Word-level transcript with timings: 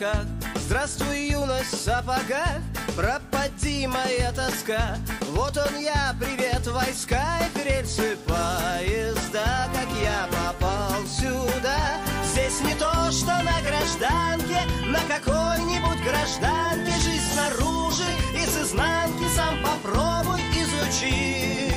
облаках 0.00 0.26
Здравствуй, 0.56 1.30
юность 1.30 1.72
в 1.72 1.76
сапогах 1.76 2.60
Пропади 2.96 3.86
моя 3.86 4.32
тоска. 4.32 4.96
Вот 5.28 5.56
он 5.56 5.78
я, 5.78 6.14
привет, 6.18 6.66
войска 6.66 7.22
И 7.54 7.68
рельсы 7.68 8.16
поезда 8.26 9.68
Как 9.72 9.88
я 10.02 10.28
попал 10.30 11.06
сюда. 11.06 11.78
Здесь 12.24 12.60
не 12.62 12.74
то, 12.74 13.10
что 13.10 13.42
на 13.42 13.60
гражданке 13.62 14.60
На 14.86 15.00
какой-нибудь 15.00 16.02
гражданке. 16.04 16.92
Жизнь 17.00 17.32
снаружи 17.32 18.04
и 18.34 18.44
с 18.44 18.62
изнанки 18.62 19.24
Сам 19.34 19.56
попробуй 19.62 20.40
изучи. 20.52 21.76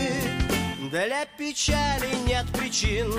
Для 0.89 1.25
печали 1.37 2.15
нет 2.25 2.45
причин 2.53 3.11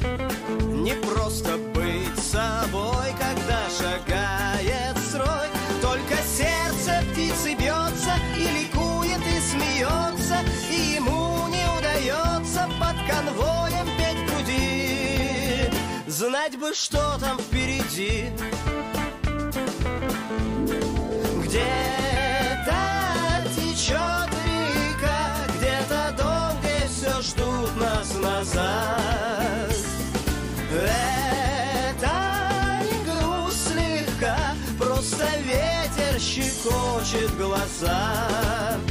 не 0.00 0.94
просто 0.94 1.58
быть 1.74 2.18
собой, 2.18 3.12
когда 3.18 3.68
шагает 3.68 4.96
строй. 4.98 5.48
Только 5.82 6.14
сердце 6.22 7.02
птицы 7.12 7.54
бьется 7.54 8.12
и 8.36 8.48
ликует 8.58 9.20
и 9.26 9.40
смеется. 9.40 10.38
И 10.70 10.96
ему 10.96 11.48
не 11.48 11.64
удается 11.78 12.68
под 12.80 12.96
конвоем 13.06 13.86
петь 13.98 14.18
в 14.18 14.34
груди. 14.34 15.70
Знать 16.06 16.58
бы, 16.58 16.74
что 16.74 17.18
там 17.18 17.38
впереди. 17.38 18.30
Где-то 21.42 22.74
течет 23.56 24.30
река 24.44 25.20
Где-то 25.56 26.14
дом, 26.18 26.60
где 26.60 26.86
все 26.88 27.22
ждут 27.22 27.76
нас 27.80 28.14
назад 28.14 29.47
ветер 36.68 37.04
щекочет 37.04 38.87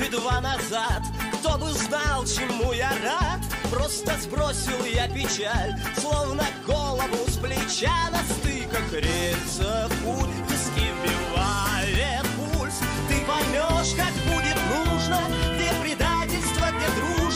и 0.00 0.08
два 0.08 0.40
назад, 0.40 1.02
кто 1.38 1.58
бы 1.58 1.72
знал, 1.72 2.24
чему 2.24 2.72
я 2.72 2.90
рад. 3.02 3.40
Просто 3.70 4.16
сбросил 4.20 4.84
я 4.84 5.08
печаль, 5.08 5.74
словно 5.96 6.44
голову 6.66 7.26
с 7.26 7.36
плеча 7.36 8.10
на 8.10 8.18
стыках 8.24 8.92
рельсов 8.92 9.90
путь 10.04 10.28
виски 10.48 10.86
вбивает 11.02 12.26
пульс. 12.36 12.80
Ты 13.08 13.16
поймешь, 13.26 13.94
как 13.96 14.12
будет 14.32 14.58
нужно, 14.74 15.20
где 15.54 15.70
предательство, 15.82 16.68
где 16.70 16.88
дружба, 17.00 17.27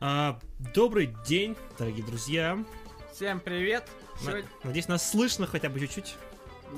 А, 0.00 0.38
добрый 0.74 1.14
день, 1.26 1.56
дорогие 1.78 2.04
друзья. 2.04 2.58
Всем 3.12 3.38
привет! 3.38 3.86
Сегодня- 4.18 4.48
Надеюсь, 4.64 4.88
нас 4.88 5.10
слышно 5.10 5.46
хотя 5.46 5.68
бы 5.68 5.78
чуть-чуть. 5.78 6.16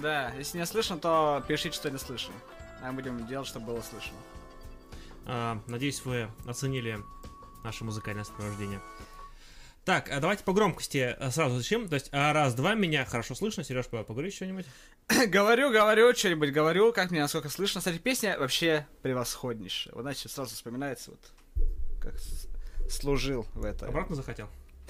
Да, 0.00 0.30
если 0.30 0.58
не 0.58 0.66
слышно, 0.66 0.98
то 0.98 1.44
пишите, 1.46 1.76
что 1.76 1.88
не 1.90 1.98
слышно. 1.98 2.34
А 2.82 2.90
мы 2.90 2.94
будем 3.00 3.24
делать, 3.28 3.46
чтобы 3.46 3.66
было 3.66 3.80
слышно. 3.82 4.16
А, 5.26 5.60
надеюсь, 5.68 6.04
вы 6.04 6.28
оценили 6.48 6.98
наше 7.62 7.84
музыкальное 7.84 8.24
сопровождение. 8.24 8.80
Так, 9.84 10.10
а 10.10 10.18
давайте 10.18 10.42
по 10.42 10.52
громкости 10.52 11.14
а, 11.18 11.30
сразу 11.30 11.58
зачем? 11.58 11.88
То 11.88 11.94
есть, 11.94 12.08
а, 12.12 12.32
раз, 12.32 12.54
два, 12.54 12.74
меня 12.74 13.04
хорошо 13.04 13.36
слышно. 13.36 13.62
Сереж, 13.62 13.86
поговори 13.86 14.32
что-нибудь. 14.32 14.66
говорю, 15.28 15.70
говорю, 15.70 16.12
что-нибудь 16.14 16.50
говорю, 16.50 16.92
как 16.92 17.12
мне 17.12 17.20
насколько 17.20 17.48
слышно. 17.48 17.80
Кстати, 17.80 17.98
песня 17.98 18.36
вообще 18.36 18.86
превосходнейшая. 19.02 19.94
Вот, 19.94 20.02
знаете, 20.02 20.28
сразу 20.28 20.54
вспоминается, 20.56 21.12
вот, 21.12 21.20
как 22.00 22.14
служил 22.88 23.46
в 23.54 23.64
это. 23.64 23.86
Обратно 23.86 24.16
захотел? 24.16 24.48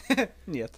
Нет. 0.46 0.72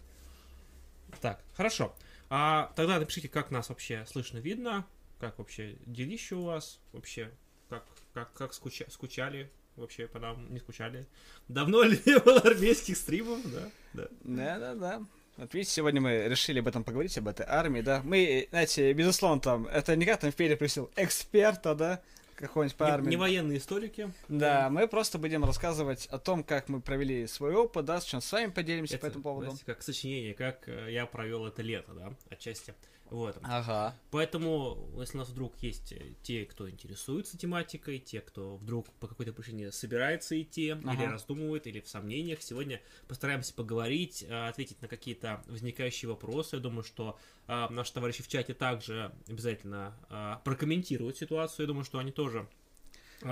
Так, 1.20 1.42
хорошо. 1.54 1.94
А 2.30 2.72
тогда 2.76 2.98
напишите, 2.98 3.28
как 3.28 3.50
нас 3.50 3.68
вообще 3.68 4.04
слышно, 4.06 4.38
видно, 4.38 4.86
как 5.20 5.38
вообще 5.38 5.76
делище 5.86 6.34
у 6.34 6.44
вас, 6.44 6.80
вообще, 6.92 7.30
как, 7.68 7.84
как, 8.12 8.32
как 8.32 8.52
скуча- 8.52 8.90
скучали, 8.90 9.50
вообще 9.76 10.06
по 10.06 10.18
нам 10.18 10.52
не 10.52 10.58
скучали. 10.60 11.06
Давно 11.48 11.82
ли 11.82 12.00
не 12.04 12.18
было 12.18 12.40
армейских 12.40 12.96
стримов, 12.96 13.40
да? 13.50 13.70
Да. 13.92 14.08
Да-да-да. 14.22 15.02
Вот 15.36 15.52
видите, 15.52 15.72
сегодня 15.72 16.00
мы 16.00 16.28
решили 16.28 16.60
об 16.60 16.68
этом 16.68 16.84
поговорить, 16.84 17.16
об 17.18 17.26
этой 17.28 17.44
армии, 17.46 17.80
да. 17.80 18.02
Мы, 18.04 18.46
знаете, 18.50 18.92
безусловно, 18.92 19.40
там, 19.40 19.66
это 19.66 19.96
не 19.96 20.04
как 20.06 20.20
там 20.20 20.30
впереди 20.30 20.54
просил 20.54 20.90
эксперта, 20.96 21.74
да, 21.74 22.02
какого-нибудь 22.34 22.76
по 22.76 22.84
Не- 22.84 22.90
армии. 22.90 23.10
не 23.10 23.16
военные 23.16 23.58
историки. 23.58 24.12
Да, 24.28 24.68
мы 24.70 24.86
просто 24.88 25.18
будем 25.18 25.44
рассказывать 25.44 26.06
о 26.06 26.18
том, 26.18 26.44
как 26.44 26.68
мы 26.68 26.80
провели 26.80 27.26
свой 27.26 27.54
опыт, 27.54 27.84
да, 27.84 28.00
с 28.00 28.04
чем 28.04 28.20
с 28.20 28.30
вами 28.32 28.50
поделимся 28.50 28.94
по 28.94 29.06
Это, 29.06 29.06
этому 29.08 29.22
поводу. 29.22 29.46
знаете, 29.46 29.64
как 29.66 29.82
сочинение, 29.82 30.34
как 30.34 30.68
э, 30.68 30.88
я 30.92 31.06
провел 31.06 31.46
это 31.46 31.62
лето, 31.62 31.92
да, 31.92 32.12
отчасти. 32.30 32.74
Вот. 33.10 33.38
Ага. 33.42 33.94
Поэтому, 34.10 34.90
если 34.98 35.16
у 35.16 35.20
нас 35.20 35.28
вдруг 35.28 35.56
есть 35.58 35.92
э, 35.92 36.14
те, 36.22 36.44
кто 36.46 36.68
интересуется 36.68 37.36
тематикой, 37.38 37.98
те, 37.98 38.20
кто 38.20 38.56
вдруг 38.56 38.90
по 38.94 39.06
какой-то 39.06 39.32
причине 39.32 39.70
собирается 39.72 40.40
идти, 40.40 40.68
или 40.68 40.78
Ага. 40.84 41.12
раздумывает, 41.12 41.66
или 41.66 41.80
в 41.80 41.88
сомнениях, 41.88 42.42
сегодня 42.42 42.80
постараемся 43.06 43.52
поговорить, 43.54 44.24
э, 44.26 44.48
ответить 44.48 44.80
на 44.82 44.88
какие-то 44.88 45.42
возникающие 45.46 46.08
вопросы. 46.08 46.56
Я 46.56 46.62
думаю, 46.62 46.82
что 46.82 47.18
э, 47.46 47.68
наши 47.70 47.92
товарищи 47.92 48.22
в 48.22 48.28
чате 48.28 48.54
также 48.54 49.12
обязательно 49.28 49.94
э, 50.08 50.36
прокомментируют 50.44 51.16
ситуацию. 51.18 51.64
Я 51.64 51.68
думаю, 51.68 51.84
что 51.84 51.98
они 51.98 52.10
тоже 52.10 52.48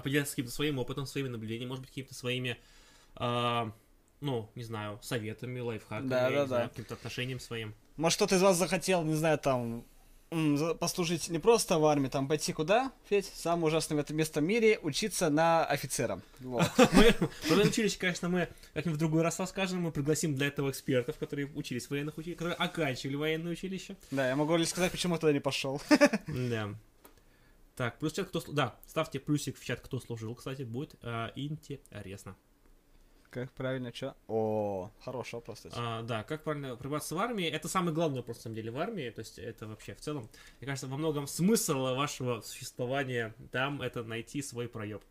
поделятся 0.03 0.33
каким-то 0.33 0.53
своим 0.53 0.79
опытом, 0.79 1.07
своими 1.07 1.29
наблюдениями, 1.29 1.69
может 1.69 1.83
быть, 1.83 1.91
какими-то 1.91 2.15
своими, 2.15 2.59
э, 3.17 3.71
ну, 4.21 4.51
не 4.55 4.63
знаю, 4.65 5.01
советами, 5.03 5.61
лайфхаками, 5.61 6.09
Да, 6.09 6.31
да, 6.31 6.47
да. 6.47 6.69
каким-то 6.69 6.95
отношением 6.95 7.41
своим. 7.41 7.75
Может, 7.97 8.17
кто-то 8.17 8.37
из 8.37 8.43
вас 8.43 8.57
захотел, 8.57 9.03
не 9.05 9.15
знаю, 9.15 9.39
там, 9.39 9.85
послужить 10.81 11.29
не 11.29 11.39
просто 11.39 11.79
в 11.79 11.85
армии, 11.85 12.09
там, 12.09 12.27
пойти 12.27 12.53
куда, 12.53 12.93
Федь, 13.09 13.31
самое 13.35 13.67
ужасное 13.67 13.99
в 13.99 14.01
этом 14.01 14.17
месте 14.17 14.41
в 14.41 14.43
мире, 14.43 14.79
учиться 14.83 15.29
на 15.29 15.65
офицера. 15.65 16.21
Вот. 16.41 16.71
Мы, 16.93 17.63
училище, 17.65 17.99
конечно, 17.99 18.29
мы 18.29 18.49
как-нибудь 18.73 18.97
в 18.97 18.99
другой 18.99 19.23
раз 19.23 19.39
расскажем. 19.39 19.83
Мы 19.83 19.93
пригласим 19.93 20.35
для 20.35 20.47
этого 20.47 20.71
экспертов, 20.71 21.19
которые 21.19 21.49
учились 21.55 21.87
в 21.87 21.91
военных 21.91 22.17
училищах, 22.17 22.39
которые 22.39 22.57
оканчивали 22.57 23.17
военное 23.17 23.53
училище. 23.53 23.97
Да, 24.11 24.29
я 24.29 24.37
могу 24.37 24.57
лишь 24.57 24.69
сказать, 24.69 24.91
почему 24.91 25.19
туда 25.19 25.33
не 25.33 25.41
пошел. 25.41 25.81
Да. 26.27 26.75
Так, 27.77 27.99
плюс 27.99 28.13
чат, 28.13 28.29
кто... 28.29 28.43
Да, 28.53 28.77
ставьте 28.87 29.19
плюсик 29.19 29.59
в 29.59 29.65
чат, 29.65 29.81
кто 29.81 29.99
служил, 29.99 30.35
кстати, 30.35 30.63
будет 30.63 30.95
а, 31.03 31.33
интересно. 31.35 32.37
Как 33.33 33.51
правильно, 33.53 33.91
что? 33.95 34.15
О, 34.29 34.91
хороший 35.03 35.37
вопрос, 35.37 35.57
кстати. 35.57 35.75
А, 35.79 36.03
да, 36.03 36.23
как 36.23 36.45
правильно 36.45 36.77
пробиваться 36.77 37.15
в 37.15 37.19
армии, 37.19 37.47
это 37.49 37.67
самый 37.67 37.95
главный 37.95 38.19
вопрос, 38.19 38.37
на 38.37 38.43
самом 38.43 38.57
деле, 38.57 38.71
в 38.71 38.79
армии, 38.79 39.09
то 39.09 39.21
есть 39.21 39.39
это 39.39 39.67
вообще 39.67 39.95
в 39.95 40.01
целом, 40.03 40.29
мне 40.61 40.67
кажется, 40.67 40.87
во 40.87 40.99
многом 40.99 41.27
смысл 41.27 41.79
вашего 41.97 42.43
существования 42.43 43.35
там, 43.51 43.81
это 43.81 44.03
найти 44.05 44.43
свой 44.43 44.69
проеб. 44.69 45.03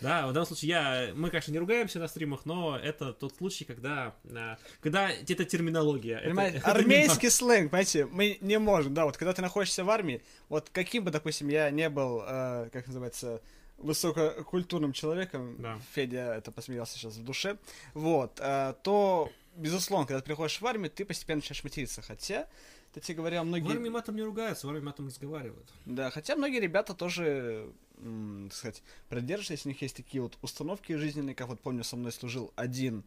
Да, 0.00 0.26
в 0.28 0.32
данном 0.32 0.46
случае 0.46 0.68
я, 0.68 1.10
мы, 1.16 1.30
конечно, 1.30 1.50
не 1.50 1.58
ругаемся 1.58 1.98
на 1.98 2.06
стримах, 2.06 2.46
но 2.46 2.78
это 2.78 3.12
тот 3.12 3.34
случай, 3.36 3.64
когда, 3.64 4.14
а, 4.32 4.56
когда 4.80 5.10
это 5.10 5.44
терминология. 5.44 6.18
это- 6.18 6.26
Понимаете, 6.28 6.58
это 6.58 6.70
армейский 6.70 7.30
сленг, 7.30 7.72
понимаете, 7.72 8.06
мы 8.06 8.38
не 8.40 8.60
можем, 8.60 8.94
да, 8.94 9.04
вот 9.04 9.16
когда 9.16 9.32
ты 9.32 9.42
находишься 9.42 9.82
в 9.82 9.90
армии, 9.90 10.22
вот 10.48 10.68
каким 10.70 11.02
бы, 11.02 11.10
допустим, 11.10 11.48
я 11.48 11.70
не 11.70 11.88
был, 11.88 12.22
э, 12.24 12.68
как 12.72 12.86
называется, 12.86 13.42
высококультурным 13.78 14.92
человеком, 14.92 15.56
Да. 15.58 15.78
Федя 15.92 16.34
это 16.34 16.50
посмеялся 16.50 16.94
сейчас 16.94 17.16
в 17.16 17.24
душе, 17.24 17.58
вот, 17.92 18.38
э, 18.40 18.74
то 18.82 19.30
безусловно, 19.56 20.06
когда 20.06 20.20
ты 20.20 20.26
приходишь 20.26 20.60
в 20.60 20.66
армию, 20.66 20.90
ты 20.90 21.04
постепенно 21.04 21.36
начинаешь 21.36 21.64
материться. 21.64 22.02
Хотя, 22.02 22.48
кстати 22.88 23.12
говоря, 23.12 23.42
многие... 23.44 23.68
В 23.68 23.70
армии 23.70 23.88
матом 23.88 24.16
не 24.16 24.22
ругаются, 24.22 24.66
в 24.66 24.70
армии 24.70 24.82
матом 24.82 25.06
разговаривают. 25.06 25.70
Да, 25.84 26.10
хотя 26.10 26.36
многие 26.36 26.60
ребята 26.60 26.94
тоже, 26.94 27.70
так 27.96 28.52
сказать, 28.52 28.82
придерживались, 29.08 29.64
у 29.66 29.68
них 29.68 29.80
есть 29.82 29.96
такие 29.96 30.22
вот 30.22 30.38
установки 30.42 30.92
жизненные, 30.94 31.34
как 31.34 31.48
вот 31.48 31.60
помню, 31.60 31.84
со 31.84 31.96
мной 31.96 32.12
служил 32.12 32.52
один, 32.56 33.04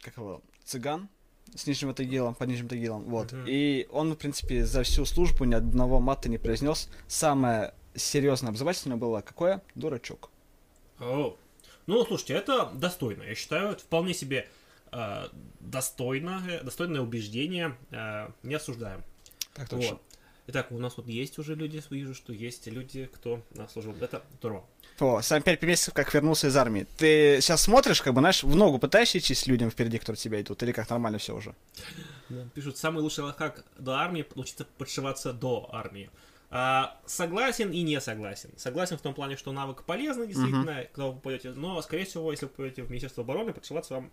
как 0.00 0.16
его, 0.16 0.42
цыган, 0.64 1.08
с 1.54 1.66
Нижним 1.66 1.94
Тагилом, 1.94 2.34
под 2.34 2.48
Нижним 2.48 2.68
Тагилом, 2.68 3.04
вот. 3.04 3.32
Мгм. 3.32 3.44
И 3.46 3.86
он, 3.90 4.12
в 4.12 4.16
принципе, 4.16 4.64
за 4.64 4.82
всю 4.82 5.04
службу 5.04 5.44
ни 5.44 5.54
одного 5.54 6.00
мата 6.00 6.28
не 6.28 6.38
произнес. 6.38 6.88
Самое 7.06 7.72
серьезное 7.96 8.50
обзывательное 8.50 8.96
было 8.96 9.20
какое? 9.20 9.62
Дурачок. 9.74 10.30
О. 11.00 11.36
Ну, 11.86 12.04
слушайте, 12.04 12.34
это 12.34 12.70
достойно. 12.74 13.22
Я 13.22 13.34
считаю, 13.34 13.70
это 13.70 13.82
вполне 13.82 14.14
себе 14.14 14.48
э, 14.92 15.28
достойно, 15.60 16.42
достойное 16.62 17.00
убеждение. 17.00 17.76
э, 17.90 18.28
не 18.42 18.54
осуждаем. 18.54 19.02
Так 19.54 19.72
Вот. 19.72 20.02
Итак, 20.48 20.70
у 20.70 20.78
нас 20.78 20.96
вот 20.96 21.08
есть 21.08 21.38
уже 21.38 21.56
люди, 21.56 21.82
вижу, 21.90 22.14
что 22.14 22.32
есть 22.32 22.68
люди, 22.68 23.06
кто 23.12 23.42
служил. 23.72 23.96
Это 24.00 24.22
здорово. 24.38 24.64
О, 25.00 25.20
сам 25.20 25.42
пять 25.42 25.60
месяцев, 25.62 25.92
как 25.92 26.14
вернулся 26.14 26.46
из 26.46 26.56
армии. 26.56 26.86
Ты 26.96 27.40
сейчас 27.40 27.62
смотришь, 27.62 28.00
как 28.00 28.14
бы, 28.14 28.20
знаешь, 28.20 28.44
в 28.44 28.54
ногу 28.54 28.78
пытаешься 28.78 29.18
идти 29.18 29.34
с 29.34 29.46
людям 29.48 29.70
впереди, 29.70 29.98
которые 29.98 30.18
тебя 30.18 30.40
идут, 30.40 30.62
или 30.62 30.70
как 30.70 30.88
нормально 30.88 31.18
все 31.18 31.34
уже? 31.34 31.54
Пишут, 32.54 32.78
самый 32.78 33.02
лучший 33.02 33.24
лайфхак 33.24 33.64
до 33.76 33.94
армии 33.96 34.24
научиться 34.36 34.66
подшиваться 34.78 35.32
до 35.32 35.68
армии. 35.72 36.10
А, 36.50 36.98
согласен 37.06 37.70
и 37.72 37.82
не 37.82 38.00
согласен. 38.00 38.50
Согласен 38.56 38.98
в 38.98 39.00
том 39.00 39.14
плане, 39.14 39.36
что 39.36 39.52
навык 39.52 39.82
полезный, 39.84 40.26
действительно, 40.28 40.84
когда 40.92 41.08
вы 41.08 41.14
попадете, 41.14 41.50
но, 41.50 41.80
скорее 41.82 42.04
всего, 42.04 42.30
если 42.30 42.46
вы 42.46 42.50
попадете 42.50 42.82
в 42.82 42.90
Министерство 42.90 43.24
обороны, 43.24 43.52
подшиваться 43.52 43.94
вам 43.94 44.10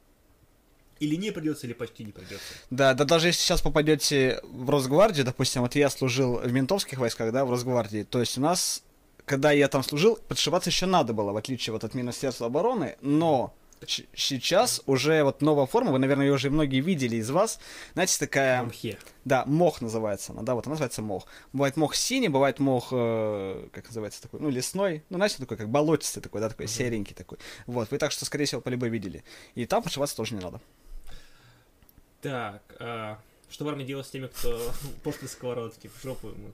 или 1.00 1.16
не 1.16 1.32
придется, 1.32 1.68
или 1.68 1.74
почти 1.74 2.04
не 2.06 2.12
придется. 2.12 2.54
Да, 2.70 2.94
да 2.94 3.04
даже 3.04 3.28
если 3.28 3.42
сейчас 3.42 3.62
попадете 3.62 4.40
в 4.44 4.70
Росгвардию, 4.70 5.26
допустим, 5.26 5.62
вот 5.62 5.76
я 5.76 5.90
служил 5.90 6.38
в 6.38 6.52
ментовских 6.52 6.98
войсках, 6.98 7.32
да, 7.32 7.46
в 7.46 7.52
Росгвардии, 7.52 8.04
то 8.04 8.20
есть 8.20 8.38
у 8.38 8.42
нас, 8.42 8.84
когда 9.26 9.52
я 9.52 9.68
там 9.68 9.84
служил, 9.84 10.18
подшиваться 10.28 10.70
еще 10.70 10.86
надо 10.86 11.14
было, 11.14 11.32
в 11.32 11.38
отличие 11.38 11.74
вот 11.74 11.84
от 11.84 11.94
Министерства 11.94 12.48
обороны, 12.48 12.96
но 13.02 13.54
сейчас 13.88 14.82
уже 14.86 15.24
вот 15.24 15.42
новая 15.42 15.66
форма, 15.66 15.92
вы, 15.92 16.00
наверное, 16.00 16.26
ее 16.26 16.34
уже 16.34 16.50
многие 16.50 16.82
видели 16.82 17.18
из 17.18 17.30
вас, 17.30 17.60
знаете, 17.94 18.18
такая... 18.20 18.64
Мхе. 18.64 18.98
Да, 19.26 19.44
мох 19.46 19.82
называется 19.82 20.34
она, 20.34 20.42
да, 20.42 20.56
вот 20.56 20.68
она 20.68 20.74
называется 20.74 21.02
мох. 21.02 21.26
Бывает 21.54 21.78
мох 21.78 21.96
синий, 21.96 22.30
бывает 22.30 22.60
мох, 22.60 22.90
э, 22.92 23.68
как 23.72 23.86
называется 23.88 24.22
такой, 24.22 24.40
ну, 24.40 24.50
лесной, 24.50 25.04
ну, 25.10 25.18
знаете, 25.18 25.38
такой, 25.38 25.58
как 25.58 25.70
болотистый 25.70 26.22
такой, 26.22 26.42
да, 26.42 26.50
такой 26.50 26.68
серенький 26.68 27.16
такой. 27.16 27.38
Вот, 27.66 27.90
вы 27.92 27.98
так 27.98 28.12
что, 28.12 28.26
скорее 28.26 28.46
всего, 28.46 28.62
по 28.62 28.70
любой 28.70 28.90
видели. 28.90 29.24
И 29.56 29.66
там 29.66 29.82
подшиваться 29.84 30.16
тоже 30.16 30.36
не 30.36 30.42
надо. 30.42 30.62
Так, 32.22 32.62
а, 32.80 33.20
что 33.54 33.66
в 33.66 33.70
армии 33.70 33.84
делать 33.84 34.08
с 34.08 34.10
теми, 34.10 34.28
кто 34.28 34.60
после 35.04 35.28
сковородки 35.28 35.88
в 35.88 36.04
жопу 36.04 36.30
ему? 36.30 36.54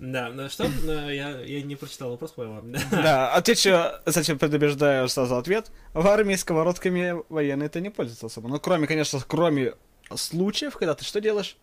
Да, 0.00 0.28
ну 0.30 0.48
что? 0.48 0.68
Ну, 0.82 1.08
Я, 1.08 1.40
я 1.40 1.62
не 1.62 1.76
прочитал 1.76 2.10
вопрос, 2.10 2.32
по-моему. 2.32 2.76
Да, 2.90 3.32
отвечу, 3.32 3.70
зачем 4.06 4.40
предубеждаю 4.40 5.08
сразу 5.08 5.36
ответ. 5.36 5.70
В 5.94 6.04
армии 6.04 6.34
сковородками 6.34 7.22
военные 7.28 7.66
это 7.66 7.80
не 7.80 7.90
пользуются 7.90 8.26
особо. 8.26 8.48
Ну, 8.48 8.58
кроме, 8.58 8.88
конечно, 8.88 9.20
кроме 9.26 9.74
случаев, 10.16 10.76
когда 10.76 10.96
ты 10.96 11.04
что 11.04 11.20
делаешь? 11.20 11.56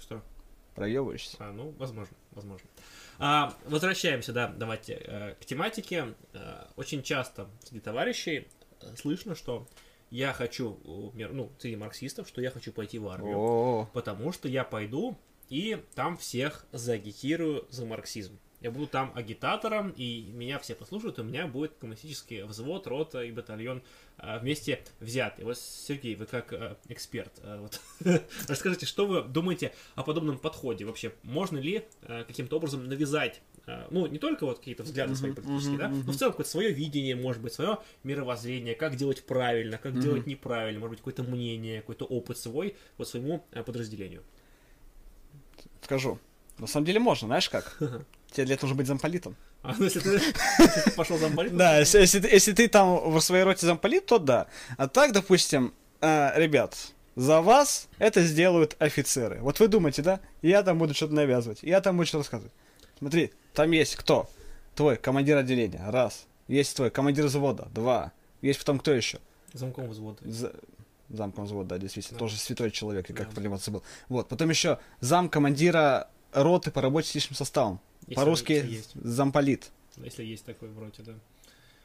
Что? 0.00 0.20
Проебываешься. 0.74 1.36
А, 1.38 1.52
ну, 1.52 1.72
возможно, 1.78 2.16
возможно. 2.32 2.68
А, 3.18 3.54
возвращаемся, 3.64 4.32
да, 4.32 4.48
давайте 4.48 4.94
э, 4.94 5.34
к 5.40 5.44
тематике. 5.44 6.14
Э, 6.32 6.64
очень 6.74 7.04
часто 7.04 7.48
среди 7.62 7.78
товарищей 7.78 8.48
э, 8.80 8.96
слышно, 8.96 9.36
что 9.36 9.68
я 10.10 10.32
хочу, 10.32 10.78
мер- 11.14 11.32
ну, 11.32 11.50
среди 11.58 11.76
марксистов, 11.76 12.28
что 12.28 12.40
я 12.40 12.50
хочу 12.50 12.72
пойти 12.72 12.98
в 12.98 13.08
армию, 13.08 13.38
О, 13.38 13.90
потому 13.92 14.32
что 14.32 14.48
я 14.48 14.64
пойду 14.64 15.16
и 15.48 15.82
там 15.94 16.16
всех 16.16 16.66
заагитирую 16.72 17.66
за 17.70 17.86
марксизм. 17.86 18.38
Я 18.62 18.70
буду 18.70 18.86
там 18.86 19.12
агитатором, 19.14 19.90
и 19.90 20.30
меня 20.32 20.58
все 20.58 20.74
послушают, 20.74 21.18
и 21.18 21.20
у 21.20 21.24
меня 21.24 21.46
будет 21.46 21.74
коммунистический 21.74 22.42
взвод, 22.42 22.86
рота 22.86 23.22
и 23.22 23.30
батальон 23.30 23.82
э, 24.18 24.38
вместе 24.38 24.82
взяты. 24.98 25.44
Вот, 25.44 25.58
Сергей, 25.58 26.16
вы 26.16 26.24
как 26.24 26.52
э, 26.54 26.76
эксперт, 26.88 27.32
э, 27.42 27.58
вот, 27.60 27.80
расскажите, 28.48 28.86
что 28.86 29.06
вы 29.06 29.22
думаете 29.22 29.72
о 29.94 30.02
подобном 30.02 30.38
подходе 30.38 30.86
вообще? 30.86 31.12
Можно 31.22 31.58
ли 31.58 31.84
э, 32.02 32.24
каким-то 32.24 32.56
образом 32.56 32.88
навязать, 32.88 33.40
э, 33.55 33.55
ну, 33.90 34.06
не 34.06 34.18
только 34.18 34.46
вот 34.46 34.58
какие-то 34.58 34.84
взгляды 34.84 35.16
свои 35.16 35.32
политические, 35.32 35.78
да, 35.78 35.88
но 35.88 36.12
в 36.12 36.16
целом 36.16 36.32
какое-то 36.32 36.50
свое 36.50 36.72
видение, 36.72 37.16
может 37.16 37.42
быть, 37.42 37.52
свое 37.52 37.78
мировоззрение, 38.04 38.74
как 38.74 38.96
делать 38.96 39.24
правильно, 39.24 39.76
как 39.78 39.98
делать 39.98 40.26
неправильно, 40.26 40.78
может 40.78 40.92
быть, 40.92 40.98
какое-то 41.00 41.22
мнение, 41.24 41.80
какой-то 41.80 42.04
опыт 42.04 42.38
свой 42.38 42.76
вот 42.96 43.08
своему 43.08 43.44
э, 43.52 43.62
подразделению. 43.62 44.22
скажу. 45.82 46.18
На 46.58 46.66
самом 46.66 46.86
деле 46.86 47.00
можно, 47.00 47.26
знаешь 47.26 47.50
как? 47.50 47.76
Тебе 48.30 48.46
для 48.46 48.54
этого 48.54 48.68
нужно 48.68 48.76
быть 48.78 48.86
замполитом. 48.86 49.36
А, 49.62 49.74
ну, 49.76 49.84
если 49.84 50.00
ты, 50.00 50.10
если 50.58 50.80
ты 50.82 50.90
пошел 50.92 51.18
замполит, 51.18 51.56
Да, 51.56 51.78
если, 51.78 51.98
если 51.98 52.20
ты, 52.20 52.28
если 52.28 52.52
ты 52.52 52.68
там 52.68 53.10
в 53.10 53.20
своей 53.20 53.42
роте 53.44 53.66
замполит, 53.66 54.06
то 54.06 54.18
да. 54.18 54.46
А 54.78 54.88
так, 54.88 55.12
допустим, 55.12 55.74
э, 56.00 56.32
ребят, 56.40 56.76
за 57.16 57.40
вас 57.40 57.88
это 57.98 58.22
сделают 58.22 58.76
офицеры. 58.78 59.38
Вот 59.40 59.58
вы 59.58 59.68
думаете, 59.68 60.02
да? 60.02 60.20
Я 60.42 60.62
там 60.62 60.78
буду 60.78 60.94
что-то 60.94 61.14
навязывать, 61.14 61.58
я 61.62 61.80
там 61.80 61.96
буду 61.96 62.06
что-то 62.06 62.22
рассказывать. 62.22 62.52
Смотри, 62.98 63.32
там 63.54 63.70
есть 63.72 63.96
кто? 63.96 64.28
Твой 64.74 64.96
командир 64.96 65.36
отделения, 65.36 65.82
раз. 65.90 66.26
Есть 66.48 66.76
твой 66.76 66.90
командир 66.90 67.26
взвода, 67.26 67.68
два. 67.74 68.12
Есть 68.42 68.58
потом 68.60 68.78
кто 68.78 68.92
еще? 68.92 69.18
замком 69.52 69.88
взвода. 69.88 70.18
За- 70.30 70.54
Замком 71.08 71.44
взвода, 71.44 71.70
да, 71.70 71.78
действительно, 71.78 72.18
Да. 72.18 72.24
тоже 72.24 72.36
святой 72.36 72.70
человек, 72.72 73.08
и 73.08 73.12
как 73.14 73.28
Да. 73.28 73.32
проблема 73.32 73.56
забыл. 73.58 73.82
Вот, 74.08 74.28
потом 74.28 74.50
еще 74.50 74.78
зам 75.00 75.28
командира 75.30 76.10
роты 76.32 76.70
по 76.72 76.82
работе 76.82 77.08
с 77.08 77.14
личным 77.14 77.36
составом. 77.36 77.80
По-русски 78.14 78.82
замполит. 78.94 79.70
Если 79.96 80.24
есть 80.24 80.44
такой 80.44 80.68
в 80.68 80.78
роте, 80.78 81.02
да. 81.04 81.14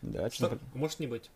Да, 0.02 0.30
Что? 0.32 0.48
что? 0.48 0.60
Может 0.74 1.00
не 1.00 1.08
быть. 1.08 1.30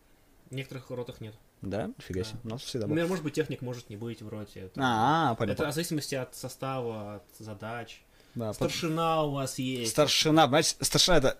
В 0.49 0.55
некоторых 0.55 0.89
ротах 0.89 1.21
нет. 1.21 1.35
Да, 1.61 1.87
нифига 1.97 2.23
себе. 2.23 2.39
У 2.43 2.49
нас 2.49 2.61
всегда. 2.63 2.87
Например, 2.87 3.07
может 3.07 3.23
быть, 3.23 3.33
техник 3.33 3.61
может 3.61 3.89
не 3.89 3.95
быть 3.97 4.21
в 4.21 4.27
роте. 4.29 4.61
Это, 4.61 4.81
А, 4.83 5.35
понял. 5.35 5.53
это 5.53 5.67
в 5.71 5.73
зависимости 5.73 6.15
от 6.15 6.35
состава, 6.35 7.15
от 7.17 7.23
задач. 7.39 8.01
Да, 8.35 8.47
под- 8.49 8.55
Старшина 8.55 9.23
у 9.23 9.31
вас 9.31 9.57
есть. 9.59 9.91
Старшина, 9.91 10.43
понимаете, 10.45 10.75
старшина 10.81 11.17
это 11.17 11.37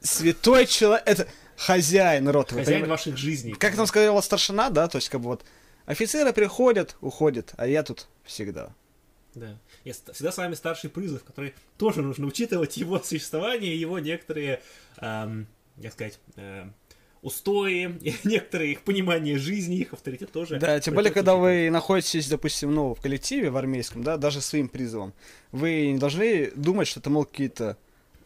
святой 0.00 0.66
человек, 0.66 1.02
это 1.06 1.28
хозяин 1.56 2.28
роты. 2.28 2.54
вы 2.54 2.60
Хозяин 2.60 2.82
понимаете? 2.82 2.90
ваших 3.10 3.16
жизней. 3.18 3.54
Как 3.54 3.76
там 3.76 3.86
сказал 3.86 4.22
старшина, 4.22 4.70
да, 4.70 4.88
то 4.88 4.96
есть 4.98 5.08
как 5.08 5.20
бы 5.20 5.28
вот 5.28 5.44
офицеры 5.86 6.32
приходят, 6.32 6.96
уходят, 7.00 7.52
а 7.56 7.66
я 7.66 7.82
тут 7.82 8.06
всегда. 8.24 8.74
Да. 9.34 9.58
Ст- 9.92 10.14
всегда 10.14 10.30
с 10.32 10.36
вами 10.36 10.54
старший 10.54 10.90
призыв, 10.90 11.24
который 11.24 11.54
тоже 11.76 12.02
нужно 12.02 12.26
учитывать 12.26 12.76
его 12.76 12.98
существование, 13.00 13.78
его 13.78 13.98
некоторые, 13.98 14.62
эм, 14.98 15.46
как 15.82 15.92
сказать, 15.92 16.20
эм, 16.36 16.72
устои, 17.24 17.90
и 18.02 18.14
некоторые 18.24 18.72
их 18.72 18.82
понимание 18.82 19.36
жизни, 19.38 19.78
их 19.78 19.92
авторитет 19.92 20.30
тоже. 20.30 20.58
Да, 20.60 20.78
тем 20.78 20.94
более, 20.94 21.12
когда 21.12 21.34
вы 21.34 21.70
находитесь, 21.70 22.28
допустим, 22.28 22.72
ну, 22.74 22.94
в 22.94 23.00
коллективе, 23.00 23.50
в 23.50 23.56
армейском, 23.56 24.04
да, 24.04 24.16
даже 24.16 24.40
своим 24.40 24.68
призывом, 24.68 25.12
вы 25.50 25.88
не 25.92 25.98
должны 25.98 26.52
думать, 26.54 26.86
что 26.86 27.00
это, 27.00 27.10
мол, 27.10 27.24
какие-то... 27.24 27.76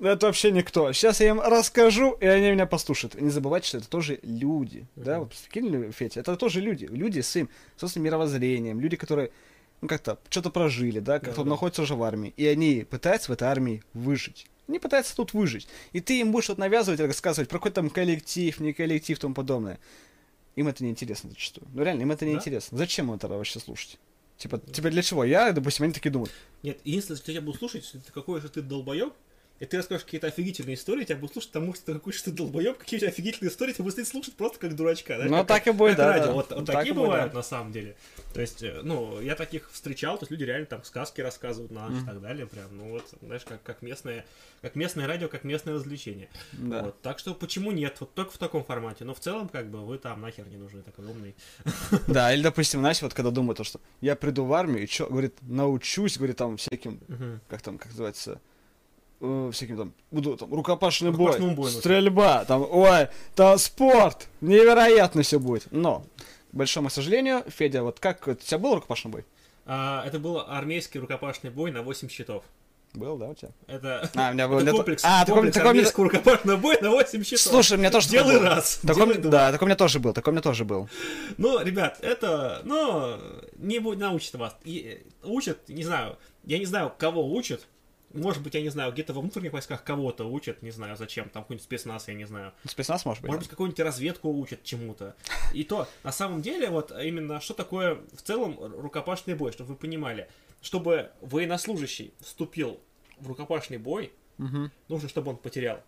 «Ну, 0.01 0.09
Это 0.09 0.27
вообще 0.27 0.53
никто. 0.53 0.93
Сейчас 0.93 1.21
я 1.21 1.31
им 1.31 1.41
расскажу, 1.41 2.13
и 2.21 2.27
они 2.27 2.53
меня 2.53 2.67
послушают. 2.67 3.21
Не 3.21 3.31
забывайте, 3.31 3.67
что 3.67 3.79
это 3.79 3.89
тоже 3.89 4.21
люди. 4.23 4.87
Да, 4.95 5.19
вот 5.19 5.33
прикинули, 5.33 5.91
Фетя? 5.91 6.21
Это 6.21 6.37
тоже 6.37 6.61
люди. 6.61 6.85
Люди 6.85 7.21
с 7.21 7.29
своим 7.29 7.49
собственным 7.77 8.05
мировоззрением. 8.05 8.79
Люди, 8.81 8.97
которые, 8.97 9.33
ну, 9.81 9.89
как-то 9.89 10.21
что-то 10.29 10.51
прожили, 10.51 11.01
да, 11.01 11.19
как-то 11.19 11.39
Да-да. 11.39 11.51
находятся 11.51 11.83
уже 11.83 11.97
в 11.97 12.03
армии. 12.05 12.33
И 12.37 12.47
они 12.47 12.87
пытаются 12.89 13.33
в 13.33 13.35
этой 13.35 13.49
армии 13.49 13.83
выжить. 13.93 14.47
Они 14.69 14.79
пытаются 14.79 15.17
тут 15.17 15.33
выжить. 15.33 15.67
И 15.93 16.01
ты 16.01 16.21
им 16.21 16.31
будешь 16.31 16.45
что-то 16.45 16.61
навязывать, 16.61 17.01
рассказывать 17.01 17.49
про 17.49 17.59
какой-то 17.59 17.77
там 17.77 17.91
коллектив, 17.91 18.61
не 18.61 18.73
коллектив 18.75 19.19
тому 19.19 19.35
подобное. 19.35 19.81
Им 20.57 20.69
это 20.69 20.85
не 20.85 20.91
интересно 20.91 21.31
зачастую. 21.31 21.67
Ну 21.73 21.83
реально, 21.83 22.03
им 22.03 22.11
это 22.13 22.27
не 22.27 22.33
Да? 22.33 22.39
интересно. 22.39 22.77
Зачем 22.77 23.09
им 23.09 23.15
это 23.15 23.29
вообще 23.29 23.61
слушать? 23.61 23.99
Типа, 24.37 24.59
тебе 24.59 24.91
для 24.91 25.03
чего? 25.03 25.25
Я, 25.25 25.53
допустим, 25.53 25.85
они 25.85 25.93
такие 25.95 26.11
думают. 26.11 26.31
Нет, 26.63 26.79
единственное, 26.85 27.19
что 27.19 27.33
я 27.33 27.41
буду 27.41 27.59
слушать, 27.59 27.83
если 27.85 27.99
ты 27.99 28.13
какой 28.13 28.41
же 28.41 28.49
ты 28.49 28.61
долбоеб, 28.63 29.13
и 29.61 29.65
ты 29.67 29.77
расскажешь 29.79 30.05
какие-то 30.05 30.27
офигительные 30.29 30.75
истории, 30.75 31.05
тебя 31.05 31.17
будут 31.17 31.33
слушать, 31.33 31.51
потому 31.51 31.75
что 31.75 31.93
какой 31.95 32.13
ты 32.13 32.31
долбоеб, 32.31 32.79
какие 32.79 32.99
у 32.99 33.01
тебя 33.01 33.09
офигительные 33.11 33.51
истории, 33.51 33.73
тебя 33.73 33.85
будут 33.85 34.07
слушать 34.07 34.35
просто 34.35 34.59
как 34.59 34.77
дурачка. 34.77 35.17
знаешь, 35.17 35.31
Ну, 35.31 35.39
как- 35.39 35.47
так 35.49 35.67
и 35.67 35.71
будет, 35.73 35.97
да, 35.97 36.09
радио. 36.09 36.27
да. 36.27 36.33
Вот, 36.33 36.51
вот 36.51 36.65
Так 36.67 36.77
такие 36.77 36.93
и 36.93 36.95
будет, 36.95 37.07
бывают 37.07 37.33
да. 37.33 37.39
на 37.39 37.43
самом 37.43 37.73
деле. 37.73 37.97
То 38.35 38.41
есть, 38.41 38.63
э, 38.63 38.81
ну, 38.83 39.21
я 39.21 39.35
таких 39.35 39.71
встречал, 39.73 40.17
то 40.19 40.23
есть 40.25 40.31
люди 40.31 40.45
реально 40.45 40.67
там 40.67 40.85
сказки 40.85 41.21
рассказывают 41.21 41.73
на 41.73 41.89
ночь 41.89 42.03
и 42.03 42.07
так 42.07 42.21
далее, 42.21 42.47
прям, 42.47 42.77
ну 42.77 42.91
вот, 42.91 43.05
знаешь, 43.23 43.43
как, 43.45 43.63
как 43.63 43.83
местное, 43.83 44.25
как 44.63 44.75
местное 44.77 45.07
радио, 45.07 45.29
как 45.29 45.45
местное 45.45 45.75
развлечение. 45.75 46.29
Да. 46.53 46.83
Вот, 46.83 47.01
так 47.03 47.19
что 47.19 47.35
почему 47.35 47.73
нет? 47.73 47.97
Вот 48.01 48.15
только 48.15 48.33
в 48.33 48.39
таком 48.39 48.65
формате. 48.65 49.05
Но 49.05 49.15
в 49.15 49.21
целом, 49.21 49.49
как 49.49 49.71
бы, 49.71 49.85
вы 49.85 49.99
там 49.99 50.21
нахер 50.21 50.47
не 50.49 50.57
нужны, 50.57 50.83
такой 50.83 51.07
умный. 51.07 51.35
Да, 52.07 52.33
или, 52.33 52.43
допустим, 52.43 52.81
знаешь, 52.81 53.03
вот 53.03 53.15
когда 53.15 53.31
думают, 53.31 53.59
то, 53.59 53.65
что 53.65 53.81
я 54.01 54.15
приду 54.17 54.45
в 54.45 54.53
армию, 54.53 54.85
и 54.85 54.87
что, 54.87 55.07
говорит, 55.07 55.35
научусь, 55.43 56.17
говорит, 56.17 56.37
там, 56.37 56.57
всяким, 56.57 57.01
как 57.49 57.63
там, 57.63 57.79
как 57.79 57.89
называется, 57.89 58.41
э, 59.21 59.51
всяким 59.53 59.77
там, 59.77 59.93
буду 60.11 60.37
там, 60.37 60.53
рукопашный 60.53 61.11
бой, 61.11 61.39
бою, 61.39 61.55
ну, 61.57 61.65
стрельба, 61.69 62.45
там, 62.45 62.67
ой, 62.71 63.09
там 63.35 63.59
спорт, 63.59 64.29
невероятно 64.41 65.23
все 65.23 65.39
будет. 65.39 65.67
Но, 65.71 66.05
к 66.53 66.55
большому 66.55 66.91
сожалению, 66.91 67.43
Федя, 67.49 67.83
вот 67.83 68.01
как 68.01 68.27
у 68.29 68.35
тебя 68.35 68.59
был 68.59 68.75
рукопашный 68.75 69.11
бой? 69.11 69.25
А, 69.67 70.03
это 70.07 70.19
был 70.19 70.39
армейский 70.47 70.99
рукопашный 70.99 71.51
бой 71.51 71.71
на 71.71 71.83
8 71.83 72.09
щитов. 72.09 72.43
Был, 72.95 73.19
да, 73.19 73.27
у 73.27 73.35
тебя? 73.35 73.51
Это, 73.67 74.11
А, 74.15 74.31
у 74.31 74.33
меня 74.33 74.49
был 74.49 74.61
это 74.61 74.71
комплекс, 74.73 75.03
А, 75.05 75.21
такой- 75.21 75.35
комплекс 75.35 75.55
такой 75.57 75.71
армейского 75.73 76.05
рукопашного 76.07 76.57
боя 76.57 76.79
на 76.81 76.91
8 76.91 77.23
щитов. 77.23 77.41
Слушай, 77.41 77.75
у 77.75 77.81
меня 77.81 77.91
тоже 77.91 78.09
Делай 78.09 78.33
такой 78.33 78.41
был. 78.49 78.55
раз, 78.55 78.77
Такой- 78.79 78.95
делай 79.07 79.19
два. 79.19 79.31
да, 79.31 79.53
такой 79.53 79.67
у 79.67 79.69
меня 79.69 79.77
тоже 79.77 79.99
был, 80.01 80.13
такой 80.15 80.31
у 80.31 80.35
меня 80.35 80.43
тоже 80.43 80.65
был. 80.65 80.89
Ну, 81.37 81.63
ребят, 81.63 81.99
это, 82.01 82.63
ну, 82.65 83.19
не 83.59 83.79
будет 83.79 83.99
научит 83.99 84.35
вас. 84.37 84.57
И, 84.65 85.03
э, 85.23 85.27
учат, 85.27 85.69
не 85.69 85.83
знаю, 85.85 86.17
я 86.45 86.59
не 86.59 86.65
знаю, 86.65 86.91
кого 86.97 87.31
учат. 87.31 87.67
Может 88.13 88.43
быть, 88.43 88.55
я 88.55 88.63
не 88.63 88.71
знаю, 88.71 88.93
где-то 88.93 89.13
во 89.13 89.21
внутренних 89.21 89.53
войсках 89.53 89.85
кого-то 89.85 90.25
учат, 90.25 90.63
не 90.63 90.71
знаю, 90.71 90.97
зачем, 90.97 91.29
там 91.29 91.43
какой-нибудь 91.43 91.65
спецназ, 91.65 92.09
я 92.09 92.15
не 92.15 92.25
знаю. 92.25 92.53
Спецназ, 92.65 93.05
может 93.05 93.23
быть? 93.23 93.29
Может 93.29 93.43
быть, 93.43 93.51
какую-нибудь 93.51 93.81
разведку 93.81 94.31
учат 94.31 94.63
чему-то. 94.65 95.15
И 95.53 95.63
то, 95.65 95.87
на 96.03 96.13
самом 96.13 96.41
деле, 96.41 96.71
вот 96.71 96.91
именно 96.91 97.41
что 97.41 97.55
такое 97.55 97.97
в 98.15 98.23
целом 98.23 98.57
рукопашный 98.59 99.35
бой, 99.35 99.53
чтобы 99.53 99.71
вы 99.71 99.77
понимали. 99.77 100.29
Чтобы 100.63 101.11
военнослужащий 101.21 102.15
вступил 102.21 102.81
в 103.19 103.29
рукопашный 103.29 103.79
бой, 103.79 104.13
Мгм, 104.39 104.71
нужно, 104.89 105.09
чтобы 105.09 105.31
он 105.31 105.37
потерял 105.37 105.83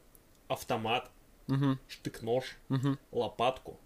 автомат, 0.49 1.11
мгм, 1.47 1.79
штык-нож, 1.89 2.57
мгм. 2.69 2.99
лопатку, 3.13 3.81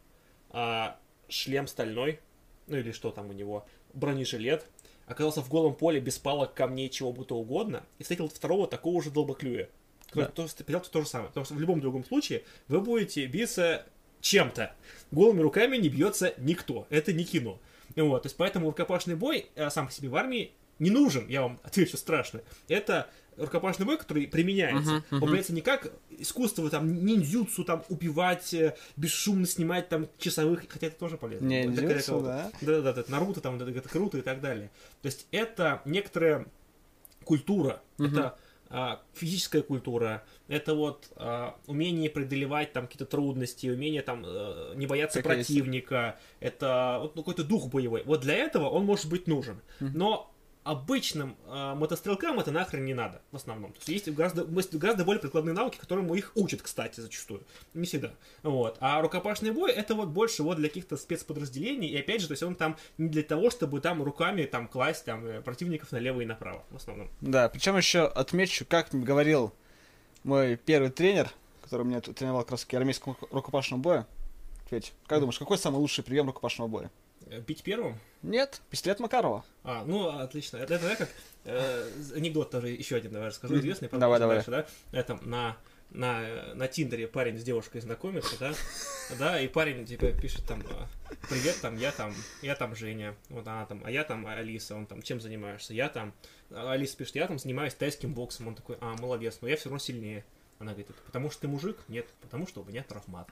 а, 0.51 0.99
шлем 1.29 1.67
стальной, 1.67 2.21
ну 2.67 2.77
или 2.79 2.93
что 2.93 3.11
там 3.11 3.29
у 3.29 3.33
него, 3.33 3.67
бронежилет, 3.93 4.67
оказался 5.07 5.43
в 5.43 5.49
голом 5.49 5.75
поле 5.75 6.01
без 6.01 6.19
палок, 6.19 6.55
камней, 6.55 6.89
чего 6.89 7.13
бы 7.13 7.25
то 7.25 7.37
угодно, 7.37 7.85
и 7.99 8.03
встретил 8.03 8.29
второго 8.29 8.67
такого 8.67 9.03
же 9.03 9.11
долбоклюя. 9.11 9.69
Да. 10.15 10.27
То, 10.27 10.43
есть 10.43 10.65
поделать 10.65 10.91
то 10.91 11.01
же 11.01 11.09
самое. 11.09 11.29
Потому 11.29 11.45
что 11.45 11.55
в 11.55 11.61
любом 11.61 11.81
другом 11.81 12.05
случае 12.05 12.45
вы 12.69 12.81
будете 12.81 13.27
биться 13.27 13.85
чем-то. 14.21 14.75
Голыми 15.11 15.41
руками 15.41 15.77
не 15.77 15.89
бьется 15.89 16.35
никто. 16.39 16.87
Это 16.89 17.13
не 17.13 17.25
кино. 17.25 17.59
Вот, 17.97 18.23
то 18.23 18.27
есть 18.27 18.37
поэтому 18.37 18.67
рукопашный 18.67 19.17
бой 19.17 19.47
э, 19.55 19.71
сам 19.71 19.87
по 19.87 19.93
себе 19.93 20.09
в 20.09 20.17
армии 20.17 20.53
не 20.79 20.91
нужен, 20.91 21.29
я 21.29 21.43
вам 21.43 21.61
отвечу 21.65 21.97
страшно. 21.97 22.41
Это 22.69 23.09
рукопашный 23.37 23.87
бой, 23.87 23.99
который 23.99 24.27
применяется. 24.27 24.91
Мгм, 24.93 24.97
мгм. 24.97 25.05
Он 25.13 25.21
применяется 25.21 25.53
не 25.53 25.61
как 25.61 25.93
искусство, 26.19 26.69
там, 26.71 27.05
ниндзюцу, 27.05 27.65
там, 27.65 27.85
убивать, 27.89 28.55
э, 28.55 28.77
бесшумно 28.97 29.47
снимать, 29.47 29.89
там, 29.89 30.09
часовых, 30.19 30.65
хотя 30.69 30.89
это 30.89 30.99
тоже 30.99 31.17
полезно. 31.17 31.47
Ниндзюцу, 31.47 32.21
да. 32.21 32.51
Да-да-да, 32.61 33.01
это 33.01 33.11
Наруто, 33.11 33.41
там, 33.41 33.57
это, 33.57 33.71
это 33.71 33.89
круто 33.89 34.19
и 34.19 34.23
так 34.23 34.41
далее. 34.41 34.71
То 35.03 35.07
есть 35.07 35.27
это 35.31 35.83
некоторая 35.85 36.47
культура, 37.25 37.81
Мгм. 37.99 38.13
это 38.13 38.39
а, 38.71 39.01
физическая 39.13 39.63
культура, 39.63 40.25
это 40.49 40.75
вот 40.75 41.09
а, 41.17 41.57
умение 41.67 42.11
преодолевать 42.11 42.73
там 42.73 42.87
какие-то 42.87 43.07
трудности, 43.07 43.69
умение 43.69 44.03
там 44.03 44.25
э, 44.27 44.73
не 44.75 44.87
бояться 44.87 45.23
Так 45.23 45.33
и 45.33 45.37
есть. 45.37 45.49
противника, 45.49 46.19
это 46.41 46.99
вот 47.03 47.15
ну, 47.15 47.23
какой-то 47.23 47.45
дух 47.45 47.69
боевой. 47.69 48.03
Вот 48.05 48.23
для 48.23 48.35
этого 48.35 48.69
он 48.69 48.85
может 48.85 49.09
быть 49.09 49.27
нужен. 49.29 49.61
Но 49.79 50.34
обычным 50.65 51.37
а, 51.47 51.75
мотострелкам 51.75 52.41
это 52.41 52.51
нахрен 52.51 52.85
не 52.85 52.95
надо, 52.95 53.21
в 53.31 53.37
основном. 53.37 53.73
То 53.73 53.79
есть 53.79 53.89
есть 53.89 54.09
гораздо, 54.09 54.45
есть 54.45 54.75
гораздо 54.75 55.05
более 55.05 55.21
прикладные 55.21 55.55
навыки, 55.55 55.77
которым 55.77 56.13
их 56.15 56.33
учат, 56.35 56.63
кстати, 56.63 57.01
зачастую. 57.01 57.43
Не 57.75 57.85
всегда. 57.85 58.13
Вот. 58.43 58.79
А 58.81 59.01
рукопашный 59.01 59.51
бой 59.51 59.71
это 59.71 59.95
вот 59.95 60.09
больше 60.09 60.43
вот 60.43 60.57
для 60.57 60.69
каких-то 60.69 60.97
спецподразделений. 60.97 61.89
И 61.89 61.99
опять 61.99 62.23
же, 62.23 62.29
то 62.29 62.33
есть 62.33 62.43
он 62.43 62.55
там 62.55 62.77
не 62.97 63.09
для 63.09 63.23
того, 63.23 63.51
чтобы 63.51 63.81
там 63.81 64.03
руками 64.03 64.45
там 64.45 64.67
класть 64.67 65.05
там 65.05 65.25
э, 65.27 65.43
противников 65.43 65.93
налево 65.93 66.23
и 66.23 66.25
направо, 66.25 66.65
в 66.71 66.77
основном. 66.77 67.11
Да, 67.21 67.49
причем 67.51 67.77
еще 67.77 68.07
отмечу, 68.07 68.65
как 68.67 68.89
говорил 68.93 69.53
мой 70.25 70.57
первый 70.57 70.91
тренер, 70.91 71.31
который 71.63 71.85
меня 71.85 72.01
тренировал 72.01 72.43
как 72.43 72.53
раз 72.53 72.63
таки 72.63 72.77
армейскому 72.77 73.17
рукопашному 73.31 73.83
бою. 73.83 74.07
Федь, 74.71 74.95
как 75.07 75.21
думаешь, 75.21 75.39
какой 75.39 75.59
самый 75.59 75.77
лучший 75.77 76.03
прием 76.03 76.27
рукопашного 76.27 76.69
боя? 76.69 76.91
Э, 77.27 77.41
Бить 77.41 77.63
первым? 77.63 77.99
Нет, 78.23 78.61
пистолет 78.71 79.01
Макарова. 79.01 79.45
А, 79.63 79.85
ну, 79.85 80.09
отлично. 80.09 80.59
Это, 80.59 80.75
это, 80.75 80.97
как 80.97 81.09
э, 81.45 81.91
анекдот 82.15 82.51
тоже 82.51 82.69
еще 82.69 82.97
один, 82.97 83.13
давай 83.13 83.29
расскажу, 83.29 83.59
известный. 83.59 83.89
потом 83.89 84.01
Давай, 84.01 84.19
дальше, 84.19 84.51
давай. 84.51 84.67
да? 84.93 84.99
Это 84.99 85.19
на, 85.27 85.57
на, 85.91 86.55
на 86.55 86.69
Тиндере 86.69 87.07
парень 87.07 87.39
с 87.39 87.43
девушкой 87.43 87.81
знакомится, 87.81 88.39
да? 88.39 88.55
Да, 89.19 89.39
и 89.39 89.49
парень, 89.49 89.85
типа, 89.85 90.13
пишет 90.13 90.47
там, 90.47 90.61
э, 90.63 90.87
привет, 91.29 91.57
там, 91.61 91.77
я 91.77 91.93
там, 91.93 92.15
я 92.43 92.55
там 92.55 92.75
Женя, 92.75 93.15
вот 93.29 93.47
она 93.47 93.67
там, 93.67 93.83
а 93.85 93.91
я 93.91 94.05
там 94.05 94.27
Алиса, 94.27 94.75
он 94.75 94.87
там, 94.87 95.03
чем 95.03 95.21
занимаешься? 95.21 95.75
Я 95.75 95.89
там, 95.89 96.15
Алиса 96.51 96.97
пишет, 96.97 97.17
я 97.17 97.27
там 97.27 97.39
занимаюсь 97.39 97.75
тайским 97.75 98.15
боксом, 98.15 98.49
он 98.49 98.55
такой, 98.55 98.77
а, 98.81 98.97
молодец, 98.97 99.39
но 99.43 99.49
я 99.49 99.57
все 99.57 99.69
равно 99.69 99.79
сильнее. 99.79 100.25
Она 100.59 100.71
говорит, 100.73 100.91
«Это 100.91 101.03
потому 101.03 101.31
что 101.31 101.43
ты 101.43 101.49
мужик? 101.49 101.77
Нет, 101.89 102.07
потому 102.23 102.47
что 102.47 102.63
у 102.63 102.65
меня 102.65 102.83
травмат. 102.83 103.29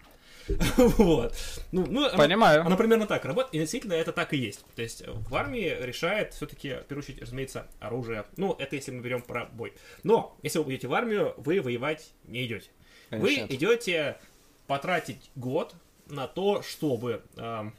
Вот. 0.77 1.35
Ну, 1.73 1.87
ну, 1.87 2.07
она- 2.09 2.17
Понимаю. 2.17 2.67
оно 2.67 2.77
примерно 2.77 3.07
так 3.07 3.25
работает, 3.25 3.55
и 3.55 3.59
действительно 3.59 3.95
это 3.95 4.13
так 4.13 4.33
и 4.33 4.37
есть. 4.37 4.65
То 4.75 4.83
есть 4.83 5.03
э, 5.03 5.11
в 5.11 5.35
армии 5.35 5.77
решает 5.81 6.35
все-таки, 6.35 6.75
в 6.75 6.85
первую 6.85 7.05
очередь, 7.05 7.23
разумеется, 7.23 7.67
оружие. 7.81 8.25
Ну, 8.37 8.55
это 8.59 8.77
если 8.77 8.91
мы 8.91 9.01
берем 9.03 9.23
про 9.23 9.47
бой. 9.47 9.73
Но, 10.03 10.37
если 10.43 10.59
вы 10.59 10.73
идете 10.73 10.89
в 10.89 10.95
армию, 10.95 11.35
вы 11.37 11.61
воевать 11.61 12.11
не 12.25 12.45
идете. 12.47 12.71
Конечно, 13.11 13.47
вы 13.47 13.55
идете 13.55 14.19
потратить 14.67 15.31
год 15.35 15.75
на 16.07 16.27
то, 16.27 16.63
чтобы 16.63 17.23
эм, 17.37 17.75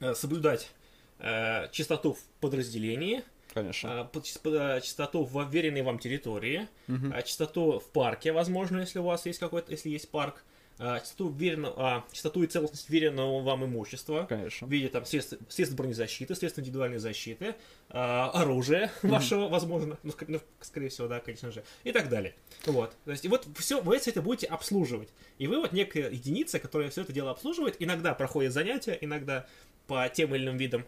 э, 0.00 0.14
соблюдать 0.14 0.70
э, 1.18 1.68
чистоту 1.72 2.14
в 2.14 2.18
подразделении, 2.40 3.22
Конечно. 3.54 4.00
а, 4.02 4.10
а, 4.14 4.80
чистоту 4.80 5.24
в 5.24 5.36
уверенной 5.36 5.82
вам 5.82 5.98
территории, 5.98 6.68
Мгм. 6.86 7.12
а, 7.14 7.22
чистоту 7.22 7.78
в 7.80 7.86
парке, 7.90 8.32
возможно, 8.32 8.80
если 8.80 8.98
у 8.98 9.04
вас 9.04 9.26
есть 9.26 9.38
какой-то, 9.38 9.70
если 9.72 9.88
есть 9.90 10.10
парк, 10.10 10.44
а, 10.80 10.98
чистоту, 11.00 11.28
уверенно- 11.28 11.72
а, 11.76 12.04
чистоту 12.10 12.42
и 12.42 12.46
целостность 12.46 12.88
веренного 12.88 13.42
вам 13.42 13.66
имущества, 13.66 14.26
Конечно. 14.28 14.66
в 14.66 14.70
виде 14.70 14.88
там 14.88 15.04
средств, 15.04 15.34
средств 15.48 15.76
бронезащиты, 15.76 16.34
средств 16.34 16.58
индивидуальной 16.58 16.98
защиты, 16.98 17.54
а, 17.90 18.30
оружия 18.30 18.90
вашего, 19.02 19.48
возможно, 19.48 19.98
ну, 20.02 20.12
ну, 20.26 20.40
скорее 20.60 20.88
всего, 20.88 21.06
да, 21.06 21.20
конечно 21.20 21.52
же, 21.52 21.62
и 21.84 21.92
так 21.92 22.08
далее. 22.08 22.34
Вот. 22.64 22.96
То 23.04 23.10
есть, 23.10 23.26
и 23.26 23.28
вот 23.28 23.46
все, 23.56 23.82
вы 23.82 23.98
все 23.98 24.10
это 24.10 24.22
будете 24.22 24.46
обслуживать. 24.46 25.10
И 25.38 25.46
вы 25.46 25.60
вот 25.60 25.72
некая 25.72 26.10
единица, 26.10 26.58
которая 26.58 26.88
все 26.88 27.02
это 27.02 27.12
дело 27.12 27.30
обслуживает, 27.30 27.76
иногда 27.78 28.14
проходит 28.14 28.52
занятия, 28.52 28.96
иногда 29.00 29.46
по 29.86 30.08
тем 30.08 30.34
или 30.34 30.44
иным 30.44 30.56
видам 30.56 30.84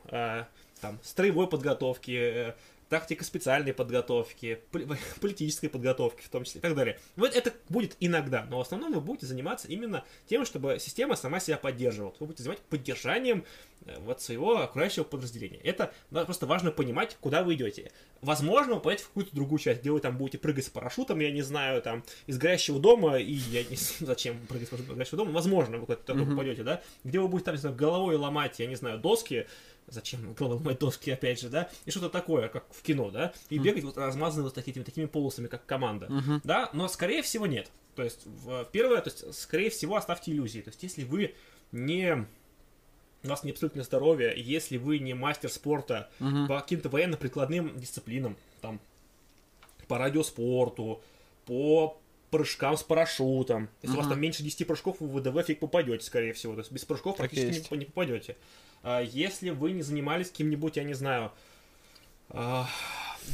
там, 0.83 0.99
строевой 1.03 1.49
подготовки, 1.49 2.11
э, 2.11 2.55
тактика 2.93 3.25
специальной 3.25 3.73
подготовки, 3.73 4.61
поли- 4.71 4.87
политической 5.23 5.69
подготовки 5.69 6.21
в 6.21 6.29
том 6.29 6.45
числе 6.45 6.59
и 6.59 6.63
так 6.63 6.75
далее. 6.75 7.01
Вот 7.17 7.35
это 7.35 7.51
будет 7.71 7.97
иногда, 8.01 8.45
но 8.51 8.59
в 8.59 8.61
основном 8.61 8.93
вы 8.93 9.01
будете 9.01 9.25
заниматься 9.25 9.67
именно 9.67 10.05
тем, 10.27 10.45
чтобы 10.45 10.77
система 10.79 11.17
сама 11.17 11.41
себя 11.41 11.57
поддерживала. 11.57 12.15
Вы 12.21 12.27
будете 12.27 12.43
заниматься 12.43 12.67
поддержанием 12.69 13.47
э, 13.87 13.99
вот 14.01 14.21
своего 14.21 14.59
окружающего 14.61 15.05
подразделения. 15.05 15.57
Это 15.65 15.95
да, 16.11 16.27
просто 16.27 16.45
важно 16.45 16.71
понимать, 16.71 17.17
куда 17.19 17.43
вы 17.43 17.55
идете. 17.55 17.93
Возможно, 18.21 18.75
вы 18.75 18.81
пойдете 18.81 19.05
в 19.05 19.09
какую-то 19.09 19.35
другую 19.35 19.59
часть, 19.59 19.81
где 19.81 19.91
вы 19.91 20.01
там 20.01 20.19
будете 20.19 20.37
прыгать 20.37 20.67
с 20.67 20.69
парашютом, 20.69 21.19
я 21.21 21.31
не 21.31 21.41
знаю, 21.41 21.81
там, 21.81 22.05
из 22.27 22.37
горящего 22.37 22.79
дома, 22.79 23.17
и 23.17 23.33
я 23.33 23.65
не 23.65 23.77
знаю, 23.77 24.07
зачем 24.07 24.39
прыгать 24.49 24.69
с 24.69 24.71
парашютом 24.71 24.93
из 24.93 24.99
горящего 24.99 25.17
дома, 25.17 25.31
возможно, 25.33 25.79
вы 25.79 25.87
куда-то 25.87 26.13
Мгм. 26.13 26.33
попадете, 26.33 26.63
да, 26.63 26.83
где 27.05 27.21
вы 27.21 27.29
будете 27.29 27.47
там, 27.47 27.55
не 27.55 27.61
знаю, 27.61 27.75
головой 27.75 28.17
ломать, 28.17 28.59
я 28.59 28.67
не 28.67 28.77
знаю, 28.77 28.99
доски, 28.99 29.47
зачем 29.93 30.35
ломать 30.39 30.79
доски, 30.79 31.11
опять 31.11 31.41
же, 31.41 31.49
да, 31.49 31.69
и 31.85 31.91
что-то 31.91 32.09
такое, 32.09 32.49
как 32.49 32.65
в 32.73 32.83
кино, 32.83 33.11
да, 33.11 33.33
и 33.51 33.59
бегать 33.59 33.85
вот 33.85 33.97
размазанные 33.99 34.45
вот 34.45 34.55
такими, 34.55 34.83
такими 34.83 35.07
полосами, 35.07 35.47
как 35.47 35.65
команда, 35.67 36.07
Мгм. 36.09 36.41
да, 36.45 36.71
но 36.73 36.89
скорее 36.89 37.23
всего 37.23 37.47
нет. 37.47 37.71
То 37.95 38.03
есть, 38.03 38.27
первое, 38.73 39.01
то 39.03 39.11
есть, 39.11 39.35
скорее 39.35 39.69
всего, 39.71 39.97
оставьте 39.97 40.33
иллюзии. 40.33 40.61
То 40.61 40.71
есть, 40.71 40.83
если 40.83 41.05
вы 41.05 41.35
не 41.73 42.27
у 43.25 43.29
вас 43.29 43.45
не 43.45 43.53
абсолютное 43.53 43.85
здоровье, 43.85 44.33
если 44.37 44.79
вы 44.79 44.99
не 44.99 45.15
мастер 45.15 45.49
спорта 45.49 46.11
Мгм. 46.19 46.49
по 46.49 46.61
каким-то 46.61 46.89
военно-прикладным 46.89 47.79
дисциплинам, 47.79 48.37
там, 48.61 48.81
по 49.87 49.99
радиоспорту, 49.99 51.03
по 51.45 52.01
прыжкам 52.31 52.77
с 52.79 52.83
парашютом. 52.83 53.69
Если 53.83 53.95
у 53.95 53.99
вас 53.99 54.09
там 54.09 54.19
меньше 54.19 54.43
10 54.43 54.65
прыжков, 54.65 54.97
вы 55.01 55.07
в 55.09 55.21
ВДВ 55.21 55.47
фиг 55.47 55.61
попадете, 55.61 56.05
скорее 56.05 56.33
всего. 56.33 56.55
То 56.55 56.61
есть 56.61 56.73
без 56.73 56.85
прыжков 56.85 57.17
Так 57.17 57.29
практически 57.29 57.59
есть. 57.59 57.71
не, 57.71 57.79
не 57.79 57.85
попадете. 57.85 58.37
А 58.83 59.01
если 59.01 59.51
вы 59.51 59.73
не 59.73 59.83
занимались 59.83 60.29
каким-нибудь, 60.29 60.77
я 60.77 60.85
не 60.85 60.95
знаю, 60.95 61.31
а, 62.31 62.67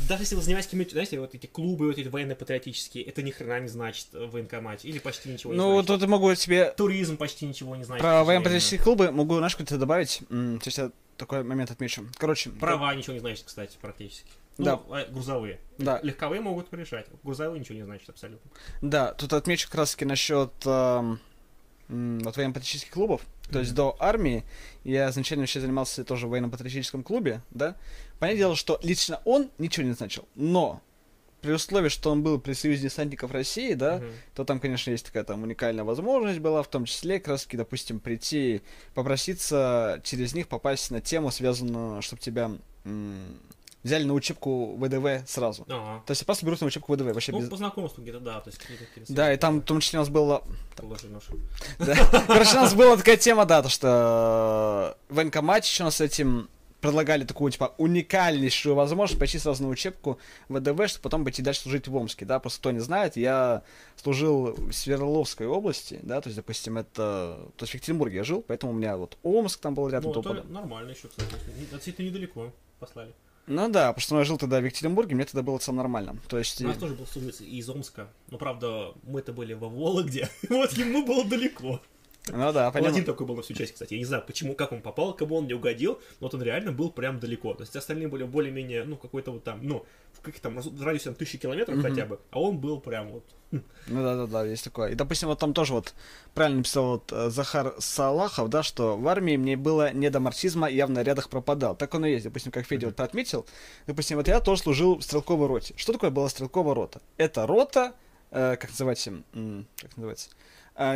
даже 0.09 0.23
если 0.25 0.35
вы 0.35 0.43
занимаетесь 0.43 0.67
какими-нибудь, 0.69 0.93
знаете, 0.93 1.21
вот 1.21 1.35
эти 1.35 1.47
клубы, 1.47 1.87
вот 1.87 1.99
эти 1.99 2.09
военно-патриотические, 2.09 3.05
это 3.05 3.23
ни 3.23 3.31
хрена 3.31 3.61
не 3.61 3.69
значит 3.69 4.09
в 4.13 4.31
военкомате. 4.31 4.89
Или 4.89 4.99
почти 4.99 5.31
ничего 5.31 5.53
не 5.53 5.59
Ну, 5.59 5.81
значит. 5.83 6.01
тут 6.01 6.09
могу 6.09 6.35
тебе 6.35 6.73
Туризм 6.77 7.17
почти 7.17 7.47
ничего 7.47 7.77
не 7.77 7.85
значит. 7.85 8.01
про 8.03 8.09
сожалению. 8.11 8.27
военно-политические 8.27 8.81
клубы 8.81 9.11
могу, 9.13 9.37
знаешь, 9.39 9.53
что-то 9.53 9.79
добавить. 9.79 10.21
Сейчас 10.29 10.79
я 10.79 10.91
такой 11.17 11.43
момент 11.45 11.71
отмечу. 11.71 12.07
Короче, 12.19 12.51
Права 12.51 12.95
ничего 12.95 13.15
не 13.15 13.21
значит, 13.21 13.45
кстати, 13.47 13.77
практически. 13.81 14.29
Ну, 14.59 14.65
Да. 14.65 14.81
а, 14.91 15.05
грузовые. 15.07 15.61
Да. 15.79 16.01
Легковые 16.03 16.41
могут 16.41 16.73
решать, 16.75 17.07
грузовые 17.23 17.61
ничего 17.61 17.77
не 17.77 17.85
значит 17.85 18.09
абсолютно. 18.11 18.51
Да, 18.83 19.13
тут 19.15 19.33
отмечу 19.33 19.69
как 19.69 19.77
раз 19.77 19.93
таки 19.93 20.05
насчет 20.05 20.51
эм, 20.67 21.21
м, 21.89 22.19
вот 22.21 22.37
военно-патриотических 22.37 22.91
клубов. 22.93 23.23
То 23.51 23.61
есть 23.61 23.75
до 23.75 23.97
армии 23.99 24.45
я 24.85 25.09
изначально 25.11 25.43
вообще 25.43 25.61
занимался 25.61 26.05
тоже 26.05 26.27
в 26.27 26.31
военно-патриотическом 26.31 27.03
клубе, 27.03 27.41
да. 27.51 27.77
Понятное 28.19 28.39
дело, 28.39 28.57
что 28.57 28.79
лично 28.83 29.21
он 29.25 29.51
ничего 29.59 29.87
не 29.87 29.93
значил, 29.93 30.29
но 30.35 30.83
при 31.41 31.53
условии, 31.53 31.89
что 31.89 32.11
он 32.11 32.23
был 32.23 32.41
при 32.41 32.53
Союзе 32.53 32.83
десантников 32.83 33.31
России, 33.31 33.75
да, 33.75 33.99
Мгм. 33.99 34.07
то 34.35 34.45
там, 34.45 34.59
конечно, 34.61 34.91
есть 34.91 35.07
такая 35.07 35.23
там 35.25 35.43
уникальная 35.45 35.85
возможность 35.85 36.41
была, 36.41 36.63
в 36.63 36.69
том 36.69 36.85
числе, 36.85 37.21
как 37.21 37.29
раз 37.29 37.45
таки, 37.45 37.57
допустим, 37.57 38.01
прийти, 38.01 38.61
попроситься 38.95 40.01
через 40.05 40.35
них 40.35 40.49
попасть 40.49 40.91
на 40.91 41.01
тему, 41.01 41.31
связанную, 41.31 42.03
чтобы 42.03 42.21
тебя 42.21 42.51
м, 42.85 43.39
взяли 43.83 44.05
на 44.05 44.15
учебку 44.15 44.77
ВДВ 44.77 45.29
сразу. 45.29 45.65
Ага. 45.69 46.03
То 46.07 46.11
есть 46.11 46.25
просто 46.27 46.45
берут 46.45 46.61
на 46.61 46.67
учебку 46.67 46.95
ВДВ, 46.95 47.15
вообще 47.15 47.33
Ну, 47.33 47.41
без... 47.41 47.49
по 47.49 47.57
знакомству 47.57 48.03
где-то, 48.03 48.21
да, 48.21 48.41
то 48.41 48.49
есть 48.49 48.59
какие-то 48.59 48.85
какие-то 48.85 49.13
Да, 49.13 49.33
и 49.33 49.37
там 49.37 49.61
в 49.61 49.65
том 49.65 49.81
числе 49.81 49.99
у 49.99 50.03
нас 50.03 50.09
было... 50.09 50.43
Короче, 50.77 52.53
у 52.53 52.61
нас 52.61 52.75
была 52.75 52.97
такая 52.97 53.17
тема, 53.17 53.45
да, 53.45 53.63
то 53.63 53.69
что 53.69 54.97
э, 55.09 55.13
в 55.13 55.17
военкомате 55.17 55.69
еще 55.69 55.85
нас 55.85 56.01
этим 56.01 56.49
предлагали 56.81 57.25
такую, 57.25 57.51
типа, 57.51 57.75
уникальнейшую 57.79 58.75
возможность 58.75 59.19
пойти 59.19 59.39
сразу 59.39 59.65
на 59.65 59.69
учебку 59.69 60.19
ВДВ, 60.49 60.89
чтобы 60.89 61.03
потом 61.03 61.25
пойти 61.25 61.43
дальше 61.43 61.63
служить 61.63 61.89
в 61.89 61.97
Омске, 61.97 62.25
да, 62.25 62.39
просто 62.39 62.61
кто 62.61 62.71
не 62.71 62.79
знает, 62.79 63.17
я 63.17 63.63
служил 63.97 64.55
в 64.55 64.73
Свердловской 64.73 65.47
области, 65.47 65.99
да, 66.03 66.21
то 66.21 66.29
есть, 66.29 66.37
допустим, 66.37 66.79
это, 66.79 67.39
то 67.57 67.63
есть 67.65 67.73
в 67.73 67.75
Екатеринбурге 67.75 68.19
я 68.19 68.25
жил, 68.25 68.45
поэтому 68.47 68.73
у 68.73 68.75
меня 68.77 68.97
вот 68.97 69.19
Омск 69.23 69.61
там 69.61 69.75
был 69.75 69.89
рядом, 69.89 70.13
Ну, 70.13 70.23
то 70.23 70.35
это 70.35 70.47
нормально 70.47 70.91
еще, 70.91 71.09
кстати. 71.09 71.35
Относительно 71.73 72.07
недалеко 72.07 72.53
послали. 72.79 73.13
Ну 73.49 73.69
да, 73.71 73.93
потому 73.93 74.03
что 74.03 74.19
я 74.19 74.25
жил 74.25 74.37
тогда 74.37 74.61
в 74.61 74.65
Екатеринбурге, 74.65 75.15
мне 75.15 75.25
тогда 75.25 75.43
было 75.43 75.59
целом 75.59 75.79
нормально, 75.79 76.17
то 76.29 76.39
есть... 76.39 76.61
У 76.61 76.67
нас 76.67 76.77
тоже 76.77 76.95
был 76.95 77.07
студент 77.07 77.41
из 77.41 77.69
Омска. 77.69 78.09
Но, 78.31 78.37
правда, 78.37 78.93
мы-то 79.05 79.33
были 79.33 79.55
во 79.55 79.69
Вологде. 79.69 80.29
Вот 80.51 80.73
ему 80.73 81.05
было 81.05 81.25
далеко. 81.25 81.81
Ну 82.39 82.53
да, 82.53 82.67
Он 82.67 82.73
понятно. 82.73 82.95
один 82.95 83.05
такой 83.05 83.27
был 83.27 83.37
на 83.37 83.43
всю 83.43 83.55
часть, 83.55 83.73
кстати. 83.73 83.95
Я 83.95 83.99
не 83.99 84.05
знаю, 84.05 84.23
почему, 84.27 84.55
как 84.55 84.73
он 84.73 84.81
попал, 84.81 85.15
кому 85.15 85.37
он 85.37 85.47
не 85.47 85.55
угодил, 85.55 86.01
но 86.21 86.27
вот 86.27 86.35
он 86.35 86.43
реально 86.43 86.73
был 86.73 86.91
прям 86.91 87.19
далеко. 87.19 87.55
То 87.55 87.63
есть 87.63 87.75
остальные 87.77 88.09
были 88.09 88.25
более-менее, 88.25 88.85
ну, 88.85 88.97
какой-то 88.97 89.33
вот 89.33 89.45
там, 89.45 89.61
ну, 89.63 89.85
в 90.13 90.21
каких 90.21 90.41
там 90.41 90.59
радиусе 90.81 91.07
там, 91.07 91.15
тысячи 91.15 91.39
километров 91.39 91.81
хотя 91.81 92.07
бы, 92.07 92.19
а 92.31 92.41
он 92.41 92.59
был 92.59 92.81
прям 92.81 93.09
вот... 93.09 93.25
Ну 93.51 93.63
да, 93.89 94.15
да, 94.17 94.27
да, 94.27 94.45
есть 94.45 94.65
такое. 94.65 94.91
И, 94.91 94.95
допустим, 94.95 95.29
вот 95.29 95.39
там 95.39 95.55
тоже 95.55 95.73
вот 95.73 95.95
правильно 96.35 96.59
написал 96.59 96.85
вот 96.93 97.13
э, 97.13 97.31
Захар 97.31 97.75
Салахов, 97.79 98.51
да, 98.51 98.63
что 98.63 98.97
в 98.97 99.09
армии 99.09 99.37
мне 99.37 99.57
было 99.57 99.93
не 99.93 100.11
до 100.11 100.21
марксизма, 100.21 100.69
я 100.69 100.87
в 100.87 100.91
нарядах 100.91 101.31
пропадал. 101.31 101.75
Так 101.75 101.95
он 101.95 102.05
и 102.05 102.11
есть, 102.11 102.25
допустим, 102.25 102.53
как 102.53 102.67
Федя 102.67 102.89
вот 102.89 103.01
отметил. 103.01 103.47
Допустим, 103.87 104.19
вот 104.19 104.29
я 104.29 104.41
тоже 104.41 104.63
служил 104.63 104.99
в 104.99 105.03
стрелковой 105.03 105.47
роте. 105.47 105.73
Что 105.79 105.93
такое 105.95 106.11
была 106.11 106.29
стрелковая 106.29 106.75
рота? 106.75 107.01
Это 107.17 107.47
рота, 107.47 107.95
э, 108.31 108.57
как 108.57 108.69
называется, 108.71 109.23
как 109.33 109.97
называется, 109.97 110.29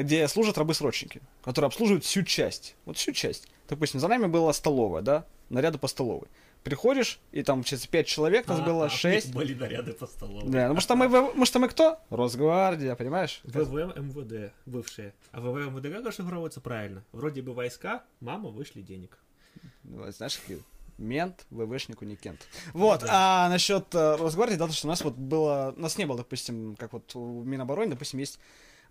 где 0.03 0.29
служат 0.29 0.59
рабы-срочники, 0.59 1.21
которые 1.43 1.67
обслуживают 1.69 2.05
всю 2.05 2.23
часть. 2.23 2.77
Вот 2.85 2.97
всю 2.97 3.13
часть. 3.13 3.49
Допустим, 3.69 4.01
за 4.01 4.09
нами 4.09 4.27
была 4.27 4.53
столовая, 4.53 5.03
да, 5.03 5.25
наряды 5.49 5.79
по 5.79 5.89
столовой. 5.89 6.29
Приходишь, 6.63 7.19
и 7.33 7.43
там, 7.43 7.59
получается, 7.59 7.89
пять 7.89 8.07
человек 8.07 8.47
нас 8.47 8.61
А, 8.61 8.63
было, 8.63 8.87
а, 8.87 8.89
шесть. 8.89 9.33
Были 9.35 9.55
наряды 9.55 9.93
по 9.95 10.07
столовой. 10.07 10.49
Да, 10.49 10.69
ну, 10.69 10.75
потому 10.77 10.81
что 10.81 10.95
мы, 11.35 11.47
что 11.47 11.59
мы 11.59 11.69
кто? 11.69 11.99
Росгвардия, 12.11 12.95
понимаешь? 12.95 13.41
ВВ 13.43 13.97
МВД, 13.97 14.53
бывшие. 14.65 15.13
А 15.33 15.41
ВВ 15.41 15.57
МВД 15.57 15.93
как 15.93 16.07
расшифровывается 16.07 16.61
правильно? 16.61 17.03
Вроде 17.11 17.43
бы 17.43 17.53
войска, 17.53 18.05
мама, 18.21 18.51
вышли 18.51 18.81
денег. 18.81 19.19
Ну, 19.83 20.09
Знаешь, 20.13 20.39
какие? 20.39 20.63
Мент, 20.99 21.47
ВВшнику 21.51 22.05
не 22.05 22.15
кент. 22.15 22.47
Вот, 22.75 23.03
а 23.09 23.49
насчет 23.49 23.93
э, 23.95 24.17
Росгвардии, 24.17 24.55
да, 24.55 24.69
то, 24.69 24.73
что 24.73 24.87
у 24.87 24.91
нас 24.91 25.03
вот 25.03 25.15
было, 25.15 25.75
у 25.77 25.81
нас 25.81 25.99
не 25.99 26.05
было, 26.05 26.19
допустим, 26.19 26.77
как 26.77 26.93
вот 26.93 27.17
у 27.17 27.43
Минобороны, 27.43 27.91
допустим, 27.91 28.21
есть 28.21 28.39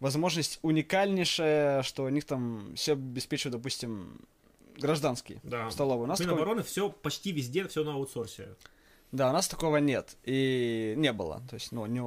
возможность 0.01 0.60
уникальнейшая, 0.63 1.84
что 1.84 2.03
у 2.03 2.10
них 2.10 2.25
там 2.25 2.74
все 2.75 2.93
обеспечивают, 2.93 3.55
допустим, 3.58 4.20
гражданские 4.77 5.39
Да. 5.43 5.70
в 5.70 5.72
столовой. 5.72 6.03
У 6.03 6.08
нас 6.08 6.17
такого- 6.17 6.36
Минобороны 6.36 6.63
все 6.63 6.89
почти 6.89 7.31
везде, 7.31 7.65
все 7.67 7.84
на 7.84 7.93
аутсорсе. 7.93 8.50
Да, 9.12 9.29
у 9.29 9.34
нас 9.34 9.48
такого 9.48 9.77
нет. 9.77 10.17
И 10.24 10.96
не 10.98 11.13
было. 11.13 11.41
То 11.50 11.55
есть, 11.55 11.72
ну, 11.72 11.86
не... 11.86 12.01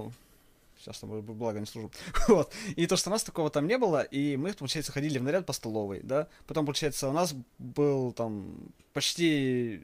Сейчас 0.79 0.99
там, 0.99 1.23
благо, 1.23 1.61
не 1.61 1.67
служу. 1.67 1.91
Вот. 2.29 2.53
И 2.77 2.87
то, 2.87 2.97
что 2.97 3.11
у 3.11 3.13
нас 3.13 3.23
такого 3.23 3.49
там 3.49 3.67
не 3.67 3.79
было, 3.79 4.03
и 4.03 4.37
мы, 4.37 4.53
получается, 4.53 4.93
ходили 4.93 5.19
в 5.19 5.23
наряд 5.23 5.47
по 5.47 5.53
столовой, 5.53 6.01
да. 6.03 6.29
Потом, 6.47 6.67
получается, 6.67 7.09
у 7.09 7.13
нас 7.13 7.35
был 7.59 8.13
там 8.13 8.57
почти 8.93 9.83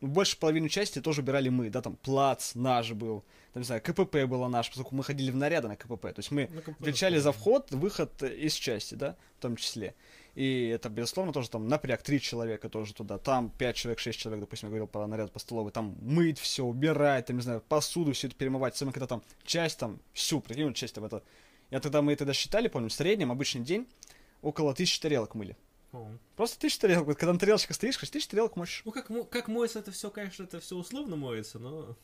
ну, 0.00 0.08
больше 0.08 0.36
половины 0.38 0.68
части 0.68 1.00
тоже 1.00 1.20
убирали 1.20 1.48
мы, 1.48 1.70
да, 1.70 1.80
там 1.80 1.96
плац 1.96 2.54
наш 2.54 2.92
был, 2.92 3.24
там, 3.52 3.60
не 3.62 3.66
знаю, 3.66 3.82
КПП 3.82 4.24
было 4.26 4.48
наш, 4.48 4.68
поскольку 4.68 4.94
мы 4.94 5.04
ходили 5.04 5.30
в 5.30 5.36
наряды 5.36 5.68
на 5.68 5.76
КПП. 5.76 6.02
То 6.02 6.18
есть 6.18 6.30
мы 6.30 6.46
бы 6.46 6.62
отвечали 6.80 7.16
это 7.16 7.24
за 7.24 7.32
вход, 7.32 7.70
выход 7.70 8.22
из 8.22 8.54
части, 8.54 8.94
да, 8.94 9.16
в 9.38 9.42
том 9.42 9.56
числе. 9.56 9.94
И 10.34 10.68
это, 10.68 10.88
безусловно, 10.88 11.34
тоже 11.34 11.50
там 11.50 11.68
напряг 11.68 12.02
три 12.02 12.18
человека 12.18 12.70
тоже 12.70 12.94
туда. 12.94 13.18
Там 13.18 13.50
пять 13.50 13.76
человек, 13.76 13.98
шесть 13.98 14.18
человек, 14.18 14.40
допустим, 14.40 14.68
я 14.68 14.70
говорил 14.70 14.86
про 14.86 15.06
наряд 15.06 15.30
по 15.32 15.38
столовой. 15.38 15.70
Там 15.70 15.96
мыть 16.00 16.38
все, 16.38 16.64
убирать, 16.64 17.26
там, 17.26 17.36
не 17.36 17.42
знаю, 17.42 17.60
посуду 17.60 18.12
все 18.12 18.28
это 18.28 18.36
перемывать. 18.36 18.74
Особенно, 18.74 18.94
когда 18.94 19.06
там 19.06 19.22
часть 19.44 19.78
там 19.78 20.00
всю, 20.14 20.40
прикинь, 20.40 20.72
часть 20.72 20.94
там 20.94 21.04
это... 21.04 21.22
Я 21.70 21.80
тогда, 21.80 22.00
мы 22.00 22.16
тогда 22.16 22.32
считали, 22.32 22.68
помню, 22.68 22.88
в 22.88 22.92
среднем 22.94 23.30
обычный 23.30 23.62
день 23.62 23.86
около 24.40 24.74
тысячи 24.74 24.98
тарелок 25.00 25.34
мыли. 25.34 25.56
О. 25.92 26.08
Просто 26.36 26.58
тысяча 26.58 26.80
тарелок. 26.80 27.06
Вот 27.06 27.18
когда 27.18 27.32
на 27.34 27.38
тарелочках 27.38 27.76
стоишь, 27.76 27.98
хоть 27.98 28.10
тысяча 28.10 28.30
тарелок 28.30 28.56
мочишь. 28.56 28.82
Ну, 28.84 28.92
как, 28.92 29.10
как 29.28 29.48
моется 29.48 29.78
это 29.78 29.90
все, 29.92 30.10
конечно, 30.10 30.44
это 30.44 30.58
все 30.60 30.76
условно 30.76 31.16
моется, 31.16 31.58
но... 31.58 31.96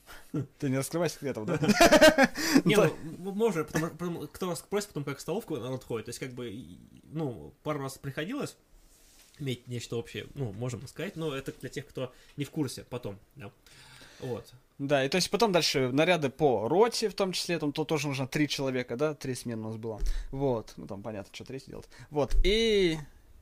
Ты 0.59 0.68
не 0.68 0.77
раскрывай 0.77 1.09
секретов, 1.09 1.46
да? 1.46 1.59
Не, 2.64 2.77
ну, 2.77 3.33
можно, 3.33 3.64
потому, 3.64 3.88
потому- 3.90 4.27
кто 4.29 4.48
вас 4.48 4.59
спросит 4.59 4.88
потом, 4.88 5.05
как 5.05 5.20
столовку 5.20 5.57
народ 5.57 5.85
ходит. 5.85 6.07
То 6.07 6.11
есть, 6.11 6.18
как 6.18 6.33
бы, 6.33 6.55
ну, 7.05 7.55
пару 7.62 7.81
раз 7.81 7.96
приходилось 7.96 8.57
иметь 9.38 9.66
нечто 9.68 9.96
общее, 9.96 10.27
ну, 10.35 10.53
можем 10.53 10.87
сказать, 10.87 11.16
но 11.16 11.35
это 11.35 11.53
для 11.53 11.68
тех, 11.68 11.87
кто 11.87 12.12
не 12.37 12.44
в 12.44 12.51
курсе 12.51 12.85
потом, 12.85 13.18
да. 13.37 13.51
Вот. 14.20 14.53
Да, 14.79 15.05
и 15.05 15.09
то 15.09 15.16
есть 15.16 15.31
потом 15.31 15.53
дальше 15.53 15.90
наряды 15.90 16.29
по 16.29 16.68
роте, 16.68 17.09
в 17.09 17.14
том 17.14 17.33
числе, 17.33 17.59
там 17.59 17.72
то 17.72 17.85
тоже 17.85 18.09
нужно 18.09 18.27
три 18.27 18.48
человека, 18.48 18.96
да, 18.96 19.14
три 19.14 19.35
смены 19.35 19.62
у 19.62 19.68
нас 19.68 19.77
было. 19.77 20.01
Вот, 20.31 20.72
ну 20.77 20.87
там 20.87 21.03
понятно, 21.03 21.35
что 21.35 21.44
третий 21.44 21.70
делать. 21.70 21.88
Вот, 22.11 22.35
и 22.44 22.98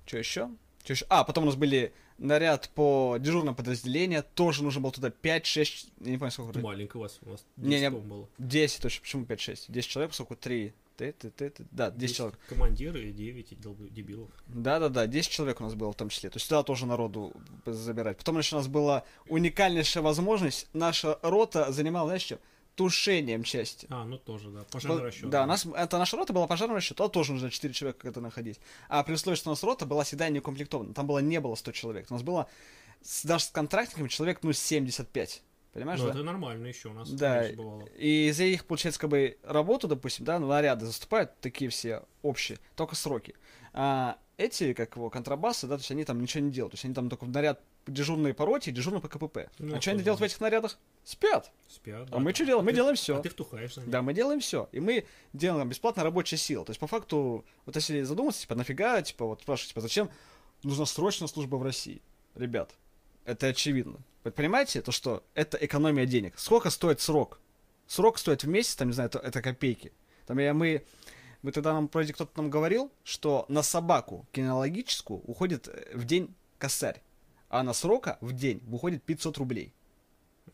что 0.06 0.18
еще? 0.18 0.50
Что 0.84 0.92
еще? 0.92 1.06
А, 1.08 1.24
потом 1.24 1.44
у 1.44 1.46
нас 1.46 1.56
были 1.56 1.92
наряд 2.18 2.70
по 2.74 3.16
дежурное 3.20 3.52
подразделение, 3.54 4.22
тоже 4.22 4.62
нужно 4.62 4.80
было 4.80 4.92
туда 4.92 5.08
5-6, 5.08 5.88
я 6.00 6.10
не 6.12 6.16
помню, 6.18 6.30
сколько. 6.30 6.58
Маленько 6.60 6.96
у 6.96 7.00
вас, 7.00 7.18
у 7.22 7.30
вас 7.30 7.44
Не, 7.56 7.70
10 7.72 7.80
не. 7.82 7.90
по-моему, 7.90 8.14
было. 8.14 8.28
10 8.38 8.80
точно, 8.82 9.02
почему 9.02 9.24
5-6? 9.24 9.64
10 9.68 9.88
человек, 9.90 10.10
поскольку 10.10 10.36
3. 10.36 10.72
Ты, 10.96 11.12
ты, 11.12 11.28
ты, 11.30 11.50
ты. 11.50 11.66
Да, 11.72 11.90
10 11.90 12.00
Десять 12.00 12.16
человек. 12.16 12.38
Командиры 12.48 13.04
и 13.10 13.12
9 13.12 13.52
долб- 13.60 13.90
дебилов. 13.90 14.30
Да-да-да, 14.48 15.06
10 15.06 15.30
человек 15.30 15.60
у 15.60 15.64
нас 15.64 15.74
было 15.74 15.92
в 15.92 15.94
том 15.94 16.08
числе. 16.08 16.30
То 16.30 16.38
есть 16.38 16.48
туда 16.48 16.62
тоже 16.62 16.86
народу 16.86 17.34
забирать. 17.66 18.16
Потом 18.16 18.38
еще 18.38 18.56
у 18.56 18.58
нас 18.60 18.66
была 18.66 19.04
уникальнейшая 19.28 20.02
возможность. 20.02 20.68
Наша 20.72 21.18
рота 21.20 21.70
занимала, 21.70 22.08
знаешь, 22.08 22.22
что? 22.22 22.38
Тушением 22.76 23.42
части. 23.42 23.86
А, 23.90 24.04
ну 24.04 24.18
тоже, 24.18 24.50
да. 24.50 24.64
Пожарный 24.70 25.02
расчет. 25.02 25.30
Да, 25.30 25.44
у 25.44 25.46
нас, 25.46 25.66
это 25.66 25.98
наша 25.98 26.16
рота 26.16 26.32
была 26.32 26.46
пожарный 26.46 26.76
расчет, 26.76 26.96
туда 26.96 27.08
тоже 27.08 27.32
нужно 27.32 27.50
4 27.50 27.72
человека 27.72 28.06
это 28.06 28.20
находить. 28.20 28.60
А 28.88 29.02
при 29.02 29.14
условии, 29.14 29.36
что 29.36 29.48
у 29.48 29.52
нас 29.52 29.62
рота 29.62 29.86
была 29.86 30.04
всегда 30.04 30.28
не 30.28 30.38
укомплектована. 30.40 30.92
Там 30.92 31.06
было, 31.06 31.18
не 31.20 31.40
было 31.40 31.54
100 31.54 31.72
человек. 31.72 32.06
У 32.10 32.14
нас 32.14 32.22
было 32.22 32.48
с, 33.02 33.24
даже 33.24 33.44
с 33.44 33.48
контрактниками 33.48 34.08
человек, 34.08 34.40
ну, 34.42 34.52
75. 34.52 35.42
Понимаешь, 35.72 36.00
Ну, 36.00 36.06
да? 36.06 36.12
это 36.12 36.22
нормально 36.22 36.66
еще 36.66 36.88
у 36.88 36.92
нас 36.92 37.10
Да, 37.10 37.46
бывало. 37.56 37.86
и 37.98 38.30
за 38.32 38.44
их, 38.44 38.64
получается, 38.66 39.00
как 39.00 39.10
бы 39.10 39.36
работу, 39.42 39.88
допустим, 39.88 40.24
да, 40.24 40.38
ну, 40.38 40.46
наряды 40.46 40.86
заступают 40.86 41.38
такие 41.40 41.70
все 41.70 42.02
общие, 42.22 42.58
только 42.76 42.94
сроки. 42.94 43.34
А 43.72 44.18
эти, 44.38 44.72
как 44.72 44.96
его, 44.96 45.10
контрабасы, 45.10 45.66
да, 45.66 45.76
то 45.76 45.80
есть 45.80 45.90
они 45.90 46.04
там 46.04 46.20
ничего 46.20 46.42
не 46.44 46.50
делают. 46.50 46.72
То 46.72 46.74
есть 46.76 46.84
они 46.86 46.94
там 46.94 47.08
только 47.10 47.24
в 47.24 47.28
наряд 47.30 47.60
дежурные 47.86 48.34
по 48.34 48.44
роте 48.44 48.70
и 48.70 48.74
дежурные 48.74 49.00
по 49.00 49.08
КПП. 49.08 49.48
Ну, 49.58 49.76
а 49.76 49.80
что 49.80 49.92
они 49.92 50.02
делают 50.02 50.18
в 50.18 50.20
да. 50.20 50.26
этих 50.26 50.40
нарядах? 50.40 50.78
Спят. 51.04 51.50
Спят. 51.68 52.08
А 52.10 52.18
мы 52.18 52.34
что 52.34 52.44
делаем? 52.44 52.64
Мы 52.64 52.72
ты- 52.72 52.76
делаем 52.76 52.96
все. 52.96 53.16
А 53.16 53.22
ты 53.22 53.28
втухаешь 53.28 53.74
за 53.74 53.82
ним. 53.82 53.90
Да, 53.90 54.02
мы 54.02 54.12
делаем 54.12 54.40
все. 54.40 54.68
И 54.72 54.80
мы 54.80 55.06
делаем 55.32 55.68
бесплатно 55.68 56.02
рабочая 56.02 56.36
сила. 56.36 56.64
То 56.64 56.70
есть, 56.70 56.80
по 56.80 56.86
факту, 56.86 57.44
вот 57.64 57.76
если 57.76 58.02
задуматься, 58.02 58.42
типа, 58.42 58.54
нафига, 58.54 59.00
типа, 59.02 59.26
вот 59.26 59.42
спрашивать, 59.42 59.68
типа, 59.70 59.80
зачем 59.80 60.10
нужна 60.62 60.86
срочная 60.86 61.28
служба 61.28 61.56
в 61.56 61.62
России? 61.62 62.02
Ребят, 62.34 62.74
это 63.24 63.48
очевидно. 63.48 63.98
Вы 64.24 64.30
понимаете, 64.30 64.82
то, 64.82 64.92
что 64.92 65.22
это 65.34 65.56
экономия 65.56 66.06
денег. 66.06 66.34
Сколько 66.36 66.70
стоит 66.70 67.00
срок? 67.00 67.40
Срок 67.86 68.18
стоит 68.18 68.42
в 68.42 68.48
месяц, 68.48 68.74
там, 68.74 68.88
не 68.88 68.94
знаю, 68.94 69.08
это, 69.08 69.18
это 69.20 69.40
копейки. 69.40 69.92
Там 70.26 70.38
я, 70.38 70.52
мы, 70.52 70.84
мы 71.42 71.52
тогда 71.52 71.72
нам, 71.72 71.88
вроде 71.92 72.12
кто-то 72.12 72.32
нам 72.36 72.50
говорил, 72.50 72.90
что 73.04 73.46
на 73.48 73.62
собаку 73.62 74.26
кинологическую 74.32 75.20
уходит 75.20 75.68
э, 75.68 75.92
в 75.94 76.04
день 76.04 76.34
косарь, 76.58 77.00
а 77.58 77.62
на 77.62 77.72
срока 77.72 78.18
в 78.20 78.32
день 78.32 78.60
выходит 78.66 79.02
500 79.02 79.38
рублей. 79.38 79.72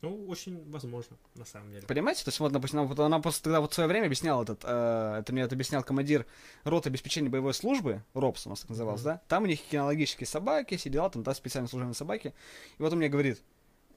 Ну, 0.01 0.25
очень 0.27 0.69
возможно, 0.71 1.17
на 1.35 1.45
самом 1.45 1.71
деле. 1.71 1.87
Понимаете? 1.87 2.25
То 2.25 2.29
есть, 2.31 2.41
вот, 2.41 2.51
допустим, 2.51 2.79
нам, 2.79 2.89
вот, 2.89 2.99
она 2.99 3.21
просто 3.21 3.45
тогда 3.45 3.61
вот 3.61 3.73
в 3.73 3.75
свое 3.75 3.89
время 3.89 4.07
объяснял 4.07 4.43
этот, 4.43 4.61
э, 4.65 5.19
это 5.21 5.33
мне 5.33 5.43
это 5.43 5.55
объяснял 5.55 5.85
командир 5.85 6.27
роты 6.65 6.89
обеспечения 6.89 7.29
боевой 7.29 7.53
службы, 7.55 8.03
РОПС 8.15 8.47
у 8.47 8.51
нас 8.51 8.61
так 8.61 8.71
назывался, 8.71 9.03
Мгм. 9.05 9.13
да? 9.15 9.23
Там 9.29 9.43
у 9.45 9.47
них 9.47 9.61
кинологические 9.63 10.27
собаки, 10.27 10.77
все 10.77 10.89
дела, 10.91 11.11
там, 11.11 11.23
да, 11.23 11.35
специально 11.35 11.69
служебные 11.69 11.95
собаки. 11.95 12.35
И 12.79 12.83
вот 12.83 12.91
он 12.93 12.99
мне 12.99 13.09
говорит, 13.11 13.43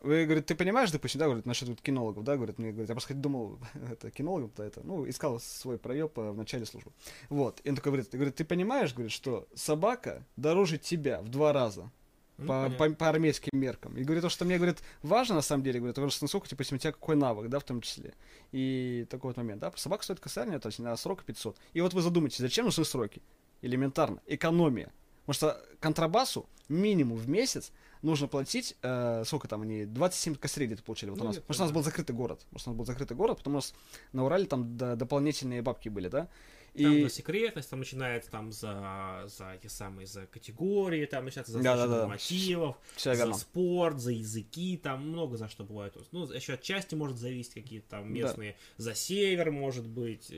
вы, 0.01 0.25
говорит, 0.25 0.45
ты 0.45 0.53
понимаешь, 0.53 0.91
допустим, 0.91 1.19
да, 1.19 1.25
говорит, 1.25 1.45
насчет 1.47 1.69
вот 1.69 1.81
кинологов, 1.81 2.23
да, 2.23 2.35
говорит, 2.35 2.59
мне, 2.59 2.71
говорит, 2.71 2.89
я 2.89 2.93
просто 2.95 3.13
думал, 3.15 3.57
это 3.91 4.11
кинологов-то 4.11 4.63
это, 4.63 4.81
ну, 4.83 5.09
искал 5.09 5.39
свой 5.39 5.79
проеб 5.79 6.15
э, 6.19 6.31
в 6.31 6.37
начале 6.37 6.65
службы. 6.65 6.91
Вот, 7.29 7.61
и 7.63 7.69
он 7.69 7.75
такой 7.75 7.93
говорит, 7.93 8.11
говорит, 8.11 8.35
ты 8.35 8.45
понимаешь, 8.45 8.93
говорит, 8.93 9.11
что 9.13 9.47
собака 9.55 10.23
дороже 10.35 10.77
тебя 10.77 11.21
в 11.21 11.29
два 11.29 11.53
раза. 11.53 11.89
Ну, 12.37 12.47
по, 12.47 12.63
понятно. 12.63 12.89
по, 12.89 12.95
по 12.95 13.09
армейским 13.09 13.51
меркам. 13.59 13.95
И 13.97 14.03
говорит, 14.03 14.21
то, 14.23 14.29
что 14.29 14.43
мне, 14.45 14.57
говорит, 14.57 14.79
важно 15.03 15.35
на 15.35 15.41
самом 15.41 15.63
деле, 15.63 15.79
говорит, 15.79 15.95
что 16.11 16.23
насколько, 16.25 16.47
типа, 16.49 16.61
если 16.61 16.75
у 16.75 16.77
тебя 16.77 16.91
какой 16.91 17.15
навык, 17.15 17.47
да, 17.49 17.59
в 17.59 17.63
том 17.63 17.81
числе. 17.81 18.13
И 18.51 19.05
такой 19.09 19.29
вот 19.29 19.37
момент, 19.37 19.61
да, 19.61 19.71
собака 19.75 20.03
стоит 20.03 20.19
касание, 20.19 20.59
то 20.59 20.67
есть 20.67 20.79
на 20.79 20.95
срок 20.97 21.23
500. 21.23 21.57
И 21.73 21.81
вот 21.81 21.93
вы 21.93 22.01
задумайтесь, 22.01 22.37
зачем 22.39 22.65
нужны 22.65 22.83
сроки? 22.85 23.21
Элементарно, 23.61 24.19
экономия. 24.27 24.91
Потому 25.25 25.33
что 25.33 25.65
контрабасу 25.79 26.47
минимум 26.69 27.17
в 27.17 27.27
месяц 27.27 27.71
нужно 28.03 28.27
платить, 28.27 28.75
э, 28.83 29.23
сколько 29.25 29.47
там 29.47 29.61
они, 29.63 29.85
27 29.85 30.35
косарей 30.35 30.67
где-то 30.67 30.83
получили 30.83 31.09
вот 31.09 31.17
у 31.19 31.21
Ну, 31.21 31.25
нас. 31.27 31.35
где-то, 31.37 31.47
Потому 31.47 31.53
что 31.55 31.63
у 31.63 31.65
нас 31.67 31.73
был 31.73 31.83
закрытый 31.83 32.15
город. 32.15 32.39
Потому 32.49 32.59
что 32.59 32.69
у 32.69 32.73
нас 32.73 32.77
был 32.77 32.85
закрытый 32.85 33.17
город, 33.17 33.37
потому 33.39 33.59
что 33.61 33.71
у 33.71 33.75
нас 33.77 33.85
на 34.13 34.25
Урале 34.25 34.45
там 34.45 34.77
до- 34.77 34.95
дополнительные 34.95 35.61
бабки 35.63 35.89
были, 35.89 36.09
да. 36.09 36.27
Там 36.77 36.93
И... 36.93 37.03
за 37.03 37.09
секретность, 37.09 37.69
там 37.69 37.79
начинается 37.79 38.29
там 38.29 38.51
за, 38.51 39.23
за 39.27 39.53
эти 39.53 39.67
самые, 39.67 40.07
за 40.07 40.25
категории, 40.27 41.05
там 41.05 41.23
начинается 41.25 41.53
за 41.53 41.59
Да-да-да. 41.59 41.77
защиту 41.87 41.99
нормативов, 42.01 42.77
Всё 42.95 43.13
за 43.13 43.17
верно. 43.19 43.33
спорт, 43.35 43.99
за 43.99 44.11
языки, 44.11 44.77
там 44.81 45.07
много 45.07 45.37
за 45.37 45.47
что 45.47 45.63
бывает. 45.63 45.95
Ну, 46.11 46.25
еще 46.31 46.53
от 46.55 46.61
части 46.61 46.93
может 46.95 47.17
зависеть 47.17 47.53
какие-то 47.53 47.87
там 47.89 48.03
Да. 48.03 48.09
местные, 48.09 48.57
за 48.77 48.93
север 48.93 49.51
может 49.51 49.87
быть, 49.87 50.31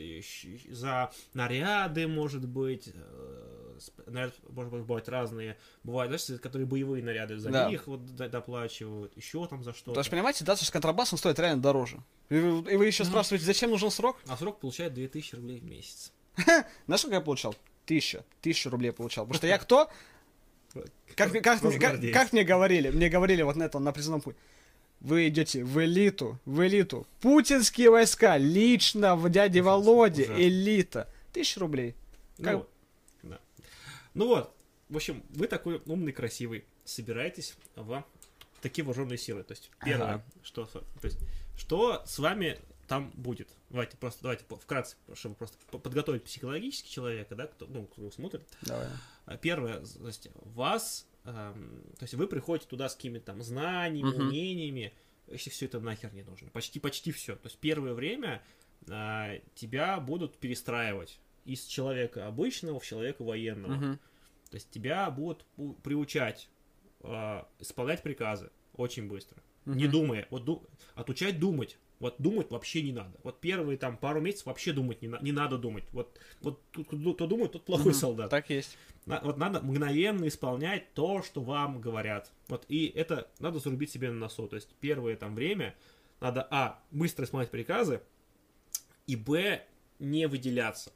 за 0.69 1.11
наряды 1.33 2.07
может 2.07 2.47
быть, 2.47 2.89
э, 2.93 3.79
наряд 4.05 4.33
может 4.49 4.71
быть 4.71 4.81
бывать 4.83 5.07
разные, 5.09 5.57
бывают, 5.83 6.21
знаешь, 6.21 6.39
которые 6.41 6.67
боевые 6.67 7.03
наряды, 7.03 7.37
за 7.39 7.49
Да. 7.49 7.69
них 7.69 7.87
вот 7.87 8.15
доплачивают, 8.15 9.15
еще 9.17 9.45
там 9.47 9.63
за 9.63 9.73
что 9.73 9.93
То 9.93 9.99
есть, 9.99 10.09
понимаете, 10.11 10.45
да, 10.45 10.55
то 10.55 10.61
есть 10.61 10.71
контрабас, 10.71 11.11
он 11.13 11.17
стоит 11.17 11.39
реально 11.39 11.61
дороже. 11.63 12.03
И 12.29 12.35
вы, 12.35 12.71
и 12.73 12.75
вы 12.75 12.85
еще 12.85 13.03
Ну. 13.03 13.09
спрашиваете, 13.09 13.45
зачем 13.45 13.69
нужен 13.71 13.89
срок? 13.89 14.17
А 14.27 14.37
срок 14.37 14.59
получает 14.59 14.93
2000 14.93 15.35
рублей 15.35 15.59
в 15.59 15.63
месяц. 15.63 16.11
Знаешь, 16.85 16.99
сколько 16.99 17.15
я 17.15 17.21
получал? 17.21 17.55
Тысяча. 17.85 18.23
Тысячу 18.41 18.69
рублей 18.69 18.91
получал. 18.91 19.25
Потому 19.25 19.37
что 19.37 19.47
я 19.47 19.57
кто? 19.57 19.89
Как, 21.15 21.31
мне- 21.31 21.41
как, 21.41 21.61
как, 21.61 22.01
как 22.13 22.33
мне 22.33 22.43
говорили? 22.43 22.89
Мне 22.89 23.09
говорили 23.09 23.41
вот 23.41 23.55
на 23.55 23.63
этом, 23.63 23.83
на 23.83 23.91
призывном 23.91 24.21
пути. 24.21 24.37
Вы 24.99 25.27
идете 25.29 25.63
в 25.63 25.79
элиту, 25.83 26.39
в 26.45 26.65
элиту. 26.65 27.07
Путинские 27.21 27.89
войска, 27.91 28.37
лично 28.37 29.15
в 29.15 29.29
дяде 29.29 29.61
Володе, 29.61 30.25
элита. 30.37 31.07
Тысяча 31.33 31.59
рублей. 31.59 31.95
Как- 32.41 32.53
Ну, 32.53 32.57
вот. 32.57 32.69
да. 33.23 33.39
ну 34.13 34.27
вот, 34.27 34.53
в 34.89 34.95
общем, 34.95 35.23
вы 35.29 35.47
такой 35.47 35.81
умный, 35.85 36.11
красивый, 36.11 36.65
собираетесь 36.83 37.55
в 37.75 38.03
такие 38.61 38.83
вооруженные 38.83 39.17
силы. 39.19 39.43
То 39.43 39.51
есть, 39.53 39.69
первое, 39.83 40.07
Ага. 40.15 40.23
что, 40.43 40.65
то 40.65 40.83
есть, 41.03 41.19
что 41.57 42.03
с 42.05 42.17
вами 42.19 42.57
там 42.87 43.11
будет. 43.15 43.49
Давайте 43.69 43.97
просто, 43.97 44.21
давайте 44.23 44.45
вкратце, 44.45 44.95
чтобы 45.13 45.35
просто 45.35 45.57
по- 45.71 45.77
подготовить 45.79 46.23
психологически 46.23 46.89
человека, 46.89 47.35
да, 47.35 47.47
кто, 47.47 47.65
ну, 47.67 47.85
кто 47.85 48.09
смотрит. 48.11 48.47
Давай. 48.61 48.87
А 49.25 49.37
Первое, 49.37 49.81
то 49.81 50.07
есть, 50.07 50.29
вас, 50.35 51.07
эм, 51.25 51.83
то 51.97 52.03
есть, 52.03 52.13
вы 52.13 52.27
приходите 52.27 52.69
туда 52.69 52.87
с 52.89 52.95
какими-то 52.95 53.25
там 53.27 53.41
знаниями, 53.41 54.09
Мгм. 54.09 54.27
умениями, 54.29 54.93
если 55.27 55.49
все 55.49 55.65
это 55.65 55.79
нахер 55.81 56.13
не 56.13 56.23
нужно. 56.23 56.49
Почти, 56.51 56.79
почти 56.79 57.11
все. 57.11 57.35
То 57.35 57.47
есть, 57.47 57.57
первое 57.57 57.93
время 57.93 58.41
а, 58.89 59.37
тебя 59.55 59.99
будут 59.99 60.37
перестраивать 60.37 61.19
из 61.43 61.65
человека 61.65 62.25
обычного 62.27 62.79
в 62.79 62.85
человека 62.85 63.23
военного. 63.23 63.73
Мгм. 63.73 63.99
То 64.49 64.55
есть 64.55 64.69
тебя 64.71 65.09
будут 65.11 65.45
приучать 65.83 66.47
а, 67.01 67.47
исполнять 67.59 68.01
приказы 68.01 68.49
очень 68.75 69.07
быстро, 69.09 69.41
не 69.65 69.83
Мгм. 69.85 69.91
думая. 69.91 70.27
Вот 70.29 70.45
ду- 70.45 70.63
отучать 70.95 71.37
думать. 71.39 71.77
Вот 71.99 72.15
думать 72.19 72.51
вообще 72.51 72.83
не 72.83 72.91
надо. 72.91 73.17
Вот 73.23 73.39
первые 73.39 73.77
там 73.77 73.97
пару 73.97 74.21
месяцев 74.21 74.45
вообще 74.45 74.71
думать 74.71 75.01
не, 75.01 75.07
на- 75.07 75.19
не 75.19 75.31
надо 75.31 75.57
думать. 75.57 75.83
Вот, 75.93 76.19
вот 76.41 76.61
кто, 76.71 77.25
думает, 77.25 77.53
тот 77.53 77.65
плохой 77.65 77.91
Мгм. 77.91 77.99
солдат. 77.99 78.29
Так 78.29 78.49
есть. 78.51 78.77
На- 79.07 79.19
вот 79.21 79.37
надо 79.37 79.61
мгновенно 79.61 80.27
исполнять 80.27 80.93
то, 80.93 81.23
что 81.23 81.41
вам 81.41 81.81
говорят. 81.81 82.31
Вот 82.49 82.65
и 82.67 82.85
это 82.87 83.27
надо 83.39 83.59
зарубить 83.59 83.89
себе 83.91 84.11
на 84.11 84.17
носу. 84.19 84.47
То 84.47 84.55
есть 84.57 84.69
первое 84.79 85.15
там 85.15 85.33
время 85.33 85.75
надо, 86.19 86.47
а, 86.51 86.79
быстро 86.91 87.25
исполнять 87.25 87.49
приказы, 87.49 88.01
и, 89.07 89.15
б, 89.15 89.63
не 89.97 90.27
выделяться. 90.27 90.91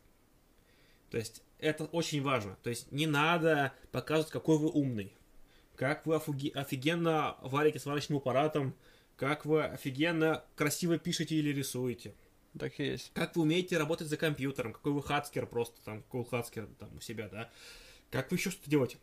То 1.09 1.17
есть 1.17 1.41
это 1.57 1.85
очень 1.85 2.21
важно. 2.21 2.57
То 2.61 2.69
есть 2.69 2.91
не 2.91 3.07
надо 3.07 3.73
показывать, 3.91 4.31
какой 4.31 4.57
вы 4.59 4.69
умный. 4.69 5.13
Как 5.75 6.05
вы 6.05 6.15
офигенно 6.15 7.37
варите 7.41 7.79
сварочным 7.79 8.17
аппаратом, 8.19 8.75
как 9.21 9.45
вы 9.45 9.63
офигенно 9.63 10.43
красиво 10.55 10.97
пишете 10.97 11.35
или 11.35 11.53
рисуете. 11.53 12.15
Так 12.57 12.79
и 12.79 12.85
есть. 12.85 13.11
Как 13.13 13.35
вы 13.35 13.43
умеете 13.43 13.77
работать 13.77 14.07
за 14.07 14.17
компьютером, 14.17 14.73
какой 14.73 14.93
вы 14.93 15.03
хацкер 15.03 15.45
просто, 15.45 15.79
там, 15.85 16.01
какой 16.01 16.21
вы 16.21 16.27
хацкер 16.27 16.67
там 16.79 16.97
у 16.97 17.01
себя, 17.01 17.29
да. 17.29 17.51
Как 18.09 18.31
вы 18.31 18.37
еще 18.37 18.49
что-то 18.49 18.67
делаете. 18.67 18.97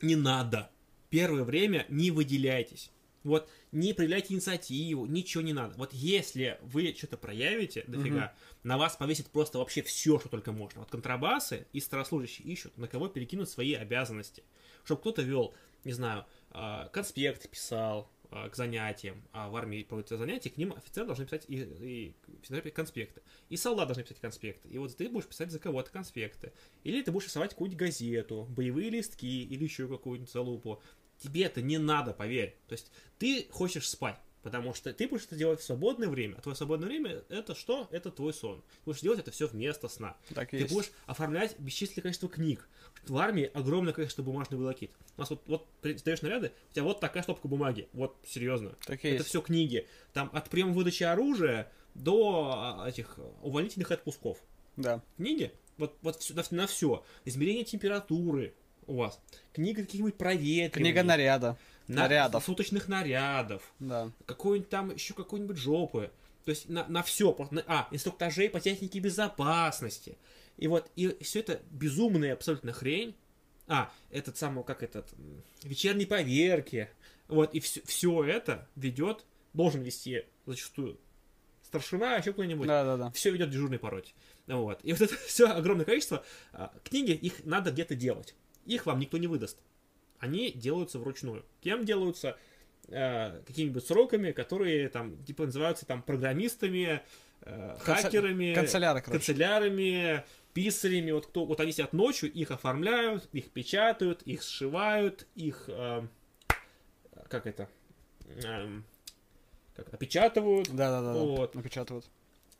Не 0.00 0.16
надо. 0.16 0.72
Первое 1.08 1.44
время 1.44 1.86
не 1.88 2.10
выделяйтесь. 2.10 2.90
Вот, 3.22 3.48
не 3.70 3.92
проявляйте 3.92 4.34
инициативу, 4.34 5.06
ничего 5.06 5.44
не 5.44 5.52
надо. 5.52 5.76
Вот 5.76 5.92
если 5.92 6.58
вы 6.60 6.92
что-то 6.92 7.16
проявите, 7.16 7.84
дофига, 7.86 8.34
на 8.64 8.76
вас 8.76 8.96
повесит 8.96 9.28
просто 9.28 9.58
вообще 9.58 9.82
все, 9.82 10.18
что 10.18 10.30
только 10.30 10.50
можно. 10.50 10.80
Вот 10.80 10.90
контрабасы 10.90 11.68
и 11.72 11.78
старослужащие 11.78 12.48
ищут, 12.48 12.76
на 12.76 12.88
кого 12.88 13.06
перекинуть 13.06 13.48
свои 13.48 13.74
обязанности. 13.74 14.42
Чтобы 14.82 15.00
кто-то 15.02 15.22
вел, 15.22 15.54
не 15.84 15.92
знаю, 15.92 16.26
а, 16.50 16.88
конспект 16.88 17.48
писал 17.48 18.10
к 18.32 18.56
занятиям, 18.56 19.22
а 19.32 19.48
в 19.48 19.56
армии 19.56 19.82
проводятся 19.82 20.16
занятия, 20.16 20.50
к 20.50 20.56
ним 20.56 20.72
офицеры 20.72 21.06
должны 21.06 21.26
писать 21.26 21.44
и, 21.48 21.56
и 21.56 22.14
офицеры 22.40 22.70
конспекты. 22.70 23.20
И 23.50 23.56
солдат 23.56 23.88
должны 23.88 24.02
писать 24.02 24.20
конспекты. 24.20 24.68
И 24.68 24.78
вот 24.78 24.96
ты 24.96 25.08
будешь 25.08 25.26
писать 25.26 25.50
за 25.50 25.58
кого-то 25.58 25.90
конспекты. 25.90 26.52
Или 26.82 27.02
ты 27.02 27.12
будешь 27.12 27.26
рисовать 27.26 27.50
какую-нибудь 27.50 27.78
газету, 27.78 28.46
боевые 28.50 28.90
листки 28.90 29.44
или 29.44 29.64
еще 29.64 29.86
какую-нибудь 29.86 30.32
залупу. 30.32 30.82
Тебе 31.18 31.42
это 31.44 31.60
не 31.62 31.78
надо, 31.78 32.14
поверь. 32.14 32.56
То 32.68 32.72
есть 32.72 32.90
ты 33.18 33.46
хочешь 33.50 33.88
спать, 33.88 34.18
потому 34.42 34.74
что 34.74 34.92
ты 34.92 35.08
будешь 35.08 35.24
это 35.24 35.36
делать 35.36 35.60
в 35.60 35.64
свободное 35.64 36.08
время. 36.08 36.36
А 36.36 36.40
твое 36.40 36.56
свободное 36.56 36.88
время 36.88 37.22
это 37.28 37.54
что? 37.54 37.88
Это 37.90 38.10
твой 38.10 38.32
сон. 38.34 38.60
Ты 38.60 38.80
будешь 38.86 39.00
делать 39.00 39.20
это 39.20 39.30
все 39.30 39.46
вместо 39.46 39.88
сна. 39.88 40.16
Так 40.34 40.50
Ты 40.50 40.58
есть. 40.58 40.72
будешь 40.72 40.90
оформлять 41.06 41.58
бесчисленное 41.58 42.02
количество 42.02 42.28
книг. 42.28 42.68
В 43.06 43.16
армии 43.16 43.50
огромное 43.54 43.92
количество 43.92 44.22
бумажной 44.22 44.58
волокит. 44.58 44.92
У 45.16 45.20
нас 45.20 45.30
вот, 45.30 45.42
вот 45.46 45.66
ты 45.80 45.96
сдаешь 45.98 46.22
наряды, 46.22 46.52
у 46.70 46.74
тебя 46.74 46.84
вот 46.84 47.00
такая 47.00 47.22
стопка 47.22 47.48
бумаги. 47.48 47.88
Вот, 47.92 48.16
серьезно. 48.26 48.76
Так 48.86 48.98
Это 49.00 49.08
есть. 49.08 49.26
все 49.26 49.40
книги. 49.40 49.86
Там 50.12 50.30
от 50.32 50.48
приема 50.50 50.72
выдачи 50.72 51.02
оружия 51.02 51.70
до 51.94 52.52
а, 52.54 52.88
этих 52.88 53.18
увольнительных 53.42 53.90
отпусков. 53.90 54.38
Да. 54.76 55.02
Книги, 55.16 55.52
вот, 55.76 55.96
вот 56.02 56.16
всё- 56.16 56.34
на, 56.50 56.66
все. 56.66 57.04
Измерение 57.24 57.64
температуры 57.64 58.54
у 58.86 58.96
вас. 58.96 59.20
Книга 59.52 59.82
каких-нибудь 59.82 60.16
проветриваний. 60.16 60.90
Книга 60.90 61.02
наряда. 61.02 61.58
На- 61.88 62.02
нарядов. 62.02 62.44
Суточных 62.44 62.88
нарядов 62.88 63.72
Да. 63.80 64.10
какой-нибудь 64.26 64.68
там 64.70 64.92
еще 64.94 65.14
какой-нибудь 65.14 65.56
жопы. 65.56 66.10
То 66.44 66.50
есть 66.50 66.68
на, 66.68 66.86
на 66.88 67.02
все. 67.02 67.36
А, 67.66 67.88
инструктажей 67.90 68.50
по 68.50 68.60
технике 68.60 68.98
безопасности. 68.98 70.18
И 70.56 70.66
вот, 70.68 70.90
и 70.96 71.16
все 71.22 71.40
это 71.40 71.60
безумная 71.70 72.32
абсолютно 72.34 72.72
хрень. 72.72 73.14
А, 73.68 73.92
этот 74.10 74.36
самый, 74.36 74.64
как 74.64 74.82
этот, 74.82 75.08
вечерние 75.62 76.06
поверки. 76.06 76.88
Вот, 77.28 77.54
и 77.54 77.60
все, 77.60 77.80
все 77.86 78.24
это 78.24 78.68
ведет, 78.76 79.24
должен 79.54 79.82
вести 79.82 80.24
зачастую 80.44 80.98
старшина, 81.62 82.16
еще 82.16 82.32
кто-нибудь. 82.32 82.66
Да, 82.66 82.84
да, 82.84 82.96
да. 82.96 83.10
Все 83.12 83.30
ведет 83.30 83.50
дежурный 83.50 83.78
по 83.78 83.88
роте. 83.88 84.12
Вот. 84.46 84.80
И 84.82 84.92
вот 84.92 85.00
это 85.00 85.14
все 85.26 85.46
огромное 85.46 85.84
количество. 85.86 86.24
а, 86.52 86.72
Книги, 86.84 87.12
их 87.12 87.44
надо 87.44 87.70
где-то 87.70 87.94
делать. 87.94 88.34
Их 88.66 88.84
вам 88.86 88.98
никто 88.98 89.16
не 89.16 89.26
выдаст. 89.26 89.58
Они 90.22 90.52
делаются 90.52 91.00
вручную. 91.00 91.44
Кем 91.60 91.84
делаются? 91.84 92.38
Э, 92.88 93.40
какими-нибудь 93.44 93.84
сроками, 93.84 94.30
которые 94.30 94.88
там, 94.88 95.16
типа, 95.24 95.46
называются 95.46 95.84
там 95.84 96.00
программистами, 96.00 97.00
э, 97.40 97.76
Канцель- 97.84 98.04
хакерами, 98.04 98.54
канцеляры, 98.54 99.00
короче. 99.00 99.18
канцелярами, 99.18 100.22
писарями. 100.54 101.10
Вот 101.10 101.26
кто, 101.26 101.44
вот 101.44 101.58
они 101.58 101.72
сидят 101.72 101.92
ночью, 101.92 102.30
их 102.32 102.52
оформляют, 102.52 103.28
их 103.32 103.50
печатают, 103.50 104.22
их 104.22 104.44
сшивают, 104.44 105.26
их, 105.34 105.64
э, 105.68 106.06
как 107.28 107.46
это, 107.48 107.68
Эм, 108.44 108.84
как, 109.74 109.92
опечатывают. 109.92 110.68
Да, 110.70 110.90
да, 110.90 111.02
да. 111.02 111.18
Вот. 111.18 111.56
Напечатывают. 111.56 112.08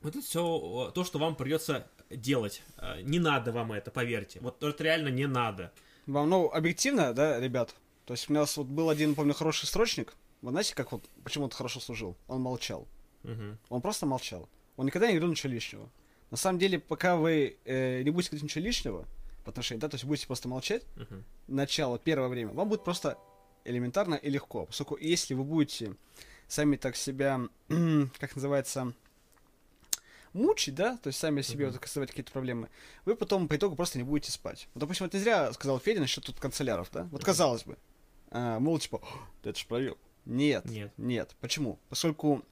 Вот 0.01 0.17
это 0.17 0.25
все 0.25 0.91
то, 0.95 1.05
что 1.05 1.21
вам 1.21 1.37
придется 1.37 1.87
делать. 2.11 2.63
Э, 2.79 3.01
Не 3.03 3.21
надо 3.21 3.53
вам 3.53 3.71
это, 3.73 3.93
поверьте. 3.93 4.41
Вот 4.41 4.61
это 4.65 4.83
реально 4.83 5.09
не 5.09 5.27
надо. 5.29 5.73
Вам, 6.07 6.29
ну, 6.29 6.51
объективно, 6.53 7.13
да, 7.15 7.39
ребят? 7.41 7.75
То 8.07 8.15
есть 8.15 8.29
у 8.29 8.33
нас 8.33 8.57
вот 8.57 8.67
был 8.67 8.89
один, 8.91 9.15
помню, 9.15 9.35
хороший 9.35 9.67
строчник. 9.67 10.15
Вы 10.43 10.51
знаете, 10.51 10.75
как 10.75 10.93
вот, 10.93 11.05
почему 11.23 11.45
он 11.45 11.51
хорошо 11.51 11.79
служил? 11.81 12.17
Он 12.27 12.41
молчал. 12.41 12.87
Мгм. 13.23 13.59
Он 13.69 13.81
просто 13.81 14.07
молчал. 14.07 14.49
Он 14.77 14.87
никогда 14.87 15.07
не 15.07 15.13
говорил 15.15 15.31
ничего 15.31 15.53
лишнего. 15.53 15.89
На 16.31 16.37
самом 16.37 16.59
деле, 16.59 16.79
пока 16.81 17.17
вы 17.17 17.57
э, 17.65 18.03
не 18.03 18.11
будете 18.11 18.31
говорить 18.31 18.45
ничего 18.45 18.65
лишнего 18.65 19.07
по 19.45 19.51
отношению, 19.51 19.81
да, 19.81 19.89
то 19.89 19.95
есть 19.95 20.05
будете 20.05 20.27
просто 20.27 20.49
молчать, 20.49 20.83
Мгм. 20.97 21.25
начало, 21.47 21.99
первое 21.99 22.29
время, 22.29 22.53
вам 22.53 22.69
будет 22.69 22.85
просто 22.85 23.19
элементарно 23.65 24.15
и 24.15 24.31
легко. 24.31 24.67
Поскольку 24.67 24.97
если 24.97 25.35
вы 25.35 25.45
будете 25.45 25.95
сами 26.49 26.77
так 26.77 26.97
себя, 26.97 27.41
как 28.19 28.35
называется, 28.35 28.93
мучить, 30.33 30.75
да, 30.75 30.97
то 30.99 31.09
есть 31.09 31.19
сами 31.19 31.43
себе 31.43 31.67
Мгм. 31.67 31.75
вот 31.75 31.85
создавать 31.87 32.11
какие-то 32.11 32.33
проблемы, 32.33 32.69
вы 33.05 33.15
потом 33.17 33.49
по 33.49 33.57
итогу 33.57 33.77
просто 33.77 33.99
не 33.99 34.05
будете 34.05 34.31
спать. 34.33 34.69
Вот, 34.75 34.81
допустим, 34.81 35.07
вот 35.07 35.15
не 35.15 35.21
зря 35.21 35.53
сказал 35.53 35.79
Федя 35.79 36.01
насчет 36.01 36.25
тут 36.25 36.39
канцеляров, 36.41 36.89
да? 36.93 37.05
Вот 37.11 37.25
казалось 37.25 37.65
бы, 37.65 37.77
а, 38.31 38.59
мол, 38.59 38.79
типа, 38.79 38.99
«О, 38.99 39.09
да 39.43 39.51
это 39.51 39.59
ж 39.59 39.67
проверка. 39.67 39.99
Нет, 40.25 40.65
Нет. 40.67 40.93
нет. 40.97 41.35
Почему? 41.41 41.79
Поскольку, 41.89 42.43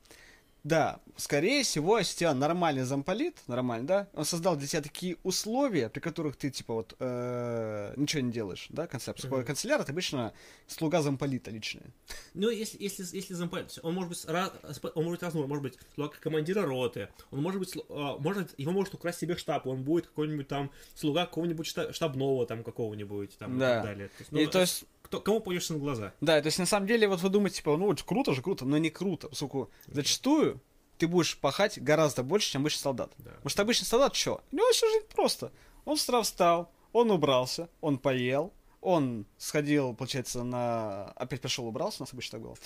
да, 0.63 1.01
скорее 1.17 1.63
всего, 1.63 1.99
если 1.99 2.19
тебя 2.19 2.35
нормальный 2.35 2.83
замполит, 2.83 3.37
нормальный, 3.47 3.87
да, 3.87 4.09
он 4.15 4.25
создал 4.25 4.57
для 4.57 4.67
тебя 4.67 4.83
такие 4.83 5.17
условия, 5.23 5.89
при 5.89 6.01
которых 6.01 6.37
ты, 6.37 6.51
типа, 6.51 6.75
вот, 6.75 6.95
э, 6.99 7.95
ничего 7.97 8.23
не 8.23 8.33
делаешь, 8.33 8.67
да, 8.71 8.87
концепт. 8.87 9.25
Мгм. 9.25 9.45
Канцеляр 9.45 9.81
это 9.81 9.93
обычно 9.93 10.33
слуга 10.67 11.03
замполита 11.03 11.51
личная. 11.51 11.87
Ну, 12.35 12.51
если, 12.51 12.83
если, 12.83 13.05
если 13.17 13.35
замполит, 13.35 13.79
он 13.83 13.95
может 13.95 14.11
быть, 14.11 14.25
ра- 14.27 14.53
он 14.95 15.05
может 15.05 15.21
быть 15.21 15.23
разный, 15.23 15.47
может 15.47 15.63
быть 15.63 15.79
слуга 15.95 16.15
командира 16.21 16.63
роты, 16.63 17.09
он 17.31 17.43
может 17.43 17.59
быть, 17.61 17.75
а, 17.89 18.19
может, 18.19 18.55
его 18.59 18.73
может 18.73 18.95
украсть 18.95 19.19
себе 19.21 19.37
штаб, 19.37 19.67
он 19.67 19.83
будет 19.83 20.09
какой-нибудь 20.09 20.49
там 20.49 20.71
слуга 20.95 21.27
какого-нибудь 21.27 21.67
шта- 21.67 21.93
штабного 21.93 22.47
там 22.47 22.65
какого-нибудь 22.65 23.37
там 23.39 23.57
и 23.57 23.59
Да. 23.61 23.75
так 23.77 23.85
далее. 23.85 24.09
То 24.09 24.15
есть, 24.19 24.33
И 24.33 24.35
ну, 24.45 24.51
то 24.51 24.61
есть, 24.61 24.85
кто, 25.11 25.21
кому 25.21 25.41
пойдешь 25.41 25.69
на 25.71 25.77
глаза? 25.77 26.15
да, 26.21 26.41
то 26.41 26.47
есть 26.47 26.61
на 26.61 26.67
самом 26.67 26.87
деле, 26.87 27.09
вот 27.09 27.21
вы 27.21 27.31
думаете, 27.31 27.57
типа, 27.57 27.77
ну 27.77 27.87
вот 27.87 28.01
круто 28.05 28.33
же, 28.33 28.43
круто, 28.43 28.65
но 28.65 28.79
не 28.79 28.91
круто, 28.91 29.29
поскольку 29.29 29.71
зачастую 29.89 30.63
ты 30.99 31.09
будешь 31.09 31.37
пахать 31.37 31.83
гораздо 31.83 32.23
больше, 32.23 32.53
чем 32.53 32.63
обычный 32.63 32.83
солдат. 32.83 33.13
Да. 33.19 33.31
Потому 33.33 33.49
что 33.49 33.63
обычный 33.63 33.87
солдат 33.87 34.15
что? 34.15 34.41
У 34.53 34.57
него 34.57 34.71
все 34.71 34.89
жизнь 34.89 35.07
просто. 35.13 35.51
Он 35.85 35.97
с 35.97 36.05
утра 36.05 36.23
встал, 36.23 36.71
он 36.93 37.11
убрался, 37.11 37.69
он 37.81 37.99
поел, 37.99 38.53
он 38.81 39.27
сходил, 39.37 39.95
получается, 39.95 40.45
на... 40.45 41.07
Опять 41.17 41.41
пришел, 41.41 41.67
убрался, 41.67 42.03
у 42.03 42.03
нас 42.05 42.13
обычно 42.13 42.39
так 42.39 42.43
было. 42.43 42.57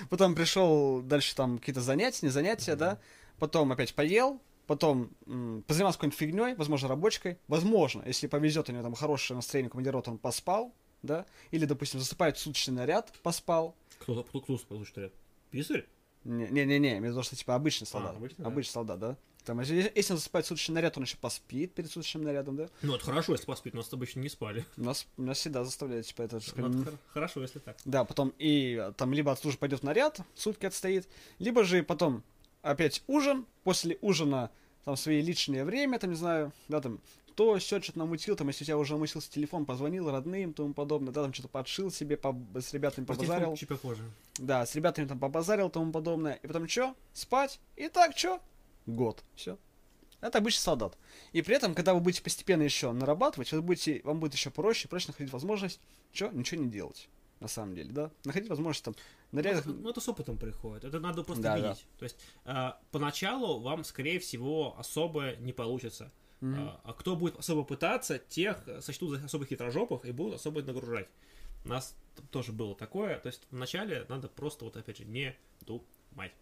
Потом 0.10 0.34
пришел 0.34 1.00
дальше 1.00 1.36
там 1.36 1.58
какие-то 1.58 1.80
занятия, 1.80 2.26
не 2.26 2.32
занятия, 2.32 2.74
да. 2.74 2.98
Потом 3.38 3.70
опять 3.70 3.94
поел, 3.94 4.40
потом 4.66 5.10
м, 5.26 5.62
позанимался 5.66 5.98
какой-нибудь 5.98 6.18
фигней, 6.18 6.54
возможно, 6.56 6.88
рабочкой. 6.88 7.38
Возможно, 7.46 8.02
если 8.04 8.26
повезет, 8.26 8.68
у 8.68 8.72
него 8.72 8.82
там 8.82 8.94
хорошее 8.94 9.36
настроение 9.36 9.70
командирот, 9.70 10.08
он 10.08 10.18
поспал, 10.18 10.74
да. 11.06 11.26
Или, 11.50 11.64
допустим, 11.64 12.00
засыпает 12.00 12.36
в 12.36 12.40
суточный 12.40 12.74
наряд, 12.74 13.12
поспал. 13.22 13.74
Кто, 14.00 14.22
кто, 14.24 14.40
кто 14.40 14.58
получит 14.58 14.98
ряд? 14.98 15.12
Писарь? 15.50 15.86
Не-не-не, 16.24 16.98
имею 16.98 17.00
в 17.00 17.04
виду, 17.04 17.22
что 17.22 17.36
типа 17.36 17.54
обычный 17.54 17.86
солдат. 17.86 18.16
обычный, 18.16 18.42
да. 18.42 18.48
обычный 18.48 18.72
солдат, 18.72 18.98
да. 18.98 19.16
Там, 19.44 19.60
если, 19.60 19.92
если 19.94 20.12
он 20.12 20.18
засыпает 20.18 20.44
в 20.44 20.48
суточный 20.48 20.74
наряд, 20.74 20.96
он 20.96 21.04
еще 21.04 21.16
поспит 21.18 21.72
перед 21.72 21.88
суточным 21.88 22.24
нарядом, 22.24 22.56
да. 22.56 22.68
Ну, 22.82 22.96
это 22.96 23.04
хорошо, 23.04 23.32
если 23.32 23.46
поспит, 23.46 23.74
но 23.74 23.82
с 23.82 23.88
тобой 23.88 24.08
еще 24.08 24.18
не 24.18 24.28
спали. 24.28 24.66
Нас, 24.76 25.06
нас 25.16 25.38
всегда 25.38 25.64
заставляют, 25.64 26.04
типа, 26.06 26.22
это... 26.22 26.40
Ну, 26.56 26.68
это 26.68 26.90
хор- 26.90 26.98
хорошо, 27.12 27.42
если 27.42 27.60
так. 27.60 27.76
Да, 27.84 28.04
потом 28.04 28.34
и 28.38 28.90
там 28.96 29.12
либо 29.12 29.30
отслужит 29.30 29.60
пойдет 29.60 29.80
в 29.80 29.82
наряд, 29.84 30.20
сутки 30.34 30.66
отстоит, 30.66 31.08
либо 31.38 31.62
же 31.62 31.84
потом 31.84 32.24
опять 32.62 33.04
ужин, 33.06 33.46
после 33.62 33.98
ужина 34.00 34.50
там 34.84 34.96
свои 34.96 35.20
личное 35.22 35.64
время, 35.64 36.00
там, 36.00 36.10
не 36.10 36.16
знаю, 36.16 36.52
да, 36.68 36.80
там, 36.80 37.00
то 37.36 37.56
все 37.58 37.80
что-то 37.80 37.98
намутил, 38.00 38.34
там, 38.34 38.48
если 38.48 38.64
у 38.64 38.66
тебя 38.66 38.78
уже 38.78 38.94
намутился 38.94 39.30
телефон, 39.30 39.66
позвонил 39.66 40.10
родным, 40.10 40.52
тому 40.54 40.74
подобное, 40.74 41.12
да, 41.12 41.22
там 41.22 41.32
что-то 41.32 41.48
подшил 41.48 41.90
себе, 41.90 42.16
поб- 42.16 42.58
с 42.60 42.72
ребятами 42.72 43.04
Про 43.04 43.14
побазарил. 43.14 43.54
чуть 43.56 43.68
попозже. 43.68 44.02
Да, 44.38 44.64
с 44.66 44.74
ребятами 44.74 45.06
там 45.06 45.18
побазарил, 45.18 45.70
тому 45.70 45.92
подобное. 45.92 46.34
И 46.42 46.46
потом 46.46 46.66
что? 46.68 46.94
Спать. 47.12 47.60
И 47.76 47.88
так 47.88 48.16
что? 48.18 48.40
Год. 48.86 49.22
Все. 49.34 49.58
Это 50.22 50.38
обычный 50.38 50.60
солдат. 50.62 50.96
И 51.32 51.42
при 51.42 51.54
этом, 51.54 51.74
когда 51.74 51.92
вы 51.92 52.00
будете 52.00 52.22
постепенно 52.22 52.62
еще 52.62 52.90
нарабатывать, 52.92 53.52
вы 53.52 53.60
будете, 53.60 54.00
вам 54.02 54.18
будет 54.18 54.32
еще 54.32 54.50
проще, 54.50 54.88
проще 54.88 55.08
находить 55.08 55.30
возможность, 55.32 55.78
что, 56.12 56.28
ничего 56.28 56.62
не 56.62 56.70
делать. 56.70 57.08
На 57.40 57.48
самом 57.48 57.74
деле, 57.74 57.92
да? 57.92 58.10
Находить 58.24 58.48
возможность 58.48 58.82
там 58.82 58.94
Ну, 59.30 59.36
нарядах. 59.36 59.66
это- 59.66 59.74
ну, 59.74 59.90
это 59.90 60.00
с 60.00 60.08
опытом 60.08 60.38
приходит. 60.38 60.84
Это 60.84 61.00
надо 61.00 61.22
просто 61.22 61.42
Да, 61.42 61.58
да. 61.58 61.68
видеть. 61.68 61.84
То 61.98 62.04
есть, 62.04 62.16
а, 62.46 62.80
поначалу 62.92 63.60
вам, 63.60 63.84
скорее 63.84 64.18
всего, 64.20 64.74
особо 64.78 65.36
не 65.36 65.52
получится. 65.52 66.10
Мгм. 66.40 66.58
А, 66.58 66.80
а 66.84 66.92
кто 66.92 67.16
будет 67.16 67.38
особо 67.38 67.64
пытаться, 67.64 68.18
тех 68.18 68.62
сочтут 68.80 69.18
за 69.18 69.24
особо 69.24 69.46
хитрожопых 69.46 70.04
и 70.04 70.12
будут 70.12 70.34
особо 70.34 70.62
нагружать. 70.62 71.08
У 71.64 71.68
нас 71.68 71.96
тоже 72.30 72.52
было 72.52 72.74
такое. 72.74 73.18
То 73.18 73.28
есть, 73.28 73.42
вначале 73.50 74.06
надо 74.08 74.28
просто, 74.28 74.64
вот 74.64 74.76
опять 74.76 74.98
же, 74.98 75.04
не 75.04 75.36
думать. 75.62 76.32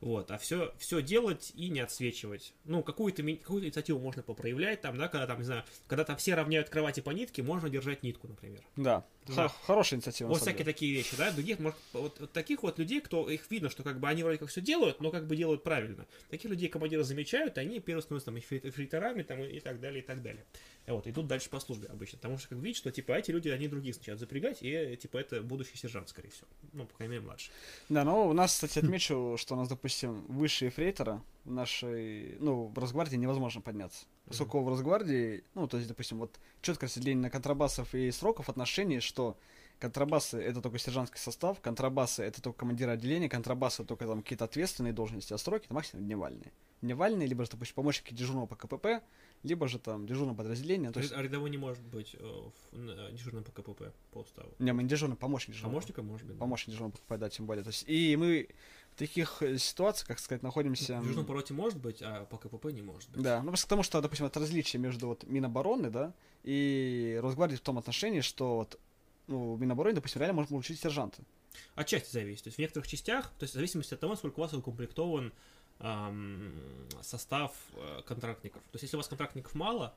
Вот, 0.00 0.30
а 0.30 0.38
все, 0.38 0.74
все 0.78 1.02
делать 1.02 1.52
и 1.54 1.68
не 1.68 1.80
отсвечивать. 1.80 2.52
Ну, 2.64 2.82
какую-то, 2.82 3.22
какую-то 3.22 3.66
инициативу 3.66 3.98
можно 3.98 4.22
попроявлять, 4.22 4.80
там, 4.80 4.98
да, 4.98 5.08
когда 5.08 5.26
там, 5.26 5.38
не 5.38 5.44
знаю, 5.44 5.64
когда 5.86 6.04
там 6.04 6.16
все 6.16 6.34
равняют 6.34 6.68
кровати 6.68 7.00
по 7.00 7.10
нитке, 7.10 7.42
можно 7.42 7.70
держать 7.70 8.02
нитку, 8.02 8.28
например. 8.28 8.60
Да. 8.76 9.04
Да. 9.28 9.48
Хорошая 9.48 9.98
инициатива. 9.98 10.28
Вот 10.28 10.38
всякие 10.38 10.58
деле. 10.58 10.72
такие 10.72 10.94
вещи, 10.94 11.16
да, 11.16 11.32
других, 11.32 11.58
может, 11.58 11.78
вот, 11.92 12.20
вот 12.20 12.32
таких 12.32 12.62
вот 12.62 12.78
людей, 12.78 13.00
кто 13.00 13.28
их 13.28 13.50
видно, 13.50 13.70
что 13.70 13.82
как 13.82 13.98
бы 13.98 14.08
они 14.08 14.22
вроде 14.22 14.38
как 14.38 14.48
все 14.48 14.60
делают, 14.60 15.00
но 15.00 15.10
как 15.10 15.26
бы 15.26 15.34
делают 15.36 15.64
правильно. 15.64 16.06
Таких 16.30 16.50
людей 16.50 16.68
командиры 16.68 17.02
замечают, 17.02 17.58
и 17.58 17.60
они 17.60 17.80
первые 17.80 18.02
становятся 18.02 18.26
там 18.26 18.38
эфрейторами 18.38 19.22
там, 19.22 19.40
и, 19.42 19.58
так 19.60 19.80
далее, 19.80 20.02
и 20.02 20.06
так 20.06 20.22
далее. 20.22 20.44
Вот, 20.86 21.06
идут 21.08 21.26
дальше 21.26 21.50
по 21.50 21.58
службе 21.58 21.88
обычно, 21.88 22.18
потому 22.18 22.38
что 22.38 22.48
как 22.48 22.58
видят, 22.58 22.76
что 22.76 22.92
типа 22.92 23.12
эти 23.12 23.32
люди, 23.32 23.48
они 23.48 23.66
других 23.66 23.96
начинают 23.96 24.20
запрягать, 24.20 24.58
и 24.60 24.96
типа 24.96 25.18
это 25.18 25.42
будущий 25.42 25.76
сержант, 25.76 26.08
скорее 26.08 26.30
всего. 26.30 26.46
Ну, 26.72 26.86
по 26.86 26.94
крайней 26.94 27.14
мере, 27.14 27.26
младший. 27.26 27.50
Да, 27.88 28.04
ну 28.04 28.28
у 28.28 28.32
нас, 28.32 28.52
кстати, 28.52 28.78
отмечу, 28.78 29.34
что 29.36 29.54
у 29.54 29.58
нас, 29.58 29.68
допустим, 29.68 29.85
выше 30.28 30.68
эфрейтора 30.68 31.22
в 31.44 31.50
нашей, 31.50 32.36
ну, 32.40 32.66
в 32.66 32.78
Росгвардии 32.78 33.16
невозможно 33.16 33.60
подняться. 33.60 34.06
Поскольку 34.26 34.60
в 34.62 34.68
Росгвардии, 34.68 35.44
ну, 35.54 35.68
то 35.68 35.76
есть, 35.76 35.88
допустим, 35.88 36.18
вот 36.18 36.40
четкое 36.60 36.88
разделение 36.88 37.22
на 37.22 37.30
контрабасов 37.30 37.94
и 37.94 38.10
сроков 38.10 38.48
отношений, 38.48 38.98
что 38.98 39.36
контрабасы 39.78 40.38
это 40.42 40.60
только 40.60 40.78
сержантский 40.78 41.20
состав, 41.20 41.60
контрабасы 41.60 42.22
это 42.24 42.42
только 42.42 42.58
командиры 42.60 42.90
отделения, 42.92 43.28
контрабасы 43.28 43.84
только 43.84 44.06
там 44.06 44.22
какие-то 44.22 44.44
ответственные 44.46 44.92
должности, 44.92 45.32
а 45.32 45.38
сроки 45.38 45.66
это 45.66 45.74
максимум 45.74 46.06
дневальные. 46.06 46.50
Дневальные, 46.82 47.28
либо 47.28 47.44
же, 47.44 47.50
допустим, 47.52 47.74
помощники 47.76 48.12
дежурного 48.14 48.46
по 48.46 48.56
КПП, 48.56 48.86
либо 49.42 49.68
же 49.68 49.78
там 49.78 50.06
дежурное 50.06 50.34
подразделение, 50.34 50.90
то 50.90 51.00
есть... 51.00 51.12
А 51.12 51.22
рядовой 51.22 51.50
не 51.50 51.58
может 51.58 51.82
быть 51.84 52.16
э, 52.18 52.18
в- 52.72 52.76
на- 52.78 53.10
дежурным 53.12 53.44
по 53.44 53.52
КПП 53.52 53.92
по 54.12 54.18
уставу. 54.18 54.50
Не, 54.58 54.72
мы 54.72 54.82
не 54.82 54.88
дежурный, 54.88 55.16
помощник 55.16 55.54
дежурного. 55.54 55.74
Помощника 55.74 56.02
может 56.02 56.26
быть. 56.26 56.36
да. 56.36 56.40
Помощник 56.40 56.70
дежурного 56.70 56.92
по 56.92 56.98
КПП, 56.98 57.18
да, 57.20 57.28
тем 57.30 57.46
более. 57.46 57.62
То 57.62 57.68
есть, 57.70 57.84
и 57.86 58.16
мы 58.16 58.48
таких 58.96 59.42
э, 59.42 59.58
ситуациях, 59.58 60.08
как 60.08 60.18
сказать, 60.18 60.42
находимся... 60.42 60.98
В 60.98 61.02
дежурном 61.02 61.26
пороте 61.26 61.54
может 61.54 61.78
быть, 61.78 62.02
а 62.02 62.24
по 62.24 62.38
КПП 62.38 62.66
не 62.66 62.82
может 62.82 63.10
быть. 63.10 63.22
Да, 63.22 63.42
ну 63.42 63.48
просто 63.48 63.66
потому 63.66 63.82
что, 63.82 64.00
допустим, 64.00 64.26
это 64.26 64.40
различие 64.40 64.80
между 64.80 65.08
вот 65.08 65.24
Минобороны, 65.24 65.90
да, 65.90 66.12
и 66.42 67.18
Росгвардией 67.22 67.58
в 67.58 67.62
том 67.62 67.78
отношении, 67.78 68.20
что 68.20 68.56
вот 68.56 68.78
ну, 69.26 69.54
в 69.54 69.60
Минобороне, 69.60 69.96
допустим, 69.96 70.20
реально 70.20 70.34
можно 70.34 70.50
получить 70.50 70.80
сержанта. 70.80 71.22
Отчасти 71.74 72.10
зависит. 72.10 72.44
То 72.44 72.48
есть 72.48 72.58
в 72.58 72.60
некоторых 72.60 72.88
частях, 72.88 73.30
то 73.38 73.44
есть 73.44 73.52
в 73.52 73.56
зависимости 73.56 73.94
от 73.94 74.00
того, 74.00 74.12
насколько 74.12 74.38
у 74.38 74.42
вас 74.42 74.52
укомплектован 74.52 75.32
ам, 75.78 76.52
состав 77.02 77.52
э, 77.74 78.02
контрактников. 78.06 78.62
То 78.62 78.76
есть 78.76 78.84
если 78.84 78.96
у 78.96 78.98
вас 78.98 79.08
контрактников 79.08 79.54
мало, 79.54 79.94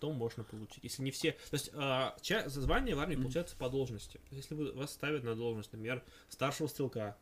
то 0.00 0.12
можно 0.12 0.44
получить. 0.44 0.84
Если 0.84 1.02
не 1.02 1.10
все... 1.10 1.32
То 1.32 1.54
есть 1.54 1.70
а, 1.74 2.16
ча- 2.20 2.48
звание 2.48 2.94
в 2.94 3.00
армии 3.00 3.16
получается 3.16 3.56
по 3.56 3.68
должности. 3.68 4.18
То 4.28 4.36
есть 4.36 4.50
если 4.50 4.54
вы, 4.54 4.72
вас 4.72 4.92
ставят 4.92 5.24
на 5.24 5.34
должность, 5.34 5.72
например, 5.72 6.04
старшего 6.28 6.68
стрелка, 6.68 7.16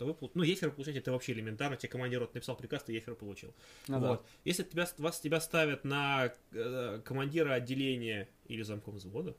то 0.00 0.06
вы, 0.06 0.16
ну, 0.32 0.42
ефер 0.42 0.70
получаете, 0.70 1.00
это 1.00 1.12
вообще 1.12 1.32
элементарно, 1.32 1.76
тебе 1.76 1.90
командир 1.90 2.20
рот 2.20 2.34
написал 2.34 2.56
приказ, 2.56 2.82
ты 2.84 2.94
ефер 2.94 3.14
получил. 3.14 3.54
Ну 3.86 4.00
да. 4.00 4.08
вот. 4.08 4.26
Если 4.44 4.62
тебя, 4.62 4.88
вас 4.96 5.20
тебя 5.20 5.40
ставят 5.42 5.84
на 5.84 6.32
э, 6.52 7.02
командира 7.04 7.52
отделения 7.52 8.26
или 8.46 8.62
замком 8.62 8.94
взвода, 8.94 9.36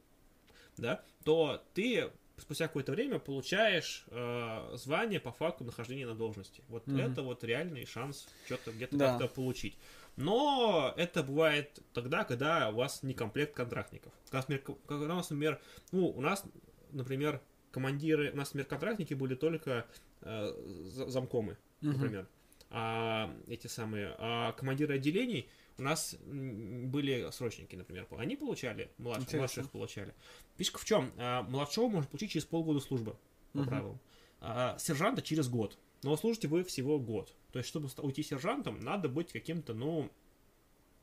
да, 0.78 1.04
то 1.24 1.64
ты 1.74 2.12
спустя 2.38 2.68
какое-то 2.68 2.92
время 2.92 3.18
получаешь 3.18 4.06
э, 4.10 4.76
звание 4.76 5.20
по 5.20 5.32
факту 5.32 5.64
нахождения 5.64 6.06
на 6.06 6.14
должности. 6.14 6.64
Вот 6.68 6.86
Мгм. 6.86 7.00
это 7.00 7.24
вот 7.24 7.44
реальный 7.44 7.88
шанс 7.88 8.28
что-то 8.46 8.72
где-то 8.72 8.98
Да. 8.98 9.18
как-то 9.18 9.34
получить. 9.34 9.80
Но 10.16 10.94
это 10.96 11.24
бывает 11.24 11.80
тогда, 11.92 12.24
когда 12.24 12.70
у 12.70 12.76
вас 12.76 13.02
не 13.02 13.16
комплект 13.16 13.56
контрактников. 13.56 14.14
Когда, 14.30 14.60
когда 14.60 15.06
у 15.06 15.18
нас, 15.18 15.32
например, 15.32 15.60
ну, 15.92 16.06
у 16.06 16.22
нас, 16.22 16.44
например, 16.92 17.42
командиры, 17.72 18.32
у 18.32 18.36
нас, 18.36 18.50
например, 18.50 18.68
контрактники 18.68 19.16
были 19.16 19.34
только 19.34 19.88
замкомы, 20.22 21.58
Мгм. 21.82 21.94
например. 21.94 22.28
А 22.70 23.36
эти 23.48 23.68
самые 23.68 24.16
а 24.18 24.54
командиры 24.54 24.96
отделений 24.96 25.50
у 25.78 25.84
нас 25.84 26.16
были 26.22 27.30
срочники, 27.32 27.76
например. 27.76 28.08
Они 28.12 28.38
получали, 28.38 28.92
младших, 28.98 29.24
Интересно. 29.24 29.40
младших 29.40 29.72
получали. 29.72 30.14
Фишка 30.58 30.80
в 30.80 30.86
чем? 30.86 31.12
А, 31.18 31.44
младшего 31.44 31.88
можно 31.90 32.08
получить 32.10 32.32
через 32.32 32.46
полгода 32.46 32.80
службы, 32.80 33.18
по 33.52 33.60
Мгм. 33.60 33.68
правилам. 33.68 34.00
А 34.40 34.78
сержанта 34.80 35.22
через 35.22 35.50
год. 35.50 35.78
Но 36.04 36.16
служите 36.16 36.48
вы 36.48 36.64
всего 36.64 36.98
год. 37.00 37.34
То 37.52 37.60
есть, 37.60 37.68
чтобы 37.70 37.90
уйти 37.98 38.24
сержантом, 38.24 38.80
надо 38.80 39.10
быть 39.10 39.32
каким-то, 39.32 39.74
ну, 39.74 40.10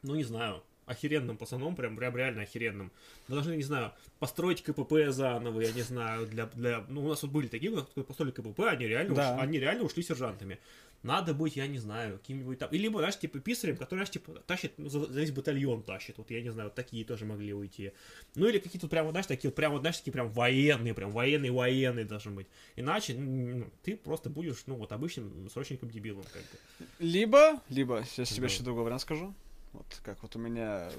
ну, 0.03 0.15
не 0.15 0.25
знаю, 0.25 0.63
охеренным 0.89 1.37
пацаном, 1.37 1.77
прям, 1.77 1.97
прям 1.97 2.17
реально 2.17 2.43
охеренным. 2.43 2.91
Вы 3.29 3.35
должны, 3.35 3.57
не 3.57 3.63
знаю, 3.63 3.93
построить 4.19 4.63
КПП 4.63 4.93
заново, 5.11 5.61
я 5.61 5.73
не 5.73 5.83
знаю, 5.83 6.27
для, 6.27 6.47
для... 6.47 6.85
Ну, 6.89 7.05
у 7.05 7.09
нас 7.09 7.23
вот 7.23 7.31
были 7.31 7.47
такие, 7.47 7.71
кто 7.71 8.03
построили 8.03 8.33
КПП, 8.33 8.61
они 8.61 8.87
реально, 8.87 9.15
Да. 9.15 9.37
уш- 9.37 9.41
они 9.43 9.59
реально 9.59 9.85
ушли 9.85 10.03
сержантами. 10.03 10.59
Надо 11.05 11.33
быть, 11.33 11.55
я 11.55 11.69
не 11.69 11.79
знаю, 11.79 12.19
каким-нибудь 12.19 12.59
там... 12.59 12.71
Или, 12.73 12.89
знаешь, 12.89 13.17
типа 13.17 13.39
писарем, 13.39 13.77
который, 13.77 13.99
знаешь, 13.99 14.11
типа, 14.11 14.33
тащит, 14.47 14.73
ну, 14.79 14.89
за, 14.89 15.07
за 15.07 15.21
весь 15.21 15.31
батальон 15.31 15.83
тащит. 15.85 16.19
Вот, 16.19 16.29
я 16.33 16.43
не 16.43 16.51
знаю, 16.51 16.71
вот 16.71 16.75
такие 16.75 17.05
тоже 17.05 17.25
могли 17.25 17.55
уйти. 17.55 17.93
Ну, 18.35 18.49
или 18.49 18.59
какие-то 18.59 18.89
прям, 18.89 19.09
знаешь, 19.11 19.27
такие 19.27 19.53
прям, 19.53 19.73
вот, 19.73 19.83
знаешь, 19.83 19.99
такие 19.99 20.13
прям 20.13 20.29
военные, 20.29 20.95
прям 20.95 21.13
военные-военные 21.13 22.05
должны 22.05 22.33
быть. 22.33 22.49
Иначе 22.75 23.15
ну, 23.15 23.71
ты 23.85 23.97
просто 23.97 24.29
будешь, 24.29 24.65
ну, 24.67 24.75
вот, 24.75 24.91
обычным 24.91 25.49
срочником-дебилом, 25.51 26.25
как 26.33 26.43
бы. 26.43 26.87
Либо, 26.99 27.63
либо, 27.69 28.05
я 28.17 28.25
тебе 28.25 28.41
Да. 28.41 28.47
еще 28.53 28.65
другой 28.65 28.83
вариант 28.83 29.03
скажу. 29.03 29.35
Вот 29.73 29.87
как 30.03 30.23
вот 30.23 30.35
у 30.37 30.39
меня 30.39 30.91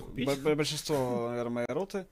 большинство, 0.55 1.27
наверное, 1.29 1.49
моей 1.49 1.67
роты. 1.67 2.05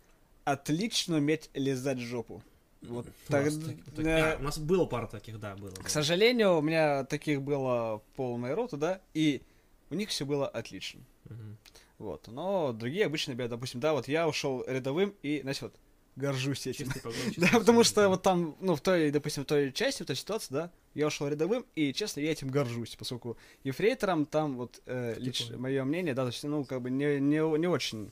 Отлично 0.43 1.17
уметь 1.17 1.49
лизать 1.53 1.99
жопу. 1.99 2.41
Вот 2.81 3.07
У 3.07 3.31
так, 3.31 3.45
нас 3.45 3.57
так- 3.57 3.75
так- 3.95 4.05
э, 4.05 4.33
а, 4.33 4.37
у 4.39 4.43
нас 4.43 4.59
было 4.59 4.85
пара 4.85 5.07
таких, 5.07 5.39
да, 5.39 5.55
было. 5.55 5.71
К 5.71 5.79
было. 5.79 5.87
сожалению, 5.89 6.57
у 6.57 6.61
меня 6.61 7.03
таких 7.05 7.41
было 7.41 8.01
полная 8.15 8.55
рота, 8.55 8.77
да, 8.77 9.01
и 9.13 9.41
у 9.89 9.95
них 9.95 10.09
все 10.09 10.25
было 10.25 10.47
отлично. 10.47 11.01
Мгм. 11.25 11.57
Вот. 11.97 12.27
Но 12.27 12.71
другие 12.73 13.05
обычно 13.07 13.31
ребята, 13.31 13.51
допустим, 13.51 13.79
да, 13.79 13.93
вот 13.93 14.07
я 14.07 14.27
ушел 14.27 14.63
рядовым 14.67 15.15
и, 15.23 15.41
знаете, 15.41 15.61
вот, 15.65 15.75
горжусь 16.15 16.67
этим. 16.67 16.89
Погон, 16.91 17.13
Да, 17.37 17.47
потому 17.59 17.83
что 17.83 18.07
вот 18.09 18.21
там, 18.21 18.55
ну, 18.61 18.75
в 18.75 18.81
той, 18.81 19.09
допустим, 19.11 19.43
в 19.43 19.47
той 19.47 19.71
части, 19.73 20.03
в 20.03 20.05
той 20.05 20.15
ситуации, 20.15 20.53
да, 20.53 20.71
я 20.97 21.07
ушел 21.07 21.27
рядовым, 21.27 21.65
и, 21.75 21.93
честно, 21.93 22.21
я 22.21 22.31
этим 22.31 22.49
горжусь, 22.49 22.95
поскольку 22.95 23.37
ефрейтором 23.63 24.25
там 24.25 24.57
вот 24.57 24.81
э, 24.85 25.15
лично 25.17 25.57
мое 25.57 25.83
мнение, 25.83 26.13
да, 26.13 26.23
то 26.23 26.29
есть, 26.29 26.43
ну, 26.43 26.65
как 26.65 26.81
бы 26.81 26.89
не, 26.89 27.19
не, 27.19 27.57
не 27.57 27.67
очень, 27.67 28.11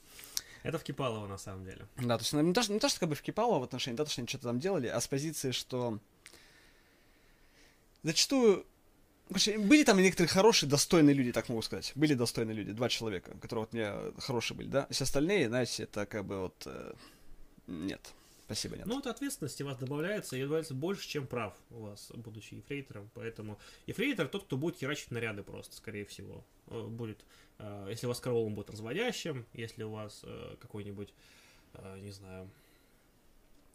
Это 0.63 0.78
в 0.78 0.84
Кипалово, 0.84 1.28
на 1.28 1.38
самом 1.38 1.65
деле. 1.65 1.88
да, 1.98 2.17
то 2.17 2.21
есть, 2.21 2.34
ну, 2.34 2.41
не 2.41 2.54
то, 2.54 2.62
что, 2.62 2.74
не 2.74 2.80
то, 2.80 2.88
что 2.88 3.00
как 3.00 3.10
бы 3.10 3.15
вкипало 3.15 3.60
в 3.60 3.63
отношении, 3.63 3.98
да, 3.98 4.06
то, 4.06 4.12
что 4.12 4.21
они 4.21 4.28
что-то 4.28 4.45
там 4.45 4.60
делали, 4.60 4.88
а 4.88 5.02
с 5.02 5.08
позиции, 5.08 5.52
что 5.52 6.00
зачастую 8.04 8.65
Короче, 9.28 9.58
были 9.58 9.84
там 9.84 9.98
некоторые 9.98 10.30
хорошие, 10.30 10.69
достойные 10.69 11.15
люди, 11.15 11.32
так 11.32 11.50
могу 11.50 11.63
сказать. 11.63 11.91
Были 11.95 12.13
достойные 12.13 12.56
люди, 12.56 12.71
два 12.74 12.89
человека, 12.89 13.36
которые 13.41 13.65
вот 13.65 13.74
мне 13.74 13.91
хорошие 14.19 14.56
были, 14.56 14.67
да. 14.67 14.88
Все 14.91 15.04
остальные, 15.06 15.48
знаете, 15.48 15.84
это 15.84 16.06
как 16.06 16.26
бы 16.26 16.41
вот... 16.41 16.62
э, 16.67 16.93
нет. 17.65 18.13
Спасибо, 18.45 18.77
нет. 18.77 18.86
Ну, 18.86 18.95
вот 18.95 19.08
ответственности 19.08 19.63
у 19.63 19.65
вас 19.65 19.77
добавляется, 19.77 20.36
и 20.38 20.41
добавляется 20.41 20.75
больше, 20.75 21.08
чем 21.08 21.25
прав 21.25 21.55
у 21.71 21.79
вас, 21.79 22.12
будучи 22.13 22.53
ефрейтором. 22.55 23.10
Поэтому 23.15 23.58
ефрейтор 23.88 24.27
тот, 24.27 24.43
кто 24.43 24.55
будет 24.55 24.77
херачить 24.77 25.10
наряды 25.12 25.41
просто, 25.43 25.75
скорее 25.75 26.05
всего. 26.05 26.45
Э, 26.67 26.84
Будет, 26.88 27.25
э, 27.58 27.88
если 27.89 28.05
у 28.05 28.10
вас 28.10 28.19
караул, 28.19 28.45
он 28.45 28.53
будет 28.55 28.69
разводящим, 28.69 29.45
если 29.53 29.84
у 29.84 29.89
вас 29.91 30.21
э, 30.23 30.55
какой-нибудь, 30.60 31.13
не 31.97 32.12
знаю, 32.12 32.49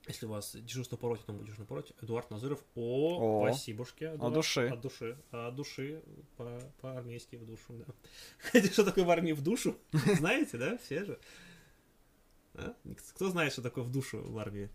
если 0.06 0.24
у 0.26 0.30
вас 0.30 0.56
дежурство 0.56 0.96
по 0.96 1.08
роте, 1.08 1.22
то 1.26 1.32
будет 1.32 1.46
дежурно 1.46 1.66
по 1.66 1.74
роте. 1.76 1.92
Эдуард 2.00 2.30
Назыров, 2.30 2.64
о, 2.74 3.42
О, 3.42 3.48
спасибошки. 3.52 4.04
Эдуард. 4.04 4.34
души. 4.34 4.68
От 4.68 4.80
души. 4.80 5.18
От 5.30 5.54
души, 5.54 6.02
по- 6.36 6.62
по-армейски 6.80 7.36
в 7.36 7.44
душу, 7.44 7.64
да. 7.74 7.84
Хотя, 8.38 8.68
что 8.70 8.84
такое 8.84 9.04
в 9.04 9.10
армии 9.10 9.32
в 9.32 9.42
душу? 9.42 9.76
Знаете, 10.16 10.56
да, 10.56 10.78
все 10.78 11.04
же? 11.04 11.18
А? 12.54 12.74
Кто 13.14 13.30
знает, 13.30 13.52
что 13.52 13.62
такое 13.62 13.84
в 13.84 13.90
душу 13.90 14.22
в 14.22 14.38
армии? 14.38 14.70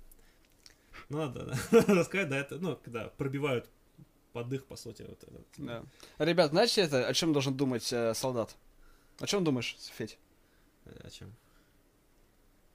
Ну, 1.09 1.17
надо 1.17 1.45
да, 1.45 1.81
рассказать, 1.93 2.29
да, 2.29 2.37
это, 2.37 2.57
ну, 2.57 2.77
когда 2.77 3.09
пробивают 3.09 3.69
подых, 4.33 4.65
по 4.65 4.75
сути, 4.75 5.03
вот 5.03 5.23
это. 5.23 5.45
Да. 5.57 5.85
Ребят, 6.17 6.51
знаете, 6.51 6.81
это, 6.81 7.07
о 7.07 7.13
чем 7.13 7.33
должен 7.33 7.55
думать 7.55 7.91
э, 7.91 8.13
солдат? 8.13 8.55
О 9.19 9.27
чем 9.27 9.43
думаешь, 9.43 9.77
Федь? 9.93 10.17
Э, 10.85 11.01
О 11.03 11.09
чем? 11.09 11.33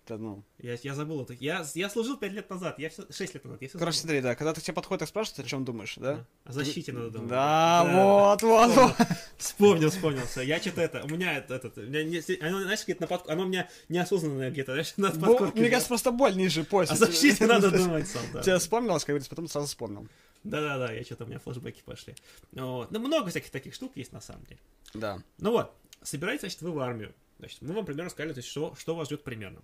Это, 0.04 0.18
ну... 0.18 0.44
Я, 0.58 0.76
я 0.82 0.94
забыл 0.94 1.22
это. 1.22 1.34
Я, 1.34 1.64
я 1.74 1.90
служил 1.90 2.16
5 2.16 2.32
лет 2.32 2.50
назад, 2.50 2.78
я 2.78 2.88
все, 2.90 3.04
6 3.10 3.34
лет 3.34 3.44
назад, 3.44 3.62
я 3.62 3.68
все 3.68 3.78
Короче, 3.78 3.98
смотри, 3.98 4.20
да, 4.20 4.34
когда 4.34 4.52
ты 4.52 4.60
к 4.60 4.64
тебе 4.64 4.74
подходит 4.74 5.02
и 5.02 5.06
спрашивают, 5.06 5.46
о 5.46 5.48
чем 5.48 5.64
думаешь, 5.64 5.94
да? 5.96 6.26
О 6.44 6.52
защите 6.52 6.92
надо 6.92 7.10
думать. 7.10 7.28
Да, 7.28 7.84
вот, 7.92 8.42
вот, 8.42 8.74
вот. 8.74 8.96
Вспомнил, 9.38 9.90
вспомнил, 9.90 10.26
все. 10.26 10.42
Я 10.42 10.60
что-то 10.60 10.80
это, 10.80 11.04
у 11.04 11.08
меня 11.08 11.38
это, 11.38 11.54
этот, 11.54 11.78
у 11.78 11.82
меня, 11.82 12.02
не- 12.02 12.42
оно, 12.42 12.62
знаешь, 12.62 12.82
где-то 12.84 13.02
на 13.02 13.06
под, 13.06 13.28
оно 13.28 13.44
у 13.44 13.46
меня 13.46 13.68
неосознанное 13.88 14.50
где-то, 14.50 14.72
знаешь, 14.72 14.94
на 14.96 15.10
подкорке. 15.10 15.60
Мне 15.60 15.68
кажется, 15.68 15.88
просто 15.88 16.10
боль 16.10 16.36
ниже 16.36 16.64
пояса. 16.64 16.94
О 16.94 16.96
защите 16.96 17.46
надо 17.46 17.70
думать 17.76 18.08
сам, 18.08 18.22
да. 18.32 18.42
Тебе 18.42 18.58
вспомнилось, 18.58 19.04
как 19.04 19.08
говорится, 19.08 19.30
потом 19.30 19.48
сразу 19.48 19.66
вспомнил. 19.66 20.08
Да-да-да, 20.44 20.92
я 20.92 21.02
что-то, 21.04 21.24
у 21.24 21.26
меня 21.26 21.38
флешбеки 21.38 21.82
пошли. 21.84 22.14
Вот. 22.52 22.90
Ну, 22.90 22.98
много 22.98 23.28
всяких 23.28 23.50
таких 23.50 23.74
штук 23.74 23.92
есть 23.94 24.12
на 24.12 24.20
самом 24.20 24.44
деле. 24.44 24.60
Да. 24.94 25.22
Ну 25.38 25.52
вот, 25.52 25.74
собираетесь, 26.02 26.40
значит, 26.40 26.62
вы 26.62 26.72
в 26.72 26.78
армию. 26.78 27.14
Значит, 27.40 27.62
мы 27.62 27.74
вам 27.74 27.84
примерно 27.86 28.10
сказали, 28.10 28.32
то 28.32 28.38
есть, 28.38 28.48
что, 28.48 28.74
что 28.76 28.94
вас 28.94 29.08
ждет 29.08 29.24
примерно. 29.24 29.62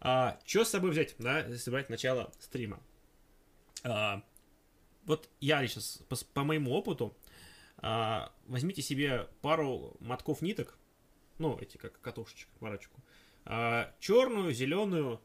А, 0.00 0.38
что 0.44 0.64
с 0.64 0.70
собой 0.70 0.90
взять, 0.90 1.14
да, 1.18 1.40
если 1.40 1.70
брать 1.70 1.90
начало 1.90 2.32
стрима? 2.40 2.80
А, 3.84 4.22
вот 5.04 5.28
я 5.40 5.60
лично, 5.62 5.80
с- 5.82 5.98
по, 6.08 6.16
по 6.34 6.44
моему 6.44 6.72
опыту, 6.72 7.16
а, 7.78 8.32
возьмите 8.46 8.82
себе 8.82 9.28
пару 9.42 9.96
мотков 10.00 10.42
ниток, 10.42 10.78
ну, 11.38 11.56
эти 11.58 11.76
как 11.76 12.00
катушечек, 12.00 12.48
парочку, 12.58 13.00
черную, 14.00 14.52
зеленую, 14.52 15.20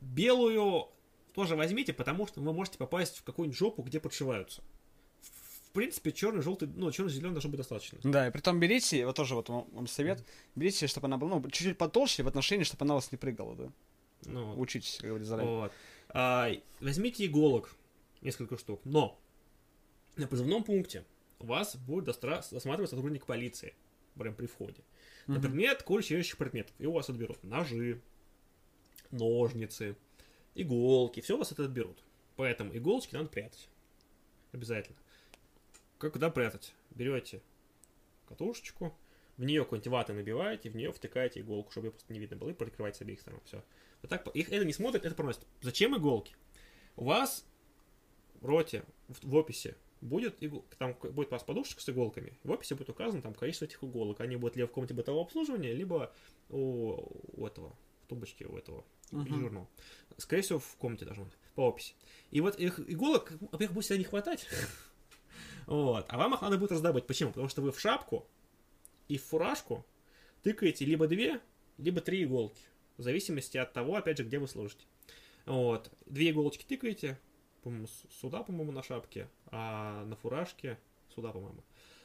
белую 0.00 0.88
тоже 1.34 1.56
возьмите, 1.56 1.92
потому 1.92 2.26
что 2.26 2.40
вы 2.40 2.52
можете 2.52 2.78
попасть 2.78 3.18
в 3.18 3.24
какую-нибудь 3.24 3.58
жопу, 3.58 3.82
где 3.82 4.00
подшиваются. 4.00 4.62
В 5.74 5.76
принципе, 5.76 6.12
черный, 6.12 6.40
желтый, 6.40 6.68
ну, 6.68 6.88
черный-зеленый 6.92 7.32
должно 7.32 7.50
быть 7.50 7.58
достаточно. 7.58 7.98
Да, 8.04 8.28
и 8.28 8.30
притом 8.30 8.60
берите, 8.60 9.04
вот 9.06 9.16
тоже 9.16 9.34
вот 9.34 9.48
вам 9.48 9.88
совет, 9.88 10.24
берите, 10.54 10.86
чтобы 10.86 11.08
она 11.08 11.16
была, 11.16 11.40
ну, 11.40 11.50
чуть-чуть 11.50 11.76
потолще 11.76 12.22
в 12.22 12.28
отношении, 12.28 12.62
чтобы 12.62 12.84
она 12.84 12.94
вас 12.94 13.10
не 13.10 13.18
прыгала, 13.18 13.56
да. 13.56 13.72
Ну, 14.24 14.56
Учитесь, 14.56 14.98
как 14.98 15.08
говорится, 15.08 15.30
заранее. 15.30 15.56
Вот. 15.56 15.72
А, 16.10 16.48
возьмите 16.78 17.26
иголок, 17.26 17.74
несколько 18.20 18.56
штук, 18.56 18.82
но 18.84 19.18
на 20.14 20.28
призывном 20.28 20.62
пункте 20.62 21.04
у 21.40 21.46
вас 21.46 21.74
будет 21.74 22.04
досматривать 22.04 22.90
сотрудник 22.90 23.26
полиции, 23.26 23.74
прям 24.16 24.32
при 24.36 24.46
входе. 24.46 24.84
На 25.26 25.40
предмет 25.40 25.82
колющих 25.82 26.36
предметов. 26.36 26.72
И 26.78 26.86
у 26.86 26.92
вас 26.92 27.08
отберут 27.10 27.42
ножи, 27.42 28.00
ножницы, 29.10 29.96
иголки, 30.54 31.20
все 31.20 31.34
у 31.34 31.38
вас 31.38 31.50
это 31.50 31.64
отберут. 31.64 31.98
Поэтому 32.36 32.76
иголочки 32.76 33.16
надо 33.16 33.28
прятать. 33.28 33.68
Обязательно. 34.52 34.98
Как 35.98 36.12
куда 36.12 36.30
прятать? 36.30 36.74
Берете 36.90 37.42
катушечку, 38.28 38.96
в 39.36 39.44
нее 39.44 39.64
какой-нибудь 39.64 39.88
ваты 39.88 40.12
набиваете, 40.12 40.70
в 40.70 40.76
нее 40.76 40.92
втыкаете 40.92 41.40
иголку, 41.40 41.70
чтобы 41.70 41.88
ее 41.88 41.90
просто 41.92 42.12
не 42.12 42.18
видно 42.18 42.36
было, 42.36 42.50
и 42.50 42.52
прикрываете 42.52 42.98
с 42.98 43.02
обеих 43.02 43.20
сторон. 43.20 43.40
Все. 43.44 43.62
Вот 44.02 44.08
так, 44.08 44.26
их 44.28 44.52
это 44.52 44.64
не 44.64 44.72
смотрят, 44.72 45.04
это 45.04 45.14
проносят. 45.14 45.46
Зачем 45.60 45.96
иголки? 45.96 46.34
У 46.96 47.04
вас 47.04 47.46
в 48.40 48.46
роте, 48.46 48.84
в, 49.08 49.26
в 49.26 49.34
описи, 49.34 49.74
будет, 50.00 50.40
игл- 50.42 50.64
там 50.78 50.94
будет 50.94 51.28
у 51.28 51.30
вас 51.30 51.42
подушечка 51.42 51.80
с 51.80 51.88
иголками, 51.88 52.38
в 52.44 52.50
описи 52.50 52.74
будет 52.74 52.90
указано 52.90 53.22
там 53.22 53.34
количество 53.34 53.64
этих 53.64 53.82
иголок. 53.82 54.20
Они 54.20 54.36
будут 54.36 54.56
либо 54.56 54.68
в 54.68 54.72
комнате 54.72 54.94
бытового 54.94 55.24
обслуживания, 55.24 55.72
либо 55.72 56.12
у, 56.50 56.94
у 57.36 57.46
этого, 57.46 57.76
в 58.04 58.06
тумбочке 58.06 58.46
у 58.46 58.56
этого 58.56 58.84
дежурного. 59.24 59.68
Скорее 60.18 60.42
всего, 60.42 60.58
в 60.58 60.76
комнате 60.76 61.04
должно 61.06 61.24
быть, 61.24 61.34
по 61.54 61.68
описи. 61.68 61.94
И 62.30 62.40
вот 62.40 62.58
их 62.58 62.78
иголок, 62.78 63.32
их 63.58 63.72
будет 63.72 63.84
всегда 63.84 63.98
не 63.98 64.04
хватать. 64.04 64.46
Вот. 65.66 66.06
А 66.08 66.18
вам 66.18 66.34
их 66.34 66.42
надо 66.42 66.58
будет 66.58 66.72
раздобыть. 66.72 67.06
Почему? 67.06 67.30
Потому 67.30 67.48
что 67.48 67.62
вы 67.62 67.72
в 67.72 67.80
шапку 67.80 68.26
и 69.08 69.18
в 69.18 69.24
фуражку 69.24 69.84
тыкаете 70.42 70.84
либо 70.84 71.06
две, 71.06 71.40
либо 71.78 72.00
три 72.00 72.24
иголки. 72.24 72.62
В 72.96 73.02
зависимости 73.02 73.56
от 73.56 73.72
того, 73.72 73.96
опять 73.96 74.18
же, 74.18 74.24
где 74.24 74.38
вы 74.38 74.46
служите. 74.46 74.84
Вот. 75.46 75.90
Две 76.06 76.30
иголочки 76.30 76.64
тыкаете, 76.64 77.18
по-моему, 77.62 77.86
сюда, 78.20 78.42
по-моему, 78.42 78.72
на 78.72 78.82
шапке, 78.82 79.28
а 79.46 80.04
на 80.04 80.16
фуражке 80.16 80.78
сюда, 81.14 81.32
по-моему. 81.32 81.62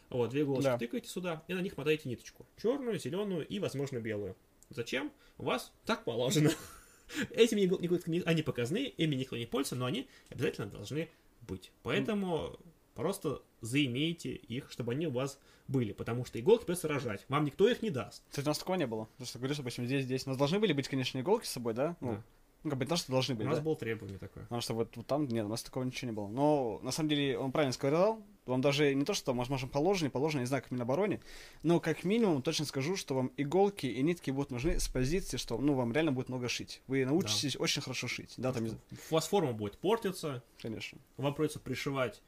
Вот, 0.10 0.32
две 0.32 0.41
иголочки 0.41 0.65
Да. 0.65 0.78
тыкаете 0.78 1.08
сюда, 1.08 1.43
и 1.48 1.54
на 1.54 1.60
них 1.60 1.78
мотаете 1.78 2.10
ниточку. 2.10 2.45
Черную, 2.62 2.98
зеленую 3.00 3.48
и, 3.48 3.60
возможно, 3.60 4.00
белую. 4.00 4.36
Зачем? 4.69 5.12
У 5.38 5.43
вас 5.43 5.72
так 5.86 6.04
положено. 6.04 6.50
Этими 7.32 7.65
иголками, 7.65 8.24
они 8.26 8.41
показные, 8.41 8.89
ими 8.89 9.15
никто 9.15 9.38
не 9.38 9.45
пользуется, 9.45 9.76
но 9.76 9.86
они 9.86 10.08
обязательно 10.30 10.67
должны 10.67 11.10
быть. 11.41 11.72
Поэтому 11.84 12.60
просто 12.99 13.41
заимейте 13.62 14.33
их, 14.33 14.71
чтобы 14.71 14.91
они 14.93 15.07
у 15.07 15.12
вас 15.12 15.39
были, 15.67 15.91
потому 15.93 16.25
что 16.25 16.39
иголки 16.39 16.65
придется 16.65 16.88
рожать. 16.88 17.25
Вам 17.29 17.45
никто 17.45 17.67
их 17.69 17.81
не 17.81 17.89
даст. 17.89 18.23
Кстати, 18.29 18.45
у 18.45 18.49
нас 18.49 18.57
такого 18.59 18.75
не 18.75 18.88
было. 18.88 19.05
Потому 19.05 19.27
что 19.27 19.39
говоришь, 19.39 19.57
допустим, 19.57 19.85
здесь, 19.85 20.03
здесь. 20.05 20.25
У 20.25 20.29
нас 20.29 20.38
должны 20.38 20.59
были 20.59 20.73
быть, 20.73 20.88
конечно, 20.88 21.19
иголки 21.19 21.45
с 21.45 21.49
собой, 21.49 21.73
да? 21.73 21.95
Ну, 22.01 22.13
Да. 22.13 22.23
ну, 22.63 22.69
как 22.71 22.79
бы 22.79 22.85
не 22.85 22.89
то, 22.89 22.95
что 22.95 23.12
должны 23.12 23.35
У 23.35 23.38
были, 23.38 23.47
нас 23.47 23.57
да? 23.57 23.63
было 23.63 23.75
требование 23.75 24.17
такое. 24.17 24.43
Потому 24.43 24.62
что 24.62 24.73
вот, 24.73 24.95
вот 24.97 25.05
там, 25.07 25.27
нет, 25.27 25.45
у 25.45 25.49
нас 25.49 25.62
такого 25.63 25.83
ничего 25.83 26.09
не 26.12 26.15
было. 26.15 26.27
Но, 26.27 26.79
на 26.81 26.91
самом 26.91 27.09
деле, 27.09 27.38
он 27.38 27.51
правильно 27.51 27.73
сказал. 27.73 28.21
Вам 28.45 28.62
даже 28.62 28.95
не 28.95 29.05
то, 29.05 29.13
что, 29.13 29.31
возможно, 29.35 29.67
положено, 29.67 30.05
не 30.07 30.09
положено, 30.09 30.39
не 30.39 30.47
знаю, 30.47 30.63
как 30.63 30.71
Минобороне, 30.71 31.21
но 31.62 31.79
как 31.79 32.03
минимум 32.03 32.41
точно 32.41 32.65
скажу, 32.65 32.95
что 32.95 33.13
вам 33.13 33.31
иголки 33.38 33.85
и 33.85 34.01
нитки 34.01 34.31
будут 34.31 34.49
нужны 34.49 34.79
с 34.79 34.88
позиции, 34.88 35.38
что, 35.38 35.59
ну, 35.59 35.75
вам 35.75 35.91
реально 35.93 36.13
будет 36.13 36.29
много 36.29 36.49
шить. 36.49 36.81
Вы 36.88 37.05
научитесь 37.05 37.55
очень 37.55 37.83
хорошо 37.83 38.07
шить. 38.07 38.33
Да, 38.38 38.51
там, 38.51 38.65
У 38.65 39.13
вас 39.13 39.27
форма 39.27 39.53
будет 39.53 39.77
портиться, 39.77 40.41
конечно. 40.59 40.97
вам 41.17 41.35
придется 41.35 41.59
пришивать 41.59 42.23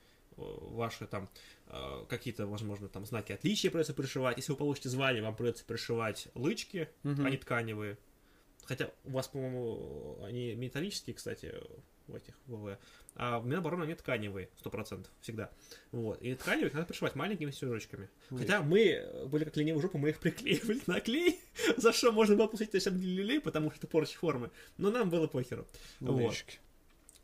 ваши 0.72 1.08
там 1.08 1.30
э, 1.68 2.06
какие-то, 2.10 2.48
возможно, 2.48 2.88
там 2.90 3.06
знаки 3.06 3.32
отличия 3.32 3.72
придется 3.72 3.94
пришивать. 3.94 4.38
Если 4.38 4.52
вы 4.52 4.58
получите 4.58 4.90
звание, 4.90 5.22
вам 5.22 5.36
придется 5.36 5.66
пришивать 5.66 6.28
лычки, 6.36 6.90
Мгм. 7.04 7.26
они 7.26 7.38
тканевые. 7.38 7.98
Хотя 8.66 8.92
у 9.06 9.12
вас, 9.12 9.28
по-моему, 9.28 10.24
они 10.24 10.54
металлические, 10.56 11.16
кстати, 11.16 11.54
в 12.08 12.16
этих 12.16 12.36
ВВ. 12.46 12.78
А 13.16 13.40
в 13.40 13.46
Минобороны 13.46 13.84
они 13.84 13.96
тканевые, 13.96 14.50
100%, 14.64 15.08
всегда. 15.22 15.50
Вот. 15.92 16.22
И 16.22 16.34
тканевые 16.36 16.72
надо 16.74 16.86
пришивать 16.86 17.16
маленькими 17.16 17.52
стежочками. 17.52 18.10
Хотя 18.30 18.62
мы 18.62 19.26
были 19.28 19.44
как 19.44 19.58
ленивые 19.58 19.82
жопы, 19.82 19.98
мы 19.98 20.10
их 20.10 20.20
приклеивали 20.20 20.82
на 20.88 21.00
клей, 21.02 21.40
за 21.78 21.92
что 21.92 22.12
можно 22.12 22.36
было 22.36 22.48
получить 22.48 22.72
бы 22.72 23.00
люлей, 23.00 23.42
потому 23.42 23.70
что 23.72 23.80
это 23.80 23.88
порча 23.88 24.18
формы. 24.18 24.52
Но 24.78 24.92
нам 24.92 25.10
было 25.10 25.28
похеру. 25.28 25.68
Вот. 26.00 26.36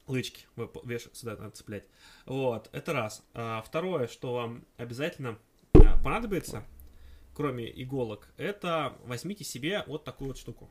Лычки. 0.08 0.46
Лычки 0.46 0.46
вы 0.56 0.68
по- 0.68 0.80
веш- 0.80 1.14
сюда 1.14 1.36
надо 1.36 1.52
цеплять. 1.52 1.86
Вот, 2.26 2.70
это 2.72 2.94
раз. 2.94 3.24
А, 3.34 3.62
второе, 3.62 4.08
что 4.08 4.34
вам 4.34 4.66
обязательно 4.78 5.38
а, 5.74 6.02
понадобится, 6.02 6.66
кроме 7.36 7.70
иголок, 7.82 8.30
это 8.38 8.98
возьмите 9.04 9.44
себе 9.44 9.84
вот 9.86 10.04
такую 10.04 10.30
вот 10.30 10.38
штуку. 10.38 10.70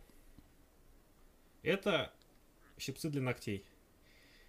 Это 1.63 2.13
щипцы 2.79 3.09
для 3.11 3.23
ногтей. 3.23 3.65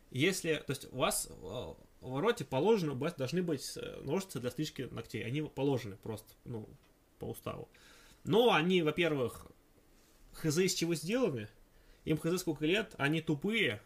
Если, 0.09 0.55
то 0.55 0.71
есть 0.71 0.91
у 0.91 0.97
вас 0.97 1.27
э, 1.29 1.33
в 1.33 2.19
роте 2.19 2.45
положено, 2.45 2.95
должны 2.95 3.43
быть 3.43 3.73
э, 3.75 4.01
ножницы 4.03 4.39
для 4.39 4.51
стрижки 4.51 4.83
ногтей. 4.83 5.25
Они 5.25 5.41
положены 5.41 5.97
просто, 5.97 6.33
ну, 6.45 6.69
по 7.19 7.25
уставу. 7.25 7.67
Но 8.23 8.53
они, 8.53 8.81
во-первых, 8.83 9.47
хз 10.33 10.57
из 10.59 10.73
чего 10.75 10.95
сделаны, 10.95 11.49
им 12.05 12.17
хз 12.17 12.39
сколько 12.39 12.65
лет, 12.65 12.93
они 12.97 13.21
тупые, 13.21 13.81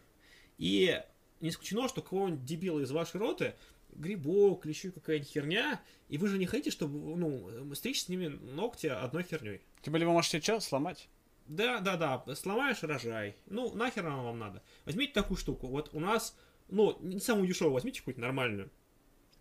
и 0.62 1.02
не 1.40 1.48
исключено, 1.48 1.88
что 1.88 2.02
кого-нибудь 2.02 2.44
дебила 2.44 2.78
из 2.78 2.92
вашей 2.92 3.18
роты 3.18 3.54
грибок 3.90 4.64
или 4.64 4.72
еще 4.72 4.92
какая-нибудь 4.92 5.28
херня, 5.28 5.82
и 6.08 6.18
вы 6.18 6.28
же 6.28 6.38
не 6.38 6.46
хотите, 6.46 6.70
чтобы, 6.70 7.16
ну, 7.16 7.74
стричь 7.74 8.02
с 8.02 8.08
ними 8.08 8.28
ногти 8.28 8.86
одной 8.86 9.24
херней. 9.24 9.60
Тем 9.82 9.90
более 9.90 10.06
вы 10.06 10.14
можете 10.14 10.40
что, 10.40 10.60
сломать? 10.60 11.08
Да, 11.46 11.80
да, 11.80 11.96
да, 11.96 12.34
сломаешь, 12.36 12.84
рожай. 12.84 13.34
Ну, 13.46 13.74
нахер 13.74 14.06
она 14.06 14.22
вам 14.22 14.38
надо. 14.38 14.62
Возьмите 14.84 15.12
такую 15.12 15.36
штуку. 15.36 15.66
Вот 15.66 15.90
у 15.92 15.98
нас, 15.98 16.38
ну, 16.68 16.96
не 17.00 17.18
самую 17.18 17.48
дешевую, 17.48 17.74
возьмите 17.74 17.98
какую-нибудь 17.98 18.22
нормальную. 18.22 18.70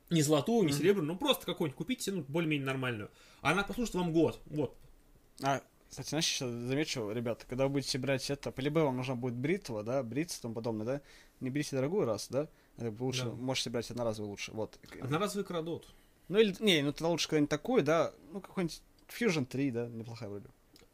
Не 0.09 0.23
золотую, 0.23 0.65
не 0.65 0.73
серебряную, 0.73 1.13
ну 1.13 1.19
просто 1.19 1.45
какую-нибудь 1.45 1.77
купите, 1.77 2.11
ну, 2.11 2.25
более-менее 2.27 2.65
нормальную. 2.65 3.11
Она 3.41 3.63
послужит 3.63 3.93
вам 3.93 4.11
год. 4.11 4.41
Вот. 4.47 4.75
А, 5.43 5.61
кстати, 5.91 6.09
знаешь, 6.09 6.25
сейчас 6.25 6.49
замечу, 6.49 7.11
ребята, 7.11 7.45
когда 7.47 7.65
вы 7.65 7.73
будете 7.73 7.97
брать 7.99 8.29
это, 8.31 8.51
по 8.51 8.59
либо 8.61 8.79
вам 8.79 8.97
нужно 8.97 9.15
будет 9.15 9.35
бритва, 9.35 9.83
да, 9.83 10.01
бриться 10.01 10.39
и 10.39 10.41
тому 10.41 10.55
подобное, 10.55 10.85
да, 10.85 11.01
не 11.41 11.49
берите 11.49 11.75
дорогую 11.75 12.05
раз, 12.05 12.27
да, 12.29 12.47
это 12.77 12.91
лучше, 13.03 13.25
Да. 13.25 13.31
можете 13.31 13.69
брать 13.69 13.91
одноразовую 13.91 14.31
лучше, 14.31 14.51
вот. 14.53 14.79
Одноразовые 15.01 15.45
крадут. 15.45 15.93
Ну 16.29 16.39
или, 16.39 16.55
не, 16.59 16.81
ну 16.81 16.91
тогда 16.93 17.09
лучше 17.09 17.27
какой-нибудь 17.27 17.49
такой, 17.49 17.81
да, 17.83 18.13
ну 18.31 18.41
какой-нибудь 18.41 18.81
Fusion 19.09 19.45
3, 19.45 19.71
да, 19.71 19.87
неплохая 19.87 20.29
вроде. 20.29 20.47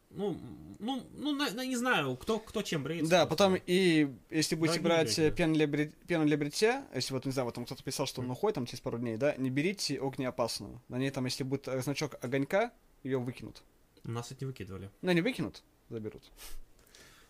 Ну, 0.10 0.36
ну, 0.80 1.04
ну, 1.14 1.34
на- 1.36 1.52
на- 1.52 1.66
не 1.66 1.76
знаю, 1.76 2.16
кто, 2.16 2.40
кто 2.40 2.64
чем 2.64 2.82
бреется. 2.82 3.12
Да, 3.12 3.26
потом 3.28 3.56
и 3.68 4.10
если 4.32 4.56
будете 4.56 4.80
Дорогие 4.80 5.06
брать 5.26 5.36
пену 5.36 5.54
для, 5.54 5.66
бри- 5.68 5.94
пену 6.08 6.26
для 6.26 6.38
бритья, 6.38 6.88
если 6.96 7.14
вот, 7.14 7.26
не 7.26 7.32
знаю, 7.34 7.46
вот 7.46 7.56
там 7.56 7.66
кто-то 7.66 7.84
писал, 7.84 8.08
что 8.08 8.22
он 8.22 8.32
уходит 8.32 8.56
там 8.56 8.66
через 8.66 8.80
пару 8.80 8.98
дней, 8.98 9.18
да, 9.18 9.36
не 9.36 9.50
берите 9.50 10.00
огнеопасную. 10.00 10.82
На 10.88 10.96
ней 10.98 11.12
там, 11.12 11.26
если 11.26 11.44
будет 11.44 11.66
значок 11.84 12.16
огонька, 12.22 12.72
ее 13.04 13.20
выкинут. 13.20 13.62
Нас 14.08 14.32
это 14.32 14.46
не 14.46 14.48
выкидывали. 14.48 14.90
Ну, 15.02 15.12
не 15.12 15.22
выкинут, 15.22 15.62
заберут. 15.90 16.24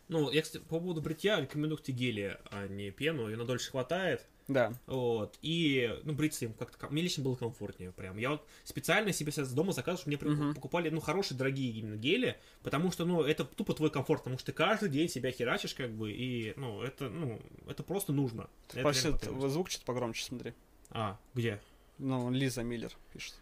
Ну, 0.08 0.32
я, 0.32 0.42
кстати, 0.42 0.64
по 0.64 0.80
поводу 0.80 1.02
бритья 1.02 1.42
рекомендую 1.42 1.78
к 1.78 1.88
гели, 1.90 2.38
а 2.50 2.68
не 2.68 2.92
пену. 2.92 3.28
Ее 3.28 3.36
на 3.36 3.46
дольше 3.46 3.72
хватает. 3.72 4.26
Да. 4.48 4.72
Вот. 4.86 5.38
И, 5.42 5.94
ну, 6.04 6.14
бриться 6.14 6.46
им 6.46 6.54
как-то... 6.54 6.88
Мне 6.88 7.02
лично 7.02 7.24
было 7.24 7.36
комфортнее 7.36 7.92
прям. 7.92 8.18
Я 8.18 8.30
вот 8.32 8.48
специально 8.64 9.12
себе 9.12 9.34
сейчас 9.34 9.52
дома 9.52 9.74
заказывал, 9.74 9.98
чтобы 10.00 10.10
мне 10.12 10.18
при- 10.18 10.30
Мгм. 10.30 10.56
покупали, 10.56 10.90
ну, 10.90 11.02
хорошие, 11.02 11.38
дорогие 11.38 11.72
именно 11.74 11.98
гели, 11.98 12.40
потому 12.64 12.92
что, 12.92 13.04
ну, 13.04 13.24
это 13.24 13.44
тупо 13.44 13.74
твой 13.74 13.90
комфорт, 13.90 14.22
потому 14.22 14.38
что 14.38 14.46
ты 14.46 14.52
каждый 14.54 14.88
день 14.88 15.10
себя 15.10 15.32
херачишь, 15.32 15.74
как 15.74 15.92
бы, 15.92 16.14
и, 16.14 16.54
ну, 16.56 16.82
это, 16.82 17.10
ну, 17.10 17.42
это 17.68 17.84
просто 17.84 18.14
нужно. 18.14 18.50
Потребность. 18.68 19.52
звук 19.52 19.68
чуть 19.68 19.84
погромче, 19.84 20.24
смотри. 20.24 20.54
А, 20.92 21.20
где? 21.34 21.60
Ну, 21.98 22.32
Лиза 22.32 22.64
Миллер 22.64 22.94
пишет. 23.12 23.34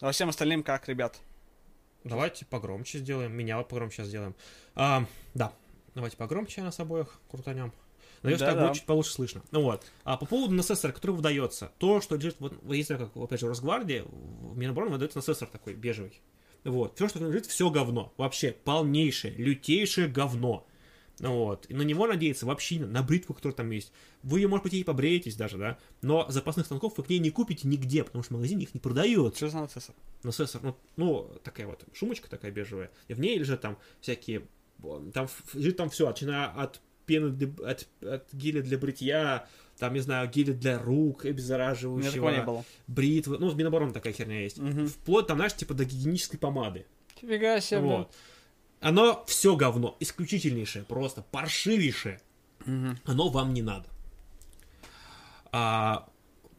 А 0.00 0.12
всем 0.12 0.28
остальным 0.28 0.62
как, 0.62 0.88
ребят? 0.88 1.18
Давайте 2.04 2.44
погромче 2.44 2.98
сделаем. 2.98 3.32
Меня 3.32 3.60
погромче 3.62 4.04
сделаем. 4.04 4.34
А, 4.74 5.06
да. 5.34 5.52
Давайте 5.94 6.16
погромче 6.16 6.62
нас 6.62 6.78
обоих 6.78 7.20
крутанем. 7.30 7.72
Надеюсь, 8.22 8.40
так 8.40 8.54
Да-да. 8.54 8.66
будет 8.68 8.76
чуть 8.76 8.86
получше 8.86 9.12
слышно. 9.12 9.42
Ну 9.50 9.62
вот. 9.62 9.84
А 10.04 10.16
по 10.16 10.24
поводу 10.24 10.54
НССР, 10.54 10.92
который 10.92 11.12
выдается, 11.12 11.72
то, 11.78 12.00
что 12.00 12.16
лежит, 12.16 12.36
вот, 12.38 12.54
знаю, 12.62 13.10
как, 13.12 13.16
опять 13.22 13.40
же, 13.40 13.46
в 13.46 13.50
Росгвардии, 13.50 14.04
в 14.06 14.56
Минобороны 14.56 14.92
выдается 14.92 15.18
НССР 15.18 15.46
такой, 15.46 15.74
бежевый. 15.74 16.20
Вот. 16.64 16.96
Все, 16.96 17.08
что 17.08 17.18
там 17.18 17.28
лежит, 17.28 17.46
все 17.46 17.68
говно. 17.70 18.12
Вообще, 18.16 18.52
полнейшее, 18.52 19.34
лютейшее 19.34 20.08
говно. 20.08 20.66
Ну 21.20 21.44
Вот. 21.44 21.66
И 21.70 21.74
на 21.74 21.82
него 21.82 22.06
надеяться 22.06 22.44
вообще 22.46 22.80
на 22.80 23.02
бритву, 23.02 23.34
которая 23.34 23.54
там 23.56 23.70
есть. 23.70 23.92
Вы 24.22 24.40
ее, 24.40 24.48
может 24.48 24.64
быть, 24.64 24.74
и 24.74 24.82
побреетесь 24.84 25.36
даже, 25.36 25.58
да, 25.58 25.78
но 26.02 26.26
запасных 26.28 26.66
станков 26.66 26.96
вы 26.98 27.04
к 27.04 27.08
ней 27.08 27.18
не 27.20 27.30
купите 27.30 27.68
нигде, 27.68 28.02
потому 28.04 28.24
что 28.24 28.34
в 28.34 28.36
магазине 28.36 28.64
их 28.64 28.74
не 28.74 28.80
продают. 28.80 29.36
Что 29.36 29.48
за 29.48 29.58
нацессор? 29.60 29.94
Насессор, 30.24 30.62
ну, 30.62 30.76
ну, 30.96 31.30
такая 31.44 31.66
вот 31.66 31.84
шумочка 31.92 32.28
такая 32.28 32.50
бежевая, 32.50 32.90
и 33.08 33.14
в 33.14 33.20
ней 33.20 33.38
лежат 33.38 33.60
там 33.60 33.78
всякие, 34.00 34.42
там 35.12 35.28
лежит 35.54 35.76
там 35.76 35.88
все, 35.90 36.08
начиная 36.08 36.46
от 36.48 36.80
пены, 37.06 37.28
для- 37.30 37.68
от, 37.70 37.86
от 38.02 38.32
геля 38.32 38.62
для 38.62 38.78
бритья, 38.78 39.46
там, 39.78 39.92
не 39.94 40.00
знаю, 40.00 40.28
геля 40.30 40.54
для 40.54 40.78
рук, 40.78 41.26
обеззараживающего, 41.26 42.30
не 42.30 42.42
было. 42.42 42.64
бритвы, 42.86 43.38
ну, 43.38 43.50
в 43.50 43.56
Минобороны 43.56 43.92
такая 43.92 44.12
херня 44.14 44.40
есть, 44.42 44.58
Мгм. 44.58 44.88
вплоть 44.88 45.26
там, 45.26 45.36
знаешь, 45.36 45.54
типа 45.54 45.74
до 45.74 45.84
гигиенической 45.84 46.38
помады, 46.40 46.86
Фига 47.20 47.60
себе, 47.60 47.80
блин. 47.80 48.06
Оно 48.84 49.24
все 49.26 49.56
говно, 49.56 49.96
исключительнейшее, 49.98 50.84
просто 50.84 51.22
паршивейшее, 51.30 52.20
Мгм. 52.66 52.98
оно 53.06 53.30
вам 53.30 53.54
не 53.54 53.62
надо. 53.62 53.88
А, 55.52 56.06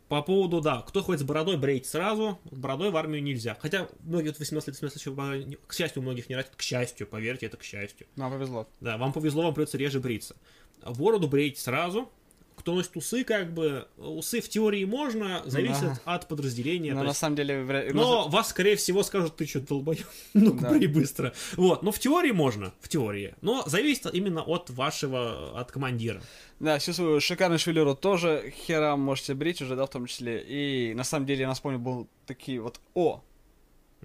по 0.08 0.24
поводу, 0.24 0.60
да, 0.60 0.82
кто 0.82 1.04
ходит 1.04 1.22
с 1.22 1.24
бородой, 1.24 1.58
брейте 1.58 1.88
сразу, 1.88 2.40
с 2.50 2.58
бородой 2.58 2.90
в 2.90 2.98
армию 2.98 3.22
нельзя. 3.22 3.56
Хотя 3.62 3.88
многие 4.00 4.30
вот 4.30 4.40
18 4.40 4.68
лет, 4.70 4.82
18 4.82 5.06
лет, 5.06 5.50
еще 5.52 5.58
к 5.68 5.74
счастью, 5.76 6.02
у 6.02 6.04
многих 6.04 6.28
не 6.28 6.36
растет, 6.36 6.56
к 6.56 6.64
счастью, 6.64 7.06
поверьте, 7.06 7.46
это 7.46 7.58
к 7.58 7.64
счастью. 7.64 8.08
Нам 8.16 8.32
повезло. 8.32 8.68
Да, 8.82 8.98
вам 8.98 9.14
повезло, 9.14 9.44
вам 9.44 9.54
придется 9.54 9.78
реже 9.78 10.00
бриться. 10.00 10.36
Бороду 10.84 11.28
брейте 11.28 11.62
сразу. 11.62 12.10
Кто 12.56 12.74
носит 12.74 12.96
усы, 12.96 13.24
как 13.24 13.54
бы, 13.54 13.88
усы 13.98 14.42
в 14.42 14.50
теории 14.50 14.86
можно, 14.86 15.44
зависит 15.46 15.84
Да. 16.06 16.16
от 16.16 16.28
подразделения. 16.28 16.94
Но 16.94 17.04
на 17.04 17.08
есть- 17.10 17.20
самом 17.20 17.36
деле... 17.36 17.64
вря- 17.64 17.94
но 17.94 18.28
вас, 18.30 18.50
скорее 18.50 18.76
всего, 18.76 19.04
скажут, 19.04 19.36
ты 19.36 19.46
что, 19.46 19.60
долбоёб? 19.60 20.06
Ну-ка, 20.34 20.70
Да. 20.80 20.88
быстро. 20.88 21.34
Вот, 21.58 21.84
но 21.84 21.92
в 21.92 22.00
теории 22.00 22.32
можно, 22.32 22.74
в 22.80 22.88
теории. 22.90 23.36
Но 23.42 23.64
зависит 23.68 24.08
именно 24.14 24.42
от 24.42 24.70
вашего, 24.70 25.60
от 25.60 25.72
командира. 25.72 26.22
Да, 26.60 26.80
всю 26.80 26.94
свою 26.94 27.20
шикарную 27.20 27.60
шевелюру 27.60 27.94
тоже 27.96 28.54
херам 28.66 29.02
можете 29.02 29.34
брить 29.34 29.62
уже, 29.62 29.76
да, 29.76 29.86
в 29.86 29.90
том 29.90 30.06
числе. 30.08 30.42
И 30.48 30.94
на 30.96 31.04
самом 31.04 31.26
деле, 31.26 31.42
я 31.42 31.48
нас 31.48 31.60
помню, 31.60 31.78
был 31.80 32.08
такие 32.26 32.62
вот... 32.62 32.80
О! 32.94 33.22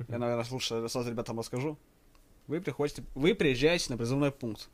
Я, 0.09 0.19
наверное, 0.19 0.45
лучше 0.51 0.89
сразу 0.89 1.09
ребятам 1.11 1.39
расскажу. 1.39 1.79
Вы 2.47 2.61
приходите, 2.61 3.05
вы 3.15 3.35
приезжаете 3.35 3.87
на 3.91 3.97
призывной 3.97 4.33
пункт. 4.33 4.69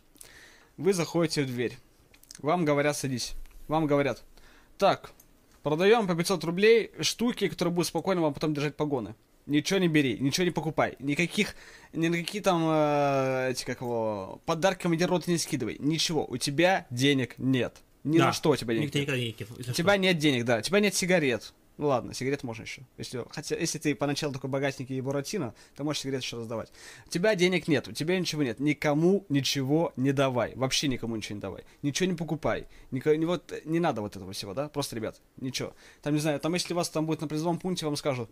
Вы 0.77 0.93
заходите 0.93 1.43
в 1.43 1.47
дверь. 1.47 1.77
Вам 2.39 2.64
говорят, 2.64 2.97
садись. 2.97 3.35
Вам 3.69 3.87
говорят, 3.87 4.23
так, 4.79 5.12
продаем 5.62 6.07
по 6.07 6.14
500 6.14 6.45
рублей 6.45 6.91
штуки, 7.01 7.49
которые 7.49 7.73
будут 7.75 7.89
спокойно 7.89 8.21
вам 8.23 8.35
потом 8.35 8.55
держать 8.55 8.77
погоны. 8.77 9.14
Ничего 9.47 9.79
не 9.79 9.87
бери, 9.89 10.19
ничего 10.19 10.45
не 10.45 10.51
покупай. 10.51 10.97
Никаких, 10.99 11.55
ни 11.93 12.09
на 12.09 12.17
какие 12.17 12.43
там, 12.43 12.64
э, 12.69 13.51
эти, 13.53 13.64
как 13.64 13.81
его, 13.81 14.41
подарки 14.45 14.83
командир 14.83 15.09
роты 15.09 15.31
не 15.31 15.39
скидывай. 15.39 15.77
Ничего, 15.79 16.25
у 16.29 16.37
тебя 16.37 16.87
денег 16.91 17.35
нет. 17.39 17.77
Ни 18.03 18.19
Да. 18.19 18.27
на 18.27 18.33
что 18.33 18.51
у 18.51 18.57
тебя 18.57 18.75
денег 18.75 18.87
Никто 18.95 18.99
нет. 18.99 19.07
никогда 19.37 19.62
не 19.64 19.71
У 19.71 19.73
тебя 19.73 19.97
нет 19.97 20.19
денег, 20.19 20.45
да. 20.45 20.59
У 20.59 20.61
тебя 20.62 20.81
нет 20.81 20.95
сигарет. 20.95 21.53
Ну 21.79 21.89
ладно, 21.89 22.14
сигарет 22.14 22.43
можно 22.43 22.62
еще. 22.62 22.83
Если, 22.97 23.22
хотя, 23.31 23.57
если 23.57 23.79
ты 23.79 23.95
поначалу 23.95 24.33
такой 24.33 24.49
богатенький 24.49 24.97
и 24.97 25.01
буратино, 25.01 25.55
то 25.74 25.85
можешь 25.85 26.03
сигарет 26.03 26.22
еще 26.22 26.39
раздавать. 26.39 26.72
У 27.07 27.11
тебя 27.11 27.35
денег 27.35 27.68
нет, 27.68 27.87
у 27.89 27.93
тебя 27.93 28.18
ничего 28.18 28.43
нет. 28.43 28.61
Никому 28.61 29.27
ничего 29.29 29.93
не 29.97 30.12
давай. 30.12 30.55
Вообще 30.55 30.89
никому 30.89 31.16
ничего 31.16 31.35
не 31.35 31.41
давай. 31.41 31.64
Ничего 31.83 32.09
не 32.09 32.16
покупай. 32.16 32.66
Нико- 32.91 33.16
не, 33.16 33.27
вот, 33.27 33.53
не 33.64 33.79
надо 33.79 34.01
вот 34.01 34.16
этого 34.16 34.33
всего, 34.33 34.55
да? 34.55 34.68
Просто, 34.68 34.97
ребят, 34.97 35.20
ничего. 35.37 35.74
Там, 36.03 36.14
не 36.14 36.20
знаю, 36.20 36.41
там 36.41 36.55
если 36.55 36.72
вас 36.72 36.89
там 36.89 37.05
будет 37.05 37.20
на 37.20 37.29
призовом 37.29 37.59
пункте, 37.59 37.85
вам 37.85 37.97
скажут, 37.97 38.31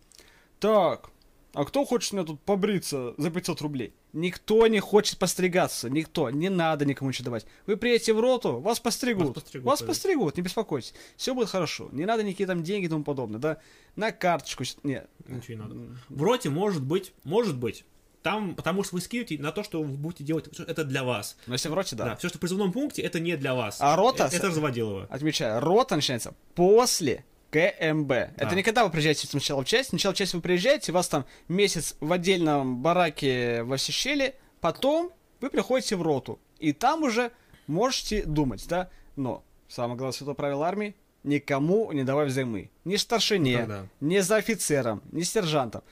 так, 0.59 1.11
а 1.55 1.65
кто 1.65 1.85
хочет 1.85 2.13
мне 2.13 2.25
тут 2.25 2.41
побриться 2.43 3.15
за 3.17 3.31
500 3.31 3.61
рублей? 3.63 3.95
Никто 4.13 4.67
не 4.67 4.81
хочет 4.81 5.19
постригаться, 5.19 5.89
никто, 5.91 6.31
не 6.31 6.49
надо 6.49 6.85
никому 6.85 7.11
ничего 7.11 7.25
давать. 7.27 7.47
Вы 7.67 7.77
приедете 7.77 8.13
в 8.13 8.21
роту, 8.21 8.61
вас 8.61 8.79
постригут. 8.81 9.27
Вас 9.29 9.35
постригут, 9.35 9.67
Вас 9.67 9.83
постригут, 9.83 10.37
не 10.37 10.43
беспокойтесь. 10.43 10.95
Все 11.17 11.35
будет 11.35 11.49
хорошо. 11.49 11.89
Не 11.93 12.05
надо 12.05 12.23
никакие 12.23 12.47
там 12.47 12.63
деньги 12.63 12.87
и 12.87 12.89
тому 12.89 13.03
подобное, 13.05 13.41
да? 13.41 13.59
На 13.97 14.13
карточку. 14.13 14.65
Нет. 14.83 15.09
Ничего 15.27 15.55
не 15.55 15.63
надо. 15.63 15.77
В 16.09 16.23
роте 16.23 16.51
может 16.51 16.83
быть, 16.83 17.13
может 17.25 17.57
быть, 17.57 17.85
там, 18.23 18.55
потому 18.55 18.85
что 18.85 18.95
вы 18.97 19.01
скинете 19.03 19.37
на 19.39 19.53
то, 19.53 19.63
что 19.63 19.83
вы 19.83 19.89
будете 19.89 20.25
делать, 20.25 20.47
это 20.59 20.85
для 20.85 21.05
вас. 21.05 21.37
Но 21.47 21.53
если 21.55 21.69
в 21.69 21.75
роте, 21.75 21.95
да. 21.95 22.05
Да, 22.07 22.17
все, 22.17 22.29
что 22.29 22.39
в 22.39 22.41
призывном 22.41 22.73
пункте, 22.73 23.03
это 23.03 23.21
не 23.21 23.37
для 23.37 23.55
вас. 23.55 23.77
А 23.81 23.97
рота 23.97 24.25
Э, 24.25 24.31
с- 24.31 24.35
Это 24.35 24.47
разводилово. 24.49 25.07
Отмечаю, 25.11 25.61
рота 25.61 25.97
начинается 25.97 26.35
после 26.55 27.25
КМБ. 27.55 28.11
Это 28.11 28.57
не 28.57 28.65
когда 28.65 28.85
вы 28.85 28.91
приезжаете 28.91 29.29
сначала 29.29 29.63
в 29.63 29.65
часть. 29.65 29.91
Сначала 29.91 30.13
в 30.13 30.17
часть 30.17 30.35
вы 30.35 30.41
приезжаете, 30.41 30.91
вас 30.91 31.09
там 31.09 31.25
месяц 31.47 31.95
в 32.01 32.11
отдельном 32.11 32.83
бараке 32.83 33.65
щели, 33.77 34.35
потом 34.61 35.13
вы 35.41 35.51
приходите 35.51 35.95
в 35.95 36.03
роту. 36.03 36.41
И 36.59 36.73
там 36.73 37.05
уже 37.05 37.31
можете 37.69 38.25
думать, 38.25 38.67
да? 38.69 38.91
Но 39.15 39.45
самое 39.69 39.97
главное 39.97 40.17
святое 40.17 40.35
правило 40.35 40.67
армии 40.67 40.97
никому 41.23 41.93
не 41.93 42.03
давай 42.03 42.27
взаймы. 42.27 42.71
Ни 42.85 42.97
старшине, 42.97 43.61
Ну 43.61 43.67
да. 43.67 43.87
ни 44.01 44.19
за 44.19 44.37
офицером, 44.37 45.01
ни 45.13 45.23
сержантом. 45.23 45.83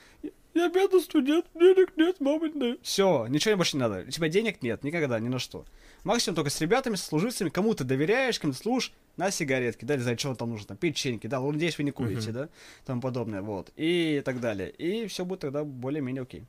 Я 0.53 0.69
бедный 0.69 1.01
студент, 1.01 1.45
денег 1.55 1.93
нет, 1.97 2.19
мама 2.19 2.47
не 2.47 2.59
дает. 2.59 2.79
Все, 2.83 3.25
ничего 3.27 3.55
больше 3.55 3.75
не 3.75 3.81
надо. 3.81 4.05
У 4.07 4.11
тебя 4.11 4.29
денег 4.29 4.61
нет, 4.61 4.83
никогда, 4.83 5.19
ни 5.19 5.27
на 5.27 5.39
что. 5.39 5.65
Максимум 6.03 6.35
только 6.35 6.51
с 6.51 6.61
ребятами, 6.61 6.95
с 6.95 7.03
служивцами, 7.03 7.49
кому 7.49 7.73
ты 7.73 7.83
доверяешь, 7.83 8.39
кому 8.39 8.53
ты 8.53 8.59
служишь, 8.59 8.93
на 9.17 9.31
сигаретки, 9.31 9.85
да, 9.85 9.95
не 9.95 10.01
знаю, 10.01 10.19
что 10.19 10.35
там 10.35 10.49
нужно, 10.49 10.67
там, 10.67 10.77
печеньки, 10.77 11.27
да, 11.27 11.39
ну, 11.39 11.47
вы 11.47 11.83
не 11.83 11.91
курите, 11.91 12.31
да, 12.31 12.49
тому 12.85 13.01
подобное, 13.01 13.41
вот, 13.41 13.71
и 13.77 14.21
так 14.25 14.39
далее. 14.39 14.69
И 14.71 15.07
все 15.07 15.25
будет 15.25 15.39
тогда 15.39 15.63
более-менее 15.63 16.23
окей. 16.23 16.45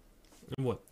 Вот. 0.58 0.84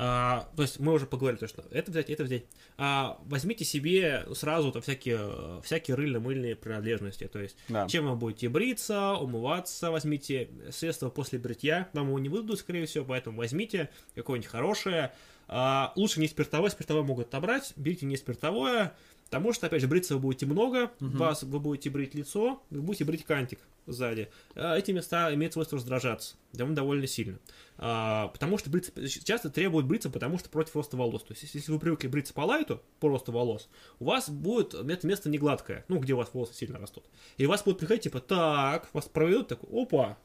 А, 0.00 0.48
то 0.54 0.62
есть 0.62 0.78
мы 0.78 0.92
уже 0.92 1.06
поговорили, 1.06 1.40
то, 1.40 1.48
что 1.48 1.64
это 1.72 1.90
взять, 1.90 2.08
это 2.08 2.22
взять. 2.22 2.44
А, 2.76 3.18
возьмите 3.24 3.64
себе 3.64 4.24
сразу 4.32 4.70
то 4.70 4.80
всякие, 4.80 5.60
всякие 5.64 5.96
рыльно-мыльные 5.96 6.54
принадлежности. 6.54 7.26
То 7.26 7.40
есть, 7.40 7.56
Да. 7.68 7.88
чем 7.88 8.08
вы 8.08 8.14
будете 8.14 8.48
бриться, 8.48 9.14
умываться, 9.14 9.90
возьмите 9.90 10.50
средства 10.70 11.10
после 11.10 11.40
бритья. 11.40 11.88
Вам 11.94 12.06
его 12.08 12.18
не 12.20 12.28
выдадут, 12.28 12.60
скорее 12.60 12.86
всего, 12.86 13.04
поэтому 13.06 13.38
возьмите 13.38 13.90
какое-нибудь 14.14 14.48
хорошее. 14.48 15.12
А, 15.48 15.92
лучше 15.96 16.20
не 16.20 16.28
спиртовое, 16.28 16.70
спиртовое 16.70 17.02
могут 17.02 17.26
отобрать. 17.26 17.72
Берите 17.74 18.06
не 18.06 18.16
спиртовое, 18.16 18.94
потому 19.30 19.52
что, 19.52 19.66
опять 19.66 19.80
же, 19.82 19.88
бриться 19.88 20.14
вы 20.14 20.20
будете 20.20 20.46
много, 20.46 20.90
вас, 21.18 21.42
вы 21.42 21.60
будете 21.60 21.90
брить 21.90 22.14
лицо, 22.14 22.62
вы 22.70 22.80
будете 22.82 23.04
брить 23.04 23.24
кантик 23.24 23.60
сзади. 23.86 24.28
А, 24.54 24.76
эти 24.76 24.90
места 24.90 25.32
имеют 25.34 25.54
свойство 25.54 25.76
раздражаться 25.76 26.36
довольно, 26.52 26.76
довольно 26.76 27.06
сильно. 27.06 27.38
А, 27.78 28.28
потому 28.28 28.58
что 28.58 28.68
бриться, 28.68 28.92
часто 29.08 29.48
требуют 29.50 29.86
бриться, 29.86 30.10
потому 30.10 30.38
что 30.38 30.50
против 30.50 30.76
роста 30.76 30.96
волос. 30.96 31.22
То 31.22 31.32
есть, 31.32 31.54
если- 31.54 31.72
вы 31.72 31.78
привыкли 31.78 32.08
бриться 32.08 32.34
по 32.34 32.42
лайту, 32.42 32.82
по 33.00 33.08
росту 33.08 33.32
волос, 33.32 33.68
у 33.98 34.04
вас 34.04 34.28
будет 34.28 34.74
это 34.74 35.06
место 35.06 35.30
не 35.30 35.38
гладкое, 35.38 35.84
ну, 35.88 35.98
где 36.00 36.12
у 36.12 36.16
вас 36.18 36.30
волосы 36.34 36.54
сильно 36.54 36.78
растут. 36.78 37.04
И 37.38 37.46
вас 37.46 37.62
будут 37.62 37.78
приходить, 37.80 38.04
типа, 38.04 38.20
так, 38.20 38.88
вас 38.92 39.06
проведут, 39.06 39.48
так, 39.48 39.60
опа, 39.72 40.18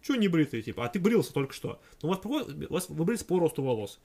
что 0.00 0.16
не 0.16 0.28
бритый, 0.28 0.62
типа, 0.62 0.86
а 0.86 0.88
ты 0.88 0.98
брился 1.00 1.34
только 1.34 1.52
что. 1.52 1.80
Но 2.02 2.08
у 2.08 2.12
вас, 2.14 2.24
у 2.24 2.72
вас 2.72 2.88
вы 2.88 3.04
бритесь 3.04 3.24
по 3.24 3.38
росту 3.38 3.62
волос. 3.62 4.00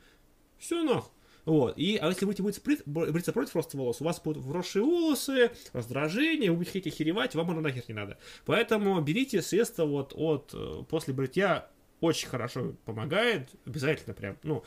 Все 0.57 0.84
нах. 0.84 1.09
Вот. 1.46 1.78
И, 1.78 1.98
а 1.98 2.08
если 2.08 2.26
будете 2.26 2.41
брить- 2.62 2.82
бр- 2.86 3.12
бриться 3.12 3.32
против 3.32 3.56
роста 3.56 3.78
волос, 3.78 4.02
у 4.02 4.04
вас 4.04 4.20
будут 4.20 4.43
вросшие 4.43 4.84
волосы, 4.84 5.52
раздражение, 5.74 6.52
вы 6.52 6.58
будете 6.58 6.89
херевать, 6.89 7.36
вам 7.36 7.52
оно 7.52 7.62
нахер 7.62 7.84
не 7.88 7.93
надо. 7.93 8.18
Поэтому 8.46 9.00
берите 9.02 9.41
средства 9.41 9.86
вот 9.86 10.14
от 10.16 10.52
э, 10.54 10.84
после 10.89 11.14
бритья 11.14 11.70
очень 12.02 12.28
хорошо 12.28 12.74
помогает, 12.86 13.50
обязательно 13.66 14.14
прям, 14.14 14.38
ну, 14.43 14.64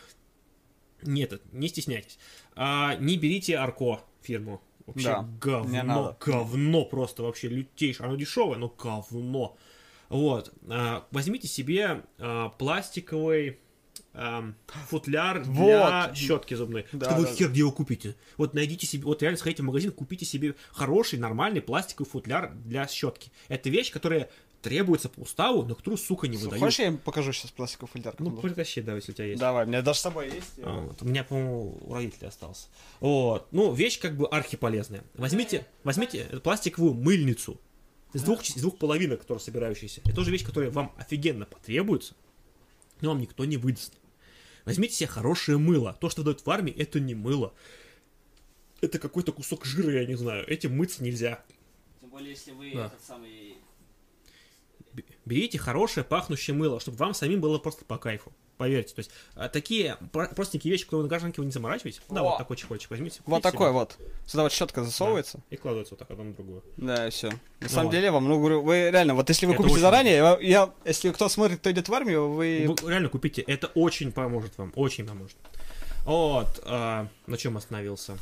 не 1.03 1.23
этот, 1.23 1.43
не 1.53 1.69
стесняйтесь. 1.69 2.19
А, 2.55 2.95
не 2.97 3.17
берите 3.17 3.57
Арко 3.57 4.01
фирму. 4.23 4.63
Вообще 4.87 5.09
Да, 5.09 5.29
говно, 5.41 6.17
говно 6.25 6.85
просто 6.85 7.23
вообще 7.23 7.49
лютейшее. 7.49 8.07
Оно 8.07 8.17
дешевое, 8.17 8.57
но 8.57 8.69
говно. 8.69 9.57
Вот. 10.09 10.53
А, 10.71 11.07
возьмите 11.11 11.47
себе 11.47 12.05
а, 12.19 12.49
пластиковый 12.49 13.59
ам, 14.15 14.55
футляр 14.89 15.43
для 15.45 16.07
Вот. 16.09 16.17
щетки 16.17 16.55
зубной. 16.55 16.87
Да, 16.93 17.07
что 17.11 17.19
вы 17.21 17.27
да, 17.27 17.33
хер 17.35 17.51
где 17.51 17.61
его 17.61 17.73
купите? 17.73 18.15
Вот 18.37 18.55
найдите 18.55 18.87
себе, 18.87 19.05
вот 19.05 19.23
реально 19.23 19.39
сходите 19.39 19.63
в 19.63 19.67
магазин, 19.67 19.93
купите 19.93 20.25
себе 20.25 20.55
хороший, 20.73 21.19
нормальный 21.19 21.61
пластиковый 21.63 22.11
футляр 22.11 22.53
для 22.65 22.87
щетки. 22.89 23.31
Это 23.49 23.69
вещь, 23.71 23.91
которая 23.93 24.29
требуется 24.61 25.09
по 25.09 25.21
уставу, 25.21 25.63
но 25.63 25.77
которую, 25.77 25.99
сука, 25.99 26.27
не 26.27 26.37
выдают. 26.37 26.59
Хочешь, 26.61 26.81
я 26.81 26.87
им 26.89 26.99
покажу 26.99 27.33
сейчас 27.33 27.53
пластиковый 27.53 28.03
как 28.03 28.19
Ну, 28.19 28.31
был? 28.31 28.41
притащи, 28.43 28.81
да, 28.81 28.97
если 28.97 29.13
у 29.13 29.15
тебя 29.15 29.27
есть. 29.27 29.39
Давай, 29.41 29.65
у 29.65 29.69
меня 29.69 29.83
даже 29.83 30.01
с 30.01 30.03
собой 30.03 30.27
есть. 30.33 30.55
я- 30.57 30.65
А, 30.67 30.81
вот. 30.81 31.01
У 31.01 31.05
меня, 31.05 31.23
по-моему, 31.23 31.79
у 31.81 31.95
родителей 31.95 32.27
остался. 32.27 32.67
Вот. 32.99 33.47
Ну, 33.53 33.73
вещь 33.73 34.01
как 34.01 34.17
бы 34.17 34.27
архиполезная. 34.27 35.05
Возьмите, 35.15 35.65
возьмите 35.85 36.25
пластиковую 36.43 36.95
мыльницу 36.95 37.61
из 38.15 38.23
двух, 38.23 38.43
из 38.43 38.61
двух 38.61 38.79
половинок, 38.79 39.21
которые 39.21 39.41
собирающиеся. 39.41 40.01
Это 40.05 40.15
тоже 40.17 40.33
вещь, 40.33 40.45
которая 40.45 40.71
вам 40.73 40.93
офигенно 40.97 41.45
потребуется, 41.47 42.15
но 43.01 43.11
вам 43.11 43.21
никто 43.21 43.45
не 43.45 43.57
выдаст. 43.57 43.95
Возьмите 44.65 44.95
себе 44.95 45.07
хорошее 45.09 45.59
мыло. 45.59 45.97
То, 46.01 46.11
что 46.11 46.23
дают 46.23 46.45
в 46.45 46.51
армии, 46.51 46.73
это 46.73 47.01
не 47.01 47.15
мыло. 47.15 47.55
Это 48.81 48.99
какой-то 48.99 49.33
кусок 49.33 49.65
жира, 49.65 49.93
я 50.01 50.07
не 50.07 50.15
знаю. 50.15 50.47
Этим 50.49 50.77
мыться 50.77 51.03
нельзя. 51.03 51.43
Тем 52.01 52.11
более, 52.11 52.31
если 52.31 52.53
вы 52.53 52.73
Да. 52.75 52.87
этот 52.87 53.03
самый... 53.03 53.57
Берите 55.25 55.59
хорошее 55.59 56.05
пахнущее 56.05 56.55
мыло, 56.55 56.81
чтобы 56.81 56.99
вам 56.99 57.15
самим 57.15 57.41
было 57.41 57.59
просто 57.59 57.85
по 57.85 57.99
кайфу. 57.99 58.33
Поверьте. 58.59 58.93
То 58.93 58.99
есть, 58.99 59.11
а, 59.37 59.49
такие 59.49 59.97
про- 60.13 60.27
простенькие 60.27 60.73
вещи, 60.73 60.85
которые 60.85 61.05
на 61.05 61.09
гражданке 61.09 61.41
вы 61.41 61.47
не 61.47 61.53
заморачиваетесь. 61.53 62.03
Да, 62.11 62.25
вот 62.25 62.39
такой 62.39 62.57
чехольчик 62.57 62.91
возьмите. 62.91 63.21
Вот 63.25 63.41
такой 63.41 63.71
вот. 63.71 63.97
Сюда 64.27 64.43
вот 64.43 64.53
щетка 64.53 64.83
засовывается. 64.83 65.41
И 65.49 65.57
кладывается 65.57 65.95
вот 65.95 66.01
так 66.01 66.11
одно 66.11 66.25
на 66.25 66.35
другое. 66.35 66.61
Да, 66.77 67.07
и 67.07 67.11
все. 67.11 67.31
На 67.61 67.69
самом 67.69 67.87
вот. 67.87 67.93
деле 67.93 68.11
вам, 68.11 68.29
ну, 68.29 68.39
говорю, 68.39 68.63
вы 68.63 68.91
реально, 68.91 69.15
вот 69.15 69.29
если 69.29 69.47
вы 69.47 69.55
купите 69.55 69.79
заранее, 69.79 70.39
я, 70.41 70.73
если 70.85 71.13
кто 71.13 71.29
смотрит, 71.29 71.61
кто 71.61 71.71
идет 71.71 71.89
в 71.89 71.95
армию, 71.95 72.31
вы... 72.31 72.75
Вы 72.83 72.91
реально 72.91 73.09
купите, 73.09 73.43
это 73.43 73.69
очень 73.69 74.11
поможет 74.11 74.59
вам, 74.59 74.73
очень 74.75 75.07
поможет. 75.07 75.37
Вот, 76.05 76.61
а, 76.65 77.07
на 77.27 77.37
чем 77.37 77.57
остановился? 77.57 78.19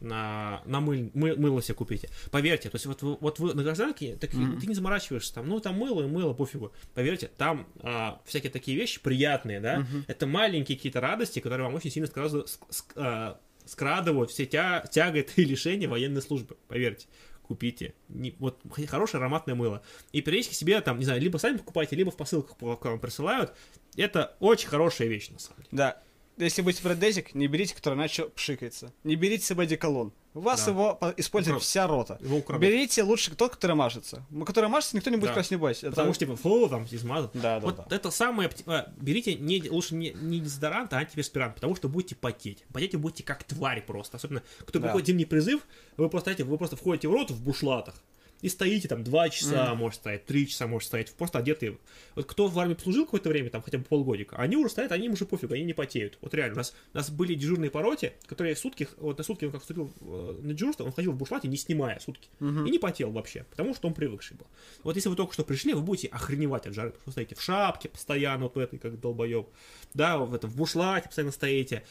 На, 0.00 0.62
на 0.64 0.80
мыль, 0.80 1.10
мы- 1.14 1.34
мыло 1.36 1.60
себе 1.62 1.74
купите. 1.74 2.08
Поверьте, 2.30 2.70
то 2.70 2.76
есть 2.76 2.86
вот 2.86 3.02
вот 3.02 3.38
вы 3.38 3.54
на 3.54 3.62
гражданке, 3.62 4.16
так 4.16 4.32
и 4.34 4.36
ты 4.60 4.66
не 4.66 4.74
заморачиваешься 4.74 5.34
там, 5.34 5.48
ну 5.48 5.58
там 5.60 5.74
мыло 5.76 6.02
и 6.02 6.06
мыло, 6.06 6.34
пофигу. 6.34 6.72
Поверьте, 6.94 7.30
там 7.36 7.66
а, 7.80 8.20
всякие 8.24 8.50
такие 8.52 8.76
вещи 8.76 9.00
приятные, 9.00 9.60
да, 9.60 9.86
это 10.06 10.26
маленькие 10.26 10.76
какие-то 10.76 11.00
радости, 11.00 11.40
которые 11.40 11.66
вам 11.66 11.74
очень 11.74 11.90
сильно 11.90 12.06
ск- 12.06 12.46
ск- 12.46 12.92
а, 12.96 13.40
скрадывают 13.64 14.30
все 14.30 14.46
тя, 14.46 14.80
тяготы 14.90 15.32
и 15.42 15.44
лишения 15.44 15.88
военной 15.88 16.22
службы. 16.22 16.56
Поверьте 16.68 17.06
купите. 17.42 17.94
Не, 18.10 18.34
вот 18.40 18.60
хорошее 18.88 19.20
ароматное 19.20 19.54
мыло. 19.54 19.82
И 20.12 20.20
периодически 20.20 20.52
себе 20.54 20.78
там, 20.82 20.98
не 20.98 21.06
знаю, 21.06 21.18
либо 21.22 21.38
сами 21.38 21.56
покупайте, 21.56 21.96
либо 21.96 22.10
в 22.10 22.16
посылках 22.18 22.58
по- 22.58 22.76
к 22.76 22.84
вам 22.84 23.00
присылают. 23.00 23.54
Это 23.96 24.36
очень 24.38 24.68
хорошая 24.68 25.08
вещь, 25.08 25.30
на 25.30 25.38
самом 25.38 25.56
деле. 25.62 25.68
Да. 25.72 26.02
Если 26.38 26.62
будете 26.62 26.82
брать 26.82 26.98
дезик, 27.00 27.34
не 27.34 27.46
берите, 27.48 27.74
который 27.74 27.94
иначе 27.94 28.24
пшикается. 28.28 28.92
Не 29.04 29.16
берите 29.16 29.44
с 29.44 29.48
собой 29.48 29.64
одеколон. 29.66 30.12
У 30.34 30.40
вас 30.40 30.64
Да. 30.64 30.70
его 30.70 30.94
по- 30.94 31.12
использует 31.16 31.56
Укра- 31.56 31.60
вся 31.64 31.86
рота. 31.88 32.18
Его 32.20 32.36
украдут. 32.38 32.62
Берите 32.62 33.02
лучше 33.02 33.34
тот, 33.34 33.52
который 33.56 33.74
мажется. 33.74 34.24
Который 34.46 34.68
мажется, 34.68 34.94
никто 34.96 35.10
не 35.10 35.16
будет 35.16 35.34
Да. 35.34 35.42
не 35.50 35.56
бойся. 35.56 35.86
Это- 35.88 35.96
Потому 35.96 36.14
что, 36.14 36.24
типа, 36.26 36.36
фу, 36.36 36.68
там, 36.68 36.86
измазан. 36.90 37.30
Да, 37.34 37.58
да, 37.58 37.66
вот 37.66 37.76
да. 37.88 37.96
это 37.96 38.10
самое... 38.12 38.48
а, 38.66 38.86
Берите 39.00 39.34
не, 39.34 39.68
лучше 39.68 39.94
не, 39.96 40.10
не 40.10 40.38
дезодорант, 40.38 40.92
а 40.92 40.98
антиперспирант, 40.98 41.56
потому 41.56 41.74
что 41.74 41.88
будете 41.88 42.14
потеть. 42.14 42.64
Потеть 42.72 42.94
вы 42.94 43.00
будете 43.00 43.24
как 43.24 43.42
тварь 43.42 43.84
просто. 43.84 44.18
Особенно, 44.18 44.42
кто 44.60 44.78
Да. 44.78 44.84
приходит 44.86 45.06
в 45.06 45.08
зимний 45.08 45.24
призыв, 45.24 45.62
вы 45.96 46.08
просто, 46.08 46.26
знаете, 46.30 46.44
вы 46.44 46.56
просто 46.56 46.76
входите 46.76 47.08
в 47.08 47.12
рот 47.12 47.30
в 47.32 47.42
бушлатах. 47.42 47.94
И 48.40 48.48
стоите 48.48 48.86
там 48.86 49.02
два 49.02 49.28
часа, 49.28 49.74
может 49.74 49.98
стоять, 49.98 50.24
три 50.24 50.46
часа, 50.46 50.66
может 50.66 50.86
стоять, 50.86 51.12
просто 51.12 51.38
одетые. 51.38 51.78
Вот 52.14 52.26
кто 52.26 52.46
в 52.46 52.58
армии 52.58 52.76
служил 52.80 53.04
какое-то 53.04 53.28
время, 53.28 53.50
там 53.50 53.62
хотя 53.62 53.78
бы 53.78 53.84
полгодика, 53.84 54.36
они 54.36 54.56
уже 54.56 54.70
стоят, 54.70 54.92
они 54.92 55.06
им 55.06 55.12
уже 55.14 55.26
пофиг, 55.26 55.50
они 55.50 55.64
не 55.64 55.72
потеют. 55.72 56.18
Вот 56.20 56.34
реально, 56.34 56.54
у 56.54 56.58
нас, 56.58 56.74
у 56.94 56.96
нас 56.96 57.10
были 57.10 57.34
дежурные 57.34 57.70
по 57.70 57.82
роте, 57.82 58.14
которые 58.26 58.54
сутки, 58.54 58.88
вот 58.98 59.18
на 59.18 59.24
сутки 59.24 59.44
он 59.44 59.50
как 59.50 59.62
вступил 59.62 59.92
э, 60.00 60.40
на 60.42 60.54
дежурство, 60.54 60.84
он 60.84 60.92
ходил 60.92 61.12
в 61.12 61.16
бушлате, 61.16 61.48
не 61.48 61.56
снимая 61.56 61.98
сутки. 61.98 62.28
И 62.66 62.70
не 62.70 62.78
потел 62.78 63.10
вообще, 63.10 63.44
потому 63.50 63.74
что 63.74 63.88
он 63.88 63.94
привыкший 63.94 64.36
был. 64.36 64.46
Вот 64.84 64.94
если 64.94 65.08
вы 65.08 65.16
только 65.16 65.32
что 65.32 65.42
пришли, 65.42 65.74
вы 65.74 65.80
будете 65.80 66.08
охреневать 66.08 66.66
от 66.66 66.74
жары, 66.74 66.90
потому 66.90 67.04
что 67.04 67.10
стоите 67.12 67.34
в 67.34 67.42
шапке 67.42 67.88
постоянно, 67.88 68.44
вот 68.44 68.54
в 68.54 68.58
этой, 68.58 68.78
как 68.78 69.00
долбоеб. 69.00 69.48
Да, 69.94 70.18
в 70.18 70.34
этом, 70.34 70.48
в 70.50 70.56
бушлате 70.56 71.08
постоянно 71.08 71.32
стоите. 71.32 71.84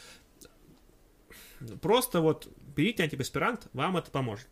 Просто 1.81 2.21
вот 2.21 2.47
берите 2.75 3.03
антиперспирант, 3.03 3.67
вам 3.73 3.97
это 3.97 4.11
поможет. 4.11 4.47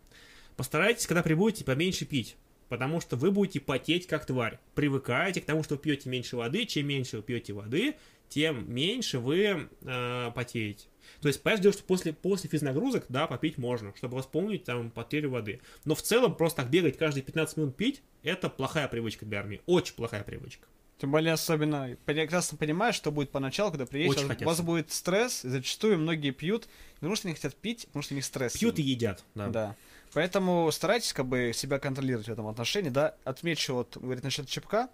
Постарайтесь, 0.55 1.07
когда 1.07 1.23
прибудете, 1.23 1.63
поменьше 1.63 2.05
пить. 2.05 2.35
Потому 2.69 2.99
что 2.99 3.15
вы 3.15 3.31
будете 3.31 3.59
потеть 3.59 4.07
как 4.07 4.25
тварь. 4.25 4.59
Привыкайте 4.73 5.39
к 5.41 5.45
тому, 5.45 5.63
что 5.63 5.75
вы 5.75 5.81
пьете 5.81 6.09
меньше 6.09 6.35
воды. 6.35 6.65
Чем 6.65 6.87
меньше 6.87 7.17
вы 7.17 7.23
пьете 7.23 7.53
воды, 7.53 7.95
тем 8.27 8.73
меньше 8.73 9.19
вы 9.19 9.69
э, 9.81 10.31
потеете. 10.33 10.85
То 11.21 11.27
есть, 11.27 11.43
понятное 11.43 11.63
дело, 11.63 11.73
что 11.73 11.83
после, 11.83 12.13
после 12.13 12.49
физнагрузок, 12.49 13.05
да, 13.09 13.27
попить 13.27 13.59
можно, 13.59 13.93
чтобы 13.95 14.17
восполнить 14.17 14.63
там 14.63 14.89
потерю 14.89 15.29
воды. 15.29 15.61
Но 15.85 15.93
в 15.93 16.01
целом 16.01 16.35
просто 16.35 16.63
так 16.63 16.71
бегать 16.71 16.97
каждые 16.97 17.23
15 17.23 17.57
минут 17.57 17.75
пить, 17.75 18.01
это 18.23 18.49
плохая 18.49 18.87
привычка 18.87 19.25
для 19.25 19.39
армии. 19.39 19.61
Очень 19.67 19.93
плохая 19.93 20.23
привычка. 20.23 20.67
Тем 20.97 21.11
более, 21.11 21.33
особенно, 21.33 21.97
прекрасно 22.05 22.57
понимаешь, 22.57 22.95
что 22.95 23.11
будет 23.11 23.29
поначалу, 23.29 23.69
когда 23.69 23.85
приедете, 23.85 24.25
Очень 24.25 24.43
у 24.43 24.45
вас- 24.45 24.61
будет 24.61 24.91
стресс, 24.91 25.43
и 25.43 25.49
зачастую 25.49 25.99
многие 25.99 26.31
пьют, 26.31 26.63
не 26.65 26.95
потому 26.95 27.15
что 27.17 27.27
они 27.27 27.35
хотят 27.35 27.53
пить, 27.55 27.85
потому 27.87 28.01
что 28.01 28.13
у 28.13 28.15
них 28.15 28.23
стресс. 28.23 28.53
Пьют 28.53 28.79
и 28.79 28.81
едят. 28.81 29.23
Да. 29.35 29.49
Да. 29.49 29.75
Поэтому 30.15 30.71
старайтесь 30.71 31.13
как 31.13 31.25
бы 31.27 31.51
себя 31.53 31.77
контролировать 31.77 32.27
в 32.27 32.31
этом 32.31 32.47
отношении, 32.47 32.89
да. 32.89 33.15
Отмечу 33.25 33.73
вот, 33.75 33.97
говорит, 33.97 34.23
насчет 34.23 34.47
чепка. 34.47 34.89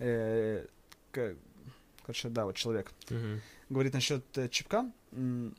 Э, 0.00 0.66
к- 1.12 1.36
короче, 2.04 2.28
да, 2.28 2.44
вот 2.44 2.56
человек 2.56 2.92
Мгм. 3.08 3.40
говорит 3.70 3.94
насчет 3.94 4.24
э, 4.36 4.48
чипка. 4.48 4.90
М, 5.12 5.54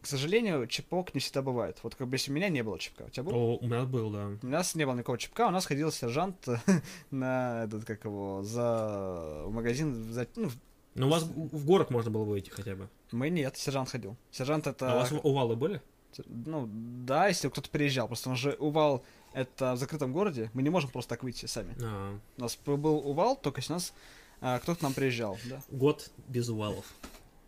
К 0.00 0.06
сожалению, 0.06 0.66
чипок 0.66 1.14
не 1.14 1.20
всегда 1.20 1.40
бывает. 1.40 1.78
Вот 1.82 1.94
как 1.94 2.08
бы 2.08 2.16
если 2.16 2.30
у 2.30 2.34
меня 2.34 2.50
не 2.50 2.62
было 2.62 2.78
чипка. 2.78 3.04
У 3.04 3.08
тебя 3.08 3.22
был? 3.22 3.32
О, 3.34 3.56
у 3.58 3.66
нас 3.66 3.86
был, 3.86 4.10
да. 4.10 4.30
У 4.42 4.46
нас 4.46 4.74
не 4.74 4.84
было 4.84 4.94
никакого 4.94 5.16
чипка, 5.16 5.46
у 5.46 5.50
нас 5.50 5.64
ходил 5.64 5.90
сержант 5.92 6.46
на 7.10 7.64
этот, 7.64 7.84
как 7.86 8.04
его, 8.04 8.42
за 8.42 9.44
в 9.46 9.50
магазин, 9.52 10.12
за, 10.12 10.26
ну, 10.36 10.50
Но 10.94 11.06
у 11.06 11.10
вас 11.10 11.22
в 11.24 11.64
город 11.66 11.90
можно 11.90 12.10
было 12.10 12.24
выйти 12.24 12.50
хотя 12.50 12.74
бы. 12.76 12.88
мы 13.12 13.30
нет, 13.30 13.56
сержант 13.56 13.88
ходил. 13.88 14.16
Сержант 14.30 14.66
это, 14.66 14.92
А 14.92 14.96
у 14.96 14.98
вас 15.00 15.12
увалы 15.22 15.56
были? 15.56 15.80
Ну, 16.26 16.68
да, 16.70 17.28
если 17.28 17.48
кто-то 17.48 17.70
приезжал, 17.70 18.06
просто 18.06 18.30
он 18.30 18.36
же 18.36 18.52
Увал 18.58 19.04
это 19.32 19.74
в 19.74 19.78
закрытом 19.78 20.12
городе, 20.12 20.50
мы 20.54 20.62
не 20.62 20.70
можем 20.70 20.90
просто 20.90 21.10
так 21.10 21.22
выйти 21.22 21.46
сами. 21.46 21.74
А, 21.82 22.18
У 22.36 22.40
нас 22.40 22.58
был 22.64 22.96
Увал, 23.06 23.36
только 23.36 23.60
нас 23.68 23.92
а, 24.40 24.58
кто-то 24.58 24.80
к 24.80 24.82
нам 24.82 24.94
приезжал, 24.94 25.38
да. 25.44 25.60
год 25.70 26.10
без 26.28 26.48
увалов. 26.48 26.84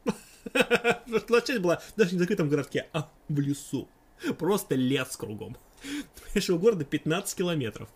Часть 1.47 1.61
была 1.61 1.83
даже 1.97 2.13
не 2.13 2.17
в 2.17 2.21
закрытом 2.21 2.49
городке, 2.49 2.89
а 2.93 3.11
в 3.29 3.39
лесу. 3.39 3.89
Просто 4.39 4.75
лес 4.75 5.17
кругом. 5.17 5.57
Понимаешь, 6.25 6.51
у 6.51 6.59
города 6.59 6.85
15 6.85 7.37
километров. 7.37 7.89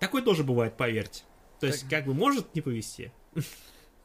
Такое 0.00 0.22
тоже 0.22 0.44
бывает, 0.44 0.76
поверьте. 0.76 1.22
То 1.60 1.66
есть, 1.66 1.88
как 1.88 2.04
бы, 2.04 2.12
может 2.12 2.54
не 2.54 2.60
повезти. 2.60 3.10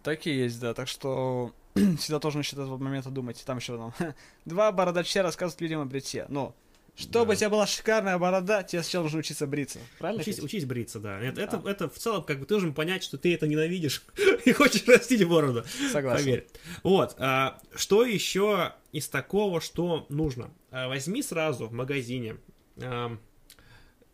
Так 0.03 0.25
и 0.25 0.31
есть, 0.31 0.59
да, 0.59 0.73
так 0.73 0.87
что 0.87 1.53
всегда 1.99 2.19
тоже 2.19 2.37
насчет 2.37 2.53
этого 2.53 2.77
момента 2.77 3.09
думать. 3.09 3.41
Там 3.45 3.57
еще 3.57 3.77
там, 3.77 4.15
два 4.45 4.71
бородача 4.71 5.23
рассказывают 5.23 5.61
людям 5.61 5.81
о 5.81 5.85
бритье. 5.85 6.25
Но, 6.29 6.55
чтобы 6.95 7.27
Да. 7.27 7.31
у 7.31 7.35
тебя 7.35 7.49
была 7.49 7.67
шикарная 7.67 8.17
борода, 8.17 8.63
тебе 8.63 8.83
сначала 8.83 9.03
нужно 9.03 9.19
учиться 9.19 9.47
бриться. 9.47 9.79
Правильно? 9.99 10.21
Учись, 10.21 10.39
учись 10.39 10.65
бриться, 10.65 10.99
да. 10.99 11.19
Это, 11.19 11.41
это, 11.41 11.57
Да. 11.57 11.71
это 11.71 11.89
в 11.89 11.97
целом 11.97 12.23
как 12.23 12.39
бы 12.39 12.45
ты 12.45 12.49
должен 12.49 12.73
понять, 12.73 13.03
что 13.03 13.17
ты 13.17 13.33
это 13.33 13.47
ненавидишь 13.47 14.03
и 14.45 14.51
хочешь 14.51 14.85
растить 14.87 15.23
бороду. 15.27 15.63
Согласен. 15.91 16.23
Поверь. 16.25 16.47
Вот. 16.83 17.15
а, 17.17 17.59
что 17.75 18.05
еще 18.05 18.73
из 18.91 19.07
такого, 19.07 19.61
что 19.61 20.05
нужно? 20.09 20.51
А, 20.69 20.87
возьми 20.89 21.23
сразу 21.23 21.67
в 21.67 21.73
магазине, 21.73 22.37
а, 22.77 23.17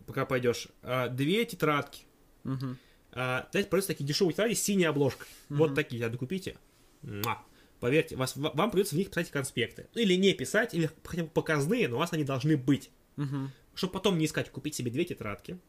пока 0.05 0.25
пойдешь, 0.25 0.67
а, 0.83 1.09
две 1.09 1.43
тетрадки. 1.45 2.03
Мгм. 2.43 2.77
А, 3.13 3.47
знаете, 3.51 3.69
просто 3.69 3.93
такие 3.93 4.05
дешевые 4.05 4.33
тетради 4.33 4.53
с 4.53 4.61
синей 4.61 4.85
обложкой. 4.85 5.27
Вот 5.49 5.73
такие, 5.73 6.05
а 6.05 6.09
докупите. 6.09 6.55
Муа. 7.01 7.39
Поверьте, 7.79 8.15
вас, 8.15 8.35
вам 8.35 8.71
придется 8.71 8.95
в 8.95 8.97
них 8.97 9.09
писать 9.09 9.29
конспекты. 9.29 9.87
Или 9.93 10.15
не 10.15 10.33
писать, 10.33 10.73
или 10.73 10.89
хотя 11.03 11.23
бы 11.23 11.29
показные, 11.29 11.87
но 11.87 11.97
у 11.97 11.99
вас 11.99 12.13
они 12.13 12.23
должны 12.23 12.57
быть. 12.57 12.89
Мгм. 13.15 13.51
Чтобы 13.75 13.93
потом 13.93 14.17
не 14.17 14.25
искать, 14.25 14.49
купить 14.49 14.75
себе 14.75 14.89
две 14.89 15.05
тетрадки 15.05 15.59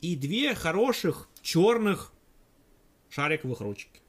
и 0.00 0.16
две 0.16 0.54
хороших 0.54 1.28
черных 1.42 2.12
шариковых 3.08 3.60
ручки. 3.60 4.00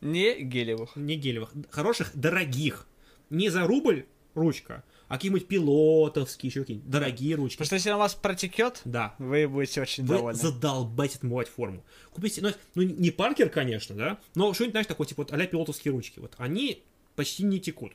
Не 0.00 0.40
гелевых. 0.40 0.96
Не 0.96 1.16
гелевых, 1.16 1.52
хороших, 1.70 2.10
дорогих. 2.14 2.86
Не 3.30 3.48
за 3.48 3.66
рубль 3.66 4.06
ручка, 4.34 4.84
а 5.14 5.16
какие-нибудь 5.16 5.46
пилотовские, 5.46 6.48
еще 6.50 6.60
какие-нибудь 6.62 6.90
дорогие 6.90 7.36
ручки. 7.36 7.56
Потому 7.56 7.66
что 7.66 7.74
если 7.76 7.90
на 7.90 7.98
вас 7.98 8.14
протекет, 8.16 8.82
Да. 8.84 9.14
вы 9.18 9.46
будете 9.46 9.80
очень 9.80 10.04
Вы 10.04 10.16
довольны. 10.16 10.38
задолбаете 10.40 11.18
отмывать 11.18 11.46
форму. 11.48 11.84
Купите, 12.10 12.42
ну, 12.42 12.50
ну, 12.74 12.82
не 12.82 13.12
паркер, 13.12 13.48
конечно, 13.48 13.94
да, 13.94 14.18
но 14.34 14.52
что-нибудь, 14.52 14.72
знаешь, 14.72 14.86
такое, 14.88 15.06
типа, 15.06 15.22
вот 15.22 15.32
а 15.32 15.46
пилотовские 15.46 15.92
ручки. 15.92 16.18
Вот 16.18 16.34
они 16.38 16.82
почти 17.14 17.44
не 17.44 17.60
текут. 17.60 17.92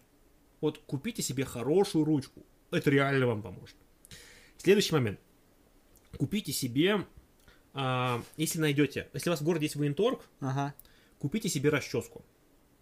Вот 0.62 0.78
купите 0.78 1.22
себе 1.22 1.44
хорошую 1.44 2.06
ручку. 2.06 2.42
Это 2.72 2.90
реально 2.90 3.28
вам 3.28 3.42
поможет. 3.42 3.76
Следующий 4.58 4.94
момент. 4.94 5.20
Купите 6.18 6.54
себе, 6.54 7.06
а, 7.74 8.24
если 8.38 8.60
найдете, 8.60 9.10
если 9.14 9.30
у 9.30 9.34
вас 9.34 9.42
в 9.42 9.44
городе 9.44 9.66
есть 9.66 9.76
военторг, 9.76 10.22
Ага. 10.40 10.74
купите 11.20 11.50
себе 11.50 11.70
расческу. 11.70 12.24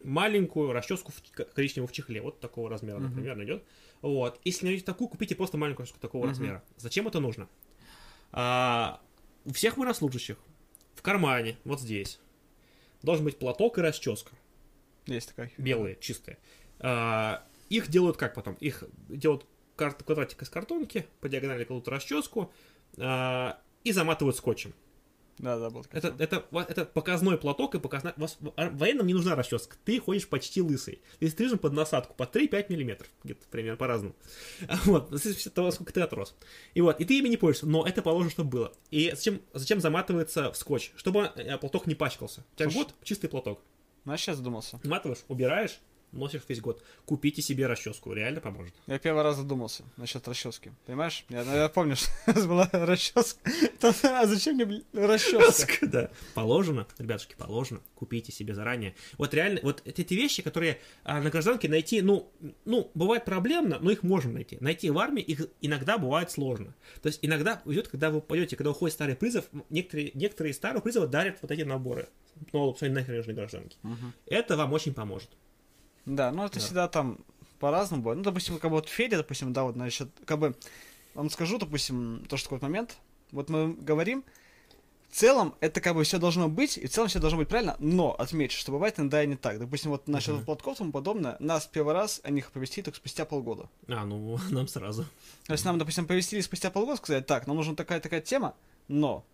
Маленькую 0.04 0.74
расческу 0.74 1.12
в 1.12 1.22
коричневую 1.56 1.88
в 1.88 1.92
чехле, 1.92 2.22
вот 2.22 2.40
такого 2.40 2.70
размера, 2.70 3.00
например, 3.00 3.36
найдет. 3.36 3.64
Вот. 4.02 4.40
Если 4.44 4.66
найдете 4.66 4.86
такую, 4.86 5.08
купите 5.08 5.36
просто 5.36 5.58
маленькую 5.58 5.84
расческу 5.84 6.00
такого 6.00 6.28
размера. 6.28 6.64
Зачем 6.78 7.08
это 7.08 7.20
нужно? 7.20 7.48
А, 8.32 9.02
у 9.46 9.54
всех 9.54 9.78
военнослужащих 9.78 10.38
в 10.96 11.02
кармане, 11.02 11.58
вот 11.64 11.80
здесь, 11.82 12.20
должен 13.02 13.26
быть 13.26 13.40
платок 13.40 13.78
и 13.78 13.82
расческа. 13.82 14.32
Есть 15.06 15.30
такая. 15.30 15.52
Белые, 15.58 15.98
чистые. 16.00 16.38
А, 16.80 17.46
их 17.70 17.88
делают 17.88 18.18
как 18.18 18.34
потом? 18.34 18.56
Их 18.56 18.84
делают 19.10 19.46
кар- 19.76 19.94
квадратик 19.96 20.42
из 20.42 20.50
картонки, 20.50 21.08
по 21.22 21.30
диагонали 21.30 21.64
кладут 21.64 21.88
расческу 21.88 22.52
а, 22.98 23.60
и 23.84 23.92
заматывают 23.92 24.36
скотчем. 24.36 24.74
Да, 25.40 25.60
да, 25.60 25.70
был. 25.70 25.86
Это, 25.92 26.16
это, 26.18 26.46
это 26.52 26.86
показной 26.86 27.38
платок 27.38 27.76
и 27.76 27.80
показной... 27.80 28.14
вас- 28.18 28.38
а, 28.56 28.70
военным 28.72 29.06
не 29.06 29.14
нужна 29.14 29.36
расческа. 29.36 29.78
Ты 29.86 30.00
ходишь 30.00 30.28
почти 30.28 30.62
лысый. 30.62 31.02
Ты 31.20 31.30
стрижен 31.30 31.60
под 31.60 31.74
насадку 31.74 32.16
по 32.16 32.24
3-5 32.24 32.66
миллиметров. 32.70 33.10
Где-то 33.24 33.46
примерно 33.52 33.78
по-разному. 33.78 34.16
Вот. 34.86 35.10
в 35.10 35.18
зависимости 35.18 35.48
от 35.50 35.54
того, 35.54 35.72
сколько 35.72 35.94
ты 35.94 36.02
отрос. 36.02 36.36
И 36.74 36.82
вот. 36.82 37.00
И 37.00 37.06
ты 37.06 37.20
ими 37.20 37.28
не 37.30 37.38
пользуешься. 37.38 37.68
Но 37.68 37.86
это 37.86 38.02
положено, 38.02 38.32
чтобы 38.32 38.50
было. 38.50 38.74
И 38.90 39.12
зачем, 39.14 39.42
зачем 39.54 39.80
заматывается 39.80 40.52
в 40.52 40.58
скотч? 40.58 40.92
Чтобы 40.96 41.32
э, 41.36 41.58
платок 41.58 41.86
не 41.86 41.96
пачкался. 41.96 42.44
У 42.54 42.58
тебя 42.58 42.70
Слушай. 42.70 42.86
год 42.86 42.96
чистый 43.04 43.28
платок. 43.28 43.62
Знаешь, 44.06 44.22
сейчас 44.22 44.38
задумался. 44.38 44.80
Наматываешь, 44.84 45.24
убираешь, 45.28 45.80
носишь 46.12 46.42
весь 46.48 46.62
год. 46.62 46.84
Купите 47.06 47.42
себе 47.42 47.68
расческу. 47.68 48.14
Реально 48.14 48.42
поможет. 48.42 48.74
Я 48.88 49.00
первый 49.00 49.24
раз 49.24 49.38
задумался 49.38 49.84
насчет 49.98 50.28
расчески. 50.28 50.72
Понимаешь? 50.86 51.26
Я, 51.30 51.44
ну, 51.44 51.56
я 51.56 51.70
помню, 51.70 51.96
что 51.98 52.10
у 52.28 52.32
нас 52.32 52.46
была 52.46 52.70
расческа. 52.72 53.40
А 54.04 54.26
зачем 54.26 54.56
мне 54.56 54.84
расческа? 54.94 55.88
Да. 55.88 56.10
Положено, 56.34 56.88
ребятушки, 56.98 57.36
положено. 57.38 57.82
Купите 57.96 58.32
себе 58.32 58.54
заранее. 58.54 58.96
Вот 59.18 59.34
реально, 59.34 59.60
вот 59.64 59.82
эти 59.86 60.14
вещи, 60.14 60.42
которые 60.42 60.80
а, 61.04 61.22
на 61.22 61.30
гражданке 61.30 61.70
найти, 61.70 62.02
ну, 62.02 62.32
ну, 62.66 62.92
бывает 62.94 63.26
проблемно, 63.26 63.80
но 63.80 63.92
их 63.92 64.04
можно 64.04 64.32
найти. 64.32 64.58
Найти 64.60 64.90
в 64.90 64.98
армии 64.98 65.22
их 65.22 65.48
иногда 65.62 65.98
бывает 65.98 66.32
сложно. 66.32 66.76
То 67.02 67.08
есть 67.08 67.20
иногда 67.22 67.62
идет, 67.66 67.88
когда 67.88 68.10
вы 68.10 68.22
пойдете, 68.22 68.56
когда 68.56 68.72
уходит 68.72 68.94
старый 68.94 69.16
призыв, 69.16 69.46
некоторые, 69.70 70.12
некоторые 70.14 70.52
из 70.52 70.58
старых 70.58 70.84
призывов 70.84 71.10
дарят 71.10 71.38
вот 71.42 71.52
эти 71.52 71.62
наборы. 71.62 72.10
Ну, 72.54 72.70
абсолютно 72.70 73.02
нахрен 73.02 73.36
гражданки. 73.36 73.78
Это 74.26 74.58
вам 74.58 74.74
очень 74.74 74.94
поможет. 74.94 75.30
Да, 76.08 76.32
ну 76.32 76.46
это 76.46 76.56
Да. 76.56 76.66
всегда 76.66 76.88
там 76.88 77.20
по-разному 77.60 78.02
будет. 78.02 78.18
Ну, 78.18 78.24
допустим, 78.24 78.58
как 78.60 78.72
бы 78.72 78.78
вот 78.78 78.88
Федя, 78.90 79.18
допустим, 79.18 79.52
да, 79.54 79.64
вот 79.64 79.76
насчет, 79.76 80.10
как 80.26 80.40
бы, 80.40 80.56
вам 81.14 81.30
скажу, 81.30 81.58
допустим, 81.58 82.24
то, 82.30 82.38
что 82.38 82.50
такой 82.50 82.68
момент, 82.68 82.98
вот 83.32 83.50
мы 83.50 83.74
говорим, 83.74 84.24
в 85.10 85.16
целом 85.16 85.56
это 85.62 85.82
как 85.82 85.96
бы 85.96 86.04
все 86.04 86.18
должно 86.20 86.48
быть, 86.50 86.78
и 86.78 86.86
в 86.88 86.92
целом 86.92 87.10
все 87.10 87.20
должно 87.20 87.40
быть 87.40 87.48
правильно, 87.48 87.76
но 87.80 88.14
отмечу, 88.14 88.58
что 88.58 88.72
бывает 88.72 89.00
иногда 89.00 89.24
и 89.24 89.28
не 89.28 89.36
так. 89.36 89.58
Допустим, 89.60 89.92
вот 89.92 90.08
насчет 90.08 90.36
Мгм. 90.36 90.46
платков 90.46 90.76
и 90.76 90.78
тому 90.80 90.92
подобное, 90.92 91.36
нас 91.40 91.66
первый 91.66 91.94
раз 91.94 92.22
они 92.24 92.40
их 92.40 92.52
повести 92.52 92.82
только 92.82 92.98
спустя 92.98 93.26
полгода. 93.26 93.70
А, 93.88 94.06
ну, 94.06 94.38
нам 94.52 94.68
сразу. 94.68 95.06
То 95.46 95.54
есть 95.54 95.66
нам, 95.66 95.78
допустим, 95.78 96.06
повестили 96.08 96.42
спустя 96.42 96.70
полгода, 96.72 96.98
сказать, 96.98 97.26
так, 97.26 97.48
нам 97.48 97.56
нужна 97.58 97.74
такая-такая 97.76 98.22
тема, 98.22 98.54
но 98.88 99.26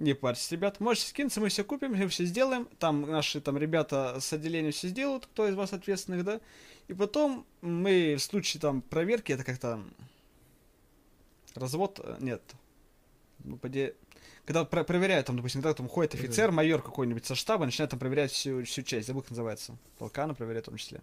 не 0.00 0.14
парьтесь, 0.14 0.50
ребят, 0.50 0.80
можете 0.80 1.08
скинуться, 1.08 1.40
мы 1.40 1.48
все 1.48 1.62
купим, 1.62 1.92
мы 1.92 2.08
все 2.08 2.24
сделаем, 2.24 2.66
там 2.78 3.02
наши 3.02 3.40
там 3.40 3.58
ребята 3.58 4.18
с 4.20 4.32
отделения 4.32 4.70
все 4.70 4.88
сделают, 4.88 5.26
кто 5.26 5.46
из 5.46 5.54
вас 5.54 5.72
ответственных, 5.72 6.24
да, 6.24 6.40
и 6.88 6.94
потом 6.94 7.46
мы 7.60 8.16
в 8.16 8.22
случае 8.22 8.60
там 8.60 8.80
проверки, 8.82 9.32
это 9.32 9.44
как-то 9.44 9.80
развод, 11.54 12.00
э, 12.02 12.16
нет, 12.20 12.42
ну, 13.44 13.56
поди- 13.58 13.92
когда 14.46 14.64
про- 14.64 14.84
проверяют, 14.84 15.26
там, 15.26 15.36
допустим, 15.36 15.60
когда 15.62 15.74
там 15.74 15.88
ходит 15.88 16.14
офицер, 16.14 16.50
майор 16.50 16.82
какой-нибудь 16.82 17.26
со 17.26 17.34
штаба, 17.34 17.66
начинает 17.66 17.90
там 17.90 18.00
проверять 18.00 18.32
всю, 18.32 18.64
всю 18.64 18.82
часть, 18.82 19.06
забыл, 19.06 19.22
как 19.22 19.30
называется, 19.30 19.76
полка, 19.98 20.24
она 20.24 20.34
проверяет 20.34 20.64
в 20.64 20.70
том 20.70 20.78
числе. 20.78 21.02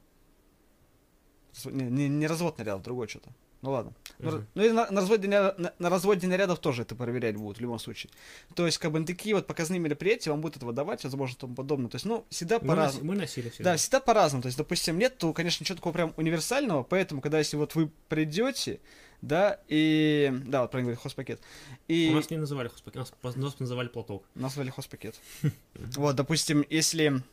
Не, 1.66 1.86
не, 1.86 2.10
не 2.10 2.28
развод 2.28 2.58
нарядов, 2.58 2.84
другое 2.84 3.08
что-то. 3.08 3.30
Ну 3.62 3.72
ладно. 3.72 3.94
Ну, 4.20 4.30
р- 4.38 4.46
Ну 4.56 4.64
и 4.64 4.70
на, 4.72 4.90
на 4.92 5.02
разводе, 5.02 5.28
на, 5.28 5.56
на 5.80 5.90
разводе 5.90 6.28
нарядов 6.28 6.60
тоже 6.60 6.84
это 6.84 6.96
проверять 6.96 7.36
будут 7.36 7.58
в 7.58 7.62
любом 7.62 7.80
случае. 7.80 8.12
То 8.56 8.66
есть, 8.66 8.78
как 8.78 8.92
бы 8.92 9.00
на 9.00 9.06
такие 9.06 9.34
вот 9.36 9.48
показные 9.48 9.80
мероприятия 9.80 10.30
вам 10.32 10.42
будут 10.42 10.58
этого 10.58 10.74
давать, 10.74 11.04
возможно, 11.04 11.36
тому 11.40 11.56
подобное. 11.56 11.90
То 11.90 11.96
есть, 11.96 12.06
ну, 12.06 12.26
всегда 12.30 12.60
Мы, 12.60 12.68
по-разному. 12.68 13.06
носи- 13.06 13.16
мы 13.16 13.22
носили 13.22 13.50
все. 13.50 13.64
Да, 13.64 13.76
всегда 13.76 14.00
по-разному. 14.00 14.44
То 14.44 14.48
есть, 14.48 14.58
допустим, 14.58 14.98
нет, 15.00 15.18
то, 15.18 15.34
конечно, 15.34 15.64
ничего 15.64 15.76
такого 15.76 15.94
прям 15.94 16.14
универсального, 16.18 16.84
поэтому, 16.84 17.22
когда 17.22 17.40
если 17.40 17.58
вот 17.58 17.74
вы 17.76 17.90
придете, 18.10 18.80
да, 19.22 19.60
и... 19.68 20.32
Да, 20.46 20.62
вот 20.62 20.72
правильно 20.72 20.90
говорит, 20.90 21.02
хозпакет. 21.02 21.42
И... 21.88 22.10
У 22.12 22.16
нас 22.16 22.30
не 22.30 22.38
называли 22.38 22.68
хоспакет, 22.68 22.96
нас, 23.24 23.36
нас 23.36 23.60
называли 23.60 23.88
платок. 23.88 24.24
Назвали 24.36 24.70
хозпакет. 24.70 25.16
Вот, 25.96 26.16
допустим, 26.16 26.64
если... 26.70 27.24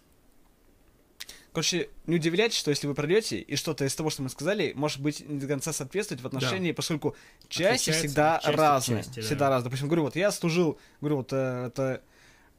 Короче, 1.54 1.88
не 2.08 2.16
удивляйтесь, 2.16 2.58
что 2.58 2.70
если 2.70 2.88
вы 2.88 2.94
пройдете, 2.94 3.38
и 3.38 3.54
что-то 3.54 3.84
из 3.84 3.94
того, 3.94 4.10
что 4.10 4.22
мы 4.22 4.28
сказали, 4.28 4.72
может 4.74 5.00
быть 5.00 5.20
не 5.26 5.38
до 5.38 5.46
конца 5.46 5.72
соответствовать 5.72 6.20
в 6.20 6.26
отношении, 6.26 6.72
поскольку 6.72 7.14
части 7.48 7.90
Отличается 7.90 7.92
всегда 8.08 8.34
часть 8.42 8.48
от 8.48 8.56
разные. 8.56 8.98
части, 9.04 9.20
да. 9.20 9.22
Всегда 9.22 9.48
разные. 9.50 9.64
Допустим, 9.66 9.86
говорю, 9.86 10.02
вот 10.02 10.16
я 10.16 10.32
служил, 10.32 10.80
говорю, 11.00 11.18
вот 11.18 11.32
э, 11.32 11.66
это... 11.68 12.02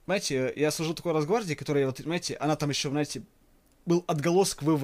Знаете, 0.06 0.54
я 0.56 0.72
служил 0.72 0.94
такой 0.94 1.12
Росгвардии, 1.12 1.56
которая, 1.56 1.88
вот, 1.88 1.98
знаете, 1.98 2.36
она 2.36 2.56
там 2.56 2.70
еще, 2.70 2.90
знаете, 2.90 3.24
был 3.86 4.06
отголоск 4.08 4.64
ВВ. 4.64 4.84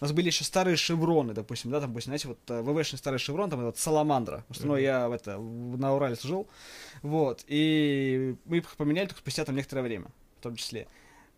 У 0.00 0.04
нас 0.04 0.10
были 0.10 0.26
еще 0.26 0.42
старые 0.42 0.74
шевроны, 0.74 1.32
допустим, 1.32 1.70
да, 1.70 1.80
там, 1.80 1.90
допустим, 1.90 2.08
знаете, 2.10 2.26
вот 2.26 2.38
э, 2.48 2.62
ВВшный 2.62 2.98
старый 2.98 3.20
шеврон, 3.20 3.48
там 3.48 3.64
вот 3.64 3.78
Саламандра. 3.78 4.44
Остальное 4.48 4.78
Мгм. 4.80 4.84
я 4.84 5.08
в 5.08 5.12
это, 5.12 5.38
на 5.38 5.94
Урале 5.94 6.16
служил. 6.16 6.48
Вот. 7.02 7.44
И 7.46 8.34
мы 8.44 8.56
их 8.56 8.76
поменяли 8.76 9.06
только 9.06 9.20
спустя 9.20 9.44
там 9.44 9.54
некоторое 9.54 9.82
время, 9.82 10.06
в 10.40 10.42
том 10.42 10.56
числе. 10.56 10.88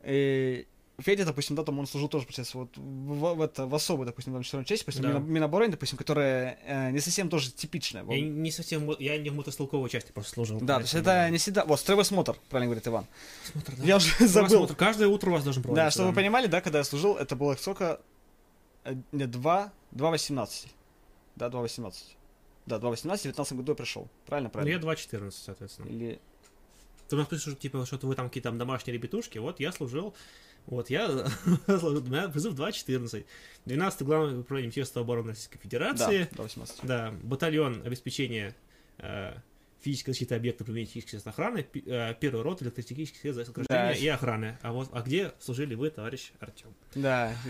И 0.02 0.66
Федя, 0.99 1.24
допустим, 1.24 1.57
да, 1.57 1.64
там 1.64 1.78
он 1.80 1.86
служил 1.88 2.09
тоже, 2.09 2.24
получается, 2.24 2.57
вот 2.57 2.76
в, 2.76 3.34
в, 3.34 3.40
это, 3.42 3.66
в 3.66 3.74
особой, 3.74 4.07
допустим, 4.07 4.32
там 4.32 4.42
равно 4.42 4.64
часть, 4.64 4.82
допустим, 4.82 5.03
Да. 5.03 5.11
Мино- 5.11 5.26
Минобороны, 5.26 5.72
допустим, 5.72 5.99
которая 5.99 6.59
э, 6.64 6.90
не 6.92 7.01
совсем 7.01 7.28
тоже 7.28 7.51
типичная. 7.51 8.05
Я 8.05 8.20
не 8.20 8.53
совсем, 8.53 8.88
я 9.01 9.18
не 9.18 9.30
в 9.30 9.34
мотострелковой 9.34 9.90
части 9.90 10.12
просто 10.12 10.34
служил. 10.34 10.61
Да, 10.61 10.76
то 10.76 10.82
есть 10.82 10.95
это 10.95 11.28
не 11.30 11.38
всегда... 11.38 11.64
Вот, 11.64 11.80
строевой 11.80 12.05
смотр, 12.05 12.36
правильно 12.49 12.68
говорит 12.68 12.86
Иван. 12.86 13.07
Смотр, 13.51 13.74
да. 13.76 13.84
Я 13.84 13.97
уже 13.97 14.26
забыл. 14.28 14.49
смотр 14.51 14.76
Каждое 14.76 15.09
утро 15.09 15.30
у 15.30 15.32
вас 15.32 15.42
должен 15.42 15.62
проводиться. 15.64 15.84
Да, 15.86 15.90
чтобы 15.90 16.09
вы 16.11 16.14
понимали, 16.14 16.47
да, 16.47 16.61
когда 16.61 16.78
я 16.78 16.84
служил, 16.84 17.16
это 17.16 17.34
было 17.34 17.57
сколько? 17.57 18.01
Нет, 19.11 19.30
2, 19.30 19.72
2.18. 19.92 20.68
Да, 21.36 21.49
2.18. 21.49 21.95
Да, 22.66 22.76
2.18, 22.76 23.16
в 23.18 23.22
19 23.22 23.53
году 23.55 23.72
я 23.72 23.76
пришел. 23.76 24.09
Правильно, 24.26 24.51
Ну, 24.55 24.61
я 24.66 24.78
правильно? 24.78 25.26
2.14, 25.26 25.30
соответственно. 25.32 25.86
Или... 25.88 26.20
Ты 27.09 27.16
у 27.16 27.18
нас 27.18 27.28
пишешь, 27.28 27.59
типа, 27.59 27.84
что-то 27.84 28.07
вы 28.07 28.14
там 28.14 28.28
какие-то 28.28 28.49
там 28.49 28.59
домашние 28.59 28.97
ребятушки. 28.97 29.36
Вот 29.38 29.61
я 29.61 29.72
служил, 29.72 30.14
вот 30.66 30.90
я, 30.90 31.08
у 31.66 31.70
меня 32.00 32.28
призыв 32.28 32.54
2.14. 32.54 33.24
12 33.66 34.02
главное 34.02 34.40
управление 34.40 34.66
Министерства 34.68 35.02
обороны 35.02 35.30
Российской 35.30 35.56
Да, 35.56 35.62
Федерации. 35.62 36.28
2.18. 36.32 36.70
Да, 36.82 37.14
батальон 37.22 37.82
обеспечения 37.84 38.54
э, 38.98 39.34
физическая 39.80 40.14
защита 40.14 40.36
объекта 40.36 40.64
применения 40.64 40.86
физической 40.90 41.10
средств 41.10 41.28
охраны, 41.28 41.66
э, 41.74 42.14
первый 42.18 42.42
род 42.42 42.62
электротехнических 42.62 43.20
средств 43.20 43.52
Да. 43.68 43.92
и 43.92 44.06
охраны. 44.08 44.58
А 44.62 44.72
вот, 44.72 44.88
а 44.92 45.02
где 45.02 45.32
служили 45.38 45.74
вы, 45.74 45.90
товарищ 45.90 46.32
Артем? 46.40 46.74
Да, 46.94 47.34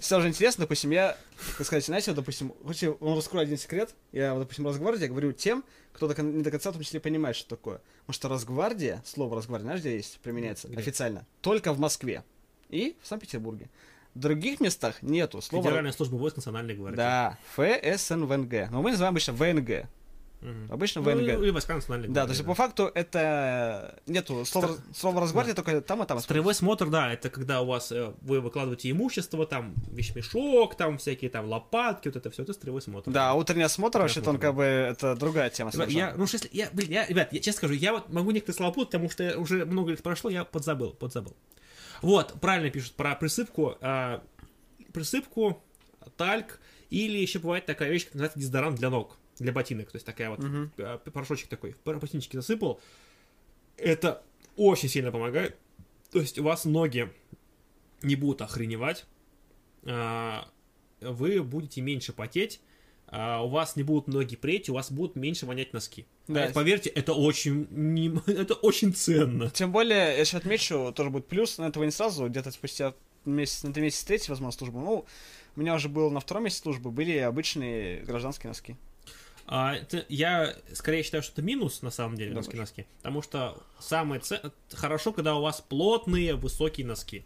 всегда 0.00 0.20
же 0.20 0.28
интересно, 0.28 0.62
допустим, 0.64 0.90
я, 0.90 1.16
как 1.56 1.66
сказать, 1.66 1.84
знаете, 1.86 2.10
вот, 2.10 2.16
допустим, 2.16 2.52
хочу 2.66 2.96
вам 3.00 3.14
раскрою 3.14 3.44
один 3.44 3.56
секрет, 3.58 3.94
я, 4.12 4.36
допустим, 4.36 4.66
Росгвардия 4.66 5.08
говорю 5.08 5.32
тем, 5.32 5.64
кто 5.92 6.08
до 6.08 6.20
не 6.22 6.42
до 6.42 6.50
конца 6.50 6.70
в 6.70 6.74
том 6.74 6.82
числе 6.82 6.98
понимает, 7.00 7.36
что 7.36 7.48
такое. 7.48 7.80
Потому 8.00 8.14
что 8.14 8.28
Росгвардия, 8.28 9.02
слово 9.04 9.36
Росгвардия, 9.36 9.64
знаешь, 9.66 9.80
где 9.80 9.96
есть, 9.96 10.18
применяется 10.20 10.68
Где? 10.68 10.78
официально? 10.78 11.26
Только 11.40 11.72
в 11.72 11.78
Москве 11.78 12.24
и 12.70 12.96
в 13.02 13.06
Санкт-Петербурге. 13.06 13.68
В 14.14 14.18
других 14.18 14.60
местах 14.60 15.02
нету 15.02 15.40
слова... 15.40 15.64
Федеральная 15.64 15.92
служба 15.92 16.16
войск 16.16 16.36
Национальной 16.36 16.74
гвардии. 16.74 16.96
Да, 16.96 17.38
ФСНВНГ. 17.54 18.70
Но 18.70 18.82
мы 18.82 18.90
называем 18.90 19.12
обычно 19.12 19.32
ВНГ. 19.34 19.88
Мгм. 20.40 20.72
Обычно 20.72 21.02
Ну, 21.02 21.10
ВНГ. 21.10 21.46
и 21.46 21.50
войска 21.50 21.74
Национальной 21.74 22.08
Да, 22.08 22.22
то 22.22 22.26
гвардии. 22.26 22.32
есть 22.32 22.46
по 22.46 22.54
факту 22.54 22.90
это 22.94 24.00
нету 24.06 24.44
слова, 24.46 24.76
слова 24.96 25.20
Росгвардия 25.20 25.54
только 25.54 25.80
там 25.82 26.02
и 26.02 26.06
там. 26.06 26.18
Строевой 26.18 26.54
смотр, 26.54 26.88
да, 26.88 27.12
это 27.12 27.28
когда 27.28 27.60
у 27.60 27.66
вас 27.66 27.92
э, 27.92 28.14
вы 28.22 28.40
выкладываете 28.40 28.90
имущество, 28.90 29.46
там 29.46 29.74
вещмешок, 29.90 30.76
там 30.76 30.96
всякие 30.96 31.30
там 31.30 31.46
лопатки, 31.46 32.08
вот 32.08 32.16
это 32.16 32.30
все, 32.30 32.42
это 32.42 32.54
строевой 32.54 32.80
смотр. 32.80 33.10
Да, 33.10 33.34
утренний 33.34 33.64
осмотр 33.64 33.98
Утренний 33.98 34.02
вообще-то 34.04 34.30
он 34.30 34.38
как 34.38 34.54
бы 34.54 34.62
это 34.64 35.14
другая 35.14 35.50
тема 35.50 35.70
Ребят. 35.72 35.90
Я, 35.90 36.14
ну, 36.16 36.24
если, 36.24 36.48
я, 36.52 36.70
блин, 36.72 36.90
я, 36.90 37.06
ребят, 37.06 37.32
я 37.32 37.40
честно 37.40 37.58
скажу, 37.58 37.74
я 37.74 37.92
вот 37.92 38.10
могу 38.10 38.30
некоторые 38.30 38.56
слова 38.56 38.72
потому 38.72 39.10
что 39.10 39.38
уже 39.38 39.66
много 39.66 39.90
лет 39.90 40.02
прошло, 40.02 40.30
я 40.30 40.44
подзабыл, 40.44 40.92
подзабыл. 40.92 41.36
Вот, 42.02 42.40
правильно 42.40 42.70
пишут 42.70 42.94
про 42.94 43.14
присыпку. 43.14 43.76
а, 43.80 44.22
присыпку, 44.92 45.62
тальк, 46.16 46.60
или 46.90 47.18
еще 47.18 47.38
бывает 47.38 47.66
такая 47.66 47.90
вещь, 47.90 48.04
как 48.04 48.14
называется 48.14 48.38
дезодорант 48.38 48.76
для 48.78 48.90
ног, 48.90 49.16
для 49.38 49.52
ботинок. 49.52 49.90
То 49.90 49.96
есть 49.96 50.06
такая 50.06 50.30
вот 50.30 50.40
Мгм. 50.40 50.72
а, 50.78 50.98
порошочек 50.98 51.48
такой, 51.48 51.76
в 51.84 51.98
ботиночки 51.98 52.36
засыпал. 52.36 52.80
Это 53.76 54.22
очень 54.56 54.88
сильно 54.88 55.12
помогает. 55.12 55.56
То 56.10 56.20
есть 56.20 56.38
у 56.38 56.42
вас 56.42 56.64
ноги 56.64 57.12
не 58.02 58.16
будут 58.16 58.42
охреневать, 58.42 59.06
а, 59.84 60.48
вы 61.00 61.42
будете 61.42 61.80
меньше 61.80 62.12
потеть, 62.12 62.60
а, 63.06 63.42
у 63.44 63.48
вас 63.48 63.76
не 63.76 63.82
будут 63.82 64.08
ноги 64.08 64.36
преть, 64.36 64.68
у 64.68 64.74
вас 64.74 64.90
будут 64.90 65.16
меньше 65.16 65.46
вонять 65.46 65.72
носки. 65.72 66.06
Да. 66.34 66.44
А 66.44 66.52
поверьте, 66.52 66.90
это 66.90 67.12
очень, 67.12 67.66
не- 67.70 68.20
это 68.30 68.54
очень 68.54 68.92
ценно. 68.94 69.50
Тем 69.50 69.72
более, 69.72 69.98
я 69.98 70.20
еще 70.20 70.36
отмечу, 70.36 70.92
тоже 70.94 71.10
будет 71.10 71.26
плюс, 71.28 71.58
но 71.58 71.66
этого 71.66 71.84
не 71.84 71.90
сразу, 71.90 72.26
где-то 72.28 72.50
спустя 72.50 72.94
месяц, 73.24 73.62
на 73.64 73.72
три 73.72 73.82
месяца 73.82 74.06
третий, 74.06 74.30
возможно, 74.30 74.56
службу. 74.58 74.80
Ну, 74.80 75.04
у 75.56 75.60
меня 75.60 75.74
уже 75.74 75.88
было 75.88 76.10
на 76.10 76.20
втором 76.20 76.44
месяце 76.44 76.62
службы, 76.62 76.90
были 76.90 77.18
обычные 77.18 78.00
гражданские 78.02 78.48
носки. 78.48 78.76
А, 79.46 79.74
это- 79.74 80.04
я 80.08 80.54
скорее 80.72 81.02
считаю, 81.02 81.22
что 81.24 81.32
это 81.32 81.42
минус 81.42 81.82
на 81.82 81.90
самом 81.90 82.16
деле 82.16 82.32
носки 82.32 82.56
носки, 82.56 82.86
потому 82.98 83.22
что 83.22 83.62
самое 83.80 84.20
це- 84.20 84.52
хорошо, 84.72 85.12
когда 85.12 85.34
у 85.34 85.40
вас 85.42 85.60
плотные 85.68 86.34
высокие 86.36 86.86
носки. 86.86 87.24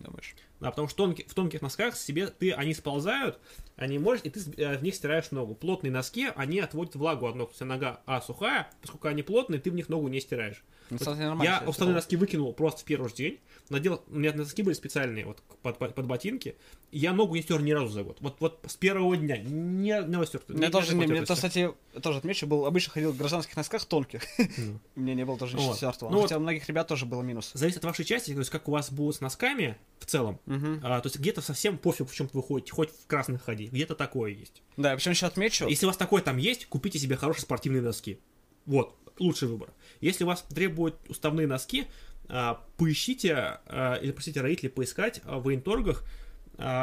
Думаешь? 0.00 0.34
Да, 0.60 0.70
потому 0.70 0.88
что 0.88 1.04
тонки- 1.04 1.24
в 1.28 1.34
тонких 1.34 1.62
носках 1.62 1.96
себе 1.96 2.26
ты, 2.26 2.52
они 2.52 2.74
сползают, 2.74 3.38
они 3.76 3.98
можешь, 3.98 4.24
и 4.24 4.30
ты 4.30 4.40
э, 4.56 4.76
в 4.76 4.82
них 4.82 4.94
стираешь 4.94 5.30
ногу. 5.30 5.54
Плотные 5.54 5.92
носки, 5.92 6.28
они 6.34 6.58
отводят 6.58 6.96
влагу 6.96 7.26
от 7.28 7.36
ног. 7.36 7.50
То 7.50 7.52
есть 7.52 7.64
нога, 7.64 8.00
а, 8.06 8.20
сухая, 8.20 8.68
поскольку 8.82 9.06
они 9.08 9.22
плотные, 9.22 9.60
ты 9.60 9.70
в 9.70 9.74
них 9.74 9.88
ногу 9.88 10.08
не 10.08 10.20
стираешь. 10.20 10.64
Ну, 10.90 10.98
Вот 10.98 11.44
я 11.44 11.62
уставные 11.66 11.94
носки 11.94 12.16
выкинул 12.16 12.52
просто 12.52 12.82
в 12.82 12.84
первый 12.84 13.08
же 13.08 13.14
день. 13.14 13.40
Надел, 13.68 14.02
у 14.08 14.14
меня 14.16 14.32
носки 14.32 14.62
были 14.62 14.74
специальные, 14.74 15.26
вот 15.26 15.42
под, 15.62 15.78
под, 15.78 15.94
под 15.94 16.06
ботинки. 16.06 16.56
И 16.90 16.98
я 16.98 17.12
ногу 17.12 17.34
не 17.34 17.42
стер 17.42 17.60
ни 17.60 17.72
разу 17.72 17.88
за 17.88 18.02
год. 18.02 18.18
Вот, 18.20 18.36
вот 18.40 18.60
с 18.66 18.76
первого 18.76 19.16
дня. 19.16 19.36
Ни 19.36 19.90
одного 19.90 20.24
стер. 20.24 20.40
У 20.48 20.54
меня 20.54 20.70
тоже, 20.70 20.94
не, 20.94 21.06
мне 21.06 21.24
то, 21.24 21.34
кстати, 21.34 21.70
тоже 22.02 22.18
отмечу, 22.18 22.46
был 22.46 22.64
обычно 22.66 22.92
ходил 22.92 23.12
в 23.12 23.16
гражданских 23.16 23.56
носках 23.56 23.84
тонких. 23.84 24.22
У 24.96 25.00
меня 25.00 25.14
не 25.14 25.24
было 25.24 25.36
тоже 25.36 25.56
ничего 25.56 25.68
Вот. 25.68 25.74
четвертого. 25.74 26.10
Ну 26.10 26.22
Хотя 26.22 26.36
у 26.38 26.40
многих 26.40 26.66
ребят 26.68 26.88
тоже 26.88 27.04
был 27.04 27.22
минус. 27.22 27.50
Зависит 27.54 27.78
от 27.78 27.84
вашей 27.84 28.04
части, 28.04 28.32
то 28.32 28.38
есть 28.38 28.50
как 28.50 28.68
у 28.68 28.72
вас 28.72 28.90
будут 28.90 29.16
с 29.16 29.20
носками 29.20 29.76
в 29.98 30.06
целом. 30.06 30.38
Мгм. 30.46 30.80
А, 30.82 31.00
то 31.00 31.06
есть 31.06 31.18
где-то 31.18 31.42
совсем 31.42 31.76
пофиг, 31.76 32.08
в 32.08 32.14
чем 32.14 32.28
вы 32.32 32.42
ходите, 32.42 32.72
хоть 32.72 32.90
в 32.90 33.06
красных 33.06 33.42
ходи, 33.42 33.66
где-то 33.66 33.94
такое 33.94 34.32
есть. 34.32 34.62
Да, 34.76 34.94
причем 34.94 35.10
еще 35.12 35.26
отмечу. 35.26 35.66
Если 35.66 35.86
у 35.86 35.88
вас 35.88 35.96
такое 35.96 36.22
там 36.22 36.36
есть, 36.38 36.66
купите 36.66 36.98
себе 36.98 37.16
хорошие 37.16 37.42
спортивные 37.42 37.82
носки. 37.82 38.18
Вот, 38.66 38.94
лучший 39.18 39.48
выбор. 39.48 39.70
Если 40.00 40.24
у 40.24 40.26
вас 40.26 40.42
требуют 40.42 40.96
уставные 41.08 41.46
носки, 41.46 41.86
а, 42.28 42.62
поищите, 42.76 43.34
а, 43.66 43.94
или 43.96 44.12
просите 44.12 44.40
родителей 44.40 44.68
поискать 44.68 45.22
а, 45.24 45.38
в 45.38 45.44
военторгах 45.44 46.04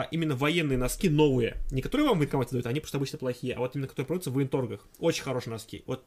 именно 0.10 0.38
военные 0.38 0.78
носки 0.78 1.10
новые. 1.10 1.58
Не 1.70 1.82
которые 1.82 2.08
вам 2.08 2.20
военкомате 2.20 2.52
дают, 2.52 2.66
они 2.66 2.80
просто 2.80 2.96
обычно 2.96 3.18
плохие, 3.18 3.56
а 3.56 3.60
вот 3.60 3.76
именно 3.76 3.90
которые 3.90 4.08
продаются 4.08 4.30
в 4.32 4.34
военторгах. 4.36 4.88
Очень 5.00 5.24
хорошие 5.24 5.52
носки. 5.52 5.84
Вот 5.86 6.06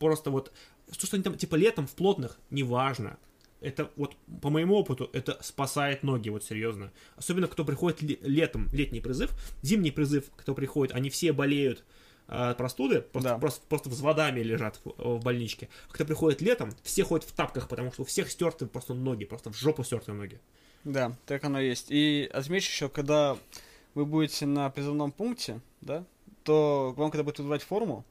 просто 0.00 0.32
вот, 0.32 0.50
то, 0.98 1.06
что 1.06 1.14
они 1.14 1.22
там 1.22 1.36
типа 1.36 1.54
летом 1.54 1.86
в 1.86 1.92
плотных, 1.92 2.40
неважно. 2.50 3.18
Это 3.60 3.88
вот, 3.94 4.16
по 4.42 4.50
моему 4.50 4.74
опыту, 4.74 5.08
это 5.12 5.38
спасает 5.42 6.02
ноги, 6.02 6.28
вот 6.28 6.42
серьезно. 6.42 6.92
Особенно, 7.14 7.46
кто 7.46 7.64
приходит 7.64 8.02
ле- 8.02 8.18
летом, 8.20 8.68
летний 8.72 9.00
призыв, 9.00 9.30
зимний 9.62 9.92
призыв, 9.92 10.24
кто 10.36 10.52
приходит, 10.52 10.92
они 10.92 11.08
все 11.08 11.32
болеют 11.32 11.84
от 12.26 12.56
простуды, 12.56 13.00
просто, 13.00 13.30
Да. 13.30 13.38
просто, 13.38 13.66
просто 13.68 13.88
взводами 13.90 14.40
лежат 14.40 14.80
в, 14.84 15.18
в 15.18 15.22
больничке. 15.22 15.68
Кто 15.90 16.04
приходит 16.04 16.40
летом, 16.40 16.72
все 16.82 17.04
ходят 17.04 17.28
в 17.28 17.32
тапках, 17.32 17.68
потому 17.68 17.92
что 17.92 18.02
у 18.02 18.04
всех 18.04 18.30
стерты 18.30 18.66
просто 18.66 18.94
ноги, 18.94 19.24
просто 19.24 19.50
в 19.50 19.56
жопу 19.56 19.84
стерты 19.84 20.12
ноги. 20.12 20.40
Да, 20.84 21.16
так 21.26 21.44
оно 21.44 21.60
и 21.60 21.68
есть. 21.68 21.86
И 21.90 22.28
отмечу 22.32 22.70
еще, 22.70 22.88
когда 22.88 23.36
вы 23.94 24.04
будете 24.06 24.46
на 24.46 24.68
призывном 24.70 25.12
пункте, 25.12 25.60
да, 25.80 26.04
то 26.42 26.94
вам, 26.96 27.10
когда 27.10 27.24
будут 27.24 27.38
выдавать 27.38 27.62
форму, 27.62 28.04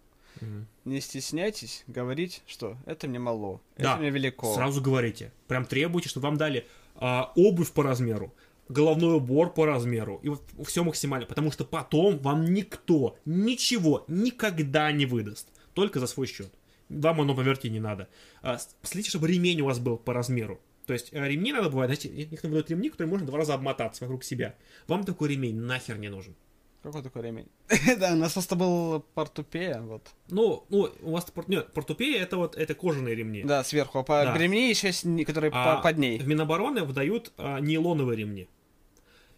не 0.84 1.00
стесняйтесь 1.00 1.84
говорить, 1.88 2.42
что 2.48 2.76
это 2.86 3.08
мне 3.08 3.20
мало, 3.20 3.62
Да, 3.78 3.92
это 3.94 4.02
мне 4.02 4.10
велико. 4.10 4.54
Сразу 4.56 4.82
говорите. 4.82 5.32
Прям 5.48 5.66
требуйте, 5.66 6.10
чтобы 6.10 6.28
вам 6.28 6.38
дали 6.38 6.68
а, 6.96 7.32
обувь 7.36 7.72
по 7.72 7.84
размеру, 7.84 8.34
головной 8.70 9.16
убор 9.16 9.54
по 9.54 9.66
размеру. 9.66 10.20
И 10.24 10.30
вот 10.30 10.44
все 10.66 10.84
максимально. 10.84 11.26
Потому 11.26 11.52
что 11.52 11.66
потом 11.66 12.18
вам 12.20 12.46
никто 12.46 13.18
ничего 13.26 14.06
никогда 14.08 14.92
не 14.92 15.06
выдаст. 15.06 15.48
Только 15.74 16.00
за 16.00 16.08
свой 16.08 16.28
счет. 16.28 16.52
Вам 16.90 17.22
оно, 17.22 17.36
поверьте, 17.36 17.70
не 17.70 17.80
надо. 17.80 18.08
А, 18.42 18.58
следите, 18.84 19.10
чтобы 19.10 19.28
ремень 19.28 19.62
у 19.62 19.66
вас 19.66 19.80
был 19.80 19.98
по 19.98 20.14
размеру. 20.14 20.60
То 20.86 20.94
есть 20.94 21.10
э, 21.14 21.28
ремни 21.28 21.54
надо 21.54 21.70
бывает, 21.70 21.90
знаете, 21.90 22.10
некоторые 22.10 22.52
выдают 22.52 22.70
ремни, 22.70 22.90
которые 22.90 23.10
можно 23.10 23.28
два 23.28 23.38
раза 23.38 23.54
обмотаться 23.54 24.04
вокруг 24.04 24.24
себя. 24.24 24.56
Вам 24.88 25.04
такой 25.06 25.30
ремень 25.30 25.56
нахер 25.56 25.98
не 25.98 26.10
нужен. 26.10 26.36
Какой 26.84 27.02
такой 27.02 27.22
ремень? 27.22 27.48
да, 27.98 28.12
у 28.12 28.18
нас 28.18 28.34
просто 28.34 28.56
был 28.58 29.00
портупея, 29.14 29.80
вот. 29.82 30.06
Ну, 30.30 30.66
ну, 30.70 30.90
у 31.02 31.12
вас 31.12 31.24
пор- 31.32 31.50
нет, 31.50 31.72
портупея 31.72 32.22
это 32.22 32.36
вот 32.36 32.58
это 32.58 32.76
кожаные 32.76 33.16
ремни. 33.16 33.42
Да, 33.44 33.64
сверху, 33.64 34.00
а 34.00 34.04
по 34.04 34.22
Да. 34.26 34.38
ремни 34.38 34.70
еще 34.70 34.88
есть, 34.88 35.04
которые 35.26 35.50
А 35.56 35.78
по- 35.78 35.84
под 35.84 35.98
ней. 35.98 36.20
В 36.20 36.28
Минобороны 36.28 36.84
выдают 36.84 37.32
а, 37.38 37.62
нейлоновые 37.62 38.18
ремни. 38.18 38.50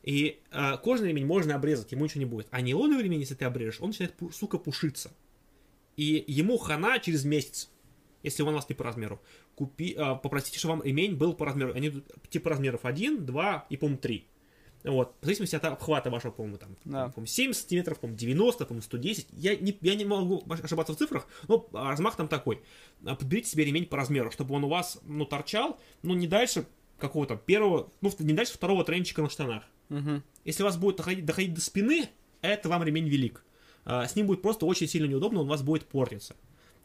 И 0.01 0.39
а, 0.51 0.77
кожаный 0.77 1.09
ремень 1.09 1.27
можно 1.27 1.53
обрезать, 1.55 1.91
ему 1.91 2.05
ничего 2.05 2.19
не 2.19 2.25
будет. 2.25 2.47
А 2.49 2.61
нейлоновый 2.61 3.03
ремень, 3.03 3.19
если 3.19 3.35
ты 3.35 3.45
обрежешь, 3.45 3.79
он 3.79 3.89
начинает, 3.89 4.15
сука, 4.33 4.57
пушиться. 4.57 5.11
И 5.97 6.23
ему 6.27 6.57
хана 6.57 6.97
через 6.97 7.25
месяц, 7.25 7.69
если 8.23 8.41
он 8.41 8.49
у 8.53 8.57
вас 8.57 8.67
не 8.69 8.75
по 8.75 8.83
размеру. 8.83 9.21
Купи, 9.53 9.93
а, 9.97 10.15
попросите, 10.15 10.57
чтобы 10.57 10.75
вам 10.77 10.83
ремень 10.83 11.15
был 11.15 11.33
по 11.35 11.45
размеру. 11.45 11.73
Они 11.75 11.89
идут 11.89 12.05
типа 12.27 12.49
размеров 12.49 12.85
1, 12.85 13.23
2 13.23 13.67
и, 13.69 13.77
по-моему, 13.77 13.99
3. 13.99 14.25
Вот, 14.85 15.15
в 15.21 15.25
зависимости 15.25 15.55
от 15.55 15.65
обхвата 15.65 16.09
вашего, 16.09 16.31
по-моему, 16.31 16.57
там, 16.57 16.75
Да. 16.85 17.09
по-моему, 17.09 17.25
70 17.25 17.61
сантиметров, 17.61 17.99
по-моему, 17.99 18.17
90, 18.17 18.65
по-моему, 18.65 18.81
110. 18.83 19.27
Я 19.33 19.55
не, 19.55 19.77
я 19.81 19.95
не 19.95 20.05
могу 20.05 20.43
ошибаться 20.47 20.93
в 20.93 20.97
цифрах, 20.97 21.27
но 21.47 21.67
размах 21.73 22.15
там 22.15 22.27
такой. 22.27 22.61
А, 23.05 23.15
Подберите 23.15 23.49
себе 23.49 23.65
ремень 23.65 23.85
по 23.85 23.97
размеру, 23.97 24.31
чтобы 24.31 24.53
он 24.55 24.63
у 24.63 24.69
вас, 24.69 24.99
ну, 25.03 25.25
торчал, 25.25 25.79
ну, 26.03 26.13
не 26.13 26.27
дальше 26.27 26.65
какого-то 26.99 27.35
первого, 27.35 27.91
ну, 28.01 28.11
не 28.19 28.33
дальше 28.33 28.53
второго 28.53 28.83
тренчика 28.83 29.21
на 29.21 29.29
штанах. 29.29 29.63
Мгм. 29.89 30.23
Если 30.45 30.63
у 30.63 30.65
вас 30.65 30.77
будет 30.77 30.97
доходить, 30.97 31.25
доходить 31.25 31.53
до 31.53 31.61
спины, 31.61 32.09
это 32.41 32.69
вам 32.69 32.83
ремень 32.83 33.07
велик. 33.09 33.43
А, 33.85 34.07
С 34.07 34.15
ним 34.15 34.27
будет 34.27 34.41
просто 34.41 34.65
очень 34.65 34.87
сильно 34.87 35.07
неудобно, 35.07 35.41
он 35.41 35.47
у 35.47 35.49
вас 35.49 35.61
будет 35.63 35.85
портиться. 35.85 36.35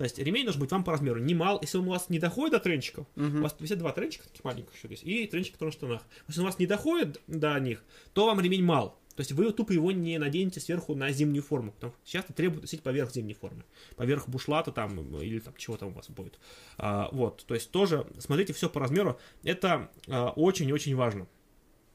То 0.00 0.04
есть 0.04 0.18
ремень 0.18 0.44
должен 0.44 0.62
быть 0.62 0.70
вам 0.70 0.82
по 0.82 0.92
размеру. 0.92 1.20
Не 1.20 1.34
мал, 1.34 1.58
если 1.60 1.76
он 1.76 1.86
у 1.86 1.90
вас 1.90 2.08
не 2.08 2.18
доходит 2.18 2.52
до 2.52 2.60
тренчиков, 2.60 3.06
у 3.16 3.42
вас 3.42 3.54
висят 3.58 3.80
два 3.80 3.92
тренчика 3.92 4.26
таких 4.26 4.42
маленьких 4.44 4.74
еще 4.74 4.86
здесь, 4.86 5.02
и 5.02 5.26
тренчик, 5.26 5.60
на 5.60 5.70
штанах. 5.70 6.00
Если 6.26 6.40
он 6.40 6.46
у 6.46 6.48
вас 6.48 6.58
не 6.58 6.64
доходит 6.64 7.20
до 7.26 7.60
них, 7.60 7.84
то 8.14 8.24
вам 8.24 8.40
ремень 8.40 8.64
мал. 8.64 8.98
То 9.14 9.20
есть 9.20 9.32
вы 9.32 9.52
тупо 9.52 9.72
его 9.72 9.92
не 9.92 10.16
наденете 10.16 10.58
сверху 10.58 10.94
на 10.94 11.12
зимнюю 11.12 11.42
форму. 11.42 11.72
Потому 11.72 11.92
что 11.92 12.10
часто 12.10 12.32
требуют 12.32 12.62
носить 12.62 12.82
поверх 12.82 13.12
зимней 13.12 13.34
формы. 13.34 13.62
Поверх 13.96 14.26
бушлата 14.26 14.72
там 14.72 14.98
или 15.20 15.38
там 15.38 15.52
чего 15.58 15.76
там 15.76 15.90
у 15.90 15.92
вас 15.92 16.08
будет. 16.08 16.38
А, 16.78 17.10
вот. 17.12 17.44
То 17.44 17.52
есть 17.52 17.70
тоже 17.70 18.06
смотрите 18.20 18.54
все 18.54 18.70
по 18.70 18.80
размеру. 18.80 19.20
Это 19.42 19.90
а, 20.08 20.30
очень-очень 20.30 20.96
важно. 20.96 21.26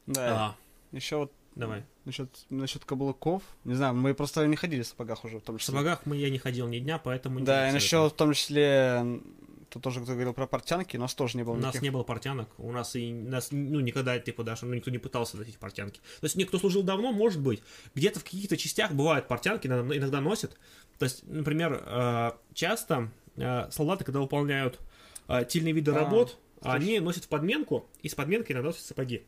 Да. 0.05 0.55
А, 0.91 0.95
Еще 0.95 1.15
вот 1.15 1.33
давай. 1.55 1.83
насчет, 2.05 2.29
насчет 2.49 2.85
каблуков. 2.85 3.43
Не 3.63 3.73
знаю, 3.75 3.93
мы 3.95 4.13
просто 4.13 4.45
не 4.47 4.55
ходили 4.55 4.83
в 4.83 4.87
сапогах 4.87 5.23
уже, 5.25 5.39
в 5.39 5.41
том 5.41 5.57
В 5.57 5.61
числе. 5.61 5.71
сапогах 5.73 6.05
мы, 6.05 6.17
я 6.17 6.29
не 6.29 6.37
ходил 6.37 6.67
ни 6.67 6.79
дня, 6.79 6.97
поэтому... 6.97 7.39
не 7.39 7.45
Да, 7.45 7.69
и 7.69 7.71
насчет 7.73 8.11
в 8.11 8.15
том 8.15 8.33
числе, 8.33 9.21
тут 9.69 9.83
тоже 9.83 10.01
кто 10.01 10.13
говорил 10.13 10.33
про 10.33 10.47
портянки, 10.47 10.97
у 10.97 10.99
нас 10.99 11.13
тоже 11.15 11.37
не 11.37 11.43
было 11.43 11.53
У 11.53 11.57
нас 11.57 11.65
никаких. 11.67 11.81
не 11.81 11.89
было 11.89 12.03
портянок, 12.03 12.49
у 12.57 12.71
нас 12.71 12.95
и 12.95 13.11
нас, 13.11 13.49
ну, 13.51 13.79
никогда, 13.79 14.17
типа, 14.19 14.43
даже, 14.43 14.65
ну, 14.65 14.73
никто 14.73 14.91
не 14.91 14.97
пытался 14.97 15.37
носить 15.37 15.57
портянки. 15.57 15.99
То 16.19 16.25
есть, 16.25 16.35
никто 16.35 16.57
служил 16.59 16.83
давно, 16.83 17.11
может 17.11 17.41
быть, 17.41 17.61
где-то 17.95 18.19
в 18.19 18.23
каких-то 18.23 18.57
частях 18.57 18.91
бывают 18.93 19.27
портянки, 19.27 19.67
иногда, 19.67 19.95
иногда 19.97 20.21
носят. 20.21 20.57
То 20.99 21.05
есть, 21.05 21.23
например, 21.27 21.83
э, 21.85 22.31
часто 22.53 23.11
э, 23.35 23.69
солдаты, 23.71 24.05
когда 24.05 24.19
выполняют 24.21 24.79
э, 25.27 25.43
тильные 25.45 25.73
виды 25.73 25.91
А, 25.91 25.95
работ, 25.95 26.37
слушай. 26.61 26.75
они 26.75 26.99
носят 26.99 27.27
подменку, 27.27 27.85
и 28.01 28.07
с 28.07 28.15
подменкой 28.15 28.53
иногда 28.53 28.69
носят 28.69 28.83
сапоги. 28.85 29.25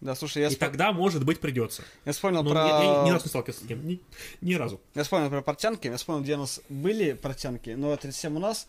Да, 0.00 0.14
слушай, 0.14 0.40
я, 0.42 0.48
И 0.48 0.52
спо- 0.54 0.58
тогда, 0.58 0.92
может 0.92 1.24
быть, 1.24 1.40
придется. 1.40 1.82
я 2.06 2.12
вспомнил 2.12 2.42
Но 2.42 2.50
про... 2.50 2.66
я, 2.66 2.82
я 2.82 3.04
ни 3.04 3.10
разу 3.10 3.24
не 3.24 3.28
сталкивался 3.28 3.60
с 3.60 3.62
таким. 3.62 3.86
Ни, 3.86 4.00
ни 4.40 4.54
разу. 4.54 4.80
Я 4.94 5.02
вспомнил 5.02 5.28
про 5.28 5.42
портянки, 5.42 5.88
я 5.88 5.96
вспомнил, 5.96 6.22
где 6.22 6.36
у 6.36 6.38
нас 6.40 6.60
были 6.70 7.12
портянки, 7.12 7.70
но 7.70 7.92
это 7.92 8.10
всем 8.10 8.36
у 8.36 8.38
нас. 8.38 8.66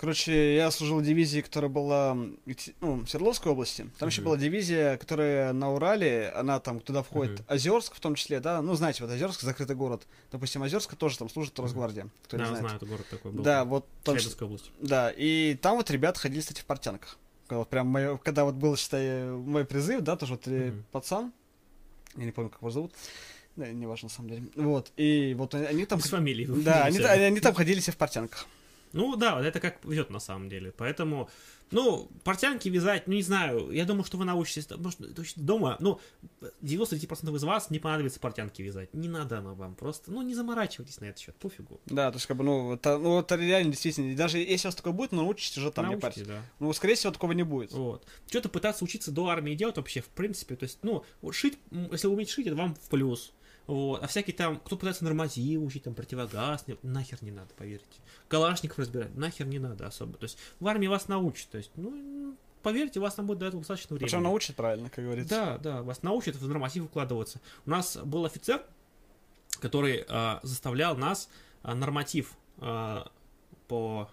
Короче, 0.00 0.54
я 0.54 0.70
служил 0.70 1.00
в 1.00 1.04
дивизии, 1.04 1.40
которая 1.40 1.68
была 1.68 2.14
ну, 2.14 2.36
в 3.00 3.08
Свердловской 3.08 3.50
области. 3.50 3.90
Там 3.98 4.08
еще 4.10 4.20
Мгм. 4.20 4.26
была 4.30 4.36
дивизия, 4.36 4.96
которая 4.96 5.52
на 5.52 5.72
Урале, 5.72 6.28
она 6.36 6.60
там 6.60 6.78
туда 6.78 7.02
входит 7.02 7.40
Мгм. 7.40 7.44
Озерск 7.48 7.94
в 7.96 8.00
том 8.00 8.14
числе, 8.14 8.38
да. 8.38 8.62
Ну, 8.62 8.74
знаете, 8.74 9.02
вот 9.04 9.12
Озерск, 9.12 9.40
закрытый 9.42 9.74
город. 9.74 10.06
Допустим, 10.30 10.62
Озерска 10.62 10.94
тоже 10.94 11.18
там 11.18 11.28
служит 11.28 11.58
Росгвардия, 11.58 12.06
кто 12.24 12.36
не 12.36 12.42
Да, 12.44 12.48
знает. 12.48 12.62
знаю, 12.62 12.76
это 12.76 12.86
город 12.86 13.06
такой 13.10 13.32
был. 13.32 13.42
Да, 13.42 13.64
вот 13.64 13.86
там, 14.04 14.14
Челябинская 14.16 14.46
область. 14.46 14.70
да, 14.80 15.10
и 15.16 15.56
там 15.60 15.76
вот 15.76 15.90
ребята 15.90 16.20
ходили, 16.20 16.40
кстати, 16.42 16.60
в 16.60 16.64
портянках. 16.64 17.16
Когда 17.48 17.58
Вот 17.60 17.68
прям 17.70 17.86
моё- 17.86 18.18
когда 18.18 18.44
вот 18.44 18.54
был, 18.56 18.76
считай, 18.76 19.24
мой 19.24 19.64
призыв, 19.64 20.02
да, 20.02 20.16
тоже 20.16 20.34
вот 20.34 20.46
э, 20.46 20.70
Мгм. 20.70 20.84
пацан, 20.92 21.32
я 22.16 22.24
не 22.26 22.30
помню, 22.30 22.50
как 22.50 22.60
его 22.60 22.70
зовут, 22.70 22.92
да, 23.56 23.72
не 23.72 23.86
важно, 23.86 24.08
на 24.08 24.14
самом 24.14 24.28
деле. 24.28 24.42
Вот, 24.54 24.92
и 24.98 25.34
вот 25.36 25.54
они 25.54 25.86
там... 25.86 25.98
Без 25.98 26.10
фамилии. 26.10 26.44
Да, 26.46 26.84
они, 26.84 26.98
они, 26.98 27.22
они 27.24 27.40
там 27.40 27.54
ходили 27.54 27.80
все 27.80 27.92
в 27.92 27.96
портянках. 27.96 28.46
Ну 28.92 29.16
да, 29.16 29.44
это 29.44 29.60
как 29.60 29.84
везет 29.84 30.10
на 30.10 30.20
самом 30.20 30.48
деле. 30.48 30.72
Поэтому, 30.76 31.28
ну, 31.70 32.08
портянки 32.24 32.68
вязать, 32.68 33.06
ну 33.06 33.14
не 33.14 33.22
знаю, 33.22 33.70
я 33.70 33.84
думаю, 33.84 34.04
что 34.04 34.16
вы 34.16 34.24
научитесь, 34.24 34.68
есть 35.18 35.44
дома, 35.44 35.76
ну, 35.80 36.00
99% 36.62 37.34
из 37.36 37.44
вас 37.44 37.70
не 37.70 37.78
понадобится 37.78 38.20
портянки 38.20 38.62
вязать. 38.62 38.92
Не 38.94 39.08
надо 39.08 39.38
оно 39.38 39.54
вам, 39.54 39.74
просто, 39.74 40.10
ну, 40.10 40.22
не 40.22 40.34
заморачивайтесь 40.34 41.00
на 41.00 41.06
этот 41.06 41.20
счет, 41.20 41.34
пофигу. 41.36 41.80
Да, 41.86 42.10
то 42.10 42.16
есть, 42.16 42.26
как 42.26 42.36
бы, 42.36 42.44
ну, 42.44 42.74
это, 42.74 42.98
ну, 42.98 43.20
это 43.20 43.36
реально 43.36 43.72
действительно, 43.72 44.16
даже 44.16 44.38
если 44.38 44.66
у 44.66 44.68
вас 44.68 44.74
такое 44.74 44.92
будет, 44.92 45.12
ну, 45.12 45.22
научитесь 45.22 45.58
уже 45.58 45.70
там 45.70 45.86
не 45.88 45.96
Научитесь, 45.96 46.24
парьтесь. 46.24 46.26
да. 46.26 46.42
Ну, 46.58 46.72
скорее 46.72 46.94
всего, 46.94 47.12
такого 47.12 47.32
не 47.32 47.42
будет. 47.42 47.72
Вот. 47.72 48.06
Что-то 48.28 48.48
пытаться 48.48 48.84
учиться 48.84 49.10
до 49.10 49.28
армии 49.28 49.54
делать 49.54 49.76
вообще, 49.76 50.00
в 50.00 50.08
принципе, 50.08 50.56
то 50.56 50.64
есть, 50.64 50.78
ну, 50.82 51.04
вот 51.20 51.34
шить, 51.34 51.58
если 51.70 52.06
вы 52.06 52.14
умеете 52.14 52.32
шить, 52.32 52.46
это 52.46 52.56
вам 52.56 52.74
в 52.74 52.88
плюс. 52.88 53.32
Вот. 53.68 54.02
А 54.02 54.06
всякие 54.06 54.34
там, 54.34 54.58
кто 54.58 54.76
пытается 54.76 55.04
нормативы 55.04 55.64
учить, 55.64 55.84
там, 55.84 55.94
противогаз, 55.94 56.64
нахер 56.82 57.22
не 57.22 57.30
надо, 57.30 57.50
поверьте. 57.54 57.86
Калашников 58.26 58.78
разбирать, 58.78 59.14
нахер 59.14 59.46
не 59.46 59.58
надо 59.58 59.86
особо. 59.86 60.14
То 60.14 60.24
есть, 60.24 60.38
в 60.58 60.66
армии 60.66 60.86
вас 60.86 61.06
научат, 61.06 61.50
то 61.50 61.58
есть, 61.58 61.70
ну, 61.76 62.34
поверьте, 62.62 62.98
вас 62.98 63.14
там 63.14 63.26
будет 63.26 63.40
до 63.40 63.46
этого 63.46 63.60
достаточно 63.60 63.94
времени. 63.94 64.08
Причем 64.08 64.22
научат 64.22 64.56
правильно, 64.56 64.88
как 64.88 65.04
говорится. 65.04 65.34
Да, 65.34 65.58
да, 65.58 65.82
вас 65.82 66.02
научат 66.02 66.36
в 66.36 66.48
норматив 66.48 66.86
укладываться. 66.86 67.42
У 67.66 67.70
нас 67.70 67.98
был 67.98 68.24
офицер, 68.24 68.64
который 69.60 70.06
а, 70.08 70.40
заставлял 70.42 70.96
нас 70.96 71.28
а, 71.62 71.74
норматив 71.74 72.38
а, 72.56 73.10
по 73.66 74.08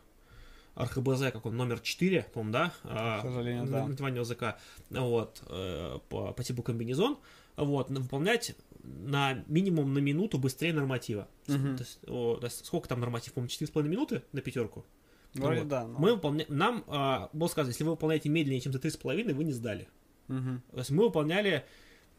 РХБЗ, 0.77 1.31
как 1.31 1.45
он, 1.45 1.55
номер 1.55 1.79
4, 1.79 2.23
по-моему, 2.33 2.51
да? 2.51 2.73
К 2.83 3.21
сожалению, 3.21 3.67
да. 3.67 3.87
Название 3.87 4.19
языка. 4.19 4.57
Вот, 4.89 5.41
э, 5.47 5.99
по, 6.09 6.33
по 6.33 6.43
типу 6.43 6.61
комбинезон. 6.61 7.17
Вот, 7.55 7.89
выполнять 7.89 8.53
на 8.85 9.43
минимум 9.47 9.93
на 9.93 9.99
минуту 9.99 10.37
быстрее 10.37 10.73
норматива. 10.73 11.27
Мгм. 11.47 11.77
То, 11.77 11.83
есть, 11.83 11.99
о, 12.07 12.39
сколько 12.49 12.87
там 12.87 12.99
норматив? 12.99 13.33
По-моему, 13.33 13.49
4,5 13.49 13.87
минуты 13.87 14.23
на 14.31 14.41
пятерку. 14.41 14.85
Вроде 15.33 15.61
Вот. 15.61 15.67
да. 15.67 15.85
ну. 15.85 15.99
Мы 15.99 16.13
выполня... 16.13 16.45
Нам 16.47 16.83
а, 16.87 17.29
было 17.33 17.47
сказано, 17.47 17.71
если 17.71 17.83
вы 17.83 17.91
выполняете 17.91 18.29
медленнее, 18.29 18.61
чем 18.61 18.73
за 18.73 18.79
3,5, 18.79 19.33
вы 19.33 19.43
не 19.43 19.51
сдали. 19.51 19.87
Мгм. 20.27 20.61
То 20.71 20.77
есть 20.77 20.91
мы 20.91 21.03
выполняли 21.03 21.65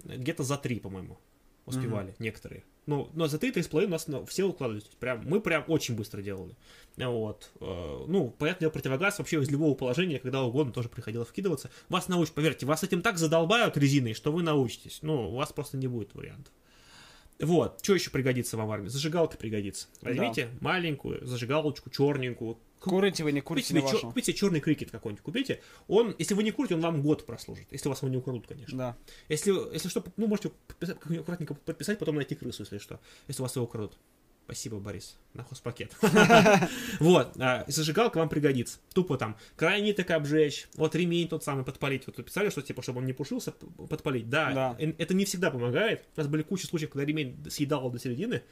где-то 0.04 0.42
за 0.42 0.56
три, 0.56 0.78
по-моему, 0.80 1.18
успевали 1.66 2.14
некоторые. 2.18 2.64
Ну, 2.86 3.10
но 3.14 3.26
за 3.26 3.38
три, 3.38 3.50
три 3.50 3.62
с 3.62 3.66
половиной 3.66 3.90
у 3.90 3.92
нас 3.92 4.06
ну, 4.06 4.24
все 4.26 4.44
укладывались. 4.44 4.84
Прям, 5.00 5.22
мы 5.26 5.40
прям 5.40 5.64
очень 5.66 5.96
быстро 5.96 6.22
делали. 6.22 6.54
Вот. 6.96 7.50
Э, 7.60 8.04
Ну, 8.06 8.30
понятное 8.30 8.60
дело, 8.60 8.70
противогаз 8.70 9.18
вообще 9.18 9.42
из 9.42 9.50
любого 9.50 9.74
положения, 9.74 10.20
когда 10.20 10.42
угодно, 10.44 10.72
тоже 10.72 10.88
приходилось 10.88 11.28
вкидываться. 11.28 11.68
Вас 11.88 12.06
научат, 12.08 12.34
поверьте, 12.34 12.64
вас 12.64 12.84
этим 12.84 13.02
так 13.02 13.18
задолбают 13.18 13.76
резиной, 13.76 14.14
что 14.14 14.30
вы 14.30 14.42
научитесь. 14.42 15.00
Ну, 15.02 15.30
у 15.30 15.34
вас 15.34 15.52
просто 15.52 15.76
не 15.76 15.88
будет 15.88 16.14
вариантов. 16.14 16.52
Вот, 17.40 17.80
что 17.82 17.94
еще 17.94 18.10
пригодится 18.10 18.56
вам 18.56 18.68
в 18.68 18.70
армии? 18.70 18.88
Зажигалка 18.88 19.36
пригодится. 19.36 19.88
Возьмите 20.00 20.48
маленькую 20.60 21.26
зажигалочку, 21.26 21.90
черненькую, 21.90 22.56
Курите 22.80 23.24
вы, 23.24 23.32
не 23.32 23.40
курите, 23.40 23.74
Купите, 23.74 23.96
не 23.96 24.02
купите 24.02 24.32
черный 24.32 24.60
крикет 24.60 24.90
какой-нибудь, 24.90 25.22
купите. 25.22 25.60
Он, 25.88 26.14
если 26.18 26.34
вы 26.34 26.42
не 26.42 26.50
курите, 26.50 26.74
он 26.74 26.80
вам 26.80 27.02
год 27.02 27.26
прослужит. 27.26 27.66
Если 27.70 27.88
вас 27.88 28.02
его 28.02 28.10
не 28.10 28.16
украдут, 28.16 28.46
конечно. 28.46 28.76
Да. 28.76 28.96
Если, 29.28 29.52
если 29.72 29.88
что, 29.88 30.04
ну, 30.16 30.26
можете 30.26 30.50
подписать, 30.68 30.96
аккуратненько 30.96 31.54
подписать, 31.54 31.98
потом 31.98 32.16
найти 32.16 32.34
крысу, 32.34 32.62
если 32.62 32.78
что. 32.78 33.00
Если 33.28 33.42
вас 33.42 33.56
его 33.56 33.64
украдут. 33.64 33.98
Спасибо, 34.46 34.78
Борис, 34.78 35.16
на 35.34 35.42
хозпакет. 35.42 35.92
Вот, 37.00 37.32
а, 37.36 37.64
зажигалка 37.66 38.18
вам 38.18 38.28
пригодится. 38.28 38.78
Тупо 38.94 39.18
там 39.18 39.36
крайний 39.56 39.92
так 39.92 40.08
обжечь, 40.12 40.68
вот 40.76 40.94
ремень 40.94 41.26
тот 41.26 41.42
самый 41.42 41.64
подпалить. 41.64 42.06
Вот 42.06 42.24
писали, 42.24 42.50
что 42.50 42.62
типа, 42.62 42.80
чтобы 42.80 43.00
он 43.00 43.06
не 43.06 43.12
пушился, 43.12 43.50
подпалить. 43.50 44.28
Да, 44.28 44.76
это 44.78 45.14
не 45.14 45.24
всегда 45.24 45.50
помогает. 45.50 46.04
У 46.16 46.20
нас 46.20 46.28
были 46.28 46.42
куча 46.42 46.68
случаев, 46.68 46.90
когда 46.90 47.04
ремень 47.04 47.44
съедал 47.50 47.90
до 47.90 47.98
середины 47.98 48.42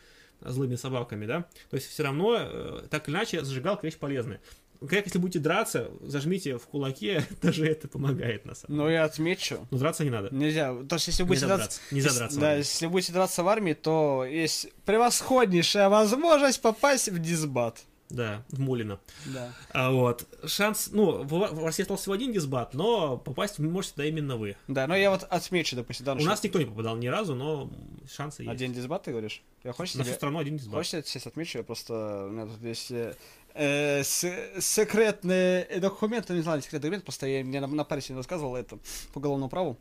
злыми 0.44 0.76
собаками, 0.76 1.26
да. 1.26 1.46
То 1.70 1.76
есть 1.76 1.88
все 1.90 2.02
равно, 2.02 2.36
э, 2.38 2.82
так 2.90 3.08
или 3.08 3.14
иначе, 3.16 3.44
зажигалка 3.44 3.86
вещь 3.86 3.96
полезная. 3.96 4.40
Как 4.80 5.04
если 5.06 5.18
будете 5.18 5.38
драться, 5.38 5.90
зажмите 6.02 6.58
в 6.58 6.66
кулаке, 6.66 7.24
даже 7.42 7.66
это 7.66 7.88
помогает 7.88 8.44
на 8.44 8.54
самом 8.54 8.74
деле. 8.76 8.82
Но 8.84 8.90
я 8.90 9.04
отмечу, 9.04 9.66
Но 9.70 9.78
драться 9.78 10.04
не 10.04 10.10
надо. 10.10 10.28
нельзя. 10.34 10.74
То 10.88 10.96
есть, 10.96 11.06
если 11.06 11.22
будете 11.22 11.46
Нельзя 11.46 11.56
драться... 11.56 11.80
Нельзя 11.90 12.08
если- 12.08 12.18
драться. 12.18 12.40
Да, 12.40 12.54
если 12.56 12.86
будете 12.86 13.12
драться 13.12 13.42
в 13.42 13.48
армии, 13.48 13.72
то 13.72 14.24
есть 14.28 14.68
превосходнейшая 14.84 15.88
возможность 15.88 16.60
попасть 16.60 17.08
в 17.08 17.18
дисбат. 17.18 17.82
Да, 18.10 18.44
в 18.50 18.60
Мулино. 18.60 19.00
Да. 19.26 19.52
А 19.70 19.90
вот, 19.90 20.26
шанс, 20.46 20.90
ну, 20.92 21.24
в, 21.24 21.28
в 21.28 21.64
России 21.64 21.82
остался 21.82 22.02
всего 22.02 22.14
один 22.14 22.32
дисбат, 22.32 22.74
но 22.74 23.16
попасть 23.16 23.58
можете 23.58 23.94
туда 23.94 24.06
именно 24.06 24.36
вы. 24.36 24.56
Да, 24.68 24.86
но 24.86 24.94
я 24.94 25.10
вот 25.10 25.24
отмечу, 25.24 25.74
допустим, 25.74 26.06
да, 26.06 26.12
У 26.12 26.16
ну, 26.16 26.24
нас 26.24 26.42
никто 26.44 26.58
не 26.58 26.66
попадал 26.66 26.96
ни 26.96 27.06
разу, 27.06 27.34
но 27.34 27.70
шансы 28.14 28.42
есть. 28.42 28.52
один 28.52 28.72
дисбат, 28.72 29.04
ты 29.04 29.10
говоришь? 29.10 29.42
Я 29.64 29.72
хочешь 29.72 29.94
На 29.94 30.02
всю 30.04 30.10
тебе... 30.10 30.16
страну 30.16 30.38
один 30.38 30.58
дисбат. 30.58 30.74
Хочешь, 30.74 30.92
я 30.92 31.02
сейчас 31.02 31.26
отмечу, 31.26 31.58
я 31.58 31.64
просто... 31.64 32.26
У 32.28 32.30
меня 32.30 32.46
тут 32.46 32.62
есть 32.62 32.90
э, 32.90 33.16
э, 33.54 34.04
с- 34.04 34.60
секретные 34.60 35.80
документы, 35.80 36.34
не 36.34 36.42
знаю, 36.42 36.58
не 36.58 36.62
секретный 36.62 36.88
документ, 36.88 37.04
просто 37.04 37.26
я 37.26 37.42
мне 37.42 37.60
на, 37.60 37.66
на 37.66 37.84
паре 37.84 38.02
сегодня 38.02 38.18
рассказывал 38.18 38.54
это 38.54 38.78
по 39.12 39.18
уголовному 39.18 39.48
праву. 39.48 39.78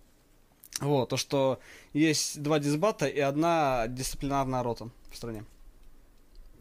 Вот, 0.79 1.09
то, 1.09 1.17
что 1.17 1.59
есть 1.91 2.41
два 2.41 2.59
дисбата 2.59 3.05
и 3.05 3.19
одна 3.19 3.85
дисциплинарная 3.87 4.63
рота 4.63 4.89
в 5.11 5.15
стране. 5.15 5.45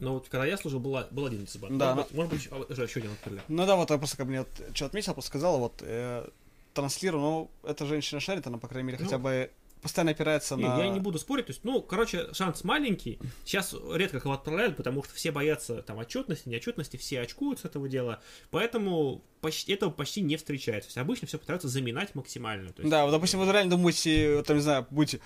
Но 0.03 0.15
вот 0.15 0.29
когда 0.29 0.45
я 0.45 0.57
служил, 0.57 0.81
был, 0.81 0.99
был 1.13 1.27
один 1.27 1.45
дисбат. 1.45 1.77
Да, 1.79 1.95
может, 1.95 2.09
быть, 2.09 2.17
может 2.17 2.33
быть, 2.33 2.45
еще, 2.45 2.55
уже 2.55 2.83
еще 2.83 3.01
один 3.01 3.13
открыли. 3.13 3.41
Ну 3.47 3.67
да, 3.67 3.77
вот 3.77 3.91
я 3.91 3.99
просто 3.99 4.17
как 4.17 4.27
мне 4.27 4.41
вот, 4.41 4.49
что 4.75 4.87
отметил, 4.87 5.15
просто 5.15 5.29
сказала, 5.29 5.59
вот, 5.59 5.75
э, 5.81 6.29
транслирую, 6.75 7.23
ну, 7.23 7.51
эта 7.63 7.87
женщина 7.87 8.21
шарит, 8.21 8.47
она, 8.47 8.59
по 8.59 8.67
крайней 8.67 8.89
мере, 8.89 8.99
Ну, 8.99 9.05
хотя 9.05 9.19
бы 9.19 9.51
постоянно 9.81 10.11
опирается 10.11 10.57
Не, 10.57 10.65
на... 10.65 10.79
Я 10.79 10.89
не 10.89 10.99
буду 10.99 11.21
спорить, 11.21 11.47
то 11.47 11.51
есть, 11.51 11.63
ну, 11.65 11.83
короче, 11.83 12.33
шанс 12.33 12.65
маленький. 12.65 13.21
Сейчас 13.45 13.75
редко 13.93 14.19
кого 14.19 14.35
отправляют, 14.35 14.77
потому 14.77 15.05
что 15.05 15.15
все 15.15 15.31
боятся 15.31 15.83
там 15.83 15.99
отчетности, 15.99 16.49
неотчетности, 16.49 16.97
все 16.97 17.21
очкуют 17.21 17.61
с 17.61 17.65
этого 17.65 17.89
дела. 17.89 18.21
Поэтому 18.51 19.23
почти, 19.41 19.73
этого 19.73 19.91
почти 19.91 20.21
не 20.21 20.37
встречается. 20.37 20.89
То 20.89 20.91
есть 20.91 20.99
обычно 20.99 21.29
все 21.29 21.39
пытаются 21.39 21.69
заминать 21.69 22.15
максимально. 22.15 22.73
Есть, 22.77 22.91
Да, 22.91 23.05
вот, 23.05 23.13
допустим, 23.13 23.41
вы 23.41 23.53
реально 23.53 23.71
думаете, 23.71 24.43
там, 24.45 24.57
не 24.57 24.63
знаю, 24.63 24.87
будете... 24.91 25.21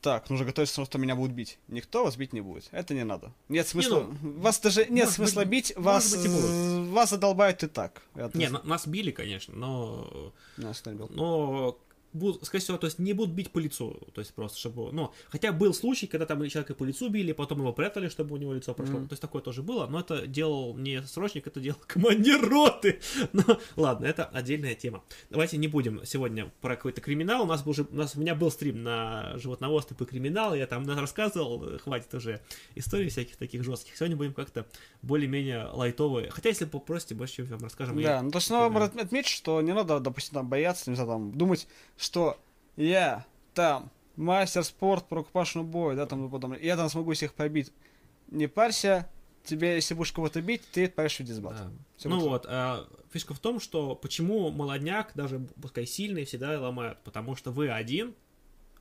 Так, 0.00 0.30
нужно 0.30 0.46
готовиться, 0.46 0.84
что 0.84 0.98
меня 0.98 1.14
будут 1.14 1.32
бить. 1.32 1.58
Никто 1.68 2.04
вас 2.04 2.16
бить 2.16 2.32
не 2.32 2.40
будет. 2.40 2.68
Это 2.72 2.94
не 2.94 3.04
надо. 3.04 3.32
Нет 3.48 3.68
смысла... 3.68 4.06
вас 4.22 4.58
даже 4.60 4.86
нет 4.86 5.10
смысла 5.10 5.40
быть, 5.40 5.48
бить, 5.48 5.72
вас, 5.76 6.14
быть, 6.16 6.30
будут. 6.30 6.88
вас 6.88 7.10
задолбают 7.10 7.62
и 7.62 7.66
так. 7.66 8.02
Это- 8.14 8.36
Не, 8.38 8.48
на- 8.48 8.62
нас 8.62 8.86
били, 8.86 9.10
конечно, 9.10 9.54
но 9.54 10.32
Нас 10.56 10.84
не 10.86 10.94
бил. 10.94 11.08
но 11.10 11.78
будут, 12.12 12.44
скорее 12.44 12.62
всего, 12.62 12.78
то 12.78 12.86
есть 12.86 12.98
не 12.98 13.12
будут 13.12 13.34
бить 13.34 13.50
по 13.52 13.58
лицу, 13.58 13.98
то 14.14 14.20
есть 14.20 14.34
просто, 14.34 14.58
чтобы, 14.58 14.92
ну, 14.92 15.12
хотя 15.28 15.52
был 15.52 15.72
случай, 15.74 16.06
когда 16.06 16.26
там 16.26 16.46
человека 16.48 16.74
по 16.74 16.84
лицу 16.84 17.08
били, 17.08 17.32
потом 17.32 17.58
его 17.60 17.72
прятали, 17.72 18.08
чтобы 18.08 18.34
у 18.34 18.38
него 18.38 18.52
лицо 18.52 18.74
прошло, 18.74 18.98
Мгм. 18.98 19.08
то 19.08 19.12
есть 19.12 19.22
такое 19.22 19.42
тоже 19.42 19.62
было, 19.62 19.86
но 19.86 20.00
это 20.00 20.26
делал 20.26 20.76
не 20.76 21.02
срочник, 21.02 21.46
это 21.46 21.60
делал 21.60 21.78
командир 21.86 22.40
роты, 22.48 23.00
ну, 23.32 23.42
ладно, 23.76 24.06
это 24.06 24.24
отдельная 24.26 24.74
тема. 24.74 25.02
Давайте 25.30 25.56
не 25.56 25.68
будем 25.68 26.04
сегодня 26.04 26.50
про 26.60 26.76
какой-то 26.76 27.00
криминал, 27.00 27.42
у 27.42 27.46
нас 27.46 27.62
был 27.62 27.70
уже, 27.70 27.82
у 27.90 27.94
нас, 27.94 28.16
у 28.16 28.20
меня 28.20 28.34
был 28.34 28.50
стрим 28.50 28.82
на 28.82 29.36
животноводство 29.38 29.94
по 29.94 30.04
криминалу, 30.04 30.54
я 30.54 30.66
там 30.66 30.88
рассказывал, 30.88 31.78
хватит 31.78 32.12
уже 32.14 32.40
историй 32.74 33.08
всяких 33.08 33.36
таких 33.36 33.62
жестких, 33.64 33.96
сегодня 33.96 34.16
будем 34.16 34.34
как-то 34.34 34.66
более-менее 35.02 35.66
лайтовые, 35.72 36.30
хотя 36.30 36.48
если 36.48 36.64
попросите, 36.64 37.14
больше 37.14 37.44
вам 37.44 37.60
расскажем. 37.62 38.00
Да, 38.02 38.22
ну 38.22 38.30
то 38.30 38.38
есть 38.38 38.50
надо 38.50 38.74
Да. 38.78 38.84
от- 38.86 38.96
отметить, 38.96 39.30
что 39.30 39.60
не 39.62 39.72
надо, 39.72 40.00
допустим, 40.00 40.34
там 40.34 40.48
бояться, 40.48 40.90
не 40.90 40.96
знаю, 40.96 41.10
там, 41.10 41.32
думать, 41.32 41.66
что 42.00 42.40
я 42.76 43.26
там 43.54 43.90
мастер 44.16 44.64
спорт 44.64 45.06
по 45.08 45.16
рукопашному 45.16 45.68
бою, 45.68 45.96
да, 45.96 46.06
там, 46.06 46.26
и 46.26 46.30
потом, 46.30 46.54
я 46.60 46.76
там 46.76 46.88
смогу 46.88 47.12
всех 47.12 47.34
побить. 47.34 47.72
Не 48.28 48.46
парься, 48.46 49.08
тебе, 49.44 49.74
если 49.74 49.94
будешь 49.94 50.12
кого-то 50.12 50.40
бить, 50.40 50.62
ты 50.72 50.86
отправишь 50.86 51.18
в 51.20 51.24
дисбат. 51.24 51.56
Да. 51.56 51.70
Ну 52.04 52.16
будет. 52.20 52.28
вот, 52.28 52.46
а, 52.48 52.86
фишка 53.12 53.34
в 53.34 53.38
том, 53.38 53.60
что 53.60 53.94
почему 53.94 54.50
молодняк, 54.50 55.12
даже 55.14 55.40
пускай 55.60 55.86
сильный, 55.86 56.24
всегда 56.24 56.60
ломают. 56.60 56.98
Потому 57.04 57.36
что 57.36 57.50
вы 57.50 57.68
один, 57.70 58.14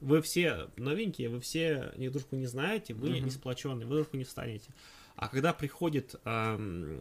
вы 0.01 0.21
все 0.21 0.67
новенькие, 0.77 1.29
вы 1.29 1.39
все 1.41 1.91
ни 1.97 2.07
дружку 2.09 2.35
не 2.35 2.45
знаете, 2.45 2.93
вы 2.93 3.09
Мгм. 3.09 3.25
не 3.25 3.31
сплоченные, 3.31 3.87
вы 3.87 3.95
дружку 3.95 4.17
не 4.17 4.23
встанете. 4.23 4.69
А 5.15 5.27
когда 5.27 5.51
приходит, 5.51 6.15
ам, 6.23 6.97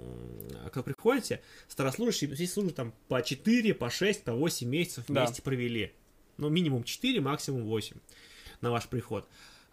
когда 0.72 0.82
приходите, 0.82 1.40
старослужащие 1.68 2.34
здесь 2.34 2.52
служат 2.52 2.74
там 2.74 2.92
по 3.06 3.22
4, 3.22 3.74
по 3.74 3.90
6, 3.90 4.24
по 4.24 4.32
8 4.32 4.68
месяцев 4.68 5.04
Да. 5.08 5.24
вместе 5.24 5.42
провели. 5.42 5.92
Ну, 6.38 6.48
минимум 6.48 6.84
4, 6.84 7.20
максимум 7.20 7.64
8 7.64 7.96
на 8.60 8.70
ваш 8.70 8.88
приход. 8.88 9.28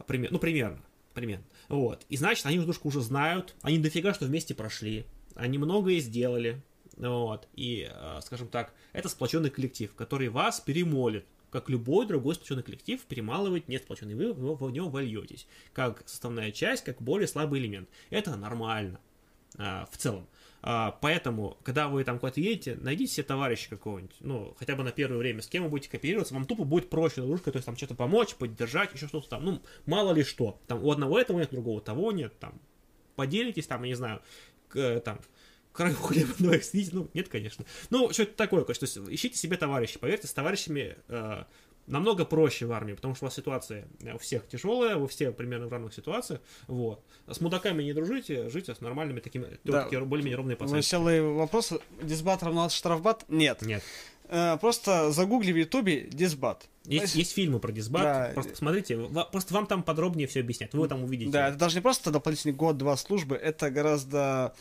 Пример, 0.06 0.32
ну, 0.32 0.40
примерно. 0.40 0.82
Примерно. 1.14 1.46
Вот. 1.70 2.06
И 2.10 2.18
значит, 2.18 2.46
они 2.46 2.60
друга 2.60 2.78
уже 2.84 3.00
знают, 3.00 3.56
они 3.62 3.80
дофига 3.80 4.14
что 4.14 4.26
вместе 4.26 4.54
прошли, 4.54 5.06
они 5.36 5.58
многое 5.58 6.00
сделали. 6.00 6.62
Вот. 6.98 7.48
И, 7.54 7.90
э, 7.90 8.20
скажем 8.22 8.50
так, 8.50 8.74
это 8.92 9.08
сплоченный 9.08 9.50
коллектив, 9.50 9.94
который 9.96 10.28
вас 10.28 10.60
перемолит, 10.60 11.26
как 11.52 11.70
любой 11.70 12.06
другой 12.06 12.36
сплоченный 12.36 12.64
коллектив 12.64 13.02
перемалывать 13.04 13.70
не 13.70 13.78
сплоченный, 13.78 14.16
вы 14.16 14.34
в 14.34 14.72
него 14.72 14.90
вольетесь, 14.90 15.48
как 15.72 16.04
составная 16.06 16.52
часть, 16.52 16.84
как 16.84 17.02
более 17.02 17.28
слабый 17.28 17.62
элемент. 17.62 17.88
Это 18.10 18.36
нормально 18.36 19.00
а, 19.58 19.88
в 19.90 19.98
целом. 19.98 20.28
А, 20.68 20.98
поэтому, 21.00 21.60
когда 21.62 21.88
вы 21.88 22.04
там 22.04 22.18
куда-то 22.18 22.42
едете, 22.42 22.76
найдите 22.82 23.14
себе 23.14 23.24
товарища 23.24 23.70
какого-нибудь, 23.70 24.16
ну, 24.22 24.56
хотя 24.58 24.76
бы 24.76 24.82
на 24.82 24.92
первое 24.92 25.20
время, 25.20 25.44
с 25.44 25.48
кем 25.48 25.62
вы 25.64 25.70
будете 25.70 25.92
кооперироваться, 25.92 26.34
вам 26.34 26.46
тупо 26.46 26.64
будет 26.64 26.90
проще 26.90 27.22
дружка, 27.22 27.52
то 27.52 27.58
есть 27.58 27.68
там 27.68 27.78
что-то 27.78 27.94
помочь, 27.94 28.34
поддержать, 28.34 28.92
еще 28.92 29.08
что-то 29.08 29.30
там, 29.30 29.46
ну, 29.46 29.62
мало 29.86 30.12
ли 30.12 30.24
что. 30.24 30.60
Там 30.66 30.84
у 30.84 30.92
одного 30.92 31.20
этого 31.20 31.38
нет, 31.38 31.52
другого 31.52 31.82
того 31.82 32.12
нет, 32.12 32.40
там, 32.40 32.60
поделитесь, 33.16 33.68
там, 33.68 33.84
я 33.84 33.90
не 33.90 33.94
знаю, 33.94 34.24
к- 34.68 34.78
э, 34.78 35.02
там, 35.02 35.20
краю 35.72 35.94
хлеба 35.94 36.34
двоих 36.40 36.64
съедите, 36.64 36.96
ну, 36.96 37.10
нет, 37.14 37.30
конечно. 37.30 37.64
Ну, 37.92 38.12
что-то 38.12 38.34
такое, 38.34 38.64
то 38.64 38.72
есть 38.72 38.98
ищите 38.98 39.38
себе 39.38 39.58
товарищей, 39.58 40.00
поверьте, 40.00 40.26
с 40.26 40.34
товарищами 40.34 40.98
э, 41.10 41.44
намного 41.88 42.26
проще 42.26 42.66
в 42.66 42.72
армии, 42.72 42.94
потому 42.94 43.16
что 43.16 43.26
у 43.26 43.28
вас 43.28 43.36
ситуация 43.36 43.88
э, 44.02 44.14
у 44.14 44.18
всех 44.18 44.48
тяжелая, 44.48 44.96
вы 44.98 45.08
все 45.08 45.32
примерно 45.32 45.68
в 45.68 45.72
равных 45.72 45.94
ситуациях, 45.94 46.42
вот. 46.68 47.04
С 47.28 47.40
мудаками 47.42 47.84
не 47.84 47.94
дружите, 47.94 48.50
живите 48.50 48.74
с 48.74 48.82
нормальными 48.82 49.20
такими, 49.20 49.60
Да. 49.64 49.88
более-менее 49.88 50.38
ровные 50.38 50.56
пацаны. 50.58 50.78
Веселый 50.78 51.22
вопрос. 51.22 51.74
Дисбат 52.02 52.44
равно 52.44 52.70
штрафбат? 52.70 53.26
Нет. 53.30 53.62
Нет. 53.62 53.84
Э, 54.28 54.58
просто 54.60 55.12
загугли 55.12 55.52
в 55.52 55.56
ютубе 55.58 56.08
дисбат. 56.12 56.68
Есть, 56.86 57.16
есть 57.16 57.34
фильмы 57.34 57.60
про 57.60 57.72
дисбат, 57.72 58.04
Да. 58.04 58.32
просто 58.34 58.52
посмотрите, 58.52 58.98
ва- 58.98 59.26
просто 59.32 59.54
вам 59.54 59.68
там 59.68 59.84
подробнее 59.84 60.28
все 60.28 60.40
объяснят, 60.40 60.74
вы 60.74 60.88
там 60.88 61.04
увидите. 61.04 61.32
Да, 61.32 61.50
это 61.50 61.58
даже 61.58 61.76
не 61.76 61.82
просто 61.82 62.10
дополнительный 62.12 62.54
год-два 62.54 62.98
службы, 62.98 63.36
это 63.36 63.70
гораздо... 63.70 64.54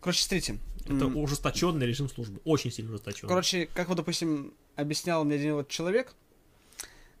Короче, 0.00 0.22
смотрите. 0.24 0.58
Это 0.86 1.06
ужесточенный 1.06 1.86
режим 1.86 2.08
службы, 2.08 2.40
очень 2.44 2.72
сильно 2.72 2.90
ужесточенный. 2.90 3.28
Короче, 3.28 3.66
как 3.72 3.88
вот, 3.88 3.96
допустим, 3.96 4.52
объяснял 4.74 5.24
мне 5.24 5.36
один 5.36 5.54
вот 5.54 5.68
человек, 5.68 6.14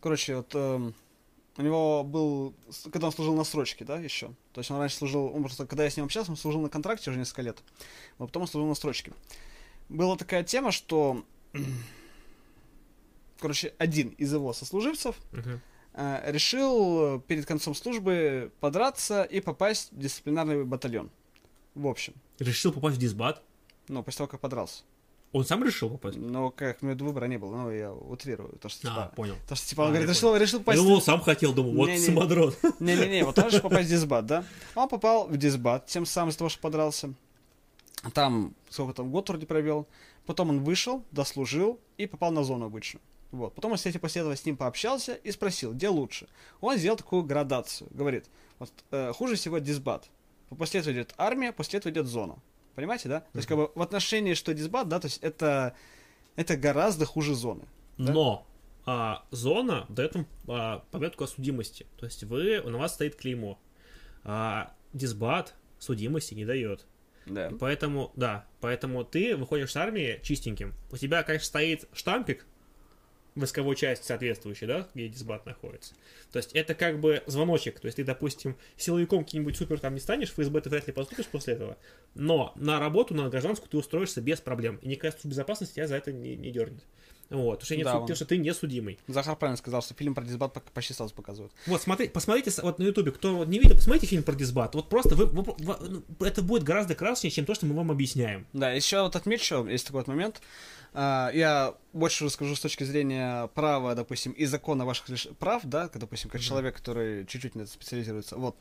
короче, 0.02 0.36
вот 0.36 0.54
эм, 0.54 0.94
у 1.56 1.62
него 1.62 2.02
был, 2.04 2.54
когда 2.92 3.06
он 3.06 3.12
служил 3.12 3.34
на 3.34 3.44
срочке, 3.44 3.84
да, 3.84 3.98
еще, 3.98 4.28
то 4.52 4.60
есть 4.60 4.70
он 4.70 4.78
раньше 4.78 4.96
служил, 4.96 5.26
он 5.34 5.42
просто, 5.42 5.66
когда 5.66 5.84
я 5.84 5.90
с 5.90 5.96
ним 5.96 6.06
общался, 6.06 6.30
он 6.30 6.36
служил 6.36 6.60
на 6.60 6.68
контракте 6.68 7.10
уже 7.10 7.18
несколько 7.18 7.42
лет, 7.42 7.58
а 8.18 8.26
потом 8.26 8.42
он 8.42 8.48
служил 8.48 8.68
на 8.68 8.74
срочке. 8.74 9.12
Была 9.88 10.16
такая 10.16 10.42
тема, 10.44 10.72
что, 10.72 11.24
короче, 13.40 13.74
один 13.78 14.08
из 14.18 14.32
его 14.32 14.52
сослуживцев 14.52 15.16
Мгм. 15.32 15.60
э, 15.94 16.30
решил 16.32 17.20
перед 17.20 17.46
концом 17.46 17.74
службы 17.74 18.50
подраться 18.60 19.22
и 19.24 19.40
попасть 19.40 19.92
в 19.92 19.98
дисциплинарный 19.98 20.64
батальон. 20.64 21.10
В 21.74 21.86
общем, 21.86 22.14
Решил 22.38 22.72
попасть 22.72 22.96
в 22.96 23.00
дисбат. 23.00 23.42
ну, 23.88 24.02
после 24.02 24.18
того, 24.18 24.28
как 24.28 24.40
подрался. 24.40 24.82
Он 25.32 25.46
сам 25.46 25.64
решил 25.64 25.88
попасть? 25.88 26.18
Но 26.18 26.50
как 26.50 26.82
ну, 26.82 26.94
выбора 26.94 27.24
не 27.24 27.38
было, 27.38 27.56
ну, 27.56 27.70
я 27.70 27.90
утрирую. 27.90 28.58
То, 28.60 28.68
что, 28.68 28.88
А, 28.88 29.04
типа, 29.04 29.12
понял. 29.16 29.34
то, 29.48 29.54
что, 29.54 29.66
типа, 29.66 29.80
он 29.80 29.86
А, 29.86 29.90
говорит, 29.90 30.10
решил, 30.10 30.36
решил 30.36 30.58
попасть... 30.58 30.80
он 30.80 31.00
сам 31.00 31.20
хотел, 31.22 31.54
думал, 31.54 31.72
вот 31.72 31.90
самодрон. 31.98 32.54
Не-не-не, 32.80 33.24
вот 33.24 33.38
он 33.38 33.46
решил 33.46 33.60
попасть 33.62 33.88
в 33.88 33.90
дисбат, 33.90 34.26
да? 34.26 34.44
Он 34.74 34.88
попал 34.88 35.26
в 35.26 35.36
дисбат, 35.38 35.86
тем 35.86 36.04
самым 36.04 36.28
из-за 36.30 36.38
того, 36.38 36.48
что 36.50 36.60
подрался. 36.60 37.14
Там, 38.12 38.54
сколько 38.68 38.92
там, 38.92 39.10
год 39.10 39.28
вроде 39.28 39.46
провел. 39.46 39.86
Потом 40.26 40.50
он 40.50 40.62
вышел, 40.64 41.02
дослужил 41.12 41.80
и 41.96 42.06
попал 42.06 42.30
на 42.30 42.44
зону 42.44 42.66
обычную. 42.66 43.02
Вот. 43.30 43.54
Потом 43.54 43.74
кстати, 43.74 43.96
после 43.96 44.20
этого 44.20 44.36
с 44.36 44.44
ним 44.44 44.56
пообщался 44.58 45.14
и 45.14 45.30
спросил, 45.30 45.72
где 45.72 45.88
лучше. 45.88 46.28
Он 46.60 46.76
сделал 46.76 46.98
такую 46.98 47.22
градацию. 47.22 47.88
Говорит, 47.90 48.26
вот 48.58 48.70
э, 48.90 49.12
хуже 49.12 49.36
всего 49.36 49.58
дисбат. 49.58 50.10
После 50.50 50.80
этого 50.80 50.92
идет 50.92 51.14
армия, 51.16 51.52
после 51.52 51.78
этого 51.78 51.90
идет 51.90 52.06
зона. 52.06 52.36
Понимаете, 52.74 53.08
да? 53.08 53.20
То 53.20 53.38
есть, 53.38 53.48
как 53.48 53.56
бы 53.58 53.70
в 53.74 53.82
отношении, 53.82 54.34
что 54.34 54.54
дисбат, 54.54 54.88
да, 54.88 54.98
то 55.00 55.06
есть 55.06 55.18
это, 55.18 55.74
это 56.36 56.56
гораздо 56.56 57.04
хуже 57.04 57.34
зоны. 57.34 57.64
Да? 57.98 58.12
Но 58.12 58.46
а, 58.84 59.24
зона 59.30 59.86
дает 59.88 60.14
вам 60.14 60.26
а, 60.48 60.84
пометку 60.90 61.24
о 61.24 61.26
судимости. 61.26 61.86
То 61.98 62.06
есть 62.06 62.24
вы, 62.24 62.62
на 62.62 62.78
вас 62.78 62.94
стоит 62.94 63.16
клеймо. 63.16 63.58
А, 64.24 64.74
дисбат 64.92 65.54
судимости 65.78 66.34
не 66.34 66.44
дает. 66.44 66.86
Да. 67.26 67.48
И 67.48 67.54
Поэтому, 67.54 68.12
да, 68.16 68.46
поэтому 68.60 69.04
ты 69.04 69.36
выходишь 69.36 69.70
с 69.70 69.76
армии 69.76 70.20
чистеньким. 70.22 70.74
У 70.90 70.96
тебя, 70.96 71.22
конечно, 71.22 71.46
стоит 71.46 71.88
штампик, 71.92 72.46
войсковой 73.34 73.76
части 73.76 74.06
соответствующей, 74.06 74.66
да, 74.66 74.86
где 74.94 75.08
дисбат 75.08 75.46
находится. 75.46 75.94
То 76.32 76.38
есть 76.38 76.52
это 76.52 76.74
как 76.74 77.00
бы 77.00 77.22
звоночек. 77.26 77.80
То 77.80 77.86
есть 77.86 77.96
ты, 77.96 78.04
допустим, 78.04 78.56
силовиком 78.76 79.24
каким-нибудь 79.24 79.56
супер 79.56 79.78
там 79.80 79.94
не 79.94 80.00
станешь, 80.00 80.30
в 80.30 80.34
ФСБ 80.34 80.60
ты 80.60 80.70
вряд 80.70 80.86
ли 80.86 80.92
поступишь 80.92 81.26
после 81.26 81.54
этого. 81.54 81.76
Но 82.14 82.52
на 82.56 82.78
работу, 82.78 83.14
на 83.14 83.28
гражданскую 83.28 83.68
ты 83.70 83.76
устроишься 83.78 84.20
без 84.20 84.40
проблем. 84.40 84.76
И 84.82 84.88
никакая 84.88 85.12
служба 85.12 85.30
безопасности 85.30 85.74
тебя 85.76 85.88
за 85.88 85.96
это 85.96 86.12
не, 86.12 86.36
не 86.36 86.50
дернет. 86.50 86.84
Вот, 87.30 87.60
потому 87.60 87.64
что, 87.64 87.76
нет 87.76 87.84
Да, 87.84 87.90
суд- 87.92 87.96
он- 87.96 88.02
потому 88.02 88.16
что 88.16 88.26
ты 88.26 88.36
не 88.36 88.52
судимый. 88.52 88.98
Захар 89.08 89.36
правильно 89.36 89.56
сказал, 89.56 89.80
что 89.80 89.94
фильм 89.94 90.14
про 90.14 90.22
дисбат 90.22 90.52
почти 90.74 90.92
сразу 90.92 91.14
показывают. 91.14 91.50
Вот, 91.66 91.80
смотри, 91.80 92.08
посмотрите 92.08 92.50
вот 92.60 92.78
на 92.78 92.82
ютубе, 92.82 93.10
кто 93.10 93.46
не 93.46 93.58
видел, 93.58 93.74
посмотрите 93.76 94.06
фильм 94.06 94.22
про 94.22 94.34
дисбат. 94.34 94.74
Вот 94.74 94.90
просто 94.90 95.14
вы, 95.14 95.24
вы- 95.24 95.42
вы- 95.58 95.76
ну, 95.88 96.02
это 96.26 96.42
будет 96.42 96.62
гораздо 96.64 96.94
краснее, 96.94 97.30
чем 97.30 97.46
то, 97.46 97.54
что 97.54 97.64
мы 97.64 97.74
вам 97.74 97.90
объясняем. 97.90 98.46
Да, 98.52 98.70
еще 98.72 99.00
вот 99.00 99.16
отмечу, 99.16 99.64
есть 99.66 99.86
такой 99.86 100.00
вот 100.00 100.08
момент. 100.08 100.42
А, 100.94 101.30
Я 101.32 101.74
больше 101.92 102.24
расскажу 102.24 102.54
с 102.54 102.60
точки 102.60 102.84
зрения 102.84 103.46
права, 103.48 103.94
допустим, 103.94 104.32
и 104.32 104.44
закона 104.44 104.84
ваших 104.84 105.06
прав, 105.38 105.62
да, 105.64 105.88
допустим, 105.92 106.30
как 106.30 106.40
человек, 106.40 106.76
который 106.76 107.26
чуть-чуть 107.26 107.54
на 107.54 107.62
это 107.62 107.70
специализируется. 107.70 108.36
Вот. 108.36 108.56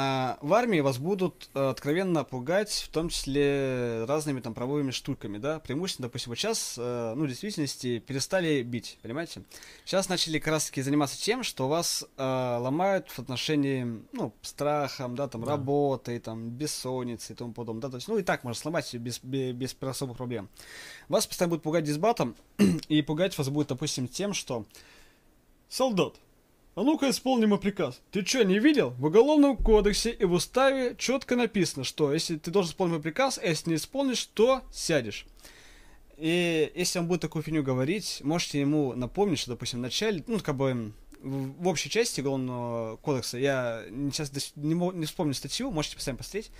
А, 0.00 0.38
В 0.42 0.54
армии 0.54 0.78
вас 0.78 0.98
будут 0.98 1.50
э, 1.54 1.70
откровенно 1.70 2.22
пугать, 2.22 2.70
в 2.70 2.88
том 2.88 3.08
числе 3.08 4.04
разными 4.04 4.38
там 4.38 4.54
правовыми 4.54 4.92
штуками, 4.92 5.38
да, 5.38 5.58
преимущественно, 5.58 6.06
допустим, 6.06 6.30
вот 6.30 6.38
сейчас, 6.38 6.76
э, 6.78 7.14
ну, 7.16 7.24
в 7.24 7.28
действительности, 7.28 7.98
перестали 7.98 8.62
бить, 8.62 8.96
понимаете? 9.02 9.42
Сейчас 9.84 10.08
начали 10.08 10.38
как 10.38 10.52
раз-таки 10.52 10.82
заниматься 10.82 11.20
тем, 11.20 11.42
что 11.42 11.66
вас 11.66 12.04
э, 12.16 12.22
ломают 12.22 13.10
в 13.10 13.18
отношении, 13.18 14.00
ну, 14.12 14.32
страхом, 14.40 15.16
да, 15.16 15.26
там, 15.26 15.42
Да. 15.42 15.50
работой, 15.52 16.20
там, 16.20 16.48
бессонницей 16.48 17.34
и 17.34 17.36
тому 17.36 17.52
подобное, 17.52 17.82
да, 17.82 17.88
то 17.88 17.96
есть, 17.96 18.06
ну, 18.06 18.18
и 18.18 18.22
так 18.22 18.44
можно 18.44 18.60
сломать 18.60 18.94
без, 18.94 19.18
без, 19.18 19.52
без 19.52 19.76
особых 19.80 20.16
проблем. 20.16 20.48
Вас 21.08 21.26
постоянно 21.26 21.50
будут 21.50 21.64
пугать 21.64 21.82
дисбатом, 21.82 22.36
и 22.88 23.02
пугать 23.02 23.36
вас 23.36 23.48
будет, 23.48 23.66
допустим, 23.66 24.06
тем, 24.06 24.32
что 24.32 24.64
«Солдат, 25.68 26.14
а 26.78 26.84
ну-ка 26.84 27.10
исполни 27.10 27.44
мой 27.44 27.58
приказ. 27.58 28.00
Ты 28.12 28.24
что, 28.24 28.44
не 28.44 28.60
видел? 28.60 28.90
В 28.90 29.06
Уголовном 29.06 29.56
кодексе 29.56 30.12
и 30.12 30.24
в 30.24 30.32
уставе 30.32 30.94
четко 30.96 31.34
написано, 31.34 31.82
что 31.82 32.12
если 32.12 32.36
ты 32.36 32.52
должен 32.52 32.70
исполнить 32.70 32.92
мой 32.92 33.02
приказ, 33.02 33.36
а 33.42 33.46
если 33.46 33.70
не 33.70 33.76
исполнишь, 33.76 34.26
то 34.26 34.62
сядешь». 34.72 35.26
И 36.18 36.70
если 36.76 37.00
он 37.00 37.08
будет 37.08 37.20
такую 37.20 37.42
фигню 37.42 37.64
говорить, 37.64 38.20
можете 38.22 38.60
ему 38.60 38.94
напомнить, 38.94 39.40
что, 39.40 39.50
допустим, 39.50 39.80
в 39.80 39.82
начале, 39.82 40.22
ну, 40.28 40.38
как 40.38 40.54
бы 40.54 40.92
в, 41.20 41.66
общей 41.66 41.90
части 41.90 42.20
Уголовного 42.20 42.96
кодекса, 42.98 43.38
я 43.38 43.82
сейчас 44.12 44.30
не, 44.54 44.74
не 44.74 45.06
вспомню 45.06 45.34
статью, 45.34 45.72
можете 45.72 45.98
сами 45.98 46.16
посмотреть, 46.16 46.52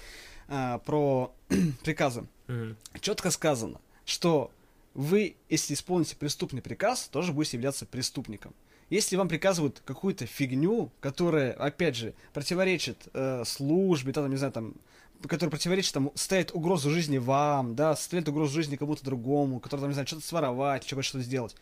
а, 0.49 0.79
про 0.79 1.33
приказы 1.85 2.27
Мгм. 2.49 2.77
четко 3.01 3.31
сказано, 3.31 3.81
что 4.05 4.51
вы, 4.95 5.37
если 5.49 5.75
исполните 5.75 6.17
преступный 6.17 6.61
приказ, 6.61 7.07
тоже 7.07 7.33
будете 7.33 7.57
являться 7.57 7.87
преступником. 7.87 8.53
Если 8.91 9.17
вам 9.17 9.29
приказывают 9.29 9.83
какую-то 9.85 10.27
фигню, 10.27 10.91
которая, 11.01 11.53
опять 11.53 11.95
же, 11.97 12.15
противоречит 12.33 13.09
э, 13.13 13.45
службе, 13.45 14.13
там, 14.13 14.31
не 14.31 14.37
знаю, 14.37 14.53
там, 14.53 14.75
которая 15.27 15.51
противоречит, 15.51 15.93
там, 15.93 16.11
ставит 16.15 16.53
угрозу 16.53 16.91
жизни 16.91 17.19
вам, 17.19 17.75
да, 17.75 17.95
ставит 17.97 18.29
угрозу 18.29 18.55
жизни 18.55 18.77
кому-то 18.77 19.05
другому, 19.05 19.61
который, 19.61 19.81
там, 19.81 19.91
не 19.91 19.95
знаю, 19.95 20.07
что-то 20.07 20.25
своровать, 20.25 20.87
что-то 21.03 21.21
сделать. 21.21 21.55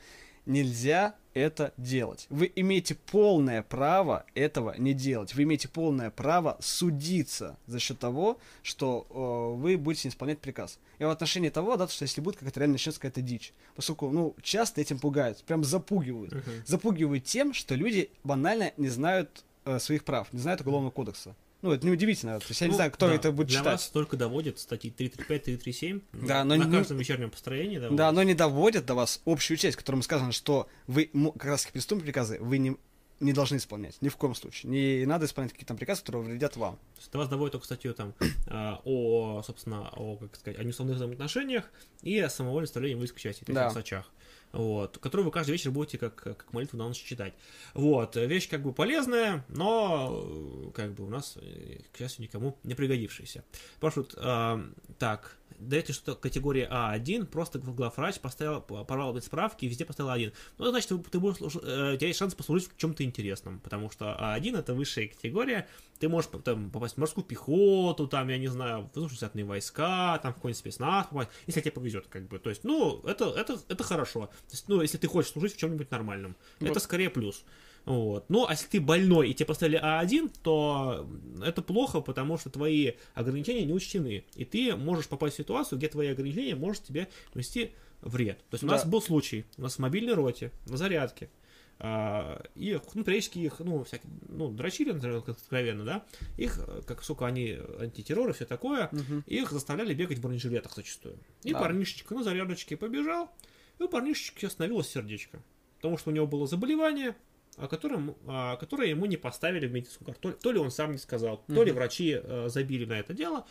Нельзя 0.46 1.14
это 1.34 1.74
делать. 1.76 2.26
Вы 2.30 2.50
имеете 2.56 2.94
полное 2.94 3.62
право 3.62 4.24
этого 4.34 4.74
не 4.78 4.94
делать. 4.94 5.34
Вы 5.34 5.42
имеете 5.42 5.68
полное 5.68 6.10
право 6.10 6.56
судиться 6.60 7.58
за 7.66 7.78
счет 7.78 7.98
того, 7.98 8.38
что 8.62 9.06
э, 9.10 9.60
вы 9.60 9.76
будете 9.76 10.08
исполнять 10.08 10.38
приказ. 10.38 10.78
И 10.98 11.04
в 11.04 11.10
отношении 11.10 11.50
того, 11.50 11.76
да, 11.76 11.88
что 11.88 12.04
если 12.04 12.22
будет 12.22 12.36
какая-то 12.36 12.60
реально 12.60 12.74
начнется 12.74 13.00
какая-то 13.00 13.20
дичь. 13.20 13.52
Поскольку, 13.74 14.10
ну, 14.10 14.34
часто 14.40 14.80
этим 14.80 14.98
пугают, 14.98 15.44
прям 15.44 15.62
запугивают. 15.62 16.32
Мгм. 16.32 16.62
Запугивают 16.64 17.24
тем, 17.24 17.52
что 17.52 17.74
люди 17.74 18.10
банально 18.24 18.72
не 18.78 18.88
знают 18.88 19.44
э, 19.66 19.78
своих 19.78 20.04
прав, 20.04 20.32
не 20.32 20.38
знают 20.38 20.62
Уголовного 20.62 20.90
кодекса. 20.90 21.34
Ну, 21.62 21.72
это 21.72 21.86
неудивительно. 21.86 22.38
То 22.38 22.46
есть 22.48 22.60
я 22.60 22.66
не 22.66 22.72
Ну, 22.72 22.76
знаю, 22.76 22.90
кто 22.92 23.08
да, 23.08 23.14
это 23.14 23.32
будет 23.32 23.48
Для 23.48 23.58
читать. 23.60 23.72
вас 23.74 23.88
только 23.88 24.16
доводят 24.16 24.58
статьи 24.58 24.90
335, 24.90 25.44
337. 25.44 26.00
Да, 26.12 26.44
но 26.44 26.54
на 26.56 26.64
не- 26.64 26.76
каждом 26.76 26.98
вечернем 26.98 27.30
построении 27.30 27.76
доводят. 27.78 27.96
Да, 27.96 28.12
но 28.12 28.22
не 28.22 28.34
доводят 28.34 28.84
до 28.86 28.94
вас 28.94 29.20
общую 29.24 29.56
часть, 29.56 29.74
в 29.76 29.78
которой 29.78 30.00
сказано, 30.02 30.32
что 30.32 30.68
вы 30.86 31.10
как 31.34 31.44
раз 31.46 31.66
преступные 31.66 32.04
приказы 32.04 32.38
вы 32.40 32.58
не 32.58 32.76
не 33.18 33.32
должны 33.32 33.56
исполнять, 33.56 33.96
ни 34.02 34.10
в 34.10 34.16
коем 34.18 34.34
случае. 34.34 34.70
Не 34.70 35.06
надо 35.06 35.24
исполнять 35.24 35.50
какие-то 35.52 35.68
там 35.68 35.78
приказы, 35.78 36.02
которые 36.02 36.22
вредят 36.24 36.54
вам. 36.58 36.76
То 36.76 37.00
есть 37.00 37.14
вас 37.14 37.28
доводит 37.30 37.52
только 37.52 37.64
статью 37.64 37.94
там 37.94 38.12
а, 38.46 38.82
о, 38.84 39.42
собственно, 39.42 39.88
о, 39.96 40.18
как 40.18 40.36
сказать, 40.36 40.58
о 40.60 40.64
неуставных 40.64 40.96
взаимоотношениях 40.96 41.64
и 42.02 42.18
о 42.18 42.28
самовольном 42.28 42.66
составлении 42.66 42.94
воинской 42.96 43.20
части, 43.22 43.42
то 43.44 43.52
есть 43.52 43.54
Да. 43.54 43.68
о 43.68 43.70
сачах. 43.70 44.10
Вот, 44.56 44.96
которую 44.98 45.26
вы 45.26 45.32
каждый 45.32 45.52
вечер 45.52 45.70
будете 45.70 45.98
как, 45.98 46.14
как 46.14 46.52
молитву 46.54 46.78
на 46.78 46.88
ночь 46.88 47.02
читать. 47.04 47.34
Вот, 47.74 48.16
вещь 48.16 48.48
как 48.48 48.62
бы 48.62 48.72
полезная, 48.72 49.44
но 49.48 50.24
э, 50.24 50.70
как 50.72 50.94
бы 50.94 51.04
у 51.04 51.10
нас, 51.10 51.36
э, 51.36 51.80
к 51.92 51.98
счастью, 51.98 52.22
никому 52.22 52.56
не 52.62 52.74
пригодившаяся. 52.74 53.44
Спрашивают, 53.76 54.14
а, 54.16 54.64
так, 54.98 55.36
даете 55.58 55.92
что-то 55.92 56.20
категория 56.20 56.68
А1, 56.70 57.26
просто 57.26 57.58
главврач 57.58 58.20
поставил, 58.20 58.60
порвал 58.60 59.16
эти 59.16 59.24
справки 59.24 59.64
и 59.64 59.68
везде 59.68 59.84
поставил 59.84 60.10
А1. 60.10 60.32
Ну, 60.58 60.70
значит, 60.70 60.88
ты, 61.10 61.18
будешь, 61.18 61.38
э, 61.40 61.94
у 61.94 61.96
тебя 61.96 62.06
есть 62.06 62.18
шанс 62.18 62.34
послужить 62.34 62.70
в 62.72 62.76
чем-то 62.76 63.04
интересном, 63.04 63.60
потому 63.60 63.90
что 63.90 64.16
А1 64.20 64.58
это 64.58 64.74
высшая 64.74 65.08
категория, 65.08 65.68
ты 65.98 66.08
можешь 66.08 66.30
там, 66.44 66.70
попасть 66.70 66.94
в 66.94 66.98
морскую 66.98 67.24
пехоту, 67.24 68.06
там, 68.06 68.28
я 68.28 68.38
не 68.38 68.48
знаю, 68.48 68.82
в 68.82 68.96
воздушно-десантные 68.96 69.44
войска, 69.44 70.18
там, 70.22 70.32
в 70.32 70.36
какой-нибудь 70.36 70.58
спецназ 70.58 71.06
попасть, 71.06 71.30
если 71.46 71.60
тебе 71.60 71.72
повезет, 71.72 72.06
как 72.08 72.28
бы. 72.28 72.38
То 72.38 72.50
есть, 72.50 72.64
ну, 72.64 73.00
это, 73.04 73.26
это, 73.26 73.58
это 73.68 73.84
хорошо. 73.84 74.26
То 74.26 74.52
есть, 74.52 74.68
ну, 74.68 74.82
если 74.82 74.98
ты 74.98 75.06
хочешь 75.08 75.32
служить 75.32 75.54
в 75.54 75.58
чем-нибудь 75.58 75.90
нормальном, 75.90 76.36
это 76.60 76.74
Вот. 76.74 76.82
скорее 76.82 77.10
плюс. 77.10 77.44
Вот. 77.86 78.28
Ну, 78.28 78.46
а 78.46 78.50
если 78.50 78.66
ты 78.66 78.80
больной 78.80 79.30
и 79.30 79.34
тебе 79.34 79.46
поставили 79.46 79.80
А1, 79.82 80.38
то 80.42 81.08
это 81.42 81.62
плохо, 81.62 82.00
потому 82.00 82.36
что 82.36 82.50
твои 82.50 82.92
ограничения 83.14 83.64
не 83.64 83.72
учтены. 83.72 84.24
И 84.34 84.44
ты 84.44 84.74
можешь 84.76 85.08
попасть 85.08 85.34
в 85.34 85.38
ситуацию, 85.38 85.78
где 85.78 85.88
твои 85.88 86.08
ограничения 86.08 86.56
может 86.56 86.82
тебе 86.82 87.08
нанести 87.32 87.70
вред. 88.02 88.38
То 88.50 88.54
есть 88.54 88.64
у 88.64 88.66
нас 88.66 88.84
был 88.84 89.00
случай, 89.00 89.46
у 89.56 89.62
нас 89.62 89.76
в 89.76 89.78
мобильной 89.78 90.14
роте, 90.14 90.50
на 90.66 90.76
зарядке, 90.76 91.30
а, 91.78 92.42
их, 92.54 92.82
ну, 92.94 93.04
периодически 93.04 93.38
их, 93.38 93.60
ну, 93.60 93.84
всякие, 93.84 94.10
ну, 94.28 94.50
дрочили, 94.50 94.98
как 94.98 95.28
откровенно, 95.28 95.84
да, 95.84 96.06
их, 96.36 96.58
как, 96.86 97.04
сука, 97.04 97.26
они 97.26 97.58
антитеррор 97.78 98.30
и 98.30 98.32
все 98.32 98.46
такое, 98.46 98.90
их 99.26 99.52
заставляли 99.52 99.94
бегать 99.94 100.18
в 100.18 100.22
бронежилетах 100.22 100.74
зачастую. 100.74 101.18
И 101.44 101.52
Да. 101.52 101.60
парнишечка 101.60 102.14
на 102.14 102.24
зарядочке 102.24 102.76
побежал, 102.76 103.30
и 103.78 103.82
у 103.84 103.88
парнишечки 103.88 104.46
остановилось 104.46 104.88
сердечко. 104.88 105.40
Потому 105.76 105.98
что 105.98 106.10
у 106.10 106.12
него 106.14 106.26
было 106.26 106.46
заболевание, 106.46 107.14
о 107.56 107.68
котором, 107.68 108.16
а, 108.26 108.56
которое 108.56 108.88
ему 108.88 109.06
не 109.06 109.16
поставили 109.16 109.66
в 109.66 109.72
медицинскую 109.72 110.06
карту. 110.06 110.20
То 110.22 110.28
ли- 110.30 110.36
То 110.42 110.52
ли 110.52 110.58
он 110.58 110.70
сам 110.70 110.92
не 110.92 110.98
сказал, 110.98 111.42
то 111.46 111.62
ли 111.64 111.70
врачи 111.72 112.20
э, 112.22 112.48
забили 112.48 112.84
на 112.84 112.98
это 112.98 113.14
дело. 113.14 113.46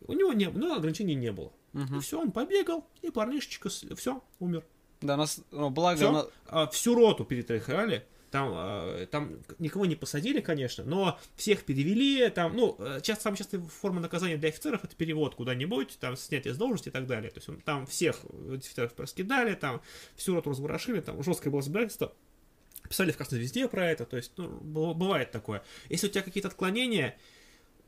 У 0.00 0.12
него 0.12 0.32
не, 0.32 0.48
ну, 0.48 0.74
ограничений 0.74 1.14
не 1.16 1.32
было. 1.32 1.52
И 1.74 2.00
все, 2.00 2.20
он 2.20 2.30
побегал, 2.32 2.88
и 3.02 3.10
парнишечка, 3.10 3.68
все, 3.68 4.22
умер. 4.38 4.64
Да, 5.00 5.16
нас, 5.16 5.40
ну, 5.50 5.70
благо, 5.70 5.96
Все, 5.96 6.10
на- 6.52 6.66
всю 6.68 6.94
роту 6.94 7.24
перетряхали. 7.24 8.04
Там, 8.30 8.50
а, 8.54 9.06
там 9.06 9.38
никого 9.58 9.86
не 9.86 9.96
посадили, 9.96 10.40
конечно, 10.40 10.84
но 10.84 11.18
всех 11.36 11.64
перевели. 11.64 12.28
Там, 12.28 12.54
ну, 12.54 12.76
э, 12.78 13.00
часто, 13.02 13.22
самая 13.24 13.38
частая 13.38 13.60
форма 13.62 14.00
наказания 14.00 14.36
для 14.36 14.50
офицеров 14.50 14.84
это 14.84 14.94
перевод 14.94 15.34
куда-нибудь, 15.34 15.96
там 15.98 16.14
снятие 16.16 16.52
с 16.52 16.58
должности 16.58 16.88
и 16.90 16.92
так 16.92 17.06
далее. 17.06 17.30
То 17.30 17.38
есть 17.38 17.48
он- 17.48 17.60
там 17.62 17.86
всех 17.86 18.20
офицеров 18.52 18.92
раскидали, 18.98 19.54
там 19.54 19.80
всю 20.14 20.34
роту 20.34 20.50
разворошили, 20.50 21.00
там 21.00 21.22
жесткое 21.22 21.50
было 21.50 21.60
разбирательство. 21.62 22.12
Писали 22.88 23.10
в 23.12 23.16
Красной 23.16 23.38
Звезде 23.38 23.68
про 23.68 23.90
это, 23.90 24.04
то 24.04 24.16
есть, 24.16 24.32
ну, 24.36 24.48
быва- 24.48 24.94
бывает 24.94 25.30
такое. 25.30 25.62
Если 25.88 26.06
у 26.06 26.10
тебя 26.10 26.22
какие-то 26.22 26.48
отклонения, 26.48 27.16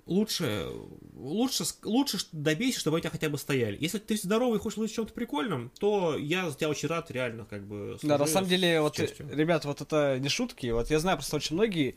лучше, 0.06 0.66
лучше, 1.14 1.64
лучше 1.84 2.18
добейся, 2.32 2.80
чтобы 2.80 2.96
у 2.96 3.00
тебя 3.00 3.10
хотя 3.10 3.28
бы 3.28 3.38
стояли. 3.38 3.76
Если 3.80 3.98
ты 3.98 4.16
здоровый 4.16 4.58
и 4.58 4.60
хочешь 4.60 4.78
в 4.78 4.94
чем-то 4.94 5.12
прикольном, 5.12 5.70
то 5.78 6.16
я 6.16 6.50
за 6.50 6.56
тебя 6.56 6.68
очень 6.68 6.88
рад, 6.88 7.10
реально, 7.10 7.44
как 7.44 7.66
бы. 7.66 7.96
Да, 8.02 8.18
на 8.18 8.26
самом 8.26 8.46
с 8.46 8.50
деле, 8.50 8.80
вот, 8.80 8.98
э, 8.98 9.08
ребят, 9.30 9.64
вот 9.64 9.80
это 9.80 10.18
не 10.18 10.28
шутки. 10.28 10.66
Вот 10.68 10.90
я 10.90 10.98
знаю 10.98 11.16
просто 11.18 11.36
очень 11.36 11.54
многие 11.56 11.96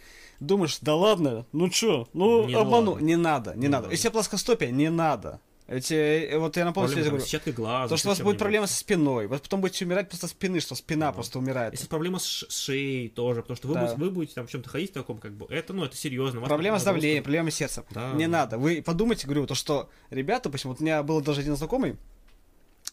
что 0.68 0.86
да 0.86 0.96
ладно, 0.96 1.46
ну 1.52 1.70
чё, 1.70 2.08
ну 2.14 2.48
Не 2.48 2.54
обману. 2.56 2.92
ладно. 2.92 3.06
Не 3.06 3.16
надо, 3.16 3.54
не, 3.56 3.62
Не 3.62 3.68
надо. 3.68 3.84
надо. 3.84 3.94
Если 3.94 4.10
плоскостопие, 4.10 4.72
не 4.72 4.90
надо. 4.90 5.40
Эти, 5.66 5.94
э, 5.94 6.38
вот 6.38 6.58
я 6.58 6.66
напомню, 6.66 6.90
Проблема, 6.90 7.00
я 7.00 7.04
там, 7.06 7.12
говорю, 7.14 7.26
с 7.26 7.30
сеткой 7.30 7.54
глаза. 7.54 7.88
то, 7.88 7.96
что 7.98 8.10
у 8.10 8.12
вас 8.12 8.20
будет 8.22 8.38
проблема 8.38 8.68
со 8.68 8.78
спиной, 8.78 9.28
вот 9.28 9.42
потом 9.44 9.62
будете 9.62 9.86
умирать 9.86 10.10
просто 10.10 10.28
спины, 10.28 10.60
что 10.60 10.76
спина 10.76 11.12
просто 11.14 11.40
умирает. 11.40 11.74
Если 11.74 11.88
проблема 11.88 12.20
с, 12.20 12.26
ш- 12.26 12.46
с 12.50 12.58
шеей 12.60 13.08
тоже, 13.08 13.42
потому 13.44 13.56
что 13.56 13.68
вы, 13.70 13.74
Да. 13.76 13.82
будете, 13.82 13.98
вы 14.02 14.10
будете 14.12 14.34
там 14.36 14.46
в 14.48 14.52
чем-то 14.52 14.70
ходить 14.70 14.92
в 14.92 14.94
таком, 14.94 15.20
как 15.20 15.34
бы, 15.34 15.46
это, 15.50 15.72
ну, 15.74 15.86
это 15.86 15.96
серьезно. 15.96 16.42
Проблема 16.42 16.80
с 16.80 16.84
давлением, 16.84 17.24
проблема 17.24 17.50
с 17.50 17.56
сердцем. 17.56 17.86
Да. 17.92 18.12
Не 18.12 18.28
надо. 18.28 18.58
Вы 18.58 18.82
подумайте, 18.82 19.26
говорю, 19.26 19.48
то, 19.48 19.56
что 19.56 19.90
ребята, 20.10 20.50
допустим, 20.50 20.70
вот 20.72 20.82
у 20.82 20.84
меня 20.84 21.02
был 21.02 21.22
даже 21.22 21.40
один 21.42 21.56
знакомый, 21.56 21.96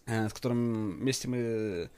э, 0.06 0.28
с 0.28 0.32
которым 0.32 0.98
вместе 1.00 1.26
мы 1.26 1.90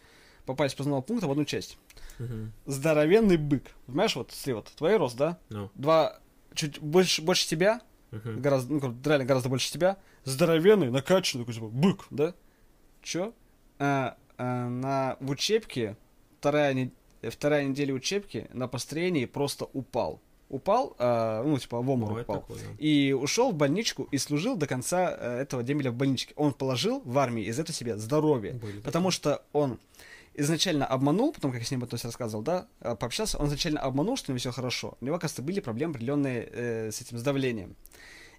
попали 0.46 0.68
с 0.70 0.74
познавого 0.74 1.02
пункта 1.02 1.26
в 1.28 1.30
одну 1.30 1.44
часть. 1.44 1.76
Мгм. 2.18 2.50
Здоровенный 2.64 3.36
бык. 3.36 3.64
Понимаешь, 3.86 4.16
вот, 4.16 4.30
смотри, 4.32 4.54
вот, 4.54 4.72
твой 4.76 4.96
рост, 4.96 5.16
да? 5.16 5.38
Ну, 5.50 5.70
Два, 5.74 6.18
чуть 6.54 6.78
больше, 6.80 7.20
больше 7.22 7.46
тебя, 7.46 7.80
мгм. 8.12 8.40
гораздо, 8.40 8.72
ну, 8.74 8.94
реально 9.04 9.24
гораздо 9.24 9.48
больше 9.48 9.72
тебя, 9.72 9.96
здоровенный, 10.24 10.90
накачанный, 10.90 11.42
такой, 11.44 11.54
типа, 11.54 11.66
бык, 11.68 12.06
да? 12.10 12.34
Чё? 13.02 13.32
А, 13.78 14.16
а, 14.38 14.68
на, 14.68 15.16
в 15.20 15.30
учебке, 15.30 15.96
вторая, 16.38 16.72
не- 16.74 16.92
вторая 17.22 17.64
неделя 17.64 17.94
учебки 17.94 18.48
на 18.52 18.68
построении 18.68 19.24
просто 19.24 19.64
упал. 19.72 20.20
Упал, 20.48 20.94
а, 20.98 21.42
ну, 21.42 21.58
типа, 21.58 21.80
в 21.80 21.88
обморок 21.88 22.24
упал. 22.24 22.40
такое, 22.42 22.58
да. 22.58 22.64
И 22.78 23.12
ушел 23.12 23.50
в 23.52 23.54
больничку 23.54 24.04
и 24.10 24.18
служил 24.18 24.54
до 24.56 24.66
конца 24.66 25.16
э, 25.18 25.40
этого 25.40 25.62
демеля 25.62 25.90
в 25.90 25.94
больничке. 25.94 26.34
Он 26.36 26.52
положил 26.52 27.00
в 27.04 27.18
армии 27.18 27.44
из 27.44 27.58
этого 27.58 27.74
себе 27.74 27.96
здоровье. 27.96 28.52
Были 28.52 28.80
Потому 28.80 29.10
что 29.10 29.42
он 29.52 29.80
изначально 30.34 30.86
обманул, 30.86 31.32
потом, 31.32 31.52
как 31.52 31.60
я 31.60 31.66
с 31.66 31.70
ним 31.70 31.82
этом 31.82 31.98
всё 31.98 32.08
рассказывал, 32.08 32.42
да, 32.42 32.66
э, 32.80 32.94
пообщался, 32.94 33.38
он 33.38 33.46
изначально 33.46 33.80
обманул, 33.80 34.16
что 34.16 34.30
у 34.30 34.32
него 34.32 34.38
все 34.38 34.52
хорошо. 34.52 34.96
У 35.00 35.04
него, 35.04 35.16
оказывается, 35.16 35.42
были 35.42 35.60
проблемы 35.60 35.92
определенные 35.92 36.48
э, 36.50 36.90
с 36.90 37.00
этим, 37.00 37.18
с 37.18 37.22
давлением. 37.22 37.76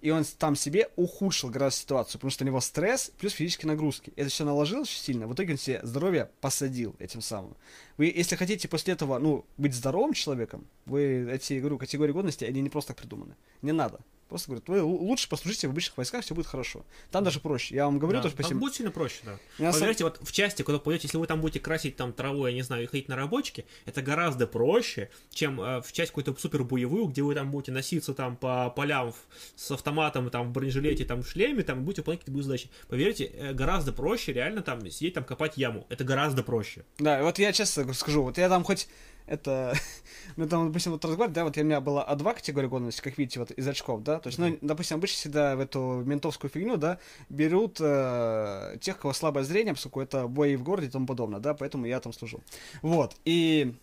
И 0.01 0.09
он 0.09 0.25
там 0.37 0.57
себе 0.57 0.89
ухудшил 0.97 1.49
гораздо 1.49 1.79
ситуацию, 1.79 2.19
потому 2.19 2.31
что 2.31 2.43
у 2.43 2.47
него 2.47 2.59
стресс 2.59 3.11
плюс 3.17 3.31
физические 3.31 3.69
нагрузки. 3.69 4.11
Это 4.17 4.29
все 4.29 4.43
наложилось 4.43 4.89
очень 4.89 5.01
сильно, 5.01 5.27
в 5.27 5.33
итоге 5.33 5.53
он 5.53 5.57
себе 5.57 5.79
здоровье 5.81 6.29
посадил 6.41 6.93
этим 6.99 7.21
самым. 7.21 7.55
Вы, 7.95 8.07
если 8.07 8.35
хотите 8.35 8.67
после 8.67 8.95
этого, 8.95 9.17
ну, 9.19 9.45
быть 9.57 9.73
здоровым 9.73 10.13
человеком, 10.13 10.67
вы 10.85 11.29
эти, 11.31 11.53
говорю, 11.53 11.77
категории 11.77 12.11
годности, 12.11 12.43
они 12.43 12.59
не 12.59 12.69
просто 12.69 12.89
так 12.93 12.97
придуманы. 13.01 13.35
Не 13.61 13.71
надо. 13.71 14.01
Просто 14.33 14.47
говорят, 14.49 14.67
вы 14.67 14.77
лу- 14.79 14.97
лучше 14.97 15.29
послужите 15.29 15.67
в 15.67 15.69
обычных 15.69 15.95
войсках, 15.95 16.23
все 16.23 16.33
будет 16.33 16.47
хорошо. 16.47 16.83
Там 17.11 17.23
даже 17.23 17.39
проще. 17.39 17.75
Я 17.75 17.85
вам 17.85 17.99
говорю, 17.99 18.17
Да, 18.17 18.23
то, 18.23 18.29
что, 18.29 18.37
там 18.37 18.41
допустим, 18.45 18.59
будет 18.59 18.73
сильно 18.73 18.89
проще, 18.91 19.19
да. 19.23 19.37
Я 19.59 19.71
Поверьте, 19.71 20.05
вот 20.05 20.19
в 20.23 20.31
части, 20.31 20.63
куда 20.63 20.79
пойдете, 20.79 21.05
если 21.05 21.19
вы 21.19 21.27
там 21.27 21.39
будете 21.39 21.59
красить 21.59 21.95
там 21.97 22.13
траву, 22.13 22.47
я 22.47 22.53
не 22.53 22.63
знаю, 22.63 22.81
и 22.81 22.85
ходить 22.87 23.09
на 23.09 23.15
рабочке, 23.15 23.65
это 23.85 24.01
гораздо 24.01 24.47
проще, 24.47 25.11
чем 25.29 25.61
э, 25.61 25.81
в 25.83 25.91
часть 25.91 26.09
какую-то 26.09 26.35
супер 26.39 26.63
боевую, 26.63 27.05
где 27.05 27.21
вы 27.21 27.35
там 27.35 27.51
будете 27.51 27.71
носиться 27.71 28.15
там 28.15 28.35
по 28.35 28.71
полям 28.71 29.11
в- 29.11 29.17
с 29.55 29.69
автоматом, 29.69 30.31
там 30.31 30.47
в 30.47 30.51
бронежилете, 30.51 31.05
там 31.05 31.21
в 31.21 31.29
шлеме, 31.29 31.61
там 31.61 31.83
будете 31.83 32.01
выполнять 32.01 32.21
какие-то 32.21 32.41
задачи. 32.41 32.69
Поверьте, 32.87 33.25
э, 33.25 33.53
гораздо 33.53 33.93
проще 33.93 34.33
реально 34.33 34.63
там 34.63 34.89
сидеть 34.89 35.13
там 35.13 35.25
копать 35.25 35.57
яму. 35.57 35.85
Это 35.89 36.03
гораздо 36.03 36.41
проще. 36.41 36.85
Да, 36.97 37.21
вот 37.21 37.37
я 37.37 37.53
честно 37.53 37.93
скажу, 37.93 38.23
вот 38.23 38.39
я 38.39 38.49
там 38.49 38.63
хоть 38.63 38.87
это, 39.25 39.73
ну 40.35 40.47
там, 40.47 40.67
допустим, 40.67 40.91
вот 40.91 41.03
разговаривать, 41.05 41.33
да, 41.35 41.43
вот 41.43 41.57
у 41.57 41.63
меня 41.63 41.81
была 41.81 42.05
А2 42.09 42.35
категория 42.35 42.67
годности, 42.67 43.01
как 43.01 43.17
видите, 43.17 43.39
вот 43.39 43.51
из 43.51 43.67
очков, 43.67 44.03
да, 44.03 44.19
то 44.19 44.27
есть, 44.27 44.39
ну, 44.39 44.57
допустим, 44.61 44.97
обычно 44.97 45.15
всегда 45.15 45.55
в 45.55 45.59
эту 45.59 46.03
ментовскую 46.05 46.49
фигню, 46.51 46.77
да, 46.77 46.99
берут 47.29 47.77
э, 47.79 48.77
тех, 48.81 48.97
кого 48.99 49.13
слабое 49.13 49.43
зрение, 49.43 49.73
поскольку 49.73 50.01
это 50.01 50.27
бои 50.27 50.55
в 50.55 50.63
городе 50.63 50.87
и 50.87 50.91
тому 50.91 51.05
подобное, 51.05 51.39
да, 51.39 51.53
поэтому 51.53 51.85
я 51.85 51.99
там 51.99 52.13
служу. 52.13 52.41
Вот, 52.81 53.15
и, 53.25 53.73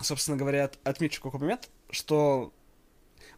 собственно 0.00 0.36
говоря, 0.36 0.64
от- 0.64 0.78
отмечу 0.84 1.22
какой 1.22 1.40
момент, 1.40 1.70
что 1.90 2.52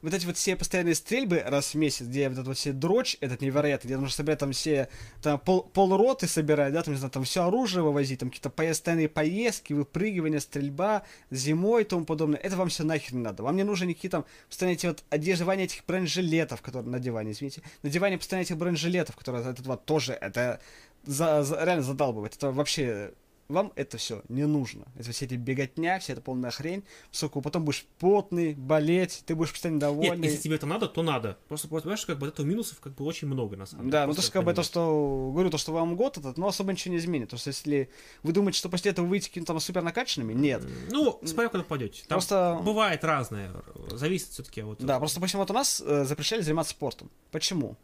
вот 0.02 0.14
эти 0.14 0.26
вот 0.26 0.36
все 0.36 0.56
постоянные 0.56 0.94
стрельбы 0.94 1.42
раз 1.44 1.74
в 1.74 1.74
месяц, 1.74 2.06
где 2.06 2.28
вот 2.28 2.34
этот 2.34 2.46
вот 2.48 2.56
все 2.56 2.72
дрочь, 2.72 3.16
этот 3.20 3.40
невероятный, 3.40 3.88
где 3.88 3.96
нужно 3.96 4.14
собирать 4.14 4.38
там 4.38 4.52
все, 4.52 4.88
там 5.22 5.38
пол, 5.38 5.62
полроты 5.62 6.26
собирать, 6.26 6.72
да, 6.72 6.82
там, 6.82 6.94
не 6.94 6.98
знаю, 6.98 7.10
там 7.10 7.24
все 7.24 7.44
оружие 7.44 7.82
вывозить, 7.82 8.20
там 8.20 8.30
какие-то 8.30 8.50
постоянные 8.50 9.08
поездки, 9.08 9.72
выпрыгивания, 9.72 10.40
стрельба, 10.40 11.02
зимой 11.30 11.82
и 11.82 11.84
тому 11.84 12.04
подобное, 12.04 12.38
это 12.38 12.56
вам 12.56 12.68
все 12.68 12.84
нахер 12.84 13.14
не 13.14 13.22
надо. 13.22 13.42
Вам 13.42 13.56
не 13.56 13.64
нужны 13.64 13.86
никакие 13.86 14.10
там, 14.10 14.24
постоянно 14.48 14.74
эти 14.74 14.86
вот 14.86 15.04
одеждование 15.10 15.66
этих 15.66 15.84
бронежилетов, 15.86 16.62
которые, 16.62 16.90
надевание, 16.90 17.32
извините, 17.32 17.62
надевание 17.82 18.18
постоянно 18.18 18.44
этих 18.44 18.56
бронежилетов, 18.56 19.16
которые, 19.16 19.48
этот 19.48 19.66
вот 19.66 19.84
тоже, 19.84 20.12
это 20.12 20.60
за, 21.04 21.42
за- 21.42 21.64
реально 21.64 21.82
задалбывает, 21.82 22.34
это 22.34 22.50
вообще 22.52 23.12
вам 23.48 23.72
это 23.76 23.96
все 23.98 24.22
не 24.28 24.46
нужно. 24.46 24.86
Это 24.96 25.12
все 25.12 25.24
эти 25.24 25.34
беготня, 25.34 25.98
вся 25.98 26.12
эта 26.14 26.22
полная 26.22 26.50
хрень. 26.50 26.84
Поскольку 27.10 27.40
потом 27.42 27.64
будешь 27.64 27.86
потный, 27.98 28.54
болеть, 28.54 29.22
ты 29.26 29.34
будешь 29.34 29.52
постоянно 29.52 29.76
Нет, 29.76 29.80
довольный. 29.80 30.28
если 30.28 30.42
тебе 30.42 30.56
это 30.56 30.66
надо, 30.66 30.88
то 30.88 31.02
надо. 31.02 31.38
Просто 31.48 31.68
понимаешь, 31.68 32.04
как 32.06 32.18
бы 32.18 32.26
этого 32.28 32.44
минусов 32.46 32.80
как 32.80 32.94
бы 32.94 33.04
очень 33.04 33.28
много 33.28 33.56
на 33.56 33.66
самом 33.66 33.84
деле. 33.84 33.92
Да, 33.92 34.06
ну 34.06 34.14
то 34.14 34.20
есть 34.20 34.30
как 34.30 34.44
бы 34.44 34.52
то, 34.54 34.62
что 34.62 35.30
говорю, 35.32 35.50
то, 35.50 35.58
что 35.58 35.72
вам 35.72 35.96
год 35.96 36.18
этот, 36.18 36.38
но 36.38 36.48
особо 36.48 36.72
ничего 36.72 36.92
не 36.92 36.98
изменит. 36.98 37.30
То 37.30 37.36
есть 37.36 37.46
если 37.46 37.90
вы 38.22 38.32
думаете, 38.32 38.58
что 38.58 38.68
после 38.68 38.90
этого 38.90 39.06
выйдете 39.06 39.30
какими-то 39.30 39.52
там 39.52 39.60
супер 39.60 39.82
накачанными, 39.82 40.32
нет. 40.32 40.62
Ну, 40.90 41.20
смотря 41.24 41.48
куда 41.48 41.62
пойдете. 41.62 42.02
Там 42.08 42.16
Просто- 42.16 42.60
бывает 42.62 43.04
разное. 43.04 43.52
Зависит 43.90 44.28
все-таки 44.28 44.62
от. 44.62 44.78
Да, 44.84 44.98
просто, 44.98 45.20
допустим, 45.20 45.40
вот 45.40 45.50
у 45.50 45.54
нас 45.54 45.82
э, 45.84 46.04
запрещали 46.04 46.40
заниматься 46.42 46.72
спортом. 46.72 47.10
Почему? 47.30 47.76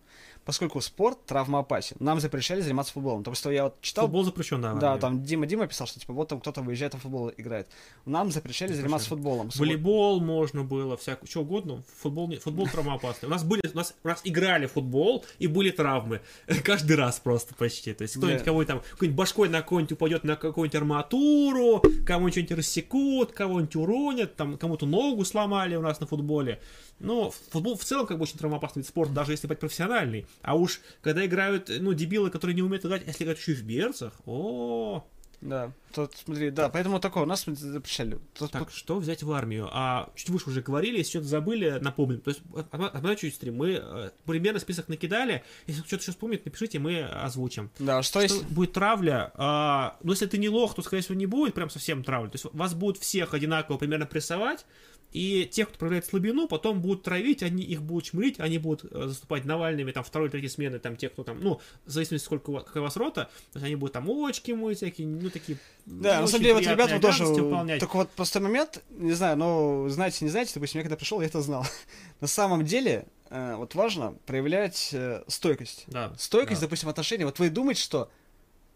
Поскольку 0.45 0.81
спорт 0.81 1.25
травмоопасен, 1.27 1.97
нам 2.01 2.21
запрещали 2.21 2.61
заниматься 2.61 2.93
футболом. 2.93 3.21
Потому 3.21 3.35
что 3.37 3.51
я 3.51 3.65
вот 3.65 3.81
читал... 3.81 4.05
Футбол 4.07 4.25
запрещен, 4.25 4.61
да. 4.61 4.75
Да, 4.75 4.99
там 4.99 5.23
Дима 5.23 5.47
Дима 5.47 5.67
писал, 5.67 5.87
что 5.87 6.01
типа 6.01 6.13
вот 6.13 6.29
там 6.29 6.41
кто-то 6.41 6.63
выезжает, 6.63 6.95
а 6.95 6.99
футбол 6.99 7.31
играет. 7.37 7.69
Нам 8.07 8.31
запрещали 8.33 8.73
заниматься 8.73 9.09
футболом. 9.09 9.51
Волейбол 9.55 10.21
можно 10.21 10.65
было, 10.65 10.97
всякое, 10.97 11.27
что 11.29 11.41
угодно. 11.43 11.83
Футбол, 12.01 12.29
не- 12.29 12.37
футбол 12.37 12.67
травмоопасный. 12.67 13.29
У 13.29 13.31
нас 13.31 13.45
были, 13.45 13.63
у 13.73 13.77
нас, 13.77 13.95
у 14.03 14.09
нас 14.09 14.21
играли 14.25 14.67
в 14.67 14.73
футбол 14.73 15.25
и 15.39 15.47
были 15.47 15.71
травмы. 15.71 16.21
Каждый 16.65 16.97
раз 16.97 17.21
просто 17.21 17.55
почти. 17.55 17.93
То 17.95 18.03
есть 18.03 18.17
кто-нибудь 18.17 18.39
Да. 18.41 18.45
кого-нибудь 18.45 18.69
там, 18.69 18.81
какой-нибудь 18.93 19.17
башкой 19.17 19.49
на 19.49 19.63
какой-нибудь 19.63 19.93
упадет 19.93 20.25
на 20.25 20.37
какую-нибудь 20.37 20.77
арматуру, 20.77 21.83
кому-нибудь 22.07 22.33
что-нибудь 22.35 22.57
рассекут, 22.59 23.33
кого-нибудь 23.33 23.77
уронят, 23.77 24.37
там 24.37 24.57
кому-то 24.59 24.87
ногу 24.87 25.25
сломали 25.25 25.77
у 25.77 25.83
нас 25.83 26.01
на 26.01 26.07
футболе. 26.07 26.61
Но 27.03 27.31
футбол 27.51 27.77
в 27.77 27.85
целом 27.85 28.07
как 28.07 28.17
бы 28.19 28.23
очень 28.23 28.39
травмоопасный 28.39 28.81
вид 28.81 28.89
спорта, 28.89 29.13
даже 29.13 29.33
если 29.33 29.47
быть 29.47 29.59
профессиональный. 29.59 30.27
А 30.43 30.55
уж 30.57 30.81
когда 31.03 31.27
играют, 31.27 31.71
ну, 31.81 31.93
дебилы, 31.93 32.31
которые 32.31 32.55
не 32.55 32.63
умеют 32.63 32.85
играть, 32.85 33.03
если 33.07 33.25
играть 33.25 33.39
еще 33.39 33.53
и 33.53 33.57
в 33.57 33.63
берцах, 33.65 34.13
о 34.25 35.05
Да, 35.41 35.73
тут 35.93 36.13
смотри, 36.15 36.51
да, 36.51 36.69
поэтому 36.69 37.01
такое, 37.01 37.25
у 37.25 37.27
нас 37.27 37.45
запрещали. 37.45 38.19
Тут- 38.39 38.53
Так, 38.53 38.71
что 38.71 38.99
взять 39.01 39.25
в 39.25 39.33
армию? 39.33 39.69
А 39.73 40.09
чуть 40.15 40.29
выше 40.31 40.51
уже 40.51 40.63
говорили, 40.63 40.99
если 40.99 41.11
что-то 41.11 41.27
забыли, 41.27 41.79
напомним. 41.81 42.21
То 42.21 42.31
есть, 42.31 42.43
одна 42.71 43.17
чуть 43.17 43.35
стрим, 43.35 43.57
мы 43.57 43.81
э, 43.83 44.11
примерно 44.25 44.61
список 44.61 44.87
накидали. 44.89 45.43
Если 45.67 45.83
что-то 45.83 46.05
сейчас 46.05 46.15
вспомнит, 46.15 46.45
напишите, 46.45 46.79
мы 46.79 47.03
озвучим. 47.03 47.71
Да, 47.81 48.05
что 48.05 48.21
Что 48.21 48.37
если... 48.37 48.55
будет 48.55 48.73
травля? 48.75 49.33
А, 49.35 49.97
ну, 50.05 50.13
если 50.13 50.27
ты 50.27 50.39
не 50.39 50.49
лох, 50.49 50.77
то, 50.77 50.83
скорее 50.83 51.03
всего, 51.03 51.17
не 51.17 51.27
будет 51.27 51.55
прям 51.55 51.71
совсем 51.71 52.05
травли. 52.05 52.29
То 52.31 52.37
есть, 52.37 52.47
вас 52.53 52.75
будут 52.75 53.03
всех 53.03 53.35
одинаково 53.35 53.79
примерно 53.79 54.07
прессовать, 54.07 54.65
и 55.13 55.47
тех, 55.51 55.69
кто 55.69 55.79
проявляет 55.79 56.07
слабину, 56.07 56.49
потом 56.49 56.81
будут 56.81 57.03
травить, 57.03 57.43
они 57.43 57.63
их 57.63 57.83
будут 57.83 58.05
чмырить, 58.05 58.41
они 58.41 58.59
будут 58.59 58.91
э, 58.91 59.09
заступать 59.09 59.45
Навальными, 59.45 59.93
там, 59.93 60.03
второй, 60.05 60.31
третьей 60.31 60.49
смены, 60.49 60.79
там, 60.79 60.97
те, 60.97 61.09
кто 61.09 61.23
там, 61.23 61.41
ну, 61.41 61.61
в 61.85 61.91
зависимости, 61.91 62.25
сколько 62.25 62.51
у 62.51 62.55
вас, 62.55 62.65
какая 62.65 62.81
у 62.81 62.85
вас 62.85 62.97
рота, 62.97 63.25
то 63.53 63.59
есть, 63.59 63.67
они 63.67 63.77
будут 63.77 63.93
там 63.93 64.09
очки 64.11 64.55
мыть, 64.55 64.79
всякие, 64.79 65.07
ну, 65.07 65.31
такие 65.31 65.59
Да, 65.85 66.17
не 66.17 66.21
на 66.23 66.27
самом 66.27 66.43
деле, 66.43 66.55
вот 66.55 66.67
ребята 66.67 66.99
тоже... 66.99 67.25
выполнять. 67.25 67.81
Только 67.81 67.97
вот 67.97 68.11
простой 68.11 68.43
момент, 68.43 68.83
не 68.91 69.13
знаю, 69.13 69.37
но 69.37 69.89
знаете, 69.89 70.25
не 70.25 70.31
знаете, 70.31 70.53
допустим, 70.55 70.79
я 70.79 70.85
когда 70.85 70.97
пришел, 70.97 71.21
я 71.21 71.27
это 71.27 71.43
знал. 71.43 71.67
На 72.21 72.27
самом 72.27 72.65
деле, 72.65 73.07
э, 73.31 73.57
вот 73.57 73.75
важно 73.75 74.15
проявлять 74.27 74.91
э, 74.93 75.25
стойкость. 75.29 75.85
Да. 75.89 76.15
Стойкость, 76.17 76.61
да. 76.61 76.67
допустим, 76.67 76.87
в 76.87 76.91
отношении. 76.91 77.25
Вот 77.25 77.39
вы 77.39 77.51
думаете, 77.51 77.83
что 77.83 78.11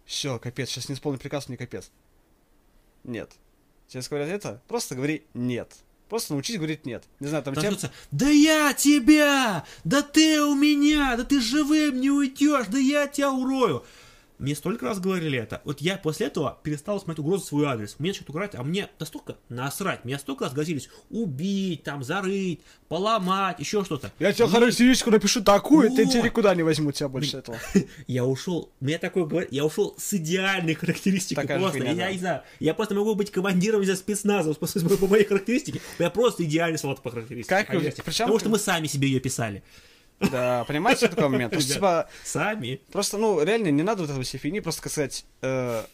все, 0.05 0.39
капец, 0.39 0.69
сейчас 0.69 0.89
не 0.89 0.95
исполню 0.95 1.19
приказ, 1.19 1.49
мне 1.49 1.57
капец. 1.57 1.91
Нет. 3.05 3.33
Тебе 3.89 4.03
говорят 4.09 4.29
это, 4.29 4.61
просто 4.67 4.95
говори 4.95 5.25
нет. 5.33 5.73
Просто 6.09 6.35
научись 6.35 6.57
говорить 6.57 6.87
нет. 6.87 7.05
Не 7.19 7.27
знаю, 7.27 7.43
там 7.43 7.55
начнется, 7.55 7.91
да 8.13 8.29
я 8.29 8.73
тебя, 8.73 9.65
да 9.85 10.03
ты 10.03 10.41
у 10.43 10.55
меня, 10.55 11.17
да 11.17 11.25
ты 11.25 11.41
живым 11.41 12.01
не 12.01 12.11
уйдешь, 12.11 12.67
да 12.69 12.79
я 12.79 13.09
тебя 13.09 13.33
урою. 13.33 13.85
Мне 14.39 14.55
столько 14.55 14.87
раз 14.87 15.01
говорили 15.01 15.39
это. 15.39 15.63
Вот 15.65 15.81
я 15.81 15.97
после 15.97 16.27
этого 16.27 16.59
перестал 16.63 17.01
смотреть 17.01 17.21
угрозу 17.21 17.45
в 17.45 17.47
свой 17.47 17.67
адрес. 17.67 17.97
Мне 17.99 18.11
начали 18.11 18.25
угрожать, 18.29 18.55
а 18.55 18.63
мне 18.63 18.89
настолько 18.99 19.37
насрать. 19.49 20.05
Меня 20.05 20.19
столько 20.19 20.45
раз 20.45 20.53
грозились 20.53 20.91
убить, 21.11 21.83
там, 21.85 22.03
зарыть, 22.05 22.61
поломать, 22.89 23.59
еще 23.59 23.85
что-то. 23.85 24.13
Я 24.19 24.33
тебе 24.33 24.47
характеристику 24.47 25.11
напишу 25.11 25.43
такую, 25.43 25.91
ты 25.91 26.05
Вот. 26.05 26.13
тебя 26.13 26.23
никуда 26.23 26.55
не 26.55 26.63
возьму 26.63 26.93
тебя 26.93 27.09
больше 27.09 27.39
этого. 27.39 27.59
Я 28.07 28.25
ушел, 28.25 28.71
мне 28.81 28.99
такое 28.99 29.25
говорят, 29.25 29.53
я 29.53 29.65
ушел 29.65 29.95
с 29.99 30.13
идеальной 30.15 30.75
характеристикой 30.75 31.43
Такая 31.45 31.59
просто. 31.59 31.79
я, 31.79 31.95
да. 31.95 32.13
не 32.13 32.19
знаю, 32.19 32.43
я 32.61 32.75
просто 32.75 32.95
могу 32.95 33.15
быть 33.15 33.31
командиром 33.31 33.85
за 33.85 33.97
спецназа 33.97 34.53
по, 34.55 34.67
по, 34.67 35.07
моей 35.07 35.25
характеристике. 35.25 35.81
Я 35.99 36.11
просто 36.11 36.45
идеальный 36.45 36.79
солдат 36.79 37.03
по 37.03 37.11
характеристике. 37.11 37.49
Как 37.55 37.69
причем 37.69 38.03
Потому 38.05 38.35
ты- 38.35 38.41
что 38.41 38.49
мы 38.51 38.59
сами 38.59 38.87
себе 38.87 39.09
ее 39.09 39.21
писали. 39.21 39.63
Да, 40.21 40.65
понимаете 40.65 41.09
такой 41.09 41.29
момент? 41.29 41.51
То 41.53 41.57
есть, 41.59 41.69
Ребят. 41.77 42.09
типа, 42.09 42.11
Сами. 42.25 42.81
Просто, 42.93 43.19
ну, 43.19 43.43
реально, 43.43 43.69
не 43.69 43.83
надо 43.83 44.03
вот 44.03 44.11
этого 44.11 44.25
всей 44.25 44.39
фигни, 44.39 44.61
просто 44.61 44.81
сказать, 44.89 45.25
э, 45.43 45.85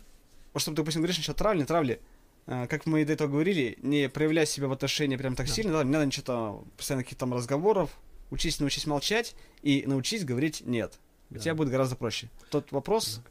вот 0.52 0.60
чтобы, 0.60 0.76
допустим, 0.76 1.00
говоришь 1.02 1.16
насчет 1.18 1.36
травли, 1.36 1.64
травли, 1.64 2.00
э, 2.46 2.66
как 2.68 2.86
мы 2.86 3.04
до 3.04 3.12
этого 3.14 3.28
говорили, 3.28 3.78
не 3.82 4.08
проявляй 4.08 4.46
себя 4.46 4.68
в 4.68 4.72
отношении 4.72 5.16
прям 5.16 5.34
так 5.34 5.46
Да. 5.46 5.52
сильно, 5.52 5.72
да, 5.72 5.84
не 5.84 5.90
надо 5.90 6.06
ничего 6.06 6.24
там, 6.24 6.64
постоянно 6.76 7.02
каких-то 7.02 7.20
там 7.20 7.34
разговоров, 7.34 7.90
учись, 8.30 8.60
научись 8.60 8.86
молчать 8.86 9.34
и 9.62 9.84
научись 9.86 10.24
говорить 10.24 10.62
нет. 10.64 10.98
Да. 11.30 11.40
тебя 11.40 11.54
будет 11.54 11.70
гораздо 11.70 11.96
проще. 11.96 12.28
Тот 12.50 12.70
вопрос, 12.72 13.22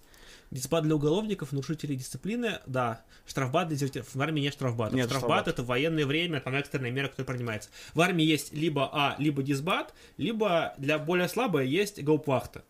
Дисбат 0.51 0.83
для 0.83 0.95
уголовников, 0.95 1.53
нарушителей 1.53 1.95
дисциплины, 1.95 2.59
да. 2.65 3.03
Штрафбат 3.25 3.69
для 3.69 3.77
дезертиров. 3.77 4.13
В 4.13 4.21
армии 4.21 4.41
нет 4.41 4.53
штрафбата. 4.53 4.93
Нет 4.93 5.05
штрафбат 5.05 5.43
штрафбата. 5.43 5.49
это 5.51 5.63
военное 5.63 6.05
время, 6.05 6.41
там 6.41 6.55
экстренная 6.55 6.91
мера, 6.91 7.07
которая 7.07 7.33
принимается. 7.35 7.69
В 7.93 8.01
армии 8.01 8.25
есть 8.25 8.53
либо 8.53 8.89
А, 8.91 9.15
либо 9.17 9.43
дисбат, 9.43 9.93
либо 10.17 10.73
для 10.77 10.99
более 10.99 11.29
слабой 11.29 11.69
есть 11.69 12.03
гаупвахта. 12.03 12.63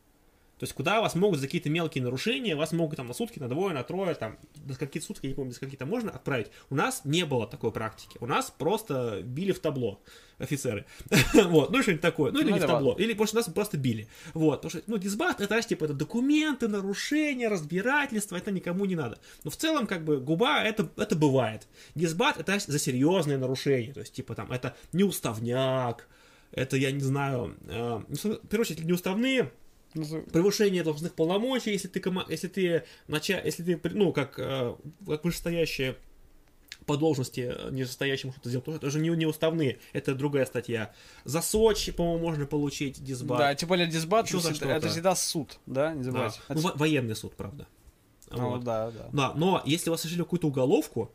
То 0.62 0.66
есть, 0.66 0.74
куда 0.74 1.02
вас 1.02 1.16
могут 1.16 1.40
за 1.40 1.48
какие-то 1.48 1.72
мелкие 1.72 2.04
нарушения, 2.04 2.56
вас 2.56 2.72
могут 2.72 2.98
там 2.98 3.08
на 3.08 3.16
сутки, 3.16 3.40
на 3.40 3.50
двое, 3.50 3.74
на 3.74 3.82
трое, 3.82 4.14
там, 4.14 4.38
до 4.58 4.76
какие-то 4.76 5.08
сутки, 5.08 5.26
я 5.26 5.30
не 5.30 5.36
помню, 5.36 5.54
до 5.54 5.60
какие-то 5.60 5.88
можно 5.88 6.12
отправить. 6.12 6.52
У 6.70 6.76
нас 6.76 7.02
не 7.04 7.26
было 7.26 7.48
такой 7.48 7.72
практики. 7.72 8.16
У 8.20 8.28
нас 8.28 8.54
просто 8.56 9.22
били 9.24 9.54
в 9.54 9.60
табло 9.60 10.04
офицеры. 10.38 10.86
вот, 11.34 11.72
ну 11.72 11.82
что-нибудь 11.82 12.04
такое. 12.04 12.32
Ну 12.32 12.42
или 12.42 12.52
Ну 12.52 12.58
не 12.58 12.62
в 12.62 12.68
табло. 12.68 12.96
Или 13.00 13.14
потому 13.14 13.26
что 13.26 13.38
нас 13.38 13.50
просто 13.50 13.80
били. 13.80 14.08
Вот, 14.36 14.62
потому 14.62 14.70
что, 14.70 14.84
ну, 14.86 15.00
дисбат, 15.00 15.38
это, 15.38 15.48
знаешь, 15.48 15.66
типа, 15.66 15.86
это 15.86 15.96
документы, 15.96 16.68
нарушения, 16.68 17.48
разбирательства, 17.48 18.36
это 18.36 18.52
никому 18.52 18.86
не 18.86 18.96
надо. 18.96 19.18
Но 19.44 19.50
в 19.50 19.58
целом, 19.58 19.88
как 19.88 20.06
бы, 20.06 20.20
губа, 20.20 20.62
это, 20.62 20.88
это 20.96 21.16
бывает. 21.16 21.68
Дисбат, 21.96 22.36
это 22.36 22.46
знаешь, 22.46 22.66
за 22.66 22.78
серьезные 22.78 23.40
нарушения. 23.40 23.94
То 23.94 24.02
есть, 24.02 24.14
типа, 24.14 24.36
там, 24.36 24.52
это 24.52 24.76
неуставняк, 24.94 26.08
это, 26.52 26.78
я 26.78 26.92
не 26.92 27.00
знаю, 27.00 27.56
э, 27.68 28.02
ну, 28.08 28.16
в 28.16 28.48
первую 28.48 28.62
очередь, 28.62 28.84
неуставные, 28.84 29.52
превышение 29.94 30.84
должностных 30.84 31.14
полномочий, 31.14 31.72
если 31.72 31.88
ты, 31.88 32.00
кома- 32.00 32.26
если 32.30 32.48
ты, 32.48 32.84
нача... 33.08 33.40
если 33.42 33.64
ты 33.76 33.90
ну, 33.90 34.14
как, 34.14 34.36
э, 34.40 34.76
как 35.08 35.24
вышестоящие 35.24 35.96
по 36.86 36.98
должности 36.98 37.54
э, 37.54 37.70
нижестоящему 37.72 38.32
что-то 38.32 38.50
сделал, 38.50 38.64
тоже 38.64 38.78
это 38.78 38.90
же 38.90 39.00
не, 39.00 39.10
не 39.10 39.26
уставные, 39.26 39.80
это 39.94 40.16
другая 40.16 40.46
статья. 40.46 40.94
За 41.26 41.42
Сочи, 41.42 41.92
по-моему, 41.92 42.20
можно 42.20 42.46
получить 42.46 43.04
дисбат. 43.04 43.38
да, 43.38 43.56
тем 43.56 43.70
более 43.70 43.88
дисбат, 43.88 44.28
Ещё 44.28 44.40
за 44.40 44.52
это, 44.52 44.66
это 44.70 44.90
всегда 44.90 45.16
суд, 45.16 45.60
да, 45.66 45.94
не 45.94 46.00
Да. 46.00 46.04
забывайте. 46.06 46.40
Ну, 46.50 46.56
Это- 46.56 46.62
во- 46.68 46.74
военный 46.76 47.16
суд, 47.16 47.36
правда. 47.36 47.68
ну, 48.32 48.50
Вот. 48.52 48.64
да, 48.64 48.92
да. 48.92 49.10
Да, 49.12 49.34
но 49.36 49.62
если 49.66 49.90
вас 49.90 50.02
сошли 50.02 50.18
какую-то 50.18 50.48
уголовку, 50.48 51.12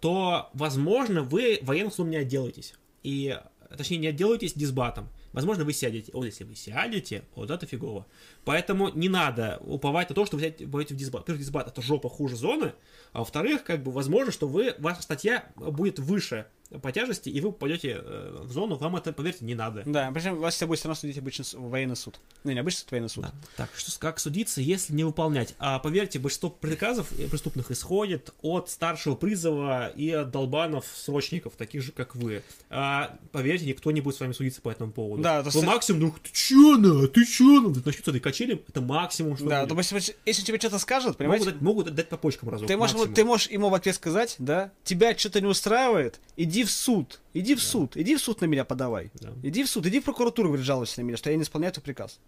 то, 0.00 0.50
возможно, 0.54 1.22
вы 1.22 1.58
военным 1.62 1.90
судом 1.92 2.10
не 2.10 2.16
отделаетесь. 2.16 2.74
И, 3.02 3.36
точнее, 3.76 3.96
не 3.98 4.06
отделаетесь 4.08 4.52
дисбатом. 4.54 5.08
Возможно, 5.32 5.64
вы 5.64 5.72
сядете. 5.72 6.10
Вот 6.12 6.24
если 6.24 6.44
вы 6.44 6.54
сядете, 6.54 7.24
вот 7.34 7.50
это 7.50 7.66
фигово. 7.66 8.06
Поэтому 8.44 8.88
не 8.90 9.08
надо 9.08 9.58
уповать 9.60 10.08
на 10.08 10.14
то, 10.14 10.26
что 10.26 10.36
вы 10.36 10.54
будете 10.66 10.94
в 10.94 10.96
дисбат. 10.96 11.22
Во-первых, 11.22 11.40
дисбат 11.40 11.68
это 11.68 11.82
жопа 11.82 12.08
хуже 12.08 12.36
зоны, 12.36 12.72
а 13.12 13.20
во-вторых, 13.20 13.64
как 13.64 13.82
бы, 13.82 13.92
возможно, 13.92 14.32
что 14.32 14.48
вы, 14.48 14.74
ваша 14.78 15.02
статья 15.02 15.50
будет 15.56 15.98
выше 15.98 16.46
по 16.82 16.92
тяжести, 16.92 17.28
и 17.28 17.40
вы 17.40 17.52
попадете 17.52 18.00
э, 18.02 18.38
в 18.42 18.52
зону, 18.52 18.76
вам 18.76 18.96
это, 18.96 19.12
поверьте, 19.12 19.44
не 19.44 19.54
надо. 19.54 19.82
Да, 19.86 20.10
причем 20.14 20.36
вас 20.36 20.56
тебя 20.56 20.68
будет 20.68 20.78
все 20.78 20.88
равно 20.88 21.00
судить 21.00 21.18
обычно 21.18 21.44
с- 21.44 21.54
военный 21.54 21.96
суд. 21.96 22.20
Не, 22.44 22.54
не 22.54 22.60
обычный 22.60 22.78
суд, 22.80 22.90
военный 22.92 23.08
суд. 23.08 23.24
Да. 23.24 23.32
Так, 23.56 23.70
что, 23.76 23.90
с- 23.90 23.98
как 23.98 24.20
судиться, 24.20 24.60
если 24.60 24.92
не 24.94 25.04
выполнять? 25.04 25.54
А 25.58 25.78
поверьте, 25.80 26.18
большинство 26.18 26.48
приказов 26.50 27.10
э, 27.18 27.26
преступных 27.28 27.70
исходит 27.70 28.32
от 28.42 28.70
старшего 28.70 29.14
призыва 29.16 29.88
и 29.88 30.10
от 30.10 30.30
долбанов-срочников, 30.30 31.54
таких 31.56 31.82
же, 31.82 31.92
как 31.92 32.14
вы. 32.14 32.42
А, 32.68 33.16
поверьте, 33.32 33.66
никто 33.66 33.90
не 33.90 34.00
будет 34.00 34.16
с 34.16 34.20
вами 34.20 34.32
судиться 34.32 34.60
по 34.62 34.70
этому 34.70 34.92
поводу. 34.92 35.22
Да, 35.22 35.42
то 35.42 35.48
есть- 35.48 35.62
максимум, 35.66 36.00
ну, 36.02 36.14
ты 36.22 36.30
чё 36.32 36.76
на, 36.76 37.06
ты 37.08 37.24
чё 37.24 37.60
на? 37.60 37.68
Начнутся 37.70 38.10
этой 38.10 38.20
качели, 38.20 38.62
это 38.68 38.80
максимум, 38.80 39.36
что 39.36 39.46
Да, 39.48 39.60
будет. 39.60 39.70
допустим, 39.70 39.98
если 40.26 40.42
тебе 40.42 40.58
что-то 40.58 40.78
скажут, 40.78 41.16
понимаете, 41.16 41.46
могут, 41.46 41.60
могут 41.62 41.94
дать 41.94 42.08
по 42.08 42.16
почкам 42.16 42.50
разок. 42.50 42.68
Ты 42.68 42.76
можешь, 42.76 42.94
максимум. 42.94 43.14
ты 43.14 43.24
можешь 43.24 43.48
ему 43.50 43.68
в 43.70 43.74
ответ 43.74 43.94
сказать, 43.94 44.36
да, 44.38 44.72
тебя 44.84 45.16
что-то 45.16 45.40
не 45.40 45.46
устраивает, 45.46 46.20
иди 46.36 46.59
в 46.64 46.70
суд, 46.70 47.20
иди 47.34 47.54
в 47.54 47.62
суд, 47.62 47.96
иди 47.96 48.16
в 48.16 48.20
суд 48.20 48.40
на 48.40 48.46
меня 48.46 48.64
подавай. 48.64 49.10
Да. 49.14 49.32
Иди 49.42 49.64
в 49.64 49.70
суд, 49.70 49.86
иди 49.86 50.00
в 50.00 50.04
прокуратуру, 50.04 50.48
говорит, 50.48 50.66
жалуйся 50.66 51.00
на 51.00 51.04
меня, 51.04 51.16
что 51.16 51.30
я 51.30 51.36
не 51.36 51.42
исполняю 51.42 51.72
твой 51.72 51.84
приказ. 51.84 52.18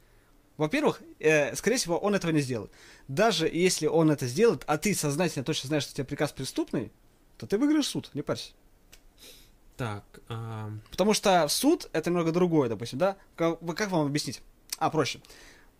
Во-первых, 0.56 1.00
э, 1.18 1.54
скорее 1.56 1.76
всего, 1.76 1.98
он 1.98 2.14
этого 2.14 2.30
не 2.30 2.40
сделает. 2.40 2.70
Даже 3.08 3.48
если 3.48 3.86
он 3.86 4.10
это 4.10 4.26
сделает, 4.26 4.64
а 4.66 4.78
ты 4.78 4.94
сознательно 4.94 5.44
точно 5.44 5.68
знаешь, 5.68 5.84
что 5.84 5.92
у 5.92 5.94
тебя 5.96 6.04
приказ 6.04 6.32
преступный, 6.32 6.92
то 7.38 7.46
ты 7.46 7.58
выиграешь 7.58 7.86
суд, 7.86 8.10
не 8.14 8.22
парься. 8.22 8.52
Так, 9.76 10.04
а, 10.28 10.70
Потому 10.90 11.14
что 11.14 11.48
суд 11.48 11.88
это 11.92 12.10
немного 12.10 12.30
другое, 12.30 12.68
допустим, 12.68 12.98
да? 12.98 13.16
Как, 13.36 13.58
как 13.74 13.90
вам 13.90 14.06
объяснить? 14.06 14.42
А, 14.78 14.90
проще. 14.90 15.20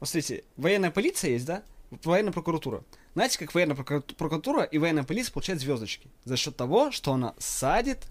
Вот 0.00 0.08
смотрите, 0.08 0.44
военная 0.56 0.90
полиция 0.90 1.32
есть, 1.32 1.44
да? 1.44 1.62
Военная 2.02 2.32
прокуратура. 2.32 2.82
Знаете, 3.14 3.38
как 3.38 3.54
военная 3.54 3.76
прокуратура 3.76 4.62
и 4.64 4.78
военная 4.78 5.04
полиция 5.04 5.32
получают 5.32 5.60
звездочки? 5.60 6.08
За 6.24 6.36
счет 6.36 6.56
того, 6.56 6.90
что 6.90 7.12
она 7.12 7.34
садит, 7.38 8.06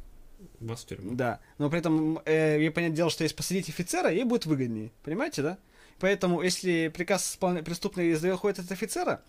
вас 0.68 0.84
в 0.84 0.86
тюрьму. 0.86 1.16
да, 1.16 1.40
но 1.58 1.70
при 1.70 1.80
этом, 1.80 2.20
э, 2.26 2.58
ей 2.60 2.72
понятное 2.72 2.96
дело, 2.96 3.10
что 3.10 3.24
если 3.24 3.36
посадить 3.36 3.70
офицера, 3.70 4.12
ей 4.12 4.24
будет 4.24 4.46
выгоднее. 4.46 4.92
Понимаете, 5.04 5.42
да? 5.42 5.58
Поэтому, 6.00 6.42
если 6.42 6.88
приказ 6.88 7.38
преступный 7.40 8.14
выходит 8.14 8.60
от 8.60 8.72
офицера, 8.72 9.22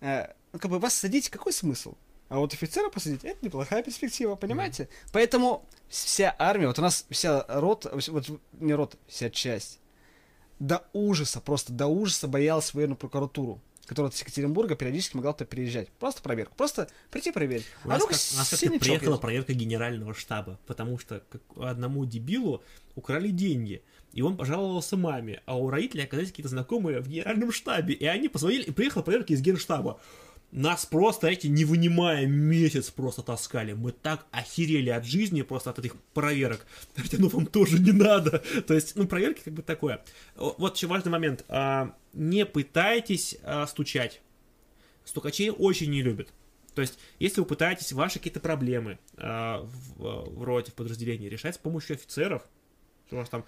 э, 0.00 0.28
ну, 0.52 0.58
как 0.58 0.70
бы 0.70 0.78
вас 0.78 0.94
садить, 0.94 1.28
какой 1.30 1.52
смысл? 1.52 1.94
А 2.28 2.38
вот 2.38 2.54
офицера 2.54 2.88
посадить, 2.88 3.24
это 3.24 3.44
неплохая 3.44 3.82
перспектива, 3.82 4.36
понимаете? 4.36 4.88
Поэтому 5.12 5.68
вся 5.88 6.34
армия, 6.38 6.68
вот 6.68 6.78
у 6.78 6.82
нас 6.82 7.04
вся 7.10 7.44
рота, 7.48 7.92
вот 8.08 8.30
не 8.58 8.72
рота, 8.72 8.96
вся 9.06 9.28
часть, 9.30 9.80
до 10.58 10.84
ужаса, 10.92 11.40
просто 11.40 11.72
до 11.72 11.88
ужаса 11.88 12.28
боялась 12.28 12.72
военную 12.72 12.96
прокуратуру 12.96 13.60
которая 13.86 14.12
с 14.12 14.20
Екатеринбурга 14.20 14.76
периодически 14.76 15.16
могла 15.16 15.32
туда 15.32 15.44
переезжать. 15.44 15.88
Просто 15.90 16.22
проверку. 16.22 16.54
Просто 16.56 16.88
прийти 17.10 17.32
проверить. 17.32 17.66
У 17.84 17.88
а 17.88 17.94
нас, 17.94 18.02
как, 18.02 18.10
у 18.10 18.36
нас 18.36 18.50
как-то 18.50 18.78
приехала 18.78 19.16
проверка 19.18 19.52
генерального 19.52 20.14
штаба, 20.14 20.58
потому 20.66 20.98
что 20.98 21.22
как 21.30 21.42
одному 21.56 22.04
дебилу 22.04 22.62
украли 22.94 23.28
деньги, 23.28 23.82
и 24.12 24.22
он 24.22 24.36
пожаловался 24.36 24.96
маме, 24.96 25.42
а 25.46 25.56
у 25.56 25.70
родителей 25.70 26.04
оказались 26.04 26.30
какие-то 26.30 26.50
знакомые 26.50 27.00
в 27.00 27.08
генеральном 27.08 27.50
штабе, 27.50 27.94
и 27.94 28.04
они 28.04 28.28
позвонили, 28.28 28.64
и 28.64 28.70
приехала 28.70 29.02
проверка 29.02 29.32
из 29.32 29.40
генштаба. 29.40 30.00
Нас 30.52 30.84
просто 30.84 31.28
эти, 31.28 31.46
не 31.46 31.64
вынимая, 31.64 32.26
месяц 32.26 32.90
просто 32.90 33.22
таскали. 33.22 33.72
Мы 33.72 33.90
так 33.90 34.26
охерели 34.32 34.90
от 34.90 35.06
жизни 35.06 35.40
просто 35.40 35.70
от 35.70 35.78
этих 35.78 35.96
проверок. 36.12 36.66
Хотя, 36.96 37.16
ну, 37.18 37.28
вам 37.28 37.46
тоже 37.46 37.78
не 37.78 37.92
надо. 37.92 38.42
То 38.66 38.74
есть, 38.74 38.94
ну, 38.94 39.06
проверки 39.06 39.40
как 39.44 39.54
бы 39.54 39.62
такое. 39.62 40.04
Вот 40.36 40.76
еще 40.76 40.88
важный 40.88 41.10
момент. 41.10 41.42
А, 41.48 41.96
не 42.12 42.44
пытайтесь 42.44 43.38
а, 43.42 43.66
стучать. 43.66 44.20
Стукачей 45.04 45.48
очень 45.50 45.90
не 45.90 46.02
любят. 46.02 46.28
То 46.74 46.82
есть, 46.82 46.98
если 47.18 47.40
вы 47.40 47.46
пытаетесь 47.46 47.92
ваши 47.92 48.18
какие-то 48.18 48.40
проблемы 48.40 48.98
э, 49.16 49.58
в, 49.96 50.36
в 50.36 50.42
роте, 50.42 50.70
в 50.70 50.74
подразделении 50.74 51.28
решать 51.28 51.56
с 51.56 51.58
помощью 51.58 51.96
офицеров, 51.96 52.42
у 53.10 53.16
вас 53.16 53.28
там 53.28 53.44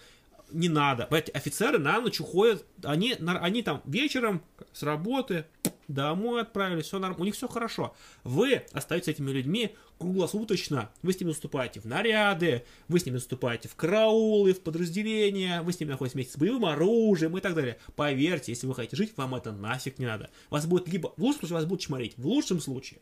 не 0.52 0.68
надо. 0.68 1.05
Понимаете, 1.05 1.32
офицеры 1.32 1.78
на 1.78 2.01
ночь 2.01 2.20
уходят, 2.20 2.66
они, 2.82 3.14
они 3.14 3.62
там 3.62 3.82
вечером 3.86 4.43
с 4.72 4.82
работы 4.82 5.47
домой 5.89 6.43
отправились, 6.43 6.86
все 6.86 6.98
нормально, 6.98 7.23
у 7.23 7.24
них 7.24 7.35
все 7.35 7.48
хорошо. 7.48 7.94
Вы 8.23 8.62
остаетесь 8.73 9.09
этими 9.09 9.31
людьми 9.31 9.74
круглосуточно, 9.98 10.90
вы 11.02 11.12
с 11.12 11.20
ними 11.20 11.31
выступаете 11.31 11.81
в 11.81 11.85
наряды, 11.85 12.65
вы 12.89 12.98
с 12.98 13.06
ними 13.06 13.16
выступаете 13.16 13.69
в 13.69 13.74
караулы, 13.77 14.52
в 14.52 14.61
подразделения, 14.61 15.62
вы 15.62 15.73
с 15.73 15.81
ними 15.81 15.90
находитесь 15.90 16.15
вместе 16.15 16.32
с 16.32 16.36
боевым 16.36 16.66
оружием 16.66 17.36
и 17.36 17.40
так 17.40 17.55
далее. 17.55 17.78
Поверьте, 17.97 18.52
если 18.52 18.66
вы 18.66 18.74
хотите 18.74 18.97
жить, 18.97 19.12
вам 19.16 19.35
это 19.35 19.52
нафиг 19.52 19.98
не 19.98 20.06
надо. 20.06 20.31
Вас 20.51 20.66
будет 20.66 20.89
либо, 20.89 21.12
в 21.16 21.23
лучшем 21.23 21.40
случае 21.40 21.55
вас 21.55 21.65
будут 21.65 21.81
чморить, 21.82 22.15
в 22.16 22.27
лучшем 22.27 22.61
случае, 22.61 23.01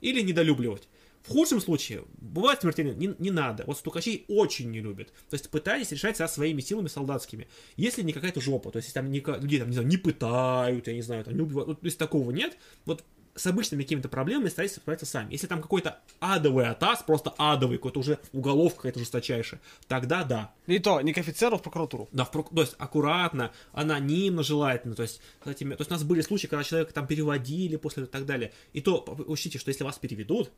или 0.00 0.20
недолюбливать. 0.20 0.88
В 1.22 1.30
худшем 1.30 1.60
случае, 1.60 2.04
бывает 2.18 2.60
смертельно, 2.60 2.92
не, 2.92 3.14
не 3.18 3.30
надо. 3.30 3.64
Вот 3.66 3.78
стукачей 3.78 4.24
очень 4.28 4.70
не 4.70 4.80
любят. 4.80 5.08
То 5.30 5.34
есть 5.34 5.48
пытались 5.50 5.92
решать 5.92 6.16
себя 6.16 6.28
своими 6.28 6.60
силами 6.60 6.88
солдатскими. 6.88 7.48
Если 7.76 8.02
не 8.02 8.12
какая-то 8.12 8.40
жопа, 8.40 8.70
то 8.70 8.78
есть 8.78 8.88
если 8.88 9.00
там 9.00 9.10
не, 9.10 9.20
людей 9.20 9.60
там, 9.60 9.68
не 9.68 9.74
знаю, 9.74 9.88
не 9.88 9.96
пытают, 9.96 10.88
я 10.88 10.94
не 10.94 11.02
знаю, 11.02 11.24
там 11.24 11.34
не 11.34 11.42
убивают, 11.42 11.68
вот, 11.68 11.78
если 11.82 11.98
такого 11.98 12.30
нет, 12.32 12.56
вот 12.84 13.04
с 13.34 13.46
обычными 13.46 13.82
какими-то 13.82 14.08
проблемами 14.08 14.48
старайтесь 14.48 14.76
справиться 14.76 15.06
сами. 15.06 15.32
Если 15.32 15.46
там 15.46 15.62
какой-то 15.62 16.00
адовый 16.20 16.66
атас, 16.66 17.02
просто 17.02 17.32
адовый, 17.38 17.78
какой-то 17.78 18.00
уже 18.00 18.18
уголовка 18.32 18.78
какая-то 18.78 19.00
жесточайшая, 19.00 19.60
тогда 19.88 20.24
да. 20.24 20.52
И 20.66 20.78
то, 20.78 21.00
не 21.00 21.12
к 21.12 21.18
офицеру, 21.18 21.56
а 21.56 21.58
в 21.58 21.62
прокуратуру. 21.62 22.08
Да, 22.12 22.24
в 22.24 22.30
прок... 22.30 22.50
то 22.50 22.60
есть 22.60 22.74
аккуратно, 22.78 23.52
анонимно 23.72 24.42
желательно, 24.42 24.94
то 24.94 25.02
есть, 25.02 25.20
кстати, 25.38 25.64
то 25.64 25.76
есть 25.78 25.90
у 25.90 25.94
нас 25.94 26.04
были 26.04 26.20
случаи, 26.20 26.46
когда 26.46 26.64
человека 26.64 26.92
там 26.92 27.06
переводили 27.06 27.76
после 27.76 28.04
и 28.04 28.06
так 28.06 28.26
далее. 28.26 28.52
И 28.72 28.80
то 28.80 29.02
учтите, 29.26 29.58
что 29.58 29.70
если 29.70 29.84
вас 29.84 29.98
переведут, 29.98 30.50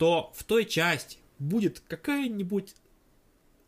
то 0.00 0.32
в 0.34 0.44
той 0.44 0.64
части 0.64 1.18
будет 1.38 1.80
какая-нибудь 1.80 2.74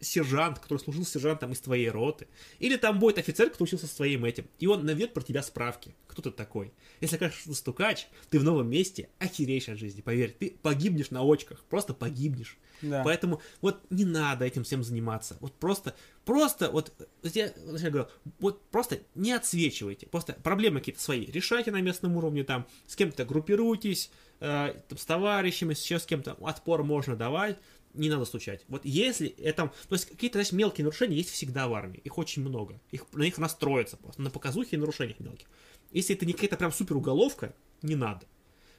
сержант, 0.00 0.59
который 0.60 0.78
служил 0.78 1.04
сержантом 1.04 1.52
из 1.52 1.60
твоей 1.60 1.90
роты, 1.90 2.26
или 2.59 2.76
там 2.76 2.98
будет 2.98 3.18
офицер, 3.18 3.50
кто 3.50 3.64
учился 3.64 3.86
с 3.86 3.90
твоим 3.90 4.24
этим, 4.24 4.46
и 4.59 4.66
он 4.66 4.86
наведет 4.86 5.12
про 5.12 5.22
тебя 5.22 5.42
справки. 5.42 5.94
Кто 6.06 6.22
ты 6.22 6.30
такой? 6.30 6.72
Если 7.02 7.16
окажешь, 7.16 7.40
что 7.40 7.52
стукач, 7.52 8.09
ты 8.30 8.38
в 8.38 8.44
новом 8.44 8.70
месте 8.70 9.10
охереешь 9.18 9.68
от 9.68 9.78
жизни, 9.78 10.00
поверь, 10.00 10.34
ты 10.38 10.56
погибнешь 10.62 11.10
на 11.10 11.20
очках, 11.22 11.62
просто 11.64 11.92
погибнешь. 11.92 12.56
Да. 12.80 13.02
Поэтому 13.04 13.42
вот 13.60 13.82
не 13.90 14.06
надо 14.06 14.46
этим 14.46 14.64
всем 14.64 14.82
заниматься. 14.82 15.36
Вот 15.40 15.52
просто, 15.52 15.94
просто, 16.24 16.70
вот, 16.70 16.92
я, 17.22 17.52
я 17.78 17.90
говорю, 17.90 18.09
вот 18.40 18.62
просто 18.70 19.00
не 19.14 19.32
отсвечивайте. 19.32 20.06
Просто 20.06 20.32
проблемы 20.32 20.80
какие-то 20.80 21.00
свои 21.00 21.26
решайте 21.26 21.70
на 21.70 21.82
местном 21.82 22.16
уровне, 22.16 22.42
там, 22.42 22.66
с 22.86 22.96
кем-то 22.96 23.24
группируйтесь, 23.24 24.10
э, 24.43 24.74
там, 24.89 24.98
с 24.98 25.05
товарищами, 25.05 25.74
сейчас 25.74 26.02
с 26.02 26.06
кем-то 26.06 26.36
отпор 26.40 26.82
можно 26.82 27.16
давать, 27.16 27.59
не 27.94 28.09
надо 28.09 28.24
стучать. 28.24 28.64
Вот 28.69 28.85
если 28.85 29.28
это, 29.28 29.73
то 29.89 29.94
есть 29.94 30.06
какие-то, 30.06 30.39
значит, 30.39 30.52
мелкие 30.52 30.85
нарушения 30.85 31.16
есть 31.16 31.31
всегда 31.31 31.69
в 31.69 31.74
армии, 31.74 32.01
их 32.05 32.19
очень 32.19 32.43
много, 32.43 32.81
их, 32.90 33.06
на 33.12 33.23
них 33.23 33.39
настроиться 33.39 33.97
просто, 33.97 34.23
на 34.23 34.31
показухе 34.31 34.77
и 34.77 34.78
нарушениях 34.78 35.20
мелких. 35.20 35.47
Если 35.93 36.14
это 36.14 36.27
не 36.27 36.32
какая-то 36.32 36.56
прям 36.56 36.73
супер 36.73 36.97
уголовка, 36.97 37.55
не 37.82 37.97
надо. 37.97 38.27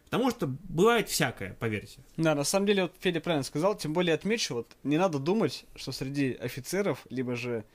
Потому 0.06 0.30
что 0.30 0.48
бывает 0.48 1.10
всякое, 1.10 1.56
поверьте. 1.60 2.00
Да, 2.18 2.36
на 2.36 2.44
самом 2.44 2.68
деле, 2.68 2.84
вот 2.84 2.94
Федя 3.00 3.20
правильно 3.20 3.44
сказал, 3.44 3.76
тем 3.76 3.94
более 3.94 4.14
отмечу, 4.14 4.56
вот 4.56 4.76
не 4.84 4.98
надо 4.98 5.18
думать, 5.18 5.66
что 5.76 5.92
среди 5.92 6.34
офицеров, 6.34 7.06
либо 7.10 7.36
же 7.36 7.66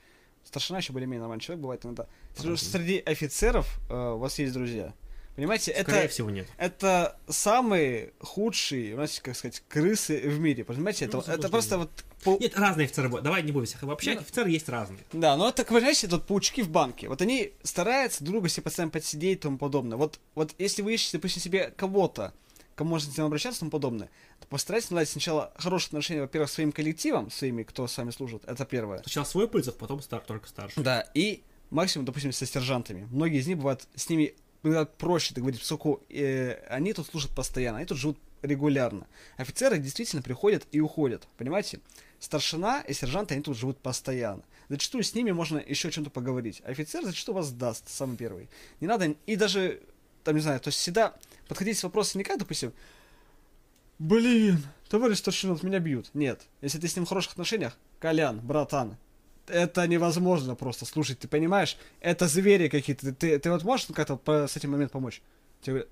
старшина 0.45 0.79
еще 0.79 0.93
более-менее 0.93 1.21
нормальный 1.21 1.41
человек 1.41 1.61
бывает 1.61 1.85
иногда, 1.85 2.07
что 2.37 2.55
среди 2.55 2.99
офицеров 2.99 3.79
э, 3.89 3.93
у 3.93 4.17
вас 4.17 4.39
есть 4.39 4.53
друзья. 4.53 4.93
Понимаете, 5.39 5.71
Скорее 5.71 6.01
это, 6.01 6.11
всего 6.11 6.29
нет. 6.29 6.47
это 6.57 7.17
самые 7.29 8.11
худшие, 8.19 8.95
знаете, 8.95 9.21
как 9.21 9.37
сказать, 9.37 9.63
крысы 9.69 10.19
в 10.27 10.37
мире. 10.37 10.65
Понимаете, 10.65 11.05
это, 11.05 11.23
ну, 11.25 11.33
это 11.33 11.47
просто 11.47 11.77
вот... 11.77 11.89
По... 12.25 12.37
Нет, 12.37 12.57
разные 12.57 12.83
офицеры. 12.83 13.09
Давай 13.21 13.41
не 13.43 13.53
будем 13.53 13.65
всех 13.65 13.81
обобщать, 13.83 14.15
ну, 14.15 14.21
офицеры 14.21 14.49
есть 14.49 14.67
разные. 14.67 14.99
Да, 15.13 15.37
но 15.37 15.47
это, 15.47 15.63
понимаете, 15.63 16.09
тут 16.09 16.27
паучки 16.27 16.59
в 16.59 16.69
банке. 16.69 17.07
Вот 17.07 17.21
они 17.21 17.53
стараются 17.63 18.21
друга 18.21 18.49
себе 18.49 18.63
постоянно 18.63 18.91
подсидеть 18.91 19.37
и 19.37 19.41
тому 19.43 19.57
подобное. 19.57 19.97
Вот, 19.97 20.19
вот 20.35 20.53
если 20.57 20.81
вы 20.81 20.95
ищете, 20.95 21.19
допустим, 21.19 21.41
себе 21.41 21.73
кого-то, 21.77 22.33
кому 22.75 22.89
можно 22.89 23.09
с 23.09 23.15
ним 23.15 23.27
обращаться 23.27 23.59
и 23.59 23.61
тому 23.61 23.71
подобное, 23.71 24.09
то 24.41 24.47
постарайтесь 24.47 24.89
наладить 24.89 25.11
сначала 25.11 25.53
хорошие 25.55 25.87
отношения, 25.87 26.19
во-первых, 26.19 26.49
своим 26.49 26.73
коллективом, 26.73 27.31
своими, 27.31 27.63
кто 27.63 27.87
с 27.87 27.97
вами 27.97 28.11
служит, 28.11 28.43
это 28.45 28.65
первое. 28.65 28.97
Сначала 29.03 29.23
свой 29.23 29.47
пыльцев, 29.47 29.77
потом 29.77 30.01
стар, 30.01 30.19
только 30.19 30.49
старший. 30.49 30.83
Да, 30.83 31.09
и 31.13 31.43
максимум, 31.69 32.03
допустим, 32.03 32.33
со 32.33 32.45
сержантами. 32.45 33.07
Многие 33.09 33.39
из 33.39 33.47
них 33.47 33.55
бывают 33.55 33.87
с 33.95 34.09
ними 34.09 34.35
ну, 34.63 34.85
проще 34.85 35.33
так 35.33 35.43
говорить, 35.43 35.59
поскольку 35.59 36.03
э, 36.09 36.65
они 36.69 36.93
тут 36.93 37.07
служат 37.07 37.31
постоянно, 37.31 37.77
они 37.77 37.87
тут 37.87 37.97
живут 37.97 38.17
регулярно. 38.41 39.07
Офицеры 39.37 39.77
действительно 39.77 40.21
приходят 40.21 40.65
и 40.71 40.79
уходят, 40.79 41.27
понимаете? 41.37 41.79
Старшина 42.19 42.81
и 42.81 42.93
сержанты, 42.93 43.33
они 43.33 43.43
тут 43.43 43.57
живут 43.57 43.77
постоянно. 43.77 44.43
Зачастую 44.67 45.03
с 45.03 45.15
ними 45.15 45.31
можно 45.31 45.57
еще 45.57 45.87
о 45.87 45.91
чем-то 45.91 46.09
поговорить. 46.09 46.61
Офицер 46.65 47.03
зачастую 47.03 47.35
вас 47.35 47.51
даст, 47.51 47.89
самый 47.89 48.17
первый. 48.17 48.49
Не 48.81 48.87
надо, 48.87 49.15
и 49.25 49.35
даже, 49.35 49.81
там, 50.23 50.35
не 50.35 50.41
знаю, 50.41 50.59
то 50.59 50.67
есть 50.67 50.79
всегда 50.79 51.15
подходить 51.47 51.77
с 51.77 51.83
вопросом 51.83 52.19
не 52.19 52.25
как, 52.25 52.37
допустим, 52.37 52.73
блин, 53.97 54.63
товарищ 54.89 55.17
старшина, 55.17 55.57
меня 55.61 55.79
бьют. 55.79 56.09
Нет. 56.13 56.41
Если 56.61 56.79
ты 56.79 56.87
с 56.87 56.95
ним 56.95 57.05
в 57.05 57.09
хороших 57.09 57.33
отношениях, 57.33 57.77
Колян, 57.99 58.39
братан, 58.39 58.97
это 59.49 59.87
невозможно 59.87 60.55
просто. 60.55 60.85
Слушай, 60.85 61.15
ты 61.15 61.27
понимаешь, 61.27 61.77
это 61.99 62.27
звери 62.27 62.67
какие-то. 62.67 63.13
Ты, 63.13 63.39
ты 63.39 63.49
вот 63.49 63.63
можешь 63.63 63.87
как-то 63.87 64.47
с 64.47 64.55
этим 64.55 64.71
моментом 64.71 65.01
помочь? 65.01 65.21
Тебе 65.61 65.87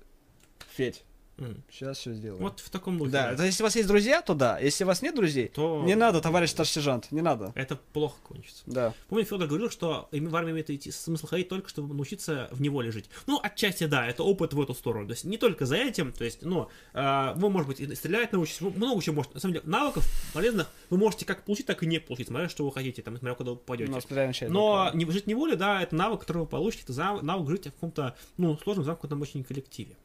Федь, 0.76 1.02
Mm. 1.38 1.60
Сейчас 1.70 1.98
все 1.98 2.12
сделаю. 2.12 2.42
Вот 2.42 2.60
в 2.60 2.68
таком 2.68 2.98
духе. 2.98 3.12
Да, 3.12 3.34
да. 3.34 3.44
если 3.44 3.62
у 3.62 3.66
вас 3.66 3.76
есть 3.76 3.88
друзья, 3.88 4.22
то 4.22 4.34
да. 4.34 4.58
Если 4.58 4.84
у 4.84 4.86
вас 4.86 5.02
нет 5.02 5.14
друзей, 5.14 5.48
то 5.48 5.82
не 5.84 5.94
надо, 5.94 6.20
товарищ 6.20 6.50
старший 6.50 6.74
сержант, 6.74 7.10
не 7.12 7.22
надо. 7.22 7.52
Это 7.54 7.76
плохо 7.76 8.16
кончится. 8.24 8.62
Да. 8.66 8.92
Помню, 9.08 9.24
Федор 9.24 9.46
говорил, 9.46 9.70
что 9.70 10.08
в 10.10 10.36
армии 10.36 10.50
имеет 10.50 10.68
идти 10.70 10.90
смысл 10.90 11.26
ходить 11.26 11.48
только, 11.48 11.68
чтобы 11.68 11.94
научиться 11.94 12.48
в 12.50 12.60
неволе 12.60 12.90
жить. 12.90 13.08
Ну, 13.26 13.40
отчасти 13.42 13.86
да, 13.86 14.06
это 14.06 14.24
опыт 14.24 14.52
в 14.52 14.60
эту 14.60 14.74
сторону. 14.74 15.06
То 15.06 15.12
есть 15.12 15.24
не 15.24 15.38
только 15.38 15.64
за 15.64 15.76
этим, 15.76 16.12
то 16.12 16.24
есть, 16.24 16.42
но 16.42 16.68
э, 16.92 17.32
вы, 17.36 17.50
может 17.50 17.68
быть, 17.68 17.96
стрелять 17.96 18.32
научитесь, 18.32 18.60
много 18.60 19.00
чего 19.00 19.16
можете. 19.16 19.34
На 19.34 19.40
самом 19.40 19.54
деле, 19.54 19.66
навыков 19.66 20.04
полезных 20.34 20.68
вы 20.90 20.98
можете 20.98 21.24
как 21.24 21.44
получить, 21.44 21.66
так 21.66 21.82
и 21.82 21.86
не 21.86 22.00
получить, 22.00 22.26
смотря 22.26 22.48
что 22.48 22.64
вы 22.64 22.72
хотите, 22.72 23.02
там, 23.02 23.16
смотря 23.16 23.34
куда 23.36 23.52
вы 23.52 23.56
попадете. 23.56 23.92
Но, 23.92 24.00
но 24.48 24.90
не, 24.94 25.04
жить 25.10 25.24
в 25.24 25.26
неволе, 25.28 25.54
да, 25.54 25.82
это 25.82 25.94
навык, 25.94 26.20
который 26.20 26.38
вы 26.38 26.46
получите, 26.46 26.84
это 26.88 27.20
навык 27.22 27.48
жить 27.48 27.66
в 27.66 27.72
каком-то, 27.72 28.16
ну, 28.36 28.58
сложном 28.58 28.84
замкнутом 28.84 29.22
очень 29.22 29.44
коллективе. 29.44 29.96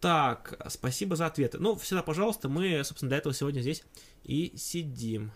Так, 0.00 0.62
спасибо 0.68 1.16
за 1.16 1.26
ответы. 1.26 1.58
Ну, 1.58 1.74
всегда, 1.76 2.02
пожалуйста, 2.02 2.48
мы, 2.48 2.82
собственно, 2.84 3.10
для 3.10 3.18
этого 3.18 3.34
сегодня 3.34 3.60
здесь 3.60 3.82
и 4.24 4.52
сидим. 4.56 5.32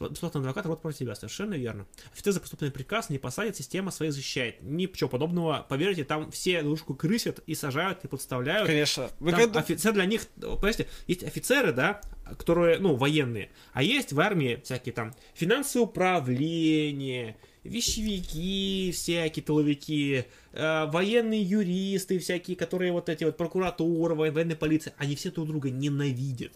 Бесплатный 0.00 0.40
адвокат 0.40 0.64
работает 0.64 0.82
против 0.82 0.98
тебя, 0.98 1.14
совершенно 1.14 1.54
верно. 1.54 1.86
Офицер 2.12 2.32
за 2.32 2.40
преступный 2.40 2.70
приказ 2.70 3.10
не 3.10 3.18
посадит, 3.18 3.56
система 3.56 3.90
своих 3.92 4.12
защищает. 4.12 4.60
Ничего 4.60 5.08
подобного, 5.08 5.64
поверьте, 5.68 6.04
там 6.04 6.30
все 6.32 6.62
дружку 6.62 6.94
крысят 6.94 7.40
и 7.46 7.54
сажают, 7.54 8.04
и 8.04 8.08
подставляют. 8.08 8.66
Конечно. 8.66 9.08
Вы 9.20 9.30
там 9.30 9.40
когда... 9.40 9.60
Офицер 9.60 9.92
для 9.92 10.04
них, 10.04 10.26
понимаете, 10.36 10.88
есть 11.06 11.22
офицеры, 11.22 11.72
да, 11.72 12.00
которые, 12.38 12.78
ну, 12.78 12.96
военные, 12.96 13.50
а 13.72 13.82
есть 13.82 14.12
в 14.12 14.18
армии 14.20 14.60
всякие 14.64 14.92
там 14.92 15.14
финансовое 15.32 15.86
управление, 15.86 17.36
вещевики 17.64 18.92
всякие, 18.92 19.42
тыловики, 19.42 20.24
э, 20.52 20.86
военные 20.86 21.42
юристы 21.42 22.18
всякие, 22.18 22.56
которые 22.56 22.92
вот 22.92 23.08
эти 23.08 23.24
вот 23.24 23.36
прокуратура, 23.36 24.14
военная 24.14 24.56
полиция, 24.56 24.94
они 24.98 25.16
все 25.16 25.30
друг 25.30 25.48
друга 25.48 25.70
ненавидят. 25.70 26.52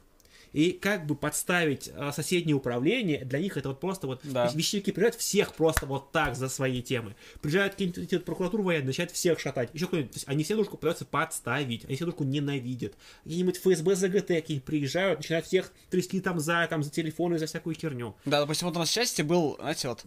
И 0.52 0.72
как 0.72 1.06
бы 1.06 1.14
подставить 1.14 1.90
а, 1.94 2.12
соседнее 2.12 2.56
управление, 2.56 3.24
для 3.24 3.38
них 3.38 3.56
это 3.56 3.68
вот 3.68 3.80
просто 3.80 4.06
вот 4.06 4.20
Да. 4.24 4.50
вещевики 4.54 4.92
приезжают 4.92 5.16
всех 5.16 5.54
просто 5.54 5.86
вот 5.86 6.12
так 6.12 6.36
за 6.36 6.48
свои 6.48 6.82
темы. 6.82 7.14
Приезжают 7.40 7.74
какие-нибудь 7.74 8.24
прокуратуру 8.24 8.62
военные, 8.62 8.88
начинают 8.88 9.12
всех 9.12 9.38
шатать. 9.40 9.70
Еще 9.74 9.86
кто-нибудь. 9.86 10.12
То 10.12 10.16
есть 10.16 10.28
они 10.28 10.44
все 10.44 10.54
дружку 10.54 10.76
пытаются 10.76 11.04
подставить, 11.04 11.84
они 11.84 11.96
все 11.96 12.04
дружку 12.04 12.24
ненавидят. 12.24 12.94
Какие-нибудь 13.24 13.58
ФСБ 13.58 13.94
ЗГТ 13.94 14.26
какие-нибудь 14.28 14.64
приезжают, 14.64 15.18
начинают 15.20 15.46
всех 15.46 15.72
трясти 15.90 16.20
там 16.20 16.38
за, 16.40 16.66
там, 16.68 16.82
за 16.82 16.90
телефоны, 16.90 17.38
за 17.38 17.46
всякую 17.46 17.74
херню. 17.74 18.16
Да, 18.24 18.40
допустим, 18.40 18.68
вот 18.68 18.76
у 18.76 18.78
нас 18.80 18.88
в 18.88 18.92
части 18.92 19.22
был, 19.22 19.56
знаете, 19.60 19.88
вот, 19.88 20.04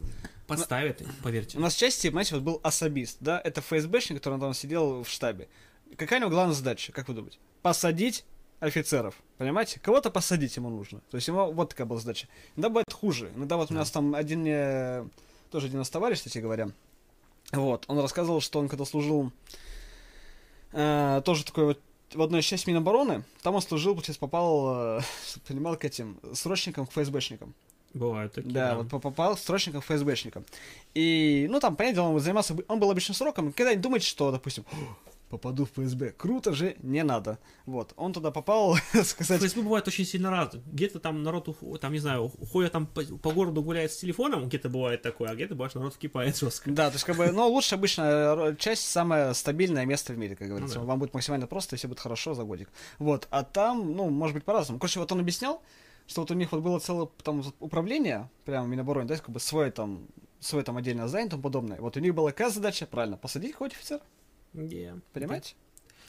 Подставят, 0.47 1.01
поверьте. 1.23 1.57
у 1.57 1.61
нас 1.61 1.75
в 1.75 1.77
части, 1.79 2.09
знаете, 2.09 2.35
вот 2.35 2.43
был 2.43 2.59
особист, 2.63 3.17
да, 3.21 3.39
это 3.43 3.61
ФСБшник, 3.61 4.17
который 4.17 4.39
там 4.39 4.53
сидел 4.53 5.03
в 5.03 5.09
штабе. 5.09 5.47
Какая 5.97 6.19
у 6.19 6.21
него 6.21 6.29
главная 6.31 6.55
задача, 6.55 6.91
как 6.91 7.07
вы 7.07 7.13
думаете? 7.13 7.37
Посадить 7.61 8.25
офицеров, 8.61 9.15
понимаете? 9.37 9.79
Кого-то 9.81 10.09
посадить 10.09 10.55
ему 10.55 10.69
нужно. 10.69 11.01
То 11.11 11.15
есть 11.15 11.27
ему 11.27 11.51
вот 11.51 11.69
такая 11.69 11.85
была 11.85 11.99
задача. 11.99 12.27
Иногда 12.55 12.69
бывает 12.69 12.93
хуже. 12.93 13.31
Иногда 13.35 13.57
вот 13.57 13.71
у 13.71 13.73
нас 13.73 13.91
там 13.91 14.15
один, 14.15 14.45
тоже 15.51 15.67
один 15.67 15.79
нас 15.79 15.89
товарищ, 15.89 16.19
кстати 16.19 16.37
говоря, 16.37 16.69
вот, 17.51 17.83
он 17.87 17.99
рассказывал, 17.99 18.39
что 18.39 18.59
он 18.59 18.69
когда 18.69 18.85
служил 18.85 19.31
э, 20.71 21.21
тоже 21.25 21.43
такой 21.43 21.65
вот 21.65 21.79
в 22.13 22.21
одной 22.21 22.41
из 22.41 22.45
части 22.45 22.69
Минобороны, 22.69 23.23
там 23.41 23.55
он 23.55 23.61
служил, 23.61 23.93
получается, 23.93 24.19
попал, 24.19 24.99
э, 24.99 25.01
понимал, 25.47 25.75
к 25.75 25.85
этим 25.85 26.17
срочникам, 26.33 26.85
к 26.85 26.91
ФСБшникам. 26.91 27.53
Бывают 27.93 28.33
такие. 28.33 28.53
Да, 28.53 28.75
вот 28.75 28.89
по- 28.89 28.99
попал 28.99 29.35
срочником 29.37 29.81
ФСБшником. 29.81 30.45
И, 30.93 31.47
ну, 31.49 31.59
там, 31.59 31.75
понятное 31.75 32.03
дело, 32.03 32.13
он 32.13 32.19
занимался, 32.21 32.55
он 32.67 32.79
был 32.79 32.89
обычным 32.89 33.15
сроком, 33.15 33.51
когда 33.51 33.73
не 33.73 33.81
думаете, 33.81 34.07
что, 34.07 34.31
допустим, 34.31 34.63
«О, 34.71 34.75
попаду 35.31 35.65
в 35.65 35.71
ФСБ, 35.71 36.11
круто 36.11 36.53
же, 36.53 36.75
не 36.83 37.03
надо. 37.03 37.39
Вот, 37.65 37.93
он 37.95 38.13
туда 38.13 38.31
попал, 38.31 38.75
сказать, 39.03 39.41
ФСБ 39.41 39.61
бывает 39.61 39.87
очень 39.87 40.05
сильно 40.05 40.29
разный. 40.29 40.61
Где-то 40.71 40.99
там 40.99 41.23
народ, 41.23 41.49
там, 41.79 41.93
не 41.93 41.99
знаю, 41.99 42.25
уходит 42.25 42.71
там 42.71 42.85
по, 42.85 43.01
по 43.03 43.31
городу 43.31 43.63
гуляет 43.63 43.91
с 43.91 43.97
телефоном, 43.97 44.47
где-то 44.47 44.69
бывает 44.69 45.01
такое, 45.01 45.29
а 45.29 45.35
где-то, 45.35 45.55
бывает, 45.55 45.73
народ 45.73 45.93
вкипает 45.93 46.37
жестко. 46.37 46.69
да, 46.71 46.89
то 46.89 46.95
есть, 46.95 47.05
как 47.05 47.17
бы, 47.17 47.31
ну, 47.31 47.47
лучше 47.47 47.75
обычно 47.75 48.01
э, 48.03 48.55
часть 48.57 48.89
самое 48.89 49.33
стабильное 49.33 49.85
место 49.85 50.13
в 50.13 50.17
мире, 50.17 50.35
как 50.35 50.47
говорится. 50.49 50.79
Ну 50.79 50.85
да. 50.85 50.87
Вам 50.87 50.99
будет 50.99 51.13
максимально 51.13 51.47
просто, 51.47 51.75
и 51.75 51.79
все 51.79 51.87
будет 51.87 51.99
хорошо 51.99 52.33
за 52.33 52.43
годик. 52.43 52.69
Вот, 52.99 53.27
а 53.31 53.43
там, 53.43 53.95
ну, 53.95 54.09
может 54.09 54.35
быть, 54.35 54.43
по-разному. 54.43 54.79
Короче, 54.79 54.99
вот 54.99 55.11
он 55.11 55.19
объяснял, 55.19 55.61
что 56.07 56.21
вот 56.21 56.31
у 56.31 56.33
них 56.33 56.51
вот 56.51 56.61
было 56.61 56.79
целое 56.79 57.07
там 57.23 57.43
управление, 57.59 58.29
прямо 58.45 58.65
в 58.65 58.69
Минобороне, 58.69 59.07
да, 59.07 59.15
как 59.15 59.29
бы 59.29 59.39
свой 59.39 59.71
там, 59.71 60.07
свой 60.39 60.63
там 60.63 60.77
отдельно 60.77 61.07
здание 61.07 61.27
и 61.27 61.29
тому 61.31 61.43
подобное. 61.43 61.79
Вот 61.79 61.95
у 61.97 61.99
них 61.99 62.13
была 62.13 62.31
какая 62.31 62.49
задача, 62.49 62.85
правильно, 62.85 63.17
посадить 63.17 63.53
какого-то 63.53 63.75
офицера, 63.75 64.01
Yeah. 64.53 65.01
понимаете? 65.13 65.55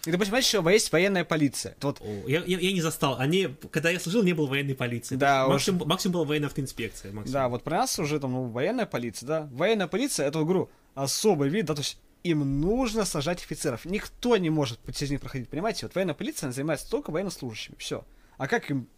И, 0.04 0.10
допустим, 0.10 0.30
знаете, 0.32 0.48
еще 0.48 0.70
есть 0.72 0.90
военная 0.90 1.24
полиция. 1.24 1.76
Вот 1.80 2.00
О, 2.00 2.28
я, 2.28 2.42
я, 2.44 2.58
я 2.58 2.72
не 2.72 2.80
застал. 2.80 3.18
Они, 3.18 3.54
когда 3.70 3.90
я 3.90 4.00
служил, 4.00 4.24
не 4.24 4.32
было 4.32 4.46
военной 4.46 4.74
полиции. 4.74 5.14
Да, 5.14 5.46
уж- 5.46 5.52
максимум, 5.52 5.88
максимум 5.88 6.14
была 6.14 6.24
военная 6.24 6.48
автоинспекция. 6.48 7.12
Максимум. 7.12 7.32
Да, 7.32 7.48
вот 7.48 7.62
про 7.62 7.78
нас 7.78 7.98
уже 8.00 8.18
там, 8.18 8.32
ну, 8.32 8.48
военная 8.48 8.86
полиция, 8.86 9.26
да. 9.28 9.48
Военная 9.52 9.86
полиция, 9.86 10.26
это, 10.26 10.40
говорю, 10.40 10.70
особый 10.94 11.50
вид, 11.50 11.66
да, 11.66 11.74
то 11.74 11.82
есть 11.82 11.98
им 12.24 12.60
нужно 12.60 13.04
сажать 13.04 13.42
офицеров. 13.42 13.84
Никто 13.84 14.36
не 14.36 14.50
может 14.50 14.80
через 14.92 15.10
них 15.12 15.20
проходить, 15.20 15.48
понимаете? 15.48 15.86
Вот 15.86 15.94
военная 15.94 16.14
полиция 16.14 16.46
она 16.46 16.52
занимается 16.52 16.90
только 16.90 17.10
военнослужащими, 17.10 17.76
все. 17.78 18.04
А 18.38 18.48
как 18.48 18.70
им... 18.70 18.88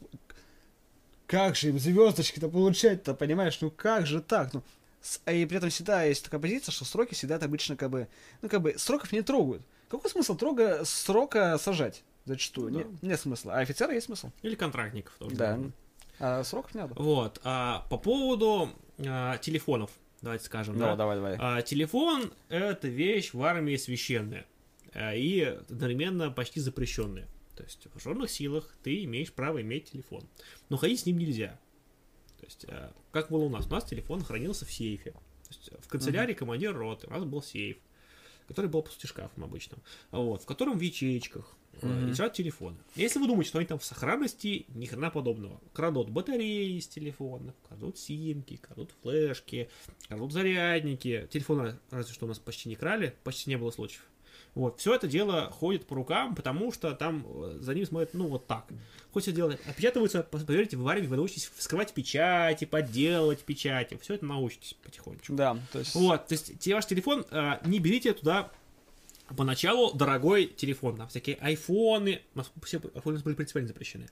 Как 1.27 1.57
же 1.57 1.71
им 1.71 1.79
звездочки-то 1.79 2.49
получать-то, 2.49 3.15
понимаешь? 3.15 3.59
Ну 3.61 3.71
как 3.71 4.07
же 4.07 4.21
так? 4.21 4.53
Ну, 4.53 4.63
и 5.27 5.45
при 5.47 5.57
этом 5.57 5.71
всегда 5.71 6.03
есть 6.05 6.25
такая 6.25 6.41
позиция, 6.41 6.73
что 6.73 6.85
сроки 6.85 7.15
всегда 7.15 7.37
это 7.37 7.45
обычно 7.47 7.77
как 7.77 7.91
бы... 7.91 8.09
Ну, 8.43 8.49
как 8.49 8.63
бы, 8.63 8.75
сроков 8.79 9.13
не 9.13 9.23
трогают. 9.23 9.63
Какой 9.89 10.11
смысл 10.11 10.35
трога 10.37 10.85
срока 10.85 11.59
сажать? 11.59 12.03
Зачастую. 12.25 12.71
Да. 12.73 12.79
Не- 13.03 13.09
нет 13.09 13.21
смысла. 13.21 13.55
А 13.55 13.59
офицера 13.61 13.93
есть 13.93 14.07
смысл. 14.07 14.31
Или 14.43 14.55
контрактников 14.55 15.15
тоже. 15.19 15.37
Да. 15.37 15.45
наверное. 15.51 15.73
А 16.19 16.45
сроков 16.45 16.75
не 16.75 16.81
надо. 16.81 16.95
Вот. 16.95 17.41
А, 17.45 17.87
по 17.91 17.99
поводу 17.99 18.71
а, 18.99 19.37
телефонов, 19.39 19.91
давайте 20.23 20.45
скажем. 20.47 20.79
да. 20.79 20.97
давай, 20.97 21.17
давай. 21.17 21.37
А, 21.39 21.61
телефон— 21.63 22.33
это 22.49 22.89
вещь 22.89 23.35
в 23.35 23.43
армии 23.43 23.77
священная. 23.77 24.47
а, 24.95 25.15
И 25.15 25.41
одновременно 25.41 26.31
почти 26.31 26.61
запрещенная. 26.61 27.29
То 27.57 27.63
есть 27.63 27.85
в 27.85 27.95
вооруженных 27.95 28.31
силах 28.31 28.75
ты 28.83 29.05
имеешь 29.05 29.33
право 29.33 29.61
иметь 29.61 29.91
телефон. 29.93 30.23
Но 30.71 30.77
ходить 30.77 31.01
с 31.01 31.07
ним 31.07 31.19
нельзя. 31.19 31.59
То 32.45 32.49
есть, 32.49 32.67
а, 32.69 32.93
как 33.11 33.31
было 33.31 33.45
у 33.45 33.49
нас? 33.49 33.67
У 33.67 33.71
нас 33.71 33.85
телефон 33.85 34.23
хранился 34.23 34.67
в 34.67 34.73
сейфе. 34.73 35.13
То 35.13 35.49
есть, 35.49 35.71
в 35.81 35.89
канцелярии 35.89 36.35
командира 36.35 36.75
роты 36.75 37.07
у 37.07 37.11
нас 37.11 37.25
был 37.25 37.43
сейф, 37.43 37.79
который 38.49 38.67
был 38.67 38.83
по 38.83 38.91
сути 38.91 39.07
шкафом 39.07 39.45
обычным, 39.45 39.81
вот, 40.11 40.43
в 40.43 40.47
котором 40.47 40.79
в 40.79 40.81
ячеечках 40.81 41.57
э, 41.81 42.07
лежат 42.07 42.35
телефоны. 42.35 42.77
Если 42.97 43.19
вы 43.19 43.27
думаете, 43.27 43.49
что 43.49 43.59
они 43.59 43.67
там 43.67 43.79
в 43.79 43.85
сохранности, 43.85 44.67
ни 44.69 44.85
хрена 44.85 45.11
подобного. 45.11 45.59
Крадут 45.73 46.11
батареи 46.11 46.77
из 46.77 46.87
телефонов, 46.87 47.55
крадут 47.67 47.99
симки, 47.99 48.57
крадут 48.57 48.93
флешки, 49.03 49.71
крадут 50.09 50.33
зарядники. 50.33 51.27
Телефоны 51.31 51.79
разве 51.91 52.13
что 52.13 52.27
у 52.27 52.29
нас 52.29 52.39
почти 52.39 52.69
не 52.69 52.77
крали, 52.77 53.15
почти 53.25 53.49
не 53.49 53.57
было 53.57 53.71
случаев. 53.71 54.05
Вот, 54.55 54.79
все 54.79 54.95
это 54.95 55.09
дело 55.09 55.51
ходит 55.51 55.85
по 55.85 55.97
рукам, 55.97 56.35
потому 56.37 56.73
что 56.73 56.93
там 56.93 57.27
э, 57.27 57.59
за 57.61 57.75
ним 57.75 57.87
смотрят, 57.87 58.15
ну, 58.15 58.29
вот 58.29 58.47
так. 58.47 58.67
Хоть 59.13 59.25
все 59.25 59.33
дело 59.33 59.59
опечатываются, 59.67 60.23
по- 60.23 60.39
поверьте, 60.39 60.77
в 60.77 60.87
армии 60.87 61.09
вы 61.09 61.17
научитесь 61.17 61.51
вскрывать 61.57 61.93
печати, 61.93 62.65
подделывать 62.65 63.41
печати, 63.41 63.99
все 64.01 64.15
это 64.15 64.25
научитесь 64.27 64.75
потихонечку. 64.75 65.35
Да, 65.35 65.59
то 65.73 65.81
есть... 65.81 65.95
Вот, 65.97 66.29
то 66.29 66.35
есть 66.35 66.59
те- 66.61 66.75
ваш 66.75 66.87
телефон, 66.87 67.27
э, 67.31 67.59
не 67.65 67.81
берите 67.81 68.13
туда 68.13 68.53
поначалу 69.37 69.93
дорогой 69.93 70.47
телефон, 70.47 70.97
там 70.99 71.09
всякие 71.09 71.37
айфоны, 71.37 72.23
у 72.35 72.39
нас 72.39 72.53
все 72.63 72.81
айфоны 72.95 73.19
были 73.21 73.35
принципиально 73.35 73.69
запрещены, 73.69 74.07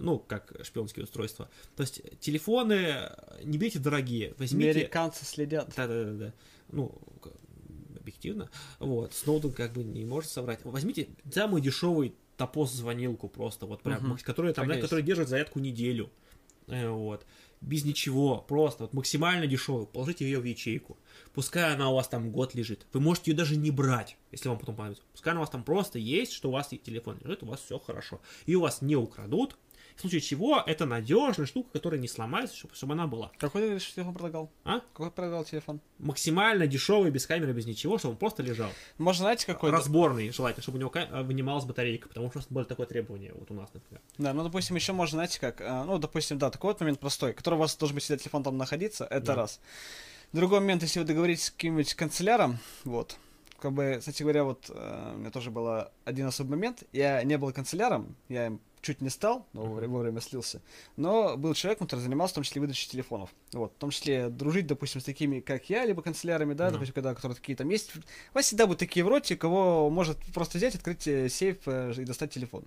ну, 0.00 0.18
как 0.18 0.54
шпионские 0.64 1.04
устройства. 1.04 1.48
То 1.76 1.82
есть 1.82 2.02
телефоны 2.18 2.72
э, 2.72 3.40
не 3.44 3.58
берите 3.58 3.78
дорогие, 3.78 4.34
возьмите... 4.38 4.70
Американцы 4.70 5.24
следят. 5.24 5.72
Да-да-да. 5.76 6.32
Ну, 6.72 6.98
объективно. 8.04 8.50
Вот. 8.78 9.14
Сноуден 9.14 9.52
как 9.52 9.72
бы 9.72 9.82
не 9.82 10.04
может 10.04 10.30
соврать. 10.30 10.60
Возьмите 10.64 11.08
самый 11.32 11.60
дешевый 11.62 12.14
топос-звонилку 12.36 13.28
просто, 13.28 13.66
вот 13.66 13.82
прям, 13.82 14.02
Мгм. 14.06 14.18
который, 14.18 14.52
там, 14.52 14.68
да, 14.68 14.78
который 14.80 15.02
держит 15.02 15.28
зарядку 15.28 15.58
неделю. 15.58 16.10
Э, 16.66 16.88
Вот. 16.90 17.26
Без 17.60 17.82
ничего, 17.84 18.44
просто 18.46 18.82
вот 18.84 18.92
максимально 18.92 19.46
дешевый. 19.46 19.86
Положите 19.86 20.26
ее 20.26 20.38
в 20.38 20.44
ячейку. 20.44 20.98
Пускай 21.32 21.72
она 21.72 21.88
у 21.88 21.94
вас 21.94 22.08
там 22.08 22.30
год 22.30 22.54
лежит. 22.54 22.86
Вы 22.92 23.00
можете 23.00 23.30
ее 23.30 23.36
даже 23.38 23.56
не 23.56 23.70
брать, 23.70 24.18
если 24.32 24.50
вам 24.50 24.58
потом 24.58 24.76
понадобится. 24.76 25.04
Пускай 25.12 25.30
она 25.32 25.40
у 25.40 25.44
вас 25.44 25.50
там 25.50 25.64
просто 25.64 25.98
есть, 25.98 26.32
что 26.32 26.50
у 26.50 26.52
вас 26.52 26.72
и 26.74 26.78
телефон 26.78 27.16
лежит, 27.24 27.42
у 27.42 27.46
вас 27.46 27.60
все 27.60 27.78
хорошо. 27.78 28.20
И 28.44 28.54
у 28.54 28.60
вас 28.60 28.82
не 28.82 28.96
украдут. 28.96 29.56
В 29.96 30.00
случае 30.00 30.20
чего, 30.20 30.62
это 30.66 30.86
надежная 30.86 31.46
штука, 31.46 31.70
которая 31.72 32.00
не 32.00 32.08
сломается, 32.08 32.56
чтобы, 32.56 32.74
чтобы 32.74 32.94
она 32.94 33.06
была. 33.06 33.30
Какой 33.38 33.62
ты 33.78 33.78
телефон 33.78 34.12
предлагал? 34.14 34.50
А? 34.64 34.80
Какой 34.80 35.10
предлагал 35.10 35.44
телефон? 35.44 35.80
максимально 35.98 36.66
дешевый, 36.66 37.10
без 37.10 37.26
камеры, 37.26 37.52
без 37.52 37.64
ничего, 37.66 37.96
чтобы 37.98 38.12
он 38.12 38.18
просто 38.18 38.42
лежал. 38.42 38.70
Можно, 38.98 39.22
знаете, 39.24 39.46
какой? 39.46 39.70
Разборный, 39.70 40.30
желательно, 40.30 40.62
чтобы 40.62 40.76
у 40.76 40.80
него 40.80 40.90
ка- 40.90 41.08
вынималась 41.22 41.64
батарейка, 41.64 42.08
потому 42.08 42.28
что 42.30 42.42
было 42.50 42.64
такое 42.64 42.86
требование 42.86 43.32
вот 43.34 43.50
у 43.50 43.54
нас, 43.54 43.70
например. 43.72 44.02
Да, 44.18 44.32
ну, 44.34 44.42
допустим, 44.42 44.74
еще 44.76 44.92
можно, 44.92 45.16
знаете, 45.18 45.38
как, 45.40 45.60
а, 45.60 45.84
ну, 45.84 45.98
допустим, 45.98 46.38
да, 46.38 46.50
такой 46.50 46.72
вот 46.72 46.80
момент 46.80 46.98
простой, 47.00 47.32
который 47.32 47.54
у 47.54 47.58
вас 47.58 47.76
должен 47.76 47.94
быть 47.94 48.02
всегда 48.04 48.18
телефон 48.18 48.42
там 48.42 48.58
находиться, 48.58 49.04
это 49.04 49.26
Да. 49.26 49.34
раз. 49.36 49.60
Другой 50.32 50.58
момент, 50.60 50.82
если 50.82 50.98
вы 50.98 51.04
договоритесь 51.04 51.44
с 51.44 51.50
каким-нибудь 51.52 51.94
канцеляром, 51.94 52.58
вот, 52.84 53.16
как 53.60 53.72
бы, 53.72 53.96
кстати 54.00 54.22
говоря, 54.22 54.44
вот, 54.44 54.68
э, 54.68 55.12
у 55.14 55.18
меня 55.18 55.30
тоже 55.30 55.50
был 55.52 55.86
один 56.04 56.26
особый 56.26 56.50
момент, 56.50 56.82
я 56.92 57.22
не 57.22 57.38
был 57.38 57.52
канцеляром, 57.52 58.16
я 58.28 58.46
им 58.46 58.60
чуть 58.84 59.00
не 59.00 59.10
стал, 59.10 59.46
но 59.52 59.62
вовремя, 59.62 59.92
вовремя 59.92 60.20
слился, 60.20 60.60
но 60.96 61.36
был 61.36 61.54
человек, 61.54 61.78
который 61.80 62.00
занимался 62.00 62.32
в 62.32 62.36
том 62.36 62.44
числе 62.44 62.60
выдачей 62.60 62.88
телефонов, 62.90 63.30
вот, 63.52 63.72
в 63.72 63.78
том 63.78 63.90
числе 63.90 64.28
дружить, 64.28 64.66
допустим, 64.66 65.00
с 65.00 65.04
такими, 65.04 65.40
как 65.40 65.68
я, 65.70 65.84
либо 65.84 66.02
канцелярами, 66.02 66.54
да, 66.54 66.66
Да. 66.66 66.72
допустим, 66.72 66.94
когда, 66.94 67.14
которые 67.14 67.36
такие 67.36 67.56
там 67.56 67.68
есть, 67.70 67.96
у 67.96 68.00
вас 68.34 68.46
всегда 68.46 68.66
будут 68.66 68.78
такие 68.80 69.04
в 69.04 69.08
роте, 69.08 69.36
кого 69.36 69.90
может 69.90 70.18
просто 70.32 70.58
взять, 70.58 70.74
открыть 70.74 71.06
э, 71.08 71.28
сейф 71.28 71.58
э, 71.66 71.92
и 71.96 72.04
достать 72.04 72.32
телефон. 72.32 72.64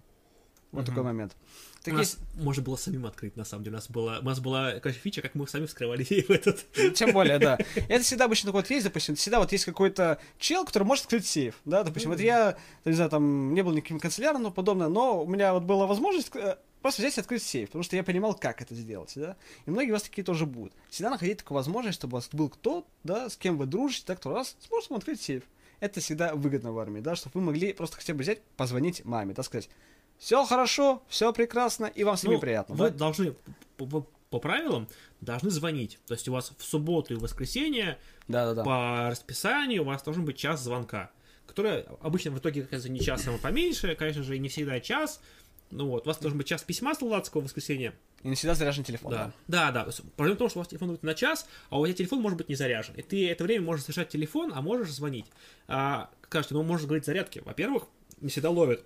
Вот 0.72 0.86
такой 0.86 1.04
момент. 1.04 1.36
у 1.36 1.84
Такие 1.84 2.00
нас 2.00 2.18
можно 2.36 2.62
было 2.62 2.76
самим 2.76 3.06
открыть, 3.06 3.38
на 3.38 3.46
самом 3.46 3.64
деле. 3.64 3.76
У 3.76 3.78
нас 3.78 3.90
была, 3.90 4.20
у 4.20 4.24
нас 4.24 4.40
была, 4.40 4.74
короче, 4.80 5.00
фича, 5.00 5.22
как 5.22 5.34
мы 5.34 5.48
сами 5.48 5.66
вскрывали 5.66 6.04
сейф 6.04 6.30
этот. 6.30 6.66
Тем 6.94 7.14
более, 7.14 7.40
да. 7.40 7.58
Это 7.88 8.04
всегда 8.04 8.26
обычно 8.26 8.48
такой 8.48 8.62
вот 8.62 8.70
есть, 8.70 8.86
допустим, 8.86 9.16
всегда 9.16 9.40
вот 9.40 9.52
есть 9.52 9.66
какой-то 9.66 10.20
чел, 10.38 10.66
который 10.66 10.84
может 10.84 11.06
открыть 11.06 11.26
сейф, 11.26 11.56
да, 11.66 11.84
допустим, 11.84 12.12
вот 12.12 12.20
я, 12.20 12.58
не 12.84 12.94
знаю, 12.94 13.10
там, 13.10 13.54
не 13.54 13.64
был 13.64 13.72
никаким 13.72 14.00
канцеляром, 14.00 14.44
но 14.44 14.52
подобное, 14.52 14.90
но 14.90 15.24
у 15.24 15.28
меня 15.28 15.54
вот 15.54 15.64
была 15.64 15.88
возможность 15.88 16.36
э, 16.36 16.58
просто 16.82 17.02
взять 17.02 17.18
и 17.18 17.22
открыть 17.22 17.44
сейф, 17.44 17.70
потому 17.70 17.84
что 17.84 17.96
я 17.96 18.04
понимал, 18.04 18.34
как 18.34 18.62
это 18.62 18.76
сделать, 18.76 19.14
да, 19.16 19.38
и 19.66 19.72
многие 19.72 19.92
у 19.92 19.94
вас 19.94 20.04
такие 20.04 20.24
тоже 20.24 20.46
будут. 20.46 20.74
Всегда 20.90 21.10
находить 21.10 21.38
такую 21.38 21.56
возможность, 21.56 21.98
чтобы 21.98 22.14
у 22.14 22.16
вас 22.18 22.30
был 22.32 22.50
кто, 22.50 22.86
да, 23.04 23.30
с 23.30 23.38
кем 23.38 23.58
вы 23.58 23.66
дружите, 23.66 24.04
да, 24.08 24.16
кто 24.16 24.34
раз 24.34 24.58
сможет 24.68 24.90
вам 24.90 24.98
открыть 24.98 25.22
сейф. 25.22 25.44
Это 25.80 26.00
всегда 26.00 26.34
выгодно 26.34 26.72
в 26.72 26.80
армии, 26.80 27.02
да, 27.02 27.16
чтобы 27.16 27.40
вы 27.40 27.46
могли 27.46 27.72
просто 27.72 27.98
хотя 27.98 28.14
бы 28.14 28.22
взять, 28.22 28.42
позвонить 28.58 29.06
маме, 29.06 29.34
да, 29.34 29.44
сказать, 29.44 29.70
все 30.18 30.44
хорошо, 30.46 31.04
все 31.08 31.32
прекрасно, 31.34 31.86
и 31.86 32.04
вам 32.04 32.18
с 32.18 32.24
ними 32.24 32.36
Ну, 32.36 32.40
приятно, 32.42 32.76
Вы 32.76 32.90
да? 32.90 32.98
должны, 32.98 33.36
по, 33.78 33.86
по- 33.86 34.08
по 34.30 34.40
правилам, 34.40 34.88
должны 35.22 35.50
звонить. 35.50 36.00
То 36.08 36.14
есть 36.14 36.28
у 36.28 36.34
вас 36.34 36.52
в 36.58 36.64
субботу 36.64 37.14
и 37.14 37.18
воскресенье 37.18 37.98
Да-да-да. 38.28 38.64
по 38.64 39.10
расписанию 39.10 39.84
у 39.84 39.86
вас 39.86 40.04
должен 40.04 40.26
быть 40.26 40.38
час 40.38 40.62
звонка, 40.64 41.12
который 41.46 41.84
обычно 42.02 42.32
в 42.32 42.40
итоге 42.40 42.62
оказывается 42.62 42.90
не 42.90 43.00
час, 43.00 43.28
а 43.28 43.38
поменьше, 43.38 43.96
конечно 43.96 44.24
же, 44.24 44.36
и 44.36 44.40
не 44.40 44.50
всегда 44.50 44.80
час. 44.80 45.22
Ну 45.70 45.88
вот, 45.90 46.06
у 46.06 46.10
вас 46.10 46.18
должен 46.20 46.38
быть 46.38 46.48
час 46.48 46.64
письма 46.64 46.96
солдатского 46.96 47.42
в 47.42 47.44
воскресенье. 47.46 47.94
И 48.24 48.30
не 48.30 48.36
всегда 48.36 48.56
заряжен 48.56 48.86
телефон, 48.86 49.12
Да, 49.12 49.32
да. 49.48 49.72
да, 49.72 49.86
да. 49.86 49.92
Проблема 50.16 50.36
в 50.36 50.40
том, 50.40 50.50
что 50.50 50.60
у 50.60 50.62
вас 50.62 50.70
телефон 50.70 50.90
будет 50.90 51.04
на 51.04 51.14
час, 51.14 51.46
а 51.70 51.78
у 51.80 51.86
тебя 51.86 51.94
телефон 51.96 52.22
может 52.22 52.38
быть 52.38 52.48
не 52.48 52.56
заряжен. 52.56 52.96
И 52.96 53.02
ты 53.02 53.30
это 53.30 53.44
время 53.44 53.66
можешь 53.66 53.84
совершать 53.84 54.08
телефон, 54.10 54.54
а 54.56 54.62
можешь 54.62 54.90
звонить. 54.92 55.26
А, 55.68 56.10
кажется, 56.30 56.54
ну, 56.54 56.64
можешь 56.64 56.86
говорить 56.86 57.06
зарядки. 57.06 57.40
Во-первых, 57.46 57.84
не 58.22 58.30
всегда 58.30 58.50
ловит. 58.50 58.86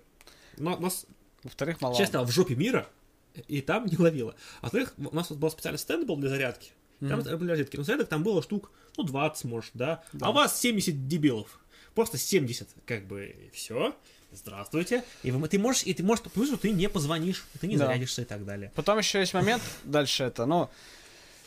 Но 0.58 0.76
у 0.76 0.80
нас, 0.80 1.06
Во-вторых, 1.44 1.80
мало. 1.80 1.96
честно, 1.96 2.22
в 2.24 2.30
жопе 2.30 2.54
мира, 2.54 2.88
и 3.48 3.60
там 3.60 3.86
не 3.86 3.96
ловило. 3.96 4.34
А 4.60 4.64
во-вторых, 4.66 4.94
у 4.98 5.14
нас 5.14 5.30
вот 5.30 5.38
был 5.38 5.50
специальный 5.50 5.78
стенд 5.78 6.06
был 6.06 6.16
для 6.16 6.28
зарядки. 6.28 6.70
Там 7.00 7.20
были 7.22 7.50
розетки. 7.50 7.76
Но 7.76 7.82
зарядок 7.82 8.08
там 8.08 8.22
было 8.22 8.42
штук, 8.42 8.70
ну, 8.96 9.02
20, 9.04 9.44
может, 9.44 9.70
да. 9.74 10.04
А 10.20 10.30
у 10.30 10.32
вас 10.32 10.60
70 10.60 11.08
дебилов. 11.08 11.58
Просто 11.94 12.16
70, 12.16 12.68
как 12.86 13.06
бы, 13.06 13.34
все. 13.52 13.94
Здравствуйте. 14.34 15.04
И 15.22 15.30
вы- 15.30 15.46
ты 15.48 15.58
можешь, 15.58 15.82
и 15.84 15.92
ты 15.92 16.02
можешь, 16.02 16.24
плюс 16.24 16.48
что 16.48 16.56
ты 16.56 16.70
не 16.70 16.88
позвонишь, 16.88 17.44
ты 17.60 17.66
не 17.66 17.76
Да. 17.76 17.86
зарядишься 17.86 18.22
и 18.22 18.24
так 18.24 18.44
далее. 18.46 18.72
Потом 18.74 18.96
еще 18.98 19.18
есть 19.20 19.34
момент, 19.34 19.62
дальше 19.84 20.24
это, 20.24 20.46
ну, 20.46 20.70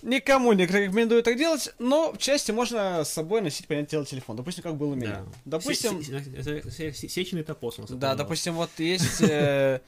никому 0.05 0.53
не 0.53 0.65
рекомендую 0.65 1.23
так 1.23 1.37
делать, 1.37 1.73
но 1.79 2.13
в 2.13 2.17
части 2.17 2.51
можно 2.51 3.03
с 3.03 3.09
собой 3.11 3.41
носить, 3.41 3.67
понятное 3.67 3.89
дело, 3.91 4.05
телефон. 4.05 4.35
Допустим, 4.37 4.63
как 4.63 4.75
было 4.75 4.93
у 4.93 4.95
меня. 4.95 5.25
Да. 5.45 5.57
Допустим, 5.57 6.03
Се- 6.03 6.23
се- 6.43 6.71
се- 6.71 6.91
се- 6.93 7.09
Сеченый 7.09 7.43
топос 7.43 7.79
у 7.79 7.95
да, 7.95 8.15
допустим, 8.15 8.53
вот 8.53 8.69
есть, 8.77 9.21
э, 9.21 9.81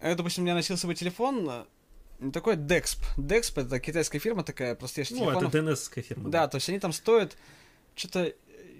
э, 0.00 0.14
допустим, 0.14 0.44
я 0.46 0.54
носил 0.54 0.76
с 0.76 0.80
собой 0.80 0.94
телефон, 0.96 1.48
э, 2.20 2.30
такой 2.32 2.56
Dexp. 2.56 2.98
Dexp 3.18 3.60
это 3.62 3.78
китайская 3.80 4.18
фирма 4.18 4.42
такая, 4.44 4.74
простейших 4.74 5.18
Ну, 5.18 5.30
это. 5.30 5.48
ДНСская 5.48 6.02
фирма. 6.02 6.30
Да, 6.30 6.48
то 6.48 6.56
есть 6.56 6.68
они 6.68 6.78
там 6.78 6.92
стоят 6.92 7.36
что-то, 7.94 8.32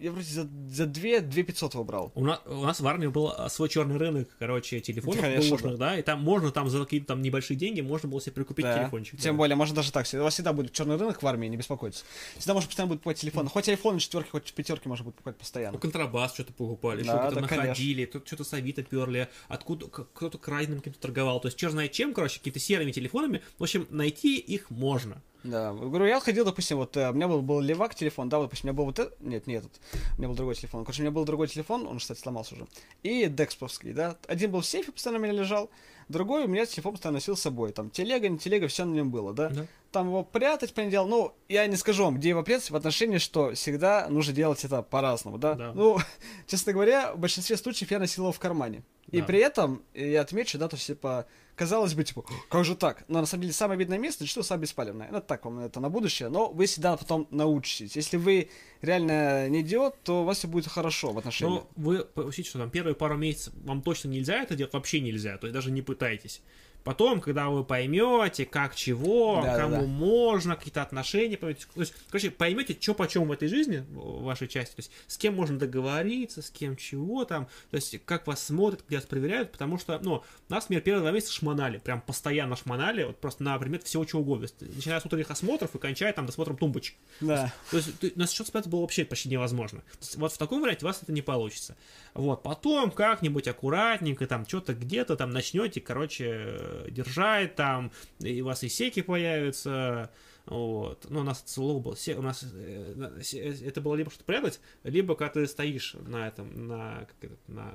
я 0.04 0.12
вроде 0.12 0.26
за, 0.28 0.48
за 0.68 0.86
2, 0.86 1.20
2 1.20 1.42
500 1.42 1.74
его 1.74 1.84
брал. 1.84 2.12
У 2.14 2.24
нас, 2.24 2.40
у 2.46 2.62
нас 2.62 2.80
в 2.80 2.86
армии 2.86 3.06
был 3.06 3.32
а, 3.34 3.48
свой 3.48 3.68
черный 3.68 3.96
рынок, 3.96 4.28
короче, 4.38 4.80
телефонов 4.80 5.20
Конечно, 5.20 5.50
бэушных, 5.56 5.78
да, 5.78 5.98
и 5.98 6.02
там 6.02 6.22
можно 6.22 6.50
там 6.50 6.68
за 6.68 6.78
какие-то 6.84 7.06
там 7.08 7.22
небольшие 7.22 7.56
деньги 7.56 7.80
можно 7.80 8.08
было 8.08 8.20
себе 8.20 8.32
прикупить 8.32 8.64
Да. 8.64 8.78
телефончик. 8.80 9.18
Тем 9.18 9.34
да. 9.34 9.38
более, 9.38 9.56
можно 9.56 9.74
даже 9.76 9.92
так. 9.92 10.06
У 10.12 10.16
вас 10.18 10.34
всегда 10.34 10.52
будет 10.52 10.72
черный 10.72 10.96
рынок 10.96 11.22
в 11.22 11.26
армии, 11.26 11.48
не 11.48 11.56
беспокойтесь. 11.56 12.04
Всегда 12.36 12.54
можно 12.54 12.68
постоянно 12.68 12.88
будет 12.90 12.98
покупать 13.00 13.18
телефон. 13.20 13.48
Хоть 13.48 13.68
айфон 13.68 13.98
четверки, 13.98 14.28
хоть 14.30 14.52
пятерки 14.52 14.88
можно 14.88 15.04
будет 15.04 15.14
покупать 15.14 15.36
Ну, 15.36 15.40
постоянно. 15.40 15.78
контрабас 15.78 16.34
что-то 16.34 16.52
покупали, 16.52 17.02
Да, 17.02 17.30
что-то 17.30 17.34
да, 17.36 17.40
находили, 17.40 18.04
тут 18.04 18.26
что-то 18.26 18.44
с 18.44 18.52
Авито 18.52 18.82
перли, 18.82 19.28
откуда 19.48 19.86
кто-то 19.86 20.36
крайним 20.36 20.78
каким-то 20.78 21.00
торговал. 21.00 21.40
То 21.40 21.48
есть, 21.48 21.58
черт 21.58 21.72
знает 21.72 21.92
чем, 21.92 22.12
короче, 22.12 22.38
какими-то 22.38 22.60
серыми 22.60 22.92
телефонами. 22.92 23.40
В 23.58 23.62
общем, 23.62 23.86
найти 23.90 24.36
их 24.38 24.70
можно. 24.70 25.22
Да, 25.44 25.74
говорю, 25.74 26.06
я 26.06 26.20
ходил, 26.20 26.46
допустим, 26.46 26.78
вот 26.78 26.96
э, 26.96 27.10
у 27.10 27.12
меня 27.12 27.28
был, 27.28 27.42
был 27.42 27.60
левак 27.60 27.94
телефон, 27.94 28.30
да, 28.30 28.38
вот, 28.38 28.44
допустим, 28.44 28.70
у 28.70 28.72
меня 28.72 28.76
был 28.78 28.86
вот 28.86 28.98
этот, 28.98 29.20
нет, 29.20 29.46
не 29.46 29.54
этот, 29.54 29.72
у 30.16 30.18
меня 30.18 30.28
был 30.28 30.34
другой 30.34 30.54
телефон. 30.54 30.84
Короче, 30.84 31.02
у 31.02 31.04
меня 31.04 31.12
был 31.12 31.26
другой 31.26 31.48
телефон, 31.48 31.86
он, 31.86 31.98
кстати, 31.98 32.18
сломался 32.18 32.54
уже, 32.54 32.66
и 33.02 33.26
дексповский, 33.26 33.92
да. 33.92 34.16
Один 34.26 34.50
был 34.50 34.62
в 34.62 34.66
сейфе, 34.66 34.90
постоянно 34.90 35.20
у 35.20 35.22
меня 35.22 35.34
лежал, 35.38 35.68
другой 36.08 36.44
у 36.44 36.48
меня 36.48 36.66
телефон 36.66 36.92
постоянно 36.92 37.16
носил 37.16 37.36
с 37.36 37.40
собой, 37.42 37.72
там, 37.72 37.90
телега, 37.90 38.28
не 38.28 38.38
телега, 38.38 38.68
все 38.68 38.84
на 38.84 38.94
нем 38.94 39.10
было, 39.10 39.32
да. 39.32 39.48
Да. 39.48 39.66
Там 39.92 40.08
его 40.08 40.24
прятать, 40.24 40.74
понятное 40.74 40.90
дело, 40.90 41.06
ну, 41.06 41.34
я 41.48 41.66
не 41.66 41.76
скажу 41.76 42.04
вам, 42.04 42.16
где 42.16 42.30
его 42.30 42.42
прятать, 42.42 42.70
в 42.70 42.76
отношении, 42.76 43.18
что 43.18 43.54
всегда 43.54 44.08
нужно 44.08 44.32
делать 44.32 44.64
это 44.64 44.82
по-разному, 44.82 45.38
да. 45.38 45.54
Да. 45.54 45.72
Ну, 45.72 45.98
честно 46.46 46.72
говоря, 46.72 47.12
в 47.14 47.18
большинстве 47.18 47.56
случаев 47.56 47.90
я 47.90 47.98
носил 47.98 48.24
его 48.24 48.32
в 48.32 48.38
кармане. 48.40 48.82
И 49.10 49.20
Да. 49.20 49.26
при 49.26 49.38
этом, 49.38 49.82
я 49.92 50.22
отмечу, 50.22 50.58
да, 50.58 50.66
то 50.66 50.76
есть, 50.76 50.86
типа, 50.86 51.26
казалось 51.54 51.94
бы, 51.94 52.02
типа, 52.02 52.24
как 52.48 52.64
же 52.64 52.74
так? 52.74 53.04
Но 53.06 53.20
на 53.20 53.26
самом 53.26 53.42
деле 53.42 53.52
самое 53.52 53.78
видное 53.78 53.98
место, 53.98 54.26
что 54.26 54.42
самое 54.42 54.62
беспалевное. 54.62 55.08
Ну, 55.12 55.20
так 55.20 55.44
вам 55.44 55.60
это 55.60 55.78
на 55.78 55.90
будущее, 55.90 56.28
но 56.30 56.50
вы 56.50 56.66
всегда 56.66 56.96
потом 56.96 57.28
научитесь. 57.30 57.94
Если 57.94 58.16
вы 58.16 58.48
реально 58.84 59.48
не 59.48 59.62
идиот, 59.62 60.02
то 60.02 60.22
у 60.22 60.24
вас 60.24 60.38
все 60.38 60.48
будет 60.48 60.66
хорошо 60.66 61.12
в 61.12 61.18
отношениях. 61.18 61.64
Но 61.76 61.82
вы 61.82 62.06
учтите, 62.14 62.48
что 62.48 62.58
там 62.58 62.70
первые 62.70 62.94
пару 62.94 63.16
месяцев 63.16 63.54
вам 63.64 63.82
точно 63.82 64.08
нельзя 64.08 64.42
это 64.42 64.54
делать, 64.54 64.72
вообще 64.72 65.00
нельзя, 65.00 65.38
то 65.38 65.46
есть 65.46 65.54
даже 65.54 65.70
не 65.70 65.82
пытайтесь. 65.82 66.42
Потом, 66.84 67.20
когда 67.22 67.48
вы 67.48 67.64
поймете, 67.64 68.44
как 68.44 68.74
чего, 68.74 69.40
Да, 69.42 69.56
кому 69.56 69.80
да. 69.80 69.86
можно, 69.86 70.54
какие-то 70.54 70.82
отношения 70.82 71.36
поймете. 71.38 71.66
То 71.74 71.80
есть, 71.80 71.94
короче, 72.10 72.30
поймете, 72.30 72.76
что 72.78 72.92
почем 72.94 73.26
в 73.26 73.32
этой 73.32 73.48
жизни, 73.48 73.84
в 73.90 74.22
вашей 74.22 74.48
части, 74.48 74.74
то 74.76 74.80
есть 74.80 74.92
с 75.06 75.16
кем 75.16 75.34
можно 75.34 75.58
договориться, 75.58 76.42
с 76.42 76.50
кем 76.50 76.76
чего 76.76 77.24
там, 77.24 77.48
то 77.70 77.76
есть 77.76 77.98
как 78.04 78.26
вас 78.26 78.42
смотрят, 78.44 78.84
где 78.86 78.96
вас 78.96 79.06
проверяют, 79.06 79.50
потому 79.50 79.78
что, 79.78 79.98
ну, 80.02 80.22
нас, 80.50 80.64
например, 80.64 80.82
первые 80.82 81.02
два 81.02 81.10
месяца 81.12 81.32
шмонали, 81.32 81.78
прям 81.78 82.02
постоянно 82.02 82.54
шмонали, 82.54 83.04
вот 83.04 83.18
просто 83.18 83.42
на 83.42 83.58
предмет 83.58 83.82
всего 83.84 84.04
чего 84.04 84.20
угодно, 84.20 84.46
То 84.48 84.64
есть, 84.66 84.76
начиная 84.76 85.00
с 85.00 85.06
утренних 85.06 85.30
осмотров 85.30 85.74
и 85.74 85.78
кончая 85.78 86.12
там 86.12 86.26
досмотром 86.26 86.56
тумбочек. 86.58 86.96
Да. 87.20 87.50
То 87.70 87.78
есть 87.78 87.98
ты- 87.98 88.12
на 88.14 88.26
счет 88.26 88.46
спрятаться 88.46 88.70
было 88.70 88.82
вообще 88.82 89.06
почти 89.06 89.30
невозможно. 89.30 89.80
То 89.92 89.98
есть 90.02 90.16
вот 90.16 90.32
в 90.32 90.38
таком 90.38 90.60
варианте 90.60 90.84
у 90.84 90.88
вас 90.88 90.98
это 91.02 91.12
не 91.12 91.22
получится. 91.22 91.76
Вот, 92.12 92.42
потом 92.42 92.90
как-нибудь 92.90 93.48
аккуратненько 93.48 94.26
там 94.26 94.46
что-то 94.46 94.74
где-то 94.74 95.16
там 95.16 95.30
начнете, 95.30 95.80
короче, 95.80 96.58
держать 96.90 97.54
там, 97.54 97.92
и 98.20 98.40
у 98.42 98.46
вас 98.46 98.62
и 98.62 98.68
секи 98.68 99.02
появятся, 99.02 100.10
вот. 100.46 101.06
Ну, 101.08 101.20
у 101.20 101.22
нас 101.22 101.42
слово 101.46 101.80
было, 101.80 101.96
у 102.16 102.22
нас 102.22 102.44
э, 102.52 103.20
э, 103.32 103.54
это 103.66 103.80
было 103.80 103.94
либо 103.94 104.10
что-то 104.10 104.24
прятать, 104.24 104.60
либо 104.82 105.14
когда 105.14 105.32
ты 105.32 105.46
стоишь 105.46 105.94
на 105.94 106.28
этом, 106.28 106.68
на, 106.68 107.06
как 107.06 107.30
это, 107.30 107.36
на 107.46 107.74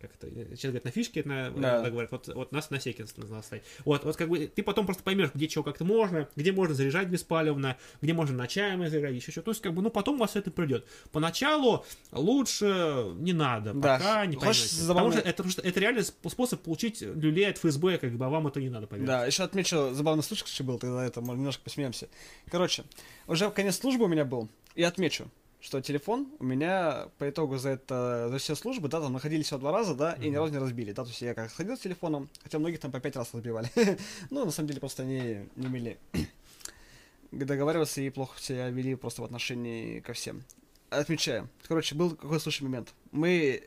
как 0.00 0.14
это, 0.14 0.26
э, 0.28 0.46
сейчас 0.56 0.70
говорят, 0.70 0.84
на 0.84 0.90
фишке, 0.90 1.20
это 1.20 1.28
на, 1.28 1.50
Да. 1.50 1.90
говорят, 1.90 2.10
вот, 2.10 2.28
вот 2.28 2.52
нас 2.52 2.70
на 2.70 2.80
секе 2.80 3.04
надо 3.16 3.42
стоять. 3.42 3.64
Вот, 3.84 4.04
вот 4.04 4.16
как 4.16 4.28
бы 4.28 4.46
ты 4.46 4.62
потом 4.62 4.86
просто 4.86 5.02
поймешь, 5.02 5.30
где 5.34 5.46
чего 5.48 5.62
как-то 5.62 5.84
можно, 5.84 6.28
где 6.36 6.52
можно 6.52 6.74
заряжать 6.74 7.08
беспалевно, 7.08 7.76
где 8.00 8.12
можно 8.12 8.36
на 8.36 8.46
чаем 8.46 8.86
заряжать, 8.88 9.14
еще 9.14 9.30
что-то. 9.32 9.46
То 9.46 9.50
есть, 9.52 9.60
как 9.62 9.74
бы, 9.74 9.82
ну, 9.82 9.90
потом 9.90 10.16
у 10.16 10.18
вас 10.18 10.36
это 10.36 10.50
придет. 10.50 10.86
Поначалу 11.12 11.84
лучше 12.12 13.12
не 13.18 13.32
надо, 13.32 13.72
Да. 13.74 13.98
пока 13.98 14.26
не 14.26 14.36
Хочешь 14.36 14.62
поймете. 14.70 14.76
забавный- 14.76 15.10
Потому 15.10 15.20
что 15.20 15.28
это, 15.28 15.36
потому 15.36 15.50
что 15.50 15.62
это 15.62 15.80
реально 15.80 15.98
сп- 16.00 16.30
способ 16.30 16.62
получить 16.62 17.02
люлей 17.02 17.48
от 17.50 17.58
ФСБ, 17.58 17.98
как 17.98 18.12
бы, 18.12 18.24
а 18.24 18.28
вам 18.28 18.46
это 18.46 18.60
не 18.60 18.68
надо, 18.70 18.86
поверьте. 18.86 19.06
Да, 19.06 19.26
еще 19.26 19.42
отмечу, 19.42 19.90
забавный 19.92 20.22
случай, 20.22 20.44
кстати, 20.44 20.62
был, 20.62 20.78
тогда 20.78 21.04
это, 21.04 21.20
мы 21.20 21.34
немножко 21.34 21.62
посмеемся. 21.64 22.08
Короче, 22.50 22.84
уже 23.26 23.50
конец 23.50 23.78
службы 23.78 24.04
у 24.04 24.08
меня 24.08 24.24
был, 24.24 24.48
и 24.74 24.82
отмечу, 24.82 25.30
что 25.60 25.80
телефон 25.80 26.28
у 26.38 26.44
меня 26.44 27.08
по 27.18 27.28
итогу 27.28 27.58
за 27.58 27.70
это, 27.70 28.28
за 28.30 28.38
все 28.38 28.54
службы, 28.54 28.88
да, 28.88 29.00
там 29.00 29.12
находились 29.12 29.46
всего 29.46 29.60
два 29.60 29.72
раза, 29.72 29.94
да, 29.94 30.14
и 30.14 30.30
ни 30.30 30.36
разу 30.36 30.52
не 30.52 30.58
разбили, 30.58 30.92
да, 30.92 31.04
то 31.04 31.10
есть 31.10 31.20
я 31.20 31.34
как 31.34 31.52
ходил 31.52 31.76
с 31.76 31.80
телефоном, 31.80 32.28
хотя 32.42 32.58
многих 32.58 32.80
там 32.80 32.90
по 32.90 33.00
пять 33.00 33.16
раз 33.16 33.32
разбивали. 33.34 33.70
ну, 34.30 34.44
на 34.44 34.50
самом 34.50 34.68
деле, 34.68 34.80
просто 34.80 35.02
они 35.02 35.48
не 35.56 35.66
умели 35.66 35.98
договариваться 37.30 38.00
и 38.00 38.10
плохо 38.10 38.40
себя 38.40 38.68
вели 38.70 38.94
просто 38.94 39.22
в 39.22 39.24
отношении 39.24 40.00
ко 40.00 40.14
всем. 40.14 40.42
Отмечаем. 40.88 41.48
Короче, 41.68 41.94
был 41.94 42.16
какой 42.16 42.40
случай 42.40 42.64
момент. 42.64 42.92
Мы 43.12 43.62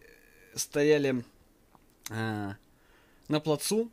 стояли 0.56 1.24
а, 2.10 2.56
на 3.28 3.40
плацу 3.40 3.90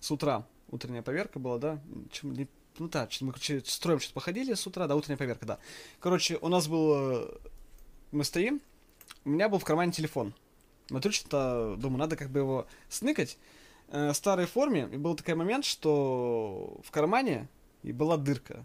с 0.00 0.10
утра. 0.10 0.46
Утренняя 0.68 1.02
поверка 1.02 1.38
была, 1.38 1.58
да? 1.58 1.80
Чем- 2.10 2.32
не- 2.32 2.48
ну 2.80 2.88
да, 2.88 3.08
что-то 3.10 3.24
мы, 3.26 3.32
короче, 3.32 3.62
строим, 3.64 4.00
что-то 4.00 4.14
походили 4.14 4.54
с 4.54 4.66
утра, 4.66 4.86
да, 4.86 4.96
утренняя 4.96 5.18
поверка, 5.18 5.46
да. 5.46 5.58
Короче, 6.00 6.38
у 6.40 6.48
нас 6.48 6.66
был... 6.66 6.92
э, 6.94 7.38
Мы 8.10 8.24
стоим, 8.24 8.60
у 9.24 9.28
меня 9.30 9.48
был 9.48 9.58
в 9.58 9.64
кармане 9.64 9.92
телефон. 9.92 10.34
Смотрю, 10.88 11.12
что 11.12 11.76
думаю, 11.78 11.98
надо 11.98 12.16
как 12.16 12.30
бы 12.30 12.40
его 12.40 12.66
сныкать. 12.88 13.38
Э, 13.88 14.10
в 14.10 14.14
старой 14.14 14.46
форме, 14.46 14.88
и 14.92 14.96
был 14.96 15.14
такой 15.14 15.34
момент, 15.34 15.64
что 15.64 16.80
в 16.82 16.90
кармане 16.90 17.48
и 17.82 17.92
была 17.92 18.16
дырка. 18.16 18.64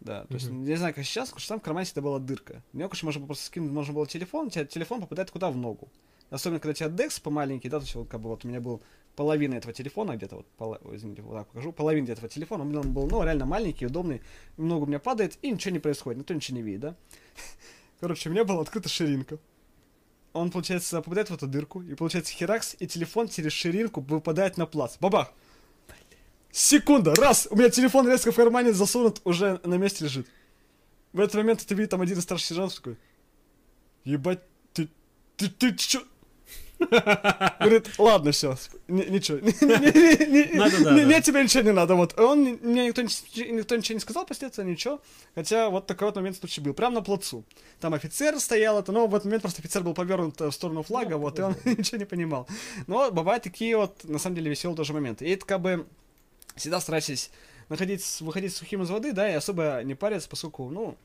Да, 0.00 0.24
то 0.26 0.34
есть, 0.34 0.48
Мгм. 0.48 0.64
не 0.64 0.76
знаю, 0.76 0.94
как 0.94 1.04
сейчас, 1.04 1.28
потому 1.28 1.40
что 1.40 1.48
там 1.48 1.60
в 1.60 1.62
кармане 1.62 1.84
всегда 1.86 2.00
была 2.02 2.18
дырка. 2.18 2.62
Мне, 2.72 2.84
конечно, 2.88 3.06
можно 3.06 3.20
было 3.20 3.26
просто 3.26 3.46
скинуть, 3.46 3.70
можно 3.72 3.92
было 3.92 4.06
телефон, 4.06 4.46
у 4.46 4.50
тебя 4.50 4.64
телефон 4.64 5.00
попадает 5.00 5.30
куда 5.30 5.50
в 5.50 5.56
ногу. 5.56 5.88
Особенно, 6.30 6.60
когда 6.60 6.70
у 6.70 6.74
тебя 6.74 6.88
декс 6.88 7.18
помаленький, 7.20 7.68
да, 7.68 7.78
то 7.80 7.84
есть, 7.84 7.94
вот, 7.96 8.08
как 8.08 8.20
бы, 8.20 8.28
вот 8.30 8.44
у 8.44 8.48
меня 8.48 8.60
был 8.60 8.80
половина 9.16 9.54
этого 9.54 9.72
телефона, 9.72 10.16
где-то 10.16 10.36
вот, 10.36 10.46
ой, 10.84 10.96
извините, 10.96 11.22
вот 11.22 11.36
так 11.36 11.48
покажу, 11.48 11.72
половина 11.72 12.10
этого 12.10 12.28
телефона, 12.28 12.64
он 12.64 12.92
был, 12.92 13.06
ну, 13.06 13.22
реально 13.22 13.46
маленький, 13.46 13.86
удобный, 13.86 14.22
много 14.56 14.84
у 14.84 14.86
меня 14.86 14.98
падает, 14.98 15.38
и 15.42 15.50
ничего 15.50 15.72
не 15.72 15.78
происходит, 15.78 16.18
никто 16.20 16.34
ничего 16.34 16.56
не 16.56 16.62
видит, 16.62 16.80
да. 16.80 16.96
Короче, 18.00 18.28
у 18.28 18.32
меня 18.32 18.44
была 18.44 18.62
открыта 18.62 18.88
ширинка. 18.88 19.38
Он, 20.32 20.50
получается, 20.50 21.02
попадает 21.02 21.28
в 21.30 21.34
эту 21.34 21.46
дырку, 21.46 21.82
и, 21.82 21.94
получается, 21.94 22.32
херакс, 22.32 22.76
и 22.78 22.86
телефон 22.86 23.28
через 23.28 23.52
ширинку 23.52 24.00
выпадает 24.00 24.56
на 24.56 24.66
плац. 24.66 24.96
Бабах! 25.00 25.32
Секунда, 26.52 27.14
раз, 27.14 27.46
у 27.50 27.56
меня 27.56 27.70
телефон 27.70 28.08
резко 28.08 28.32
в 28.32 28.36
кармане 28.36 28.72
засунут, 28.72 29.20
уже 29.24 29.60
на 29.64 29.74
месте 29.74 30.04
лежит. 30.04 30.26
В 31.12 31.20
этот 31.20 31.34
момент 31.34 31.64
ты 31.64 31.74
видишь 31.74 31.90
там 31.90 32.00
один 32.00 32.18
из 32.18 32.22
старших 32.22 32.46
сержантов 32.46 32.76
такой, 32.76 32.96
ебать, 34.04 34.40
ты, 34.72 34.88
ты, 35.36 35.48
ты 35.48 35.74
чё? 35.74 36.02
Говорит, 36.80 37.90
ладно, 37.98 38.32
все, 38.32 38.56
ничего, 38.88 39.38
мне 39.38 41.20
тебе 41.22 41.42
ничего 41.42 41.62
не 41.62 41.72
надо, 41.72 41.94
вот. 41.94 42.18
Он, 42.18 42.58
мне 42.62 42.86
никто, 42.86 43.02
ни- 43.02 43.50
никто 43.50 43.76
ничего 43.76 43.94
не 43.94 44.00
сказал 44.00 44.24
последствия, 44.24 44.64
ничего, 44.64 45.00
хотя 45.34 45.68
вот 45.68 45.86
такой 45.86 46.08
вот 46.08 46.16
момент 46.16 46.36
случай 46.36 46.60
был, 46.60 46.72
прямо 46.72 46.96
на 46.96 47.02
плацу. 47.02 47.44
Там 47.80 47.94
офицер 47.94 48.40
стоял, 48.40 48.78
это, 48.78 48.92
но 48.92 49.06
в 49.06 49.14
этот 49.14 49.26
момент 49.26 49.42
просто 49.42 49.60
офицер 49.60 49.82
был 49.82 49.94
повернут 49.94 50.40
э, 50.40 50.48
в 50.48 50.52
сторону 50.52 50.82
флага, 50.82 51.16
вот, 51.18 51.38
и 51.38 51.42
он 51.42 51.54
ничего 51.64 51.98
не 51.98 52.06
понимал. 52.06 52.48
Но 52.86 53.10
бывают 53.10 53.44
такие 53.44 53.76
вот, 53.76 54.04
на 54.04 54.18
самом 54.18 54.36
деле, 54.36 54.50
веселые 54.50 54.76
тоже 54.76 54.92
моменты. 54.92 55.26
И 55.26 55.30
это 55.30 55.44
как 55.44 55.60
бы 55.60 55.86
всегда 56.56 56.80
старайтесь 56.80 57.30
находить, 57.70 58.04
выходить 58.20 58.54
сухим 58.54 58.82
из 58.82 58.90
воды, 58.90 59.12
да, 59.12 59.30
и 59.30 59.34
особо 59.34 59.80
не 59.84 59.94
париться, 59.94 60.28
поскольку, 60.28 60.68
ну, 60.70 60.96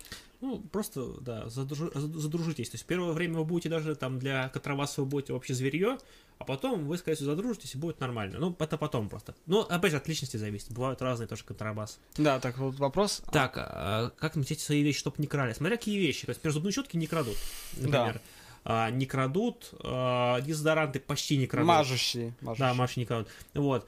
Ну, 0.41 0.59
просто, 0.59 1.13
да, 1.21 1.45
задружи- 1.47 1.91
зад- 1.97 2.13
задружитесь. 2.13 2.69
То 2.69 2.75
есть 2.75 2.85
первое 2.85 3.13
время 3.13 3.39
вы 3.39 3.45
будете 3.45 3.69
даже 3.69 3.95
там 3.95 4.19
для 4.19 4.49
контрабаса 4.49 5.01
вы 5.01 5.07
будете 5.07 5.31
вообще 5.33 5.53
зверье, 5.53 5.97
а 6.37 6.43
потом 6.43 6.85
вы, 6.87 6.97
скорее 6.97 7.15
всего, 7.15 7.31
задружитесь 7.31 7.73
и 7.73 7.77
будет 7.77 8.01
нормально. 8.01 8.37
Ну, 8.37 8.55
это 8.59 8.77
потом 8.77 9.07
просто. 9.07 9.33
Ну, 9.47 9.61
опять 9.61 9.91
же, 9.91 9.97
от 9.97 10.07
личности 10.09 10.35
зависит. 10.37 10.71
Бывают 10.73 11.01
разные 11.01 11.27
тоже 11.27 11.45
контрабасы. 11.45 11.97
да, 12.17 12.39
так 12.41 12.57
вот 12.57 12.75
вопрос. 12.75 13.21
Так, 13.31 13.53
а 13.57 14.11
как 14.17 14.35
найти 14.35 14.55
свои 14.55 14.83
вещи, 14.83 14.99
чтобы 14.99 15.15
не 15.19 15.27
крали? 15.27 15.53
Смотря 15.53 15.77
какие 15.77 15.97
вещи. 15.97 16.25
То 16.25 16.31
есть, 16.31 16.39
например, 16.41 16.53
зубные 16.53 16.73
щетки 16.73 16.97
не 16.97 17.07
крадут, 17.07 17.37
например. 17.77 18.21
А, 18.67 18.89
не 18.89 19.05
крадут, 19.05 19.69
а, 19.83 20.41
дезодоранты 20.41 20.99
почти 20.99 21.37
не 21.37 21.45
крадут. 21.45 21.67
Мажущие, 21.67 22.33
мажущие. 22.41 22.67
Да, 22.67 22.73
Маши 22.73 22.99
не 22.99 23.05
крадут. 23.05 23.27
Вот. 23.53 23.87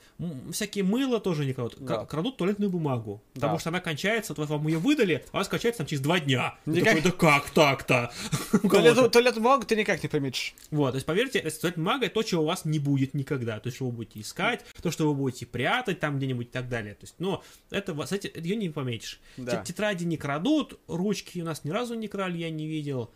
Всякие 0.52 0.84
мыло 0.84 1.20
тоже 1.20 1.46
не 1.46 1.54
крадут. 1.54 1.78
Да. 1.80 2.06
Крадут 2.06 2.38
туалетную 2.38 2.70
бумагу. 2.70 3.20
Да. 3.34 3.42
Потому 3.42 3.58
что 3.58 3.70
она 3.70 3.80
кончается, 3.80 4.36
вот 4.38 4.48
вам 4.48 4.68
ее 4.68 4.78
выдали, 4.78 5.26
а 5.32 5.38
она 5.38 5.46
скончается 5.46 5.80
там 5.80 5.88
через 5.88 6.02
два 6.02 6.20
дня. 6.20 6.60
Ты 6.66 6.72
Никак- 6.72 6.98
такой, 6.98 7.02
да 7.02 7.12
как 7.18 7.50
так-то? 7.50 8.12
Туалетную 8.62 9.34
бумагу 9.42 9.64
ты 9.66 9.76
никак 9.76 10.04
не 10.04 10.10
пометишь. 10.10 10.54
Вот, 10.70 10.92
то 10.92 10.98
есть, 10.98 11.08
поверьте, 11.08 11.40
с 11.50 11.58
туалетной 11.58 11.84
бумагой 11.84 12.10
то, 12.10 12.22
чего 12.22 12.44
у 12.44 12.46
вас 12.46 12.64
не 12.64 12.78
будет 12.78 13.16
никогда. 13.16 13.60
То 13.60 13.68
есть, 13.70 13.78
что 13.78 13.86
вы 13.86 13.92
будете 13.94 14.22
искать, 14.22 14.64
то, 14.84 14.92
что 14.92 15.08
вы 15.08 15.16
будете 15.16 15.48
прятать 15.48 16.00
там 16.00 16.18
где-нибудь 16.18 16.50
и 16.50 16.52
так 16.52 16.70
далее. 16.70 16.94
То 16.94 17.06
есть, 17.06 17.16
ну, 17.18 17.42
это, 17.72 17.98
эти- 18.12 18.32
ее 18.40 18.56
не 18.56 18.70
пометишь. 18.70 19.20
Да. 19.38 19.58
Те- 19.64 19.74
Тетради 19.74 20.04
не 20.04 20.18
крадут, 20.18 20.80
ручки 20.88 21.42
у 21.42 21.46
нас 21.46 21.64
ни 21.64 21.72
разу 21.72 21.96
не 21.96 22.08
крали, 22.08 22.38
я 22.38 22.52
не 22.52 22.68
видел. 22.68 23.10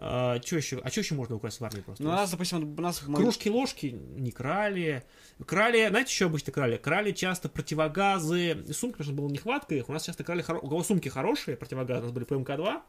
А, 0.00 0.40
что 0.40 0.56
еще? 0.56 0.80
А 0.84 0.90
что 0.90 1.00
еще 1.00 1.14
можно 1.16 1.34
украсть 1.34 1.58
в 1.60 1.64
армии 1.64 1.80
просто? 1.80 2.04
Ну, 2.04 2.10
у 2.10 2.12
нас, 2.12 2.30
допустим, 2.30 2.74
у 2.78 2.80
нас... 2.80 3.00
Кружки, 3.00 3.48
ложки 3.48 3.86
не 3.86 4.30
крали. 4.30 5.02
Крали, 5.44 5.88
знаете, 5.88 6.14
что 6.14 6.26
обычно 6.26 6.52
крали? 6.52 6.76
Крали 6.76 7.10
часто 7.10 7.48
противогазы. 7.48 8.64
Сумки, 8.72 8.92
потому 8.98 9.04
что 9.04 9.12
была 9.12 9.28
нехватка 9.28 9.74
их. 9.74 9.88
У 9.88 9.92
нас 9.92 10.04
часто 10.04 10.22
крали, 10.22 10.42
хоро- 10.42 10.60
у 10.62 10.68
кого 10.68 10.84
сумки 10.84 11.08
хорошие, 11.08 11.56
противогазы, 11.56 12.02
у 12.02 12.04
нас 12.04 12.12
были 12.12 12.24
ПМК-2. 12.26 12.80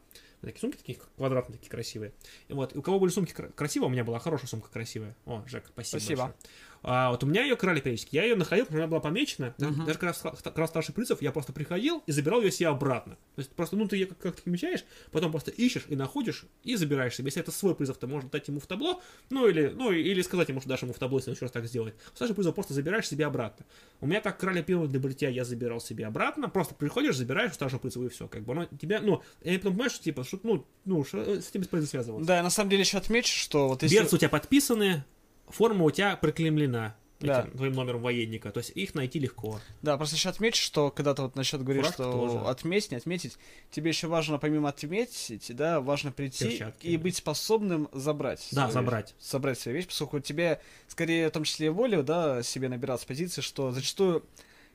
Такие 0.42 0.60
сумки 0.60 0.76
такие 0.76 0.98
квадратные, 1.16 1.56
такие 1.58 1.70
красивые. 1.70 2.12
И 2.48 2.52
вот, 2.54 2.74
и 2.74 2.78
у 2.78 2.82
кого 2.82 2.98
были 3.00 3.10
сумки 3.10 3.32
кра- 3.32 3.48
красивые, 3.48 3.88
у 3.88 3.92
меня 3.92 4.04
была 4.04 4.18
хорошая 4.20 4.46
сумка 4.46 4.70
красивая. 4.70 5.14
О, 5.26 5.42
Жек, 5.46 5.64
спасибо. 5.66 5.98
Спасибо. 6.00 6.22
большое. 6.22 6.36
А, 6.82 7.10
вот 7.10 7.22
у 7.24 7.26
меня 7.26 7.42
ее 7.42 7.56
крали 7.56 7.80
периодически. 7.80 8.16
Я 8.16 8.24
ее 8.24 8.36
находил, 8.36 8.64
потому 8.64 8.78
что 8.78 8.84
она 8.84 8.90
была 8.90 9.00
помечена. 9.00 9.54
Мгм. 9.58 9.84
Даже 9.84 9.98
когда 9.98 10.12
когда 10.12 10.66
старший 10.66 10.94
призов, 10.94 11.20
я 11.22 11.30
просто 11.32 11.52
приходил 11.52 12.02
и 12.06 12.12
забирал 12.12 12.40
ее 12.40 12.50
себе 12.50 12.68
обратно. 12.68 13.16
То 13.34 13.40
есть 13.40 13.50
просто, 13.50 13.76
ну, 13.76 13.86
ты 13.86 13.96
ее 13.96 14.06
как- 14.06 14.18
как-то 14.18 14.42
помечаешь, 14.42 14.84
потом 15.12 15.30
просто 15.30 15.50
ищешь 15.50 15.84
и 15.88 15.96
находишь, 15.96 16.46
и 16.64 16.76
забираешь 16.76 17.14
себе. 17.14 17.26
Если 17.26 17.42
это 17.42 17.50
свой 17.50 17.74
призов, 17.74 17.98
ты 17.98 18.06
можешь 18.06 18.30
дать 18.30 18.48
ему 18.48 18.60
в 18.60 18.66
табло, 18.66 19.02
ну, 19.28 19.46
или, 19.46 19.68
ну, 19.68 19.92
или 19.92 20.22
сказать 20.22 20.48
ему, 20.48 20.60
что 20.60 20.68
дашь 20.68 20.82
ему 20.82 20.92
в 20.92 20.98
табло, 20.98 21.18
если 21.18 21.30
он 21.30 21.34
еще 21.34 21.44
раз 21.44 21.52
так 21.52 21.66
сделает. 21.66 21.94
Старший 22.14 22.34
призов 22.34 22.54
просто 22.54 22.72
забираешь 22.74 23.08
себе 23.08 23.26
обратно. 23.26 23.66
У 24.00 24.06
меня 24.06 24.20
так 24.20 24.38
крали 24.38 24.62
пиво 24.62 24.86
для 24.88 25.00
бритья, 25.00 25.28
я 25.28 25.44
забирал 25.44 25.80
себе 25.80 26.06
обратно. 26.06 26.48
Просто 26.48 26.74
приходишь, 26.74 27.16
забираешь 27.16 27.52
у 27.52 27.54
старшего 27.54 27.78
призова 27.80 28.06
и 28.06 28.08
все. 28.08 28.26
Как 28.28 28.42
бы 28.42 28.52
оно 28.52 28.66
тебя, 28.80 29.00
ну, 29.00 29.22
я 29.42 29.58
потом 29.58 29.72
понимаешь, 29.72 29.92
что, 29.92 30.04
типа, 30.04 30.24
что, 30.24 30.40
ну, 30.42 30.66
ну, 30.84 31.04
что, 31.04 31.40
с 31.40 31.50
этим 31.50 31.60
бесполезно 31.60 31.88
связываться. 31.88 32.26
Да, 32.26 32.42
на 32.42 32.50
самом 32.50 32.70
деле 32.70 32.82
еще 32.82 32.98
отмечу, 32.98 33.36
что 33.36 33.68
вот 33.68 33.82
если... 33.82 33.96
Берцы 33.96 34.16
у 34.16 34.18
тебя 34.18 34.28
подписаны, 34.28 35.04
форма 35.50 35.84
у 35.84 35.90
тебя 35.90 36.16
проклемлена. 36.16 36.96
Да. 37.20 37.42
этим 37.42 37.50
твоим 37.50 37.74
номером 37.74 38.00
военника, 38.00 38.50
то 38.50 38.58
есть 38.60 38.70
их 38.70 38.94
найти 38.94 39.18
легко. 39.18 39.60
Да, 39.82 39.98
просто 39.98 40.16
еще 40.16 40.30
отмечу, 40.30 40.62
что 40.62 40.90
когда 40.90 41.12
ты 41.12 41.20
вот 41.20 41.36
насчет 41.36 41.62
говоришь, 41.62 41.84
Фураж 41.84 41.94
что 41.94 42.12
тоже. 42.12 42.38
отметить, 42.46 42.92
не 42.92 42.96
отметить, 42.96 43.36
тебе 43.70 43.90
еще 43.90 44.06
важно, 44.06 44.38
помимо 44.38 44.70
отметить, 44.70 45.54
да, 45.54 45.82
важно 45.82 46.12
прийти 46.12 46.46
Перчатки. 46.48 46.86
и 46.86 46.96
быть 46.96 47.16
способным 47.16 47.90
забрать. 47.92 48.48
Да, 48.52 48.70
свою 48.70 48.72
забрать. 48.72 49.14
Забрать 49.20 49.58
свою 49.58 49.76
вещь, 49.76 49.86
поскольку 49.86 50.20
тебе, 50.20 50.62
скорее, 50.88 51.28
в 51.28 51.32
том 51.32 51.44
числе 51.44 51.66
и 51.66 51.68
волю, 51.68 52.02
да, 52.02 52.42
себе 52.42 52.70
набираться 52.70 53.06
позиции, 53.06 53.42
что 53.42 53.70
зачастую 53.70 54.24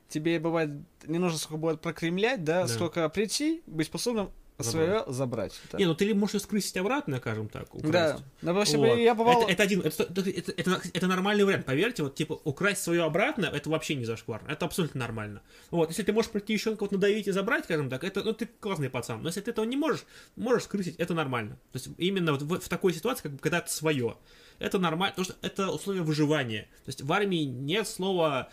тебе 0.08 0.38
бывает, 0.38 0.70
не 1.04 1.18
нужно 1.18 1.38
сколько 1.40 1.56
будет 1.56 1.80
прокремлять, 1.80 2.44
да, 2.44 2.62
Да. 2.62 2.68
сколько 2.68 3.08
прийти, 3.08 3.60
быть 3.66 3.88
способным. 3.88 4.30
Свое 4.58 5.04
забрать. 5.06 5.60
да. 5.72 5.78
Не, 5.78 5.86
ну 5.86 5.94
ты 5.94 6.04
ли 6.06 6.14
можешь 6.14 6.34
ее 6.34 6.40
скрысить 6.40 6.76
обратно, 6.76 7.18
скажем 7.18 7.48
так, 7.48 7.74
украсть. 7.74 7.92
Да, 7.92 8.18
допустим, 8.42 8.80
Вот. 8.80 8.96
я 8.98 9.14
бывал... 9.14 9.42
Это, 9.42 9.52
это 9.52 9.62
один, 9.62 9.80
это, 9.80 10.02
это, 10.04 10.30
это- 10.50 10.80
это- 10.92 11.06
нормальный 11.06 11.44
вариант, 11.44 11.66
поверьте, 11.66 12.02
вот 12.02 12.14
типа 12.14 12.40
украсть 12.44 12.82
свое 12.82 13.04
обратно, 13.04 13.46
это 13.46 13.68
вообще 13.70 13.94
не 13.94 14.04
зашкварно, 14.04 14.48
это 14.48 14.64
абсолютно 14.64 15.00
нормально. 15.00 15.42
Вот, 15.70 15.90
если 15.90 16.02
ты 16.02 16.12
можешь 16.12 16.30
прийти 16.30 16.52
еще 16.54 16.74
кого-то 16.74 16.94
надавить 16.94 17.28
и 17.28 17.32
забрать, 17.32 17.64
скажем 17.64 17.90
так, 17.90 18.02
это, 18.04 18.22
ну 18.22 18.32
ты 18.32 18.48
классный 18.60 18.88
пацан, 18.90 19.22
но 19.22 19.28
если 19.28 19.40
ты 19.40 19.50
этого 19.50 19.64
не 19.64 19.76
можешь, 19.76 20.04
можешь 20.36 20.64
скрысить, 20.64 20.96
это 20.96 21.14
нормально. 21.14 21.58
То 21.72 21.76
есть 21.76 21.88
именно 21.98 22.32
вот 22.32 22.42
в, 22.42 22.60
в 22.60 22.68
такой 22.68 22.94
ситуации, 22.94 23.24
как 23.24 23.32
бы, 23.32 23.38
когда 23.38 23.58
это 23.58 23.70
свое, 23.70 24.16
это 24.58 24.78
нормально, 24.78 25.14
потому 25.16 25.24
что 25.24 25.46
это 25.46 25.70
условие 25.70 26.02
выживания. 26.02 26.62
То 26.84 26.88
есть 26.88 27.02
в 27.02 27.12
армии 27.12 27.44
нет 27.44 27.86
слова, 27.86 28.50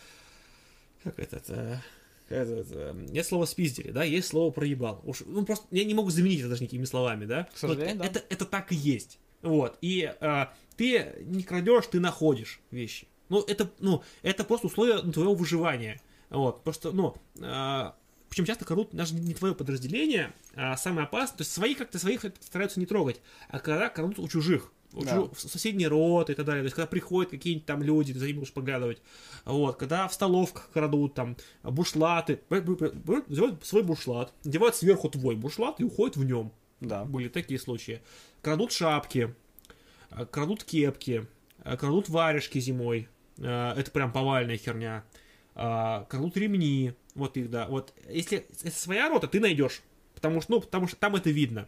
как 1.04 1.20
это, 1.20 1.38
это 1.38 1.82
этот, 2.36 2.68
э, 2.72 2.94
нет 3.10 3.26
слова 3.26 3.46
спиздили, 3.46 3.92
да, 3.92 4.04
есть 4.04 4.28
слово 4.28 4.52
проебал. 4.52 5.02
Уж, 5.04 5.24
ну, 5.26 5.46
просто 5.46 5.66
я 5.72 5.84
не 5.86 5.94
могу 5.94 6.10
заменить 6.10 6.40
это 6.40 6.50
даже 6.50 6.64
никакими 6.64 6.86
словами, 6.86 7.26
да. 7.26 7.48
К 7.54 7.58
сожалению, 7.58 7.98
Вот, 7.98 8.04
да. 8.04 8.06
это, 8.10 8.24
это 8.30 8.46
так 8.46 8.72
и 8.72 8.76
есть. 8.76 9.20
Вот. 9.42 9.78
И 9.82 10.12
э, 10.20 10.46
ты 10.76 11.16
не 11.22 11.44
крадешь, 11.44 11.88
ты 11.88 12.00
находишь 12.00 12.62
вещи. 12.72 13.08
Ну, 13.30 13.42
это, 13.42 13.70
ну, 13.80 14.04
это 14.22 14.44
просто 14.44 14.68
условие 14.68 15.00
твоего 15.12 15.34
выживания. 15.34 16.02
Вот. 16.30 16.64
Просто, 16.64 16.92
ну, 16.92 17.16
э, 17.40 17.92
причем 18.30 18.46
часто 18.46 18.66
крадут 18.66 18.90
даже 18.92 19.14
не 19.14 19.36
твое 19.36 19.54
подразделение, 19.54 20.34
а 20.56 20.76
самое 20.76 21.06
опасное, 21.06 21.38
то 21.38 21.42
есть 21.42 21.52
свои 21.52 21.76
как-то 21.76 22.00
своих 22.00 22.26
стараются 22.40 22.80
не 22.80 22.88
трогать, 22.88 23.22
а 23.50 23.60
когда 23.60 23.90
крадут 23.90 24.18
у 24.18 24.28
чужих. 24.28 24.72
Да. 24.94 25.11
чужих- 25.11 25.34
в 25.34 25.40
соседние 25.40 25.88
роты 25.88 26.34
и 26.34 26.36
так 26.36 26.45
далее. 26.45 26.61
То 26.61 26.65
есть, 26.65 26.76
когда 26.76 26.88
приходят 26.88 27.32
какие-нибудь 27.32 27.65
там 27.65 27.82
люди, 27.82 28.14
ты 28.14 28.20
за 28.20 28.28
ними 28.28 28.38
будешь 28.40 28.53
поглядывать. 28.53 29.02
Вот, 29.45 29.76
когда 29.78 30.07
в 30.07 30.14
столовках 30.14 30.70
крадут 30.72 31.14
там 31.15 31.36
бушлаты, 31.64 32.40
взяли 32.49 33.57
свой 33.64 33.84
бушлат, 33.84 34.34
надевают 34.44 34.76
сверху 34.76 35.10
твой 35.10 35.36
бушлат 35.36 35.80
и 35.80 35.84
уходят 35.84 36.15
в 36.18 36.24
нем. 36.24 36.52
Да. 36.80 37.06
Были 37.06 37.28
такие 37.30 37.60
случаи. 37.60 38.02
Крадут 38.41 38.72
шапки, 38.72 39.34
э, 40.11 40.26
крадут 40.26 40.64
кепки, 40.64 41.26
э, 41.64 41.78
крадут 41.78 42.10
варежки 42.10 42.60
зимой. 42.60 43.07
Э, 43.38 43.74
Это 43.78 43.90
прям 43.91 44.11
повальная 44.11 44.57
херня. 44.57 45.03
А, 45.56 46.06
Крадут 46.06 46.36
ремни. 46.38 46.94
Вот 47.15 47.38
их, 47.38 47.49
да. 47.49 47.68
Вот 47.68 47.94
если 48.10 48.45
это 48.64 48.72
своя 48.76 49.07
рота, 49.10 49.28
ты 49.28 49.40
найдешь. 49.40 49.82
Потому 50.15 50.41
что, 50.41 50.53
ну, 50.53 50.61
потому 50.61 50.88
что 50.88 50.98
там 50.98 51.15
это 51.15 51.30
видно. 51.30 51.68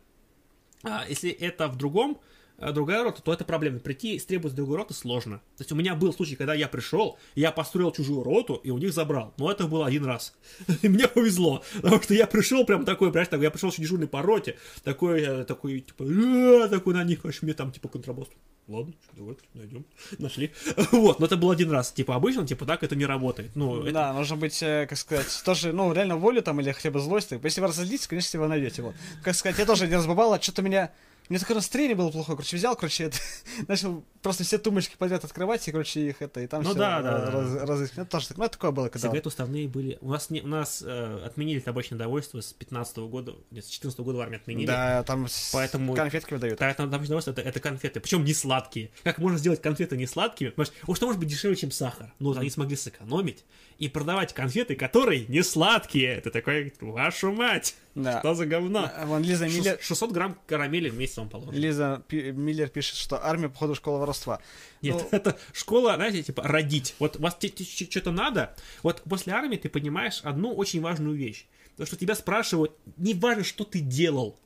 А 0.83 1.05
если 1.07 1.29
это 1.31 1.67
в 1.67 1.77
другом, 1.77 2.19
другая 2.57 3.03
рота, 3.03 3.21
то 3.21 3.33
это 3.33 3.43
проблема. 3.45 3.79
Прийти 3.79 4.15
и 4.15 4.19
требовать 4.19 4.53
с 4.53 4.55
другой 4.55 4.77
роты 4.77 4.93
сложно. 4.93 5.37
То 5.57 5.61
есть 5.61 5.71
у 5.71 5.75
меня 5.75 5.95
был 5.95 6.13
случай, 6.13 6.35
когда 6.35 6.53
я 6.53 6.67
пришел, 6.67 7.17
я 7.35 7.51
построил 7.51 7.91
чужую 7.91 8.23
роту 8.23 8.55
и 8.55 8.69
у 8.69 8.77
них 8.77 8.93
забрал. 8.93 9.33
Но 9.37 9.51
это 9.51 9.67
было 9.67 9.85
один 9.85 10.05
раз. 10.05 10.33
И 10.81 10.87
мне 10.89 11.07
повезло. 11.07 11.63
Потому 11.81 12.01
что 12.01 12.13
я 12.13 12.27
пришел 12.27 12.65
прям 12.65 12.85
такой, 12.85 13.09
понимаешь, 13.09 13.27
так, 13.29 13.41
я 13.41 13.51
пришел 13.51 13.69
еще 13.69 13.81
дежурный 13.81 14.07
по 14.07 14.21
роте, 14.21 14.57
такой, 14.83 15.21
э, 15.21 15.43
такой, 15.45 15.81
типа, 15.81 16.05
«А», 16.05 16.67
такой 16.69 16.93
на 16.93 17.03
них, 17.03 17.25
аж 17.25 17.41
мне 17.41 17.53
там, 17.53 17.71
типа, 17.71 17.89
контрабас. 17.89 18.27
Ладно, 18.67 18.93
давай, 19.13 19.35
найдем. 19.53 19.85
Нашли. 20.17 20.51
Вот, 20.91 21.19
но 21.19 21.25
это 21.27 21.37
был 21.37 21.51
один 21.51 21.69
раз. 21.71 21.91
Типа, 21.91 22.15
обычно, 22.15 22.47
типа, 22.47 22.65
так 22.65 22.83
это 22.83 22.95
не 22.95 23.05
работает. 23.05 23.51
Ну, 23.55 23.81
это- 23.83 23.91
Да, 23.91 24.13
нужно 24.13 24.37
быть, 24.37 24.61
э, 24.63 24.87
как 24.87 24.97
сказать, 24.97 25.41
тоже, 25.45 25.71
ну, 25.71 25.93
реально 25.93 26.17
волю 26.17 26.41
там 26.41 26.59
или 26.61 26.71
хотя 26.71 26.89
бы 26.89 26.99
злость. 26.99 27.31
Если 27.31 27.61
вы 27.61 27.67
разозлитесь, 27.67 28.07
конечно, 28.07 28.39
вы 28.39 28.47
найдете. 28.47 28.81
Вот. 28.81 28.95
Как 29.23 29.35
сказать, 29.35 29.59
я 29.59 29.65
тоже 29.65 29.83
один 29.85 29.97
раз 29.97 30.07
бывало, 30.07 30.41
что-то 30.41 30.61
меня... 30.61 30.91
Мне 31.29 31.39
такое 31.39 31.55
настроение 31.55 31.95
было 31.95 32.11
плохое, 32.11 32.35
короче, 32.37 32.57
взял, 32.57 32.75
короче, 32.75 33.05
это, 33.05 33.17
начал 33.67 34.03
просто 34.21 34.43
все 34.43 34.57
тумбочки 34.57 34.95
подряд 34.97 35.23
открывать, 35.23 35.67
и, 35.67 35.71
короче, 35.71 36.07
их 36.09 36.21
это, 36.21 36.41
и 36.41 36.47
там 36.47 36.61
Ну 36.63 36.69
все 36.69 36.79
да, 36.79 37.01
да, 37.01 37.31
да. 37.31 37.65
разыскивать. 37.65 38.07
Это 38.07 38.11
тоже 38.11 38.27
так, 38.27 38.37
ну, 38.37 38.47
такое 38.47 38.71
было, 38.71 38.89
когда... 38.89 39.07
Сигареты 39.07 39.29
уставные 39.29 39.67
были. 39.67 39.97
У 40.01 40.09
нас, 40.11 40.29
не, 40.29 40.41
у 40.41 40.47
нас 40.47 40.83
э, 40.85 41.21
отменили 41.25 41.59
табачное 41.59 41.97
довольство 41.97 42.41
с 42.41 42.53
15 42.53 42.97
года, 42.97 43.35
нет, 43.51 43.65
с 43.65 43.69
14 43.69 43.99
года 44.01 44.17
в 44.19 44.21
армии 44.21 44.37
отменили. 44.37 44.67
Да, 44.67 45.03
там 45.03 45.27
Поэтому- 45.53 45.95
конфетки 45.95 46.33
выдают. 46.33 46.59
Так, 46.59 46.75
там 46.77 46.89
табачное 46.91 47.09
довольство 47.09 47.31
это, 47.31 47.41
это 47.41 47.59
конфеты, 47.59 47.99
причем 47.99 48.23
не 48.23 48.33
сладкие. 48.33 48.91
Как 49.03 49.17
можно 49.17 49.37
сделать 49.37 49.61
конфеты 49.61 49.97
не 49.97 50.05
сладкими? 50.07 50.49
Понимаешь, 50.49 50.73
что 50.95 51.05
может 51.07 51.19
быть 51.19 51.29
дешевле, 51.29 51.55
чем 51.55 51.71
сахар? 51.71 52.13
Ну, 52.19 52.29
вот 52.29 52.37
они 52.37 52.49
смогли 52.49 52.75
сэкономить 52.75 53.45
и 53.77 53.89
продавать 53.89 54.33
конфеты, 54.33 54.75
которые 54.75 55.25
не 55.27 55.43
сладкие. 55.43 56.21
Ты 56.21 56.29
такой, 56.31 56.73
вашу 56.79 57.31
мать, 57.31 57.75
Да. 57.93 58.19
что 58.19 58.33
за 58.33 58.45
говно? 58.45 58.89
Вон 59.05 59.21
Лиза 59.23 59.47
Миллер, 59.47 59.77
600 59.81 60.11
грамм 60.11 60.37
карамели 60.47 60.89
в 60.89 60.97
месяц 60.97 61.17
вам 61.17 61.29
положено. 61.29 61.53
Лиза 61.53 62.03
Пи- 62.07 62.31
Миллер 62.31 62.69
пишет, 62.69 62.95
что 62.95 63.23
армия, 63.25 63.49
походу, 63.49 63.75
школа 63.75 63.99
воровства. 63.99 64.39
Нет, 64.81 64.95
Ну, 64.95 65.07
это 65.11 65.37
школа, 65.53 65.95
знаете, 65.95 66.23
типа 66.23 66.43
родить. 66.43 66.95
Вот 66.99 67.17
у 67.17 67.21
вас 67.21 67.37
что-то 67.39 68.11
надо, 68.11 68.55
вот 68.83 69.01
после 69.03 69.33
армии 69.33 69.57
ты 69.57 69.69
понимаешь 69.69 70.21
одну 70.23 70.53
очень 70.53 70.81
важную 70.81 71.15
вещь. 71.17 71.45
То, 71.77 71.85
что 71.85 71.97
тебя 71.97 72.15
спрашивают, 72.15 72.71
не 72.97 73.13
важно, 73.13 73.43
что 73.43 73.65
ты 73.65 73.79
делал. 73.79 74.39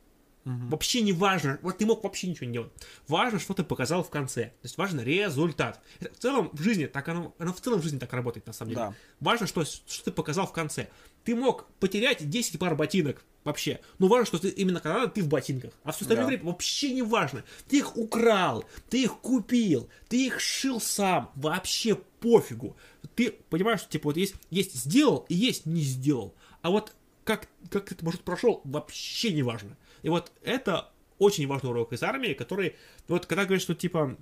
Вообще 0.69 1.01
не 1.01 1.13
важно, 1.13 1.59
вот 1.61 1.77
ты 1.77 1.85
мог 1.85 2.03
вообще 2.03 2.27
ничего 2.27 2.47
не 2.47 2.53
делать. 2.53 2.71
Важно, 3.07 3.39
что 3.39 3.53
ты 3.53 3.63
показал 3.63 4.03
в 4.03 4.09
конце. 4.09 4.45
То 4.45 4.65
есть 4.65 4.77
важно 4.77 5.01
результат. 5.01 5.80
Это 5.99 6.13
в 6.13 6.17
целом 6.17 6.49
в 6.53 6.61
жизни 6.61 6.85
так 6.85 7.07
оно, 7.07 7.35
оно 7.38 7.53
в 7.53 7.61
целом 7.61 7.80
в 7.80 7.84
жизни 7.84 7.99
так 7.99 8.11
работает 8.13 8.47
на 8.47 8.53
самом 8.53 8.71
деле. 8.71 8.81
Да. 8.81 8.93
Важно, 9.19 9.47
что, 9.47 9.63
что 9.63 10.05
ты 10.05 10.11
показал 10.11 10.47
в 10.47 10.51
конце. 10.51 10.89
Ты 11.23 11.35
мог 11.35 11.67
потерять 11.80 12.27
10 12.27 12.57
пар 12.57 12.76
ботинок 12.76 13.23
вообще. 13.43 13.80
Но 13.99 14.07
важно, 14.07 14.26
что 14.26 14.39
ты 14.39 14.49
именно 14.49 14.80
когда 14.80 15.07
ты 15.07 15.21
в 15.21 15.27
ботинках. 15.27 15.73
А 15.84 15.91
все 15.91 16.03
остальное 16.03 16.26
Да. 16.26 16.27
время 16.30 16.43
вообще 16.45 16.93
не 16.93 17.01
важно. 17.03 17.43
Ты 17.67 17.77
их 17.77 17.95
украл, 17.97 18.65
ты 18.89 19.03
их 19.03 19.17
купил, 19.19 19.89
ты 20.07 20.26
их 20.27 20.39
шил 20.39 20.81
сам. 20.81 21.31
Вообще 21.35 21.95
пофигу. 21.95 22.76
Ты 23.15 23.31
понимаешь, 23.49 23.81
что 23.81 23.89
типа 23.89 24.09
вот 24.09 24.17
есть, 24.17 24.35
есть 24.49 24.73
сделал 24.76 25.26
и 25.30 25.35
есть 25.35 25.65
не 25.65 25.81
сделал. 25.81 26.34
А 26.61 26.71
вот 26.71 26.93
как, 27.23 27.47
как 27.69 27.91
этот 27.91 28.01
маршрут 28.01 28.26
прошел, 28.26 28.61
вообще 28.63 29.31
не 29.34 29.43
важно. 29.43 29.77
И 30.03 30.09
вот 30.09 30.31
это 30.43 30.89
очень 31.17 31.47
важный 31.47 31.69
урок 31.69 31.93
из 31.93 32.01
армии, 32.03 32.34
который, 32.34 32.76
вот 33.07 33.26
когда 33.26 33.45
говорят, 33.45 33.61
что 33.61 33.76
типа 33.76 34.17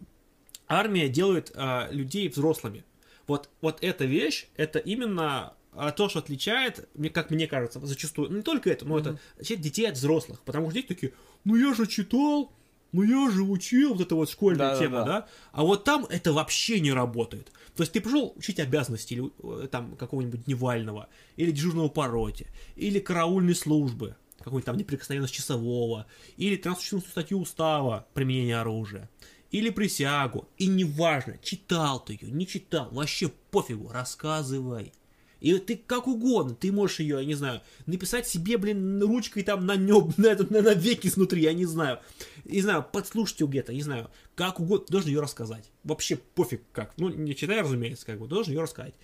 армия 0.68 1.10
делает 1.10 1.52
а, 1.56 1.88
людей 1.92 2.28
взрослыми. 2.28 2.84
Вот, 3.28 3.50
вот 3.62 3.80
эта 3.82 4.06
вещь, 4.06 4.48
это 4.56 4.80
именно 4.80 5.54
а, 5.74 5.92
то, 5.92 6.10
что 6.10 6.20
отличает, 6.20 6.90
мне, 6.96 7.10
как 7.10 7.30
мне 7.30 7.48
кажется, 7.48 7.80
зачастую, 7.86 8.30
ну, 8.30 8.38
не 8.38 8.44
только 8.44 8.70
это, 8.70 8.86
но 8.86 8.98
это 8.98 9.20
отличает 9.36 9.62
детей 9.62 9.88
от 9.88 9.96
взрослых. 9.96 10.42
Потому 10.42 10.68
что 10.68 10.76
дети 10.76 10.88
такие, 10.88 11.14
ну 11.44 11.56
я 11.56 11.74
же 11.74 11.88
читал, 11.88 12.52
ну 12.92 13.04
я 13.04 13.30
же 13.30 13.44
учил, 13.44 13.94
вот 13.94 14.02
эта 14.02 14.16
вот 14.16 14.30
школьная 14.30 14.70
Да-да-да. 14.70 14.84
тема, 14.84 15.06
да? 15.06 15.28
А 15.52 15.64
вот 15.64 15.84
там 15.84 16.06
это 16.10 16.34
вообще 16.34 16.80
не 16.80 16.92
работает. 16.92 17.52
То 17.76 17.84
есть 17.84 17.94
ты 17.94 18.02
пришел 18.02 18.34
учить 18.36 18.60
обязанности 18.60 19.14
или 19.14 19.32
э, 19.44 19.68
там 19.68 19.96
какого-нибудь 19.96 20.46
дневального, 20.46 21.10
или 21.36 21.52
дежурного 21.52 21.90
по 21.90 22.08
роте, 22.08 22.48
или 22.76 23.00
караульной 23.00 23.56
службы, 23.56 24.16
какой-нибудь 24.40 24.66
там 24.66 24.78
неприкосновенность 24.78 25.34
часового, 25.34 26.06
или 26.38 26.56
13 26.56 27.06
статью 27.06 27.40
устава 27.40 28.08
применения 28.14 28.60
оружия, 28.60 29.10
или 29.52 29.70
присягу. 29.70 30.48
И 30.58 30.68
неважно, 30.68 31.38
читал 31.42 32.04
ты 32.04 32.14
ее, 32.20 32.32
не 32.32 32.46
читал, 32.48 32.90
вообще 32.92 33.30
пофигу, 33.52 33.90
рассказывай. 33.92 34.92
И 35.40 35.56
ты 35.60 35.76
как 35.78 36.08
угодно, 36.08 36.56
ты 36.56 36.72
можешь 36.72 37.00
ее, 37.00 37.18
я 37.20 37.26
не 37.26 37.36
знаю, 37.36 37.62
написать 37.86 38.28
себе, 38.28 38.58
блин, 38.58 39.00
ручкой 39.04 39.44
там 39.44 39.68
на 39.68 39.76
неб, 39.76 40.14
на, 40.18 40.28
этот- 40.28 40.50
на, 40.50 40.64
на 40.64 40.74
веки 40.74 41.08
снутри, 41.10 41.44
я 41.44 41.54
не 41.54 41.66
знаю. 41.66 42.00
Не 42.46 42.62
знаю, 42.62 42.84
подслушать 42.92 43.40
ее 43.42 43.48
где-то, 43.48 43.72
не 43.72 43.84
знаю. 43.84 44.10
Как 44.34 44.60
угодно, 44.60 44.88
должен 44.90 45.10
ее 45.10 45.22
рассказать. 45.22 45.70
Вообще 45.84 46.16
пофиг 46.16 46.64
как. 46.72 46.94
Ну, 46.98 47.10
не 47.10 47.36
читай, 47.36 47.62
разумеется, 47.62 48.06
как 48.06 48.20
бы, 48.20 48.28
должен 48.28 48.54
ее 48.54 48.62
рассказать. 48.62 48.96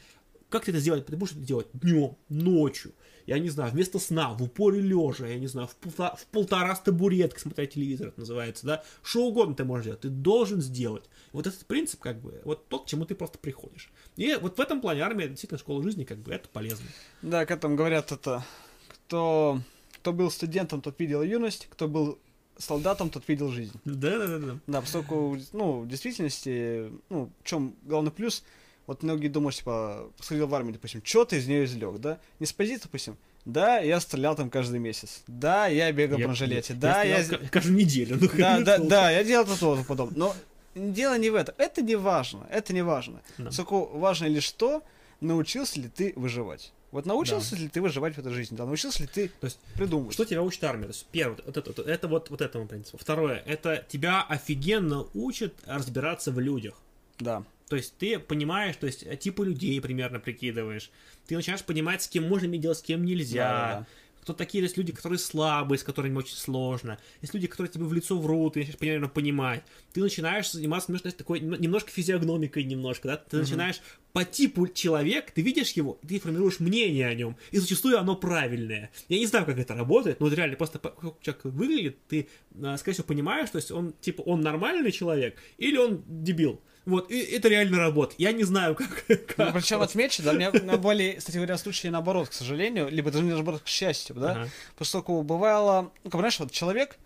Как 0.53 0.65
ты 0.65 0.71
это 0.71 0.79
сделать? 0.79 1.03
Ты 1.07 1.15
будешь 1.15 1.31
это 1.31 1.41
делать 1.41 1.65
днем, 1.73 2.15
ночью, 2.29 2.93
я 3.25 3.39
не 3.39 3.49
знаю, 3.49 3.71
вместо 3.71 3.97
сна, 3.97 4.33
в 4.33 4.43
упоре 4.43 4.81
лежа, 4.81 5.25
я 5.25 5.39
не 5.39 5.47
знаю, 5.47 5.67
в, 5.67 5.75
полта- 5.83 6.15
в 6.15 6.27
полтора 6.27 6.75
с 6.75 6.79
табуреткой 6.79 7.41
смотря 7.41 7.65
телевизор, 7.65 8.09
это 8.09 8.19
называется, 8.19 8.67
да, 8.67 8.83
что 9.01 9.25
угодно 9.25 9.55
ты 9.55 9.63
можешь 9.63 9.85
делать, 9.85 10.01
ты 10.01 10.09
должен 10.09 10.61
сделать. 10.61 11.05
Вот 11.31 11.47
этот 11.47 11.65
принцип, 11.65 12.01
как 12.01 12.21
бы, 12.21 12.39
вот 12.45 12.67
то, 12.67 12.77
к 12.77 12.85
чему 12.85 13.05
ты 13.05 13.15
просто 13.15 13.39
приходишь. 13.39 13.91
И 14.15 14.35
вот 14.39 14.59
в 14.59 14.61
этом 14.61 14.79
плане 14.79 15.01
армия, 15.01 15.27
действительно, 15.27 15.57
школа 15.57 15.81
жизни, 15.81 16.03
как 16.03 16.19
бы, 16.19 16.31
это 16.31 16.47
полезно. 16.49 16.85
Да, 17.23 17.47
как 17.47 17.59
там 17.59 17.75
говорят 17.75 18.11
это, 18.11 18.45
кто, 18.89 19.59
кто 19.93 20.13
был 20.13 20.29
студентом, 20.29 20.81
тот 20.81 20.99
видел 20.99 21.23
юность, 21.23 21.67
кто 21.71 21.87
был 21.87 22.19
солдатом, 22.59 23.09
тот 23.09 23.27
видел 23.27 23.49
жизнь. 23.49 23.73
Да-да-да. 23.85 24.59
Да, 24.67 24.81
поскольку, 24.81 25.35
ну, 25.51 25.79
в 25.79 25.87
действительности, 25.87 26.91
ну, 27.09 27.31
в 27.41 27.43
чем 27.43 27.75
главный 27.81 28.11
плюс, 28.11 28.43
вот 28.87 29.03
многие 29.03 29.27
думают, 29.27 29.55
типа, 29.55 30.09
сходил 30.19 30.47
в 30.47 30.55
армию, 30.55 30.73
допустим, 30.73 31.01
что 31.03 31.25
ты 31.25 31.37
из 31.37 31.47
нее 31.47 31.65
извлек, 31.65 31.97
да? 31.99 32.19
Не 32.39 32.45
с 32.45 32.53
позиции, 32.53 32.83
допустим, 32.83 33.17
да, 33.45 33.79
я 33.79 33.99
стрелял 33.99 34.35
там 34.35 34.49
каждый 34.49 34.79
месяц, 34.79 35.21
да, 35.27 35.67
я 35.67 35.91
бегал 35.91 36.17
в 36.17 36.21
бронежилете, 36.21 36.73
да, 36.73 37.03
я... 37.03 37.23
ка- 37.23 37.37
каждую 37.49 37.75
неделю. 37.77 38.17
Ну, 38.19 38.29
Да, 38.37 38.59
да, 38.61 38.77
да, 38.77 39.11
я 39.11 39.23
делал 39.23 39.45
то, 39.45 39.55
то, 39.57 39.83
потом. 39.87 40.11
Но 40.15 40.35
дело 40.75 41.17
не 41.17 41.29
в 41.29 41.35
этом. 41.35 41.53
Это 41.57 41.81
не 41.81 41.95
важно. 41.95 42.47
Это 42.49 42.73
не 42.73 42.81
важно. 42.83 43.21
Да. 43.37 43.51
Сколько 43.51 43.97
важно 43.97 44.25
лишь 44.27 44.49
то, 44.51 44.81
научился 45.21 45.79
ли 45.79 45.89
ты 45.89 46.13
выживать. 46.15 46.71
Вот 46.91 47.05
научился 47.07 47.55
ли 47.55 47.67
ты 47.69 47.81
выживать 47.81 48.15
в 48.15 48.19
этой 48.19 48.31
жизни, 48.31 48.55
да, 48.55 48.65
научился 48.65 49.01
ли 49.01 49.07
ты 49.07 49.27
То 49.39 49.45
есть, 49.47 49.57
придумывать. 49.75 50.13
Что 50.13 50.25
тебя 50.25 50.43
учит 50.43 50.63
армия? 50.63 50.83
То 50.85 50.89
есть, 50.93 51.07
первое, 51.11 51.37
вот 51.45 51.57
это, 51.57 51.73
вот- 51.75 51.87
это 51.87 52.07
вот, 52.07 52.29
вот 52.29 52.41
этому 52.41 52.67
принципу. 52.67 52.97
Второе, 52.99 53.41
это 53.47 53.83
тебя 53.89 54.21
офигенно 54.21 55.05
учат 55.15 55.53
разбираться 55.65 56.31
в 56.31 56.39
людях. 56.39 56.75
Да. 57.19 57.43
То 57.73 57.77
есть 57.77 57.97
ты 57.97 58.19
понимаешь, 58.19 58.75
то 58.75 58.85
есть 58.85 59.01
э, 59.01 59.17
типы 59.17 59.43
людей 59.43 59.81
примерно 59.81 60.19
прикидываешь. 60.19 60.91
Ты 61.25 61.35
начинаешь 61.35 61.63
понимать, 61.63 62.03
с 62.03 62.07
кем 62.07 62.23
можно 62.29 62.45
иметь 62.45 62.61
дело, 62.61 62.73
с 62.73 62.83
кем 62.83 63.03
нельзя. 63.03 63.47
Да-да-да. 63.47 63.87
Кто 64.21 64.33
такие 64.33 64.63
есть 64.63 64.77
люди, 64.77 64.93
которые 64.93 65.17
слабые, 65.17 65.79
с 65.79 65.83
которыми 65.83 66.15
очень 66.15 66.35
сложно. 66.35 66.99
Есть 67.21 67.33
люди, 67.33 67.47
которые 67.47 67.71
тебе 67.71 67.85
в 67.85 67.91
лицо 67.91 68.15
врут, 68.15 68.53
ты 68.53 68.59
начинаешь 68.59 68.77
примерно 68.77 69.09
понимать. 69.09 69.63
Ты 69.91 70.01
начинаешь 70.01 70.51
заниматься 70.51 70.95
знаешь, 70.95 71.15
такой, 71.15 71.39
нем- 71.39 71.59
немножко 71.59 71.89
физиогномикой 71.89 72.63
немножко, 72.63 73.07
да? 73.07 73.17
Ты 73.17 73.37
начинаешь 73.37 73.81
по 74.11 74.23
типу 74.23 74.67
человек, 74.67 75.31
ты 75.31 75.41
видишь 75.41 75.71
его, 75.71 75.99
ты 76.07 76.19
формируешь 76.19 76.59
мнение 76.59 77.07
о 77.07 77.15
нем, 77.15 77.35
и 77.49 77.57
зачастую 77.57 77.97
оно 77.97 78.15
правильное. 78.15 78.91
Я 79.09 79.17
не 79.17 79.25
знаю, 79.25 79.47
как 79.47 79.57
это 79.57 79.73
работает, 79.73 80.19
но 80.19 80.27
вот 80.27 80.35
реально 80.35 80.57
просто 80.57 80.77
как 80.77 81.19
человек 81.21 81.43
выглядит, 81.45 81.97
ты, 82.07 82.29
а, 82.61 82.77
скорее 82.77 82.93
всего, 82.93 83.07
понимаешь, 83.07 83.49
то 83.49 83.55
есть 83.55 83.71
он, 83.71 83.93
типа, 83.99 84.21
он 84.21 84.41
нормальный 84.41 84.91
человек 84.91 85.37
или 85.57 85.77
он 85.77 86.03
дебил. 86.07 86.61
Вот, 86.85 87.09
и 87.09 87.17
это 87.19 87.47
реально 87.47 87.77
работает. 87.77 88.19
Я 88.19 88.31
не 88.33 88.43
знаю, 88.43 88.75
как... 88.75 88.89
Ну, 89.09 89.17
как- 89.45 89.53
причем 89.53 89.81
отмечу, 89.81 90.21
да, 90.21 90.31
у 90.31 90.35
меня 90.35 90.51
на 90.51 90.77
более, 90.77 91.13
кстати 91.13 91.37
говоря, 91.37 91.57
случаи 91.57 91.87
наоборот, 91.87 92.29
к 92.29 92.33
сожалению, 92.33 92.89
либо 92.89 93.09
даже 93.09 93.23
не 93.23 93.31
наоборот, 93.31 93.61
к 93.61 93.67
счастью, 93.67 94.15
да, 94.15 94.31
Ага. 94.31 94.49
поскольку 94.77 95.21
бывало, 95.23 95.91
ну, 96.03 96.09
как 96.09 96.19
знаешь, 96.19 96.39
вот 96.39 96.51
человек, 96.51 96.97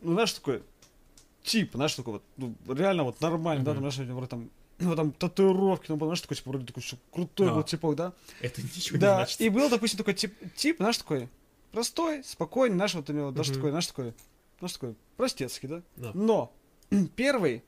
ну, 0.00 0.12
знаешь, 0.12 0.32
такой 0.32 0.62
тип, 1.42 1.72
знаешь, 1.74 1.94
такой 1.94 2.14
вот, 2.14 2.22
ну, 2.36 2.54
реально 2.72 3.02
вот 3.04 3.20
нормальный, 3.20 3.64
да, 3.64 3.74
там, 3.74 3.90
знаешь, 3.90 3.96
вроде 4.10 4.28
там, 4.28 4.50
ну, 4.78 4.94
там, 4.96 5.10
татуировки, 5.12 5.86
ну, 5.90 5.96
знаешь, 5.98 6.20
такой, 6.20 6.36
типа, 6.36 6.50
вроде 6.50 6.66
такой, 6.66 6.82
всё 6.82 6.96
крутой 7.10 7.48
Да. 7.48 7.54
вот 7.54 7.66
типок, 7.66 7.96
да, 7.96 8.12
Это 8.40 8.62
ничего 8.62 8.96
не 8.96 9.00
Да, 9.00 9.14
значит. 9.16 9.40
и 9.40 9.48
был, 9.48 9.68
допустим, 9.68 9.98
такой 9.98 10.14
тип, 10.14 10.34
тип, 10.54 10.76
знаешь, 10.78 10.98
такой 10.98 11.28
простой, 11.72 12.22
спокойный, 12.24 12.76
знаешь, 12.76 12.94
вот 12.94 13.10
у 13.10 13.12
него 13.12 13.30
даже 13.32 13.50
Мгм. 13.50 13.58
такой, 13.58 13.70
знаешь, 13.70 13.86
такой, 13.88 14.14
знаешь, 14.60 14.72
такой 14.74 14.94
простецкий, 15.16 15.68
да? 15.68 15.82
Да. 15.96 16.10
Но 16.14 16.52
первый 17.16 17.62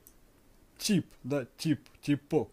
тип, 0.77 1.05
да, 1.23 1.45
тип, 1.57 1.79
типок, 2.01 2.49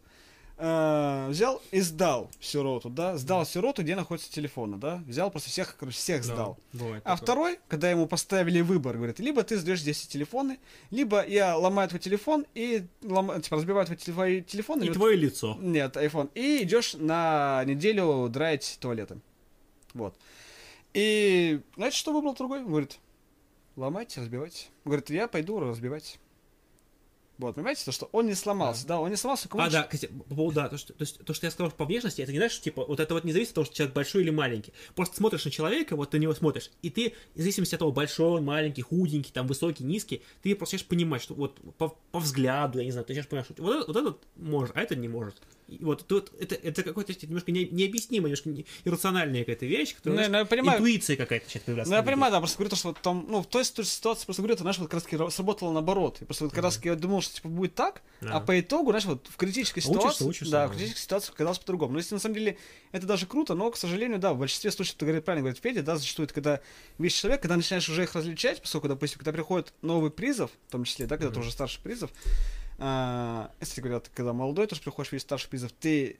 э, 0.58 1.26
взял 1.30 1.60
и 1.72 1.80
сдал 1.80 2.30
всю 2.38 2.62
роту, 2.62 2.88
да, 2.88 3.16
сдал 3.16 3.44
всю 3.44 3.60
роту, 3.60 3.82
где 3.82 3.96
находятся 3.96 4.30
телефоны, 4.32 4.76
да, 4.76 5.02
взял 5.06 5.30
просто 5.30 5.48
всех, 5.50 5.76
короче, 5.76 5.96
всех 5.96 6.18
Да, 6.26 6.32
сдал. 6.34 6.58
А 6.72 6.76
такое. 7.00 7.16
второй, 7.16 7.58
когда 7.68 7.90
ему 7.90 8.06
поставили 8.06 8.60
выбор, 8.60 8.96
говорит, 8.96 9.18
либо 9.18 9.42
ты 9.42 9.56
сдаешь 9.58 9.80
здесь 9.80 10.06
телефоны, 10.06 10.58
либо 10.90 11.26
я 11.26 11.56
ломаю 11.56 11.88
твой 11.88 12.00
телефон 12.00 12.46
и 12.54 12.86
лома- 13.02 13.40
типа, 13.40 13.56
разбиваю 13.56 13.86
твой, 13.86 13.96
теле- 13.96 14.12
твои 14.14 14.42
телефоны. 14.42 14.84
И 14.84 14.90
твое 14.90 15.16
лицо. 15.16 15.56
нет, 15.60 15.96
iPhone. 15.96 16.30
И 16.34 16.62
идешь 16.62 16.94
на 16.94 17.64
неделю 17.66 18.28
драить 18.28 18.78
туалеты. 18.80 19.18
Вот. 19.94 20.16
И 20.94 21.60
знаете, 21.76 21.96
что 21.96 22.12
выбрал 22.12 22.34
другой? 22.34 22.62
Говорит, 22.64 22.98
ломайте, 23.76 24.20
разбивайте. 24.20 24.66
Говорит, 24.84 25.10
я 25.10 25.26
пойду 25.26 25.58
разбивать. 25.58 26.18
Вот, 27.38 27.54
понимаете, 27.56 27.84
то, 27.84 27.92
что 27.92 28.08
он 28.12 28.26
не 28.26 28.34
сломался, 28.34 28.86
да, 28.86 29.00
он 29.00 29.10
не 29.10 29.16
сломался. 29.16 29.48
А, 29.52 29.70
да, 29.70 29.82
кстати, 29.84 30.06
по 30.28 30.34
поводу, 30.34 30.56
да, 30.56 30.68
то 30.68 30.76
что, 30.78 30.92
то, 30.92 31.02
есть, 31.02 31.18
то, 31.24 31.34
что 31.34 31.46
я 31.46 31.50
сказал 31.50 31.72
по 31.72 31.84
внешности, 31.84 32.20
это 32.22 32.30
не 32.32 32.48
что, 32.48 32.62
типа, 32.62 32.84
вот 32.84 33.00
это 33.00 33.14
вот 33.14 33.24
не 33.24 33.32
зависит 33.32 33.50
от 33.50 33.54
того, 33.56 33.64
что 33.64 33.74
человек 33.74 33.94
большой 33.94 34.22
или 34.22 34.30
маленький. 34.30 34.72
Просто 34.94 35.16
смотришь 35.16 35.44
на 35.44 35.50
человека, 35.50 35.96
вот 35.96 36.10
ты 36.10 36.18
на 36.18 36.22
него 36.22 36.34
смотришь, 36.34 36.70
и 36.82 36.90
ты, 36.90 37.14
в 37.34 37.38
зависимости 37.38 37.74
от 37.74 37.78
того, 37.80 37.90
большой 37.90 38.38
он, 38.38 38.44
маленький, 38.44 38.82
худенький, 38.82 39.32
там, 39.32 39.46
высокий, 39.46 39.82
низкий, 39.82 40.22
ты 40.42 40.54
просто 40.54 40.76
начинаешь 40.76 40.88
понимать, 40.88 41.22
что 41.22 41.34
вот 41.34 41.58
по, 41.78 41.96
по 42.12 42.20
взгляду, 42.20 42.78
я 42.78 42.84
не 42.84 42.90
знаю, 42.92 43.06
ты 43.06 43.12
начинаешь 43.14 43.28
понимать, 43.28 43.46
что 43.46 43.62
вот, 43.62 43.74
этот- 43.76 43.88
вот 43.88 43.96
этот 43.96 44.18
может, 44.36 44.76
а 44.76 44.80
этот 44.82 44.98
не 44.98 45.08
может. 45.08 45.36
И 45.68 45.78
вот 45.82 46.06
тут 46.06 46.32
это, 46.38 46.54
это 46.54 46.82
какой-то 46.82 47.14
немножко 47.26 47.50
не, 47.50 47.64
необъяснимая, 47.64 48.26
немножко 48.26 48.50
не- 48.50 48.66
иррациональная 48.84 49.40
какая-то 49.40 49.64
вещь, 49.64 49.94
которая, 49.94 50.18
Ну, 50.18 50.26
знаешь, 50.26 50.44
ну, 50.44 50.50
понимаю. 50.50 50.78
интуиция 50.78 51.16
какая-то 51.16 51.46
начинает 51.46 51.64
появляться. 51.64 51.90
Ну, 51.90 51.96
я 51.96 52.02
понимаю, 52.02 52.30
да, 52.32 52.38
просто 52.40 52.58
говорю, 52.58 52.70
то, 52.70 52.76
что 52.76 52.88
вот 52.88 53.00
там, 53.00 53.24
ну, 53.28 53.40
в 53.42 53.46
той 53.46 53.64
ситу- 53.64 53.84
ситуации, 53.84 54.26
просто 54.26 54.42
говорю, 54.42 54.54
это, 54.54 54.62
знаешь, 54.64 54.78
вот 54.78 54.90
как 54.90 55.10
раз 55.18 55.34
сработало 55.34 55.72
наоборот. 55.72 56.18
И 56.20 56.24
просто 56.26 56.44
вот 56.44 56.52
как 56.52 56.62
раз 56.64 56.78
я 56.84 56.94
думал, 56.94 57.21
что, 57.22 57.34
типа, 57.36 57.48
будет 57.48 57.74
так, 57.74 58.02
Да. 58.20 58.36
а 58.36 58.40
по 58.40 58.58
итогу, 58.60 58.90
знаешь, 58.90 59.04
вот 59.06 59.26
в 59.28 59.36
критической 59.36 59.80
Учишься, 59.82 59.98
ситуации, 59.98 60.24
учишься, 60.24 60.52
да, 60.52 60.66
да. 60.66 60.68
в 60.68 60.76
критической 60.76 61.02
ситуации 61.02 61.32
оказалось 61.32 61.58
по-другому. 61.58 61.92
Но 61.92 61.98
если 61.98 62.14
на 62.14 62.20
самом 62.20 62.34
деле 62.34 62.58
это 62.92 63.06
даже 63.06 63.26
круто, 63.26 63.54
но, 63.54 63.70
к 63.70 63.76
сожалению, 63.76 64.18
да, 64.18 64.32
в 64.34 64.38
большинстве 64.38 64.70
случаев, 64.70 64.96
ты 64.96 65.04
говорит, 65.06 65.24
правильно 65.24 65.42
говорит 65.44 65.62
Федя, 65.62 65.82
да, 65.82 65.96
зачастую 65.96 66.24
это 66.24 66.34
когда 66.34 66.60
видишь 66.98 67.18
человека, 67.18 67.42
когда 67.42 67.56
начинаешь 67.56 67.88
уже 67.88 68.02
их 68.04 68.14
различать, 68.14 68.60
поскольку, 68.60 68.88
допустим, 68.88 69.18
когда 69.18 69.32
приходит 69.32 69.72
новый 69.82 70.10
призов, 70.10 70.50
в 70.68 70.72
том 70.72 70.84
числе, 70.84 71.06
да, 71.06 71.16
когда 71.16 71.32
ты 71.32 71.40
уже 71.40 71.50
старший 71.50 71.82
призов, 71.82 72.10
а, 72.78 73.50
кстати 73.60 73.80
говоря, 73.80 74.00
ты 74.00 74.10
когда 74.14 74.32
молодой 74.32 74.66
тоже 74.66 74.80
приходишь 74.82 75.12
видеть 75.12 75.22
старших 75.22 75.50
призов, 75.50 75.72
ты 75.72 76.18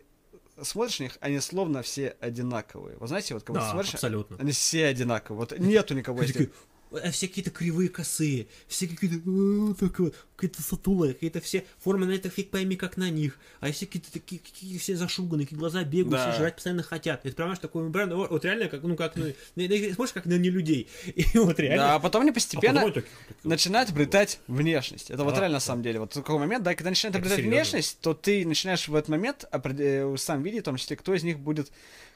смотришь 0.61 0.99
на 1.01 1.05
них, 1.05 1.19
они 1.21 1.41
словно 1.41 1.83
все 1.83 2.17
одинаковые. 2.21 2.97
Вы 2.99 3.07
знаете, 3.09 3.35
вот 3.35 3.43
когда 3.43 3.61
Да, 3.63 3.71
смотришь, 3.71 3.95
абсолютно. 3.95 4.37
они 4.39 4.53
все 4.53 4.87
одинаковые. 4.87 5.39
Вот 5.41 5.59
нету 5.59 5.95
никого. 5.95 6.21
Если- 6.23 6.47
э, 6.47 6.49
все 7.13 7.29
какие-то 7.29 7.51
кривые 7.51 7.89
косые, 7.89 8.47
все 8.69 8.87
какие-то 8.87 9.17
э, 9.17 9.75
так 9.79 9.99
вот, 9.99 10.15
какие-то 10.37 10.63
сатулые, 10.63 11.15
какие-то 11.15 11.41
все 11.41 11.65
формы 11.79 12.07
на 12.07 12.13
это 12.13 12.29
фиг 12.29 12.51
пойми 12.51 12.77
как 12.77 12.97
на 12.97 13.11
них, 13.11 13.39
а 13.61 13.71
все 13.71 13.87
какие-то 13.87 14.13
такие, 14.13 14.41
какие 14.41 14.79
все 14.79 14.97
зашуганные, 14.97 15.47
какие 15.47 15.59
глаза 15.59 15.85
бегают, 15.85 16.11
Да. 16.11 16.31
все 16.33 16.39
жрать 16.41 16.55
постоянно 16.57 16.83
хотят. 16.83 17.25
Это 17.25 17.35
прям 17.37 17.55
такой 17.57 17.89
бренд, 17.89 18.13
вот, 18.13 18.31
вот 18.31 18.45
реально 18.45 18.69
как, 18.69 18.83
ну 18.83 18.97
как, 18.97 19.15
ну, 19.17 19.25
смотришь 19.57 20.13
как 20.13 20.27
на 20.27 20.39
не 20.39 20.51
людей. 20.51 20.89
И 21.15 21.25
вот 21.39 21.59
реально. 21.61 21.83
Да, 21.85 21.95
а 21.95 21.99
потом 22.01 22.23
они 22.23 22.31
А 22.31 22.35
постепенно 22.35 22.81
потом 22.81 22.93
такие, 22.95 23.13
начинают 23.45 23.91
обретать 23.91 24.41
внешность. 24.47 25.11
Это 25.11 25.25
вот 25.25 25.35
Да, 25.35 25.41
реально 25.41 25.55
на 25.55 25.61
да. 25.61 25.65
самом 25.67 25.83
деле. 25.83 26.01
Вот 26.01 26.11
такой 26.13 26.39
момент, 26.39 26.65
да, 26.65 26.75
когда 26.75 26.91
начинают 26.91 27.15
Это 27.17 27.23
обретать 27.23 27.39
серьезно. 27.39 27.57
внешность, 27.57 27.99
то 28.01 28.15
ты 28.15 28.47
начинаешь 28.47 28.89
в 28.89 28.95
этот 28.95 29.09
момент 29.09 29.45
э, 29.53 30.15
сам 30.19 30.43
видеть, 30.43 30.61
в 30.63 30.65
том 30.65 30.77
числе, 30.77 30.97
кто 30.97 31.15
из 31.15 31.23
них 31.23 31.39
будет, 31.39 31.71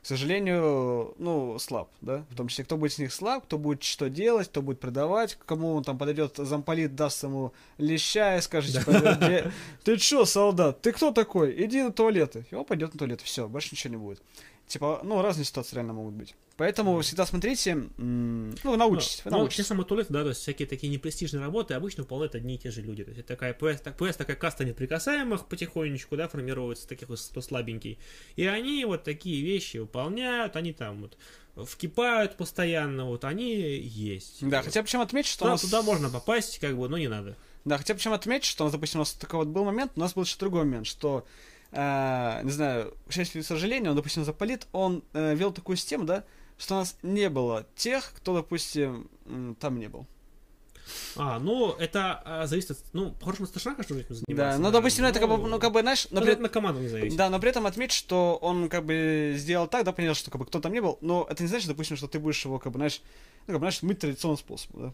к 0.06 0.08
сожалению, 0.08 1.16
ну, 1.18 1.58
слаб, 1.58 1.90
да, 2.00 2.24
в 2.30 2.36
том 2.36 2.46
числе, 2.46 2.62
кто 2.62 2.76
будет 2.76 2.92
из 2.92 2.98
них 3.00 3.12
слаб, 3.12 3.42
кто 3.42 3.58
будет 3.58 3.82
что 3.82 4.08
делать, 4.08 4.46
кто 4.46 4.62
будет 4.62 4.78
продавать, 4.78 5.36
кому 5.46 5.74
он 5.74 5.82
там 5.82 5.98
подойдет, 5.98 6.36
замполит 6.36 6.94
даст 6.94 7.24
ему 7.24 7.52
леща 7.76 8.36
и 8.36 8.40
скажет, 8.40 8.72
типа, 8.78 8.92
«Где- 9.16 9.50
ты 9.82 9.96
чё, 9.96 10.24
солдат, 10.24 10.80
ты 10.80 10.92
кто 10.92 11.10
такой? 11.10 11.52
Иди 11.64 11.82
на 11.82 11.90
туалеты. 11.90 12.46
И 12.52 12.54
он 12.54 12.64
пойдет 12.64 12.92
на 12.94 13.00
туалет, 13.00 13.20
все, 13.20 13.48
больше 13.48 13.70
ничего 13.72 13.90
не 13.94 13.96
будет. 13.96 14.22
Типа, 14.68 15.00
ну, 15.02 15.20
разные 15.22 15.44
ситуации 15.44 15.74
реально 15.74 15.94
могут 15.94 16.14
быть. 16.14 16.36
Поэтому 16.56 16.98
всегда 17.02 17.26
смотрите, 17.26 17.74
ну, 17.98 18.76
научитесь, 18.76 19.22
вы 19.24 19.30
Ну, 19.30 19.36
те 19.36 19.40
научитесь. 19.42 19.66
самые 19.66 19.84
туалеты, 19.84 20.12
да, 20.12 20.22
то 20.22 20.30
есть 20.30 20.40
всякие 20.40 20.66
такие 20.66 20.88
непрестижные 20.90 21.42
работы 21.42 21.74
обычно 21.74 22.04
выполняют 22.04 22.34
одни 22.34 22.54
и 22.54 22.58
те 22.58 22.70
же 22.70 22.80
люди. 22.80 23.04
То 23.04 23.10
есть 23.10 23.20
это 23.20 23.28
такая 23.28 23.52
поезд, 23.52 23.84
так, 23.84 23.96
поезд 23.98 24.16
такая 24.16 24.36
каста 24.36 24.64
неприкасаемых 24.64 25.46
потихонечку, 25.48 26.16
да, 26.16 26.28
формируется, 26.28 26.88
таких 26.88 27.10
вот, 27.10 27.20
кто 27.20 27.42
слабенький. 27.42 27.98
И 28.36 28.46
они 28.46 28.84
вот 28.86 29.04
такие 29.04 29.42
вещи 29.42 29.76
выполняют, 29.76 30.56
они 30.56 30.72
там 30.72 31.02
вот 31.02 31.18
вкипают 31.68 32.36
постоянно, 32.36 33.04
вот 33.06 33.24
они 33.24 33.54
есть. 33.78 34.38
Да, 34.40 34.58
Вот. 34.58 34.66
хотя 34.66 34.82
причем 34.82 35.00
отметить, 35.02 35.28
что 35.30 35.44
у 35.44 35.48
Туда, 35.48 35.52
нас... 35.52 35.60
туда 35.60 35.82
можно 35.82 36.08
попасть, 36.10 36.58
как 36.58 36.76
бы, 36.78 36.88
но 36.88 36.96
не 36.96 37.08
надо. 37.08 37.36
Да, 37.66 37.76
хотя 37.78 37.94
причем 37.94 38.12
отметить, 38.12 38.46
что, 38.46 38.64
у 38.64 38.66
нас, 38.66 38.72
допустим, 38.72 39.00
у 39.00 39.02
нас 39.02 39.12
такой 39.12 39.40
вот 39.40 39.48
был 39.48 39.64
момент, 39.64 39.92
у 39.96 40.00
нас 40.00 40.14
был 40.14 40.22
еще 40.22 40.36
другой 40.38 40.64
момент, 40.64 40.86
что, 40.86 41.26
э, 41.72 42.40
не 42.44 42.50
знаю, 42.50 42.94
к 43.08 43.12
счастью 43.12 43.40
или 43.40 43.44
к 43.44 43.46
сожалению, 43.46 43.90
он, 43.90 43.96
допустим, 43.96 44.24
заполит, 44.24 44.66
он 44.72 45.02
э, 45.12 45.34
вел 45.34 45.52
такую 45.52 45.76
систему, 45.76 46.04
да, 46.04 46.24
что 46.58 46.74
у 46.76 46.78
нас 46.78 46.96
не 47.02 47.28
было 47.28 47.66
тех, 47.74 48.12
кто, 48.16 48.34
допустим, 48.34 49.08
там 49.60 49.78
не 49.78 49.88
был. 49.88 50.06
А, 51.16 51.38
ну, 51.38 51.72
это 51.72 52.22
а, 52.24 52.46
зависит 52.46 52.72
от... 52.72 52.78
Ну, 52.92 53.10
по-хорошему, 53.12 53.48
старшина, 53.48 53.74
конечно, 53.74 53.94
этим 53.94 54.14
заниматься. 54.14 54.58
Да, 54.58 54.58
ну, 54.58 54.70
допустим, 54.70 55.02
ну, 55.02 55.10
это 55.10 55.18
как 55.18 55.28
бы, 55.28 55.36
ну, 55.38 55.58
как 55.58 55.72
бы, 55.72 55.80
знаешь, 55.80 56.06
но... 56.10 56.20
но 56.20 56.26
при- 56.26 56.36
на 56.36 56.48
команду 56.48 56.80
не 56.80 56.88
зависит. 56.88 57.16
Да, 57.16 57.28
но 57.28 57.40
при 57.40 57.50
этом 57.50 57.66
отметь, 57.66 57.92
что 57.92 58.38
он 58.40 58.68
как 58.68 58.84
бы 58.84 59.34
сделал 59.36 59.66
так, 59.66 59.84
да, 59.84 59.92
понял, 59.92 60.14
что 60.14 60.30
как 60.30 60.40
бы 60.40 60.46
кто 60.46 60.60
там 60.60 60.72
не 60.72 60.80
был, 60.80 60.98
но 61.00 61.26
это 61.28 61.42
не 61.42 61.48
значит, 61.48 61.68
допустим, 61.68 61.96
что 61.96 62.06
ты 62.06 62.18
будешь 62.20 62.44
его, 62.44 62.58
как 62.58 62.72
бы, 62.72 62.78
знаешь, 62.78 63.00
ну, 63.46 63.54
как 63.54 63.56
бы, 63.56 63.58
знаешь, 63.64 63.82
мыть 63.82 63.98
традиционным 63.98 64.38
способом, 64.38 64.82
да. 64.82 64.92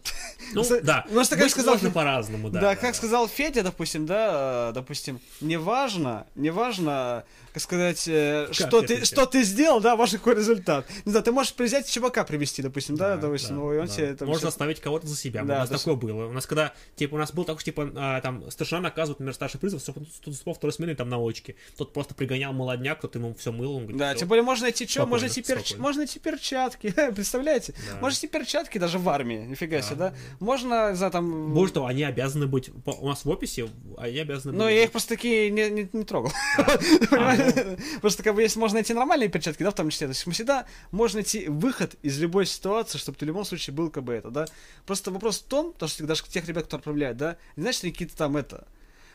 Ну, 0.53 0.63
да. 0.83 1.05
у 1.09 1.13
нас 1.13 1.29
такая 1.29 1.45
Быть 1.45 1.51
сказал- 1.53 1.73
можно 1.73 1.91
по-разному, 1.91 2.49
да. 2.49 2.59
Да, 2.61 2.75
как 2.75 2.95
сказал 2.95 3.27
Федя, 3.27 3.61
допустим, 3.61 4.05
да, 4.07 4.71
допустим, 4.73 5.19
неважно, 5.41 6.25
неважно, 6.35 7.23
как 7.42 7.42
сказать, 7.61 8.03
э, 8.07 8.47
что 8.51 8.79
это 8.83 8.87
ты, 8.87 9.05
что 9.05 9.25
ты 9.25 9.43
сделал, 9.43 9.79
да, 9.79 9.95
важно 9.95 10.17
какой 10.17 10.35
результат. 10.35 10.85
Не 11.05 11.11
знаю, 11.11 11.23
ты 11.23 11.31
можешь 11.31 11.53
взять 11.57 11.89
чувака 11.89 12.23
привести, 12.23 12.61
допустим, 12.61 12.95
да, 12.95 13.15
Да, 13.15 13.21
допустим, 13.27 13.49
да, 13.49 13.55
ну, 13.55 13.73
и 13.73 13.77
он 13.77 13.87
да. 13.87 13.93
тебе 13.93 14.13
там 14.15 14.27
Можно 14.27 14.39
всё- 14.39 14.47
оставить 14.49 14.79
кого-то 14.81 15.07
за 15.07 15.15
себя. 15.15 15.43
Да, 15.43 15.55
у 15.55 15.57
нас 15.59 15.71
есть- 15.71 15.83
такое 15.83 15.95
было. 15.99 16.25
У 16.27 16.31
нас 16.33 16.45
когда, 16.45 16.73
типа, 16.95 17.15
у 17.15 17.17
нас 17.17 17.31
был 17.33 17.43
такой, 17.43 17.59
что, 17.59 17.65
типа, 17.65 17.91
а, 17.95 18.21
там, 18.21 18.49
старшина 18.49 18.81
наказывает, 18.81 19.19
например, 19.19 19.33
старший 19.35 19.59
призыв, 19.59 19.81
спал 19.81 20.53
второй 20.53 20.73
смены 20.73 20.95
там 20.95 21.09
на 21.09 21.17
очке. 21.17 21.55
Тот 21.77 21.93
просто 21.93 22.15
пригонял 22.15 22.53
молодняк, 22.53 22.99
кто-то 22.99 23.19
ему 23.19 23.33
все 23.35 23.51
мыл, 23.51 23.73
он 23.75 23.81
говорит, 23.83 23.99
Да, 23.99 24.15
тем 24.15 24.27
более 24.27 24.43
можно 24.43 24.63
найти 24.63 24.87
что, 24.87 25.05
можно 25.05 25.27
найти, 25.27 25.41
перч... 25.41 25.75
можно 25.77 25.99
найти 26.01 26.19
перчатки, 26.19 26.91
представляете? 27.15 27.73
Да. 27.91 27.99
Можно 28.01 28.15
найти 28.15 28.27
перчатки 28.27 28.77
даже 28.77 28.99
в 28.99 29.07
армии, 29.09 29.45
нифига 29.45 29.81
себе, 29.81 29.95
Да. 29.95 30.09
да? 30.09 30.15
Можно, 30.39 30.95
за 30.95 31.09
там... 31.09 31.53
Того, 31.73 31.87
они 31.87 32.03
обязаны 32.03 32.45
быть, 32.45 32.69
у 32.85 33.07
нас 33.07 33.25
в 33.25 33.29
описи, 33.29 33.67
они 33.97 34.19
обязаны 34.19 34.53
Ну, 34.55 34.65
быть. 34.65 34.73
я 34.75 34.83
их 34.83 34.91
просто 34.91 35.09
такие 35.09 35.49
не, 35.49 35.69
не, 35.71 35.89
не 35.91 36.03
трогал. 36.03 36.31
А, 36.57 37.35
Просто 38.01 38.23
как 38.23 38.35
бы 38.35 38.41
если 38.41 38.59
можно 38.59 38.75
найти 38.75 38.93
нормальные 38.93 39.29
перчатки, 39.29 39.63
да, 39.63 39.71
в 39.71 39.75
том 39.75 39.89
числе, 39.89 40.07
то 40.07 40.11
есть 40.11 40.25
мы 40.27 40.33
всегда 40.33 40.65
можно 40.91 41.17
найти 41.17 41.47
выход 41.47 41.95
из 42.01 42.19
любой 42.19 42.45
ситуации, 42.45 42.97
чтобы 42.97 43.17
ты 43.17 43.25
в 43.25 43.27
любом 43.27 43.45
случае 43.45 43.73
был 43.73 43.89
как 43.89 44.03
бы 44.03 44.13
это, 44.13 44.29
да. 44.29 44.45
Просто 44.85 45.11
вопрос 45.11 45.39
в 45.39 45.43
том, 45.43 45.73
то, 45.73 45.87
что 45.87 46.05
даже 46.05 46.23
тех 46.23 46.47
ребят, 46.47 46.65
кто 46.65 46.77
отправляет, 46.77 47.17
да, 47.17 47.37
не 47.55 47.63
значит, 47.63 47.79
что 47.79 47.91
какие-то 47.91 48.15
там 48.15 48.37
это. 48.37 48.67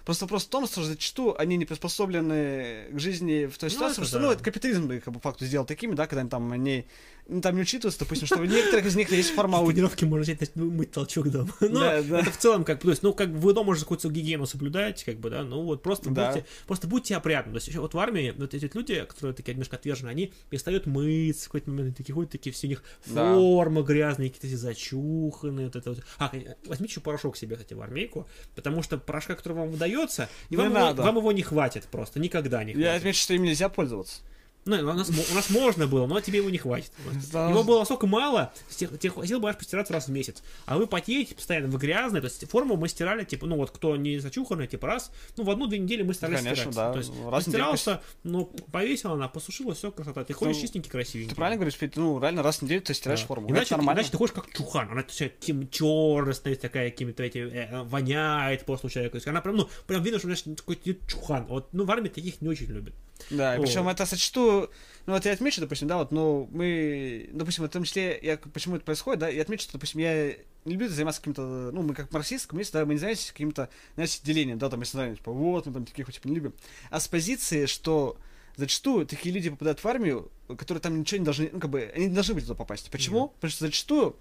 Просто 0.09 0.25
вопрос 0.25 0.47
в 0.47 0.49
том, 0.49 0.67
что 0.67 0.83
зачастую 0.83 1.39
они 1.39 1.59
не 1.59 1.67
приспособлены 1.67 2.87
к 2.93 2.99
жизни 2.99 3.45
в 3.45 3.59
той 3.59 3.69
Ну, 3.69 3.75
ситуации, 3.75 3.93
это 3.93 3.95
потому 4.01 4.07
что, 4.07 4.19
да. 4.21 4.25
ну, 4.27 4.33
это 4.33 4.43
капитализм 4.43 4.91
их, 4.91 5.05
как 5.05 5.13
бы, 5.13 5.21
факту 5.21 5.45
сделал 5.45 5.67
такими, 5.67 5.95
да, 5.95 6.07
когда 6.07 6.23
они 6.23 6.31
там, 6.31 6.51
они, 6.51 6.87
ну, 7.29 7.43
там 7.43 7.55
не 7.57 7.61
учитываются, 7.61 8.01
допустим, 8.01 8.27
что 8.27 8.39
у 8.39 8.45
некоторых 8.45 8.87
из 8.87 8.97
них 8.97 9.11
есть 9.13 9.35
форма 9.35 9.63
тренировке 9.67 10.07
можно 10.07 10.23
взять, 10.23 10.41
начать 10.41 10.57
мыть 10.57 10.93
толчок 10.93 11.29
дома. 11.29 11.53
Ну, 11.61 11.69
Да, 11.81 12.03
да. 12.03 12.21
это 12.21 12.31
в 12.31 12.39
целом, 12.39 12.65
как 12.65 12.79
бы, 12.79 12.85
то 12.85 12.89
есть, 12.91 13.03
ну, 13.03 13.13
как 13.13 13.31
бы 13.31 13.39
вы 13.39 13.53
дома 13.53 13.73
уже 13.73 13.81
какую-то 13.83 14.09
гигиену 14.09 14.47
соблюдаете, 14.47 15.05
как 15.05 15.17
бы, 15.21 15.29
да, 15.29 15.43
ну, 15.43 15.61
вот 15.63 15.83
просто 15.83 16.09
Да. 16.09 16.33
будьте, 16.33 16.47
просто 16.67 16.87
будьте 16.87 17.15
опрятны. 17.15 17.53
То 17.53 17.57
есть, 17.57 17.69
еще 17.69 17.81
вот 17.81 17.93
в 17.93 17.99
армии, 17.99 18.35
вот 18.35 18.55
эти 18.55 18.71
люди, 18.73 19.05
которые 19.07 19.35
такие 19.35 19.53
немножко 19.53 19.77
отвержены, 19.77 20.09
они 20.09 20.33
перестают 20.49 20.87
мыться 20.87 21.43
в 21.43 21.49
какой-то 21.49 21.69
момент, 21.71 21.99
такие 21.99 22.15
ходят, 22.15 22.33
такие 22.33 22.51
все 22.55 22.67
у 22.67 22.71
них 22.71 22.83
Да. 23.05 23.35
форма 23.35 23.83
грязные, 23.83 24.31
какие-то 24.31 24.57
зачуханные, 24.57 25.67
вот 25.67 25.77
это 25.77 25.91
вот. 25.91 26.03
А, 26.19 26.33
возьмите 26.65 26.93
еще 26.93 27.01
порошок 27.03 27.37
себе, 27.37 27.57
кстати, 27.57 27.75
в 27.75 27.83
армейку, 27.83 28.27
потому 28.55 28.83
что 28.83 28.97
порошка, 28.97 29.35
который 29.35 29.53
вам 29.53 29.77
выдается, 29.99 30.29
и 30.49 30.55
Не 30.55 30.57
вам, 30.59 30.67
его, 30.71 30.79
надо. 30.79 31.03
вам 31.03 31.17
его 31.19 31.33
не 31.33 31.43
хватит 31.43 31.85
просто, 31.85 32.21
никогда 32.21 32.65
не 32.65 32.73
Я 32.73 32.79
хватит. 32.79 32.97
отмечу, 32.99 33.21
что 33.21 33.35
им 33.35 33.43
нельзя 33.43 33.69
пользоваться. 33.69 34.23
Ну, 34.69 34.77
у 34.81 34.93
нас, 34.93 35.09
у 35.09 35.35
нас 35.35 35.49
можно 35.49 35.87
было, 35.87 36.07
но 36.07 36.21
тебе 36.21 36.39
его 36.39 36.51
не 36.51 36.59
хватит. 36.59 36.93
Да. 37.33 37.49
Его 37.49 37.65
было 37.65 37.79
настолько 37.79 38.07
мало, 38.07 38.53
тех, 38.77 38.99
тех 38.99 39.15
хватило 39.15 39.39
бы 39.39 39.49
аж 39.49 39.57
постираться 39.57 39.95
раз 39.95 40.09
в 40.09 40.11
месяц. 40.11 40.43
А 40.67 40.77
вы 40.77 40.87
потеете 40.87 41.35
постоянно, 41.35 41.69
вы 41.69 41.79
грязные. 41.79 42.21
То 42.21 42.27
есть 42.29 42.47
форму 42.51 42.77
мы 42.77 42.89
стирали, 42.89 43.25
типа, 43.25 43.47
ну 43.47 43.57
вот 43.57 43.71
кто 43.71 43.97
не 43.97 44.19
зачуханный, 44.19 44.67
типа 44.67 44.87
раз, 44.87 45.11
ну 45.39 45.45
в 45.45 45.51
одну-две 45.51 45.79
недели 45.79 46.03
мы 46.03 46.13
старались 46.13 46.41
Конечно, 46.41 46.71
стирать. 46.71 46.75
да. 46.77 46.93
То 46.93 46.99
есть 46.99 47.13
Раз 47.25 47.45
постирался, 47.45 48.03
ну 48.25 48.45
повесил 48.71 49.13
она, 49.13 49.29
посушила, 49.29 49.75
все, 49.75 49.91
красота. 49.91 50.23
Ты 50.25 50.35
ходишь 50.35 50.57
Ну, 50.57 50.61
чистенький, 50.63 50.91
красивенький. 50.91 51.31
Ты 51.31 51.37
правильно 51.37 51.57
говоришь, 51.57 51.79
Петь? 51.79 51.97
ну, 51.97 52.21
реально 52.21 52.43
раз 52.43 52.59
в 52.59 52.63
неделю 52.63 52.83
ты 52.83 52.93
стираешь 52.93 53.21
Да. 53.23 53.27
форму. 53.27 53.49
Иначе, 53.49 53.61
это 53.63 53.69
ты, 53.71 53.77
нормально. 53.79 54.01
иначе 54.01 54.11
ты 54.11 54.19
ходишь 54.19 54.35
как 54.35 54.53
чухан, 54.53 54.91
она 54.91 55.03
тем 55.41 55.69
черная 55.71 56.35
стоит 56.35 56.61
такая, 56.61 56.91
какими-то 56.91 57.23
эти, 57.23 57.39
э, 57.39 57.83
воняет 57.85 58.67
просто 58.67 58.87
у 58.89 58.91
человека. 58.91 59.13
То 59.13 59.17
есть 59.17 59.29
она 59.29 59.41
прям, 59.41 59.57
ну, 59.57 59.69
прям 59.87 60.03
видно, 60.03 60.19
что 60.19 60.29
знаешь, 60.29 60.43
какой-то 60.59 60.95
чухан. 61.07 61.47
Вот, 61.47 61.69
ну, 61.73 61.85
в 61.85 61.91
армии 61.91 62.09
таких 62.09 62.43
не 62.43 62.49
очень 62.49 62.67
любят. 62.67 62.93
Да, 63.31 63.57
Вот. 63.57 63.67
причем 63.67 63.89
это 63.89 64.05
зачастую, 64.05 64.58
ну 65.07 65.13
вот 65.13 65.25
я 65.25 65.33
отмечу, 65.33 65.61
допустим, 65.61 65.89
да, 65.89 65.97
вот, 65.97 66.13
ну, 66.13 66.49
мы, 66.53 67.31
допустим, 67.33 67.65
в 67.65 67.69
том 67.69 67.85
числе, 67.85 68.19
я, 68.23 68.37
почему 68.37 68.77
это 68.77 68.85
происходит, 68.85 69.21
да, 69.21 69.29
я 69.29 69.43
отмечу, 69.43 69.63
что, 69.65 69.73
допустим, 69.75 70.01
я 70.01 70.37
не 70.65 70.73
люблю 70.73 70.89
заниматься 70.89 71.21
каким-то, 71.21 71.71
ну, 71.73 71.83
мы 71.83 71.95
как 71.95 72.13
марксисты, 72.13 72.49
коммунисты, 72.49 72.79
да, 72.79 72.85
мы 72.85 72.95
не 72.95 72.99
занимаемся 72.99 73.33
каким-то, 73.33 73.69
знаете, 73.95 74.21
делением, 74.23 74.59
да, 74.59 74.69
там, 74.69 74.81
если 74.81 74.93
знаем, 74.93 75.17
типа, 75.17 75.33
вот, 75.33 75.67
мы 75.67 75.73
там 75.73 75.85
таких, 75.85 76.13
типа, 76.13 76.29
не 76.29 76.35
любим. 76.35 76.55
А 76.91 77.01
с 77.01 77.09
позиции, 77.09 77.67
что 77.67 78.19
зачастую 78.57 79.07
такие 79.07 79.35
люди 79.35 79.51
попадают 79.51 79.83
в 79.83 79.87
армию, 79.87 80.31
которые 80.49 80.83
там 80.83 80.99
ничего 80.99 81.19
не 81.19 81.25
должны, 81.25 81.51
ну, 81.53 81.61
как 81.61 81.71
бы, 81.71 81.91
они 81.95 82.07
не 82.07 82.15
должны 82.15 82.35
быть 82.35 82.45
туда 82.45 82.55
попасть. 82.55 82.91
Почему? 82.91 83.29
Потому 83.29 83.51
что 83.51 83.67
зачастую 83.67 84.17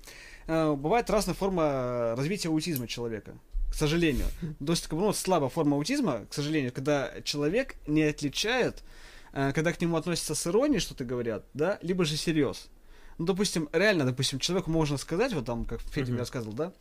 э, 0.48 0.74
бывает 0.74 1.10
разная 1.10 1.36
форма 1.36 2.14
развития 2.16 2.50
аутизма 2.50 2.88
человека. 2.88 3.36
К 3.70 3.74
сожалению. 3.74 4.28
То 4.66 4.72
есть, 4.72 4.90
ну, 4.92 5.12
слабая 5.12 5.50
форма 5.50 5.76
аутизма, 5.76 6.26
к 6.30 6.34
сожалению, 6.34 6.72
когда 6.72 7.12
человек 7.24 7.76
не 7.86 8.04
отличает, 8.04 8.84
когда 9.32 9.72
к 9.74 9.82
нему 9.82 9.98
относятся 9.98 10.36
с 10.36 10.48
иронией, 10.48 10.80
что-то 10.80 11.06
говорят, 11.06 11.46
да, 11.54 11.80
либо 11.82 12.06
же 12.06 12.18
серьез. 12.18 12.70
Ну, 13.18 13.26
допустим, 13.26 13.68
реально, 13.74 14.06
допустим, 14.06 14.40
человеку 14.40 14.70
можно 14.70 14.98
сказать, 14.98 15.34
вот 15.34 15.46
там, 15.46 15.66
как 15.66 15.82
Федя 15.82 16.04
Мгм. 16.04 16.12
мне 16.12 16.20
рассказывал, 16.20 16.54
да, 16.54 16.74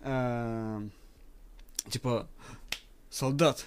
э, 0.00 0.88
типа, 1.88 2.28
солдат, 3.10 3.64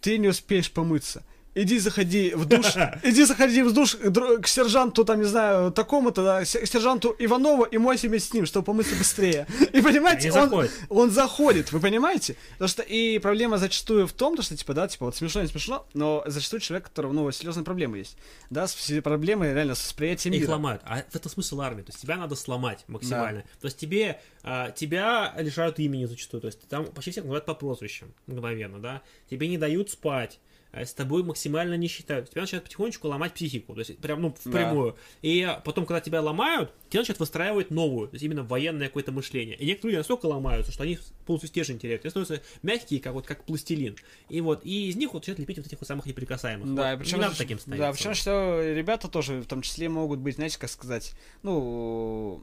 ты 0.00 0.18
не 0.18 0.28
успеешь 0.28 0.70
помыться. 0.72 1.22
Иди 1.54 1.78
заходи 1.78 2.32
в 2.34 2.46
душ, 2.46 2.64
иди 3.02 3.24
заходи 3.24 3.62
в 3.62 3.72
душ 3.74 3.96
к, 3.96 4.38
к 4.40 4.48
сержанту, 4.48 5.04
там, 5.04 5.18
не 5.20 5.26
знаю, 5.26 5.70
такому-то, 5.70 6.22
да, 6.24 6.44
се- 6.46 6.64
сержанту 6.64 7.14
Иванову 7.18 7.64
и 7.64 7.76
мойся 7.76 8.08
вместе 8.08 8.30
с 8.30 8.32
ним, 8.32 8.46
чтобы 8.46 8.64
помыться 8.64 8.96
быстрее. 8.96 9.46
И 9.72 9.82
понимаете, 9.82 10.30
Они 10.30 10.38
он, 10.38 10.44
заходят. 10.48 10.70
он 10.88 11.10
заходит, 11.10 11.70
вы 11.72 11.80
понимаете? 11.80 12.36
Потому 12.52 12.68
что 12.68 12.82
и 12.82 13.18
проблема 13.18 13.58
зачастую 13.58 14.06
в 14.06 14.12
том, 14.14 14.34
то, 14.34 14.42
что, 14.42 14.56
типа, 14.56 14.72
да, 14.72 14.88
типа, 14.88 15.04
вот 15.04 15.16
смешно, 15.16 15.42
не 15.42 15.48
смешно, 15.48 15.86
но 15.92 16.22
зачастую 16.26 16.60
человек, 16.60 16.86
у 16.86 16.88
которого, 16.88 17.12
ну, 17.12 17.30
серьезные 17.30 17.64
проблемы 17.64 17.98
есть, 17.98 18.16
да, 18.48 18.66
с- 18.66 18.74
все 18.74 19.02
проблемы 19.02 19.52
реально 19.52 19.74
с 19.74 19.84
восприятием 19.84 20.32
Их 20.34 20.40
мира. 20.40 20.52
ломают. 20.52 20.80
А 20.86 21.02
в 21.10 21.14
этом 21.14 21.30
смысл 21.30 21.60
армии. 21.60 21.82
То 21.82 21.90
есть 21.90 22.00
тебя 22.00 22.16
надо 22.16 22.34
сломать 22.34 22.84
максимально. 22.88 23.42
То 23.60 23.66
есть 23.66 23.76
тебе 23.76 24.20
а, 24.42 24.70
тебя 24.70 25.34
лишают 25.38 25.78
имени 25.78 26.06
зачастую. 26.06 26.40
То 26.40 26.46
есть 26.46 26.66
там 26.68 26.86
почти 26.86 27.10
всех 27.10 27.24
называют 27.24 27.44
по 27.44 27.54
прозвищам 27.54 28.12
мгновенно, 28.26 28.78
да. 28.80 29.02
Тебе 29.28 29.48
не 29.48 29.58
дают 29.58 29.90
спать. 29.90 30.40
А 30.72 30.86
С 30.86 30.94
тобой 30.94 31.22
максимально 31.22 31.74
не 31.74 31.86
считают. 31.86 32.30
Тебя 32.30 32.40
начинают 32.40 32.64
потихонечку 32.64 33.06
ломать 33.06 33.34
психику. 33.34 33.74
То 33.74 33.80
есть 33.80 33.98
прям, 33.98 34.22
ну, 34.22 34.32
впрямую. 34.32 34.96
И 35.20 35.46
потом, 35.64 35.84
когда 35.84 36.00
тебя 36.00 36.22
ломают, 36.22 36.72
тебе 36.88 37.00
начинают 37.00 37.20
выстраивать 37.20 37.70
новую. 37.70 38.08
То 38.08 38.14
есть 38.14 38.24
именно 38.24 38.42
военное 38.42 38.86
какое-то 38.86 39.12
мышление. 39.12 39.54
И 39.58 39.66
некоторые 39.66 39.92
люди 39.92 39.98
настолько 39.98 40.26
ломаются, 40.26 40.72
что 40.72 40.82
они 40.84 40.98
полностью 41.26 41.48
стержень 41.48 41.78
теряют. 41.78 42.02
Они 42.04 42.10
становятся 42.10 42.40
мягкие, 42.62 43.00
как 43.00 43.12
вот 43.12 43.26
как 43.26 43.44
пластилин. 43.44 43.96
И 44.30 44.40
вот, 44.40 44.64
и 44.64 44.88
из 44.88 44.96
них 44.96 45.12
вот 45.12 45.20
начинают 45.22 45.40
лепить 45.40 45.58
вот 45.58 45.66
этих 45.66 45.78
вот 45.78 45.86
самых 45.86 46.06
неприкасаемых. 46.06 46.74
Да, 46.74 46.92
Вот. 46.92 47.00
причем, 47.00 47.18
не 47.18 47.24
надо 47.24 47.36
таким 47.36 47.58
становиться. 47.58 47.86
да, 47.86 47.92
причем, 47.92 48.14
что 48.14 48.62
ребята 48.74 49.08
тоже 49.08 49.40
в 49.42 49.46
том 49.46 49.60
числе 49.60 49.90
могут 49.90 50.20
быть, 50.20 50.36
знаете, 50.36 50.58
как 50.58 50.70
сказать, 50.70 51.12
ну, 51.42 52.42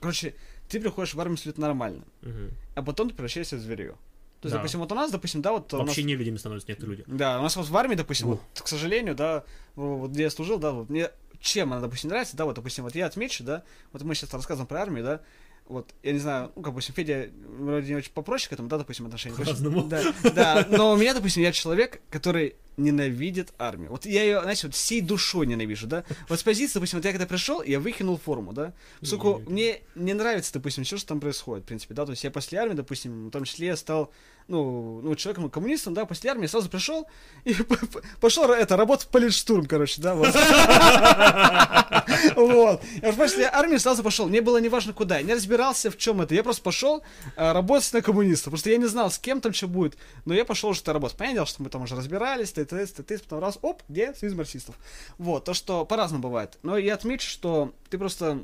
короче, 0.00 0.34
ты 0.68 0.80
приходишь 0.80 1.14
в 1.14 1.20
армию 1.20 1.34
абсолютно 1.34 1.62
нормально, 1.66 2.04
Мгм. 2.22 2.50
а 2.76 2.82
потом 2.82 3.08
ты 3.08 3.14
превращаешься 3.16 3.56
в 3.56 3.60
зверье. 3.60 3.96
То 4.44 4.48
есть, 4.48 4.52
Да. 4.52 4.58
допустим, 4.58 4.80
вот 4.80 4.92
у 4.92 4.94
нас, 4.94 5.10
допустим, 5.10 5.40
да, 5.40 5.52
вот 5.52 5.72
у 5.72 5.78
нас 5.78 5.86
Вообще 5.86 6.02
не 6.02 6.16
людьми 6.16 6.36
становятся 6.36 6.68
некоторые 6.68 6.98
люди. 6.98 7.04
Да, 7.10 7.38
у 7.38 7.42
нас 7.42 7.56
вот 7.56 7.66
в 7.66 7.74
армии, 7.78 7.94
допустим, 7.94 8.26
вот, 8.26 8.40
к 8.52 8.68
сожалению, 8.68 9.14
да, 9.14 9.42
вот 9.74 10.10
где 10.10 10.24
я 10.24 10.30
служил, 10.30 10.58
да, 10.58 10.72
вот 10.72 10.90
мне 10.90 11.08
чем 11.40 11.72
она, 11.72 11.80
допустим, 11.80 12.10
нравится, 12.10 12.36
да, 12.36 12.44
вот, 12.44 12.56
допустим, 12.56 12.84
вот 12.84 12.94
я 12.94 13.06
отмечу, 13.06 13.42
да, 13.42 13.62
вот 13.94 14.02
мы 14.02 14.14
сейчас 14.14 14.34
рассказываем 14.34 14.66
про 14.66 14.82
армию, 14.82 15.02
да, 15.02 15.20
вот, 15.66 15.94
я 16.02 16.12
не 16.12 16.18
знаю, 16.18 16.52
ну, 16.56 16.62
как, 16.62 16.72
допустим, 16.72 16.94
Федя 16.94 17.30
вроде 17.58 17.88
не 17.88 17.96
очень 17.96 18.12
попроще 18.12 18.50
к 18.50 18.52
этому, 18.52 18.68
да, 18.68 18.76
допустим, 18.76 19.06
отношение. 19.06 19.38
По-разному. 19.38 19.84
Да, 19.84 20.02
да, 20.34 20.66
но 20.68 20.92
у 20.92 20.96
меня, 20.96 21.14
допустим, 21.14 21.42
я 21.42 21.52
человек, 21.52 22.02
который 22.10 22.56
ненавидит 22.76 23.54
армию. 23.56 23.90
Вот 23.90 24.04
я 24.04 24.24
ее, 24.24 24.42
знаете, 24.42 24.66
вот 24.66 24.74
всей 24.74 25.00
душой 25.00 25.46
ненавижу, 25.46 25.86
да. 25.86 26.04
Вот 26.28 26.38
с 26.40 26.42
позиции, 26.42 26.74
допустим, 26.74 26.98
вот 26.98 27.04
я 27.04 27.12
когда 27.12 27.26
пришел, 27.26 27.62
я 27.62 27.80
выкинул 27.80 28.18
форму, 28.18 28.52
да. 28.52 28.74
Поскольку 29.00 29.42
мне 29.48 29.80
не 29.94 30.12
нравится, 30.12 30.52
допустим, 30.52 30.84
все, 30.84 30.98
что 30.98 31.08
там 31.08 31.20
происходит, 31.20 31.64
в 31.64 31.68
принципе, 31.68 31.94
да. 31.94 32.04
То 32.04 32.10
есть 32.10 32.24
я 32.24 32.30
после 32.30 32.58
армии, 32.58 32.74
допустим, 32.74 33.28
в 33.28 33.30
том 33.30 33.44
числе 33.44 33.68
я 33.68 33.76
стал, 33.76 34.12
ну, 34.48 35.00
ну 35.02 35.14
человеком, 35.14 35.48
коммунистом, 35.50 35.94
да, 35.94 36.04
после 36.04 36.30
армии 36.30 36.46
сразу 36.46 36.68
пришел 36.68 37.06
и 37.44 37.54
пошел 38.20 38.44
это, 38.50 38.76
работать 38.76 39.06
в 39.06 39.10
политштурм, 39.10 39.66
короче, 39.66 40.02
да, 40.02 40.14
вот. 40.14 40.34
Вот. 42.36 42.82
Я 43.02 43.12
после 43.12 43.46
армии 43.46 43.76
сразу 43.76 44.02
пошел. 44.02 44.28
Мне 44.28 44.40
было 44.40 44.58
неважно 44.58 44.92
куда. 44.92 45.20
Не 45.22 45.34
разбирался, 45.34 45.90
в 45.90 45.96
чем 45.96 46.20
это. 46.20 46.34
Я 46.34 46.42
просто 46.42 46.62
пошел 46.62 47.02
э, 47.36 47.52
работать 47.52 47.92
на 47.92 48.02
коммунистов. 48.02 48.50
Просто 48.50 48.70
я 48.70 48.76
не 48.76 48.86
знал, 48.86 49.10
с 49.10 49.18
кем 49.18 49.40
там 49.40 49.52
что 49.52 49.68
будет. 49.68 49.96
Но 50.24 50.34
я 50.34 50.44
пошел 50.44 50.70
уже 50.70 50.80
это 50.80 50.92
работать. 50.92 51.16
Понятное 51.16 51.36
дело, 51.36 51.46
что 51.46 51.62
мы 51.62 51.70
там 51.70 51.82
уже 51.82 51.96
разбирались, 51.96 52.52
ты, 52.52 52.64
ты, 52.64 52.86
ты, 52.86 53.18
потом 53.18 53.40
раз, 53.40 53.58
оп, 53.62 53.82
где 53.88 54.14
союз 54.14 54.34
марксистов. 54.34 54.76
Вот, 55.18 55.44
то, 55.44 55.54
что 55.54 55.84
по-разному 55.84 56.22
бывает. 56.22 56.58
Но 56.62 56.78
я 56.78 56.94
отмечу, 56.94 57.28
что 57.28 57.72
ты 57.90 57.98
просто 57.98 58.40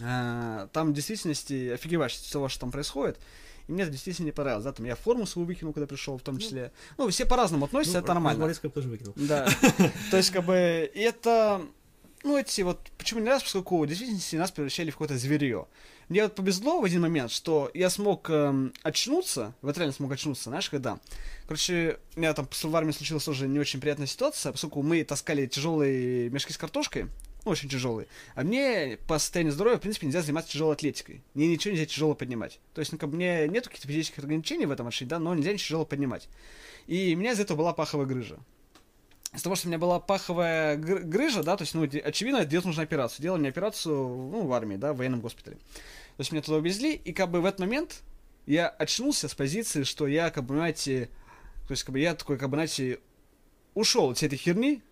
э, 0.00 0.68
там 0.72 0.90
в 0.90 0.94
действительности 0.94 1.70
офигеваешь 1.70 2.14
от 2.14 2.20
всего, 2.20 2.48
что 2.48 2.60
там 2.60 2.70
происходит. 2.70 3.18
И 3.68 3.72
мне 3.72 3.82
это 3.82 3.92
действительно 3.92 4.26
не 4.26 4.32
понравилось. 4.32 4.64
Да, 4.64 4.72
там 4.72 4.86
я 4.86 4.96
форму 4.96 5.26
свою 5.26 5.46
выкинул, 5.46 5.72
когда 5.72 5.86
пришел, 5.86 6.18
в 6.18 6.22
том 6.22 6.38
числе. 6.38 6.72
Ну, 6.98 7.08
все 7.08 7.26
по-разному 7.26 7.66
относятся, 7.66 7.98
это 7.98 8.14
нормально. 8.14 8.42
Бориска 8.42 8.68
тоже 8.68 8.88
выкинул. 8.88 9.14
Да. 9.16 9.48
То 10.10 10.16
есть, 10.16 10.30
как 10.30 10.44
бы, 10.44 10.54
это... 10.54 11.62
Ну, 12.24 12.38
эти 12.38 12.60
вот... 12.60 12.78
Почему 12.98 13.20
не 13.20 13.24
нравится, 13.24 13.46
поскольку 13.46 13.82
в 13.82 13.86
действительности 13.86 14.36
нас 14.36 14.50
превращали 14.50 14.90
в 14.90 14.94
какое-то 14.94 15.18
зверье. 15.18 15.66
Мне 16.08 16.24
вот 16.24 16.34
повезло 16.34 16.80
в 16.80 16.84
один 16.84 17.00
момент, 17.00 17.30
что 17.30 17.70
я 17.74 17.88
смог 17.88 18.28
эм, 18.28 18.72
очнуться, 18.82 19.54
вот 19.62 19.78
реально 19.78 19.94
смог 19.94 20.12
очнуться, 20.12 20.50
знаешь, 20.50 20.68
когда? 20.68 21.00
Короче, 21.44 21.98
у 22.16 22.20
меня 22.20 22.34
там 22.34 22.46
в 22.50 22.76
армии 22.76 22.92
случилась 22.92 23.24
тоже 23.24 23.48
не 23.48 23.58
очень 23.58 23.80
приятная 23.80 24.06
ситуация, 24.06 24.52
поскольку 24.52 24.82
мы 24.82 25.04
таскали 25.04 25.46
тяжелые 25.46 26.28
мешки 26.28 26.52
с 26.52 26.58
картошкой, 26.58 27.04
ну, 27.04 27.08
очень 27.44 27.68
тяжелые. 27.68 28.06
А 28.34 28.44
мне 28.44 28.98
по 29.08 29.18
состоянию 29.18 29.52
здоровья, 29.52 29.78
в 29.78 29.80
принципе, 29.80 30.06
нельзя 30.06 30.22
заниматься 30.22 30.52
тяжелой 30.52 30.74
атлетикой. 30.74 31.22
Мне 31.34 31.48
ничего 31.48 31.72
нельзя 31.72 31.86
тяжело 31.86 32.14
поднимать. 32.14 32.60
То 32.74 32.80
есть, 32.80 32.92
ну, 32.92 32.98
как 32.98 33.10
бы, 33.10 33.16
мне 33.16 33.48
нету 33.48 33.68
каких-то 33.68 33.88
физических 33.88 34.20
ограничений 34.20 34.66
в 34.66 34.70
этом 34.70 34.86
отношении, 34.86 35.10
да, 35.10 35.18
но 35.18 35.34
нельзя 35.34 35.52
ничего 35.52 35.66
тяжело 35.66 35.84
поднимать. 35.84 36.28
И 36.86 37.14
у 37.14 37.18
меня 37.18 37.32
из-за 37.32 37.42
этого 37.42 37.58
была 37.58 37.72
паховая 37.72 38.06
грыжа. 38.06 38.38
Из-за 39.32 39.44
того, 39.44 39.56
что 39.56 39.66
у 39.66 39.70
меня 39.70 39.78
была 39.78 39.98
паховая 39.98 40.76
гр- 40.76 41.02
грыжа, 41.02 41.42
да, 41.42 41.56
то 41.56 41.62
есть, 41.62 41.74
ну, 41.74 41.82
очевидно, 41.82 42.44
делать 42.44 42.66
нужно 42.66 42.82
операцию. 42.82 43.22
Делали 43.22 43.40
мне 43.40 43.48
операцию, 43.48 43.96
ну, 43.96 44.46
в 44.46 44.52
армии, 44.52 44.76
да, 44.76 44.92
в 44.92 44.98
военном 44.98 45.20
госпитале. 45.20 45.56
То 45.56 46.20
есть, 46.20 46.32
меня 46.32 46.42
туда 46.42 46.58
увезли, 46.58 46.94
и 46.94 47.12
как 47.12 47.30
бы 47.30 47.40
в 47.40 47.46
этот 47.46 47.60
момент 47.60 48.02
я 48.46 48.68
очнулся 48.68 49.28
с 49.28 49.34
позиции, 49.34 49.84
что 49.84 50.06
я, 50.06 50.30
как 50.30 50.44
бы, 50.44 50.50
понимаете, 50.50 51.08
то 51.66 51.72
есть, 51.72 51.82
как 51.82 51.92
бы, 51.92 52.00
я 52.00 52.14
такой, 52.14 52.38
как 52.38 52.50
бы, 52.50 52.56
знаете, 52.56 53.00
ушел 53.74 54.10
от 54.10 54.18
всей 54.18 54.26
этой 54.26 54.36
херни, 54.38 54.82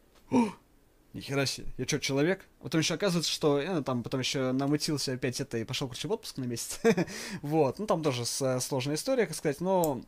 Нихера 1.12 1.44
себе, 1.44 1.66
я 1.76 1.86
что, 1.86 1.98
человек? 1.98 2.44
Потом 2.62 2.80
еще 2.80 2.94
оказывается, 2.94 3.30
что 3.32 3.60
я 3.60 3.82
там 3.82 4.02
потом 4.04 4.20
еще 4.20 4.52
намутился 4.52 5.12
опять 5.12 5.40
это 5.40 5.58
и 5.58 5.64
пошел, 5.64 5.88
короче, 5.88 6.06
в 6.06 6.12
отпуск 6.12 6.36
на 6.36 6.44
месяц. 6.44 6.80
вот, 7.42 7.80
ну 7.80 7.86
там 7.86 8.02
тоже 8.02 8.24
с- 8.24 8.60
сложная 8.60 8.94
история, 8.94 9.26
как 9.26 9.34
сказать, 9.36 9.60
но 9.60 10.02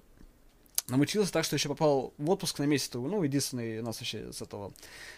намучился 0.89 1.33
так, 1.33 1.45
что 1.45 1.57
еще 1.57 1.69
попал 1.69 2.13
в 2.19 2.31
отпуск 2.31 2.59
на 2.59 2.65
месяц. 2.65 2.91
Ну, 2.95 3.23
единственный 3.23 3.81
у 3.81 3.85
нас 3.85 4.01
вообще 4.01 4.33
с 4.33 4.43
этого, 4.43 4.73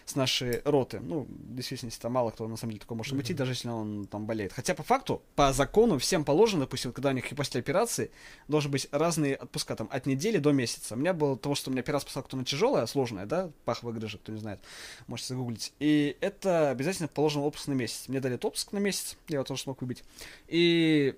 с 0.05 0.15
нашей 0.15 0.61
роты. 0.63 0.99
Ну, 0.99 1.21
в 1.21 1.55
действительности, 1.55 1.99
там 1.99 2.13
мало 2.13 2.31
кто 2.31 2.47
на 2.47 2.57
самом 2.57 2.71
деле 2.71 2.81
такой 2.81 2.97
может 2.97 3.13
мутить, 3.13 3.35
даже 3.35 3.53
если 3.53 3.69
он 3.69 4.05
там 4.05 4.25
болеет. 4.25 4.53
Хотя 4.53 4.75
по 4.75 4.83
факту, 4.83 5.21
по 5.35 5.53
закону, 5.53 5.97
всем 5.97 6.23
положено, 6.23 6.61
допустим, 6.61 6.93
когда 6.93 7.09
у 7.09 7.13
них 7.13 7.31
и 7.31 7.35
после 7.35 7.59
операции, 7.59 8.11
должны 8.47 8.71
быть 8.71 8.87
разные 8.91 9.35
отпуска, 9.35 9.75
там, 9.75 9.89
от 9.91 10.05
недели 10.05 10.37
до 10.37 10.51
месяца. 10.51 10.95
У 10.95 10.97
меня 10.97 11.13
было 11.13 11.37
того, 11.37 11.55
что 11.55 11.69
у 11.69 11.73
меня 11.73 11.81
операция, 11.81 12.07
поскольку 12.07 12.35
она 12.35 12.45
тяжелая, 12.45 12.85
сложная, 12.85 13.25
да, 13.25 13.51
паховая 13.65 13.95
грыжа, 13.95 14.17
кто 14.17 14.31
не 14.31 14.39
знает, 14.39 14.59
можете 15.07 15.29
загуглить. 15.29 15.73
И 15.79 16.17
это 16.21 16.69
обязательно 16.69 17.07
положен 17.07 17.41
отпуск 17.41 17.67
на 17.67 17.73
месяц. 17.73 18.07
Мне 18.07 18.19
дали 18.19 18.35
отпуск 18.35 18.71
на 18.71 18.77
месяц, 18.77 19.17
я 19.27 19.35
его 19.35 19.43
тоже 19.43 19.63
смог 19.63 19.81
выбить. 19.81 20.03
И 20.47 21.15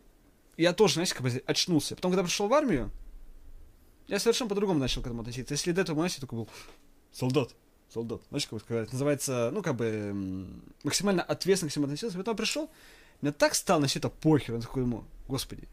я 0.55 0.73
тоже, 0.73 0.95
знаете, 0.95 1.13
как 1.13 1.23
бы 1.23 1.43
очнулся. 1.45 1.95
Потом, 1.95 2.11
когда 2.11 2.23
пришел 2.23 2.47
в 2.47 2.53
армию, 2.53 2.91
я 4.07 4.19
совершенно 4.19 4.49
по-другому 4.49 4.79
начал 4.79 5.01
к 5.01 5.05
этому 5.05 5.21
относиться. 5.21 5.53
Если 5.53 5.71
до 5.71 5.81
этого, 5.81 5.97
знаете, 5.97 6.21
такой 6.21 6.39
был 6.39 6.49
солдат, 7.11 7.53
солдат. 7.93 8.21
Знаешь, 8.29 8.45
как 8.45 8.53
вот 8.53 8.61
сказать, 8.61 8.91
называется, 8.91 9.49
ну, 9.53 9.61
как 9.61 9.75
бы, 9.75 10.47
максимально 10.83 11.23
ответственно 11.23 11.69
к 11.69 11.71
всему 11.71 11.85
относился. 11.85 12.17
Потом 12.17 12.35
пришел, 12.35 12.69
мне 13.21 13.31
так 13.31 13.55
стало 13.55 13.81
на 13.81 13.87
все 13.87 13.99
это 13.99 14.09
похер. 14.09 14.55
Я 14.55 14.61
такой 14.61 14.83
ему, 14.83 15.03
господи, 15.27 15.67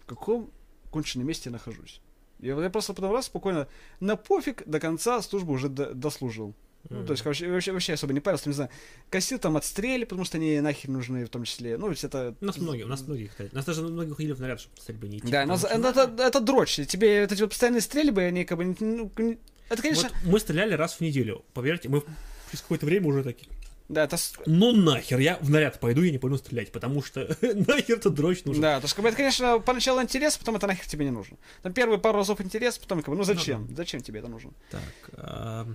в 0.00 0.06
каком 0.06 0.50
конченном 0.90 1.26
месте 1.26 1.50
я 1.50 1.52
нахожусь? 1.52 2.00
Я, 2.38 2.54
я 2.60 2.70
просто 2.70 2.92
потом 2.92 3.12
раз 3.12 3.26
спокойно 3.26 3.66
на 4.00 4.16
пофиг 4.16 4.66
до 4.66 4.80
конца 4.80 5.22
службу 5.22 5.52
уже 5.52 5.68
до- 5.68 5.94
дослужил. 5.94 6.54
Ну, 6.90 7.04
то 7.04 7.12
есть, 7.12 7.24
вообще, 7.24 7.48
вообще, 7.48 7.72
вообще 7.72 7.92
особо 7.94 8.12
не 8.12 8.20
парился, 8.20 8.48
не 8.48 8.54
знаю, 8.54 8.70
косил 9.10 9.38
там 9.38 9.56
отстрели, 9.56 10.04
потому 10.04 10.24
что 10.24 10.38
они 10.38 10.60
нахер 10.60 10.90
нужны 10.90 11.24
в 11.24 11.28
том 11.28 11.44
числе. 11.44 11.76
Ну, 11.76 11.88
ведь 11.88 12.04
это... 12.04 12.34
У 12.40 12.44
нас 12.44 12.58
многие, 12.58 12.84
у 12.84 12.88
нас 12.88 13.02
многие, 13.02 13.26
кстати. 13.26 13.50
У 13.52 13.56
нас 13.56 13.64
даже 13.64 13.82
многие 13.82 14.12
уходили 14.12 14.32
в 14.32 14.40
наряд, 14.40 14.60
чтобы 14.60 14.76
стрельбы 14.80 15.08
не 15.08 15.18
идти. 15.18 15.28
Да, 15.28 15.46
за- 15.56 15.68
что 15.68 15.88
это, 15.88 16.22
это, 16.22 16.40
дрочь. 16.40 16.74
Тебе 16.74 17.22
вот 17.22 17.32
эти 17.32 17.42
вот 17.42 17.50
постоянные 17.50 17.80
стрельбы, 17.80 18.22
они 18.22 18.44
как 18.44 18.58
бы... 18.58 18.76
ну, 18.78 19.10
это, 19.68 19.82
конечно... 19.82 20.08
Вот 20.22 20.32
мы 20.32 20.40
стреляли 20.40 20.74
раз 20.74 20.94
в 20.94 21.00
неделю. 21.00 21.44
Поверьте, 21.52 21.88
мы 21.88 22.02
через 22.50 22.62
какое-то 22.62 22.86
время 22.86 23.08
уже 23.08 23.22
такие. 23.22 23.50
Да, 23.88 24.04
это... 24.04 24.16
Ну 24.46 24.72
нахер, 24.72 25.18
я 25.18 25.38
в 25.40 25.48
наряд 25.48 25.78
пойду, 25.78 26.02
я 26.02 26.10
не 26.10 26.18
пойду 26.18 26.36
стрелять, 26.38 26.72
потому 26.72 27.02
что 27.02 27.36
нахер 27.40 28.00
тут 28.00 28.14
дрочь 28.14 28.44
нужен. 28.44 28.60
Да, 28.60 28.80
то 28.80 28.84
есть, 28.84 28.94
как 28.94 29.02
бы, 29.02 29.08
это, 29.08 29.16
конечно, 29.16 29.60
поначалу 29.60 30.02
интерес, 30.02 30.36
потом 30.36 30.56
это 30.56 30.66
нахер 30.66 30.86
тебе 30.86 31.04
не 31.04 31.12
нужно. 31.12 31.36
Там 31.62 31.72
первые 31.72 32.00
пару 32.00 32.18
разов 32.18 32.40
интерес, 32.40 32.78
потом, 32.78 33.02
как 33.02 33.10
бы, 33.10 33.16
ну 33.16 33.22
зачем? 33.24 33.68
Зачем 33.76 34.02
тебе 34.02 34.20
это 34.20 34.28
нужно? 34.28 34.50
Так, 34.70 35.66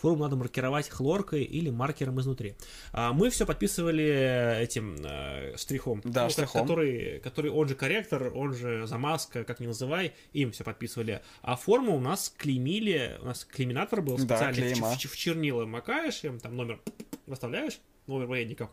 форму 0.00 0.22
надо 0.24 0.36
маркировать 0.36 0.88
хлоркой 0.88 1.42
или 1.44 1.70
маркером 1.70 2.18
изнутри. 2.20 2.54
А, 2.92 3.12
мы 3.12 3.30
все 3.30 3.46
подписывали 3.46 4.60
этим 4.62 4.96
э, 5.04 5.56
штрихом. 5.56 6.00
Да, 6.04 6.24
Ну, 6.24 6.30
штрихом. 6.30 6.62
Который, 6.62 7.20
который 7.20 7.50
он 7.50 7.68
же 7.68 7.74
корректор, 7.74 8.32
он 8.34 8.54
же 8.54 8.86
замазка, 8.86 9.44
как 9.44 9.60
ни 9.60 9.66
называй, 9.66 10.12
им 10.32 10.52
все 10.52 10.64
подписывали. 10.64 11.22
А 11.42 11.56
форму 11.56 11.96
у 11.96 12.00
нас 12.00 12.32
клеймили, 12.36 13.18
у 13.22 13.26
нас 13.26 13.44
клейминатор 13.44 14.00
был 14.02 14.16
Да, 14.16 14.22
специальный, 14.36 14.70
в, 14.70 14.72
клейма. 14.72 14.96
ч- 14.96 15.08
в 15.08 15.16
чернила 15.16 15.66
макаешь, 15.66 16.24
им 16.24 16.38
там 16.38 16.56
номер 16.56 16.80
выставляешь, 17.26 17.78
номер 18.06 18.26
военника, 18.26 18.70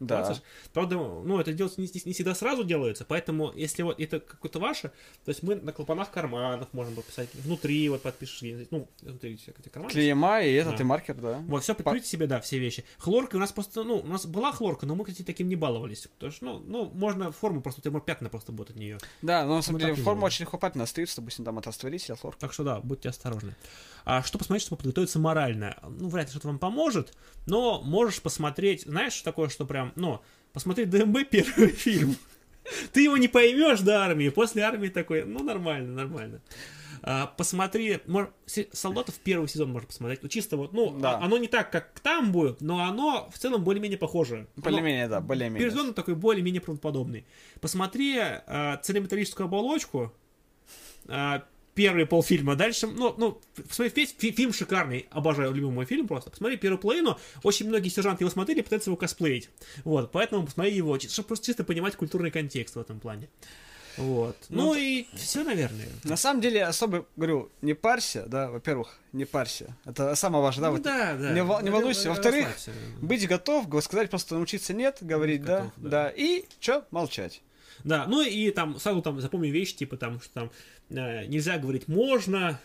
Да. 0.00 0.36
Правда, 0.72 0.96
ну, 0.96 1.38
это 1.40 1.52
делается 1.52 1.80
не, 1.80 1.88
не 2.04 2.12
всегда 2.12 2.34
сразу 2.34 2.64
делается, 2.64 3.04
поэтому, 3.04 3.52
если 3.54 3.82
вот 3.82 4.00
это 4.00 4.20
какое-то 4.20 4.58
ваше, 4.58 4.90
то 5.24 5.28
есть 5.30 5.42
мы 5.42 5.54
на 5.56 5.72
клапанах 5.72 6.10
карманов 6.10 6.68
можем 6.72 6.94
подписать, 6.94 7.28
внутри 7.34 7.88
вот 7.88 8.02
подпишешь, 8.02 8.66
ну, 8.70 8.88
внутри 9.02 9.36
всякие 9.36 9.60
эти 9.60 9.68
карманы. 9.68 9.92
Клейма 9.92 10.42
и 10.42 10.52
этот, 10.52 10.76
Да. 10.76 10.82
и 10.82 10.84
маркер, 10.84 11.14
да. 11.14 11.38
Вот, 11.46 11.62
все 11.62 11.74
подключите 11.74 12.08
себе, 12.08 12.26
да, 12.26 12.40
все 12.40 12.58
вещи. 12.58 12.84
Хлорка 12.98 13.36
у 13.36 13.38
нас 13.38 13.52
просто, 13.52 13.84
ну, 13.84 13.98
у 13.98 14.06
нас 14.06 14.26
была 14.26 14.52
хлорка, 14.52 14.86
но 14.86 14.94
мы, 14.94 15.04
кстати, 15.04 15.22
таким 15.22 15.48
не 15.48 15.56
баловались. 15.56 16.06
Потому 16.06 16.32
что, 16.32 16.44
ну, 16.44 16.58
ну, 16.58 16.90
можно 16.94 17.32
форму 17.32 17.60
просто, 17.62 17.80
у 17.80 17.84
тебя 17.84 18.00
пятна 18.00 18.28
просто 18.28 18.52
будут 18.52 18.70
от 18.70 18.76
нее. 18.76 18.98
Да, 19.22 19.44
но 19.44 19.56
на 19.56 19.62
самом 19.62 19.80
деле 19.80 19.92
не 19.92 20.02
форма 20.02 20.26
очень 20.26 20.46
пятна 20.46 20.84
остаются, 20.84 21.20
допустим, 21.20 21.44
там 21.44 21.58
от 21.58 21.66
растворителя, 21.66 22.16
хлор. 22.16 22.36
Так 22.36 22.52
что 22.52 22.64
да, 22.64 22.80
будьте 22.80 23.08
осторожны. 23.08 23.54
А 24.04 24.22
что 24.22 24.38
посмотреть, 24.38 24.62
чтобы 24.66 24.78
подготовиться 24.78 25.18
морально? 25.18 25.76
Ну, 25.98 26.08
вряд 26.08 26.26
ли 26.26 26.30
что-то 26.30 26.48
вам 26.48 26.58
поможет, 26.58 27.16
но 27.46 27.80
можешь 27.82 28.20
посмотреть, 28.20 28.82
знаешь, 28.82 29.20
такое, 29.22 29.48
что 29.48 29.64
прям, 29.64 29.92
ну, 29.96 30.20
посмотреть 30.52 30.90
ДМБ 30.90 31.18
первый 31.30 31.68
фильм. 31.68 32.16
Ты 32.92 33.02
его 33.04 33.16
не 33.16 33.28
поймешь 33.28 33.80
до 33.80 34.02
армии, 34.02 34.28
после 34.30 34.62
армии 34.62 34.88
такой, 34.88 35.24
ну, 35.24 35.42
нормально, 35.42 35.92
нормально. 35.94 36.40
А, 37.06 37.26
посмотри, 37.26 37.98
мож- 38.06 38.30
солдатов 38.72 39.16
первый 39.16 39.46
сезон 39.48 39.70
можно 39.72 39.86
посмотреть. 39.88 40.22
Ну, 40.22 40.28
чисто 40.30 40.56
вот, 40.56 40.72
ну, 40.72 40.98
Да. 40.98 41.18
а- 41.18 41.24
оно 41.24 41.36
не 41.36 41.48
так, 41.48 41.70
как 41.70 42.00
там 42.00 42.32
будет, 42.32 42.62
но 42.62 42.82
оно 42.82 43.28
в 43.30 43.38
целом 43.38 43.62
более-менее 43.62 43.98
похоже. 43.98 44.46
Оно- 44.56 44.64
Более-менее, 44.64 45.08
да, 45.08 45.20
более-менее. 45.20 45.60
Первый 45.68 45.78
сезон 45.78 45.92
такой 45.94 46.14
более-менее 46.14 46.62
правдоподобный. 46.62 47.26
Посмотри 47.60 48.18
а, 48.18 48.78
целеметаллическую 48.82 49.44
оболочку. 49.46 50.14
а, 51.06 51.44
первый 51.74 52.06
полфильма. 52.06 52.56
Дальше, 52.56 52.86
ну, 52.86 53.14
ну, 53.16 53.40
посмотри, 53.68 53.92
весь 53.96 54.14
фи- 54.16 54.32
фильм 54.32 54.52
шикарный. 54.52 55.06
Обожаю, 55.10 55.52
любимый 55.52 55.72
мой 55.74 55.84
фильм 55.86 56.06
просто. 56.08 56.30
Посмотри 56.30 56.56
первую 56.56 56.78
половину. 56.80 57.18
Очень 57.42 57.68
многие 57.68 57.88
сержанты 57.88 58.24
его 58.24 58.30
смотрели, 58.30 58.60
пытаются 58.62 58.90
его 58.90 58.96
косплеить. 58.96 59.50
Вот, 59.84 60.12
поэтому 60.12 60.44
посмотри 60.44 60.72
его, 60.74 60.98
чтобы 60.98 61.28
просто 61.28 61.46
чисто 61.46 61.64
понимать 61.64 61.96
культурный 61.96 62.30
контекст 62.30 62.76
в 62.76 62.80
этом 62.80 63.00
плане. 63.00 63.28
Вот. 63.96 64.36
Ну, 64.48 64.72
Ну, 64.72 64.74
и 64.74 65.06
все, 65.14 65.44
наверное. 65.44 65.86
На 66.02 66.16
самом 66.16 66.40
деле, 66.40 66.64
особо, 66.64 67.06
говорю, 67.14 67.50
не 67.62 67.74
парься, 67.74 68.24
да, 68.26 68.50
во-первых, 68.50 68.98
не 69.12 69.24
парься. 69.24 69.76
Это 69.84 70.16
самое 70.16 70.42
важное, 70.42 70.62
да, 70.64 70.68
Ну 70.70 70.74
вот 70.74 70.82
да, 70.82 71.14
да. 71.14 71.32
не 71.32 71.44
вол- 71.44 71.60
не 71.60 71.70
Ну, 71.70 71.76
волнуйся. 71.76 72.08
Во-вторых, 72.08 72.48
быть 73.00 73.28
готов, 73.28 73.68
го- 73.68 73.80
сказать 73.80 74.10
просто 74.10 74.34
научиться 74.34 74.74
нет, 74.74 74.98
говорить 75.00 75.44
да, 75.44 75.58
готов, 75.58 75.72
да. 75.76 75.88
да, 75.90 76.12
и 76.16 76.44
что, 76.58 76.84
молчать. 76.90 77.40
Да, 77.84 78.06
ну 78.06 78.22
и 78.22 78.50
там 78.50 78.78
сразу 78.80 79.02
там 79.02 79.20
запомни 79.20 79.48
вещи, 79.48 79.76
типа 79.76 79.96
там, 79.96 80.20
что 80.20 80.32
там 80.32 80.50
э, 80.90 81.26
нельзя 81.26 81.58
говорить 81.58 81.86
можно, 81.86 82.58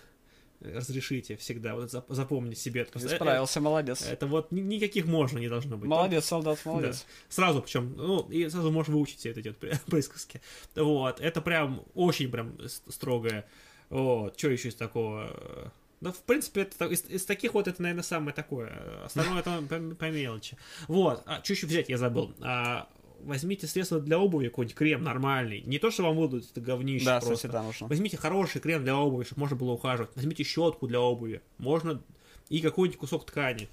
разрешите 0.62 1.38
всегда, 1.38 1.76
вот 1.76 1.86
это 1.86 1.98
зап- 1.98 2.14
запомни 2.14 2.54
себе. 2.54 2.82
это. 2.82 2.92
Просто, 2.92 3.10
э, 3.14 3.16
Справился, 3.16 3.62
молодец. 3.62 4.06
Это 4.08 4.28
вот 4.28 4.52
ни- 4.52 4.62
никаких 4.62 5.06
можно 5.06 5.38
не 5.38 5.48
должно 5.50 5.78
быть. 5.78 5.90
Молодец, 5.90 6.26
солдат, 6.26 6.60
молодец. 6.66 7.06
Да. 7.08 7.14
Сразу 7.30 7.62
причем, 7.62 7.94
ну, 7.96 8.30
и 8.30 8.50
сразу 8.50 8.72
можешь 8.72 8.90
выучить 8.90 9.20
все 9.20 9.34
вот 9.34 9.58
при- 9.58 9.74
присказки. 9.90 10.42
Вот, 10.76 11.20
это 11.20 11.42
прям 11.42 11.84
очень 11.94 12.30
прям 12.30 12.58
строгое. 12.88 13.46
Вот, 13.90 14.38
что 14.38 14.50
еще 14.50 14.70
из 14.70 14.76
такого? 14.76 15.72
Да, 16.02 16.12
в 16.14 16.20
принципе, 16.24 16.62
это, 16.62 16.86
из, 16.86 17.04
из 17.10 17.26
таких 17.26 17.54
вот 17.54 17.68
это, 17.68 17.82
наверное, 17.82 18.04
самое 18.04 18.34
такое. 18.34 19.04
Остальное 19.04 19.40
это 19.40 19.62
по, 19.68 19.96
по 19.96 20.10
мелочи. 20.10 20.58
Вот, 20.88 21.24
а 21.26 21.44
что 21.44 21.54
еще 21.54 21.68
взять, 21.68 21.90
я 21.90 21.98
забыл. 21.98 22.34
А, 22.40 22.88
возьмите 23.24 23.68
средства 23.68 24.00
для 24.00 24.20
обуви, 24.20 24.48
какой-нибудь 24.50 24.76
крем 24.76 25.04
нормальный. 25.04 25.62
Не 25.62 25.80
то, 25.80 25.92
что 25.92 26.04
вам 26.04 26.18
выдадут, 26.18 26.50
это 26.52 26.62
говнище 26.62 27.06
Да, 27.06 27.20
просто. 27.20 27.48
да, 27.48 27.64
нужно. 27.64 27.88
Возьмите 27.88 28.18
хороший 28.18 28.62
крем 28.62 28.84
для 28.84 28.96
обуви, 28.98 29.24
чтобы 29.24 29.42
можно 29.42 29.56
было 29.56 29.72
ухаживать. 29.72 30.12
Возьмите 30.16 30.44
щетку 30.44 30.88
для 30.88 31.00
обуви. 31.02 31.42
Можно 31.58 32.02
и 32.50 32.62
какой-нибудь 32.62 33.00
кусок 33.00 33.26
ткани. 33.26 33.70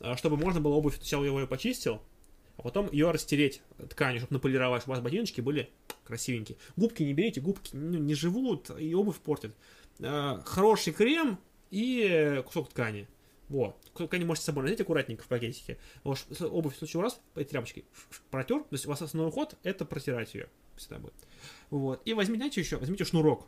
А, 0.00 0.16
Чтобы 0.16 0.36
можно 0.36 0.60
было 0.60 0.74
обувь, 0.74 0.96
сначала 0.96 1.24
его 1.24 1.40
ее 1.40 1.46
почистил, 1.46 2.00
а 2.56 2.62
потом 2.62 2.88
ее 2.92 3.10
растереть 3.10 3.62
тканью, 3.90 4.20
чтобы 4.20 4.34
наполировать, 4.34 4.82
чтобы 4.82 4.92
у 4.92 4.96
вас 4.96 5.04
ботиночки 5.04 5.40
были 5.40 5.70
красивенькие. 6.04 6.58
Губки 6.76 7.02
не 7.02 7.14
берите, 7.14 7.40
губки 7.40 7.70
ну, 7.74 7.98
не 7.98 8.14
живут 8.14 8.70
и 8.78 8.94
обувь 8.94 9.18
портят. 9.18 9.54
А, 10.00 10.40
Хороший 10.44 10.92
крем 10.92 11.38
и 11.70 12.42
кусок 12.46 12.68
ткани. 12.70 13.08
Вот. 13.52 13.76
Кусок 13.92 14.08
ткани 14.08 14.24
можете 14.24 14.44
с 14.44 14.46
собой 14.46 14.62
носить 14.64 14.80
аккуратненько 14.80 15.22
в 15.22 15.28
пакетике. 15.28 15.76
Вот, 16.04 16.16
ш- 16.18 16.46
обувь 16.46 16.74
в 16.74 16.78
случае 16.78 17.02
раз 17.02 17.20
этой 17.34 17.44
тряпочкой 17.44 17.84
протер, 18.30 18.60
то 18.60 18.68
есть 18.72 18.86
у 18.86 18.88
вас 18.88 19.02
основной 19.02 19.30
ход 19.30 19.56
это 19.62 19.84
протирать 19.84 20.32
ее 20.32 20.48
всегда 20.76 20.98
будет. 20.98 21.12
Вот. 21.68 22.00
И 22.06 22.14
возьмите, 22.14 22.38
знаете, 22.38 22.60
еще, 22.62 22.78
возьмите 22.78 23.04
шнурок. 23.04 23.46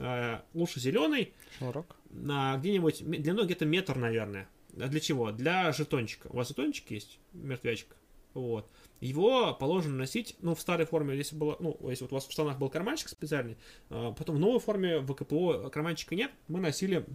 Э, 0.00 0.40
Лучше 0.54 0.80
зеленый, 0.80 1.32
Шнурок. 1.58 1.94
на 2.10 2.56
где-нибудь, 2.56 3.04
длиной 3.08 3.44
где-то 3.44 3.64
метр, 3.64 3.96
наверное. 3.96 4.48
А 4.76 4.88
для 4.88 4.98
чего? 4.98 5.30
Для 5.30 5.70
жетончика. 5.72 6.26
У 6.32 6.36
вас 6.36 6.48
жетончик 6.48 6.90
есть, 6.90 7.20
мертвячек. 7.32 7.94
Вот. 8.34 8.68
Его 8.98 9.54
положено 9.54 9.94
носить, 9.98 10.34
ну, 10.40 10.56
в 10.56 10.60
старой 10.60 10.84
форме, 10.86 11.16
если 11.16 11.36
было, 11.36 11.56
ну, 11.60 11.78
если 11.88 12.02
вот 12.02 12.10
у 12.10 12.16
вас 12.16 12.26
в 12.26 12.32
штанах 12.32 12.58
был 12.58 12.70
карманчик 12.70 13.08
специальный, 13.08 13.56
а, 13.90 14.10
потом 14.12 14.34
в 14.34 14.38
новой 14.40 14.58
форме 14.58 14.98
в 14.98 15.14
КПО 15.14 15.68
карманчика 15.70 16.16
нет, 16.16 16.32
мы 16.48 16.58
носили 16.58 17.06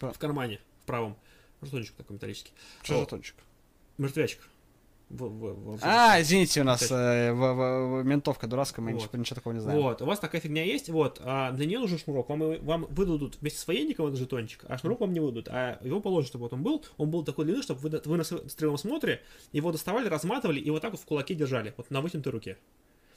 в 0.00 0.18
кармане, 0.18 0.60
в 0.82 0.84
правом. 0.84 1.16
Жетончик 1.62 1.94
такой 1.96 2.14
металлический. 2.14 2.52
Что 2.82 2.94
Вот. 2.94 3.00
за 3.00 3.06
тончик? 3.06 3.34
Мертвячек. 3.98 4.40
В- 5.10 5.24
в- 5.26 5.76
в- 5.76 5.80
А, 5.82 6.20
извините, 6.20 6.60
у 6.60 6.64
нас 6.64 6.82
э, 6.90 7.32
в- 7.32 7.36
в- 7.36 8.02
в- 8.02 8.04
ментовка 8.04 8.46
дурацкая, 8.46 8.84
мы 8.84 8.92
Вот. 8.92 9.00
ничего, 9.00 9.18
ничего 9.18 9.34
такого 9.36 9.54
не 9.54 9.60
знаем. 9.60 9.80
Вот, 9.80 10.02
у 10.02 10.04
вас 10.04 10.18
такая 10.18 10.38
фигня 10.38 10.62
есть, 10.64 10.90
вот, 10.90 11.18
а 11.24 11.50
для 11.52 11.64
нее 11.64 11.78
нужен 11.78 11.98
шнурок, 11.98 12.28
вам, 12.28 12.62
вам 12.62 12.84
выдадут 12.90 13.38
вместе 13.40 13.58
с 13.58 13.66
военником 13.66 14.04
этот 14.06 14.18
жетончик, 14.18 14.66
а 14.68 14.76
шнурок 14.76 15.00
вам 15.00 15.14
не 15.14 15.20
выдадут, 15.20 15.48
а 15.48 15.78
его 15.82 16.00
положено, 16.02 16.28
чтобы 16.28 16.42
вот 16.42 16.52
он 16.52 16.62
был, 16.62 16.84
он 16.98 17.10
был 17.10 17.24
такой 17.24 17.46
длины, 17.46 17.62
чтобы 17.62 17.80
вы, 17.80 17.88
на- 17.88 18.02
вы 18.04 18.16
на 18.18 18.22
св- 18.24 18.50
стрелом 18.52 18.76
смотре, 18.76 19.22
его 19.52 19.72
доставали, 19.72 20.08
разматывали 20.08 20.60
и 20.60 20.68
вот 20.68 20.82
так 20.82 20.90
вот 20.90 21.00
в 21.00 21.06
кулаке 21.06 21.34
держали, 21.34 21.72
вот 21.78 21.90
на 21.90 22.02
вытянутой 22.02 22.30
руке, 22.32 22.58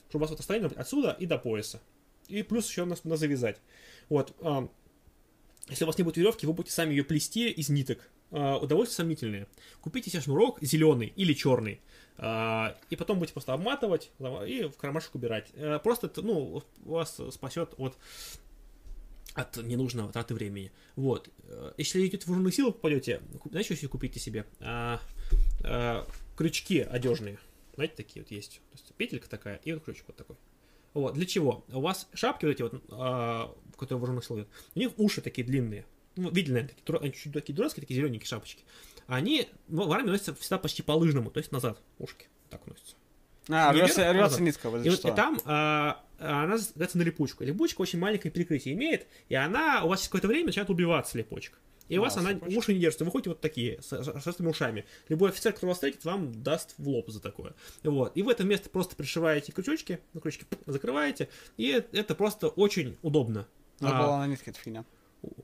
чтобы 0.08 0.22
у 0.22 0.24
вас 0.24 0.30
вот 0.30 0.40
расстояние 0.40 0.72
отсюда 0.78 1.12
и 1.20 1.26
до 1.26 1.38
пояса, 1.38 1.82
и 2.30 2.42
плюс 2.42 2.70
еще 2.70 2.86
на, 2.86 2.96
на 3.04 3.18
завязать, 3.18 3.60
вот, 4.08 4.34
а, 4.40 4.70
если 5.68 5.84
у 5.84 5.88
вас 5.88 5.98
не 5.98 6.06
будет 6.06 6.16
веревки, 6.16 6.46
вы 6.48 6.54
будете 6.54 6.74
сами 6.74 6.92
ее 6.92 7.04
плести 7.04 7.50
из 7.50 7.68
ниток, 7.68 8.10
А, 8.32 8.58
удовольствие 8.58 8.98
сомнительное. 8.98 9.48
Купите 9.82 10.10
себе 10.10 10.22
шнурок 10.22 10.60
зеленый 10.62 11.14
или 11.16 11.34
черный, 11.34 11.82
а, 12.18 12.78
и 12.90 12.96
потом 12.96 13.20
будете 13.20 13.34
просто 13.34 13.54
обматывать 13.54 14.12
и 14.48 14.64
в 14.64 14.78
кармашек 14.78 15.16
убирать. 15.16 15.50
Э, 15.54 15.80
Просто, 15.80 16.08
это, 16.08 16.22
ну, 16.22 16.64
вас 16.84 17.20
спасет 17.32 17.74
от 17.78 17.98
от 19.34 19.58
ненужного 19.58 20.12
траты 20.12 20.34
времени. 20.34 20.72
Вот. 20.96 21.30
Э, 21.44 21.72
Если 21.78 22.06
идете 22.06 22.26
в 22.26 22.28
вооруженные 22.28 22.52
силы, 22.52 22.72
попадете, 22.74 23.22
знаете, 23.50 23.76
себе 23.76 23.88
купите 23.88 24.20
себе? 24.20 24.46
А, 24.60 25.00
а, 25.64 26.06
крючки 26.36 26.80
одежные. 26.80 27.40
Знаете, 27.76 27.94
такие 27.96 28.24
вот 28.24 28.32
есть. 28.32 28.62
То 28.72 28.78
есть 28.78 28.94
петелька 28.96 29.30
такая 29.30 29.58
и 29.64 29.72
вот 29.72 29.84
крючок 29.84 30.08
вот 30.08 30.18
такой. 30.18 30.36
Вот. 30.94 31.14
Для 31.14 31.26
чего? 31.26 31.64
У 31.70 31.80
вас 31.80 32.10
шапки 32.14 32.46
вот 32.46 32.52
эти 32.52 32.62
вот, 32.62 32.84
а, 32.90 33.56
которые 33.78 34.00
вооруженных 34.00 34.26
силах, 34.26 34.48
у 34.76 34.80
них 34.80 34.92
уши 34.98 35.22
такие 35.22 35.48
длинные. 35.48 35.86
Ну, 36.22 36.30
видели, 36.32 36.54
наверное, 36.54 36.76
такие, 36.76 37.00
они 37.00 37.14
чуть 37.14 37.34
такие 37.34 37.56
дурацкие, 37.56 37.82
такие 37.82 37.96
зелененькие 38.00 38.28
шапочки. 38.28 38.64
Они 39.08 39.48
ну, 39.68 39.88
в 39.88 39.92
армии 39.92 40.10
носятся 40.12 40.34
всегда 40.36 40.58
почти 40.58 40.84
по 40.84 40.94
лыжному, 40.94 41.30
то 41.32 41.40
есть 41.40 41.52
назад 41.52 41.82
ушки. 42.00 42.28
Так 42.50 42.66
носятся. 42.68 42.96
А, 43.50 43.74
не 43.74 43.82
рвется, 43.82 44.02
вверх, 44.02 44.10
а 44.10 44.14
рвется 44.14 44.24
назад. 44.24 44.42
нитка. 44.42 44.70
вот 44.70 44.86
И, 44.86 44.90
что? 44.92 45.10
и 45.10 45.16
там 45.16 45.42
а, 45.46 46.04
она 46.20 46.48
называется 46.48 46.98
на 46.98 47.02
липучку. 47.02 47.44
Липучка 47.44 47.82
очень 47.82 48.00
маленькое 48.00 48.32
перекрытие 48.32 48.76
имеет, 48.76 49.08
и 49.30 49.36
она 49.36 49.84
у 49.84 49.88
вас 49.90 50.00
через 50.00 50.10
какое-то 50.10 50.28
время 50.28 50.46
начинает 50.48 50.70
убиваться 50.70 51.18
липучка. 51.18 51.58
И 51.90 51.98
у 51.98 52.02
А, 52.02 52.06
вас 52.06 52.16
она 52.16 52.32
липучка. 52.32 52.58
уши 52.58 52.74
не 52.74 52.80
держится, 52.80 53.04
вы 53.04 53.12
ходите 53.12 53.32
вот 53.32 53.42
такие, 53.42 53.82
с, 53.82 53.92
этими 53.92 54.48
ушами. 54.48 54.86
Любой 55.10 55.32
офицер, 55.32 55.52
который 55.52 55.70
вас 55.70 55.78
встретит, 55.78 56.06
вам 56.06 56.32
даст 56.44 56.76
в 56.78 56.88
лоб 56.88 57.10
за 57.10 57.20
такое. 57.20 57.54
Вот. 57.84 58.16
И 58.16 58.22
в 58.22 58.30
это 58.30 58.44
место 58.46 58.70
просто 58.70 58.96
пришиваете 58.96 59.52
крючочки, 59.52 60.00
на 60.14 60.22
крючки 60.22 60.46
закрываете, 60.68 61.28
и 61.58 61.84
это 61.92 62.16
просто 62.16 62.48
очень 62.48 62.98
удобно. 63.02 63.48
Надо 63.82 63.98
А, 63.98 64.04
было 64.08 64.18
на 64.18 64.28
нитке 64.28 64.52
эта 64.52 64.60
фигня. 64.60 64.86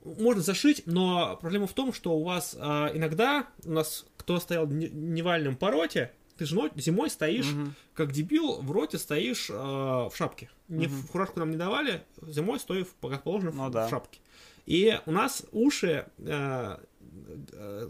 Можно 0.04 0.42
зашить, 0.42 0.82
но 0.86 1.36
проблема 1.40 1.66
в 1.66 1.72
том, 1.72 1.92
что 1.92 2.12
у 2.16 2.24
вас 2.24 2.56
а, 2.58 2.90
иногда, 2.94 3.46
у 3.64 3.70
нас 3.72 4.04
кто 4.16 4.38
стоял 4.40 4.66
в 4.66 4.72
не- 4.72 4.88
невальном 4.88 5.56
пороте, 5.56 6.12
ты 6.36 6.44
же 6.46 6.70
зимой 6.76 7.10
стоишь, 7.10 7.50
Мгм. 7.50 7.74
как 7.94 8.12
дебил, 8.12 8.60
в 8.62 8.70
роте 8.72 8.98
стоишь 8.98 9.48
а, 9.52 10.08
в 10.08 10.16
шапке. 10.16 10.50
Не 10.68 10.86
Мгм. 10.86 10.94
в 10.96 11.06
фуражку 11.10 11.40
нам 11.40 11.50
не 11.50 11.56
давали, 11.56 12.02
зимой 12.22 12.58
стою, 12.60 12.84
в- 12.86 13.08
как 13.08 13.22
положено, 13.22 13.50
в- 13.52 13.56
Ну 13.56 13.66
в 13.68 13.70
да. 13.70 13.88
шапке. 13.88 14.18
И 14.66 14.98
у 15.06 15.12
нас 15.12 15.44
уши, 15.52 16.06
э, 16.18 16.24
э, 16.26 16.76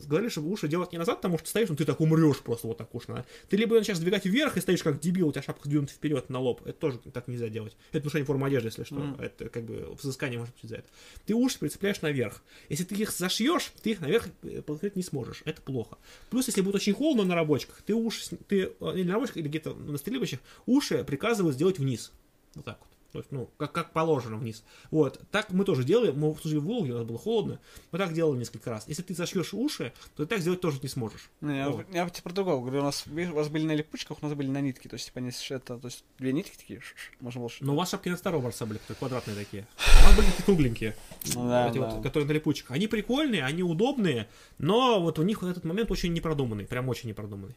говорили, 0.07 0.31
чтобы 0.31 0.51
уши 0.51 0.69
делать 0.69 0.93
не 0.93 0.99
назад, 0.99 1.17
потому 1.17 1.39
что 1.39 1.49
стоишь, 1.49 1.69
ну 1.69 1.77
ты 1.77 1.85
так 1.85 2.01
умрешь 2.01 2.41
просто 2.41 2.67
вот 2.67 2.77
так 2.79 2.95
уж. 2.95 3.09
надо. 3.09 3.25
Ты 3.49 3.57
либо 3.57 3.77
начинаешь 3.77 4.01
двигать 4.01 4.25
вверх 4.25 4.57
и 4.57 4.61
стоишь 4.61 4.83
как 4.83 5.01
дебил, 5.01 5.29
у 5.29 5.33
тебя 5.33 5.43
шапка 5.43 5.69
сдвинута 5.69 5.93
вперед 5.93 6.29
на 6.31 6.39
лоб. 6.39 6.63
Это 6.65 6.79
тоже 6.79 6.99
так 6.99 7.29
нельзя 7.29 7.49
делать. 7.49 7.77
Это 7.91 8.05
нарушение 8.05 8.27
формы 8.27 8.47
одежды, 8.47 8.69
если 8.69 8.85
что. 8.85 8.97
Мгм. 8.97 9.21
Это 9.21 9.49
как 9.49 9.65
бы 9.65 9.97
взыскание 10.01 10.39
может 10.39 10.55
быть 10.61 10.71
за 10.71 10.77
это. 10.77 10.89
Ты 11.27 11.35
уши 11.35 11.59
прицепляешь 11.59 12.01
наверх. 12.03 12.43
Если 12.69 12.85
ты 12.85 12.95
их 12.95 13.11
зашьешь, 13.11 13.73
ты 13.83 13.91
их 13.91 14.01
наверх 14.01 14.29
э, 14.43 14.63
подкрыть 14.63 14.97
не 14.97 15.03
сможешь. 15.03 15.43
Это 15.45 15.63
плохо. 15.63 15.99
Плюс, 16.31 16.47
если 16.47 16.61
будет 16.61 16.77
очень 16.77 16.95
холодно 16.95 17.25
на 17.25 17.35
рабочках, 17.35 17.83
ты 17.83 17.95
уши, 17.95 18.37
ты 18.49 18.73
э, 18.81 18.93
или 18.95 19.05
на 19.05 19.15
рабочках, 19.15 19.39
или 19.39 19.49
где-то 19.49 19.75
на 19.75 19.99
стрельбищах, 19.99 20.41
уши 20.67 21.05
приказывают 21.05 21.55
сделать 21.55 21.79
вниз. 21.79 22.13
Вот 22.55 22.65
так 22.65 22.79
вот. 22.81 22.98
То 23.12 23.20
есть, 23.20 23.32
ну, 23.32 23.48
как, 23.56 23.72
как 23.72 23.93
положено 23.94 24.36
вниз. 24.36 24.62
Вот. 24.90 25.18
Так 25.30 25.51
мы 25.51 25.64
тоже 25.64 25.82
делали. 25.82 26.10
Мы 26.10 26.35
служили 26.36 26.59
в 26.60 26.64
Волге, 26.64 26.93
у 26.93 26.98
нас 26.98 27.06
было 27.06 27.18
холодно. 27.18 27.59
Мы 27.90 27.98
так 27.98 28.12
делали 28.12 28.39
несколько 28.39 28.68
раз. 28.68 28.86
Если 28.86 29.02
ты 29.02 29.14
зашьешь 29.14 29.55
уши, 29.55 29.94
то 30.14 30.24
ты 30.24 30.28
так 30.28 30.40
сделать 30.40 30.60
тоже 30.60 30.78
не 30.82 30.90
сможешь. 30.90 31.30
Не, 31.40 31.56
я, 31.56 31.70
Вот. 31.70 31.86
я 31.90 32.06
типа 32.10 32.24
про 32.28 32.32
другого 32.35 32.60
говорю, 32.60 32.80
у 32.82 32.85
нас, 32.85 33.05
у 33.06 33.35
вас 33.35 33.48
были 33.48 33.64
на 33.64 33.74
липучках, 33.74 34.18
у 34.22 34.26
нас 34.26 34.35
были 34.35 34.48
на 34.48 34.60
нитке, 34.60 34.90
то 34.90 34.94
есть, 34.97 35.06
типа, 35.06 35.20
они 35.20 35.30
ш- 35.30 35.55
это, 35.55 35.78
то 35.78 35.86
есть, 35.89 36.05
две 36.18 36.35
нитки 36.35 36.55
такие, 36.59 36.80
ш- 36.80 36.94
ш- 36.97 37.12
можно 37.20 37.40
было... 37.40 37.48
ш- 37.48 37.64
Но 37.64 37.72
у 37.72 37.76
вас 37.76 37.89
шапки 37.90 38.10
на 38.10 38.16
второго 38.18 38.43
образца 38.44 38.66
были, 38.66 38.76
которые 38.78 38.98
квадратные 38.98 39.36
такие. 39.36 39.66
А 39.78 40.01
у 40.02 40.06
нас 40.09 40.16
были 40.16 40.26
такие 40.26 40.44
кругленькие. 40.44 40.97
Ну 41.35 41.48
да, 41.48 41.70
эти 41.70 41.78
да. 41.78 41.89
вот, 41.89 42.02
которые 42.02 42.26
на 42.28 42.32
липучках. 42.32 42.72
Они 42.72 42.89
прикольные, 42.89 43.43
они 43.43 43.62
удобные, 43.62 44.28
но 44.59 45.01
вот 45.01 45.18
у 45.18 45.22
них 45.22 45.40
вот 45.40 45.48
этот 45.51 45.64
момент 45.64 45.90
очень 45.90 46.12
непродуманный. 46.12 46.66
Прям 46.66 46.89
очень 46.90 47.09
непродуманный. 47.09 47.56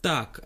Так, 0.00 0.42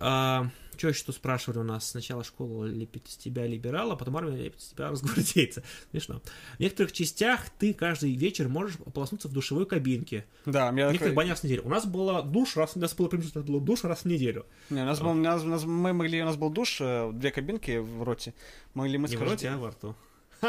что 0.78 0.88
еще 0.88 1.04
тут 1.04 1.14
спрашивали 1.16 1.58
у 1.58 1.62
нас? 1.62 1.88
Сначала 1.90 2.22
школа 2.24 2.64
лепит 2.64 3.06
из 3.08 3.16
тебя 3.16 3.46
либерала, 3.46 3.96
потом 3.96 4.16
армия 4.16 4.36
лепит 4.44 4.60
из 4.60 4.66
тебя 4.68 4.90
разгвардейца. 4.90 5.62
Смешно. 5.90 6.22
В 6.56 6.60
некоторых 6.60 6.92
частях 6.92 7.48
ты 7.58 7.74
каждый 7.74 8.12
вечер 8.14 8.48
можешь 8.48 8.76
ополоснуться 8.86 9.28
в 9.28 9.32
душевой 9.32 9.66
кабинке. 9.66 10.24
Да, 10.44 10.68
у 10.68 10.72
меня 10.72 10.88
В 10.88 10.92
некоторых 10.92 11.14
такой- 11.14 11.14
банях 11.24 11.38
в 11.38 11.44
неделю. 11.44 11.62
У 11.64 11.68
нас 11.68 11.86
было 11.86 12.22
душ 12.22 12.56
раз, 12.56 12.72
у 12.76 12.78
нас 12.78 12.94
было 12.94 13.08
преимущество, 13.08 13.42
было 13.42 13.60
душ 13.60 13.84
раз 13.84 14.00
в 14.00 14.04
неделю. 14.06 14.46
Не, 14.70 14.82
у 14.82 14.84
нас, 14.86 15.00
был, 15.00 15.10
у 15.10 15.14
нас, 15.14 15.42
у 15.42 15.46
нас- 15.46 15.64
мы 15.64 15.92
могли, 15.92 16.22
у 16.22 16.24
нас 16.26 16.36
был 16.36 16.50
душ, 16.50 16.78
э, 16.80 17.10
две 17.12 17.30
кабинки 17.30 17.78
в 17.78 18.02
роте, 18.02 18.34
могли 18.74 18.98
мыться 18.98 19.16
Не 19.16 19.24
в 19.24 19.28
роте, 19.28 19.48
а 19.50 19.58
во 19.58 19.70
рту. 19.70 19.94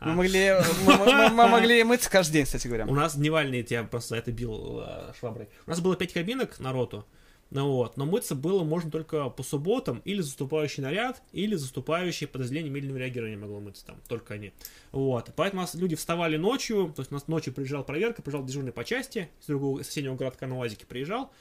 Мы 0.00 0.14
могли, 0.14 0.52
мы, 0.86 0.96
мы- 0.98 1.28
мы 1.30 1.48
могли 1.48 1.82
мыться 1.82 2.08
каждый 2.08 2.34
день, 2.34 2.44
кстати 2.44 2.68
говоря. 2.68 2.86
У 2.86 2.94
нас 2.94 3.16
дневальный 3.16 3.62
тебя 3.64 3.82
просто 3.82 4.14
это 4.16 4.30
бил 4.30 4.82
э, 4.86 5.12
шваброй. 5.18 5.48
У 5.66 5.70
нас 5.70 5.80
было 5.80 5.96
5 5.96 6.12
кабинок 6.12 6.60
на 6.60 6.72
роту. 6.72 7.04
Ну 7.50 7.68
вот, 7.68 7.96
но 7.96 8.06
мыться 8.06 8.36
было 8.36 8.62
можно 8.62 8.90
только 8.92 9.28
по 9.28 9.42
субботам, 9.42 10.00
или 10.04 10.20
заступающий 10.20 10.82
наряд, 10.82 11.20
или 11.32 11.56
заступающие 11.56 12.28
подразделения 12.28 12.70
медленного 12.70 12.98
реагирования 12.98 13.36
могло 13.36 13.58
мыться 13.58 13.84
там, 13.84 13.96
только 14.08 14.34
они. 14.34 14.52
Вот, 14.92 15.32
поэтому 15.34 15.62
у 15.62 15.64
нас 15.64 15.74
люди 15.74 15.96
вставали 15.96 16.36
ночью, 16.36 16.92
то 16.94 17.02
есть 17.02 17.10
у 17.10 17.14
нас 17.14 17.26
ночью 17.26 17.52
приезжала 17.52 17.82
проверка, 17.82 18.22
приезжал 18.22 18.44
дежурный 18.44 18.72
по 18.72 18.84
части, 18.84 19.28
из 19.40 19.46
другого 19.46 19.82
соседнего 19.82 20.14
городка 20.14 20.46
на 20.46 20.58
УАЗике 20.58 20.86
приезжал, 20.86 21.32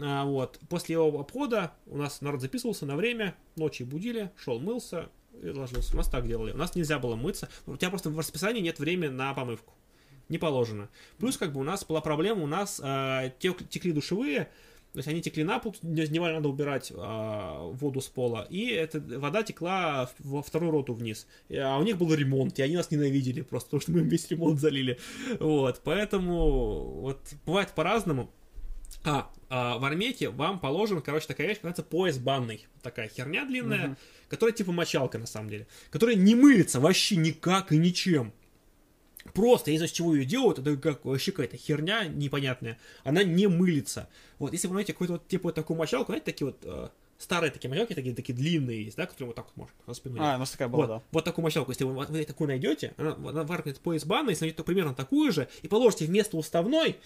А, 0.00 0.24
вот, 0.24 0.58
после 0.68 0.94
его 0.94 1.20
обхода 1.20 1.72
у 1.86 1.98
нас 1.98 2.22
народ 2.22 2.40
записывался 2.40 2.86
на 2.86 2.96
время, 2.96 3.34
ночью 3.56 3.86
будили, 3.86 4.30
шел, 4.36 4.60
мылся 4.60 5.10
и 5.42 5.48
ложился. 5.48 5.92
У 5.94 5.96
нас 5.96 6.08
так 6.08 6.26
делали, 6.26 6.52
у 6.52 6.56
нас 6.56 6.74
нельзя 6.74 6.98
было 6.98 7.16
мыться, 7.16 7.48
у 7.66 7.76
тебя 7.76 7.90
просто 7.90 8.08
в 8.08 8.18
расписании 8.18 8.62
нет 8.62 8.78
времени 8.78 9.10
на 9.10 9.34
помывку 9.34 9.74
не 10.30 10.38
положено. 10.38 10.88
Плюс, 11.18 11.36
как 11.36 11.52
бы, 11.52 11.60
у 11.60 11.64
нас 11.64 11.84
была 11.84 12.00
проблема, 12.00 12.44
у 12.44 12.46
нас 12.46 12.80
э, 12.82 13.32
тек- 13.40 13.68
текли 13.68 13.92
душевые, 13.92 14.48
То 14.92 14.98
есть 14.98 15.08
они 15.08 15.22
текли 15.22 15.44
на 15.44 15.60
пол, 15.60 15.74
дневально 15.82 16.38
надо 16.38 16.48
убирать 16.48 16.92
а, 16.96 17.62
воду 17.74 18.00
с 18.00 18.08
пола, 18.08 18.46
и 18.50 18.66
эта 18.70 19.00
вода 19.20 19.44
текла 19.44 20.10
во 20.18 20.42
вторую 20.42 20.72
роту 20.72 20.94
вниз. 20.94 21.28
А 21.52 21.78
у 21.78 21.84
них 21.84 21.96
был 21.96 22.12
ремонт, 22.12 22.58
и 22.58 22.62
они 22.62 22.76
нас 22.76 22.90
ненавидели 22.90 23.42
просто, 23.42 23.68
потому 23.68 23.80
что 23.82 23.92
мы 23.92 24.00
им 24.00 24.08
весь 24.08 24.28
ремонт 24.30 24.58
залили. 24.58 24.98
Вот, 25.38 25.80
поэтому 25.84 27.00
вот 27.02 27.20
бывает 27.46 27.68
по-разному. 27.70 28.30
А, 29.04 29.30
а, 29.48 29.78
в 29.78 29.84
армейке 29.84 30.28
вам 30.28 30.58
положен, 30.58 31.00
короче, 31.00 31.26
такая 31.28 31.46
вещь, 31.46 31.58
называется 31.58 31.84
пояс 31.84 32.18
банный. 32.18 32.66
Такая 32.82 33.08
херня 33.08 33.44
длинная, 33.44 33.88
Мгм. 33.88 33.96
которая 34.28 34.52
типа 34.52 34.72
мочалка 34.72 35.18
на 35.18 35.26
самом 35.26 35.48
деле. 35.50 35.68
Которая 35.90 36.16
не 36.16 36.34
мылится 36.34 36.80
вообще 36.80 37.16
никак 37.16 37.72
и 37.72 37.78
ничем. 37.78 38.32
Просто, 39.34 39.70
с 39.70 39.90
чего 39.90 40.14
ее 40.14 40.24
делают, 40.24 40.58
это 40.58 40.76
как 40.76 41.04
вообще 41.04 41.32
какая-то 41.32 41.56
херня 41.56 42.04
непонятная. 42.04 42.78
Она 43.04 43.22
не 43.22 43.46
мылится. 43.46 44.08
Вот, 44.38 44.52
если 44.52 44.66
вы 44.66 44.74
знаете 44.74 44.92
какой-то 44.92 45.14
вот, 45.14 45.28
типа 45.28 45.48
вот 45.48 45.54
такую 45.54 45.76
мочалку, 45.76 46.12
знаете, 46.12 46.24
такие 46.24 46.46
вот 46.46 46.58
э, 46.62 46.88
старые 47.20 47.50
такие 47.50 47.68
мочалки, 47.68 47.94
такие, 47.94 48.14
такие 48.14 48.34
длинные 48.34 48.84
есть, 48.84 48.96
да, 48.96 49.06
которые 49.06 49.28
вот 49.28 49.36
так 49.36 49.46
вот 49.46 49.56
можно 49.56 49.74
за 49.86 49.94
спиной. 49.94 50.18
А, 50.20 50.36
у 50.36 50.38
нас 50.38 50.50
такая 50.50 50.68
была, 50.68 50.86
Вот, 50.86 50.88
да. 50.88 51.02
вот 51.12 51.24
такую 51.24 51.42
мочалку, 51.42 51.70
если 51.70 51.84
вы, 51.84 51.92
вы 51.92 52.24
такую 52.24 52.48
найдете, 52.48 52.94
она, 52.96 53.12
она 53.12 53.44
варкнет 53.44 53.78
пояс 53.80 54.04
банный, 54.04 54.30
если 54.30 54.46
найдете 54.46 54.64
примерно 54.64 54.94
такую 54.94 55.30
же, 55.32 55.48
и 55.62 55.68
положите 55.68 56.06
вместо 56.06 56.36
уставной, 56.38 56.96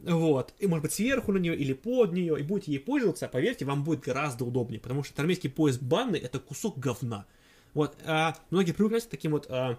вот, 0.00 0.54
и 0.58 0.66
может 0.66 0.82
быть 0.82 0.92
сверху 0.92 1.32
на 1.32 1.38
нее 1.38 1.54
или 1.54 1.74
под 1.74 2.12
нее, 2.12 2.38
и 2.38 2.42
будете 2.42 2.72
ей 2.72 2.78
пользоваться, 2.78 3.28
поверьте, 3.28 3.64
вам 3.66 3.84
будет 3.84 4.00
гораздо 4.00 4.44
удобнее, 4.44 4.80
потому 4.80 5.04
что 5.04 5.20
армейский 5.20 5.50
пояс 5.50 5.76
банный 5.78 6.18
это 6.18 6.38
кусок 6.38 6.78
говна. 6.78 7.26
Вот, 7.74 7.94
а, 8.06 8.36
многие 8.50 8.72
привыкают 8.72 9.04
к 9.04 9.08
таким 9.08 9.32
вот, 9.32 9.46
а, 9.50 9.78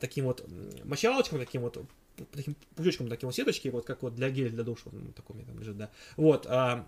таким 0.00 0.26
вот 0.26 0.44
м, 0.46 0.70
мочалочкам, 0.84 1.38
таким 1.38 1.62
вот 1.62 1.82
таким 2.32 2.54
пучочком, 2.74 3.08
таким 3.08 3.28
вот 3.28 3.34
сеточки, 3.34 3.68
вот 3.68 3.86
как 3.86 4.02
вот 4.02 4.14
для 4.14 4.30
геля 4.30 4.50
для 4.50 4.64
душа, 4.64 4.82
вот, 4.86 4.94
ну, 4.94 5.12
такой 5.12 5.34
у 5.34 5.38
меня 5.38 5.48
там 5.48 5.58
лежит, 5.58 5.76
да. 5.76 5.90
Вот, 6.16 6.46
а, 6.48 6.86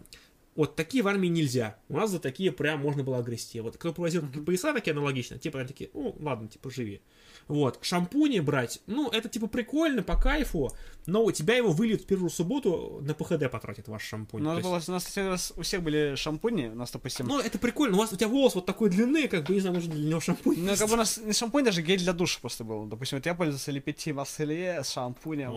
вот 0.55 0.77
такие 0.77 1.03
в 1.03 1.09
армии 1.09 1.29
нельзя. 1.29 1.79
У 1.89 1.97
нас 1.97 2.11
за 2.11 2.19
такие 2.19 2.53
прям 2.53 2.81
можно 2.81 3.03
было 3.03 3.19
огрести. 3.19 3.61
Вот 3.61 3.77
кто 3.77 3.93
привозил 3.93 4.23
такие 4.27 4.45
пояса 4.45 4.73
такие 4.75 4.93
аналогично, 4.93 5.39
типа 5.39 5.61
они 5.61 5.69
такие, 5.69 5.91
ну 5.95 6.15
ладно, 6.21 6.49
типа 6.49 6.71
живи. 6.71 7.01
Вот, 7.49 7.79
шампуни 7.83 8.41
брать, 8.41 8.81
ну 8.87 9.09
это 9.11 9.29
типа 9.29 9.47
прикольно, 9.47 10.03
по 10.03 10.17
кайфу, 10.21 10.73
но 11.07 11.25
у 11.25 11.33
тебя 11.33 11.57
его 11.57 11.71
выльют 11.71 12.03
в 12.03 12.07
первую 12.07 12.31
субботу, 12.31 13.01
на 13.03 13.15
ПХД 13.15 13.51
потратит 13.51 13.89
ваш 13.89 14.05
шампунь. 14.05 14.43
У 14.43 14.45
нас, 14.45 14.57
есть- 14.59 14.69
было, 14.69 14.81
у 14.87 14.91
нас 14.93 15.05
кстати, 15.05 15.27
раз 15.27 15.53
у 15.57 15.63
всех 15.63 15.83
были 15.83 16.15
шампуни, 16.15 16.69
у 16.69 16.75
нас, 16.75 16.91
допустим... 16.93 17.27
Ну, 17.27 17.41
это 17.41 17.59
прикольно, 17.59 17.97
у 17.97 18.01
вас 18.01 18.13
у 18.13 18.17
тебя 18.17 18.29
волос 18.29 18.55
вот 18.55 18.67
такой 18.67 18.91
длины, 18.91 19.29
как 19.29 19.45
бы, 19.45 19.55
не 19.55 19.61
знаю, 19.61 19.75
нужен 19.75 19.91
для 19.91 20.11
него 20.11 20.21
шампунь. 20.21 20.59
Ну, 20.59 20.77
как 20.77 20.89
бы 20.89 20.95
у 20.95 20.97
нас 20.97 21.19
не 21.19 21.33
шампунь, 21.33 21.65
даже 21.65 21.83
гель 21.83 21.99
для 21.99 22.13
душа 22.13 22.39
просто 22.41 22.65
был. 22.65 22.85
Допустим, 22.87 23.19
вот 23.19 23.27
я 23.27 23.35
пользовался 23.35 23.73
Лепети 23.73 24.13
Марселье 24.13 24.85
с 24.85 24.91
шампунем, 24.91 25.51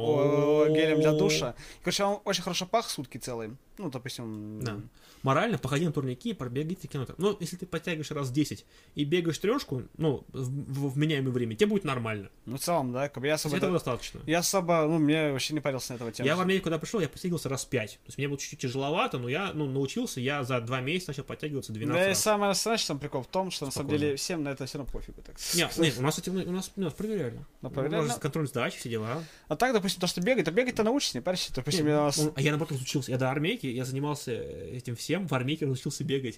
гелем 0.74 1.02
для 1.02 1.14
душа. 1.14 1.56
Короче, 1.82 2.04
он 2.04 2.20
очень 2.26 2.42
хорошо 2.44 2.66
пах 2.66 2.90
сутки 2.90 3.18
целые. 3.18 3.56
Ну, 3.78 3.90
допустим... 3.90 4.60
Да. 4.62 4.80
Морально, 5.22 5.58
походи 5.58 5.86
на 5.86 5.92
турники, 5.92 6.34
пробегайте 6.34 6.88
километр. 6.88 7.16
Ну, 7.18 7.36
если 7.40 7.56
ты 7.56 7.66
подтягиваешь 7.66 8.12
раз 8.12 8.30
10 8.30 8.64
и 8.94 9.06
бегаешь 9.06 9.40
трешку, 9.40 9.82
ну, 9.98 10.24
в, 10.32 10.88
в 10.88 10.94
вменяемое 10.94 11.32
время, 11.32 11.56
тебе 11.56 11.66
будет 11.76 11.86
нормально. 11.86 12.30
Ну, 12.46 12.58
в 12.58 12.60
целом, 12.60 12.92
да, 12.94 13.10
как 13.10 13.22
бы 13.22 13.28
я 13.28 13.34
особо... 13.36 13.58
Этого 13.58 13.72
да- 13.72 13.78
достаточно. 13.78 14.20
Я 14.28 14.40
особо, 14.40 14.86
ну, 14.88 15.00
мне 15.00 15.32
вообще 15.32 15.54
не 15.56 15.60
парился 15.62 15.94
на 15.94 15.96
этого 15.96 16.12
тему. 16.12 16.28
Я 16.28 16.36
в 16.36 16.42
Америку, 16.42 16.66
когда 16.66 16.78
пришел, 16.78 17.00
я 17.00 17.10
подтягивался 17.10 17.50
раз 17.50 17.66
5. 17.66 17.92
То 17.92 17.98
есть 18.08 18.18
мне 18.18 18.28
было 18.28 18.38
чуть-чуть 18.38 18.60
тяжеловато, 18.60 19.18
но 19.18 19.28
я 19.30 19.52
ну, 19.54 19.66
научился, 19.66 20.20
я 20.22 20.44
за 20.44 20.62
2 20.62 20.82
месяца 20.82 21.10
начал 21.12 21.24
подтягиваться 21.24 21.74
12 21.74 22.00
Да 22.00 22.06
и 22.06 22.10
раз. 22.10 22.20
самое 22.22 22.54
знаешь, 22.54 22.86
сам 22.86 23.00
прикол 23.00 23.24
в 23.24 23.28
том, 23.28 23.50
что 23.52 23.66
на 23.66 23.72
самом 23.72 23.88
Спокойно. 23.88 24.00
деле 24.06 24.16
всем 24.18 24.44
на 24.44 24.50
это 24.50 24.66
все 24.68 24.78
равно 24.78 24.92
пофигу. 24.92 25.22
Так. 25.24 25.36
Нет, 25.56 25.76
нет, 25.78 25.96
у 25.98 26.02
нас, 26.04 26.16
кстати, 26.16 26.30
у 26.30 26.52
нас, 26.52 26.72
у 26.76 26.82
нас 26.82 26.94
проверяли. 26.94 27.40
Ну, 27.62 27.70
проверяли, 27.72 28.04
У 28.04 28.06
нас 28.08 28.16
ну. 28.18 28.22
контроль 28.22 28.48
сдачи, 28.48 28.78
все 28.78 28.90
дела. 28.90 29.24
А 29.48 29.56
так, 29.56 29.74
допустим, 29.74 30.00
то, 30.02 30.08
что 30.08 30.22
бегать, 30.22 30.48
а 30.48 30.52
бегать-то 30.52 30.84
научишься, 30.84 31.18
не 31.18 31.22
парься. 31.22 31.52
Допустим, 31.54 31.86
Не, 31.86 31.92
я 31.92 32.02
нас- 32.04 32.20
он- 32.20 32.32
а 32.36 32.42
я 32.42 32.52
наоборот 32.52 32.80
учился. 32.80 33.10
Я 33.12 33.18
до 33.18 33.32
армейки, 33.32 33.66
я 33.66 33.86
занимался 33.86 34.32
этим 34.34 34.96
всем, 34.96 35.28
в 35.28 35.34
армейке 35.34 35.66
научился 35.66 36.04
бегать. 36.04 36.38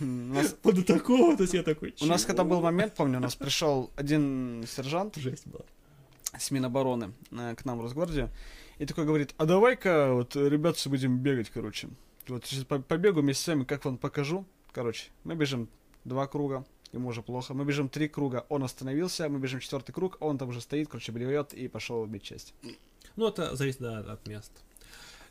у 0.00 0.04
нас- 0.04 0.54
Вот 0.62 0.76
до 0.76 0.84
такого, 0.84 1.36
то 1.36 1.42
есть 1.42 1.54
я 1.54 1.64
такой, 1.64 1.94
у 2.00 2.06
нас 2.06 2.24
когда 2.24 2.44
был 2.44 2.60
момент, 2.60 2.94
помню, 2.94 3.18
у 3.18 3.22
нас 3.22 3.34
пришел 3.34 3.90
один 3.96 4.64
сержант 4.78 5.16
Жесть 5.16 5.46
была. 5.46 5.64
с 6.38 6.50
Минобороны 6.50 7.12
э, 7.32 7.54
к 7.56 7.64
нам 7.64 7.78
в 7.78 7.82
Росгвардию, 7.82 8.30
и 8.78 8.86
такой 8.86 9.04
говорит, 9.04 9.34
а 9.38 9.44
давай-ка, 9.44 10.12
вот, 10.12 10.36
ребят, 10.36 10.76
все 10.76 10.88
будем 10.88 11.18
бегать, 11.18 11.50
короче. 11.50 11.88
Вот 12.28 12.44
сейчас 12.46 12.64
по- 12.64 12.78
побегу 12.78 13.20
вместе 13.20 13.42
с 13.42 13.48
вами, 13.48 13.64
как 13.64 13.84
вам 13.84 13.98
покажу. 13.98 14.46
Короче, 14.72 15.10
мы 15.24 15.34
бежим 15.34 15.68
два 16.04 16.26
круга, 16.26 16.64
ему 16.92 17.08
уже 17.08 17.22
плохо. 17.22 17.54
Мы 17.54 17.64
бежим 17.64 17.88
три 17.88 18.06
круга, 18.06 18.46
он 18.48 18.62
остановился, 18.62 19.28
мы 19.28 19.38
бежим 19.40 19.60
четвертый 19.60 19.92
круг, 19.92 20.16
он 20.20 20.38
там 20.38 20.50
уже 20.50 20.60
стоит, 20.60 20.88
короче, 20.88 21.10
блюет 21.10 21.54
и 21.54 21.66
пошел 21.68 22.06
бить 22.06 22.22
честь. 22.22 22.54
Ну, 23.16 23.26
это 23.28 23.56
зависит 23.56 23.80
да, 23.80 23.98
от 23.98 24.28
мест. 24.28 24.52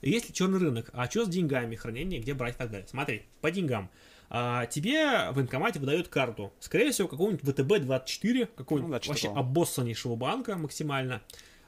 Есть 0.01 0.27
ли 0.27 0.33
черный 0.33 0.59
рынок? 0.59 0.89
А 0.93 1.09
что 1.09 1.25
с 1.25 1.29
деньгами, 1.29 1.75
хранение, 1.75 2.19
где 2.19 2.33
брать 2.33 2.55
и 2.55 2.57
так 2.57 2.69
далее? 2.69 2.87
Смотри, 2.87 3.23
по 3.41 3.49
деньгам. 3.49 3.89
А, 4.29 4.65
тебе 4.65 5.29
в 5.31 5.35
военкомате 5.35 5.79
выдают 5.79 6.07
карту. 6.09 6.53
Скорее 6.59 6.91
всего, 6.91 7.07
какого-нибудь 7.07 7.43
ВТБ-24, 7.43 8.47
какого-нибудь 8.55 8.91
Ну 8.91 8.99
что 9.01 9.09
вообще 9.09 9.27
такого. 9.27 9.39
обоссаннейшего 9.45 10.15
банка 10.15 10.57
максимально, 10.57 11.21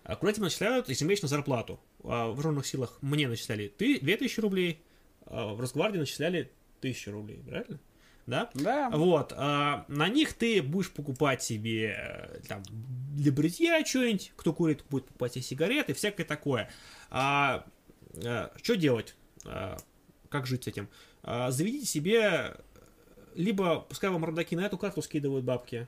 а, 0.03 0.15
куда 0.15 0.33
тебе 0.33 0.43
начисляют 0.45 0.89
ежемесячно 0.89 1.27
зарплату. 1.27 1.79
А, 2.03 2.27
в 2.27 2.35
вооруженных 2.35 2.65
силах 2.65 2.97
мне 3.01 3.27
начисляли 3.27 3.67
ты 3.69 3.99
2000 3.99 4.39
рублей, 4.41 4.81
а 5.25 5.53
в 5.53 5.59
Росгвардии 5.61 5.99
начисляли 5.99 6.51
1000 6.81 7.11
рублей, 7.11 7.41
правильно? 7.47 7.79
Да? 8.27 8.49
Да, 8.53 8.89
Вот, 8.91 9.33
а, 9.35 9.85
на 9.87 10.07
них 10.07 10.33
ты 10.33 10.61
будешь 10.61 10.91
покупать 10.91 11.41
себе 11.41 11.95
э, 11.97 12.41
там 12.47 12.61
для 13.15 13.31
бритья 13.31 13.83
что-нибудь, 13.83 14.33
кто 14.35 14.53
курит, 14.53 14.83
будет 14.89 15.05
покупать 15.07 15.33
себе 15.33 15.41
сигареты, 15.43 15.93
всякое 15.95 16.25
такое. 16.25 16.69
А, 17.09 17.65
что 18.61 18.75
делать? 18.75 19.15
А, 19.45 19.77
как 20.29 20.45
жить 20.45 20.65
с 20.65 20.67
этим? 20.67 20.89
А, 21.23 21.51
заведите 21.51 21.85
себе 21.85 22.55
либо 23.35 23.81
пускай 23.81 24.09
вам 24.09 24.25
родаки 24.25 24.55
на 24.55 24.65
эту 24.65 24.77
карту 24.77 25.01
скидывают 25.01 25.45
бабки, 25.45 25.87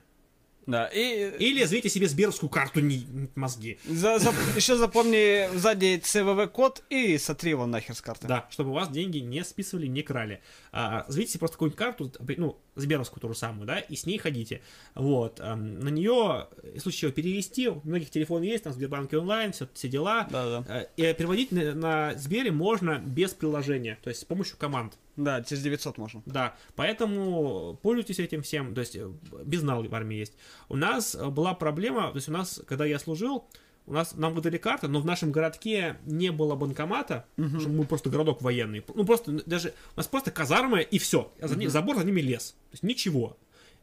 да. 0.66 0.86
И 0.86 1.30
или 1.38 1.64
заведите 1.64 1.88
себе 1.88 2.08
сберовскую 2.08 2.48
карту 2.48 2.80
не 2.80 3.06
мозги. 3.34 3.78
за, 3.84 4.18
еще 4.54 4.76
запомни 4.76 5.54
сзади 5.56 6.00
ЦВВ-код 6.02 6.84
и 6.88 7.18
сотри 7.18 7.50
его 7.50 7.66
нахер 7.66 7.94
с 7.94 8.00
карты. 8.00 8.28
Да, 8.28 8.46
чтобы 8.50 8.70
у 8.70 8.74
вас 8.74 8.88
деньги 8.88 9.18
не 9.18 9.44
списывали, 9.44 9.86
не 9.86 10.02
крали. 10.02 10.40
А, 10.70 11.04
заведите 11.08 11.32
себе 11.32 11.40
просто 11.40 11.56
какую-нибудь 11.56 11.78
карту, 11.78 12.12
ну, 12.36 12.56
Сберовскую 12.74 13.20
ту 13.20 13.28
же 13.28 13.34
самую, 13.34 13.66
да, 13.66 13.78
и 13.78 13.96
с 13.96 14.06
ней 14.06 14.18
ходите. 14.18 14.62
Вот. 14.94 15.40
ам, 15.40 15.80
на 15.80 15.88
нее, 15.88 16.48
случае 16.78 17.00
чего, 17.00 17.12
перевести, 17.12 17.68
у 17.68 17.80
многих 17.84 18.10
телефон 18.10 18.42
есть, 18.42 18.64
там, 18.64 18.72
в 18.72 18.76
Сбербанке 18.76 19.18
онлайн, 19.18 19.52
все, 19.52 19.68
все 19.74 19.88
дела. 19.88 20.26
Да, 20.30 20.60
да. 20.60 20.64
А, 20.68 20.80
И 20.96 21.14
переводить 21.14 21.52
на, 21.52 21.74
на 21.74 22.14
Сбере 22.14 22.50
можно 22.50 22.98
без 22.98 23.34
приложения, 23.34 23.98
то 24.02 24.08
есть 24.08 24.22
с 24.22 24.24
помощью 24.24 24.56
команд. 24.56 24.94
Да, 25.16 25.42
через 25.42 25.62
900 25.62 25.98
можно. 25.98 26.22
Да, 26.24 26.56
поэтому 26.74 27.78
пользуйтесь 27.82 28.18
этим 28.18 28.42
всем, 28.42 28.74
то 28.74 28.80
есть 28.80 28.96
э, 28.96 29.10
безнал 29.44 29.82
в 29.82 29.94
армии 29.94 30.16
есть. 30.16 30.32
У 30.70 30.76
нас 30.76 31.14
э, 31.14 31.28
была 31.28 31.52
проблема, 31.54 32.10
то 32.10 32.16
есть 32.16 32.28
у 32.28 32.32
нас, 32.32 32.62
когда 32.66 32.86
я 32.86 32.98
служил, 32.98 33.44
у 33.86 33.92
нас 33.92 34.14
нам 34.14 34.34
выдали 34.34 34.58
карты, 34.58 34.88
но 34.88 35.00
в 35.00 35.04
нашем 35.06 35.32
городке 35.32 35.96
не 36.06 36.30
было 36.30 36.54
банкомата, 36.54 37.26
что 37.58 37.68
мы 37.68 37.84
просто 37.84 38.10
городок 38.10 38.40
военный. 38.42 38.84
Ну 38.94 39.04
просто 39.04 39.32
даже 39.44 39.74
у 39.94 39.98
нас 39.98 40.06
просто 40.06 40.30
казармы 40.30 40.82
и 40.82 40.98
все. 40.98 41.32
За 41.40 41.56
ни- 41.56 41.66
забор 41.66 41.96
за 41.96 42.04
ними 42.04 42.20
лес. 42.20 42.52
То 42.70 42.74
есть 42.74 42.82
ничего. 42.84 43.36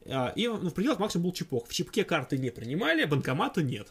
А, 0.06 0.32
И 0.36 0.48
ну, 0.48 0.70
в 0.70 0.74
пределах 0.74 1.00
максимум 1.00 1.26
был 1.26 1.34
чепок. 1.34 1.68
В 1.68 1.74
чепке 1.74 2.04
карты 2.06 2.38
не 2.38 2.50
принимали, 2.50 3.04
банкомата 3.06 3.62
нет. 3.62 3.90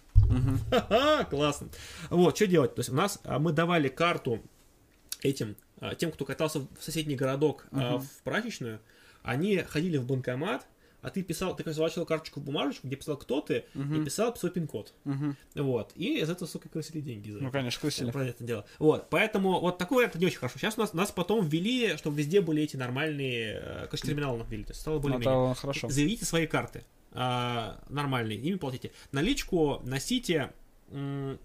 Ха-ха, 0.70 1.24
классно. 1.24 1.68
Вот, 2.10 2.36
что 2.36 2.46
делать? 2.46 2.74
То 2.74 2.80
есть 2.80 2.90
у 2.90 2.94
нас 2.94 3.20
а, 3.24 3.38
мы 3.38 3.52
давали 3.52 3.88
карту 3.88 4.42
этим, 5.22 5.56
а, 5.80 5.94
тем, 5.94 6.10
кто 6.10 6.24
катался 6.24 6.60
в 6.60 6.68
соседний 6.80 7.16
городок 7.16 7.66
а, 7.70 7.98
в 7.98 8.22
прачечную, 8.24 8.80
они 9.22 9.58
ходили 9.58 9.98
в 9.98 10.06
банкомат, 10.06 10.66
а 11.00 11.10
ты 11.10 11.22
писал, 11.22 11.54
ты 11.54 11.70
заворачивал 11.72 12.06
карточку 12.06 12.40
в 12.40 12.44
бумажечку, 12.44 12.86
где 12.86 12.96
писал, 12.96 13.16
кто 13.16 13.40
ты, 13.40 13.64
и 13.74 14.04
писал 14.04 14.34
свой 14.36 14.50
пин-код. 14.50 14.92
Мгм. 15.04 15.36
Вот. 15.54 15.92
И 15.94 16.18
из 16.20 16.28
этого, 16.28 16.48
сука, 16.48 16.68
крысили 16.68 17.00
деньги. 17.00 17.30
За 17.30 17.38
Ну, 17.38 17.44
это. 17.48 17.52
конечно, 17.58 17.80
крысили. 17.80 18.10
Понятное 18.10 18.46
дело. 18.46 18.66
Вот, 18.78 19.08
поэтому 19.10 19.60
вот 19.60 19.78
такой 19.78 19.98
вариант 19.98 20.16
не 20.16 20.26
очень 20.26 20.38
хорошо. 20.38 20.58
Сейчас 20.58 20.76
у 20.76 20.80
нас, 20.80 20.92
нас 20.94 21.10
потом 21.12 21.46
ввели, 21.46 21.96
чтобы 21.96 22.16
везде 22.16 22.40
были 22.40 22.62
эти 22.62 22.76
нормальные, 22.76 23.60
э, 23.62 23.86
конечно, 23.88 24.08
терминалы 24.08 24.44
ввели, 24.48 24.64
то 24.64 24.70
есть 24.72 24.80
стало 24.80 24.96
Ну, 24.96 25.00
более-менее. 25.02 25.52
это 25.52 25.60
хорошо. 25.60 25.88
Заведите 25.88 26.24
свои 26.24 26.46
карты 26.46 26.84
а, 27.12 27.82
нормальные, 27.88 28.38
ими 28.38 28.56
платите. 28.56 28.92
Наличку 29.12 29.80
носите 29.84 30.52
м, 30.90 31.38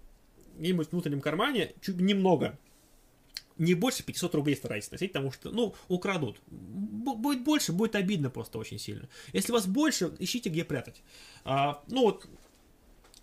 где-нибудь 0.58 0.88
в 0.88 0.92
внутреннем 0.92 1.20
кармане, 1.20 1.72
чуть 1.80 1.96
немного. 2.00 2.58
Не 3.58 3.74
больше 3.74 4.02
500 4.02 4.34
рублей 4.34 4.56
старайтесь 4.56 4.90
носить, 4.90 5.12
потому 5.12 5.30
что, 5.32 5.50
ну, 5.50 5.74
украдут. 5.88 6.40
Будет 6.46 7.44
больше, 7.44 7.72
будет 7.72 7.94
обидно 7.94 8.30
просто 8.30 8.58
очень 8.58 8.78
сильно. 8.78 9.08
Если 9.32 9.52
у 9.52 9.54
вас 9.54 9.66
больше, 9.66 10.12
ищите 10.18 10.50
где 10.50 10.64
прятать. 10.64 11.02
А, 11.44 11.82
ну 11.88 12.02
вот, 12.02 12.26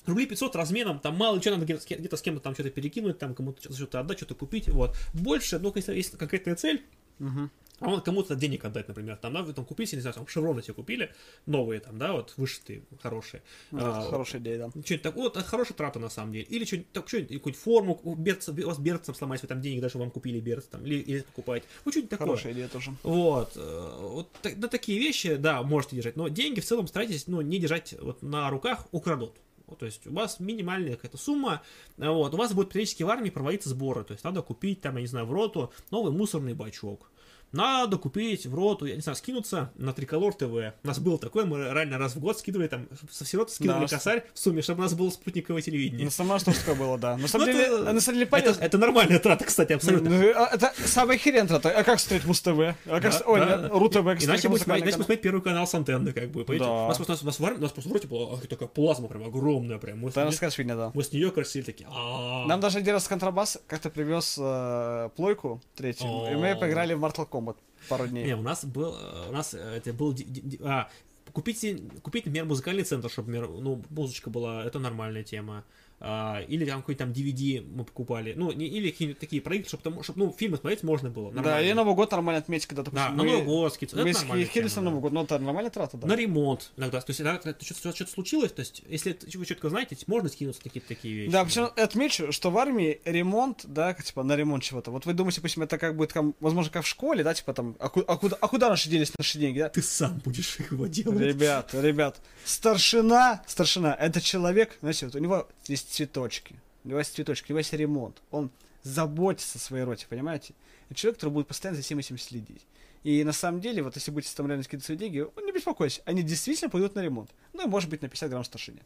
рублей 0.05 0.27
500 0.27 0.55
разменом, 0.55 0.99
там 0.99 1.17
мало 1.17 1.41
что 1.41 1.51
надо 1.51 1.65
где-то, 1.65 1.95
где-то 1.95 2.15
с 2.15 2.21
кем-то 2.21 2.41
там 2.41 2.53
что-то 2.53 2.69
перекинуть, 2.69 3.19
там 3.19 3.35
кому-то 3.35 3.73
что-то 3.73 3.99
отдать, 3.99 4.17
что-то 4.17 4.35
купить, 4.35 4.69
вот. 4.69 4.95
Больше, 5.13 5.59
ну, 5.59 5.71
если 5.75 5.95
есть 5.95 6.17
конкретная 6.17 6.55
цель, 6.55 6.85
Мгм. 7.19 7.51
А 7.81 7.89
он 7.89 8.01
кому-то 8.01 8.35
денег 8.35 8.63
отдать, 8.63 8.87
например, 8.87 9.17
там, 9.17 9.33
да, 9.33 9.41
вы 9.41 9.53
там 9.53 9.65
купили, 9.65 9.95
не 9.95 10.01
знаю, 10.01 10.13
там 10.13 10.27
шевроны 10.27 10.61
себе 10.61 10.75
купили, 10.75 11.13
новые 11.45 11.79
там, 11.81 11.97
да, 11.97 12.13
вот, 12.13 12.33
вышитые, 12.37 12.83
хорошие. 13.01 13.41
Ну, 13.71 13.79
А, 13.81 14.07
Хорошая 14.09 14.39
идея, 14.41 14.57
да. 14.59 14.69
Что-нибудь 14.69 15.01
такое, 15.01 15.23
вот, 15.23 15.35
это 15.37 15.45
хорошая 15.45 15.75
трата 15.75 15.99
на 15.99 16.09
самом 16.09 16.31
деле. 16.31 16.45
Или 16.45 16.63
что-нибудь, 16.65 16.91
так, 16.91 17.07
что-нибудь, 17.07 17.33
какую-нибудь 17.37 17.61
форму, 17.61 17.99
у 18.03 18.15
берца, 18.15 18.51
у 18.51 18.67
вас 18.67 18.79
берцем 18.79 19.15
сломать, 19.15 19.41
вы 19.41 19.47
там 19.47 19.59
денег 19.61 19.81
даже 19.81 19.97
вам 19.97 20.11
купили 20.11 20.39
берц, 20.39 20.65
там, 20.65 20.85
или, 20.85 20.95
или 20.95 21.21
покупаете. 21.21 21.65
Ну, 21.85 21.91
что-нибудь 21.91 22.09
такое. 22.11 22.27
Хорошая 22.27 22.53
идея 22.53 22.67
тоже. 22.67 22.93
Вот, 23.03 23.53
э, 23.55 23.97
вот 23.99 24.31
так- 24.41 24.57
на 24.57 24.67
такие 24.67 24.99
вещи, 24.99 25.35
да, 25.35 25.63
можете 25.63 25.95
держать, 25.95 26.15
но 26.15 26.27
деньги 26.27 26.59
в 26.59 26.65
целом 26.65 26.87
старайтесь, 26.87 27.27
ну, 27.27 27.41
не 27.41 27.57
держать 27.59 27.95
вот 27.99 28.21
на 28.21 28.49
руках, 28.49 28.87
украдут. 28.91 29.33
То 29.79 29.85
есть 29.85 30.05
у 30.05 30.13
вас 30.13 30.39
минимальная 30.41 30.95
какая-то 30.97 31.17
сумма, 31.17 31.61
э, 31.97 32.09
вот, 32.09 32.33
у 32.33 32.37
вас 32.37 32.53
будет 32.53 32.69
периодически 32.69 33.03
в 33.03 33.09
армии 33.09 33.29
проводиться 33.29 33.69
сборы, 33.69 34.03
то 34.03 34.11
есть 34.11 34.23
надо 34.25 34.41
купить 34.41 34.81
там, 34.81 34.95
я 34.97 35.01
не 35.01 35.07
знаю, 35.07 35.25
в 35.25 35.31
роту 35.31 35.71
новый 35.91 36.11
мусорный 36.11 36.53
бачок. 36.53 37.09
Надо 37.51 37.97
купить 37.97 38.45
в 38.45 38.55
роту, 38.55 38.85
я 38.85 38.95
не 38.95 39.01
знаю, 39.01 39.15
скинуться 39.15 39.71
на 39.75 39.91
Триколор 39.93 40.33
ТВ. 40.33 40.43
У 40.83 40.87
нас 40.87 40.99
было 40.99 41.17
такое, 41.17 41.45
мы 41.45 41.57
реально 41.59 41.97
раз 41.97 42.15
в 42.15 42.19
год 42.19 42.39
скидывали 42.39 42.67
там, 42.67 42.87
со 43.11 43.25
всей 43.25 43.37
роты 43.37 43.51
скидывали 43.51 43.87
Да. 43.87 43.95
косарь 43.97 44.23
в 44.33 44.39
сумме, 44.39 44.61
чтобы 44.61 44.79
у 44.79 44.83
нас 44.83 44.93
было 44.93 45.09
спутниковое 45.09 45.61
телевидение. 45.61 46.09
Самом 46.09 46.37
деле 46.37 46.53
такое 46.57 46.75
было, 46.75 46.97
да. 46.97 47.17
На 47.17 47.27
самом 47.27 47.47
Ну, 47.47 47.51
деле, 47.53 47.65
это- 47.65 47.93
на 47.93 47.99
самом 48.01 48.15
деле 48.19 48.21
Это, 48.23 48.31
полезно. 48.31 48.61
это 48.63 48.77
нормальная 48.77 49.19
трата, 49.19 49.43
кстати, 49.45 49.73
абсолютно. 49.73 50.09
Ну, 50.09 50.31
а 50.35 50.49
Это 50.53 50.71
самая 50.85 51.17
херень 51.17 51.47
трата. 51.47 51.69
А 51.71 51.83
как 51.83 51.99
смотреть 51.99 52.25
Муз-ТВ? 52.25 52.47
А 52.47 52.75
как... 52.85 53.01
Да, 53.03 53.11
с- 53.11 53.23
Ой, 53.25 53.39
да. 53.39 53.67
Ру-ТВ, 53.69 53.97
Иначе 53.97 54.17
кстати, 54.19 54.47
мы 54.47 54.57
смотреть, 54.59 54.95
иначе 54.95 55.17
первый 55.17 55.41
канал 55.41 55.67
с 55.67 55.73
антенны, 55.75 56.13
как 56.13 56.29
бы. 56.31 56.45
понимаете? 56.45 56.65
Да. 56.65 56.85
У 56.85 56.87
нас, 56.87 56.97
просто- 56.97 57.89
в 57.89 57.91
роте 57.93 58.07
была 58.07 58.33
а, 58.35 58.47
такая 58.47 58.69
плазма 58.69 59.07
прям 59.09 59.25
огромная 59.25 59.77
прям. 59.77 59.99
Мы, 59.99 60.11
с 60.11 60.13
Да, 60.13 60.21
нее- 60.21 60.29
расскажешь 60.31 60.55
фигня, 60.57 60.75
да. 60.75 60.91
мы 60.93 61.03
с 61.03 61.11
нее 61.11 61.31
красили 61.31 61.63
такие. 61.63 61.89
Нам 61.89 62.59
даже 62.61 62.77
один 62.77 62.93
раз 62.93 63.07
контрабас 63.07 63.59
как-то 63.67 63.89
привез 63.89 64.37
э, 64.39 65.09
плойку 65.17 65.61
третью, 65.75 66.07
и 66.31 66.35
мы 66.35 66.55
поиграли 66.55 66.93
в 66.93 67.03
Mortal 67.03 67.27
Kombat 67.27 67.40
пару 67.89 68.07
дней. 68.07 68.25
Не, 68.25 68.35
у 68.35 68.41
нас 68.41 68.65
был, 68.65 68.95
э, 68.95 69.29
у 69.29 69.31
нас 69.31 69.53
э, 69.53 69.57
это 69.57 69.93
был, 69.93 70.15
а, 70.61 70.89
купить, 71.33 71.59
купить, 72.01 72.25
например, 72.25 72.45
музыкальный 72.45 72.83
центр, 72.83 73.09
чтобы, 73.09 73.31
ну, 73.31 73.81
музычка 73.89 74.29
была, 74.29 74.63
это 74.63 74.79
нормальная 74.79 75.23
тема. 75.23 75.63
А, 76.03 76.41
или 76.47 76.65
там 76.65 76.81
какой-нибудь 76.81 76.97
там 76.97 77.11
DVD 77.11 77.61
мы 77.75 77.83
покупали, 77.85 78.33
ну, 78.35 78.51
не, 78.51 78.65
или 78.67 78.89
какие-нибудь 78.89 79.19
такие 79.19 79.39
проекты, 79.41 79.67
чтобы, 79.69 79.83
там, 79.83 80.01
чтобы, 80.03 80.19
ну, 80.25 80.35
фильмы 80.35 80.57
смотреть 80.57 80.81
можно 80.81 81.09
было. 81.11 81.29
Да, 81.31 81.41
нормально. 81.41 81.69
и 81.69 81.73
Новый 81.73 81.93
год 81.95 82.11
нормально 82.11 82.39
отметить, 82.39 82.65
когда, 82.65 82.81
Да, 82.81 82.91
допустим, 82.91 83.17
на 83.17 83.23
Новый 83.23 83.43
год 83.45 83.77
это 83.79 83.95
Мы 83.97 84.13
скинулись 84.13 84.49
тема, 84.51 84.67
на 84.67 84.75
да. 84.75 84.81
Новый 84.81 85.01
год, 85.01 85.11
но 85.13 85.23
это 85.23 85.37
нормальная 85.39 85.69
трата, 85.69 85.97
да. 85.97 86.07
На 86.07 86.15
ремонт 86.15 86.71
иногда. 86.75 86.99
То 87.01 87.09
есть, 87.11 87.21
иногда 87.21 87.53
что-то, 87.61 87.95
что-то 87.95 88.11
случилось, 88.11 88.51
то 88.51 88.61
есть, 88.61 88.81
если 88.89 89.11
это- 89.11 89.37
вы 89.37 89.45
четко 89.45 89.69
знаете, 89.69 89.95
можно 90.07 90.27
скинуться 90.29 90.61
какие-то 90.63 90.87
такие 90.87 91.13
вещи. 91.13 91.31
Да, 91.31 91.45
причем 91.45 91.69
отмечу, 91.75 92.31
что 92.31 92.49
в 92.49 92.57
армии 92.57 92.99
ремонт, 93.05 93.61
да, 93.67 93.93
типа 93.93 94.23
на 94.23 94.35
ремонт 94.35 94.63
чего-то. 94.63 94.89
Вот 94.89 95.05
вы 95.05 95.13
думаете, 95.13 95.39
допустим, 95.39 95.61
это 95.61 95.77
как 95.77 95.95
будет, 95.95 96.13
там, 96.13 96.33
возможно, 96.39 96.71
как 96.71 96.83
в 96.83 96.87
школе, 96.87 97.23
да, 97.23 97.35
типа 97.35 97.53
там, 97.53 97.75
а, 97.79 97.89
ку- 97.89 98.03
а 98.07 98.17
куда, 98.17 98.37
а 98.41 98.47
куда 98.47 98.69
наши 98.69 98.89
делись 98.89 99.11
наши 99.17 99.37
деньги, 99.37 99.59
да? 99.59 99.69
Ты 99.69 99.83
сам 99.83 100.19
будешь 100.25 100.57
его 100.71 100.87
делать. 100.87 101.19
Ребят, 101.19 101.73
ребят, 101.75 102.19
старшина, 102.43 103.43
старшина, 103.47 103.93
это 103.99 104.21
человек, 104.21 104.77
знаете, 104.81 105.05
вот 105.05 105.15
у 105.15 105.19
него 105.19 105.47
есть 105.67 105.90
цветочки, 105.91 106.55
есть 106.83 107.13
цветочки, 107.15 107.51
есть 107.51 107.73
ремонт, 107.73 108.21
он 108.31 108.51
заботится 108.83 109.57
о 109.57 109.61
своей 109.61 109.83
роте, 109.83 110.07
понимаете? 110.09 110.53
Это 110.89 110.95
человек, 110.99 111.17
который 111.17 111.33
будет 111.33 111.47
постоянно 111.47 111.77
за 111.77 111.83
всем 111.83 111.99
этим 111.99 112.17
следить. 112.17 112.65
И 113.03 113.23
на 113.23 113.31
самом 113.33 113.61
деле, 113.61 113.81
вот 113.81 113.95
если 113.95 114.11
будете 114.11 114.35
там 114.35 114.47
реально 114.47 114.63
скидывать 114.63 114.85
свои 114.85 114.97
деньги, 114.97 115.19
вы 115.19 115.41
не 115.43 115.51
беспокойтесь, 115.51 116.01
они 116.05 116.21
действительно 116.23 116.69
пойдут 116.69 116.95
на 116.95 117.01
ремонт. 117.01 117.31
Ну 117.53 117.65
и 117.65 117.69
может 117.69 117.89
быть 117.89 118.01
на 118.01 118.09
50 118.09 118.29
грамм 118.29 118.43
старшине. 118.43 118.81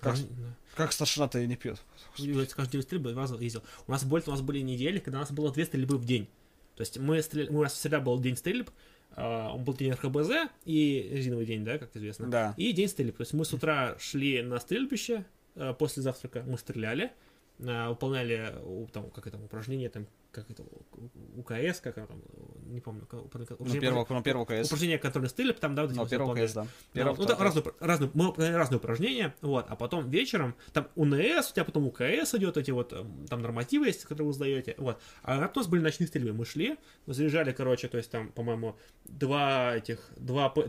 Как, 0.00 0.16
Да. 0.16 0.54
как 0.76 0.92
старшина-то 0.92 1.38
и 1.40 1.46
не 1.46 1.56
пьет? 1.56 1.80
9 2.18 2.82
стрельбы 2.82 3.14
раза 3.14 3.36
ездил. 3.36 3.62
У 3.86 3.92
нас, 3.92 4.04
более, 4.04 4.26
у 4.28 4.30
нас 4.30 4.40
были 4.42 4.60
недели, 4.60 4.98
когда 4.98 5.18
у 5.18 5.20
нас 5.22 5.32
было 5.32 5.52
две 5.52 5.64
стрельбы 5.64 5.96
в 5.96 6.04
день. 6.04 6.28
То 6.76 6.82
есть 6.82 6.98
мы 6.98 7.20
стреляли, 7.22 7.54
у 7.54 7.62
нас 7.62 7.72
всегда 7.74 8.00
был 8.00 8.18
день 8.20 8.36
стрельб, 8.36 8.70
а, 9.14 9.52
он 9.54 9.64
был 9.64 9.74
день 9.74 9.92
РХБЗ 9.92 10.50
и 10.64 11.08
резиновый 11.12 11.46
день, 11.46 11.64
да, 11.64 11.78
как 11.78 11.94
известно. 11.96 12.28
Да. 12.28 12.54
И 12.56 12.72
день 12.72 12.88
стрельб. 12.88 13.16
То 13.16 13.22
есть 13.22 13.32
мы 13.32 13.44
с 13.44 13.52
утра 13.52 13.96
шли 13.98 14.42
на 14.42 14.58
стрельбище, 14.58 15.24
после 15.78 16.02
завтрака 16.02 16.42
мы 16.46 16.58
стреляли, 16.58 17.12
выполняли 17.88 18.54
у- 18.64 18.86
там, 18.88 19.10
как 19.10 19.26
это, 19.26 19.38
упражнение, 19.38 19.88
там, 19.88 20.06
как 20.32 20.50
это, 20.50 20.62
УКС, 21.36 21.80
как 21.80 21.98
оно 21.98 22.06
там, 22.06 22.22
не 22.72 22.80
помню. 22.80 23.02
как- 23.02 23.20
Ну, 23.20 23.26
упражнение- 23.26 23.80
первого, 23.80 24.06
ну, 24.08 24.22
первого 24.22 24.44
КС. 24.46 24.66
Упражнение 24.66 24.98
контрольный 24.98 25.28
стрельб, 25.30 25.58
там, 25.58 25.74
да, 25.74 25.82
вот 25.82 25.90
эти 25.92 25.98
Ну, 25.98 26.08
первого 26.08 26.28
выполняли. 26.28 26.46
КС, 26.48 26.54
да. 26.54 26.62
Да, 26.62 26.68
Первого, 26.94 27.16
ну, 27.22 27.38
разные, 27.44 27.64
разные, 27.80 28.10
мы 28.14 28.26
выполняли 28.26 28.54
разные 28.54 28.78
упражнения, 28.78 29.34
вот, 29.42 29.66
а 29.68 29.76
потом 29.76 30.08
вечером, 30.08 30.54
там 30.72 30.88
УНС, 30.96 31.50
у 31.50 31.54
тебя 31.54 31.64
потом 31.64 31.86
УКС 31.86 32.34
идет, 32.34 32.56
эти 32.56 32.70
вот, 32.70 32.92
эм, 32.92 33.26
там 33.28 33.42
нормативы 33.42 33.86
есть, 33.86 34.04
которые 34.04 34.26
вы 34.28 34.32
сдаете, 34.32 34.74
вот, 34.78 34.98
а 35.22 35.36
у 35.54 35.58
нас 35.58 35.66
были 35.66 35.82
ночные 35.82 36.06
стрельбы, 36.06 36.32
мы 36.32 36.44
шли, 36.46 36.76
заряжали, 37.06 37.52
короче, 37.52 37.88
то 37.88 37.98
есть 37.98 38.10
там, 38.10 38.32
по-моему, 38.32 38.76
два 39.04 39.76
этих, 39.76 40.10
два, 40.16 40.48
два, 40.48 40.48
П- 40.48 40.66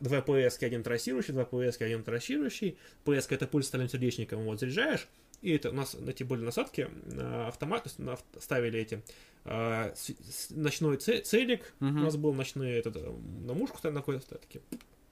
два 0.00 0.20
ПС, 0.22 0.62
один 0.62 0.82
трассирующий, 0.82 1.34
два 1.34 1.44
ПС, 1.44 1.80
один 1.80 2.02
трассирующий, 2.02 2.78
ПС 3.04 3.26
это 3.30 3.46
пульс 3.46 3.66
стальным 3.66 3.88
сердечником, 3.90 4.42
вот, 4.44 4.58
заряжаешь, 4.60 5.06
и 5.42 5.50
это 5.50 5.70
у 5.70 5.72
нас 5.74 5.94
эти 5.94 6.22
были 6.24 6.42
насадки, 6.44 6.88
э, 7.06 7.44
автомат, 7.48 7.98
на 7.98 8.16
ставили 8.40 8.78
эти 8.80 9.02
э, 9.44 9.92
с- 9.94 10.14
с- 10.30 10.50
ночной 10.50 10.96
це- 10.96 11.20
целик, 11.20 11.74
Мгм. 11.80 12.00
у 12.00 12.04
нас 12.04 12.16
был 12.16 12.32
ночной 12.34 12.70
этот, 12.80 12.96
э, 12.96 13.46
на 13.46 13.54
мушку 13.54 13.78
на 13.88 13.92
какой-то 14.00 14.38
такие 14.38 14.62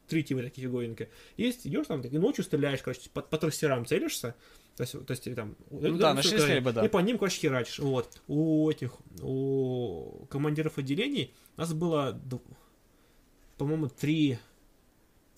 три 0.07 0.23
типа 0.23 0.43
такие 0.43 0.67
фиговинки. 0.69 1.09
Есть, 1.37 1.67
идешь 1.67 1.87
там, 1.87 2.01
и 2.01 2.19
ночью 2.19 2.45
стреляешь, 2.45 2.81
короче, 2.83 3.11
по, 3.13 3.23
по 3.23 3.39
трассерам 3.39 3.87
целишься, 3.87 4.35
то 4.77 4.83
есть, 4.83 4.93
то 5.07 5.11
есть 5.13 5.35
там... 5.35 5.57
Ну 5.71 5.99
да, 5.99 6.15
ночные 6.15 6.37
всё, 6.39 6.47
стрельбы, 6.47 6.73
да. 6.73 6.85
И 6.85 6.89
по 6.89 6.99
ним, 6.99 7.19
короче, 7.19 7.41
херачишь. 7.41 7.79
Вот. 7.81 8.21
У 8.29 8.69
этих, 8.71 8.93
у 9.23 10.27
командиров 10.31 10.79
отделений 10.79 11.33
у 11.57 11.61
нас 11.61 11.73
было, 11.73 12.21
по-моему, 13.59 13.89
три, 13.89 14.39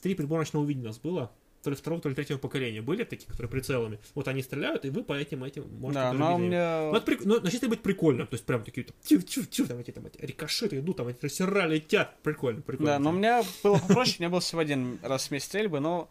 три 0.01 0.15
прибора 0.15 0.41
ночного 0.41 0.65
видения 0.65 0.87
у 0.87 0.89
нас 0.89 0.99
было. 0.99 1.31
То 1.63 1.71
ли 1.71 1.77
второго, 1.77 2.03
то 2.03 2.09
ли 2.09 2.15
третьего 2.15 2.39
поколения 2.39 2.83
были 2.83 3.05
такие, 3.05 3.27
которые 3.29 3.49
прицелами. 3.49 4.01
Вот 4.15 4.27
они 4.27 4.43
стреляют, 4.43 4.85
и 4.85 4.91
вы 4.91 5.05
по 5.05 5.13
этим 5.13 5.45
этим 5.45 5.69
можете 5.79 6.01
Да, 6.01 6.13
но 6.13 6.35
у 6.35 6.39
меня... 6.39 6.91
Ну, 6.91 6.97
это 6.97 7.13
прик- 7.13 7.23
ну, 7.25 7.41
начнет 7.41 7.69
быть 7.69 7.83
прикольно, 7.83 8.27
то 8.27 8.35
есть 8.35 8.45
прям 8.45 8.65
такие 8.65 8.85
там, 8.85 8.97
тю 9.03 9.21
тю 9.21 9.45
тю 9.45 9.67
там 9.67 9.79
эти 9.79 9.93
там 9.93 10.07
эти 10.07 10.19
рикошеты 10.25 10.79
идут, 10.79 10.97
там 10.97 11.09
эти 11.09 11.19
трассера 11.19 11.67
летят, 11.67 12.17
прикольно, 12.23 12.63
прикольно. 12.63 12.93
Да, 12.93 12.99
но 12.99 13.11
у 13.11 13.13
меня 13.13 13.45
было 13.63 13.79
попроще, 13.79 14.17
у 14.19 14.23
меня 14.23 14.31
был 14.31 14.41
всего 14.41 14.61
один 14.61 14.99
раз 15.03 15.29
в 15.29 15.31
месяц 15.31 15.47
стрельбы, 15.47 15.79
но 15.81 16.09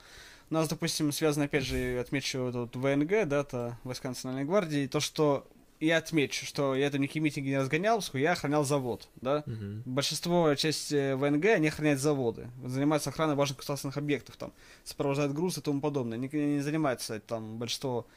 у 0.50 0.54
нас, 0.54 0.68
допустим, 0.68 1.12
связано, 1.12 1.46
опять 1.46 1.64
же, 1.64 2.00
отмечу 2.00 2.52
вот 2.52 2.76
ВНГ, 2.76 3.28
да, 3.28 3.42
это 3.42 3.78
Войска 3.84 4.10
Национальной 4.10 4.46
Гвардии, 4.46 4.88
то, 4.88 5.00
что 5.00 5.48
я 5.82 5.98
отмечу, 5.98 6.46
что 6.46 6.76
я 6.76 6.90
там 6.90 7.02
никакие 7.02 7.22
митинги 7.22 7.50
не 7.50 7.58
разгонял, 7.58 7.98
поскольку 7.98 8.20
я 8.20 8.34
охранял 8.34 8.64
завод, 8.64 9.10
да. 9.16 9.44
Мгм. 9.46 9.84
Большинство 9.86 10.54
часть 10.56 10.92
э, 10.92 11.16
ВНГ, 11.16 11.46
они 11.46 11.68
охраняют 11.68 12.00
заводы, 12.00 12.50
занимаются 12.64 13.10
охраной 13.10 13.36
важных 13.36 13.58
государственных 13.58 13.98
объектов, 13.98 14.38
там, 14.38 14.54
сопровождают 14.84 15.34
груз 15.34 15.58
и 15.58 15.62
тому 15.62 15.82
подобное. 15.82 16.18
Не, 16.18 16.30
не 16.30 16.62
занимаются 16.62 17.20
там 17.20 17.58
большинство 17.58 18.08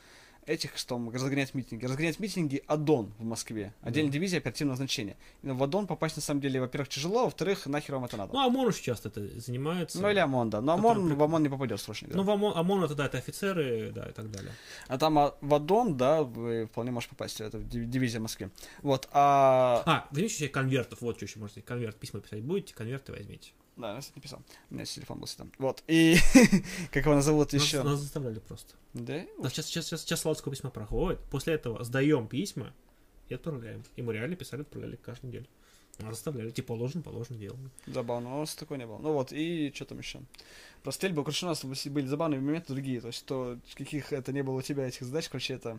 этих, 0.46 0.76
что 0.76 0.98
разгонять 1.12 1.54
митинги. 1.54 1.84
Разгонять 1.84 2.18
митинги 2.20 2.62
АДОН 2.66 3.12
в 3.18 3.24
Москве, 3.24 3.72
отдельная 3.82 4.12
дивизия 4.12 4.38
оперативного 4.38 4.76
значения. 4.76 5.16
В 5.42 5.62
АДОН 5.62 5.86
попасть, 5.86 6.16
на 6.16 6.22
самом 6.22 6.40
деле, 6.40 6.60
во-первых, 6.60 6.88
тяжело, 6.88 7.22
а 7.22 7.24
во-вторых, 7.24 7.66
нахер 7.66 7.94
вам 7.94 8.04
это 8.04 8.16
надо. 8.16 8.32
Ну, 8.32 8.46
ОМОН 8.46 8.66
очень 8.66 8.82
часто 8.84 9.08
это 9.08 9.40
занимается. 9.40 10.00
Ну 10.00 10.10
или 10.10 10.18
ОМОН, 10.18 10.50
да. 10.50 10.60
Но 10.60 10.76
Который 10.76 10.96
ОМОН, 10.98 11.12
прик- 11.12 11.16
в 11.16 11.22
ОМОН 11.22 11.42
не 11.42 11.48
попадет, 11.48 11.80
срочно 11.80 12.08
говоря. 12.08 12.22
Ну, 12.22 12.30
в 12.30 12.34
ОМОН, 12.34 12.58
ОМОН 12.58 12.84
это, 12.84 12.94
да, 12.94 13.06
это 13.06 13.18
офицеры, 13.18 13.92
да, 13.92 14.08
и 14.08 14.12
так 14.12 14.30
далее. 14.30 14.52
А 14.88 14.98
там 14.98 15.18
а, 15.18 15.34
в 15.40 15.54
АДОН, 15.54 15.96
да, 15.96 16.22
вы 16.22 16.66
вполне 16.66 16.90
можете 16.90 17.10
попасть, 17.10 17.40
это 17.40 17.58
див- 17.58 17.88
дивизия 17.88 18.20
в 18.20 18.22
Москве. 18.22 18.50
Вот, 18.82 19.08
а... 19.12 19.82
А, 19.86 20.06
возьмите 20.10 20.34
еще 20.34 20.48
конвертов, 20.48 21.00
вот 21.00 21.16
что 21.16 21.26
еще 21.26 21.38
можете, 21.38 21.62
конверт, 21.62 21.96
письма 21.96 22.20
писать 22.20 22.42
будете, 22.42 22.74
конверты 22.74 23.12
возьмите. 23.12 23.52
Да, 23.76 23.94
я, 23.94 24.00
не 24.14 24.22
писал. 24.22 24.40
У 24.70 24.74
меня 24.74 24.84
телефон 24.84 25.18
был 25.18 25.28
там. 25.36 25.50
Вот, 25.58 25.82
и... 25.88 26.16
как 26.92 27.04
его 27.04 27.14
назовут 27.14 27.52
Нас, 27.52 27.62
еще? 27.62 27.82
нас 27.82 27.98
заставляли 27.98 28.38
просто. 28.38 28.74
Да? 28.92 29.24
Да, 29.38 29.50
сейчас, 29.50 29.66
сейчас, 29.66 29.86
сейчас, 29.86 30.02
сейчас 30.02 30.20
Славского 30.20 30.54
письма 30.54 30.70
проходит, 30.70 31.20
после 31.30 31.54
этого 31.54 31.82
сдаем 31.82 32.28
письма 32.28 32.72
и 33.28 33.34
отправляем. 33.34 33.82
И 33.96 34.02
мы 34.02 34.12
реально 34.12 34.36
писали, 34.36 34.62
отправляли 34.62 34.96
каждую 34.96 35.30
неделю. 35.30 35.46
Нас 35.98 36.14
заставляли, 36.14 36.50
типа, 36.50 36.68
положено, 36.68 37.02
положено, 37.02 37.38
делаем. 37.38 37.70
Забавно, 37.86 38.36
у 38.36 38.40
нас 38.40 38.54
такого 38.54 38.78
не 38.78 38.86
было. 38.86 38.98
Ну 38.98 39.12
вот, 39.12 39.32
и 39.32 39.72
что 39.74 39.84
там 39.84 39.98
еще? 39.98 40.20
Про 40.82 40.92
стрельбу, 40.92 41.22
короче, 41.22 41.46
у 41.46 41.48
нас 41.48 41.64
были 41.64 42.06
забавные 42.06 42.40
моменты 42.40 42.72
другие, 42.72 43.00
то 43.00 43.08
есть 43.08 43.24
то, 43.26 43.58
каких 43.74 44.12
это 44.12 44.32
не 44.32 44.42
было 44.42 44.58
у 44.58 44.62
тебя 44.62 44.86
этих 44.86 45.02
задач, 45.02 45.28
короче, 45.28 45.54
это 45.54 45.78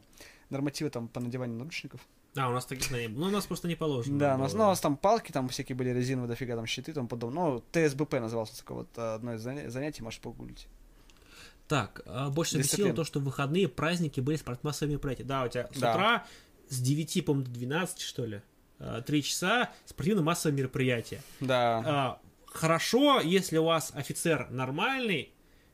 нормативы 0.50 0.90
там 0.90 1.08
по 1.08 1.20
надеванию 1.20 1.58
наручников. 1.58 2.02
А, 2.38 2.50
у 2.50 2.54
нас 2.54 2.66
таких 2.66 2.92
не 2.92 3.08
было. 3.08 3.22
Ну, 3.22 3.28
у 3.28 3.32
нас 3.32 3.46
просто 3.46 3.68
не 3.68 3.76
положено. 3.76 4.20
Да, 4.20 4.36
у 4.36 4.38
нас, 4.38 4.54
ну, 4.54 4.64
у 4.64 4.68
нас 4.68 4.80
там 4.82 4.98
палки, 4.98 5.32
там 5.32 5.48
всякие 5.50 5.76
были 5.76 5.90
резиновые, 5.92 6.28
дофига 6.30 6.56
там 6.56 6.66
щиты, 6.66 6.92
там 6.94 7.08
подобное. 7.08 7.44
Ну, 7.44 7.64
ТСБП 7.72 8.14
назывался 8.16 8.58
такое 8.58 8.80
вот 8.80 8.90
э, 8.98 9.14
одно 9.16 9.36
из 9.36 9.46
заня- 9.46 9.70
занятий, 9.70 10.04
можешь 10.04 10.20
погуглить. 10.20 10.68
Так, 11.68 12.02
а, 12.06 12.30
больше 12.30 12.58
бесило 12.58 12.94
то, 12.94 13.04
что 13.04 13.20
в 13.20 13.24
выходные 13.24 13.68
праздники 13.68 14.20
были 14.20 14.36
спортмассовые 14.36 14.92
мероприятия. 14.94 15.24
Да, 15.24 15.44
у 15.44 15.48
тебя 15.48 15.70
с 15.74 15.80
Да. 15.80 15.92
утра 15.94 16.26
с 16.70 16.80
9, 16.80 17.22
по-моему, 17.26 17.46
до 17.46 17.52
12, 17.52 18.02
что 18.02 18.26
ли, 18.26 18.42
3 19.06 19.24
часа 19.24 19.72
спортивно-массовые 19.86 20.58
мероприятия. 20.58 21.22
Да. 21.40 21.84
А, 21.86 22.20
хорошо, 22.46 23.20
если 23.22 23.58
у 23.58 23.64
вас 23.64 23.92
офицер 23.96 24.50
нормальный, 24.52 25.32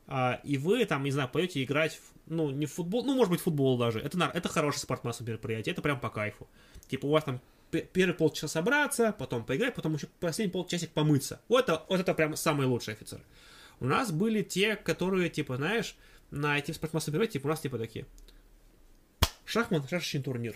а, 0.07 0.39
и 0.43 0.57
вы 0.57 0.85
там, 0.85 1.03
не 1.03 1.11
знаю, 1.11 1.27
пойдете 1.29 1.63
играть, 1.63 1.95
в, 1.95 2.10
ну, 2.27 2.49
не 2.49 2.65
футбол, 2.65 3.03
ну, 3.03 3.15
может 3.15 3.31
быть, 3.31 3.41
футбол 3.41 3.77
даже. 3.77 3.99
Это, 3.99 4.31
это 4.33 4.49
хорошее 4.49 4.81
спортмассовое 4.81 5.33
мероприятие, 5.33 5.73
это 5.73 5.81
прям 5.81 5.99
по 5.99 6.09
кайфу. 6.09 6.47
Типа 6.87 7.05
у 7.05 7.09
вас 7.09 7.23
там 7.23 7.41
первый 7.71 8.13
полчаса 8.13 8.47
собраться, 8.47 9.13
потом 9.17 9.45
поиграть, 9.45 9.75
потом 9.75 9.95
еще 9.95 10.07
последний 10.19 10.51
полчасик 10.51 10.91
помыться. 10.91 11.41
Вот 11.47 11.63
это, 11.63 11.83
вот 11.87 11.99
это 11.99 12.13
прям 12.13 12.35
самые 12.35 12.67
лучшие 12.67 12.93
офицеры. 12.93 13.23
У 13.79 13.85
нас 13.85 14.11
были 14.11 14.43
те, 14.43 14.75
которые, 14.75 15.29
типа, 15.29 15.57
знаешь, 15.57 15.95
на 16.29 16.57
эти 16.57 16.71
спортмассовые 16.71 17.15
мероприятия, 17.15 17.39
типа, 17.39 17.47
у 17.47 17.49
нас 17.49 17.59
типа 17.59 17.77
такие. 17.77 18.05
Шахмат, 19.45 19.89
шашечный 19.89 20.21
турнир. 20.21 20.55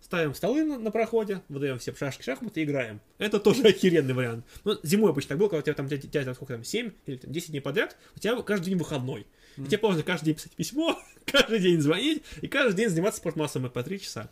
Ставим 0.00 0.34
столы 0.34 0.64
на, 0.64 0.78
на 0.78 0.90
проходе, 0.90 1.42
выдаем 1.48 1.78
все 1.78 1.94
шашки 1.94 2.22
шахматы 2.22 2.60
и 2.60 2.64
играем. 2.64 3.00
Это 3.18 3.38
тоже 3.38 3.62
охеренный 3.68 4.12
вариант. 4.12 4.44
Ну, 4.64 4.76
зимой 4.82 5.10
обычно 5.10 5.30
так 5.30 5.38
было, 5.38 5.48
когда 5.48 5.60
у 5.60 5.62
тебя 5.62 5.74
там, 5.74 5.86
у 5.86 5.88
тебя, 5.88 6.24
там 6.24 6.34
сколько 6.34 6.54
там, 6.54 6.64
7 6.64 6.90
или 7.06 7.16
там, 7.16 7.32
10 7.32 7.50
дней 7.50 7.60
подряд, 7.60 7.96
у 8.16 8.18
тебя 8.18 8.40
каждый 8.42 8.70
день 8.70 8.78
выходной. 8.78 9.26
И 9.56 9.64
тебе 9.64 9.78
положено 9.78 10.02
каждый 10.02 10.26
день 10.26 10.34
писать 10.34 10.52
письмо, 10.52 10.98
каждый 11.24 11.60
день 11.60 11.80
звонить 11.80 12.22
и 12.40 12.48
каждый 12.48 12.76
день 12.76 12.88
заниматься 12.88 13.20
спортмассом 13.20 13.68
по 13.70 13.82
3 13.82 14.00
часа. 14.00 14.30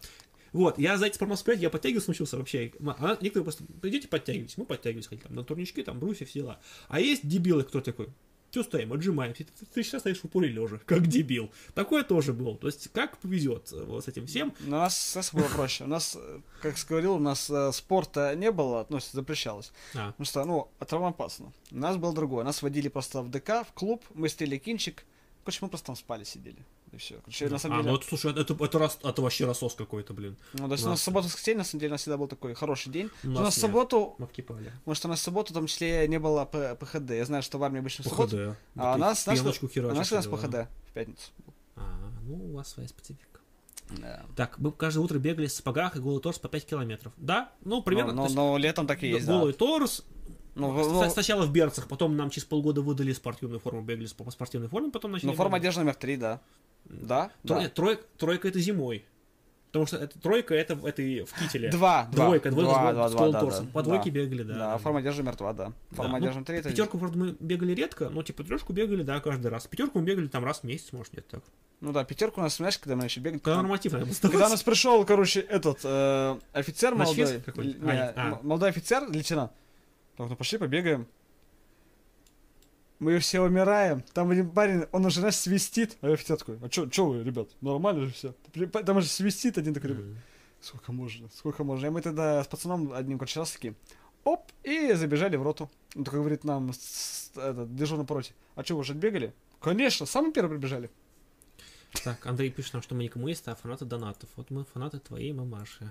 Вот, 0.53 0.79
я 0.79 0.99
за 0.99 1.07
эти 1.07 1.15
спортмассовые 1.15 1.61
я 1.61 1.71
подтягивался, 1.71 2.11
научился 2.11 2.37
вообще. 2.37 2.73
А 2.85 3.17
некоторые 3.21 3.45
просто, 3.45 3.65
придите, 3.81 4.09
подтягивайтесь. 4.09 4.57
Мы 4.57 4.65
подтягивались, 4.65 5.07
ходили 5.07 5.25
там 5.25 5.37
на 5.37 5.45
турнички, 5.45 5.83
там, 5.83 6.01
брусья, 6.01 6.27
все 6.27 6.41
дела. 6.41 6.61
А 6.89 7.01
есть 7.01 7.27
дебилы, 7.27 7.63
кто 7.63 7.81
такой, 7.81 8.09
все 8.51 8.65
стоим, 8.65 8.93
отжимаемся. 8.93 9.45
Ты, 9.45 9.67
ты 9.67 9.83
сейчас 9.83 10.03
стоишь 10.03 10.21
в 10.21 10.25
упоре 10.25 10.49
лежа, 10.49 10.81
как 10.87 11.07
дебил. 11.07 11.51
Такое 11.75 12.03
тоже 12.03 12.33
было. 12.33 12.57
То 12.57 12.67
есть, 12.67 12.91
как 12.93 13.19
повезет 13.19 13.73
э, 13.73 13.85
вот 13.85 14.05
с 14.05 14.09
этим 14.09 14.27
всем. 14.27 14.53
У 14.67 14.71
нас, 14.71 15.13
у 15.15 15.19
нас 15.19 15.33
было 15.33 15.49
проще. 15.49 15.85
У 15.85 15.87
нас, 15.87 16.17
э, 16.21 16.41
как 16.61 16.75
говорил, 16.89 17.15
у 17.15 17.21
нас 17.21 17.49
э, 17.49 17.71
спорта 17.73 18.35
не 18.35 18.51
было, 18.51 18.87
ну, 18.89 18.99
запрещалось. 19.01 19.73
А, 19.95 20.09
Потому 20.11 20.27
что, 20.27 20.45
ну, 20.45 20.69
травмоопасно. 20.85 21.53
У 21.71 21.79
нас 21.79 21.97
было 21.97 22.13
другое. 22.13 22.45
Нас 22.45 22.63
водили 22.63 22.89
просто 22.89 23.23
в 23.23 23.31
ДК, 23.31 23.65
в 23.67 23.73
клуб, 23.73 24.05
мы 24.15 24.29
стели 24.29 24.59
кинчик. 24.59 25.05
Короче, 25.51 25.59
мы 25.63 25.69
просто 25.69 25.87
там 25.87 25.97
спали, 25.97 26.23
сидели. 26.23 26.65
И 26.93 26.97
все. 26.97 27.19
Короче, 27.25 27.49
на 27.49 27.59
самом 27.59 27.79
а, 27.79 27.83
деле... 27.83 27.91
ну 27.93 27.99
это, 27.99 28.07
слушай, 28.07 28.31
это, 28.31 28.55
это, 28.55 28.79
раз- 28.79 28.99
это 29.03 29.21
вообще 29.21 29.47
рассос 29.47 29.75
какой-то, 29.75 30.15
блин. 30.15 30.37
Ну, 30.53 30.69
то 30.69 30.73
есть 30.75 30.85
у 30.85 30.87
у 30.87 30.91
нас- 30.91 30.99
нас 30.99 31.03
суббота 31.03 31.27
воскресенье, 31.27 31.59
на 31.59 31.65
самом 31.65 31.81
деле, 31.81 31.91
у 31.91 31.95
нас 31.95 32.01
всегда 32.03 32.17
был 32.17 32.29
такой 32.29 32.55
хороший 32.55 32.93
день. 32.93 33.11
У 33.25 33.27
У 33.27 33.31
нас 33.31 33.43
нас 33.43 33.57
в 33.57 33.61
субботу, 33.61 34.15
Мы 34.19 34.29
вкипали. 34.29 34.73
может, 34.85 35.05
у 35.05 35.09
нас 35.09 35.19
в 35.19 35.23
субботу, 35.25 35.53
в 35.53 35.55
том 35.55 35.67
числе, 35.67 36.07
не 36.07 36.21
было 36.21 36.45
П- 36.45 36.77
ПХД. 36.77 37.11
Я 37.11 37.25
знаю, 37.25 37.43
что 37.43 37.59
в 37.59 37.65
армии 37.65 37.81
обычно 37.81 38.05
в 38.05 38.09
субботу. 38.09 38.37
ПХД. 38.37 38.59
А 38.77 38.95
у 38.95 38.99
нас, 38.99 39.25
знаешь, 39.25 39.41
у 39.41 39.45
нас 39.45 40.13
у 40.13 40.15
нас 40.15 40.27
да. 40.27 40.37
ПХД 40.37 40.71
в 40.89 40.93
пятницу. 40.93 41.33
А, 41.75 41.83
ну, 42.23 42.35
у 42.35 42.57
вас 42.57 42.69
своя 42.69 42.89
специфика. 42.89 43.41
Да. 43.99 44.23
Так, 44.37 44.59
мы 44.61 44.71
каждое 44.71 45.01
утро 45.01 45.19
бегали 45.19 45.47
в 45.47 45.53
сапогах 45.53 45.97
и 45.97 45.99
голый 45.99 46.23
торс 46.23 46.39
по 46.39 46.49
5 46.49 46.65
километров. 46.65 47.13
Да? 47.17 47.53
Ну, 47.65 47.83
примерно. 47.83 48.13
Но, 48.13 48.23
то 48.23 48.27
есть 48.27 48.37
но 48.37 48.57
летом 48.57 48.87
так 48.87 49.03
и 49.03 49.09
есть, 49.09 49.27
да. 49.27 49.39
голый 49.39 49.53
торс. 49.53 50.05
Ну, 50.55 50.73
ну, 50.73 51.11
Сначала 51.11 51.47
в 51.47 51.53
берцах, 51.53 51.89
потом 51.89 52.17
нам 52.17 52.31
через 52.31 52.45
полгода 52.45 52.83
выдали 52.83 53.13
спортивную 53.13 53.61
форму, 53.61 53.83
бегали 53.83 54.09
по 54.17 54.31
спортивной 54.31 54.69
форме, 54.69 54.91
потом 54.91 55.13
начали. 55.13 55.29
ну, 55.29 55.35
форма 55.35 55.59
бегать. 55.59 55.63
одежды 55.67 55.81
номер 55.81 55.95
три, 55.95 56.17
да. 56.17 56.41
Да, 56.85 57.31
Тро- 57.45 57.49
да. 57.49 57.61
нет, 57.61 57.79
трой- 57.79 58.01
тройка 58.17 58.49
это 58.49 58.59
зимой. 58.59 59.05
Потому 59.67 59.87
что 59.87 59.99
это, 59.99 60.19
тройка 60.19 60.55
это, 60.55 60.77
это 60.85 61.01
и 61.01 61.23
в 61.23 61.33
кителе. 61.33 61.71
Два, 61.71 62.09
два. 62.11 62.27
Двойка, 62.27 62.51
двойка 62.51 62.71
два, 62.73 62.91
с, 62.91 62.95
два, 62.95 63.09
с 63.09 63.13
два, 63.13 63.31
да. 63.51 63.67
По 63.73 63.83
двойке 63.85 64.11
Да. 64.11 64.17
бегали, 64.17 64.43
да. 64.43 64.55
Да, 64.55 64.79
форма 64.79 64.99
одежды 64.99 65.23
номер 65.23 65.37
два, 65.37 65.53
да. 65.53 65.73
Форма 65.91 66.03
Да, 66.05 66.09
ну, 66.09 66.17
одежды 66.17 66.35
номер 66.35 66.47
три, 66.47 66.57
это... 66.59 66.71
Пятерку, 66.71 66.99
правда, 66.99 67.19
мы 67.19 67.37
бегали 67.39 67.73
редко, 67.73 68.09
но 68.09 68.25
типа 68.25 68.43
трешку 68.43 68.73
бегали, 68.73 69.05
да, 69.05 69.21
каждый 69.21 69.47
раз. 69.47 69.69
Пятерку 69.69 70.01
мы 70.01 70.05
бегали 70.07 70.27
там 70.27 70.45
раз 70.45 70.61
в 70.61 70.65
месяц, 70.65 70.93
может, 70.93 71.15
нет 71.15 71.29
так. 71.29 71.45
Ну 71.81 71.93
да, 71.93 72.03
пятерку 72.05 72.41
у 72.41 72.43
нас, 72.43 72.57
знаешь, 72.57 72.79
когда 72.79 72.97
мы 72.97 73.05
еще 73.05 73.21
бегали... 73.21 73.39
Когда 73.39 73.59
норматив, 73.59 73.93
наверное, 73.93 74.15
Когда 74.21 74.47
у 74.49 74.51
нас 74.51 74.63
пришел, 74.65 75.05
короче, 75.05 75.39
этот 75.41 75.79
э, 75.85 76.39
офицер 76.53 76.97
молодой, 76.97 77.37
л- 77.37 77.75
А, 77.89 78.13
а. 78.17 78.41
молодой 78.43 78.71
офицер, 78.71 79.09
лейтенант. 79.09 79.53
Так, 80.21 80.29
ну 80.29 80.37
пошли 80.37 80.59
побегаем. 80.59 81.07
Мы 82.99 83.19
все 83.21 83.41
умираем. 83.41 84.03
Там 84.13 84.29
один 84.29 84.51
парень, 84.51 84.85
он 84.93 85.07
уже 85.07 85.23
нас 85.23 85.41
свистит. 85.41 85.97
А 86.03 86.13
офицер 86.13 86.37
такой, 86.37 86.59
а 86.63 86.69
чё, 86.69 86.87
чё 86.91 87.07
вы, 87.07 87.25
ребят, 87.25 87.49
нормально 87.63 88.05
же 88.05 88.13
все. 88.13 88.35
Там 88.85 88.99
уже 88.99 89.07
свистит 89.07 89.57
один 89.57 89.73
такой, 89.73 89.93
ребят, 89.93 90.05
сколько 90.61 90.93
можно, 90.93 91.31
сколько 91.35 91.65
можно. 91.65 91.87
И 91.87 91.89
мы 91.89 92.03
тогда 92.03 92.45
с 92.45 92.47
пацаном 92.47 92.93
одним, 92.93 93.17
короче, 93.19 93.41
раз 93.41 93.53
таки, 93.53 93.73
оп, 94.25 94.53
и 94.63 94.93
забежали 94.93 95.37
в 95.37 95.43
роту. 95.43 95.71
Он 95.97 96.05
такой 96.05 96.21
говорит 96.21 96.45
нам, 96.45 96.71
этот, 97.35 97.75
дежурный 97.75 98.05
против, 98.05 98.35
а 98.57 98.63
что, 98.63 98.75
вы 98.75 98.81
уже 98.81 98.93
отбегали? 98.93 99.33
Конечно, 99.59 100.05
самые 100.05 100.35
первые 100.35 100.59
прибежали. 100.59 100.91
Так, 102.05 102.27
Андрей 102.27 102.51
пишет 102.51 102.75
нам, 102.75 102.83
что 102.83 102.95
мы 102.95 103.05
не 103.05 103.09
коммунисты, 103.09 103.53
а 103.53 103.55
фанаты 103.55 103.87
донатов. 103.87 104.29
Вот 104.37 104.51
мы 104.51 104.67
фанаты 104.67 104.99
твоей 104.99 105.33
мамаши. 105.33 105.91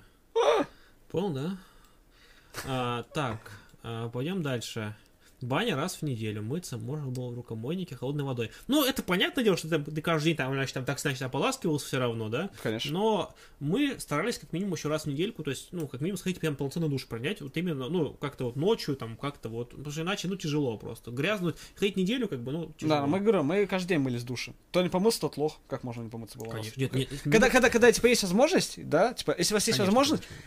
Понял, 1.10 1.31
да? 1.31 1.57
А, 2.68 3.03
так, 3.14 3.39
а, 3.68 3.68
пойдем 3.81 4.41
дальше. 4.41 4.95
Баня 5.41 5.76
раз 5.76 5.95
в 5.95 6.01
неделю. 6.01 6.41
Мыться 6.41 6.77
можно 6.77 7.07
было 7.07 7.30
в 7.30 7.35
рукомойнике 7.35 7.95
холодной 7.95 8.23
водой. 8.23 8.51
Ну, 8.68 8.85
это 8.85 9.01
понятное 9.03 9.43
дело, 9.43 9.56
что 9.56 9.69
ты, 9.69 9.80
ты 9.80 10.01
каждый 10.01 10.26
день 10.26 10.35
там, 10.35 10.53
значит, 10.53 10.73
там 10.73 10.85
так, 10.85 10.99
значит, 10.99 11.22
ополаскивался 11.22 11.85
все 11.88 11.99
равно, 11.99 12.30
да? 12.30 12.49
Конечно. 12.61 12.91
Но 12.91 13.35
мы 13.60 13.95
старались 13.99 14.38
как 14.38 14.51
минимум 14.51 14.73
еще 14.73 14.89
раз 14.89 15.03
в 15.03 15.06
недельку, 15.07 15.43
то 15.43 15.51
есть, 15.51 15.69
ну, 15.72 15.88
как 15.88 16.01
минимум 16.01 16.18
сходить 16.18 16.39
прям 16.39 16.56
полноценный 16.56 16.89
душ 16.89 17.07
принять, 17.07 17.41
вот 17.41 17.56
именно, 17.56 17.88
ну, 17.88 18.14
как-то 18.14 18.45
вот 18.45 18.57
ночью, 18.57 18.95
там, 18.95 19.15
как-то 19.15 19.49
вот, 19.49 19.69
потому 19.69 19.91
что 19.91 20.01
иначе, 20.01 20.27
ну, 20.27 20.35
тяжело 20.35 20.77
просто. 20.77 21.11
Грязнуть, 21.11 21.56
ходить 21.76 21.95
неделю, 21.95 22.27
как 22.27 22.41
бы, 22.41 22.51
ну, 22.51 22.73
тяжело. 22.77 22.95
Да, 22.95 23.07
мы 23.07 23.19
говорю, 23.22 23.43
мы 23.43 23.65
каждый 23.65 23.89
день 23.89 23.99
мылись 23.99 24.23
в 24.23 24.26
душе. 24.26 24.53
Кто 24.72 24.81
не 24.81 24.89
помылся, 24.89 25.22
тот 25.22 25.38
лох. 25.38 25.57
Как 25.68 25.84
можно 25.84 26.01
не 26.01 26.10
помыться 26.10 26.38
было? 26.38 26.49
Конечно. 26.49 26.80
Нет, 26.80 26.93
нет, 26.93 27.10
Когда, 27.23 27.49
когда, 27.49 27.69
когда, 27.69 27.91
типа, 27.91 28.07
есть 28.07 28.23
возможность, 28.23 28.88
да, 28.89 29.14
типа, 29.14 29.35
если 29.38 29.53
у 29.53 29.56
вас 29.56 29.68
есть 29.68 29.77
Конечно, 29.77 29.85
возможность, 29.85 30.23
конечно. 30.27 30.45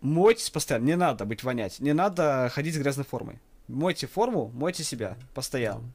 Мойтесь 0.00 0.50
постоянно, 0.50 0.84
не 0.84 0.96
надо 0.96 1.24
быть 1.24 1.42
вонять, 1.42 1.80
не 1.80 1.92
надо 1.92 2.50
ходить 2.52 2.74
с 2.74 2.78
грязной 2.78 3.04
формой. 3.04 3.38
Мойте 3.68 4.06
форму, 4.06 4.50
мойте 4.54 4.84
себя 4.84 5.16
постоянно. 5.34 5.92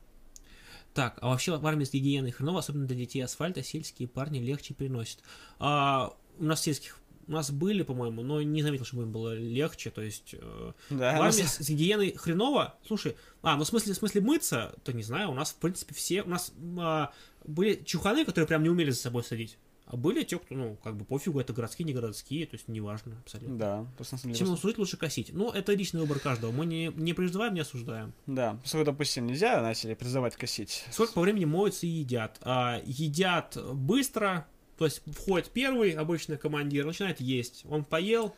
Так, 0.94 1.20
а 1.22 1.30
вообще 1.30 1.56
в 1.58 1.68
армии 1.68 1.86
с 1.86 1.92
гигиеной 1.92 2.32
хреново, 2.32 2.60
особенно 2.60 2.88
для 2.88 2.96
детей 2.98 3.22
асфальта, 3.22 3.62
сельские 3.62 4.08
парни 4.08 4.40
легче 4.40 4.74
переносят. 4.74 5.20
А, 5.60 6.16
у 6.40 6.44
нас 6.44 6.62
сельских 6.62 7.00
у 7.28 7.32
нас 7.34 7.52
были, 7.52 7.84
по-моему, 7.84 8.24
но 8.24 8.42
не 8.42 8.64
заметил, 8.64 8.86
чтобы 8.86 9.04
им 9.04 9.12
было 9.12 9.34
легче, 9.36 9.90
то 9.92 10.02
есть 10.02 10.34
э, 10.34 10.72
Да, 10.90 11.18
в 11.18 11.22
армии 11.22 11.42
нас- 11.42 11.58
с, 11.58 11.70
гигиеной 11.70 12.14
хреново. 12.16 12.76
Слушай, 12.88 13.18
а, 13.42 13.58
ну 13.58 13.66
в 13.66 13.68
смысле, 13.68 13.94
в 13.94 13.98
смысле 13.98 14.22
мыться, 14.22 14.76
то 14.84 14.94
не 14.94 15.04
знаю, 15.04 15.32
у 15.32 15.34
нас, 15.34 15.52
в 15.52 15.56
принципе, 15.56 15.94
все, 15.94 16.24
у 16.24 16.30
нас 16.30 16.54
а, 16.80 17.12
были 17.46 17.84
чуханы, 17.84 18.24
которые 18.24 18.48
прям 18.48 18.64
не 18.64 18.70
умели 18.70 18.92
за 18.92 19.00
собой 19.00 19.24
садить. 19.24 19.58
А 19.90 19.96
были 19.96 20.24
те, 20.24 20.38
кто, 20.38 20.54
ну, 20.54 20.78
как 20.84 20.98
бы 20.98 21.06
пофигу, 21.06 21.40
это 21.40 21.54
городские, 21.54 21.86
не 21.86 21.94
городские, 21.94 22.46
то 22.46 22.56
есть 22.56 22.68
неважно 22.68 23.16
абсолютно. 23.24 23.58
Да, 23.58 23.88
просто 23.96 24.16
на 24.16 24.20
самом 24.20 24.34
деле 24.34 24.40
Чем 24.40 24.48
просто- 24.48 24.62
служить, 24.62 24.78
лучше 24.80 24.98
косить. 24.98 25.30
Ну, 25.34 25.50
это 25.50 25.74
личный 25.74 26.02
выбор 26.02 26.20
каждого. 26.20 26.52
Мы 26.52 26.66
не, 26.66 26.88
не 26.96 27.14
призываем, 27.14 27.54
не 27.54 27.62
осуждаем. 27.62 28.14
Да, 28.26 28.60
поскольку, 28.62 28.86
допустим, 28.92 29.26
нельзя 29.28 29.62
начали 29.62 29.94
призывать 29.94 30.36
косить. 30.36 30.84
Сколько 30.92 31.14
по 31.14 31.22
времени 31.22 31.46
моются 31.46 31.86
и 31.86 31.90
едят? 31.90 32.38
А, 32.42 32.82
едят 32.86 33.58
быстро, 33.74 34.46
то 34.78 34.84
есть 34.86 35.02
входит 35.06 35.50
первый 35.52 35.92
обычно 35.92 36.36
командир, 36.38 36.86
начинает 36.86 37.22
есть. 37.22 37.64
Он 37.70 37.86
поел, 37.86 38.36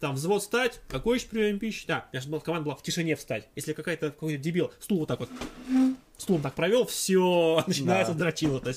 там 0.00 0.16
взвод 0.16 0.42
встать, 0.42 0.80
какой 0.88 1.18
еще 1.18 1.28
прием 1.28 1.60
пищи? 1.60 1.86
Да, 1.86 2.08
я 2.12 2.20
же 2.20 2.28
была- 2.28 2.40
команда 2.40 2.64
была 2.64 2.74
в 2.74 2.82
тишине 2.82 3.14
встать. 3.14 3.48
Если 3.54 3.72
какая-то 3.72 4.10
какой-то 4.10 4.42
дебил 4.42 4.72
стул 4.80 4.98
вот 4.98 5.08
так 5.08 5.20
вот, 5.20 5.30
стулом 6.16 6.42
так 6.42 6.54
провел, 6.54 6.86
все, 6.86 7.62
начинается 7.68 8.12
Да. 8.14 8.18
дрочило. 8.18 8.60
То 8.60 8.68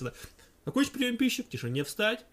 еще 0.65 0.91
прием 0.91 1.17
пищи? 1.17 1.43
В 1.43 1.49
тишине 1.49 1.83
встать, 1.83 2.25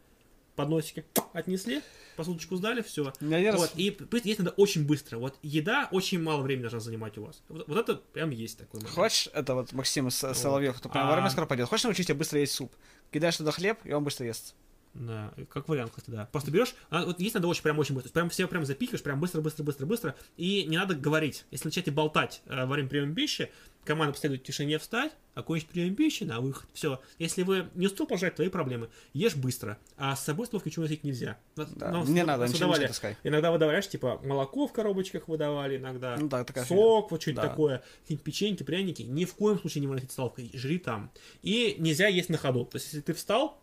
подносики 0.57 1.05
отнесли, 1.33 1.83
посудочку 2.17 2.57
сдали, 2.57 2.83
все. 2.83 3.13
Я 3.21 3.53
Вот, 3.57 3.73
и 3.77 3.97
есть 4.25 4.39
надо 4.39 4.51
очень 4.53 4.87
быстро. 4.87 5.19
Вот 5.19 5.39
еда 5.43 5.89
очень 5.93 6.21
мало 6.23 6.43
времени 6.43 6.63
должна 6.63 6.81
занимать 6.81 7.17
у 7.19 7.25
вас. 7.25 7.43
Вот, 7.49 7.67
вот 7.69 7.77
это 7.79 7.97
прям 8.13 8.31
есть 8.31 8.59
такой 8.59 8.81
момент. 8.81 8.95
Хочешь, 8.95 9.29
это 9.33 9.55
вот 9.55 9.73
Максим 9.73 10.11
С- 10.11 10.35
Соловьев, 10.35 10.77
кто 10.77 10.89
прям 10.89 11.07
в 11.07 11.11
А. 11.11 11.15
армию 11.15 11.31
скоро 11.31 11.47
пойдет. 11.47 11.69
Хочешь 11.69 11.85
научить 11.85 12.07
тебя 12.09 12.17
быстро 12.19 12.41
есть 12.41 12.53
суп? 12.55 12.73
Кидаешь 13.13 13.37
туда 13.37 13.53
хлеб, 13.53 13.79
и 13.85 13.93
он 13.93 14.05
быстро 14.05 14.27
ест. 14.27 14.55
Да, 14.99 15.33
как 15.49 15.69
вариант, 15.69 15.93
кстати, 15.95 16.11
да. 16.11 16.27
Просто 16.33 16.51
берешь, 16.51 16.75
а, 16.91 17.05
вот 17.05 17.21
есть 17.21 17.35
надо 17.35 17.47
очень 17.47 17.63
прям 17.63 17.79
очень 17.79 17.95
быстро, 17.95 18.11
прям 18.11 18.31
все 18.31 18.49
прям 18.49 18.67
запикаешь, 18.67 19.03
прям 19.03 19.21
быстро, 19.21 19.41
быстро, 19.41 19.63
быстро, 19.63 19.87
быстро, 19.87 20.17
и 20.37 20.65
не 20.65 20.77
надо 20.77 20.95
говорить. 20.97 21.45
Если 21.53 21.69
начать 21.69 21.89
болтать 21.95 22.43
э, 22.47 22.65
во 22.67 22.75
время 22.75 22.89
приема 22.89 23.15
пищи, 23.15 23.51
команда 23.85 24.13
последует 24.13 24.43
в 24.43 24.45
тишине 24.45 24.79
встать, 24.79 25.13
окончить 25.35 25.69
прием 25.69 25.95
пищи, 25.95 26.25
на 26.25 26.41
выход, 26.41 26.69
все. 26.75 27.01
Если 27.19 27.45
вы 27.45 27.69
не 27.75 27.87
успел 27.87 28.07
пожать, 28.07 28.35
твои 28.35 28.49
проблемы, 28.49 28.89
ешь 29.15 29.37
быстро, 29.37 29.79
а 29.97 30.17
с 30.17 30.25
собой 30.25 30.47
столовки 30.47 30.69
ничего 30.69 30.83
носить 30.83 31.05
нельзя. 31.05 31.39
Да, 31.55 31.67
нам 31.93 32.13
не 32.13 32.23
с- 32.23 32.27
надо, 32.27 32.49
ничего 32.49 32.67
не 32.67 32.73
выдавали- 32.73 32.87
таскай. 32.89 33.17
Иногда 33.23 33.53
выдавали, 33.53 33.81
типа, 33.81 34.21
молоко 34.25 34.67
в 34.67 34.73
коробочках 34.73 35.29
выдавали, 35.29 35.77
иногда 35.77 36.17
Ну 36.19 36.29
да, 36.29 36.43
такая 36.45 36.65
сок, 36.65 37.13
вот 37.13 37.23
что-нибудь 37.23 37.43
Да. 37.45 37.49
такое, 37.49 37.83
какие-нибудь 38.03 38.25
печеньки, 38.25 38.63
пряники. 38.65 39.03
Ни 39.03 39.25
в 39.25 39.35
коем 39.35 39.59
случае 39.61 39.81
не 39.83 39.87
выносить 39.87 40.11
столовкой, 40.11 40.51
жри 40.53 40.79
там. 40.79 41.11
И 41.43 41.77
нельзя 41.79 42.09
есть 42.09 42.29
на 42.31 42.37
ходу. 42.37 42.65
То 42.65 42.77
есть, 42.77 42.87
если 42.89 43.01
ты 43.01 43.15
встал, 43.15 43.63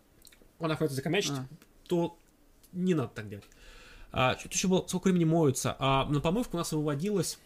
он 0.60 0.69
находится 0.69 0.95
закомячить, 0.95 1.34
А. 1.34 1.48
то 1.88 2.18
не 2.72 2.94
надо 2.94 3.10
так 3.10 3.30
делать. 3.30 3.45
А, 4.11 4.38
что 4.38 4.49
еще 4.49 4.68
было, 4.68 4.86
сколько 4.88 5.06
времени 5.06 5.26
моются? 5.26 5.76
А, 5.80 6.06
на 6.06 6.22
помывку 6.22 6.57
у 6.57 6.60
нас 6.60 6.72
выводилось 6.72 7.40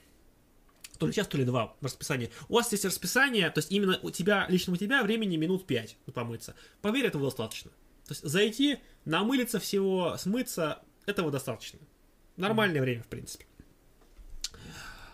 то 1.00 1.08
ли 1.08 1.14
час, 1.14 1.28
то 1.28 1.38
ли 1.38 1.46
два 1.46 1.76
в 1.80 1.86
расписании. 1.86 2.30
У 2.50 2.56
вас 2.56 2.72
есть 2.72 2.86
расписание, 2.86 3.50
то 3.50 3.60
есть 3.60 3.72
именно 3.72 3.98
у 4.04 4.12
тебя, 4.12 4.46
лично 4.50 4.74
у 4.74 4.76
тебя 4.76 5.02
времени 5.02 5.38
минут 5.38 5.66
пять 5.66 5.98
помыться. 6.14 6.56
Поверь, 6.82 7.06
этого 7.06 7.26
достаточно. 7.26 7.72
То 8.06 8.14
есть 8.14 8.24
зайти, 8.24 8.80
намылиться 9.06 9.60
всего, 9.60 10.18
смыться, 10.18 10.82
этого 11.06 11.32
достаточно. 11.32 11.80
Нормальное 12.38 12.82
время, 12.82 13.04
в 13.04 13.08
принципе. 13.08 13.46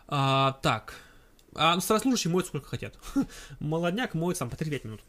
А, 0.07 0.53
так. 0.61 0.95
А 1.53 1.79
старослужащие 1.79 2.31
моют 2.31 2.47
сколько 2.47 2.67
хотят. 2.67 2.97
Молодняк 3.59 4.13
моет 4.13 4.37
сам 4.37 4.49
по 4.49 4.55
3-5 4.55 4.87
минут. 4.87 5.01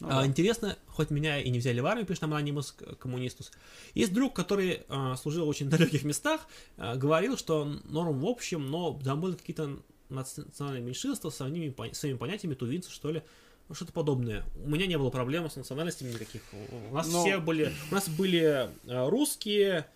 Ну, 0.00 0.08
А, 0.08 0.20
да. 0.20 0.26
Интересно, 0.26 0.76
хоть 0.88 1.10
меня 1.10 1.38
и 1.40 1.50
не 1.50 1.58
взяли 1.58 1.80
в 1.80 1.86
армию, 1.86 2.06
пишет 2.06 2.22
нам 2.22 2.34
анимус 2.34 2.74
коммунистус. 2.98 3.52
Есть 3.94 4.12
друг, 4.14 4.34
который 4.34 4.82
а, 4.88 5.14
служил 5.16 5.44
в 5.46 5.48
очень 5.48 5.68
далеких 5.68 6.02
местах, 6.04 6.46
а, 6.78 6.96
говорил, 6.96 7.36
что 7.36 7.64
норм 7.84 8.20
в 8.20 8.26
общем, 8.26 8.66
но 8.70 8.98
там 9.04 9.20
были 9.20 9.34
какие-то 9.34 9.78
национальные 10.08 10.82
меньшинства 10.82 11.30
с 11.30 11.36
своими, 11.36 11.68
пон- 11.70 11.94
своими 11.94 12.16
понятиями, 12.16 12.54
тувинцы, 12.54 12.90
что 12.90 13.10
ли, 13.12 13.22
ну, 13.68 13.74
что-то 13.74 13.92
подобное. 13.92 14.44
У 14.64 14.68
меня 14.70 14.86
не 14.86 14.98
было 14.98 15.10
проблем 15.10 15.48
с 15.48 15.54
национальностями 15.56 16.12
никаких. 16.12 16.42
У- 16.90 16.94
нас 16.94 17.06
Но- 17.12 17.22
все 17.22 17.38
были, 17.38 17.72
у 17.90 17.94
нас 17.94 18.08
были 18.08 18.70
а, 18.88 19.10
русские, 19.10 19.86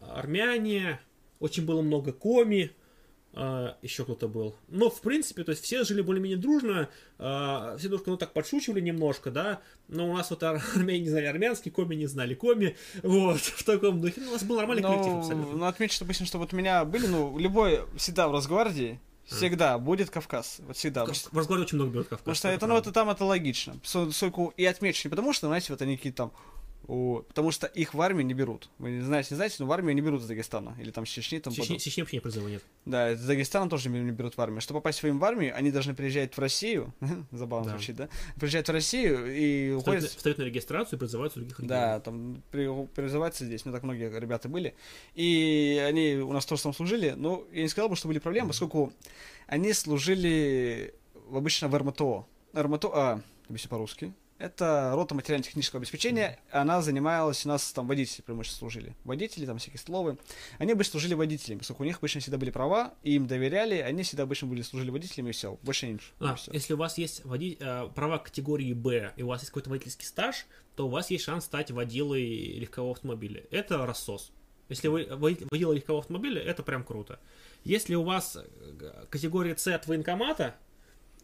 армяне, 0.00 1.00
очень 1.40 1.64
было 1.64 1.82
много 1.82 2.12
коми, 2.12 2.72
а, 2.72 2.81
еще 3.34 4.04
кто-то 4.04 4.28
был. 4.28 4.54
Но, 4.68 4.90
в 4.90 5.00
принципе, 5.00 5.42
то 5.42 5.50
есть 5.52 5.64
все 5.64 5.84
жили 5.84 6.02
более-менее 6.02 6.38
дружно, 6.38 6.88
а, 7.18 7.76
все 7.78 7.88
только, 7.88 8.10
ну, 8.10 8.16
так 8.18 8.32
подшучивали 8.34 8.80
немножко, 8.80 9.30
да, 9.30 9.60
но 9.88 10.10
у 10.10 10.14
нас 10.14 10.28
вот 10.30 10.42
ар- 10.42 10.62
армяне 10.76 11.00
не 11.00 11.08
знали 11.08 11.24
армянский, 11.26 11.70
коми 11.70 11.94
не 11.94 12.06
знали 12.06 12.34
коми, 12.34 12.76
вот, 13.02 13.40
в 13.40 13.64
таком 13.64 14.00
духе. 14.02 14.20
Ну, 14.20 14.28
у 14.28 14.32
нас 14.32 14.44
был 14.44 14.56
нормальный 14.56 14.82
коллектив 14.82 15.12
Ну, 15.12 15.18
абсолютно. 15.20 15.56
ну, 15.56 15.64
отмечу, 15.64 15.98
допустим, 16.00 16.26
что 16.26 16.38
вот 16.38 16.52
у 16.52 16.56
меня 16.56 16.84
были, 16.84 17.06
ну, 17.06 17.38
любой, 17.38 17.80
всегда 17.96 18.28
в 18.28 18.32
Росгвардии, 18.32 19.00
всегда 19.24 19.78
будет 19.78 20.10
Кавказ. 20.10 20.56
Вот 20.66 20.76
всегда. 20.76 21.06
В 21.06 21.38
разговоре 21.38 21.62
очень 21.64 21.76
много 21.76 21.90
берет 21.92 22.08
Кавказ. 22.08 22.18
Потому 22.20 22.34
что 22.34 22.48
это, 22.48 22.66
ну, 22.66 22.76
это 22.76 22.92
там 22.92 23.08
это 23.08 23.24
логично. 23.24 23.76
Поскольку 23.82 24.52
и 24.58 24.64
отмечу 24.66 25.08
не 25.08 25.10
потому, 25.10 25.32
что, 25.32 25.46
знаете, 25.46 25.72
вот 25.72 25.80
они 25.80 25.96
какие-то 25.96 26.16
там 26.16 26.32
о, 26.94 27.22
потому 27.22 27.50
что 27.52 27.66
их 27.68 27.94
в 27.94 28.00
армию 28.02 28.26
не 28.26 28.34
берут. 28.34 28.68
Вы 28.78 28.90
не 28.90 29.00
знаете, 29.00 29.28
не 29.30 29.36
знаете, 29.36 29.56
но 29.60 29.66
в 29.66 29.72
армию 29.72 29.94
не 29.94 30.02
берут 30.02 30.20
из 30.20 30.26
Дагестана. 30.26 30.76
Или 30.78 30.90
там 30.90 31.06
с 31.06 31.08
Чечни. 31.08 31.38
Там 31.38 31.52
Чечни. 31.54 31.78
Чечни 31.78 32.02
вообще 32.02 32.16
не 32.16 32.20
призыва 32.20 32.48
нет. 32.48 32.62
Да, 32.84 33.12
из 33.12 33.24
Дагестана 33.24 33.70
тоже 33.70 33.88
не 33.88 34.10
берут 34.10 34.36
в 34.36 34.40
армию. 34.42 34.60
Чтобы 34.60 34.80
попасть 34.80 35.02
в 35.02 35.10
в 35.10 35.24
армию, 35.24 35.56
они 35.56 35.70
должны 35.70 35.94
приезжать 35.94 36.34
в 36.36 36.38
Россию. 36.38 36.92
Забавно 37.32 37.70
Да. 37.70 37.76
звучит, 37.78 37.96
да? 37.96 38.08
Приезжать 38.36 38.68
в 38.68 38.72
Россию 38.72 39.24
и 39.34 39.74
Встают, 39.78 39.82
уходят... 40.02 40.10
встают 40.18 40.38
на 40.38 40.42
регистрацию 40.42 40.98
и 40.98 41.00
призываются 41.00 41.38
других 41.38 41.56
Да, 41.66 41.96
регионов. 41.98 42.02
там 42.02 42.42
при- 42.50 42.86
призываться 42.94 43.46
здесь, 43.46 43.64
ну 43.64 43.72
так 43.72 43.82
многие 43.84 44.10
ребята 44.20 44.50
были. 44.50 44.74
И 45.14 45.82
они 45.88 46.16
у 46.16 46.32
нас 46.32 46.44
тоже 46.44 46.62
там 46.62 46.74
служили, 46.74 47.14
но 47.16 47.44
я 47.52 47.62
не 47.62 47.68
сказал 47.68 47.88
бы, 47.88 47.96
что 47.96 48.08
были 48.08 48.18
проблемы, 48.18 48.48
поскольку 48.48 48.92
они 49.46 49.72
служили 49.72 50.94
в- 51.28 51.36
обычно 51.38 51.68
в 51.68 51.74
РМТО. 51.74 52.26
РМТО, 52.54 52.90
а, 52.92 53.20
объясню 53.48 53.70
по-русски. 53.70 54.12
Это 54.42 54.90
рота 54.96 55.14
материально-технического 55.14 55.78
обеспечения, 55.78 56.36
она 56.50 56.82
занималась, 56.82 57.46
у 57.46 57.48
нас 57.48 57.72
там 57.72 57.86
водители 57.86 58.22
преимущественно 58.22 58.58
служили. 58.58 58.96
Водители, 59.04 59.46
там 59.46 59.58
всякие 59.58 59.78
столовые. 59.78 60.18
Они 60.58 60.72
обычно 60.72 60.90
служили 60.90 61.14
водителями, 61.14 61.60
поскольку 61.60 61.84
у 61.84 61.86
них 61.86 61.98
обычно 61.98 62.20
всегда 62.20 62.38
были 62.38 62.50
права, 62.50 62.92
и 63.04 63.14
им 63.14 63.28
доверяли, 63.28 63.76
они 63.76 64.02
всегда 64.02 64.24
обычно 64.24 64.48
были 64.48 64.62
служили 64.62 64.90
водителями, 64.90 65.28
и 65.28 65.32
все. 65.32 65.60
Больше 65.62 65.86
ничего. 65.86 66.10
А, 66.18 66.32
и 66.32 66.36
всё. 66.36 66.52
если 66.52 66.74
у 66.74 66.76
вас 66.76 66.98
есть 66.98 67.24
води- 67.24 67.56
э, 67.60 67.88
права 67.94 68.18
категории 68.18 68.72
Б, 68.72 69.12
и 69.16 69.22
у 69.22 69.28
вас 69.28 69.42
есть 69.42 69.50
какой-то 69.50 69.70
водительский 69.70 70.06
стаж, 70.06 70.44
то 70.74 70.88
у 70.88 70.90
вас 70.90 71.10
есть 71.12 71.22
шанс 71.22 71.44
стать 71.44 71.70
водилой 71.70 72.24
легкового 72.58 72.94
автомобиля. 72.94 73.44
Это 73.52 73.86
рассос. 73.86 74.32
Если 74.68 74.88
вы 74.88 75.04
води- 75.04 75.46
водила 75.52 75.72
легкового 75.72 76.00
автомобиля, 76.02 76.42
это 76.42 76.64
прям 76.64 76.82
круто. 76.82 77.20
Если 77.62 77.94
у 77.94 78.02
вас 78.02 78.36
э, 78.36 79.04
категория 79.08 79.56
С 79.56 79.68
от 79.68 79.86
военкомата, 79.86 80.56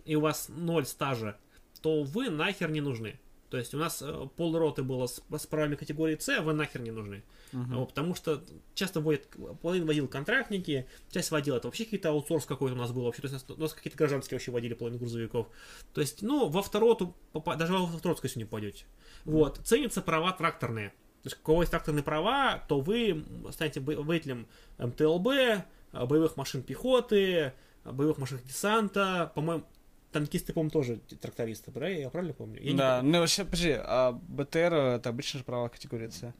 и 0.04 0.14
у 0.14 0.20
вас 0.20 0.48
ноль 0.48 0.86
стажа, 0.86 1.36
то 1.80 2.02
вы 2.02 2.30
нахер 2.30 2.70
не 2.70 2.80
нужны. 2.80 3.18
То 3.50 3.56
есть 3.56 3.72
у 3.72 3.78
нас 3.78 4.02
э, 4.02 4.28
полроты 4.36 4.82
было 4.82 5.06
с, 5.06 5.22
с 5.30 5.46
правами 5.46 5.74
категории 5.74 6.16
С, 6.18 6.28
а 6.28 6.42
вы 6.42 6.52
нахер 6.52 6.82
не 6.82 6.90
нужны. 6.90 7.22
Вот, 7.52 7.88
потому 7.88 8.14
что 8.14 8.44
часто 8.74 9.00
водят, 9.00 9.26
половину 9.62 9.86
водил 9.86 10.06
контрактники, 10.06 10.86
часть 11.10 11.30
водил 11.30 11.56
это 11.56 11.68
вообще 11.68 11.84
какие-то 11.84 12.10
аутсорс 12.10 12.44
какой-то 12.44 12.74
у 12.74 12.78
нас 12.78 12.92
был 12.92 13.04
вообще, 13.04 13.22
то 13.22 13.28
есть 13.28 13.48
у 13.48 13.52
нас, 13.52 13.58
нас 13.58 13.72
какие-то 13.72 13.96
гражданские 13.96 14.36
вообще 14.36 14.50
водили 14.50 14.74
половину 14.74 15.00
грузовиков. 15.00 15.48
То 15.94 16.02
есть, 16.02 16.20
ну, 16.20 16.48
во 16.48 16.62
второту, 16.62 17.14
даже 17.56 17.72
во 17.72 17.86
второту, 17.86 18.18
скорее 18.18 18.30
всего, 18.30 18.40
не 18.40 18.44
пойдете. 18.44 18.84
Вот, 19.24 19.60
ценятся 19.64 20.02
права 20.02 20.32
тракторные. 20.32 20.90
То 21.22 21.26
есть, 21.28 21.38
у 21.40 21.44
кого 21.44 21.62
есть 21.62 21.70
тракторные 21.70 22.02
права, 22.02 22.62
то 22.68 22.80
вы 22.80 23.24
станете 23.50 23.80
водителем 23.80 24.46
МТЛБ, 24.78 25.26
э, 25.26 25.62
боевых 26.06 26.36
машин 26.36 26.62
пехоты, 26.62 27.54
э, 27.84 27.90
боевых 27.90 28.18
машин 28.18 28.40
десанта, 28.44 29.32
по-моему, 29.34 29.64
танкисты, 30.12 30.52
по-моему, 30.52 30.70
тоже 30.70 30.96
трактористы, 31.20 31.70
правильно? 31.70 32.00
Я 32.02 32.10
правильно 32.10 32.34
помню? 32.34 32.60
Я 32.62 32.76
Да, 32.76 32.96
помню. 32.98 33.12
ну 33.12 33.18
вообще, 33.20 33.44
подожди, 33.44 33.76
а 33.78 34.12
БТР 34.12 34.74
это 34.74 35.08
обычно 35.08 35.38
же 35.38 35.44
права 35.44 35.68
категории 35.68 36.08
С. 36.08 36.34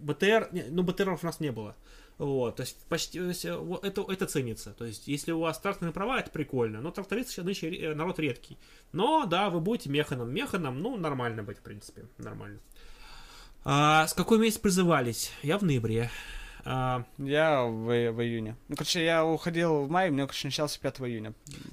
БТР, 0.00 0.48
не, 0.52 0.62
ну 0.70 0.82
БТРов 0.82 1.22
у 1.22 1.26
нас 1.26 1.40
не 1.40 1.50
было. 1.50 1.74
Вот, 2.18 2.56
то 2.56 2.62
есть 2.62 2.84
почти 2.88 3.20
то 3.20 3.26
есть, 3.26 3.44
э, 3.44 3.56
вот 3.56 3.84
это, 3.84 4.04
это 4.10 4.26
ценится. 4.26 4.72
То 4.72 4.84
есть, 4.84 5.06
если 5.06 5.30
у 5.30 5.38
вас 5.40 5.58
тракторные 5.60 5.92
права, 5.92 6.18
это 6.18 6.30
прикольно. 6.30 6.80
Но 6.80 6.90
трактористы 6.90 7.32
сейчас 7.32 7.44
нынче 7.44 7.72
э, 7.72 7.94
народ 7.94 8.18
редкий. 8.18 8.58
Но 8.92 9.24
да, 9.24 9.50
вы 9.50 9.60
будете 9.60 9.88
механом. 9.88 10.32
Механом, 10.34 10.80
ну, 10.80 10.96
нормально 10.96 11.44
быть, 11.44 11.58
в 11.58 11.62
принципе. 11.62 12.06
Нормально. 12.18 12.58
А, 13.64 14.06
с 14.08 14.14
какой 14.14 14.38
месяц 14.38 14.58
призывались? 14.58 15.30
Я 15.42 15.58
в 15.58 15.62
ноябре. 15.62 16.10
А, 16.70 17.04
Я 17.16 17.62
в, 17.62 17.86
в 17.86 18.22
июне. 18.22 18.54
Ну, 18.68 18.76
короче, 18.76 19.02
я 19.02 19.24
уходил 19.24 19.84
в 19.84 19.90
мае, 19.90 20.10
у 20.10 20.12
меня, 20.12 20.26
короче, 20.26 20.48
начался 20.48 20.78
5 20.78 21.00
июня. 21.00 21.32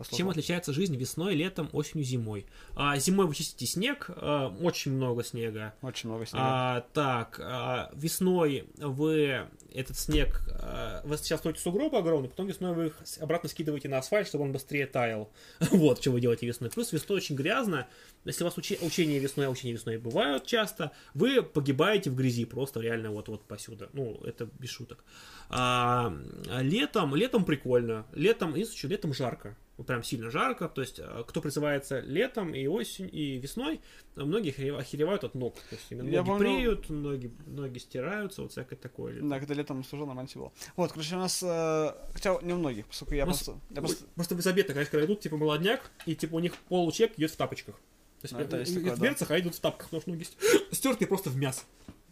чем 0.09 0.29
отличается 0.29 0.71
жизнь 0.71 0.95
весной, 0.95 1.35
летом, 1.35 1.69
осенью, 1.73 2.05
зимой? 2.05 2.45
А, 2.75 2.97
зимой 2.97 3.27
вы 3.27 3.35
чистите 3.35 3.65
снег, 3.65 4.05
а, 4.07 4.55
очень 4.61 4.93
много 4.93 5.21
снега. 5.25 5.73
Очень 5.81 6.09
много 6.09 6.25
снега. 6.25 6.45
А, 6.47 6.81
так, 6.93 7.41
а, 7.43 7.91
весной 7.93 8.69
вы 8.77 9.47
этот 9.75 9.97
снег, 9.97 10.41
а, 10.49 11.01
вы 11.03 11.17
сейчас 11.17 11.39
строите 11.39 11.59
сугробы 11.59 11.97
огромные, 11.97 12.29
потом 12.29 12.47
весной 12.47 12.73
вы 12.73 12.87
их 12.87 12.95
обратно 13.19 13.49
скидываете 13.49 13.89
на 13.89 13.97
асфальт, 13.97 14.27
чтобы 14.27 14.45
он 14.45 14.51
быстрее 14.51 14.87
таял. 14.87 15.31
Вот, 15.71 16.01
что 16.01 16.11
вы 16.11 16.21
делаете 16.21 16.47
весной. 16.47 16.71
Плюс 16.71 16.91
весной 16.91 17.17
очень 17.17 17.35
грязно. 17.35 17.87
Если 18.23 18.43
у 18.43 18.47
вас 18.47 18.57
учи- 18.57 18.79
учения 18.81 19.19
весной, 19.19 19.47
а 19.47 19.49
учения 19.49 19.73
весной 19.73 19.97
бывают 19.97 20.45
часто, 20.45 20.91
вы 21.13 21.43
погибаете 21.43 22.09
в 22.09 22.15
грязи 22.15 22.45
просто 22.45 22.79
реально 22.79 23.11
вот 23.11 23.27
вот 23.27 23.45
посюда. 23.45 23.89
Ну, 23.93 24.19
это 24.23 24.49
без 24.59 24.69
шуток. 24.69 25.03
А, 25.49 26.13
летом, 26.61 27.15
летом 27.15 27.45
прикольно. 27.45 28.05
Летом, 28.13 28.55
и 28.55 28.65
летом 28.83 29.13
жарко. 29.13 29.55
Прям 29.85 30.03
сильно 30.03 30.29
жарко. 30.29 30.69
То 30.69 30.81
есть, 30.81 30.99
а, 31.03 31.23
кто 31.23 31.41
призывается 31.41 31.99
летом 31.99 32.55
и 32.55 32.65
осень, 32.65 33.09
и 33.11 33.37
весной, 33.37 33.81
а 34.15 34.23
многие 34.23 34.51
охере- 34.53 34.77
охеревают 34.77 35.25
от 35.25 35.35
ног. 35.35 35.55
То 35.69 35.75
есть, 35.75 35.85
именно 35.89 36.07
Я 36.09 36.19
ноги 36.19 36.27
помню- 36.29 36.39
бреют, 36.39 36.89
ноги, 36.89 37.31
ноги 37.45 37.77
стираются, 37.79 38.41
вот 38.41 38.51
всякое 38.51 38.77
такое. 38.77 39.21
Да, 39.21 39.37
когда 39.39 39.53
летом 39.53 39.83
служил, 39.83 40.07
нормально 40.07 40.29
было. 40.33 40.53
Вот, 40.77 40.91
короче, 40.93 41.15
у 41.15 41.19
нас, 41.19 41.43
э, 41.43 41.91
хотя 42.13 42.39
не 42.41 42.53
у 42.53 42.57
многих, 42.57 42.87
поскольку 42.87 43.15
я 43.15 43.25
У 43.25 43.27
нас- 43.27 43.43
просто... 43.43 43.61
Я 43.71 43.81
просто... 43.81 44.05
Просто 44.15 44.35
безобидно, 44.35 44.73
конечно, 44.73 44.91
когда 44.91 45.05
идут, 45.07 45.19
типа, 45.19 45.35
молодняк, 45.35 45.91
и, 46.05 46.15
типа, 46.15 46.35
у 46.35 46.39
них 46.39 46.55
получек 46.69 47.17
идет 47.17 47.31
в 47.31 47.35
тапочках. 47.35 47.75
То 47.75 47.81
есть, 48.23 48.33
Ну, 48.33 48.39
это 48.39 48.55
э, 48.55 48.59
есть 48.61 48.73
такое, 48.75 48.95
в 48.95 48.99
да. 48.99 49.05
берцах, 49.05 49.31
а 49.31 49.39
идут 49.39 49.55
в 49.55 49.59
тапках, 49.59 49.87
потому 49.89 50.01
что 50.01 50.11
ноги 50.11 50.25
стертые 50.71 51.07
просто 51.09 51.29
в 51.29 51.35
мясо. 51.35 51.63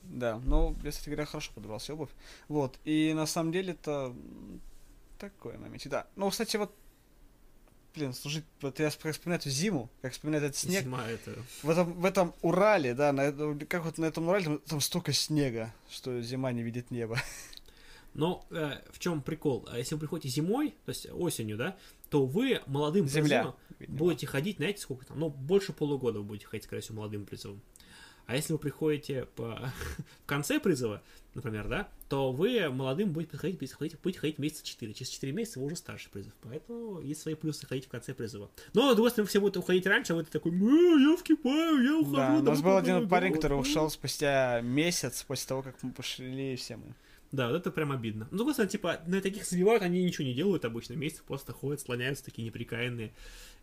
Да, 0.03 0.41
ну, 0.45 0.75
я, 0.83 0.91
кстати 0.91 1.07
говоря, 1.07 1.25
хорошо 1.25 1.51
подобрался 1.55 1.93
обувь. 1.93 2.09
Вот, 2.49 2.77
и 2.83 3.13
на 3.15 3.25
самом 3.25 3.53
деле 3.53 3.71
это 3.71 4.13
такое 5.17 5.57
моменте, 5.57 5.87
да. 5.89 6.07
Ну, 6.17 6.29
кстати, 6.29 6.57
вот, 6.57 6.71
блин, 7.95 8.13
служить, 8.13 8.45
вот 8.61 8.79
я 8.79 8.89
вспоминаю 8.89 9.39
эту 9.39 9.49
зиму, 9.49 9.89
как 10.01 10.13
вспоминаю 10.13 10.43
этот 10.43 10.57
снег, 10.57 10.83
Зима 10.83 11.07
это... 11.07 11.35
в 11.61 11.69
этом, 11.69 11.93
в 11.93 12.05
этом 12.05 12.33
Урале, 12.41 12.93
да, 12.93 13.11
на, 13.11 13.21
этом- 13.21 13.59
как 13.67 13.85
вот 13.85 13.97
на 13.97 14.05
этом 14.05 14.27
Урале, 14.27 14.45
там, 14.45 14.59
там 14.59 14.81
столько 14.81 15.13
снега, 15.13 15.73
что 15.89 16.21
зима 16.21 16.51
не 16.51 16.63
видит 16.63 16.91
неба. 16.91 17.19
Но 18.13 18.45
э, 18.51 18.79
в 18.91 18.99
чем 18.99 19.21
прикол? 19.21 19.67
А 19.71 19.77
Если 19.77 19.95
вы 19.95 19.99
приходите 20.01 20.29
зимой, 20.29 20.75
то 20.85 20.89
есть 20.89 21.07
осенью, 21.11 21.57
да, 21.57 21.77
то 22.09 22.25
вы 22.25 22.61
молодым 22.67 23.07
Земля. 23.07 23.23
призывом 23.23 23.55
будете 23.87 24.27
ходить, 24.27 24.57
знаете, 24.57 24.81
сколько 24.81 25.05
там? 25.05 25.19
Ну, 25.19 25.29
больше 25.29 25.73
полугода 25.73 26.19
вы 26.19 26.25
будете 26.25 26.47
ходить, 26.47 26.65
скорее 26.65 26.81
всего, 26.81 26.97
молодым 26.97 27.25
призывом. 27.25 27.61
А 28.25 28.35
если 28.35 28.53
вы 28.53 28.59
приходите 28.59 29.25
по... 29.35 29.71
в 30.23 30.25
конце 30.25 30.59
призыва, 30.59 31.01
например, 31.35 31.67
да, 31.67 31.87
то 32.09 32.31
вы 32.31 32.69
молодым 32.69 33.11
будете 33.11 33.37
ходить, 33.37 33.57
будете 33.57 33.75
ходить, 33.75 33.97
будете 34.01 34.19
ходить 34.19 34.39
месяца 34.39 34.65
4. 34.65 34.93
Через 34.93 35.09
4 35.09 35.33
месяца 35.33 35.59
вы 35.59 35.65
уже 35.65 35.75
старший 35.75 36.11
призыв. 36.11 36.33
Поэтому 36.41 37.01
есть 37.01 37.21
свои 37.21 37.35
плюсы 37.35 37.65
ходить 37.65 37.85
в 37.85 37.89
конце 37.89 38.13
призыва. 38.13 38.49
Но, 38.73 38.91
с 38.91 38.95
другой 38.95 39.11
стороны, 39.11 39.29
все 39.29 39.39
будут 39.39 39.57
уходить 39.57 39.85
раньше, 39.87 40.13
а 40.13 40.15
вы 40.15 40.23
такой, 40.23 40.51
«Э, 40.51 40.99
я 40.99 41.17
вкипаю, 41.17 41.83
я 41.83 41.97
ухожу. 41.97 42.15
Да, 42.15 42.35
у 42.39 42.41
нас 42.43 42.61
был 42.61 42.77
один 42.77 42.95
помогу». 42.95 43.09
парень, 43.09 43.33
который 43.33 43.59
ушел 43.59 43.89
спустя 43.89 44.61
месяц 44.61 45.23
после 45.23 45.47
того, 45.47 45.63
как 45.63 45.81
мы 45.83 45.91
пошли 45.91 46.55
все 46.55 46.77
мы. 46.77 46.95
Да, 47.33 47.47
вот 47.47 47.55
это 47.55 47.71
прям 47.71 47.91
обидно. 47.91 48.27
Ну, 48.29 48.35
с 48.35 48.37
другой 48.37 48.53
стороны, 48.53 48.69
типа, 48.69 48.99
на 49.07 49.19
таких 49.19 49.43
забивают, 49.43 49.81
они 49.81 50.03
ничего 50.03 50.23
не 50.23 50.35
делают 50.35 50.65
обычно, 50.65 50.93
месяц 50.93 51.23
просто 51.25 51.51
ходят, 51.51 51.81
слоняются, 51.81 52.23
такие 52.23 52.45
неприкаянные. 52.45 53.11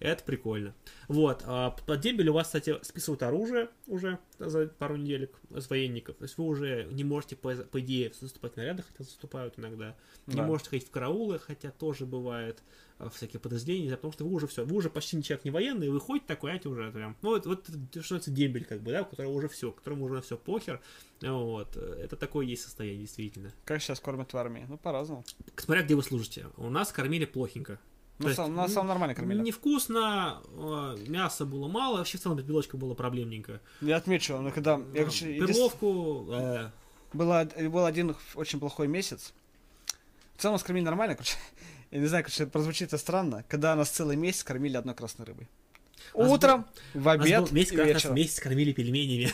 Это 0.01 0.25
прикольно. 0.25 0.75
Вот, 1.07 1.45
а 1.47 1.71
под 1.71 2.01
дембель 2.01 2.31
у 2.31 2.33
вас, 2.33 2.49
кстати, 2.49 2.77
списывают 2.83 3.23
оружие 3.23 3.69
уже 3.87 4.19
за 4.41 4.67
пару 4.67 4.97
неделек 4.97 5.31
с 5.51 5.69
военников. 5.71 6.17
То 6.17 6.25
есть 6.25 6.39
вы 6.39 6.45
уже 6.45 6.89
не 6.91 7.05
можете, 7.05 7.37
по, 7.37 7.55
по 7.55 7.81
идее, 7.81 8.13
заступать 8.19 8.55
в 8.55 8.57
нарядах, 8.57 8.87
хотя 8.87 9.05
заступают 9.05 9.59
иногда. 9.59 9.97
Не 10.27 10.37
Да. 10.37 10.47
можете 10.47 10.71
ходить 10.71 10.87
в 10.89 10.91
караулы, 10.91 11.39
хотя 11.39 11.71
тоже 11.71 12.07
бывает 12.07 12.63
а, 12.99 13.09
всякие 13.11 13.41
подразделения, 13.41 13.91
потому 13.97 14.13
что 14.13 14.25
вы 14.25 14.33
уже 14.35 14.47
все, 14.47 14.65
вы 14.65 14.77
уже 14.77 14.91
почти 14.91 15.23
человек 15.23 15.45
не 15.45 15.51
военный, 15.51 15.89
вы 15.89 16.01
ходите 16.01 16.27
такой, 16.27 16.51
знаете, 16.51 16.69
уже 16.69 16.91
прям, 16.93 17.17
ну, 17.23 17.31
вот, 17.31 17.47
вот 17.47 17.69
что 18.03 18.17
это 18.17 18.31
дембель, 18.31 18.65
как 18.65 18.83
бы, 18.83 18.93
да, 18.93 19.03
у 19.03 19.07
которого 19.07 19.33
уже 19.33 19.49
все, 19.49 19.73
которому 19.73 20.05
уже 20.05 20.21
все 20.21 20.37
похер, 20.37 20.81
вот, 21.23 21.77
это 21.77 22.17
такое 22.17 22.45
есть 22.47 22.63
состояние, 22.63 23.01
действительно. 23.01 23.53
Как 23.65 23.81
сейчас 23.81 24.01
кормят 24.01 24.33
в 24.33 24.37
армии? 24.37 24.67
Ну, 24.69 24.77
по-разному. 24.77 25.25
Смотря 25.57 25.83
где 25.83 25.95
вы 25.95 26.03
служите. 26.03 26.47
У 26.57 26.69
нас 26.71 26.93
кормили 26.93 27.25
плохенько. 27.25 27.79
На 28.21 28.25
То 28.25 28.29
есть, 28.29 28.37
самом, 28.37 28.55
на 28.55 28.69
самом 28.69 28.89
нормально 28.89 29.15
кормили. 29.15 29.41
Невкусно, 29.41 30.43
э, 30.47 30.97
мяса 31.09 31.47
было 31.47 31.69
мало, 31.69 31.97
вообще 31.97 32.19
в 32.19 32.21
целом 32.21 32.37
без 32.37 32.45
белочка 32.45 32.77
было 32.77 32.93
проблемненько. 32.93 33.63
Я 33.81 33.97
отмечу, 33.97 34.37
ну, 34.37 34.53
когда... 34.53 34.79
Я, 34.93 35.05
короче, 35.05 35.39
Перловку, 35.39 36.27
э, 36.31 36.71
Было, 37.15 37.49
был 37.59 37.87
один 37.87 38.15
очень 38.35 38.61
плохой 38.61 38.89
месяц. 38.89 39.33
В 40.37 40.43
целом 40.43 40.57
нас 40.57 40.63
кормили 40.63 40.85
нормально, 40.85 41.15
короче. 41.15 41.37
Я 41.91 42.01
не 42.01 42.07
знаю, 42.07 42.23
короче, 42.23 42.45
прозвучит 42.45 42.89
это 42.89 42.99
странно, 42.99 43.43
когда 43.49 43.75
нас 43.75 43.89
целый 43.89 44.17
месяц 44.17 44.45
кормили 44.45 44.77
одной 44.77 44.95
красной 44.95 45.25
рыбой. 45.25 45.49
Нас 46.15 46.31
Утром, 46.31 46.67
в 46.93 46.99
у 46.99 47.05
нас 47.05 47.15
обед 47.15 47.41
был 47.41 47.53
месяц, 47.53 47.73
и 47.73 47.77
вечером. 47.77 48.15
месяц 48.17 48.39
кормили 48.39 48.73
пельменями. 48.73 49.33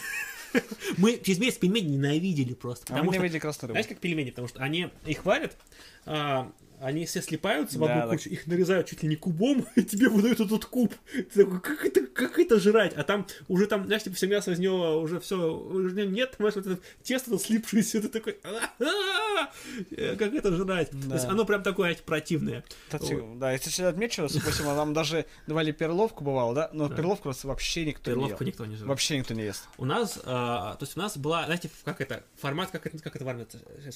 Мы 0.97 1.19
через 1.19 1.41
месяц 1.41 1.59
пельмени 1.59 1.97
ненавидели 1.97 2.55
просто. 2.55 2.95
А 2.95 3.03
мы 3.03 3.13
ненавидели 3.13 3.41
красную 3.41 3.69
рыбу. 3.69 3.75
Знаешь, 3.75 3.89
как 3.89 3.99
пельмени? 3.99 4.31
Потому 4.31 4.47
что 4.47 4.61
они 4.61 4.91
их 5.05 5.25
варят, 5.25 5.57
а, 6.05 6.53
они 6.81 7.07
все 7.07 7.23
слипаются 7.23 7.79
в 7.79 7.85
одну 7.85 8.03
Да, 8.03 8.09
кучу, 8.09 8.29
их 8.29 8.47
нарезают 8.47 8.87
чуть 8.87 9.03
ли 9.03 9.09
не 9.09 9.17
кубом, 9.17 9.67
и 9.77 9.83
тебе 9.83 10.09
выдают 10.09 10.41
этот 10.41 10.65
куб. 10.67 10.95
Ты 11.13 11.45
такой, 11.45 11.61
как 11.61 11.85
это, 11.85 12.07
как 12.07 12.39
это 12.39 12.59
жрать? 12.61 12.95
А 12.95 13.03
там 13.03 13.27
уже 13.49 13.67
там, 13.67 13.87
знаешь, 13.87 14.03
типа 14.03 14.17
все 14.17 14.27
мясо 14.27 14.53
из 14.53 14.59
него 14.59 14.99
уже 15.01 15.21
все, 15.21 15.37
уже 15.57 16.07
нет, 16.07 16.37
понимаешь, 16.37 16.57
вот 16.57 16.67
это 16.67 16.81
тесто 17.03 17.39
слипшееся, 17.39 18.01
ты 18.03 18.09
такой, 18.09 18.39
«А-а-а! 18.43 19.51
Э, 19.91 20.17
как 20.17 20.35
это 20.35 20.55
жрать? 20.55 20.91
То 20.91 21.15
есть 21.15 21.27
оно 21.27 21.45
прям 21.45 21.63
такое 21.63 21.97
противное. 22.05 22.65
Кстати, 22.87 23.23
да, 23.37 23.53
я 23.53 23.59
сейчас 23.59 23.81
отмечу, 23.87 24.29
допустим, 24.33 24.67
нам 24.67 24.93
даже 24.95 25.27
давали 25.47 25.73
перловку, 25.73 26.25
бывало, 26.25 26.55
да? 26.55 26.71
Но 26.73 26.89
Да. 26.89 26.97
перловку 26.97 27.33
вообще 27.45 27.85
никто 27.85 28.11
Перловку 28.11 28.45
не 28.45 28.49
ел. 28.51 28.53
никто 28.53 28.67
не 28.67 28.77
жрал. 28.77 28.89
Вообще 28.89 29.19
никто 29.19 29.35
не 29.35 29.43
ест. 29.45 29.69
У 29.79 29.85
нас, 29.85 30.19
а, 30.25 30.75
то 30.77 30.85
есть 30.85 30.97
у 30.97 31.01
нас 31.01 31.17
была, 31.17 31.45
знаете, 31.47 31.71
как 31.85 32.01
это, 32.01 32.23
формат, 32.41 32.71
как 32.71 32.87
это, 32.87 32.99
как 32.99 33.17
это 33.17 33.25
варят, 33.25 33.55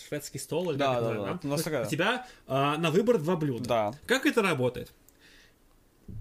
шведский 0.08 0.38
стол 0.38 0.70
или 0.70 0.78
Да, 0.78 0.86
как 0.86 0.94
это 0.96 1.02
да, 1.04 1.10
называют, 1.10 1.40
да. 1.42 1.48
У 1.48 1.50
нас 1.50 1.62
То 1.62 1.62
есть 1.62 1.64
такая. 1.64 1.86
У 1.86 1.90
тебя 1.90 2.26
а, 2.46 2.69
на 2.76 2.90
выбор 2.90 3.18
два 3.18 3.36
блюда. 3.36 3.64
Да. 3.68 3.94
Как 4.06 4.26
это 4.26 4.42
работает? 4.42 4.92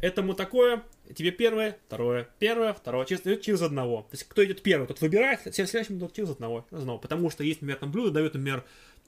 Этому 0.02 0.36
такое, 0.36 0.84
тебе 1.16 1.32
первое, 1.32 1.78
второе, 1.88 2.30
первое, 2.38 2.74
второе, 2.74 3.06
через, 3.06 3.22
идет 3.22 3.42
через 3.42 3.62
одного. 3.62 4.04
То 4.04 4.14
есть 4.14 4.24
кто 4.26 4.46
идет 4.46 4.62
первый, 4.62 4.88
тот 4.88 5.02
выбирает, 5.02 5.42
все 5.52 5.66
следующим 5.66 5.98
идут 5.98 6.14
через 6.14 6.30
одного. 6.30 6.66
одного. 6.72 7.00
Потому 7.00 7.30
что 7.30 7.44
есть, 7.44 7.62
например, 7.62 7.80
там 7.80 7.92
блюдо, 7.92 8.12
дают, 8.12 8.34
например, 8.34 8.64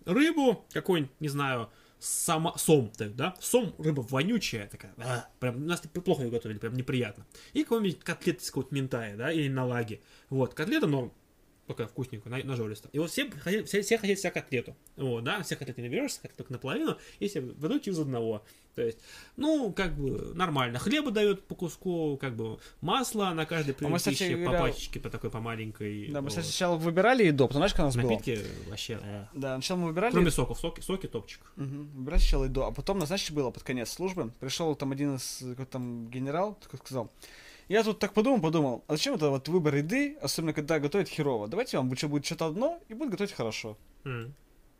рыбу, 0.05 0.65
какой-нибудь, 0.73 1.11
не 1.19 1.29
знаю, 1.29 1.69
сама, 1.99 2.57
сом, 2.57 2.91
да? 2.97 3.35
Сом, 3.39 3.75
рыба 3.77 4.01
вонючая, 4.01 4.67
такая, 4.67 4.93
а, 4.97 5.27
прям, 5.39 5.57
у 5.57 5.67
нас 5.67 5.81
плохо 5.81 6.23
ее 6.23 6.31
готовили, 6.31 6.57
прям 6.57 6.73
неприятно. 6.73 7.25
И 7.53 7.63
какой-нибудь 7.63 7.99
котлет 7.99 8.41
из 8.41 8.47
какого-то 8.47 8.73
ментая, 8.73 9.15
да, 9.15 9.31
или 9.31 9.47
налаги. 9.47 10.01
Вот, 10.29 10.53
котлета, 10.55 10.87
но 10.87 11.13
такая 11.67 11.87
вкусненькая, 11.87 12.31
на, 12.31 12.43
нажористая. 12.43 12.91
И 12.91 12.99
вот 12.99 13.09
все, 13.11 13.29
хотят- 13.29 13.67
все, 13.67 13.81
все 13.81 13.97
хотят 13.97 14.19
себе 14.19 14.31
котлету. 14.31 14.75
Вот, 14.97 15.23
да, 15.23 15.41
все 15.43 15.55
котлеты 15.55 15.81
наберешься, 15.81 16.21
хотят 16.21 16.37
только 16.37 16.51
наполовину, 16.53 16.97
если 17.19 17.39
выдают 17.39 17.83
через 17.83 17.99
одного. 17.99 18.43
То 18.75 18.81
есть, 18.81 18.99
ну, 19.35 19.71
как 19.73 19.97
бы 19.97 20.33
нормально. 20.33 20.79
Хлеба 20.79 21.11
дают 21.11 21.43
по 21.45 21.55
куску, 21.55 22.17
как 22.19 22.35
бы 22.35 22.57
масло 22.79 23.31
на 23.31 23.45
каждой 23.45 23.75
А 23.81 23.87
мы, 23.87 23.97
кстати 23.97 24.33
по 24.33 24.41
говоря, 24.41 24.59
пачечке, 24.61 24.99
по 24.99 25.09
такой, 25.09 25.29
по 25.29 25.39
маленькой. 25.41 26.07
Да, 26.07 26.19
мы, 26.21 26.25
Вот. 26.25 26.29
кстати, 26.29 26.45
сначала 26.45 26.77
выбирали 26.77 27.25
еду, 27.25 27.47
потом 27.47 27.59
знаешь, 27.59 27.73
как 27.73 27.81
у 27.81 27.83
нас 27.85 27.95
было? 27.95 28.09
Напитки 28.09 28.39
вообще... 28.69 28.99
э. 29.01 29.25
Да, 29.33 29.55
сначала 29.55 29.79
мы 29.79 29.87
выбирали 29.87 30.11
Кроме 30.11 30.31
соков, 30.31 30.59
соки, 30.59 30.79
соки 30.79 31.07
топчик. 31.07 31.41
Мгм. 31.57 31.89
Выбирать 31.95 32.21
сначала 32.21 32.45
еду, 32.45 32.63
а 32.63 32.71
потом, 32.71 33.05
знаешь, 33.05 33.21
что 33.21 33.33
было 33.33 33.51
под 33.51 33.63
конец 33.63 33.91
службы? 33.91 34.31
Пришел 34.39 34.73
там 34.75 34.91
один 34.93 35.15
из 35.15 35.39
какой-то 35.39 35.71
там 35.71 36.09
генерал, 36.09 36.57
такой 36.61 36.79
сказал, 36.79 37.11
я 37.71 37.83
тут 37.83 37.99
так 37.99 38.13
подумал, 38.13 38.41
подумал, 38.41 38.83
а 38.87 38.93
зачем 38.93 39.15
это 39.15 39.29
вот 39.29 39.47
выбор 39.47 39.75
еды, 39.75 40.17
особенно 40.21 40.53
когда 40.53 40.79
готовят 40.79 41.07
херово? 41.07 41.47
Давайте 41.47 41.77
вам 41.77 41.89
лучше 41.89 42.07
будет 42.07 42.25
что-то 42.25 42.47
одно 42.47 42.79
и 42.89 42.93
будет 42.93 43.11
готовить 43.11 43.31
хорошо. 43.31 43.77
М. 44.03 44.33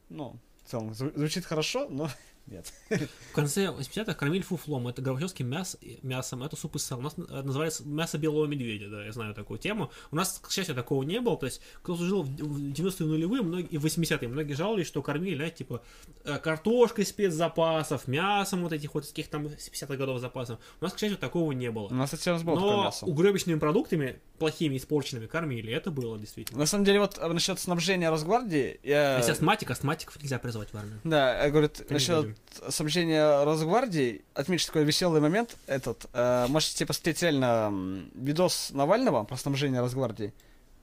Ну, 0.09 0.35
в 0.65 0.69
целом, 0.69 0.91
зву- 0.91 1.15
звучит 1.18 1.45
хорошо, 1.45 1.88
но 1.89 2.09
нет. 2.47 2.72
В 3.31 3.34
конце 3.34 3.68
80-х 3.68 4.13
кормили 4.13 4.41
фуфлом, 4.41 4.88
это 4.88 5.01
горбачевским 5.01 5.47
мяс, 5.47 5.77
мясом, 6.01 6.43
это 6.43 6.55
суп 6.55 6.76
из 6.76 6.84
сала. 6.84 6.99
У 6.99 7.03
нас 7.03 7.15
э, 7.18 7.41
называется 7.41 7.88
мясо 7.88 8.18
белого 8.18 8.45
медведя, 8.45 8.89
да, 8.89 9.05
я 9.05 9.11
знаю 9.11 9.34
такую 9.34 9.59
тему. 9.59 9.91
У 10.11 10.15
нас, 10.15 10.39
к 10.41 10.51
счастью, 10.51 10.76
такого 10.76 11.03
не 11.03 11.19
было, 11.22 11.38
то 11.38 11.45
есть, 11.45 11.61
кто 11.81 11.95
служил 11.95 12.23
в 12.23 12.31
в 12.51 12.73
90-е 12.73 13.07
нулевые 13.07 13.41
многие, 13.41 13.68
и 13.68 13.77
в 13.77 13.85
80-е, 13.85 14.27
многие 14.27 14.53
жаловались, 14.53 14.88
что 14.88 15.01
кормили, 15.01 15.35
знаете, 15.35 15.57
типа, 15.57 15.81
э, 16.23 16.38
картошкой 16.38 17.05
спецзапасов, 17.05 18.07
мясом 18.07 18.63
вот 18.63 18.73
этих 18.73 18.93
вот 18.93 19.05
из 19.05 19.09
каких 19.09 19.27
там 19.27 19.45
50-х 19.45 19.95
годов 19.95 20.19
запасов. 20.19 20.59
У 20.80 20.84
нас, 20.84 20.93
к 20.93 20.99
счастью, 20.99 21.18
такого 21.18 21.51
не 21.51 21.72
было. 21.72 21.88
У 21.88 21.93
нас, 21.93 22.11
кстати, 22.11 22.30
у 22.30 22.34
нас 22.34 22.43
было 22.43 22.59
Но 22.59 22.84
мясо. 22.84 23.05
угребочными 23.05 23.59
продуктами, 23.59 24.19
плохими, 24.38 24.77
испорченными, 24.77 25.27
кормили, 25.27 25.73
это 25.73 25.91
было 25.91 26.18
действительно. 26.18 26.59
На 26.59 26.65
самом 26.65 26.85
деле, 26.85 26.99
вот 26.99 27.18
а, 27.19 27.30
насчет 27.30 27.59
снабжения 27.59 28.09
Росгвардии, 28.09 28.80
я... 28.84 29.18
Если 29.18 29.31
астматик, 29.31 29.72
астматиков 29.72 30.22
нельзя 30.22 30.39
призывать 30.39 30.73
в 30.73 30.77
армию. 30.77 30.99
Да, 31.03 31.43
я 31.43 31.49
говорю, 31.49 31.69
не 31.89 31.93
насчет 31.93 32.30
снабжения 32.69 33.43
Росгвардии, 33.43 34.23
отмечу 34.33 34.67
такой 34.67 34.83
веселый 34.83 35.21
момент, 35.21 35.57
этот, 35.67 36.05
э, 36.13 36.47
можете 36.49 36.85
посмотреть 36.85 37.21
реально 37.21 38.03
видос 38.13 38.71
Навального 38.71 39.23
про 39.23 39.37
снабжение 39.37 39.81
Росгвардии, 39.81 40.33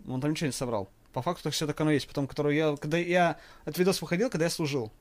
он 0.06 0.20
там 0.20 0.30
ничего 0.30 0.46
не 0.46 0.52
собрал. 0.52 0.88
По 1.12 1.22
факту 1.22 1.50
все 1.50 1.66
так 1.66 1.80
оно 1.80 1.90
есть, 1.90 2.06
потом, 2.06 2.26
который 2.26 2.56
я, 2.56 2.76
когда 2.76 2.98
я, 2.98 3.38
этот 3.64 3.78
видос 3.78 4.00
выходил, 4.00 4.30
когда 4.30 4.46
я 4.46 4.50
служил, 4.50 4.92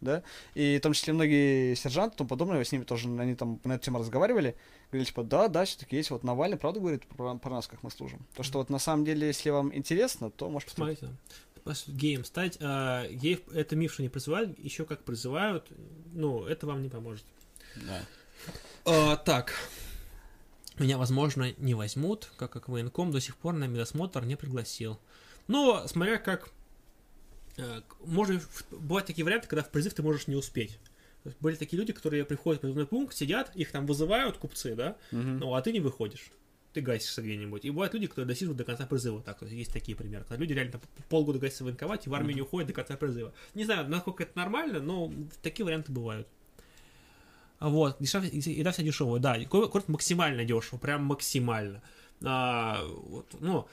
да, 0.00 0.22
и 0.54 0.78
в 0.78 0.80
том 0.80 0.92
числе 0.92 1.12
многие 1.12 1.74
сержанты 1.74 2.14
и 2.14 2.18
тому 2.18 2.28
подобное, 2.28 2.62
с 2.62 2.70
ними 2.70 2.84
тоже, 2.84 3.08
они 3.08 3.34
там 3.34 3.60
на 3.64 3.74
эту 3.74 3.86
тему 3.86 3.98
разговаривали, 3.98 4.56
говорили, 4.90 5.06
типа, 5.06 5.22
да, 5.24 5.48
да, 5.48 5.64
все-таки 5.64 5.96
есть, 5.96 6.10
вот 6.10 6.22
Навальный, 6.22 6.56
правда, 6.56 6.80
говорит 6.80 7.06
про, 7.06 7.36
про 7.36 7.50
нас, 7.50 7.66
как 7.66 7.82
мы 7.82 7.90
служим. 7.90 8.24
То, 8.34 8.42
что 8.42 8.58
вот 8.58 8.70
на 8.70 8.78
самом 8.78 9.04
деле, 9.04 9.26
если 9.26 9.50
вам 9.50 9.74
интересно, 9.74 10.30
то 10.30 10.48
можете... 10.48 10.70
Посмотрите. 10.70 11.08
Геем 11.86 12.24
стать. 12.24 12.58
а, 12.60 13.06
геев 13.08 13.40
это 13.52 13.76
миф, 13.76 13.92
что 13.94 14.02
не 14.02 14.08
призывают, 14.08 14.58
еще 14.58 14.84
как 14.84 15.04
призывают, 15.04 15.66
ну, 16.12 16.44
это 16.46 16.66
вам 16.66 16.82
не 16.82 16.88
поможет. 16.88 17.24
Да. 17.86 18.04
А, 18.84 19.16
так. 19.16 19.52
Меня, 20.78 20.96
возможно, 20.96 21.52
не 21.58 21.74
возьмут, 21.74 22.30
как 22.36 22.52
как 22.52 22.68
военком 22.68 23.10
до 23.10 23.20
сих 23.20 23.36
пор 23.36 23.54
на 23.54 23.64
медосмотр 23.64 24.24
не 24.24 24.36
пригласил. 24.36 24.98
Но, 25.48 25.86
смотря 25.88 26.18
как... 26.18 26.50
э, 27.56 27.80
в- 28.00 28.64
бывают 28.70 29.06
такие 29.06 29.24
варианты, 29.24 29.48
когда 29.48 29.62
в 29.64 29.70
призыв 29.70 29.94
ты 29.94 30.02
можешь 30.02 30.26
не 30.28 30.36
успеть. 30.36 30.78
Были 31.40 31.56
такие 31.56 31.78
люди, 31.78 31.92
которые 31.92 32.24
приходят 32.24 32.58
в 32.58 32.62
призывной 32.62 32.86
пункт, 32.86 33.14
сидят, 33.16 33.50
их 33.56 33.72
там 33.72 33.86
вызывают, 33.86 34.38
купцы, 34.38 34.74
да, 34.76 34.96
Мгм. 35.10 35.38
ну, 35.40 35.54
а 35.54 35.60
ты 35.62 35.72
не 35.72 35.80
выходишь. 35.80 36.30
Ты 36.72 36.80
гасишься 36.82 37.22
где-нибудь. 37.22 37.64
И 37.64 37.70
бывают 37.70 37.94
люди, 37.94 38.06
которые 38.06 38.26
досиживают 38.28 38.58
до 38.58 38.64
конца 38.64 38.86
призыва. 38.86 39.22
Так, 39.22 39.40
есть 39.42 39.72
такие 39.72 39.96
примеры. 39.96 40.24
Когда 40.24 40.36
люди 40.40 40.52
реально 40.52 40.80
полгода 41.08 41.38
гасятся 41.38 41.64
военковать 41.64 42.06
и 42.06 42.10
в 42.10 42.14
армию 42.14 42.34
не 42.34 42.42
уходят 42.42 42.68
до 42.68 42.74
конца 42.74 42.96
призыва. 42.96 43.32
Не 43.54 43.64
знаю, 43.64 43.88
насколько 43.88 44.22
это 44.22 44.36
нормально, 44.36 44.80
но 44.80 45.12
такие 45.42 45.64
варианты 45.64 45.92
бывают. 45.92 46.28
Вот, 47.60 47.96
дешевле, 47.98 48.28
и- 48.28 48.38
еда 48.52 48.70
вся 48.70 48.82
дешевая, 48.84 49.20
да, 49.20 49.36
и 49.36 49.44
ко- 49.44 49.66
курорт 49.66 49.88
максимально 49.88 50.44
дешево, 50.44 50.78
прям 50.78 51.02
максимально. 51.04 51.82
А, 52.22 52.84
вот, 52.84 53.34
ну, 53.40 53.66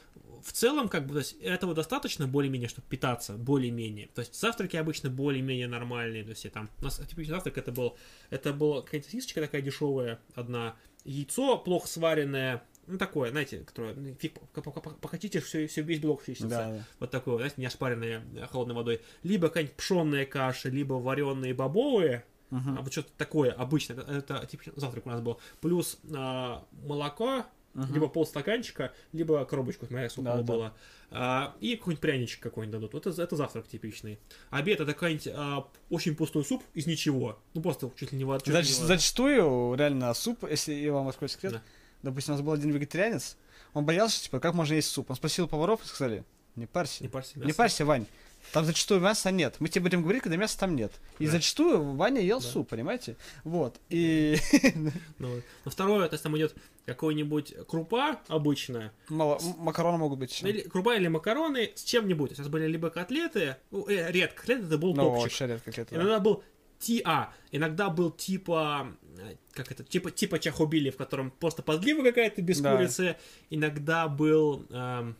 в 0.43 0.51
целом, 0.53 0.89
как 0.89 1.05
бы, 1.05 1.13
то 1.13 1.19
есть, 1.19 1.33
этого 1.33 1.75
достаточно 1.75 2.27
более-менее, 2.27 2.67
чтобы 2.67 2.87
питаться, 2.87 3.33
более-менее. 3.33 4.09
То 4.15 4.21
есть, 4.21 4.39
завтраки 4.39 4.75
обычно 4.75 5.09
более-менее 5.09 5.67
нормальные, 5.67 6.23
то 6.23 6.31
есть, 6.31 6.51
там, 6.51 6.69
у 6.79 6.83
нас 6.83 6.97
типичный 6.97 7.35
завтрак, 7.35 7.57
это 7.59 7.71
был, 7.71 7.95
это 8.31 8.53
была 8.53 8.81
какая-то 8.81 9.05
сосисочка 9.05 9.41
такая 9.41 9.61
дешевая, 9.61 10.19
одна, 10.33 10.75
яйцо 11.03 11.57
плохо 11.57 11.87
сваренное, 11.87 12.63
ну, 12.87 12.97
такое, 12.97 13.31
знаете, 13.31 13.59
которое, 13.59 13.93
ну, 13.95 14.13
фиг, 14.19 14.33
по- 14.33 14.61
по- 14.61 14.71
по- 14.71 14.89
похотите, 14.91 15.39
все, 15.41 15.67
все 15.67 15.81
весь 15.81 15.99
белок 15.99 16.23
чистится. 16.25 16.47
Да, 16.49 16.71
да. 16.71 16.83
Вот 16.99 17.11
такое, 17.11 17.37
знаете, 17.37 17.55
не 17.57 17.65
ошпаренное 17.65 18.23
э, 18.35 18.47
холодной 18.47 18.75
водой. 18.75 19.01
Либо 19.23 19.47
какая-нибудь 19.47 19.75
пшенная 19.75 20.25
каша, 20.25 20.69
либо 20.69 20.93
вареные 20.95 21.53
бобовые, 21.53 22.25
Мгм. 22.51 22.77
а 22.77 22.81
вот 22.81 22.91
что-то 22.91 23.09
такое 23.17 23.51
обычно, 23.51 23.93
это, 24.01 24.45
типа 24.45 24.63
завтрак 24.75 25.05
у 25.05 25.09
нас 25.09 25.21
был. 25.21 25.39
Плюс 25.61 25.97
а, 26.15 26.65
молоко, 26.71 27.45
Мгм. 27.73 27.93
либо 27.93 28.07
полстаканчика, 28.07 28.93
либо 29.11 29.43
коробочку, 29.43 29.85
смотря 29.85 30.09
сколько 30.09 30.31
Да, 30.31 30.39
его 30.39 30.57
да. 30.63 30.73
А, 31.11 31.55
и 31.59 31.75
какой-нибудь 31.75 32.01
пряничек 32.01 32.39
какой-нибудь 32.41 32.71
дадут. 32.79 32.93
Вот 32.93 33.05
это, 33.07 33.21
это 33.21 33.35
завтрак 33.35 33.67
типичный. 33.67 34.17
Обед 34.49 34.79
это 34.79 34.93
какой-нибудь 34.93 35.27
а, 35.33 35.67
очень 35.89 36.15
пустой 36.15 36.45
суп 36.45 36.63
из 36.73 36.87
ничего. 36.87 37.37
Ну 37.53 37.61
просто 37.61 37.91
чуть 37.97 38.11
ли 38.13 38.17
не 38.17 38.23
вода. 38.23 38.43
Зач- 38.49 38.85
зачастую, 38.85 39.75
реально, 39.75 40.13
суп, 40.13 40.45
если 40.49 40.73
я 40.73 40.93
вам 40.93 41.07
раскрою 41.07 41.29
секрет, 41.29 41.53
Да. 41.53 41.61
Допустим, 42.05 42.33
у 42.33 42.37
нас 42.37 42.45
был 42.45 42.53
один 42.53 42.71
вегетарианец, 42.71 43.37
он 43.73 43.85
боялся, 43.85 44.21
типа, 44.23 44.39
как 44.39 44.53
можно 44.53 44.73
есть 44.73 44.89
суп. 44.89 45.09
Он 45.09 45.15
спросил 45.15 45.47
поваров 45.47 45.83
и 45.83 45.87
сказали, 45.87 46.23
не 46.55 46.65
парься, 46.65 47.03
Не 47.03 47.09
парься, 47.09 47.37
не 47.37 47.45
мясо. 47.45 47.57
парься, 47.57 47.85
Вань, 47.85 48.05
там 48.53 48.63
зачастую 48.63 49.01
мяса 49.01 49.31
нет. 49.31 49.55
Мы 49.59 49.67
тебе 49.67 49.81
будем 49.81 50.01
говорить, 50.03 50.21
когда 50.23 50.37
мяса 50.37 50.57
там 50.57 50.75
нет. 50.75 50.91
И 51.19 51.25
Да. 51.25 51.31
зачастую 51.33 51.83
Ваня 51.95 52.21
ел 52.21 52.39
Да. 52.39 52.45
суп, 52.47 52.69
понимаете? 52.69 53.17
Вот. 53.43 53.79
И 53.89 54.37
Ну. 55.19 55.41
Но 55.65 55.71
второе, 55.71 56.07
то 56.07 56.13
есть 56.13 56.23
там 56.23 56.37
идет 56.37 56.55
какой-нибудь 56.85 57.55
крупа 57.67 58.21
обычная, 58.27 58.93
мало- 59.09 59.39
макароны 59.57 59.97
могут 59.97 60.19
быть. 60.19 60.41
или, 60.43 60.61
крупа 60.61 60.95
или 60.95 61.07
макароны 61.07 61.71
с 61.75 61.83
чем-нибудь. 61.83 62.37
Нас 62.37 62.47
были 62.47 62.67
либо 62.67 62.89
котлеты, 62.91 63.57
ну, 63.71 63.87
э, 63.89 64.11
редко 64.11 64.41
котлеты, 64.41 64.65
это 64.65 64.77
был 64.77 64.93
Ну, 64.93 65.03
топчик. 65.03 65.25
очень 65.25 65.47
редко 65.47 65.71
это. 65.81 65.95
Иногда 65.95 66.19
был 66.19 66.43
ТА, 66.79 67.33
иногда 67.51 67.89
был 67.89 68.11
типа, 68.11 68.87
э, 69.19 69.35
как 69.53 69.71
это, 69.71 69.83
типа, 69.83 70.11
типа 70.11 70.39
чахобили, 70.39 70.89
в 70.89 70.97
котором 70.97 71.31
просто 71.31 71.61
подлива 71.63 72.03
какая-то 72.03 72.41
без 72.41 72.59
Да. 72.61 72.75
курицы. 72.75 73.15
Иногда 73.49 74.07
был, 74.07 74.65
эм, 74.69 75.15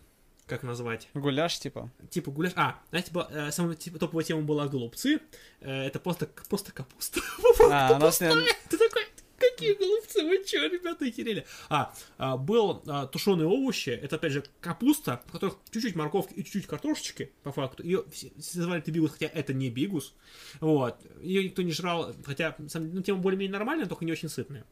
как 0.47 0.61
назвать, 0.63 1.07
Гуляш, 1.15 1.57
типа. 1.59 1.89
типа 2.09 2.29
гуляш. 2.31 2.53
А, 2.55 2.79
знаете, 2.89 3.07
типа, 3.09 3.27
э, 3.31 3.51
самая 3.51 3.75
типа, 3.75 3.97
топовая 3.97 4.23
тема 4.25 4.41
была 4.43 4.67
голубцы. 4.67 5.19
Э, 5.61 5.85
это 5.87 5.99
просто, 5.99 6.27
просто 6.49 6.71
капуста. 6.71 7.19
А, 7.71 7.93
у 7.95 7.99
нас 7.99 8.21
не- 8.21 8.29
Ты 8.69 8.77
такой, 8.77 9.04
Какие 9.37 9.73
голубцы, 9.73 10.23
вы 10.23 10.43
чё, 10.45 10.67
ребята, 10.69 11.05
охерели? 11.05 11.45
А, 11.69 11.93
а, 12.17 12.37
был 12.37 12.81
а, 12.87 13.05
тушеные 13.07 13.47
овощи, 13.47 13.89
это, 13.89 14.15
опять 14.15 14.31
же, 14.31 14.43
капуста, 14.61 15.21
в 15.27 15.31
которых 15.31 15.57
чуть-чуть 15.71 15.95
морковки 15.95 16.33
и 16.33 16.43
чуть-чуть 16.43 16.67
картошечки, 16.67 17.31
по 17.43 17.51
факту. 17.51 17.83
Ее 17.83 18.05
все, 18.11 18.31
все 18.39 18.59
называли 18.59 18.81
это 18.81 18.91
бигус, 18.91 19.11
хотя 19.11 19.27
это 19.27 19.53
не 19.53 19.69
бигус. 19.69 20.15
Вот. 20.61 20.97
Ее 21.21 21.43
никто 21.43 21.61
не 21.61 21.71
жрал, 21.71 22.13
хотя, 22.25 22.55
сам- 22.67 22.93
ну, 22.93 23.01
тема 23.01 23.19
более-менее 23.19 23.53
нормальная, 23.53 23.85
только 23.87 24.05
не 24.05 24.11
очень 24.11 24.29
сытная. 24.29 24.65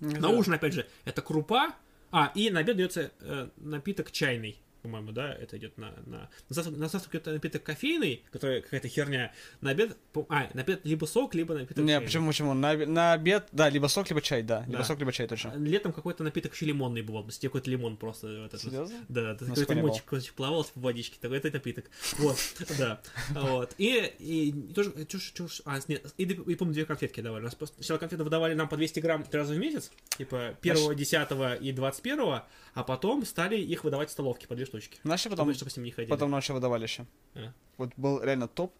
На 0.00 0.28
ужин, 0.28 0.52
опять 0.54 0.74
же, 0.74 0.86
это 1.04 1.22
крупа, 1.22 1.74
а, 2.10 2.30
и 2.34 2.50
на 2.50 2.60
обед 2.60 2.76
дается 2.76 3.10
э, 3.20 3.48
напиток 3.56 4.12
чайный, 4.12 4.58
по-моему, 4.84 5.12
да, 5.12 5.32
это 5.32 5.56
идет 5.56 5.78
на... 5.78 5.92
На, 6.04 6.28
на, 6.28 6.28
завтрак, 6.50 6.76
на 6.76 6.88
завтрак 6.88 7.14
это 7.14 7.32
напиток 7.32 7.62
кофейный, 7.62 8.22
который 8.30 8.60
какая-то 8.60 8.86
херня, 8.88 9.32
на 9.62 9.70
обед, 9.70 9.96
а, 10.28 10.50
на 10.52 10.60
обед 10.60 10.82
либо 10.84 11.06
сок, 11.06 11.34
либо 11.34 11.54
напиток 11.54 11.82
Не, 11.82 11.98
почему, 12.02 12.28
почему? 12.28 12.52
На, 12.52 12.74
на 12.74 13.14
обед, 13.14 13.48
да, 13.50 13.70
либо 13.70 13.86
сок, 13.86 14.10
либо 14.10 14.20
чай, 14.20 14.42
да. 14.42 14.62
Либо 14.66 14.80
Да. 14.80 14.84
сок, 14.84 14.98
либо 14.98 15.10
чай, 15.10 15.26
точно. 15.26 15.54
Летом 15.56 15.94
какой-то 15.94 16.22
напиток 16.22 16.52
еще 16.52 16.66
лимонный 16.66 17.00
бывал, 17.00 17.22
то 17.22 17.30
есть 17.30 17.40
какой-то 17.40 17.70
лимон 17.70 17.96
просто. 17.96 18.26
Вот 18.42 18.48
этот. 18.48 18.60
Серьезно? 18.60 18.96
Да, 19.08 19.22
нас 19.22 19.38
какой-то 19.38 19.72
лимончик 19.72 20.04
кусочек 20.04 20.34
плавал 20.34 20.64
типа, 20.64 20.80
в 20.80 20.82
водичке, 20.82 21.16
такой 21.18 21.38
это 21.38 21.50
напиток. 21.50 21.86
Вот, 22.18 22.36
да. 22.78 23.00
Вот. 23.30 23.74
И, 23.78 24.12
и 24.18 24.52
тоже, 24.74 25.06
чушь, 25.06 25.32
чушь, 25.32 25.62
а, 25.64 25.80
нет, 25.88 26.12
и, 26.18 26.24
и, 26.24 26.54
помню, 26.56 26.74
две 26.74 26.84
конфетки 26.84 27.22
давали. 27.22 27.44
Нас 27.44 27.54
просто 27.54 27.76
сначала 27.76 27.96
конфеты 27.96 28.22
выдавали 28.22 28.52
нам 28.52 28.68
по 28.68 28.76
200 28.76 29.00
грамм 29.00 29.24
три 29.24 29.40
раза 29.40 29.54
в 29.54 29.58
месяц, 29.58 29.90
типа 30.18 30.58
1, 30.60 30.94
10 30.94 31.28
и 31.62 31.72
21, 31.72 32.42
а 32.74 32.82
потом 32.82 33.24
стали 33.24 33.56
их 33.56 33.84
выдавать 33.84 34.10
в 34.10 34.12
столовке 34.12 34.46
по 34.46 34.54
две 34.54 34.66
штучки. 34.80 34.98
Что 35.16 35.30
потом, 35.30 35.46
Чтобы, 35.46 35.54
чтобы 35.54 35.70
с 35.70 35.76
ним 35.76 35.84
не 35.84 35.90
ходили. 35.90 36.10
потом 36.10 36.30
ночью 36.30 36.54
выдавали 36.54 36.82
еще? 36.84 37.06
А. 37.34 37.52
Вот 37.78 37.92
был 37.96 38.22
реально 38.22 38.48
топ, 38.48 38.72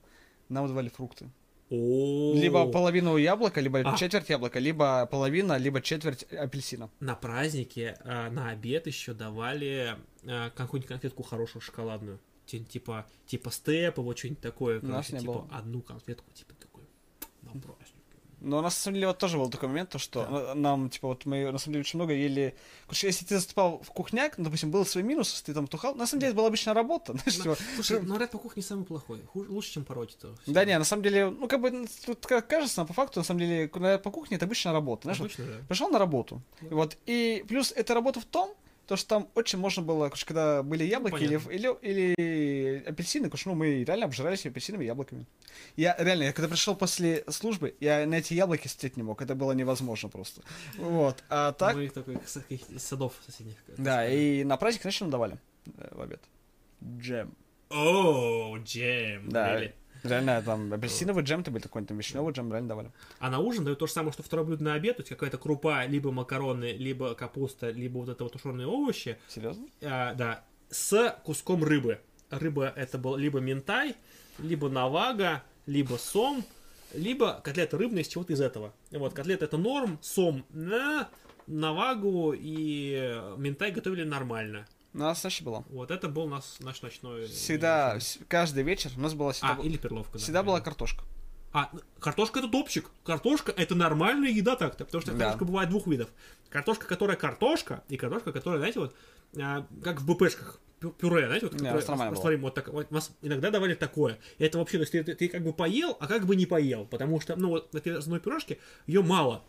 нам 0.48 0.64
выдавали 0.64 0.88
фрукты. 0.88 1.30
О, 1.70 2.34
Либо 2.34 2.66
половину 2.70 3.16
яблока, 3.16 3.60
либо 3.60 3.80
А. 3.80 3.96
четверть 3.96 4.28
яблока, 4.28 4.58
либо 4.58 5.06
половина, 5.06 5.56
либо 5.56 5.80
четверть 5.80 6.24
апельсина. 6.24 6.90
на 7.00 7.14
празднике 7.14 7.96
а, 8.04 8.30
на 8.30 8.50
обед 8.50 8.86
еще 8.86 9.14
давали 9.14 9.96
а, 10.26 10.50
какую-нибудь 10.50 10.88
конфетку 10.88 11.22
хорошую 11.22 11.62
шоколадную. 11.62 12.20
Ти- 12.46 12.62
Типа, 12.64 13.06
типа 13.26 13.50
степ, 13.50 13.96
вот 13.98 14.18
что-нибудь 14.18 14.40
такое. 14.42 14.80
Короче, 14.80 15.18
типа 15.18 15.32
было. 15.32 15.48
одну 15.50 15.80
конфетку, 15.80 16.30
типа 16.34 16.52
такой 16.60 16.84
праздник. 17.40 17.83
Но 18.44 18.60
на 18.60 18.70
самом 18.70 18.94
деле, 18.94 19.06
вот 19.08 19.18
тоже 19.18 19.38
был 19.38 19.50
такой 19.50 19.68
момент, 19.68 19.90
то, 19.90 19.98
что 19.98 20.26
на- 20.26 20.54
нам, 20.54 20.90
типа, 20.90 21.08
вот 21.08 21.24
мы, 21.26 21.50
на 21.50 21.58
самом 21.58 21.72
деле, 21.74 21.80
очень 21.80 21.98
много 21.98 22.12
ели... 22.12 22.54
Что 22.90 23.06
если 23.06 23.24
ты 23.24 23.36
заступал 23.36 23.82
в 23.82 23.90
кухняк, 23.90 24.38
ну, 24.38 24.44
допустим, 24.44 24.70
был 24.70 24.84
свой 24.86 25.02
минус, 25.02 25.32
если 25.32 25.46
ты 25.46 25.54
там 25.54 25.66
тухал, 25.66 25.94
на 25.94 26.06
самом 26.06 26.20
деле, 26.20 26.30
это 26.30 26.36
была 26.36 26.48
обычная 26.48 26.74
работа, 26.74 27.12
знаешь, 27.24 27.36
типа... 27.36 27.56
Слушай, 27.74 28.02
ну 28.02 28.18
ряд 28.18 28.30
по 28.30 28.38
кухне 28.38 28.62
самый 28.62 28.84
плохой. 28.84 29.22
Хуже, 29.32 29.50
лучше, 29.50 29.72
чем 29.72 29.84
пороть-то. 29.84 30.34
Да 30.46 30.64
не, 30.64 30.78
на 30.78 30.84
самом 30.84 31.02
деле, 31.02 31.30
ну, 31.30 31.48
как 31.48 31.60
бы, 31.60 31.70
ну, 31.70 31.86
тут 32.04 32.26
как 32.26 32.46
кажется, 32.46 32.80
но 32.82 32.86
по 32.86 32.92
факту, 32.92 33.20
на 33.20 33.24
самом 33.24 33.40
деле, 33.40 33.70
наряд 33.74 34.02
по 34.02 34.10
кухне 34.10 34.36
это 34.36 34.44
обычная 34.46 34.72
работа, 34.72 35.02
знаешь, 35.04 35.18
вот 35.18 35.26
Обычно, 35.26 35.44
да. 35.46 35.66
пришел 35.68 35.88
на 35.88 35.98
работу, 35.98 36.42
и 36.60 36.66
вот, 36.66 36.96
и 37.06 37.44
плюс 37.48 37.72
эта 37.72 37.94
работа 37.94 38.20
в 38.20 38.24
том, 38.24 38.54
то, 38.86 38.96
что 38.96 39.08
там 39.08 39.28
очень 39.34 39.58
можно 39.58 39.82
было, 39.82 40.04
короче, 40.06 40.26
когда 40.26 40.62
были 40.62 40.84
яблоки 40.84 41.22
или, 41.22 41.40
или, 41.50 41.76
или 41.82 42.84
апельсины, 42.86 43.28
короче, 43.28 43.48
ну, 43.48 43.54
мы 43.54 43.84
реально 43.84 44.06
обжирались 44.06 44.44
апельсинами 44.46 44.84
и 44.84 44.86
яблоками. 44.86 45.26
Я 45.76 45.96
реально, 45.98 46.24
я 46.24 46.32
когда 46.32 46.48
пришел 46.48 46.76
после 46.76 47.24
службы, 47.28 47.74
я 47.80 48.06
на 48.06 48.16
эти 48.16 48.34
яблоки 48.34 48.68
смотреть 48.68 48.96
не 48.96 49.02
мог, 49.02 49.22
это 49.22 49.34
было 49.34 49.52
невозможно 49.52 50.08
просто. 50.08 50.42
Вот, 50.76 51.22
а 51.28 51.52
так, 51.52 51.76
Мы 51.76 51.84
их 51.86 51.92
такой 51.92 52.18
с 52.26 52.34
каких- 52.34 52.68
из 52.70 52.82
садов 52.82 53.14
соседних. 53.26 53.56
да, 53.76 54.08
и 54.08 54.44
на 54.44 54.56
праздник, 54.56 54.84
нам 55.00 55.10
давали 55.10 55.38
э, 55.78 55.88
в 55.94 56.00
обед? 56.00 56.20
Джем. 56.98 57.34
О, 57.70 58.56
джем. 58.58 59.28
Да, 59.30 59.60
really. 59.60 59.72
Реально, 60.04 60.42
там, 60.42 60.72
апельсиновый 60.72 61.24
джем, 61.24 61.42
ты 61.42 61.50
был 61.50 61.60
такой, 61.60 61.84
там, 61.84 61.98
вишневый 61.98 62.32
джем, 62.32 62.50
реально 62.52 62.68
давали. 62.68 62.92
А 63.18 63.30
на 63.30 63.38
ужин 63.38 63.64
дают 63.64 63.78
то 63.78 63.86
же 63.86 63.92
самое, 63.92 64.12
что 64.12 64.22
второе 64.22 64.46
блюдо 64.46 64.64
на 64.64 64.74
обед, 64.74 64.96
то 64.96 65.02
есть 65.02 65.08
какая-то 65.10 65.38
крупа, 65.38 65.84
либо 65.86 66.12
макароны, 66.12 66.72
либо 66.72 67.14
капуста, 67.14 67.70
либо 67.70 67.98
вот 67.98 68.08
это 68.08 68.24
вот 68.24 68.32
тушеные 68.32 68.66
овощи. 68.66 69.18
Серьезно? 69.28 69.66
А, 69.82 70.14
да, 70.14 70.44
с 70.70 71.16
куском 71.24 71.64
рыбы. 71.64 72.00
Рыба 72.30 72.72
это 72.74 72.98
был 72.98 73.16
либо 73.16 73.38
ментай, 73.40 73.94
либо 74.38 74.68
навага, 74.68 75.42
либо 75.66 75.96
сом, 75.96 76.44
либо 76.92 77.40
котлета 77.42 77.78
рыбная 77.78 78.02
из 78.02 78.08
чего-то 78.08 78.32
из 78.32 78.40
этого. 78.40 78.72
Вот, 78.90 79.14
котлета 79.14 79.44
это 79.44 79.56
норм, 79.56 79.98
сом 80.02 80.44
на 80.50 81.08
навагу 81.46 82.34
и 82.36 83.20
ментай 83.36 83.70
готовили 83.70 84.04
нормально. 84.04 84.66
У 84.94 84.98
нас 84.98 85.22
вообще 85.24 85.42
было. 85.44 85.64
Вот 85.70 85.90
это 85.90 86.08
был 86.08 86.28
нас 86.28 86.56
наш 86.60 86.80
ночной... 86.82 87.26
Всегда, 87.26 87.96
вс- 87.96 88.20
каждый 88.28 88.62
вечер 88.62 88.90
у 88.96 89.00
нас 89.00 89.12
была 89.14 89.32
всегда, 89.32 89.56
А, 89.60 89.62
или 89.62 89.76
перловка. 89.76 90.12
да, 90.12 90.18
всегда 90.18 90.42
была 90.42 90.60
правильно. 90.60 90.64
картошка. 90.64 91.04
А, 91.52 91.70
картошка 92.00 92.38
это 92.38 92.48
топчик. 92.48 92.90
Картошка 93.04 93.52
это 93.52 93.74
нормальная 93.74 94.30
еда 94.30 94.54
так-то, 94.56 94.84
потому 94.84 95.02
что 95.02 95.12
Да. 95.12 95.18
картошка 95.18 95.44
бывает 95.44 95.68
двух 95.70 95.86
видов. 95.88 96.08
Картошка, 96.48 96.86
которая 96.86 97.16
картошка, 97.16 97.82
и 97.88 97.96
картошка, 97.96 98.32
которая, 98.32 98.60
знаете, 98.60 98.78
вот, 98.80 98.94
а, 99.36 99.66
как 99.82 100.00
в 100.00 100.06
БПшках, 100.06 100.60
пю- 100.78 100.90
пюре, 100.92 101.26
знаете, 101.26 101.46
вот, 101.46 101.60
Не, 101.60 101.72
которое 101.72 102.10
растворим, 102.10 102.40
вот 102.42 102.54
так, 102.54 102.68
вот, 102.68 102.90
нас 102.92 103.10
иногда 103.20 103.50
давали 103.50 103.74
такое. 103.74 104.18
И 104.38 104.44
это 104.44 104.58
вообще, 104.58 104.78
то 104.78 104.82
есть 104.82 104.92
ты, 104.92 105.02
ты- 105.02 105.14
ты 105.16 105.28
как 105.28 105.42
бы 105.42 105.52
поел, 105.52 105.96
а 105.98 106.06
как 106.06 106.24
бы 106.24 106.36
не 106.36 106.46
поел, 106.46 106.86
потому 106.86 107.20
что, 107.20 107.34
ну, 107.34 107.48
вот 107.48 107.72
на 107.72 107.80
одной 107.98 108.20
пюрешке 108.20 108.58
ее 108.86 109.02
мало 109.02 109.42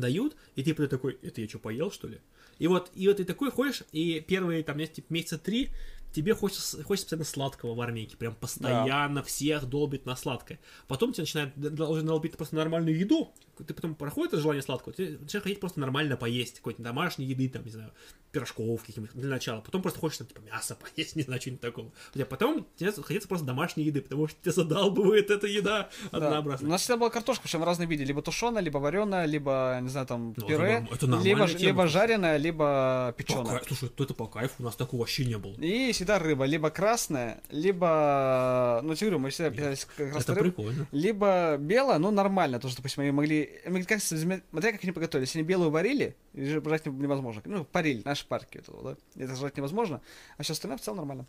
дают, 0.00 0.36
и 0.56 0.62
типа 0.62 0.82
ты 0.82 0.88
такой, 0.88 1.18
это 1.22 1.40
я 1.40 1.48
что, 1.48 1.58
поел, 1.58 1.90
что 1.90 2.08
ли? 2.08 2.18
И 2.58 2.66
вот, 2.66 2.90
и 2.94 3.06
вот 3.08 3.18
ты 3.18 3.24
такой 3.24 3.50
ходишь, 3.50 3.82
и 3.92 4.20
первые, 4.20 4.62
там, 4.64 4.78
типа, 4.84 5.12
месяца 5.12 5.38
три 5.38 5.70
тебе 6.12 6.34
хочется, 6.34 6.82
хочется 6.82 7.10
постоянно 7.10 7.24
сладкого 7.24 7.74
в 7.74 7.80
армейке, 7.80 8.16
прям 8.16 8.34
постоянно 8.34 9.22
всех 9.22 9.66
долбит 9.66 10.06
на 10.06 10.16
сладкое. 10.16 10.58
Потом 10.88 11.12
тебе 11.12 11.22
начинает 11.22 11.52
д- 11.54 11.70
д- 11.70 11.84
уже 11.84 12.02
долбить 12.02 12.36
просто 12.36 12.56
нормальную 12.56 12.98
еду, 12.98 13.32
ты 13.64 13.74
потом 13.74 13.94
проходит 13.94 14.32
это 14.34 14.42
желание 14.42 14.62
сладкого, 14.62 14.92
ты 14.94 15.18
начинаешь 15.18 15.42
хотеть 15.42 15.60
просто 15.60 15.80
нормально 15.80 16.16
поесть, 16.16 16.56
какой-то 16.56 16.82
домашней 16.82 17.24
еды, 17.26 17.48
там, 17.48 17.64
не 17.64 17.70
знаю, 17.70 17.92
пирожков 18.32 18.80
каких-нибудь 18.82 19.10
для 19.14 19.28
начала. 19.30 19.60
Потом 19.60 19.82
просто 19.82 19.98
хочешь, 20.00 20.18
там, 20.18 20.26
типа, 20.26 20.40
мясо 20.40 20.76
поесть, 20.94 21.16
не 21.16 21.22
знаю, 21.22 21.40
что-нибудь 21.40 21.60
такого. 21.60 21.92
Хотя 22.12 22.26
потом 22.26 22.66
тебе 22.76 22.92
хотится 22.92 23.28
просто 23.28 23.46
домашней 23.46 23.84
еды, 23.84 24.00
потому 24.02 24.28
что 24.28 24.40
тебя 24.40 24.52
задалбывает 24.52 25.30
эта 25.30 25.46
еда 25.46 25.88
Да. 26.12 26.18
У 26.18 26.20
однообразная. 26.22 26.70
нас 26.70 26.82
всегда 26.82 26.96
была 26.98 27.10
картошка, 27.10 27.42
причем 27.44 27.64
разные 27.64 27.86
виды. 27.88 28.04
Либо 28.04 28.22
тушеная, 28.22 28.62
либо 28.62 28.78
вареная, 28.78 29.24
либо, 29.26 29.78
не 29.82 29.88
знаю, 29.88 30.06
там, 30.06 30.34
Ну, 30.36 30.46
пюре. 30.46 30.86
нормальная 31.00 31.22
либо, 31.22 31.46
тема, 31.48 31.58
либо 31.60 31.86
жареная, 31.86 32.36
либо 32.36 33.14
печеная. 33.16 33.58
кайфу. 33.58 33.74
Слушай, 33.74 33.92
это 33.98 34.14
по 34.14 34.26
кайфу, 34.26 34.54
у 34.58 34.62
нас 34.62 34.76
такого 34.76 35.00
вообще 35.00 35.24
не 35.24 35.38
было. 35.38 35.54
И 35.54 35.92
всегда 35.92 36.18
рыба, 36.18 36.44
либо 36.44 36.70
красная, 36.70 37.40
либо, 37.50 38.80
ну, 38.82 38.94
тебе 38.94 39.08
говорю, 39.10 39.20
мы 39.24 39.30
всегда 39.30 39.50
питались 39.50 39.86
Это 39.96 40.34
рыбой. 40.34 40.50
прикольно. 40.52 40.86
Либо 40.92 41.56
белая, 41.58 41.98
ну, 41.98 42.10
нормально, 42.10 42.58
тоже, 42.60 42.76
допустим, 42.76 43.04
мы 43.04 43.12
могли, 43.12 43.47
мы 43.66 43.82
как, 43.84 44.00
смотря 44.00 44.72
как 44.72 44.82
они 44.82 44.92
приготовили, 44.92 45.26
если 45.26 45.38
они 45.38 45.46
белую 45.46 45.70
варили, 45.70 46.16
и 46.34 46.44
жрать 46.44 46.86
не- 46.86 46.92
невозможно, 46.92 47.42
ну, 47.44 47.64
парили, 47.64 48.02
наши 48.04 48.26
парки, 48.26 48.58
это, 48.58 48.72
вот, 48.72 48.98
да, 49.14 49.24
это 49.24 49.34
жрать 49.36 49.56
невозможно, 49.56 50.00
а 50.36 50.42
все 50.42 50.52
остальное 50.52 50.78
в 50.78 50.80
целом 50.80 50.98
нормально. 50.98 51.26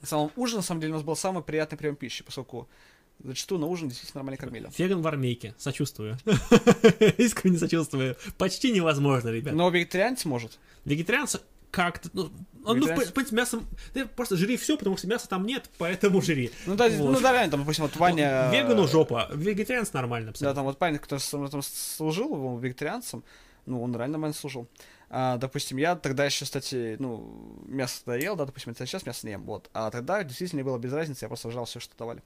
На 0.00 0.06
самом 0.06 0.32
ужин, 0.36 0.56
на 0.56 0.62
самом 0.62 0.80
деле, 0.80 0.92
у 0.92 0.96
нас 0.96 1.04
был 1.04 1.14
самый 1.16 1.42
приятный 1.42 1.78
прием 1.78 1.94
пищи, 1.94 2.24
поскольку 2.24 2.68
зачастую 3.22 3.60
на 3.60 3.66
ужин 3.66 3.88
действительно 3.88 4.18
нормально 4.20 4.36
кормили. 4.36 4.68
Веган 4.76 5.00
в 5.00 5.06
армейке. 5.06 5.54
Сочувствую. 5.58 6.18
Искренне 7.18 7.58
сочувствую. 7.58 8.16
Почти 8.36 8.72
невозможно, 8.72 9.28
ребят. 9.28 9.54
Но 9.54 9.70
вегетарианец 9.70 10.24
может. 10.24 10.58
Вегетарианцы 10.84 11.40
как-то... 11.70 12.10
Ну, 12.12 12.32
ну, 12.64 12.74
Вегетарианцы- 12.74 13.10
в 13.10 13.12
принципе, 13.12 13.36
мясом... 13.36 13.68
Ты 13.92 14.06
просто 14.06 14.36
жри 14.36 14.56
все, 14.56 14.76
потому 14.76 14.96
что 14.96 15.06
мяса 15.06 15.28
там 15.28 15.44
нет, 15.46 15.68
поэтому 15.78 16.20
жри. 16.22 16.50
Ну 16.66 16.74
да, 16.74 16.88
Вот. 16.88 17.12
ну 17.12 17.20
да, 17.20 17.32
реально, 17.32 17.50
там, 17.52 17.60
допустим, 17.60 17.84
вот 17.84 17.96
Ваня... 17.96 18.50
Вегану 18.52 18.86
жопа. 18.86 19.28
Вегетарианец 19.34 19.92
нормально 19.92 20.26
Да, 20.26 20.30
абсолютно. 20.30 20.54
там 20.54 20.64
вот 20.64 20.78
парень, 20.78 20.98
который 20.98 21.20
там 21.50 21.62
служил, 21.62 22.32
он 22.32 22.58
вегетарианцем, 22.60 23.24
ну, 23.66 23.82
он 23.82 23.92
реально 23.94 24.12
нормально 24.12 24.34
служил. 24.34 24.68
А, 25.14 25.36
допустим, 25.36 25.76
я 25.76 25.94
тогда 25.94 26.24
еще, 26.24 26.46
кстати, 26.46 26.96
ну, 26.98 27.62
мясо 27.66 28.02
тогда 28.02 28.18
ел, 28.18 28.34
да, 28.34 28.46
допустим, 28.46 28.72
это 28.72 28.86
сейчас 28.86 29.04
мясо 29.04 29.26
не 29.26 29.32
ем, 29.32 29.44
вот. 29.44 29.68
А 29.74 29.90
тогда 29.90 30.24
действительно 30.24 30.64
было 30.64 30.78
без 30.78 30.90
разницы, 30.90 31.26
я 31.26 31.28
просто 31.28 31.50
жрал 31.50 31.66
все, 31.66 31.80
что 31.80 31.94
давали. 31.98 32.22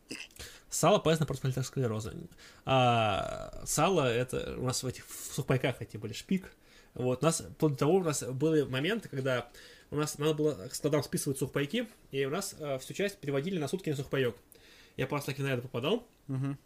Сало 0.71 1.01
полезно 1.01 1.27
против 1.27 1.47
атеросклероза. 1.47 2.15
А, 2.65 3.61
сало 3.65 4.03
это 4.03 4.55
у 4.57 4.65
нас 4.65 4.83
в 4.85 4.87
этих 4.87 5.05
в 5.09 5.35
сухпайках 5.35 5.83
эти 5.83 5.97
были 5.97 6.13
шпик. 6.13 6.53
Вот, 6.95 7.23
у 7.23 7.27
нас, 7.27 7.43
вплоть 7.57 7.73
до 7.73 7.79
того, 7.79 7.97
у 7.97 8.05
нас 8.05 8.23
были 8.23 8.63
моменты, 8.63 9.09
когда 9.09 9.49
у 9.91 9.97
нас 9.97 10.19
надо 10.19 10.35
было 10.35 10.69
к 10.69 10.75
складам 10.75 11.03
списывать 11.03 11.39
сухпайки, 11.39 11.87
и 12.11 12.25
у 12.25 12.31
нас 12.31 12.55
э, 12.59 12.79
всю 12.79 12.95
часть 12.95 13.19
переводили 13.19 13.59
на 13.59 13.69
сутки 13.69 13.91
на 13.91 13.97
сухпайок. 13.97 14.37
Я 14.97 15.07
просто 15.07 15.33
таки 15.33 15.43
на 15.43 15.49
это 15.53 15.63
попадал. 15.63 16.07
Мгм. 16.27 16.59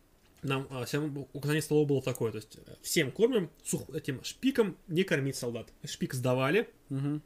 Нам 0.42 0.66
э, 0.70 0.84
всем 0.86 1.26
указание 1.32 1.60
столова 1.62 1.86
было 1.86 2.02
такое, 2.02 2.32
то 2.32 2.38
есть 2.38 2.56
э, 2.56 2.74
всем 2.82 3.10
кормим 3.10 3.50
сух, 3.64 3.88
этим 3.94 4.22
шпиком 4.24 4.76
не 4.88 5.04
кормить 5.04 5.36
солдат. 5.36 5.68
Шпик 5.84 6.14
сдавали, 6.14 6.68
Мгм. 6.88 7.22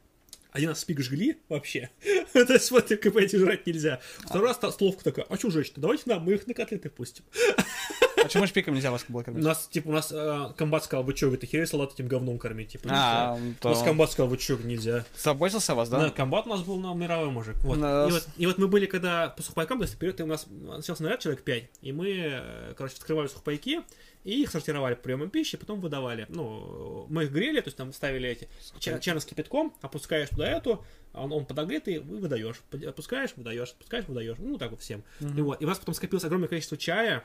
один 0.51 0.69
раз 0.69 0.81
шпик 0.81 0.99
жгли 1.01 1.37
вообще. 1.47 1.89
То 2.33 2.53
есть 2.53 2.71
вот 2.71 2.91
эти 2.91 3.35
жрать 3.37 3.65
нельзя. 3.65 4.01
Второй 4.19 4.47
раз 4.49 4.57
столовка 4.57 5.03
такая, 5.03 5.25
а 5.29 5.37
что 5.37 5.49
жечь-то? 5.49 5.79
Давайте 5.79 6.03
нам, 6.07 6.23
мы 6.23 6.33
их 6.33 6.45
на 6.47 6.53
котлеты 6.53 6.89
пустим. 6.89 7.23
Почему 8.27 8.47
шпиком 8.47 8.73
нельзя 8.73 8.91
вас 8.91 9.05
было 9.07 9.21
У 9.21 9.23
кормить? 9.23 9.43
нас, 9.43 9.67
типа, 9.67 9.89
у 9.89 9.91
нас 9.91 10.11
э, 10.11 10.47
комбат 10.57 10.83
сказал, 10.83 11.03
вы 11.03 11.13
чё, 11.13 11.29
вы 11.29 11.37
херей 11.37 11.65
салат 11.67 11.93
этим 11.93 12.07
говном 12.07 12.37
кормить? 12.39 12.69
Типа, 12.69 12.89
А, 12.91 13.37
то 13.61 13.69
У 13.69 13.71
нас 13.71 13.83
комбат 13.83 14.11
сказал, 14.11 14.29
вы 14.29 14.37
чё, 14.37 14.57
нельзя. 14.57 15.05
заботился 15.17 15.71
о 15.73 15.75
вас, 15.75 15.89
Да, 15.89 15.99
да? 15.99 16.09
комбат 16.09 16.45
у 16.47 16.49
нас 16.49 16.61
был 16.63 16.77
на 16.79 16.93
мировой 16.93 17.29
мужик. 17.31 17.55
Вот. 17.63 17.79
Да. 17.79 18.07
И, 18.07 18.11
вот, 18.11 18.27
и 18.37 18.45
вот 18.47 18.57
мы 18.57 18.67
были, 18.67 18.85
когда 18.85 19.29
по 19.29 19.41
сухпайкам, 19.43 19.77
то 19.79 19.83
есть 19.83 19.95
вперед, 19.95 20.19
и 20.19 20.23
у 20.23 20.27
нас 20.27 20.45
начался 20.49 21.03
наряд 21.03 21.19
человек 21.19 21.43
5, 21.43 21.63
и 21.81 21.91
мы, 21.91 22.07
э, 22.09 22.73
короче, 22.77 22.95
открывали 22.97 23.27
сухпайки, 23.27 23.81
и 24.23 24.41
их 24.41 24.49
сортировали 24.49 24.95
по 24.95 25.01
приемам 25.03 25.29
пищи, 25.29 25.55
потом 25.55 25.79
выдавали. 25.81 26.25
Ну, 26.29 27.05
мы 27.09 27.25
их 27.25 27.31
грели, 27.31 27.61
то 27.61 27.67
есть 27.67 27.77
там 27.77 27.93
ставили 27.93 28.27
эти 28.29 28.49
ча- 28.79 28.97
чаны 28.99 29.19
с 29.19 29.25
кипятком, 29.25 29.71
опускаешь 29.81 30.29
туда 30.29 30.47
эту, 30.49 30.83
он, 31.13 31.31
он 31.31 31.45
подогретый, 31.45 31.95
и 31.95 31.99
выдаешь. 31.99 32.59
Опускаешь, 32.87 33.33
выдаешь, 33.35 33.73
опускаешь, 33.79 34.05
выдаешь. 34.07 34.37
Ну, 34.39 34.57
так 34.57 34.71
вот 34.71 34.81
всем. 34.81 35.03
И 35.21 35.41
вот. 35.41 35.61
И 35.61 35.65
у 35.65 35.67
нас 35.67 35.77
потом 35.77 35.93
скопилось 35.93 36.23
огромное 36.23 36.47
количество 36.49 36.75
чая, 36.75 37.23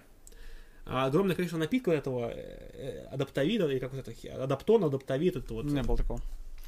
огромное 0.90 1.34
количество 1.36 1.58
напитков 1.58 1.94
этого 1.94 2.30
э, 2.30 2.34
э, 2.74 3.06
адаптовида, 3.12 3.66
или 3.68 3.78
как 3.78 3.92
вот 3.92 4.06
это, 4.06 4.42
адаптон, 4.44 4.84
адаптовид, 4.84 5.36
это 5.36 5.54
вот 5.54 5.64
Не 5.66 5.82
было 5.82 5.96
такого. 5.96 6.20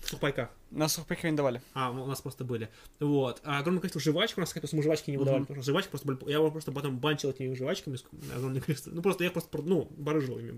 в 0.03 0.09
сухпайках. 0.09 0.51
На 0.71 0.89
сухпайке 0.89 1.31
не 1.31 1.37
давали. 1.37 1.63
А, 1.75 1.91
у 1.91 2.07
нас 2.07 2.21
просто 2.21 2.45
были. 2.45 2.69
Вот. 2.99 3.41
А 3.45 3.59
огромное 3.61 3.81
количество 3.81 4.01
жвачек 4.01 4.39
у 4.39 4.41
нас 4.41 4.51
скопилось, 4.51 4.73
мы 4.73 4.83
жвачки 4.83 5.11
не 5.11 5.17
выдавали, 5.17 5.43
потому 5.43 5.63
что 5.63 5.71
жвачки 5.73 5.91
просто 5.91 6.07
были... 6.09 6.19
Я 6.29 6.37
его 6.39 6.51
просто 6.51 6.73
потом 6.73 6.99
банчил 6.99 7.31
этими 7.31 7.55
жвачками, 7.55 7.99
огромное 8.35 8.61
количество. 8.61 8.91
Ну, 8.91 9.01
просто 9.01 9.25
я 9.25 9.31
просто, 9.31 9.49
про- 9.51 9.63
ну, 9.63 9.87
барыжил 9.97 10.39
ими. 10.39 10.53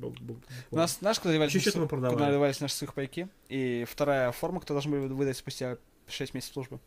У 0.70 0.76
нас, 0.76 0.98
знаешь, 0.98 1.20
девались, 1.20 1.52
Чуть-чуть 1.52 1.74
наши- 1.74 1.82
мы 1.82 1.88
продавали. 1.88 2.14
куда 2.16 2.30
девались 2.32 2.60
наши 2.60 2.74
сухпайки? 2.74 3.28
И 3.48 3.84
вторая 3.88 4.32
форма, 4.32 4.60
кто 4.60 4.72
должен 4.74 4.90
был 4.92 5.14
выдать 5.14 5.36
спустя 5.36 5.76
6 6.08 6.34
месяцев 6.34 6.54
службы. 6.54 6.80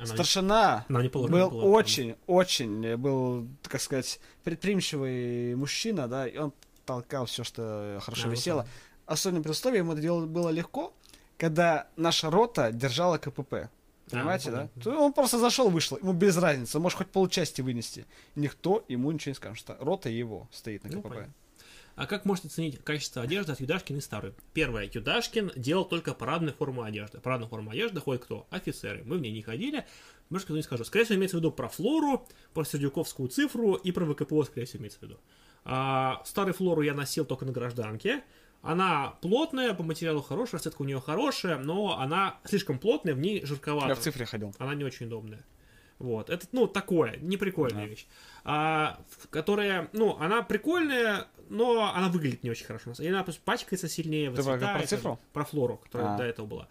Она 0.00 0.08
не- 0.08 0.14
Старшина 0.14 0.86
она 0.88 1.02
не 1.02 1.08
положена 1.08 1.38
был 1.38 1.50
была, 1.50 1.64
очень, 1.64 2.16
очень, 2.26 2.84
э, 2.86 2.96
был, 2.96 3.46
так 3.62 3.80
сказать, 3.80 4.18
предприимчивый 4.44 5.54
мужчина, 5.56 6.08
да, 6.08 6.26
и 6.26 6.36
он 6.38 6.52
толкал 6.86 7.26
все, 7.26 7.44
что 7.44 7.98
хорошо 8.02 8.22
Да, 8.24 8.28
вот 8.28 8.36
висело. 8.38 8.62
так. 8.62 8.70
Особенно 9.06 9.42
при 9.42 9.50
условии, 9.50 9.78
ему 9.78 9.92
это 9.92 10.00
делать 10.00 10.28
было 10.28 10.48
легко, 10.50 10.92
когда 11.36 11.88
наша 11.96 12.30
рота 12.30 12.70
держала 12.72 13.18
КПП. 13.18 13.68
Понимаете, 14.10 14.50
ну, 14.50 14.56
да? 14.56 14.68
То 14.82 14.90
Он 15.04 15.12
просто 15.12 15.38
зашел, 15.38 15.70
вышел, 15.70 15.96
ему 15.98 16.12
без 16.12 16.36
разницы, 16.36 16.76
он 16.78 16.82
может 16.82 16.98
хоть 16.98 17.08
полчасти 17.08 17.60
вынести. 17.60 18.06
Никто 18.34 18.84
ему 18.88 19.10
ничего 19.12 19.30
не 19.30 19.34
скажет, 19.36 19.58
что 19.58 19.76
рота 19.80 20.08
его 20.08 20.48
стоит 20.52 20.82
на 20.84 20.90
Ну, 20.90 21.00
КПП. 21.02 21.08
понятно. 21.10 21.34
А 22.00 22.06
как 22.06 22.24
можете 22.24 22.48
оценить 22.48 22.82
качество 22.82 23.20
одежды 23.20 23.52
от 23.52 23.60
Юдашкин 23.60 23.98
и 23.98 24.00
старой? 24.00 24.32
Первое. 24.54 24.88
Юдашкин 24.90 25.52
делал 25.54 25.84
только 25.84 26.14
парадную 26.14 26.54
форму 26.54 26.82
одежды. 26.82 27.20
Парадную 27.20 27.50
форму 27.50 27.72
одежды 27.72 28.00
ходит 28.00 28.24
кто? 28.24 28.46
Офицеры. 28.48 29.02
Мы 29.04 29.18
в 29.18 29.20
ней 29.20 29.30
не 29.30 29.42
ходили. 29.42 29.84
Может, 30.30 30.46
кто 30.46 30.56
не 30.56 30.62
скажу. 30.62 30.82
Скорее 30.84 31.04
всего, 31.04 31.18
имеется 31.18 31.36
в 31.36 31.40
виду 31.40 31.52
про 31.52 31.68
флору, 31.68 32.26
про 32.54 32.64
сердюковскую 32.64 33.28
цифру 33.28 33.74
и 33.74 33.92
про 33.92 34.06
ВКПО, 34.06 34.44
скорее 34.44 34.64
всего, 34.64 34.80
имеется 34.80 34.98
в 35.00 35.02
виду. 35.02 35.20
А, 35.66 36.22
старую 36.24 36.54
флору 36.54 36.80
я 36.80 36.94
носил 36.94 37.26
только 37.26 37.44
на 37.44 37.52
гражданке. 37.52 38.24
Она 38.62 39.18
плотная, 39.20 39.74
по 39.74 39.82
материалу 39.82 40.22
хорошая, 40.22 40.54
расцветка 40.54 40.80
у 40.80 40.86
нее 40.86 41.02
хорошая, 41.02 41.58
но 41.58 41.98
она 41.98 42.40
слишком 42.46 42.78
плотная, 42.78 43.12
в 43.14 43.18
ней 43.18 43.44
жирковато. 43.44 43.88
Я 43.88 43.94
в 43.94 43.98
цифре 44.00 44.24
ходил. 44.24 44.54
Она 44.58 44.74
не 44.74 44.84
очень 44.84 45.04
удобная. 45.04 45.44
Вот. 46.00 46.30
Это, 46.30 46.46
ну, 46.52 46.66
такое, 46.66 47.18
неприкольная 47.18 47.84
Да. 47.84 47.90
вещь. 47.90 48.06
А, 48.42 49.04
которая, 49.28 49.90
ну, 49.92 50.16
она 50.18 50.40
прикольная, 50.42 51.26
но 51.50 51.92
она 51.94 52.08
выглядит 52.08 52.42
не 52.42 52.50
очень 52.50 52.64
хорошо. 52.64 52.92
И 52.98 53.06
она 53.06 53.24
пачкается 53.44 53.88
сильнее, 53.88 54.30
Ты 54.30 54.42
про 54.42 54.86
цифру? 54.86 55.20
Про 55.32 55.44
флору, 55.44 55.76
которая 55.78 56.14
А. 56.14 56.16
до 56.16 56.24
этого 56.24 56.46
была. 56.46 56.68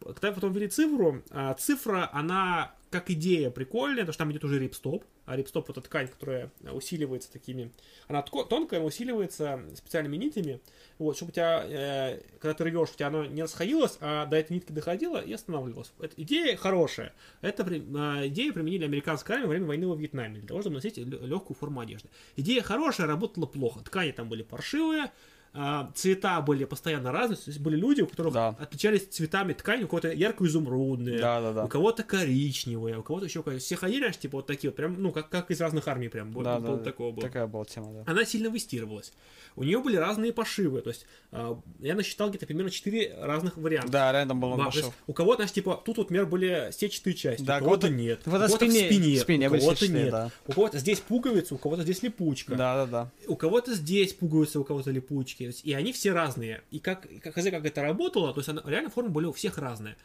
Когда 0.00 0.32
потом 0.32 0.52
ввели 0.52 0.68
цифру, 0.68 1.22
а, 1.30 1.54
цифра, 1.54 2.10
она 2.12 2.72
как 2.92 3.10
идея 3.10 3.50
прикольная, 3.50 4.02
потому 4.02 4.12
что 4.12 4.18
там 4.18 4.32
идет 4.32 4.44
уже 4.44 4.58
рипстоп, 4.60 5.04
а 5.24 5.36
рипстоп 5.36 5.70
это 5.70 5.80
ткань, 5.80 6.08
которая 6.08 6.52
усиливается 6.72 7.32
такими, 7.32 7.72
она 8.06 8.22
тонкая, 8.22 8.80
усиливается 8.80 9.62
специальными 9.74 10.16
нитями, 10.16 10.60
вот, 10.98 11.16
чтобы 11.16 11.30
у 11.30 11.32
тебя, 11.32 11.64
э, 11.64 12.20
когда 12.38 12.54
ты 12.54 12.64
рвешь, 12.64 12.90
у 12.90 12.94
тебя 12.94 13.08
оно 13.08 13.24
не 13.24 13.42
расходилось, 13.42 13.96
а 14.00 14.26
до 14.26 14.36
этой 14.36 14.52
нитки 14.52 14.72
доходило 14.72 15.20
и 15.20 15.32
останавливалось. 15.32 15.92
Эта 16.00 16.20
идея 16.22 16.56
хорошая. 16.56 17.14
Это 17.40 17.64
при- 17.64 17.82
а, 17.96 18.26
идею 18.28 18.52
применили 18.52 18.84
американская 18.84 19.36
армия 19.36 19.46
во 19.46 19.50
время 19.50 19.66
войны 19.66 19.88
во 19.88 19.96
Вьетнаме 19.96 20.38
для 20.38 20.48
того, 20.48 20.60
чтобы 20.60 20.76
носить 20.76 20.98
легкую 20.98 21.56
форму 21.56 21.80
одежды. 21.80 22.08
Идея 22.36 22.62
хорошая, 22.62 23.06
работала 23.06 23.46
плохо. 23.46 23.80
Ткани 23.80 24.12
там 24.12 24.28
были 24.28 24.42
паршивые, 24.42 25.10
а, 25.54 25.90
цвета 25.94 26.40
были 26.40 26.64
постоянно 26.64 27.12
разные, 27.12 27.36
то 27.36 27.42
есть 27.48 27.60
были 27.60 27.76
люди, 27.76 28.00
у 28.00 28.06
которых 28.06 28.32
Да. 28.32 28.56
отличались 28.58 29.06
цветами 29.06 29.52
ткани, 29.52 29.84
у 29.84 29.88
кого-то 29.88 30.10
ярко-изумрудные, 30.10 31.18
Да-да-да. 31.20 31.64
у 31.64 31.68
кого-то 31.68 32.02
коричневые, 32.02 32.98
у 32.98 33.02
кого-то 33.02 33.26
еще 33.26 33.42
какая- 33.42 33.58
все 33.58 33.76
ходили, 33.76 33.98
знаешь, 34.00 34.16
типа 34.18 34.38
вот 34.38 34.46
такие 34.46 34.70
вот, 34.70 34.76
прям, 34.76 35.00
ну, 35.02 35.12
как, 35.12 35.28
как 35.28 35.50
из 35.50 35.60
разных 35.60 35.88
армий 35.88 36.08
прям, 36.08 36.32
Да, 36.42 36.58
вот 36.58 36.78
да, 36.78 36.84
такого 36.84 37.12
было. 37.12 37.22
такая 37.22 37.46
была 37.46 37.64
тема, 37.64 37.92
да. 37.92 38.10
Она 38.10 38.24
сильно 38.24 38.50
выстирывалась. 38.50 39.12
У 39.54 39.64
нее 39.64 39.82
были 39.82 39.96
разные 39.96 40.32
пошивы, 40.32 40.80
то 40.80 40.88
есть 40.88 41.04
а, 41.30 41.60
я 41.80 41.94
насчитал 41.94 42.30
где-то 42.30 42.46
примерно 42.46 42.70
4 42.70 43.14
разных 43.20 43.58
варианта. 43.58 43.92
Да, 43.92 44.10
рядом 44.12 44.40
был 44.40 44.48
Ба- 44.50 44.56
много 44.56 44.70
то 44.70 44.76
есть 44.78 44.86
шов. 44.88 44.94
у 45.06 45.12
кого-то, 45.12 45.36
знаешь, 45.42 45.52
типа, 45.52 45.80
тут 45.84 45.98
вот, 45.98 46.04
например, 46.06 46.26
были 46.26 46.70
сетчатые 46.72 47.12
части, 47.14 47.42
Да, 47.44 47.58
у 47.58 47.64
кого-то 47.64 47.90
нет, 47.90 48.20
у 48.26 48.30
кого-то 48.30 48.48
спине- 48.48 48.84
в 48.88 48.92
спине, 48.94 49.18
спине 49.18 49.48
у 49.50 49.52
кого-то 49.52 49.88
нет, 49.88 50.10
да. 50.10 50.30
у 50.46 50.52
кого-то 50.52 50.78
здесь 50.78 51.00
пуговица, 51.00 51.54
у 51.54 51.58
кого-то 51.58 51.82
здесь 51.82 52.02
липучка, 52.02 52.54
Да, 52.54 52.86
да, 52.86 52.90
да. 52.90 53.10
у 53.26 53.36
кого-то 53.36 53.74
здесь 53.74 54.14
пуговицы, 54.14 54.58
у 54.58 54.64
кого-то 54.64 54.90
липучки, 54.90 55.41
Есть, 55.46 55.64
и 55.64 55.72
они 55.72 55.92
все 55.92 56.12
разные. 56.12 56.62
И 56.70 56.78
как, 56.78 57.06
как, 57.22 57.34
как 57.34 57.46
это 57.46 57.82
работало, 57.82 58.32
то 58.32 58.40
есть 58.40 58.48
она, 58.48 58.62
реально 58.64 58.90
формы 58.90 59.10
были 59.10 59.26
у 59.26 59.32
всех 59.32 59.58
разные. 59.58 59.96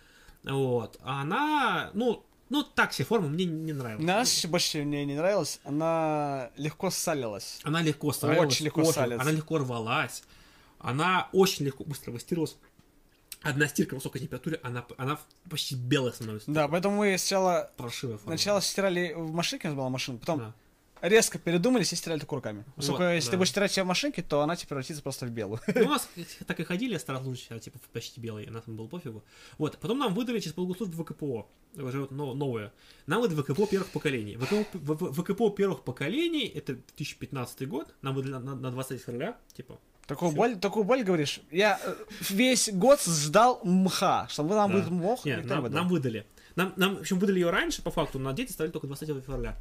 Вот. 0.44 0.98
А 1.02 1.22
она, 1.22 1.92
ну, 1.94 2.24
ну 2.50 2.64
так 2.64 2.92
все 2.92 3.04
формы 3.04 3.30
мне 3.30 3.46
не 3.46 3.74
нравилась. 3.74 4.04
Нас 4.04 4.46
больше 4.46 4.84
мне 4.84 5.06
не 5.06 5.16
нравилось, 5.16 5.60
она 5.64 6.52
легко 6.58 6.90
ссалилась. 6.90 7.60
Она 7.64 7.82
легко 7.82 8.12
ставилась. 8.12 8.54
Очень 8.54 8.66
легко 8.66 8.84
ссалится. 8.86 9.22
Она 9.22 9.32
легко 9.32 9.58
рвалась. 9.58 10.24
Она 10.80 11.30
очень 11.32 11.66
легко, 11.66 11.84
быстро 11.84 12.12
выстиралась. 12.12 12.56
Одна 13.42 13.68
стирка 13.68 13.96
высокой 13.96 14.20
температуре, 14.20 14.60
она, 14.64 14.86
она 14.98 15.20
почти 15.50 15.76
белая 15.76 16.12
становится. 16.12 16.52
Да, 16.52 16.68
поэтому 16.68 16.98
мы 16.98 17.18
сначала 17.18 17.72
Паршивая 17.78 18.18
форма. 18.18 18.36
Сначала 18.36 18.62
стирали 18.62 19.14
в 19.16 19.32
машинке, 19.32 19.68
у 19.68 19.72
нас 19.72 19.78
была 19.78 19.90
машина, 19.90 20.18
потом 20.18 20.40
Да. 20.40 20.54
Резко 21.02 21.40
передумались 21.40 21.94
и 21.94 21.96
стирали 21.96 22.20
только 22.20 22.36
руками. 22.36 22.66
Поскольку 22.76 23.04
Вот, 23.04 23.10
если 23.10 23.28
да. 23.28 23.32
ты 23.32 23.38
будешь 23.38 23.50
стирать 23.50 23.72
себя 23.72 23.84
в 23.84 23.88
машинке, 23.88 24.22
то 24.22 24.42
она 24.42 24.56
тебе 24.56 24.68
превратится 24.70 25.02
просто 25.02 25.26
в 25.26 25.30
белую. 25.30 25.60
Ну, 25.74 25.86
у 25.86 25.90
нас 25.90 26.10
так 26.46 26.60
и 26.60 26.64
ходили, 26.64 26.94
я 26.94 27.00
старался 27.00 27.28
лучше, 27.30 27.46
а, 27.50 27.60
типа, 27.60 27.80
почти 27.94 28.20
белые, 28.20 28.50
нам 28.50 28.62
было 28.68 28.88
пофигу. 28.88 29.24
Вот, 29.58 29.78
потом 29.78 30.00
нам 30.00 30.14
выдали 30.14 30.40
через 30.40 30.54
полгослужбы 30.54 31.04
ВКПО, 31.04 31.48
уже 31.76 32.08
новое. 32.12 32.72
Нам 33.06 33.22
выдали 33.22 33.42
ВКПО 33.42 33.68
первых 33.68 33.90
поколений. 33.90 34.38
ВКПО, 34.38 35.12
ВКПО 35.14 35.50
первых 35.52 35.84
поколений, 35.84 36.48
это 36.48 36.74
2015 36.74 37.68
год, 37.68 37.94
нам 38.02 38.16
выдали 38.16 38.34
на, 38.34 38.56
на 38.56 38.72
20 38.72 39.02
февраля, 39.02 39.38
типа. 39.54 39.80
Такую 40.08 40.32
боль, 40.32 40.56
такую 40.56 40.86
боль 40.86 41.04
говоришь. 41.04 41.42
Я 41.52 41.78
э, 41.84 41.96
весь 42.30 42.70
год 42.72 43.02
ждал 43.04 43.60
мха, 43.66 44.26
что 44.30 44.44
вы 44.44 44.56
нам 44.56 44.72
Да. 44.72 44.78
будет 44.78 44.90
мох. 44.90 45.26
Не, 45.26 45.32
никто 45.36 45.56
не 45.56 45.62
нам, 45.62 45.72
нам 45.72 45.88
выдали. 45.90 46.26
Нам, 46.56 46.74
нам, 46.78 46.96
в 46.96 47.00
общем, 47.02 47.20
выдали 47.20 47.40
ее 47.40 47.50
раньше, 47.50 47.82
по 47.82 47.92
факту, 47.92 48.18
но 48.18 48.32
дети 48.32 48.54
стали 48.54 48.70
только 48.72 48.88
20 48.88 49.10
февраля. 49.24 49.58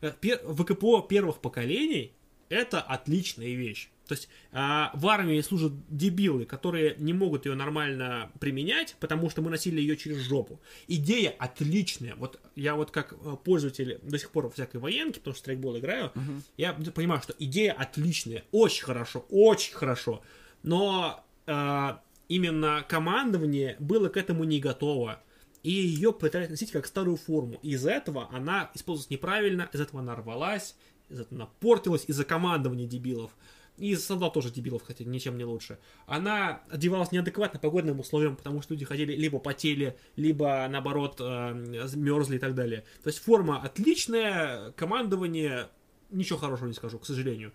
Э, 0.00 0.12
ВКПО 0.12 1.02
первых 1.08 1.40
поколений 1.40 2.12
это 2.48 2.80
отличная 2.80 3.54
вещь. 3.54 3.90
То 4.06 4.14
есть 4.14 4.28
а, 4.52 4.90
в 4.94 5.06
армии 5.06 5.38
служат 5.42 5.72
дебилы, 5.90 6.46
которые 6.46 6.94
не 6.96 7.12
могут 7.12 7.44
ее 7.44 7.54
нормально 7.54 8.32
применять, 8.40 8.96
потому 9.00 9.28
что 9.28 9.42
мы 9.42 9.50
носили 9.50 9.80
ее 9.82 9.98
через 9.98 10.16
жопу. 10.16 10.60
Идея 10.86 11.34
отличная. 11.38 12.14
Вот 12.16 12.40
я 12.56 12.74
вот 12.74 12.90
как 12.90 13.12
э, 13.12 13.36
пользователь 13.44 13.98
до 14.02 14.18
сих 14.18 14.30
пор 14.30 14.50
всякой 14.50 14.78
военке, 14.78 15.20
потому 15.20 15.34
что 15.34 15.40
стрейкбол 15.40 15.78
играю, 15.78 16.10
я 16.56 16.72
понимаю, 16.72 17.20
что 17.20 17.34
идея 17.38 17.72
отличная, 17.72 18.44
очень 18.50 18.84
хорошо, 18.84 19.26
очень 19.28 19.74
хорошо. 19.74 20.22
Но 20.62 21.22
э, 21.46 21.88
именно 22.28 22.84
командование 22.88 23.76
было 23.78 24.08
к 24.08 24.16
этому 24.16 24.44
не 24.44 24.58
готово. 24.58 25.22
И 25.68 25.70
ее 25.70 26.14
пытались 26.14 26.48
носить 26.48 26.70
как 26.70 26.86
старую 26.86 27.18
форму. 27.18 27.58
Из-за 27.60 27.90
этого 27.90 28.30
она 28.32 28.70
использовалась 28.74 29.10
неправильно, 29.10 29.68
из 29.70 29.82
этого 29.82 30.00
она 30.00 30.16
рвалась, 30.16 30.74
из-за 31.10 31.24
этого 31.24 31.42
она 31.42 31.50
портилась, 31.60 32.06
из-за 32.06 32.24
командования 32.24 32.86
дебилов. 32.86 33.32
И 33.76 33.90
из 33.90 34.02
солдат 34.02 34.32
тоже 34.32 34.50
дебилов, 34.50 34.82
хотя 34.82 35.04
ничем 35.04 35.36
не 35.36 35.44
лучше. 35.44 35.78
Она 36.06 36.62
одевалась 36.70 37.12
неадекватно 37.12 37.60
погодным 37.60 38.00
условиям, 38.00 38.36
потому 38.36 38.62
что 38.62 38.72
люди 38.72 38.86
ходили 38.86 39.14
либо 39.14 39.40
потели, 39.40 39.98
либо 40.16 40.66
наоборот 40.70 41.16
э, 41.20 41.52
мерзли 41.96 42.36
и 42.36 42.38
так 42.38 42.54
далее. 42.54 42.84
То 43.02 43.08
есть 43.10 43.18
форма 43.18 43.60
отличная, 43.60 44.70
командование 44.70 45.68
ничего 46.08 46.38
хорошего 46.38 46.68
не 46.68 46.74
скажу, 46.74 46.98
к 46.98 47.04
сожалению. 47.04 47.52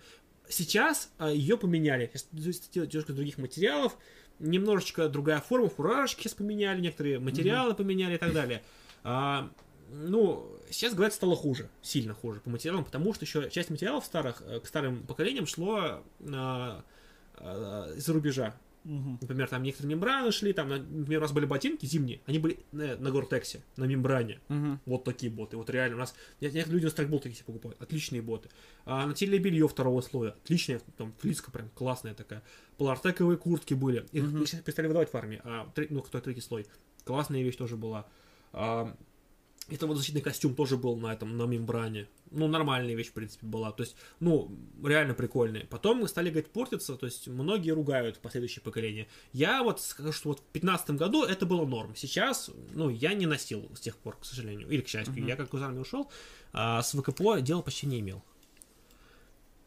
Сейчас 0.48 1.12
ее 1.20 1.58
поменяли. 1.58 2.12
Сейчас 2.14 2.70
делают 2.70 2.94
немножко 2.94 3.14
других 3.14 3.40
материалов, 3.40 3.98
немножечко 4.44 5.10
другая 5.10 5.40
форма, 5.40 5.70
фуражки 5.70 6.30
поменяли, 6.36 6.82
некоторые 6.82 7.20
материалы 7.20 7.74
поменяли 7.74 8.16
и 8.16 8.18
так 8.18 8.34
далее. 8.34 8.62
А, 9.04 9.50
ну, 9.92 10.48
сейчас, 10.70 10.94
говорят, 10.94 11.14
стало 11.14 11.36
хуже, 11.36 11.70
сильно 11.82 12.14
хуже 12.14 12.40
по 12.40 12.50
материалам, 12.50 12.84
потому 12.84 13.14
что 13.14 13.26
еще 13.26 13.50
часть 13.50 13.70
материалов 13.70 14.06
старых, 14.06 14.42
э, 14.46 14.60
к 14.60 14.68
старым 14.68 15.04
поколениям 15.04 15.46
шло 15.46 16.04
а, 16.34 16.84
а, 17.36 17.94
из-за 17.96 18.14
рубежа. 18.14 18.56
Например, 18.84 19.48
там 19.48 19.64
некоторые 19.64 19.96
мембраны 19.96 20.32
шли, 20.32 20.54
там, 20.54 20.70
например, 20.70 21.20
у 21.20 21.22
нас 21.22 21.32
были 21.32 21.46
ботинки 21.46 21.86
зимние, 21.86 22.22
они 22.26 22.40
были 22.40 22.60
на, 22.72 22.98
на 22.98 23.12
Гортексе, 23.12 23.64
на 23.78 23.86
мембране. 23.86 24.40
Мгм. 24.50 24.80
Вот 24.86 25.04
такие 25.04 25.32
боты. 25.32 25.58
Вот 25.58 25.70
реально 25.70 25.96
у 25.96 26.00
нас 26.00 26.14
некоторые 26.42 26.74
люди 26.74 26.86
на 26.86 26.92
страйкбол 26.92 27.20
такие 27.20 27.36
себе 27.36 27.46
покупают. 27.46 27.82
Отличные 27.82 28.22
боты. 28.22 28.50
А 28.86 29.06
на 29.06 29.14
телебелье 29.14 29.68
второго 29.68 30.02
слоя. 30.02 30.32
Отличная, 30.44 30.82
там, 30.98 31.14
флиска 31.20 31.52
прям 31.52 31.70
классная 31.70 32.14
такая. 32.14 32.44
Полартековые 32.78 33.38
куртки 33.38 33.74
были. 33.74 34.06
Их, 34.12 34.24
их 34.24 34.48
сейчас 34.48 34.62
перестали 34.62 34.88
выдавать 34.88 35.12
в 35.12 35.16
армии. 35.16 35.42
А, 35.44 35.70
три- 35.74 35.88
ну, 35.90 36.02
кто 36.02 36.20
третий 36.20 36.42
слой. 36.42 36.66
Классная 37.06 37.42
вещь 37.42 37.56
тоже 37.56 37.78
была. 37.78 38.06
А, 38.52 38.96
это 39.70 39.88
вот 39.88 39.98
защитный 39.98 40.22
костюм 40.22 40.56
тоже 40.56 40.78
был 40.78 40.98
на 40.98 41.14
этом, 41.14 41.38
на 41.38 41.44
мембране. 41.44 42.08
Ну, 42.32 42.48
нормальная 42.48 42.96
вещь, 42.96 43.10
в 43.10 43.14
принципе, 43.14 43.46
была. 43.46 43.72
То 43.72 43.84
есть, 43.84 43.96
ну, 44.20 44.52
реально 44.84 45.14
прикольная. 45.14 45.66
Потом 45.66 46.00
мы 46.00 46.08
стали, 46.08 46.30
говорить, 46.30 46.52
портиться, 46.52 46.96
то 46.96 47.06
есть, 47.06 47.28
многие 47.28 47.72
ругают 47.72 48.20
последующее 48.20 48.62
поколение. 48.62 49.08
Я 49.32 49.64
вот 49.64 49.80
скажу, 49.82 50.12
что 50.12 50.30
вот 50.30 50.40
в 50.40 50.44
15 50.44 50.92
году 50.92 51.24
это 51.24 51.46
было 51.46 51.66
норм. 51.66 51.96
Сейчас, 51.96 52.50
ну, 52.74 52.90
я 52.90 53.14
не 53.14 53.26
носил 53.26 53.70
с 53.76 53.80
тех 53.80 53.98
пор, 53.98 54.18
к 54.18 54.26
сожалению. 54.26 54.70
Или, 54.70 54.82
к 54.82 54.88
счастью. 54.88 55.26
Я 55.26 55.36
как 55.36 55.54
из 55.54 55.62
армии 55.62 55.80
ушел, 55.80 56.12
а 56.52 56.82
с 56.82 56.94
ВКПО 56.94 57.40
дела 57.42 57.62
почти 57.62 57.88
не 57.88 58.00
имел. 58.00 58.24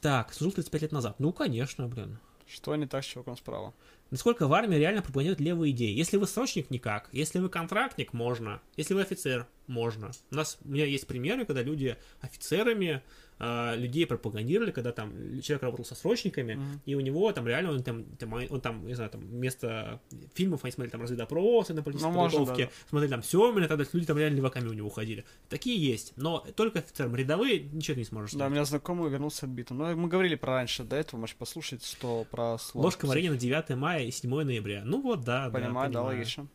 Так, 0.01 0.33
служил 0.35 0.53
35 0.53 0.83
лет 0.83 0.93
назад. 0.93 1.21
Ну, 1.21 1.33
конечно, 1.33 1.89
блин. 1.89 2.19
Что 2.47 2.77
не 2.77 2.87
так 2.87 3.03
с 3.03 3.07
чуваком 3.07 3.37
справа? 3.37 3.75
Насколько 4.11 4.47
в 4.47 4.53
армии 4.53 4.77
реально 4.77 5.03
пропагандируют 5.03 5.41
левые 5.41 5.73
идеи? 5.73 5.93
Если 5.93 6.17
вы 6.17 6.29
срочник, 6.29 6.71
никак. 6.71 7.09
Если 7.11 7.41
вы 7.41 7.49
контрактник, 7.49 8.13
можно. 8.13 8.61
Если 8.77 8.95
вы 8.95 9.01
офицер, 9.01 9.49
можно. 9.67 10.11
У 10.31 10.35
нас 10.35 10.59
у 10.65 10.69
меня 10.69 10.85
есть 10.85 11.07
примеры, 11.07 11.45
когда 11.45 11.63
люди 11.63 11.97
офицерами 12.21 13.03
а, 13.39 13.75
людей 13.77 14.07
пропагандировали, 14.07 14.71
когда 14.71 14.93
там 14.93 15.13
человек 15.43 15.63
работал 15.63 15.85
со 15.85 15.95
срочниками, 15.95 16.59
и 16.87 16.95
у 16.95 17.01
него 17.01 17.31
там 17.33 17.47
реально 17.47 17.73
он 17.73 17.83
там, 17.83 18.05
там, 18.17 18.33
он 18.33 18.61
там, 18.61 18.87
не 18.87 18.95
знаю, 18.95 19.11
там 19.11 19.21
вместо 19.21 20.01
фильмов 20.35 20.65
они 20.65 20.73
смотрели 20.73 20.93
там 20.93 21.03
разведопросы 21.03 21.75
на 21.75 21.83
политической 21.83 22.13
Ну, 22.13 22.23
подготовке, 22.23 22.71
смотрели 22.89 23.11
там 23.11 23.23
Семина, 23.23 23.69
тогда 23.69 23.85
люди 23.93 24.07
там 24.07 24.17
реально 24.17 24.37
леваками 24.37 24.69
у 24.69 24.73
него 24.73 24.89
уходили. 24.89 25.25
Такие 25.51 25.77
есть, 25.77 26.15
но 26.17 26.47
только 26.57 26.79
офицерам. 26.79 27.15
Рядовые 27.15 27.61
ничего 27.61 27.97
не 27.99 28.05
сможешь 28.05 28.33
Да, 28.33 28.47
у 28.47 28.51
меня 28.51 28.65
знакомый 28.65 29.11
вернулся 29.11 29.47
отбитым. 29.47 29.79
Ну, 29.79 29.97
мы 29.97 30.09
говорили 30.09 30.35
про 30.37 30.55
раньше, 30.55 30.85
до 30.85 30.97
этого 30.97 31.21
можешь 31.21 31.37
послушать, 31.37 31.85
что 31.85 32.27
про 32.31 32.57
слово. 32.59 32.87
Ложка 32.87 33.07
варенья 33.07 33.33
на 33.33 33.37
9 33.37 33.77
мая 33.77 34.05
и 34.05 34.11
7 34.11 34.31
ноября. 34.31 34.83
Ну 34.85 35.03
вот, 35.03 35.25
да, 35.25 35.51
Понимаю, 35.51 35.53
да, 35.53 35.99
да, 36.01 36.01
понимаю. 36.01 36.07
логично. 36.07 36.47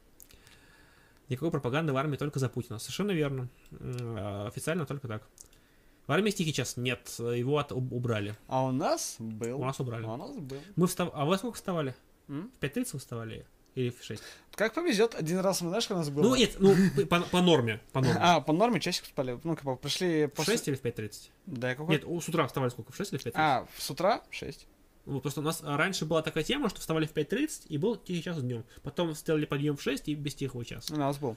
Никакой 1.31 1.49
пропаганды 1.49 1.93
в 1.93 1.97
армии 1.97 2.17
только 2.17 2.39
за 2.39 2.49
Путина. 2.49 2.77
Совершенно 2.77 3.11
верно. 3.11 3.47
А, 3.79 4.47
Официально 4.47 4.85
только 4.85 5.07
так. 5.07 5.23
В 6.07 6.11
армии 6.11 6.29
стихи 6.31 6.51
сейчас 6.51 6.75
нет, 6.75 7.07
его 7.19 7.57
от- 7.57 7.71
уб- 7.71 7.93
убрали. 7.93 8.35
А 8.47 8.65
у 8.65 8.71
нас 8.71 9.15
был. 9.19 9.61
У 9.61 9.63
нас 9.65 9.79
убрали. 9.79 10.05
А 10.05 10.13
у 10.13 10.17
нас 10.17 10.35
был. 10.35 10.59
Мы 10.75 10.87
встав... 10.87 11.09
А 11.13 11.23
вы 11.23 11.37
сколько 11.37 11.55
вставали? 11.55 11.95
М? 12.27 12.51
В 12.59 12.63
5.30 12.63 12.89
вы 12.93 12.99
вставали? 12.99 13.45
Или 13.75 13.91
в 13.91 14.03
6? 14.03 14.21
Как 14.55 14.73
повезет, 14.73 15.15
один 15.15 15.39
раз 15.39 15.61
мы, 15.61 15.69
знаешь, 15.69 15.87
как 15.87 15.95
у 15.95 15.99
нас 16.01 16.09
было? 16.09 16.23
Ну, 16.23 16.35
нет, 16.35 16.57
ну, 16.59 16.75
по, 17.09 17.21
по 17.21 17.41
норме. 17.41 17.79
По 17.93 18.01
норме. 18.01 18.19
А, 18.21 18.41
по 18.41 18.51
норме 18.51 18.81
часик 18.81 19.05
спали. 19.05 19.39
Ну, 19.45 19.55
как 19.55 19.63
бы 19.63 19.77
пришли 19.77 20.25
в 20.25 20.31
после... 20.31 20.55
6 20.55 20.67
или 20.67 20.75
в 20.75 20.81
5.30? 20.83 21.29
Да, 21.45 21.75
какой? 21.75 21.95
Нет, 21.95 22.03
у- 22.05 22.19
с 22.19 22.27
утра 22.27 22.45
вставали 22.45 22.71
сколько? 22.71 22.91
В 22.91 22.95
6 22.97 23.13
или 23.13 23.19
в 23.19 23.25
5.30? 23.25 23.31
А, 23.35 23.65
с 23.77 23.89
утра? 23.89 24.21
Шесть. 24.29 24.67
Вот 25.11 25.23
просто 25.23 25.41
у 25.41 25.43
нас 25.43 25.61
раньше 25.61 26.05
была 26.05 26.21
такая 26.21 26.43
тема, 26.43 26.69
что 26.69 26.79
вставали 26.79 27.05
в 27.05 27.13
5.30 27.13 27.67
и 27.67 27.77
был 27.77 27.97
тихий 27.97 28.23
час 28.23 28.41
днем. 28.41 28.63
Потом 28.81 29.13
сделали 29.13 29.45
подъем 29.45 29.75
в 29.75 29.81
6 29.81 30.07
и 30.07 30.15
без 30.15 30.35
тихого 30.35 30.63
часа. 30.63 30.93
У 30.93 30.97
нас 30.97 31.17
был. 31.17 31.35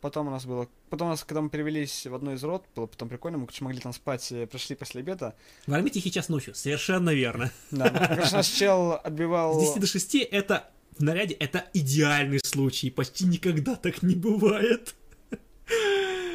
Потом 0.00 0.28
у 0.28 0.30
нас 0.30 0.46
было... 0.46 0.68
Потом 0.90 1.08
у 1.08 1.10
нас, 1.10 1.24
когда 1.24 1.40
мы 1.40 1.48
перевелись 1.48 2.06
в 2.06 2.14
одну 2.14 2.32
из 2.32 2.42
рот, 2.42 2.64
было 2.74 2.86
потом 2.86 3.08
прикольно, 3.08 3.38
мы, 3.38 3.46
короче, 3.46 3.64
могли 3.64 3.80
там 3.80 3.92
спать, 3.92 4.30
э, 4.30 4.46
пришли 4.46 4.76
после 4.76 5.00
обеда. 5.00 5.34
В 5.66 5.74
армии 5.74 5.90
тихий 5.90 6.10
час 6.10 6.28
ночью. 6.28 6.54
Совершенно 6.54 7.10
верно. 7.10 7.50
Да, 7.70 7.90
ну, 7.92 8.16
короче, 8.16 8.34
наш 8.34 8.46
чел 8.46 8.92
отбивал... 8.92 9.60
С 9.60 9.66
10 9.68 9.80
до 9.80 9.86
6 9.86 10.14
это 10.16 10.70
в 10.98 11.02
наряде 11.02 11.34
это 11.34 11.64
идеальный 11.74 12.40
случай. 12.44 12.90
Почти 12.90 13.26
никогда 13.26 13.76
так 13.76 14.02
не 14.02 14.14
бывает. 14.14 14.94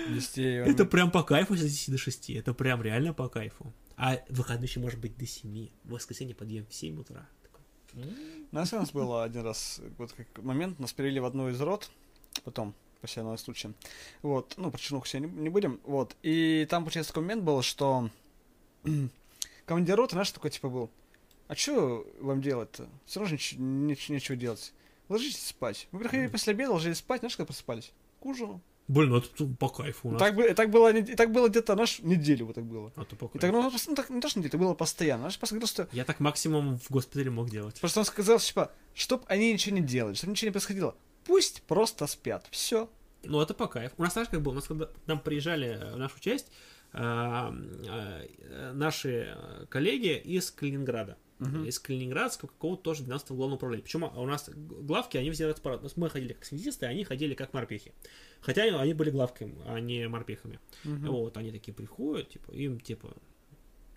10, 0.10 0.38
Это 0.38 0.86
прям 0.86 1.12
по 1.12 1.24
кайфу 1.24 1.56
с 1.56 1.62
10 1.62 1.92
до 1.92 1.98
6. 1.98 2.30
Это 2.32 2.54
прям 2.54 2.82
реально 2.82 3.14
по 3.14 3.28
кайфу. 3.30 3.74
А 3.96 4.18
в 4.30 4.38
выходной 4.38 4.68
еще 4.68 4.80
может 4.80 5.00
быть 5.00 5.18
до 5.18 5.26
7. 5.26 5.70
В 5.84 5.92
воскресенье 5.92 6.36
подъем 6.36 6.66
в 6.66 6.74
7 6.74 7.00
утра. 7.00 7.28
Такой, 7.44 7.62
У 8.52 8.56
нас, 8.56 8.74
у 8.74 8.78
нас 8.78 8.92
было 8.92 9.24
один 9.24 9.44
раз 9.44 9.82
вот 9.98 10.14
как 10.14 10.28
момент, 10.44 10.80
нас 10.80 10.94
перевели 10.94 11.20
в 11.20 11.26
одну 11.26 11.50
из 11.50 11.62
рот, 11.62 11.92
потом, 12.44 12.74
после 13.02 13.22
одного 13.22 13.38
случая. 13.38 13.74
Вот, 14.22 14.56
ну, 14.58 14.72
про 14.72 14.80
чернуху 14.80 15.06
сегодня 15.06 15.28
не, 15.28 15.42
не 15.44 15.50
будем, 15.50 15.80
вот. 15.84 16.16
И 16.24 16.66
там, 16.70 16.84
получается, 16.84 17.12
такой 17.14 17.24
момент 17.24 17.44
был, 17.44 17.62
что 17.62 18.10
командир 19.66 19.96
роты 19.96 20.16
наш 20.16 20.32
такой, 20.32 20.50
типа, 20.50 20.70
был, 20.70 20.90
а 21.48 21.56
что 21.56 22.08
вам 22.20 22.42
делать-то? 22.42 22.90
Все 23.06 23.20
равно 23.20 23.38
же 23.38 23.56
неч- 23.58 24.12
нечего 24.12 24.36
делать. 24.36 24.74
Ложитесь 25.10 25.46
спать. 25.46 25.88
Мы 25.92 26.00
приходили 26.00 26.28
после 26.28 26.52
обеда, 26.54 26.72
ложились 26.72 26.98
спать, 26.98 27.20
знаешь, 27.20 27.36
когда 27.36 27.48
просыпались? 27.48 27.92
К 28.20 28.26
ужину. 28.26 28.62
Блин, 28.88 29.12
ну 29.12 29.18
это 29.18 29.46
по 29.60 29.70
кайфу 29.70 30.10
у 30.10 30.12
нас. 30.12 30.22
Так, 30.22 30.38
и 30.38 30.54
так 30.54 30.70
было, 30.70 30.92
и 30.92 31.16
так 31.16 31.32
было 31.32 31.48
где-то, 31.48 31.76
наш 31.76 32.00
неделю 32.00 32.48
вот 32.48 32.56
так 32.56 32.66
было. 32.66 32.92
А 32.96 33.06
то 33.06 33.16
по 33.16 33.26
И 33.26 33.30
кайфу. 33.30 33.40
так, 33.40 33.52
ну, 33.52 33.72
ну, 33.88 33.96
так, 33.96 34.10
не 34.10 34.20
то, 34.20 34.28
что 34.28 34.40
неделю, 34.40 34.50
это 34.50 34.58
было 34.58 34.74
постоянно. 34.74 35.22
Знаешь, 35.22 35.40
просто 35.40 35.56
говорил, 35.56 35.68
что 35.68 35.88
Я 35.94 36.04
так 36.04 36.20
максимум 36.20 36.80
в 36.80 36.92
госпитале 36.92 37.32
мог 37.32 37.50
делать. 37.50 37.80
Просто 37.80 38.02
он 38.02 38.06
сказал, 38.06 38.40
типа, 38.40 38.72
чтоб 38.94 39.24
они 39.28 39.54
ничего 39.54 39.76
не 39.76 39.82
делали, 39.82 40.16
чтобы 40.16 40.32
ничего 40.32 40.48
не 40.48 40.52
происходило. 40.52 40.96
Пусть 41.26 41.64
просто 41.64 42.08
спят. 42.08 42.46
Все. 42.52 42.90
Ну, 43.24 43.42
это 43.42 43.54
по 43.54 43.68
кайфу. 43.68 43.96
У 43.98 44.04
нас, 44.04 44.14
знаешь, 44.14 44.28
как 44.28 44.42
было? 44.42 44.52
У 44.52 44.56
нас, 44.56 44.68
когда 44.68 44.90
нам 45.06 45.20
приезжали 45.20 45.80
в 45.94 45.98
нашу 45.98 46.20
часть, 46.20 46.52
а, 46.92 47.56
а, 47.88 48.74
наши 48.74 49.38
коллеги 49.70 50.18
из 50.18 50.52
Калининграда. 50.52 51.18
Из 51.66 51.78
Калининградского 51.80 52.48
какого-то 52.48 52.84
тоже 52.84 53.04
12 53.04 53.32
главного 53.32 53.58
управления. 53.58 53.84
Причем 53.84 54.04
у 54.04 54.26
нас 54.26 54.50
главки, 54.50 55.18
они 55.18 55.30
взяли 55.30 55.52
То 55.52 55.80
есть 55.84 55.98
мы 55.98 56.10
ходили 56.10 56.32
как 56.32 56.46
связисты, 56.46 56.86
а 56.86 56.90
они 56.90 57.04
ходили 57.04 57.34
как 57.34 57.54
морпехи. 57.54 57.92
Хотя 58.44 58.64
они- 58.64 58.94
были 58.94 59.10
главками, 59.10 59.56
а 59.66 59.80
не 59.80 60.08
морпехами. 60.08 60.60
Вот, 61.08 61.38
они 61.38 61.52
такие 61.52 61.74
приходят, 61.74 62.30
типа, 62.30 62.52
им, 62.52 62.80
типа, 62.80 63.16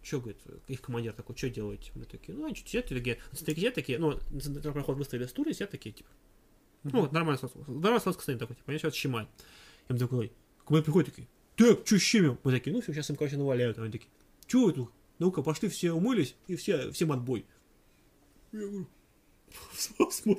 что, 0.03 0.21
говорит, 0.21 0.39
их 0.69 0.81
командир 0.81 1.13
такой, 1.13 1.37
что 1.37 1.51
делаете? 1.51 1.91
Мы 1.97 2.05
такие, 2.05 2.37
ну, 2.37 2.47
они 2.47 2.55
что 2.55 2.69
сидят, 2.69 2.87
такие, 2.89 3.19
сидят 3.33 3.75
такие, 3.75 3.99
ну, 3.99 4.19
на 4.31 4.73
проход 4.73 4.97
выставили 4.97 5.27
стулья, 5.27 5.53
сидят 5.53 5.71
такие, 5.71 5.93
типа, 5.93 6.11
ну, 6.85 7.01
вот, 7.01 7.13
нормально, 7.13 7.41
нормально 7.67 8.01
сладко 8.01 8.23
стоит 8.23 8.39
такой, 8.39 8.55
типа, 8.55 8.71
они 8.71 8.79
сейчас 8.79 8.95
щемают. 8.95 9.29
Я 9.89 9.97
такой, 9.97 10.33
к 10.65 10.71
мне 10.71 10.83
приходят 10.83 11.11
такие, 11.11 11.29
так, 11.57 11.87
что 11.87 11.99
щемим? 11.99 12.39
Мы 12.45 12.53
такие, 12.53 12.73
ну, 12.73 12.81
все, 12.81 12.93
сейчас 12.93 13.11
им, 13.11 13.17
короче, 13.17 13.37
наваляют. 13.37 13.79
Они 13.79 13.91
такие, 13.91 14.11
что 14.47 14.71
это? 14.71 14.87
Ну-ка, 15.19 15.43
пошли 15.43 15.69
все 15.69 15.93
умылись, 15.93 16.37
и 16.47 16.55
все, 16.55 16.91
всем 16.93 17.11
отбой. 17.11 17.47
Я 18.53 18.61
говорю, 18.61 18.87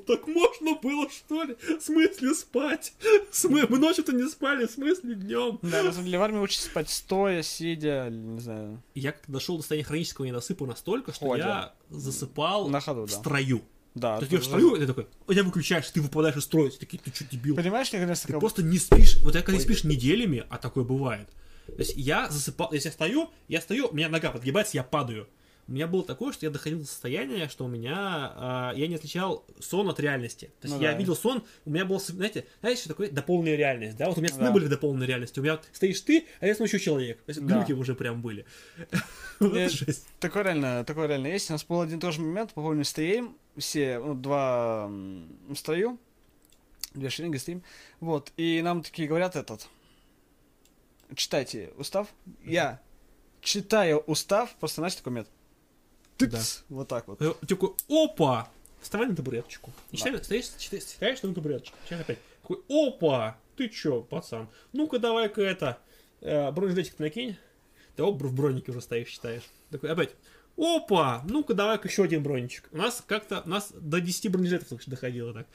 так 0.06 0.28
можно 0.28 0.76
было, 0.76 1.10
что 1.10 1.44
ли? 1.44 1.56
В 1.80 1.82
смысле 1.82 2.34
спать? 2.34 2.94
В 3.32 3.36
смысле, 3.36 3.68
мы 3.70 3.80
ночью-то 3.80 4.14
не 4.14 4.28
спали, 4.28 4.66
в 4.66 4.72
смысле 4.72 5.16
днем? 5.16 5.60
Да, 5.62 5.84
на 5.84 5.92
самом 5.92 6.06
деле 6.06 6.20
в 6.20 6.22
армии 6.22 6.40
учатся 6.40 6.66
спать 6.66 6.90
стоя, 6.90 7.42
сидя, 7.44 8.10
не 8.10 8.40
знаю, 8.40 8.82
Я 8.96 9.12
как 9.12 9.24
дошел 9.30 9.58
до 9.58 9.62
состояния 9.62 9.86
хронического 9.86 10.26
недосыпа 10.26 10.66
настолько, 10.66 11.14
что 11.14 11.30
Ходя. 11.30 11.74
я 11.90 11.96
засыпал 11.96 12.68
на 12.68 12.80
ходу, 12.80 13.06
в 13.06 13.12
да. 13.12 13.18
строю. 13.18 13.62
Да. 13.96 14.18
То 14.18 14.24
есть 14.24 14.34
это 14.34 14.36
я 14.36 14.42
в 14.42 14.46
строю, 14.46 14.76
и 14.76 14.80
ты 14.80 14.88
такой, 14.88 15.08
у 15.26 15.34
тебя 15.34 15.44
выключаешь, 15.44 15.90
ты 15.90 16.02
выпадаешь 16.02 16.36
из 16.36 16.44
строя, 16.44 16.70
все 16.70 16.80
такие, 16.80 17.00
ты 17.00 17.14
что, 17.14 17.24
дебил? 17.26 17.56
Понимаешь, 17.56 17.90
как 17.90 18.08
раз 18.08 18.22
Ты 18.22 18.28
такая... 18.28 18.40
просто 18.40 18.62
не 18.62 18.78
спишь. 18.78 19.18
Вот 19.24 19.34
я 19.36 19.42
когда 19.42 19.54
не 19.54 19.60
Ой. 19.60 19.64
спишь 19.64 19.84
неделями, 19.84 20.46
а 20.50 20.58
такое 20.58 20.84
бывает. 20.84 21.28
То 21.66 21.80
есть 21.80 21.96
я 21.96 22.30
засыпал, 22.30 22.72
если 22.72 22.90
я 22.90 22.94
стою, 22.94 23.30
я 23.48 23.62
стою, 23.62 23.88
у 23.88 23.94
меня 23.94 24.08
нога 24.10 24.32
подгибается, 24.32 24.78
я 24.78 24.84
падаю. 24.84 25.28
У 25.68 25.74
меня 25.74 25.86
было 25.88 26.02
такое, 26.04 26.32
что 26.32 26.46
я 26.46 26.50
доходил 26.50 26.80
до 26.80 26.86
состояния, 26.86 27.50
что 27.50 27.66
у 27.66 27.68
меня 27.68 27.94
а, 28.36 28.74
я 28.76 28.88
не 28.88 28.96
отличал 28.96 29.46
сон 29.60 29.90
от 29.90 30.00
реальности. 30.00 30.46
То 30.62 30.68
есть 30.68 30.76
Ну 30.78 30.82
я 30.82 30.94
да. 30.94 30.98
видел 30.98 31.14
сон, 31.16 31.44
у 31.66 31.70
меня 31.70 31.84
был, 31.84 32.00
знаете, 32.00 32.46
знаете, 32.62 32.80
что 32.82 32.90
такое 32.90 33.10
дополненная 33.12 33.58
реальность, 33.58 33.98
да? 33.98 34.08
Вот 34.08 34.18
у 34.18 34.22
меня 34.22 34.34
сны 34.34 34.46
Да. 34.46 34.52
были 34.52 34.68
дополненной 34.68 35.06
реальности. 35.08 35.40
У 35.40 35.44
меня 35.44 35.56
вот 35.56 35.68
стоишь 35.74 36.00
ты, 36.02 36.26
а 36.40 36.46
рядом 36.46 36.64
еще 36.66 36.80
человек. 36.80 37.22
То 37.24 37.32
есть 37.32 37.46
Да. 37.46 37.58
глюки 37.58 37.74
уже 37.74 37.96
прям 37.96 38.22
были. 38.22 38.46
Жесть. 39.42 40.08
Такое 40.22 40.44
реально, 40.44 40.86
такое 40.86 41.08
реально 41.08 41.28
есть. 41.28 41.50
У 41.50 41.54
нас 41.54 41.66
был 41.66 41.82
один 41.82 42.00
тоже 42.00 42.22
момент, 42.22 42.54
по 42.54 42.62
помню, 42.62 42.86
стоим, 42.86 43.36
все, 43.58 44.00
ну, 44.00 44.16
два 44.16 44.90
строю, 45.54 46.00
две 46.94 47.10
шеренги 47.10 47.38
стоим, 47.38 47.62
вот, 48.00 48.32
и 48.38 48.62
нам 48.64 48.82
такие 48.84 49.08
говорят 49.08 49.36
этот, 49.36 49.68
читайте 51.16 51.72
устав. 51.78 52.08
Я 52.44 52.80
читаю 53.42 54.00
устав, 54.00 54.56
просто, 54.56 54.82
знаешь, 54.82 54.96
такой 54.96 55.12
момент. 56.22 56.40
Тыц, 56.40 56.64
Вот 56.70 56.88
так 56.88 57.08
вот. 57.08 57.22
Я 57.22 57.34
Такой, 57.48 57.72
опа! 57.90 58.50
Вставай 58.82 59.08
на 59.08 59.16
табуреточку. 59.16 59.72
И 59.92 59.98
Да. 59.98 60.24
стоишь, 60.24 60.50
читаешь, 60.58 60.84
читаешь 60.86 61.22
на 61.24 61.34
табуреточку. 61.34 61.76
Сейчас 61.86 62.02
опять. 62.02 62.20
Такой, 62.42 62.58
опа! 62.70 63.38
Ты 63.56 63.70
чё, 63.70 64.02
пацан? 64.02 64.48
Ну-ка 64.72 65.00
давай-ка 65.00 65.42
это, 65.42 65.80
э, 66.22 66.52
бронежилетик 66.52 67.00
накинь. 67.00 67.38
Ты 67.96 68.04
оп, 68.04 68.22
в 68.22 68.34
бронике 68.34 68.72
уже 68.72 68.82
стоишь, 68.82 69.10
читаешь. 69.10 69.44
Такой, 69.72 69.92
опять. 69.92 70.12
Опа! 70.56 71.24
Ну-ка 71.28 71.54
давай-ка 71.54 71.88
еще 71.88 72.04
один 72.04 72.24
броничек. 72.24 72.70
У 72.72 72.78
нас 72.78 73.04
как-то, 73.06 73.42
у 73.46 73.50
нас 73.50 73.72
до 73.74 74.00
10 74.00 74.32
бронежилетов 74.32 74.80
доходило 74.88 75.34
так. 75.34 75.48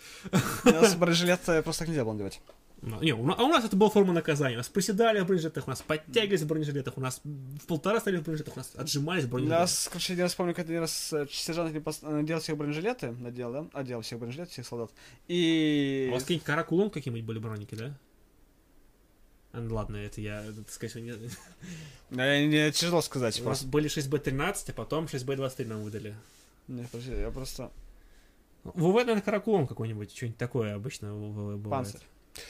У 0.64 0.68
нас 0.70 0.94
бронежилет 0.96 1.40
э, 1.48 1.62
просто 1.62 1.80
так 1.80 1.88
нельзя 1.88 2.04
было 2.04 2.12
надевать. 2.12 2.40
Ну, 2.82 3.00
Не, 3.00 3.12
у 3.14 3.30
а 3.30 3.44
у 3.44 3.48
нас 3.48 3.64
это 3.64 3.76
была 3.76 3.90
форма 3.90 4.12
наказания. 4.12 4.56
У 4.56 4.58
нас 4.58 4.68
приседали 4.68 5.20
в 5.20 5.26
бронежилетах, 5.26 5.68
у 5.68 5.70
нас 5.70 5.82
подтягивались 5.82 6.42
в 6.42 6.48
бронежилетах, 6.48 6.98
у 6.98 7.00
нас 7.00 7.20
в 7.24 7.66
полтора 7.68 8.00
стали 8.00 8.16
в 8.16 8.24
бронежилетах, 8.24 8.56
у 8.56 8.58
нас 8.58 8.72
отжимались 8.74 9.22
в 9.22 9.28
У 9.28 9.30
бронежилетах. 9.30 9.60
нас, 9.60 9.88
короче, 9.88 10.14
я 10.14 10.26
вспомню, 10.26 10.52
как 10.52 10.64
один 10.66 10.80
раз 10.80 11.12
э, 11.12 11.28
сержант 11.30 11.72
пос- 11.76 12.04
надел 12.08 12.40
всех 12.40 12.56
бронежилеты, 12.56 13.12
надел, 13.12 13.52
да? 13.52 13.66
Одел 13.72 14.00
всех 14.00 14.18
бронежилеты, 14.18 14.50
всех 14.50 14.66
солдат. 14.66 14.90
И... 15.28 16.06
А 16.08 16.10
у 16.10 16.14
вас 16.14 16.24
какие-нибудь 16.24 16.44
каракулон 16.44 16.90
какие-нибудь 16.90 17.24
были 17.24 17.38
броники, 17.38 17.76
да? 17.76 17.96
А, 19.52 19.60
ну 19.60 19.74
ладно, 19.76 19.96
это 19.96 20.20
я, 20.20 20.44
это, 20.44 20.64
всего, 20.88 21.04
не... 21.04 21.12
Э, 22.18 22.44
не, 22.44 22.72
тяжело 22.72 23.00
сказать 23.00 23.40
У 23.40 23.44
нас 23.44 23.62
были 23.62 23.88
6Б13, 23.88 24.70
а 24.70 24.72
потом 24.72 25.04
6Б23 25.04 25.66
нам 25.66 25.82
выдали. 25.82 26.16
Не, 26.66 26.82
подожди, 26.82 27.12
я 27.12 27.30
просто... 27.30 27.70
ВВ, 28.64 28.94
наверное, 28.94 29.22
каракулон 29.22 29.68
какой-нибудь, 29.68 30.14
что-нибудь 30.14 30.38
такое 30.38 30.74
обычно 30.74 31.14
у 31.14 31.56
бывает. 31.58 31.86
Панцирь. 31.86 32.00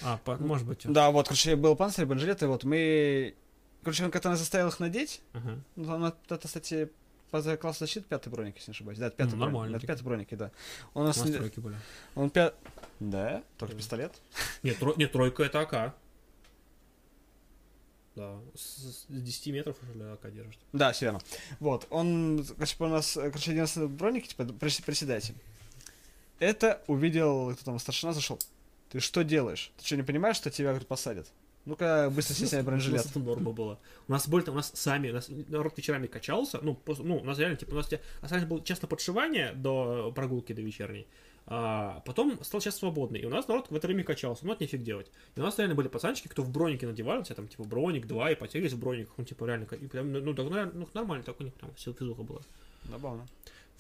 А, 0.02 0.18
па- 0.24 0.36
может 0.36 0.66
быть. 0.66 0.80
Да, 0.84 1.10
вот, 1.10 1.28
короче, 1.28 1.56
был 1.56 1.74
панцирь, 1.76 2.06
бронежилеты, 2.06 2.46
вот 2.46 2.64
мы... 2.64 3.34
Короче, 3.82 4.04
он 4.04 4.10
как-то 4.10 4.28
нас 4.30 4.38
заставил 4.38 4.68
их 4.68 4.78
надеть. 4.80 5.20
Ага. 5.32 5.58
Ну, 5.76 5.84
там 5.84 6.04
это, 6.04 6.38
кстати, 6.46 6.88
по 7.30 7.42
класс 7.56 7.78
защиты 7.78 8.06
пятый 8.08 8.28
броник, 8.28 8.56
если 8.56 8.70
не 8.70 8.74
ошибаюсь. 8.74 8.98
Да, 8.98 9.06
это 9.08 9.16
пятый 9.16 9.32
Ну, 9.32 9.36
броник. 9.38 9.52
нормально 9.52 9.76
Это 9.76 9.80
таки. 9.86 9.92
пятый 9.92 10.04
броники, 10.04 10.34
да. 10.36 10.50
Он 10.94 11.02
у 11.02 11.04
У 11.04 11.08
нас... 11.08 11.16
нас 11.16 11.26
не- 11.26 11.34
тройки 11.34 11.58
были. 11.60 11.76
Он 12.14 12.30
пят... 12.30 12.54
Да? 13.00 13.42
Только 13.58 13.74
Да. 13.74 13.78
пистолет? 13.78 14.12
Нет, 14.62 14.80
тро- 14.80 14.94
нет, 14.96 15.10
тройка 15.12 15.42
это 15.42 15.60
АК. 15.60 15.94
Да, 18.14 18.38
с, 18.54 18.60
с 18.82 19.06
10 19.08 19.46
метров 19.54 19.76
уже 19.82 20.12
АК 20.12 20.30
держит. 20.32 20.58
Да, 20.72 20.92
все 20.92 21.06
верно. 21.06 21.20
Вот, 21.60 21.86
он, 21.90 22.44
короче, 22.56 22.76
у 22.78 22.86
нас, 22.88 23.14
короче, 23.14 23.52
один 23.52 23.88
броники, 23.96 24.28
типа, 24.28 24.42
прис- 24.42 24.84
приседайте. 24.84 25.34
Это 26.38 26.82
увидел, 26.88 27.54
кто 27.54 27.64
там, 27.64 27.78
старшина 27.78 28.12
зашел. 28.12 28.38
Ты 28.92 29.00
что 29.00 29.24
делаешь? 29.24 29.72
Ты 29.78 29.86
что, 29.86 29.96
не 29.96 30.02
понимаешь, 30.02 30.36
что 30.36 30.50
тебя, 30.50 30.68
говорит, 30.68 30.86
посадят? 30.86 31.32
Ну-ка, 31.64 32.10
быстро 32.14 32.34
У 32.60 32.62
бронежилет. 32.62 32.98
нас 32.98 33.06
это 33.06 33.20
норма 33.20 33.52
была. 33.52 33.78
У 34.06 34.12
нас 34.12 34.28
были, 34.28 34.50
у 34.50 34.54
нас 34.54 34.70
сами, 34.74 35.08
у 35.08 35.14
нас 35.14 35.30
народ 35.48 35.78
вечерами 35.78 36.08
качался, 36.08 36.58
ну, 36.60 36.74
просто, 36.74 37.02
ну, 37.02 37.16
у 37.16 37.24
нас 37.24 37.38
реально, 37.38 37.56
типа, 37.56 37.72
у 37.72 37.76
нас, 37.76 37.90
у 37.90 38.22
нас 38.22 38.44
было 38.44 38.62
честно 38.62 38.88
подшивание 38.88 39.52
до 39.54 40.12
прогулки, 40.14 40.52
до 40.52 40.60
вечерней, 40.60 41.06
а 41.46 42.02
потом 42.04 42.44
стал 42.44 42.60
час 42.60 42.76
свободный, 42.76 43.20
и 43.20 43.24
у 43.24 43.30
нас 43.30 43.48
народ 43.48 43.70
в 43.70 43.74
это 43.74 43.86
время 43.86 44.04
качался, 44.04 44.44
ну, 44.44 44.52
это 44.52 44.62
нифиг 44.64 44.82
делать. 44.82 45.10
И 45.34 45.40
у 45.40 45.42
нас 45.42 45.56
реально 45.56 45.74
были 45.74 45.88
пацанчики, 45.88 46.28
кто 46.28 46.42
в 46.42 46.50
бронике 46.50 46.86
надевали, 46.86 47.20
у 47.20 47.24
тебя 47.24 47.36
там, 47.36 47.48
типа, 47.48 47.64
броник, 47.64 48.06
два, 48.06 48.30
и 48.30 48.34
потягивались 48.34 48.74
в 48.74 48.78
брониках, 48.78 49.14
ну, 49.16 49.24
типа, 49.24 49.46
реально, 49.46 49.64
и 49.64 49.86
прям, 49.86 50.12
ну, 50.12 50.34
так, 50.34 50.50
ну, 50.50 50.70
ну, 50.74 50.88
нормально, 50.92 51.24
так 51.24 51.40
у 51.40 51.44
них 51.44 51.54
там 51.54 51.72
все 51.76 51.94
физуха 51.94 52.24
была. 52.24 52.40
Забавно. 52.90 53.26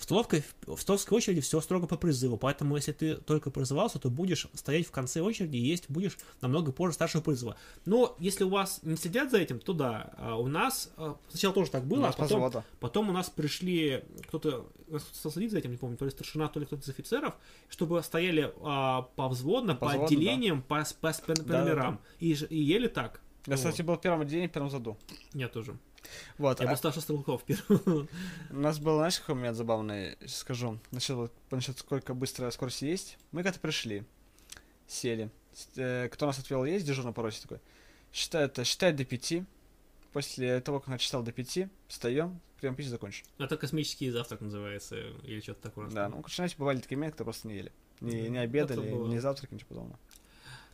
В 0.02 0.04
столовской, 0.04 0.42
в 0.66 0.78
столовской 0.80 1.16
очереди 1.16 1.40
все 1.40 1.60
строго 1.60 1.86
по 1.86 1.96
призыву, 1.96 2.36
поэтому 2.36 2.74
если 2.74 2.90
ты 2.90 3.14
только 3.14 3.52
призывался, 3.52 4.00
то 4.00 4.10
будешь 4.10 4.48
стоять 4.52 4.88
в 4.88 4.90
конце 4.90 5.20
очереди 5.20 5.56
и 5.58 5.60
есть 5.60 5.84
будешь 5.88 6.18
намного 6.40 6.72
позже 6.72 6.94
старшего 6.94 7.22
призыва. 7.22 7.56
Но 7.84 8.16
если 8.18 8.42
у 8.42 8.48
вас 8.48 8.80
не 8.82 8.96
следят 8.96 9.30
за 9.30 9.38
этим, 9.38 9.60
то 9.60 9.72
да. 9.72 10.12
А 10.18 10.36
У 10.36 10.48
нас 10.48 10.90
а, 10.96 11.16
сначала 11.28 11.54
тоже 11.54 11.70
так 11.70 11.84
было, 11.86 12.08
а 12.08 12.12
по 12.12 12.18
потом, 12.24 12.52
потом 12.80 13.10
у 13.10 13.12
нас 13.12 13.30
пришли 13.30 14.02
кто-то 14.26 14.66
нас 14.88 15.06
стал 15.12 15.30
следить 15.30 15.52
за 15.52 15.58
этим, 15.58 15.70
не 15.70 15.76
помню, 15.76 15.96
то 15.96 16.04
ли 16.04 16.10
старшина, 16.10 16.48
то 16.48 16.58
ли 16.58 16.66
кто-то 16.66 16.82
из 16.82 16.88
офицеров, 16.88 17.36
чтобы 17.68 18.02
стояли 18.02 18.52
а, 18.60 19.02
повзводно, 19.14 19.74
по, 19.74 19.86
По 19.86 19.86
взводу, 19.92 20.06
отделениям, 20.06 20.62
по, 20.62 20.84
с- 20.84 20.92
по, 20.94 21.12
с- 21.12 21.20
по 21.20 21.32
Да-да-да. 21.32 21.60
номерам. 21.60 22.00
И, 22.18 22.34
ж- 22.34 22.48
и 22.50 22.58
ели 22.58 22.88
так. 22.88 23.20
Я, 23.46 23.54
кстати, 23.54 23.82
был 23.82 23.94
в 23.94 24.00
первом 24.00 24.22
отделении, 24.22 24.48
в 24.48 24.52
первом 24.52 24.68
заду. 24.70 24.98
Я 25.32 25.46
тоже. 25.48 25.76
Вот. 26.38 26.60
Я 26.60 26.66
а 26.66 26.70
был 26.70 26.76
старший 26.76 27.02
стрелков 27.02 27.44
первый. 27.44 28.08
У 28.50 28.56
нас 28.56 28.78
был, 28.78 28.96
знаешь, 28.96 29.18
какой 29.18 29.34
момент 29.36 29.56
забавный, 29.56 30.16
скажу. 30.26 30.78
Насчет, 30.90 31.16
вот, 31.16 31.32
насчет 31.50 31.78
сколько 31.78 32.14
быстро 32.14 32.50
скорости 32.50 32.84
есть. 32.84 33.18
Мы 33.32 33.42
когда 33.42 33.58
пришли, 33.58 34.04
сели. 34.86 35.30
Э, 35.76 36.08
кто 36.08 36.26
нас 36.26 36.38
отвел 36.38 36.64
есть, 36.64 36.86
дежурный 36.86 37.12
по 37.12 37.30
такой. 37.30 37.60
Считай, 38.12 38.44
это, 38.44 38.64
считай 38.64 38.92
до 38.92 39.04
пяти. 39.04 39.44
После 40.12 40.60
того, 40.60 40.80
как 40.80 40.88
начитал 40.88 41.22
до 41.22 41.32
пяти, 41.32 41.68
встаем, 41.88 42.38
прием 42.60 42.74
пищи 42.74 42.88
закончен. 42.88 43.24
Это 43.38 43.56
космический 43.56 44.10
завтрак 44.10 44.42
называется, 44.42 44.96
или 45.24 45.40
что-то 45.40 45.62
такое. 45.62 45.88
Да, 45.88 46.08
ну, 46.08 46.16
короче, 46.16 46.36
знаете, 46.36 46.56
бывали 46.58 46.80
такие 46.80 46.98
моменты, 46.98 47.14
кто 47.14 47.24
просто 47.24 47.48
не 47.48 47.56
ели. 47.56 47.72
Не, 48.00 48.28
не 48.28 48.38
обедали, 48.38 48.90
не 48.90 49.18
завтракали, 49.20 49.54
ничего 49.54 49.68
подобного. 49.68 49.98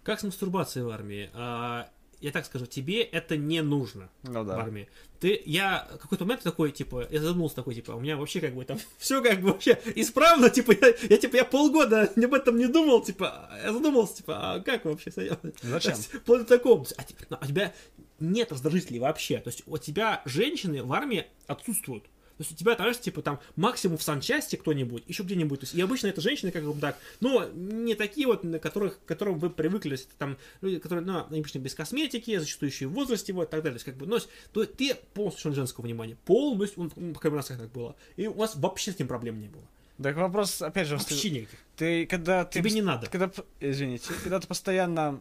Как 0.03 0.21
с 0.21 0.23
мастурбацией 0.25 0.87
в 0.87 0.91
армии? 0.91 1.31
А, 1.35 1.89
я 2.21 2.31
так 2.33 2.45
скажу, 2.45 2.67
тебе 2.67 3.03
это 3.03 3.37
не 3.37 3.63
нужно 3.63 4.09
Ну 4.23 4.43
в 4.43 4.47
да. 4.47 4.57
армии. 4.59 4.89
Ты, 5.21 5.41
я 5.47 5.89
в 5.95 5.99
какой-то 5.99 6.25
момент 6.25 6.43
такой, 6.43 6.71
типа, 6.71 7.07
я 7.11 7.21
задумался 7.21 7.57
такой, 7.57 7.75
типа, 7.75 7.93
у 7.93 8.01
меня 8.01 8.17
вообще 8.17 8.41
как 8.41 8.55
бы 8.55 8.65
там 8.65 8.79
все 8.99 9.23
как 9.23 9.41
бы 9.41 9.49
вообще 9.53 9.79
исправно, 9.97 10.51
типа, 10.51 10.73
я, 10.73 10.95
я 11.11 11.17
типа, 11.17 11.37
я 11.37 11.45
полгода 11.45 12.03
об 12.17 12.35
этом 12.35 12.57
не 12.59 12.67
думал, 12.67 13.03
типа, 13.03 13.51
я 13.65 13.73
задумался, 13.73 14.17
типа, 14.17 14.55
а 14.55 14.61
как 14.61 14.85
вообще 14.85 15.11
сойдёт? 15.11 15.41
Зачем? 15.63 15.95
Вплоть 16.23 16.41
до 16.41 16.47
такого. 16.47 16.85
А, 16.97 17.05
ти- 17.05 17.15
ну, 17.31 17.37
а 17.41 17.45
у 17.45 17.49
тебя 17.49 17.73
нет 18.21 18.51
раздражителей 18.53 18.99
вообще. 19.01 19.39
То 19.39 19.49
есть 19.49 19.63
у 19.67 19.79
тебя 19.79 20.23
женщины 20.25 20.83
в 20.83 20.93
армии 20.93 21.27
отсутствуют. 21.47 22.05
То 22.39 22.45
есть 22.45 22.53
у 22.53 22.55
тебя, 22.55 22.77
знаешь, 22.77 23.01
типа 23.01 23.21
там 23.21 23.41
максимум 23.57 23.99
в 23.99 24.03
санчасти 24.03 24.57
кто-нибудь, 24.57 25.03
еще 25.09 25.25
где-нибудь. 25.25 25.61
То 25.61 25.65
есть, 25.65 25.75
и 25.75 25.81
обычно 25.81 26.07
это 26.07 26.21
женщины, 26.21 26.53
как 26.53 26.65
бы 26.65 26.81
так, 26.81 26.97
ну, 27.21 27.49
не 27.53 27.97
такие 27.97 28.29
вот, 28.29 28.45
на 28.45 28.61
которых, 28.61 29.01
к 29.01 29.05
которым 29.05 29.41
вы 29.41 29.51
привыкли, 29.51 29.91
то 29.91 29.95
есть, 29.95 30.09
там, 30.19 30.39
люди, 30.61 30.79
которые, 30.79 31.05
ну, 31.05 31.19
обычно 31.19 31.59
без 31.59 31.75
косметики, 31.75 32.39
зачастую 32.39 32.71
еще 32.71 32.85
и 32.85 32.89
в 32.89 32.93
возрасте, 32.93 33.33
вот, 33.33 33.49
и 33.49 33.51
так 33.51 33.63
далее. 33.63 33.73
То 33.73 33.77
есть, 33.77 33.85
как 33.87 33.97
бы, 33.97 34.07
ну, 34.07 34.19
то, 34.53 34.63
есть, 34.63 34.77
ты 34.77 34.95
полностью 35.15 35.53
женского 35.53 35.85
внимания. 35.85 36.17
Полностью, 36.25 36.91
ну, 36.95 37.15
как 37.15 37.33
бы 37.33 37.37
у 37.37 37.39
нас 37.39 37.47
так 37.47 37.73
было. 37.73 37.97
И 38.17 38.29
у 38.29 38.35
вас 38.35 38.55
вообще 38.55 38.93
с 38.93 38.95
этим 38.95 39.09
проблем 39.09 39.41
не 39.41 39.49
было. 39.49 39.65
Так 40.01 40.17
вопрос, 40.17 40.63
опять 40.63 40.87
же, 40.87 40.97
Вообще 40.97 41.31
никаких. 41.31 41.59
ты 41.77 42.07
когда 42.07 42.45
ты 42.45 42.61
Тебе 42.61 42.71
не 42.71 42.83
надо. 42.83 43.09
Когда, 43.09 43.33
извините, 43.59 44.13
когда 44.23 44.39
ты 44.39 44.47
постоянно, 44.47 45.21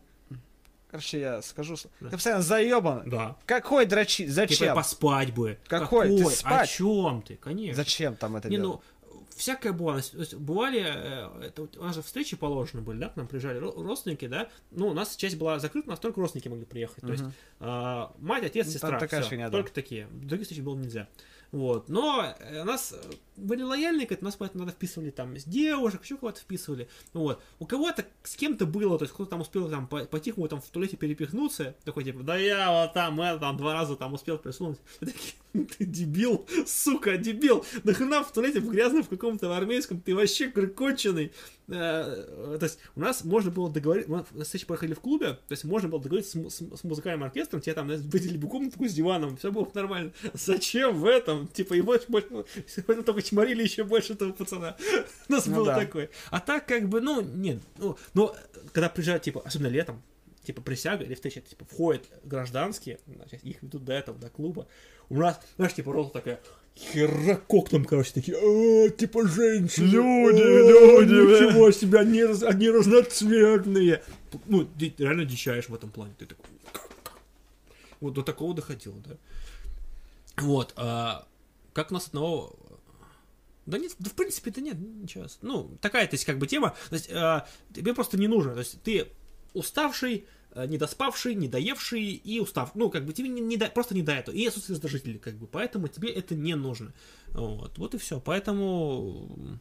короче, 0.97 1.19
я 1.19 1.41
скажу, 1.41 1.75
Да. 1.99 2.09
ты 2.09 2.15
постоянно 2.15 2.41
заебан. 2.41 3.03
Да. 3.09 3.35
Какой 3.45 3.85
дрочи? 3.85 4.23
Типа 4.25 4.33
Зачем? 4.33 4.75
поспать 4.75 5.33
бы. 5.33 5.57
Какой? 5.67 6.17
Ты 6.17 6.23
О 6.23 6.29
спать? 6.31 6.69
чем 6.69 7.21
ты? 7.21 7.35
Конечно. 7.35 7.75
Зачем 7.75 8.15
там 8.15 8.35
это 8.35 8.49
Не, 8.49 8.57
делать? 8.57 8.81
ну, 9.11 9.19
всякое 9.35 9.71
бывало. 9.73 10.01
То 10.01 10.17
есть, 10.17 10.33
бывали, 10.33 10.83
э, 10.83 11.45
это, 11.47 11.67
у 11.79 11.83
нас 11.83 11.95
же 11.95 12.01
встречи 12.01 12.35
положены 12.35 12.81
были, 12.81 12.97
да, 12.97 13.09
к 13.09 13.15
нам 13.15 13.27
приезжали 13.27 13.59
ро- 13.61 13.83
родственники, 13.83 14.27
да, 14.27 14.49
ну, 14.71 14.87
у 14.87 14.93
нас 14.93 15.15
часть 15.15 15.37
была 15.37 15.59
закрыта, 15.59 15.87
у 15.87 15.91
нас 15.91 15.99
только 15.99 16.19
родственники 16.19 16.47
могли 16.47 16.65
приехать, 16.65 17.01
то 17.01 17.11
есть, 17.11 17.23
а, 17.59 18.11
мать, 18.17 18.43
отец, 18.43 18.65
Ну, 18.65 18.71
сестра, 18.71 18.89
там 18.91 18.99
такая 18.99 19.21
всё, 19.21 19.29
фигня, 19.29 19.49
да. 19.49 19.57
только 19.57 19.71
такие, 19.71 20.07
других 20.11 20.47
встреч 20.47 20.61
было 20.63 20.75
нельзя. 20.75 21.07
Вот, 21.51 21.87
но 21.87 22.35
э, 22.39 22.63
нас 22.63 22.93
э, 22.93 23.11
были 23.37 23.63
лояльны, 23.63 24.05
к 24.05 24.11
этому, 24.11 24.27
нас 24.27 24.35
поэтому 24.35 24.65
надо 24.65 24.75
вписывали 24.75 25.11
там 25.11 25.37
с 25.37 25.45
девушек, 25.45 26.03
еще 26.03 26.17
кого-то 26.17 26.41
вписывали, 26.41 26.89
вот. 27.13 27.41
У 27.59 27.65
кого-то 27.65 28.05
с 28.23 28.35
кем-то 28.35 28.65
было, 28.65 28.97
то 28.97 29.05
есть 29.05 29.13
кто-то 29.13 29.31
там 29.31 29.41
успел 29.41 29.69
там 29.69 29.87
по- 29.87 30.05
по-тихому 30.05 30.47
там 30.49 30.59
в 30.59 30.65
туалете 30.65 30.97
перепихнуться, 30.97 31.75
такой 31.85 32.03
типа, 32.03 32.23
да 32.23 32.35
я 32.37 32.71
вот 32.71 32.93
там, 32.93 33.21
это, 33.21 33.39
там 33.39 33.55
два 33.55 33.73
раза 33.73 33.95
там 33.95 34.13
успел 34.13 34.37
присунуть. 34.37 34.79
Ты 35.53 35.85
дебил, 35.85 36.45
сука, 36.67 37.17
дебил, 37.17 37.65
нахрена 37.83 38.23
в 38.23 38.31
туалете 38.31 38.59
в 38.59 38.69
грязном 38.69 39.03
в 39.03 39.09
каком-то 39.09 39.55
армейском, 39.55 40.01
ты 40.01 40.13
вообще 40.13 40.47
говорю, 40.49 40.71
конченый. 40.73 41.31
Э, 41.69 42.57
То 42.59 42.63
есть 42.63 42.79
у 42.95 42.99
нас 43.01 43.23
можно 43.25 43.51
было 43.51 43.69
договориться, 43.69 44.09
мы 44.09 44.25
на 44.31 44.43
встречи 44.45 44.65
проходили 44.65 44.95
в 44.95 45.01
клубе, 45.01 45.33
то 45.33 45.51
есть 45.51 45.63
можно 45.65 45.89
было 45.89 46.01
договориться 46.01 46.49
с, 46.49 46.55
с- 46.55 46.77
с 46.79 46.83
музыкальным 46.83 47.23
оркестром, 47.25 47.59
тебе 47.61 47.73
там 47.73 47.87
выделили 47.87 48.37
бы 48.37 48.47
комнатку 48.47 48.85
с 48.87 48.93
диваном, 48.93 49.35
все 49.37 49.51
было 49.51 49.69
нормально. 49.73 50.13
Зачем 50.33 50.95
в 50.97 51.05
этом? 51.05 51.47
Типа, 51.47 51.73
и 51.73 51.81
больше, 51.81 52.05
больше, 52.07 52.29
сегодня 52.67 53.03
только 53.03 53.21
чморили 53.21 53.63
еще 53.63 53.83
больше 53.83 54.13
этого 54.13 54.31
пацана. 54.31 54.77
У 55.27 55.31
нас 55.33 55.45
Ну 55.45 55.55
было 55.55 55.65
да. 55.67 55.79
такое. 55.79 56.09
А 56.31 56.39
так, 56.39 56.65
как 56.67 56.87
бы, 56.87 57.01
ну, 57.01 57.21
нет, 57.21 57.61
ну, 57.77 57.97
но 58.13 58.33
когда 58.71 58.87
приезжают, 58.89 59.23
типа, 59.23 59.41
особенно 59.43 59.67
летом, 59.67 60.01
типа 60.43 60.61
присяга 60.61 61.03
или 61.03 61.15
встреча, 61.15 61.41
типа, 61.41 61.65
входят 61.65 62.03
гражданские, 62.23 62.99
значит, 63.07 63.43
их 63.43 63.61
ведут 63.61 63.83
до 63.83 63.91
этого, 63.91 64.17
до 64.17 64.29
клуба. 64.29 64.67
У 65.09 65.17
нас, 65.17 65.39
знаешь, 65.57 65.73
типа, 65.73 65.91
рота 65.91 66.11
такая, 66.13 66.39
херак 66.77 67.43
окном, 67.49 67.85
короче, 67.85 68.13
такие, 68.13 68.37
«А, 68.37 68.89
типа, 68.89 69.27
женщины. 69.27 69.85
Люди, 69.87 70.41
о, 70.41 71.01
люди, 71.01 71.43
Ничего 71.43 71.71
себе, 71.71 71.99
они, 71.99 72.21
они 72.21 72.69
разноцветные. 72.69 74.03
Ну, 74.45 74.67
ди- 74.75 74.93
реально 74.97 75.25
дичаешь 75.25 75.69
в 75.69 75.75
этом 75.75 75.89
плане. 75.89 76.13
Ты 76.17 76.25
такой? 76.27 76.45
Вот 77.99 78.13
до 78.13 78.21
такого 78.21 78.53
доходило, 78.53 78.95
да. 79.05 79.15
Вот, 80.37 80.73
а, 80.75 81.27
как 81.73 81.89
нас 81.91 82.07
одного 82.07 82.55
да 83.67 83.77
нет, 83.77 83.91
да 83.99 84.09
в 84.09 84.13
принципе, 84.13 84.49
да 84.49 84.61
нет, 84.61 84.77
ничего. 84.79 85.25
Ну, 85.41 85.77
такая, 85.81 86.07
то 86.07 86.13
есть, 86.13 86.23
как 86.23 86.37
бы 86.37 86.47
тема, 86.47 86.73
то 86.89 86.95
есть, 86.95 87.09
а, 87.11 87.45
тебе 87.75 87.93
просто 87.93 88.17
не 88.17 88.27
нужно, 88.27 88.53
то 88.53 88.59
есть, 88.59 88.81
ты 88.81 89.07
уставший, 89.53 90.25
а, 90.25 90.36
недоспавший, 90.55 91.35
недоевший 91.35 92.03
и 92.13 92.39
устав. 92.39 92.71
Ну, 92.75 92.89
как 92.89 93.05
бы 93.05 93.13
тебе 93.13 93.29
не, 93.29 93.41
не 93.41 93.57
до- 93.57 93.67
просто 93.69 93.93
не 93.95 94.01
до 94.01 94.13
этого. 94.13 94.35
И 94.35 94.45
отсутствие 94.47 94.75
раздражителей, 94.75 95.19
как 95.19 95.35
бы. 95.35 95.47
Поэтому 95.47 95.87
тебе 95.87 96.09
это 96.09 96.35
не 96.35 96.55
нужно. 96.55 96.93
Вот, 97.29 97.77
вот 97.77 97.93
и 97.93 97.97
все. 97.97 98.19
Поэтому. 98.19 99.59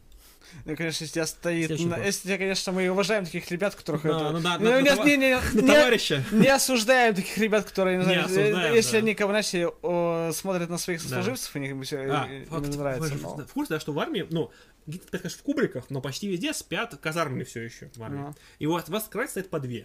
Ну, 0.65 0.77
конечно, 0.77 1.03
если 1.03 1.15
тебя 1.15 1.27
стоит... 1.27 1.71
На-. 1.81 1.99
Если 2.05 2.29
тебя, 2.29 2.39
конечно, 2.39 2.71
мы 2.73 2.89
уважаем 2.89 3.25
таких 3.25 3.51
ребят, 3.51 3.75
которых... 3.75 4.05
Да, 4.05 4.11
это- 4.11 4.31
ну 4.31 4.39
да, 4.41 4.59
Ну, 4.59 4.71
на- 4.71 4.81
не, 4.81 4.91
на 4.95 5.05
не, 5.05 5.17
не, 5.17 5.39
не- 5.61 5.67
товарища. 5.67 6.25
не 6.31 6.47
осуждаем 6.47 7.17
таких 7.17 7.37
ребят, 7.39 7.65
которые, 7.65 7.99
не 7.99 8.05
знаю, 8.05 8.25
осуждаем, 8.27 8.73
если 8.75 8.93
да. 8.93 8.99
они, 8.99 9.15
как 9.15 9.27
бы, 9.27 9.33
знаете, 9.33 9.67
о, 9.83 10.31
смотрят 10.33 10.71
на 10.71 10.79
своих 10.79 11.01
сослуживцев, 11.03 11.55
и 11.57 11.59
им 11.59 11.83
все 11.83 11.99
А, 11.99 12.29
не 12.29 12.45
факт, 12.45 12.77
нравится. 12.77 13.15
но- 13.21 13.37
в 13.45 13.53
курсе, 13.53 13.75
да, 13.75 13.81
что 13.81 13.93
в 13.93 13.99
армии, 13.99 14.25
ну, 14.31 14.53
где-то, 14.87 15.19
конечно, 15.19 15.41
в 15.41 15.43
кубриках, 15.43 15.91
но 15.91 16.01
почти 16.01 16.29
везде 16.29 16.55
спят 16.55 16.95
казармы 17.03 17.43
все 17.43 17.63
еще 17.63 17.91
в 17.97 18.03
армии. 18.05 18.21
Ага. 18.29 18.35
И 18.61 18.67
вот 18.67 18.89
вас 18.89 19.09
кровать 19.09 19.31
стоит 19.31 19.51
по 19.51 19.59
две. 19.59 19.85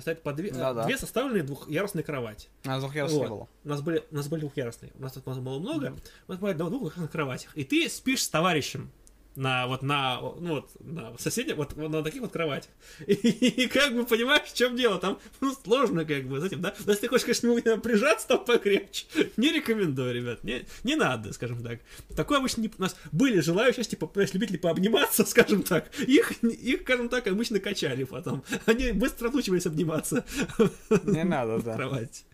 Стоят 0.00 0.22
по 0.22 0.32
две, 0.32 0.48
э, 0.48 0.52
Да-да. 0.54 0.84
две 0.84 0.96
составленные 0.96 1.42
двухъярусные 1.42 2.02
кровати. 2.02 2.48
А 2.64 2.78
двухъярусной 2.78 3.20
Вот. 3.20 3.28
было. 3.28 3.48
У 3.64 3.68
нас 3.68 3.82
были, 3.82 4.04
у 4.10 4.14
нас 4.14 4.28
были 4.28 4.40
двухъярусные. 4.40 4.92
У 4.98 5.02
нас 5.02 5.12
тут 5.12 5.24
было 5.24 5.58
много. 5.58 5.94
У 6.28 6.32
нас 6.32 6.38
бывает 6.40 6.58
на 6.58 6.70
двух 6.70 6.94
кроватях. 7.10 7.56
И 7.56 7.64
ты 7.64 7.88
спишь 7.88 8.22
с 8.22 8.28
товарищем 8.28 8.90
на 9.36 9.66
вот 9.66 9.82
на 9.82 10.20
ну 10.20 10.54
вот 10.56 10.70
на 10.80 11.16
соседнем 11.18 11.56
вот 11.56 11.76
на 11.76 12.02
таких 12.02 12.20
вот 12.20 12.32
кроватях. 12.32 12.70
И, 13.06 13.12
и 13.14 13.66
как 13.66 13.94
бы 13.94 14.04
понимаешь 14.04 14.48
в 14.48 14.54
чем 14.54 14.76
дело? 14.76 14.98
Там 14.98 15.18
ну, 15.40 15.54
сложно 15.64 16.04
как 16.04 16.24
бы 16.24 16.40
с 16.40 16.44
этим 16.44 16.60
да? 16.60 16.74
Но 16.84 16.92
если 16.92 17.02
ты 17.02 17.08
хочешь 17.08 17.40
конечно 17.40 17.78
прижаться 17.78 18.28
там 18.28 18.44
покрепче 18.44 19.06
не 19.36 19.52
рекомендую 19.52 20.14
ребят 20.14 20.44
не, 20.44 20.64
не 20.84 20.96
надо 20.96 21.32
скажем 21.32 21.62
так. 21.62 21.80
Такое 22.14 22.38
обычно 22.38 22.62
не, 22.62 22.68
у 22.68 22.82
нас 22.82 22.96
были 23.10 23.40
желающие 23.40 23.84
типа 23.84 24.10
любители 24.32 24.56
пообниматься 24.56 25.24
скажем 25.26 25.62
так. 25.62 25.90
Их 26.00 26.32
их 26.42 26.82
скажем 26.82 27.08
так 27.08 27.26
обычно 27.26 27.60
качали 27.60 28.04
потом. 28.04 28.44
Они 28.66 28.92
быстро 28.92 29.28
отучивались 29.28 29.66
обниматься. 29.66 30.24
Не 31.04 31.24
надо, 31.24 31.60
да. 31.62 31.76
кровати. 31.76 32.24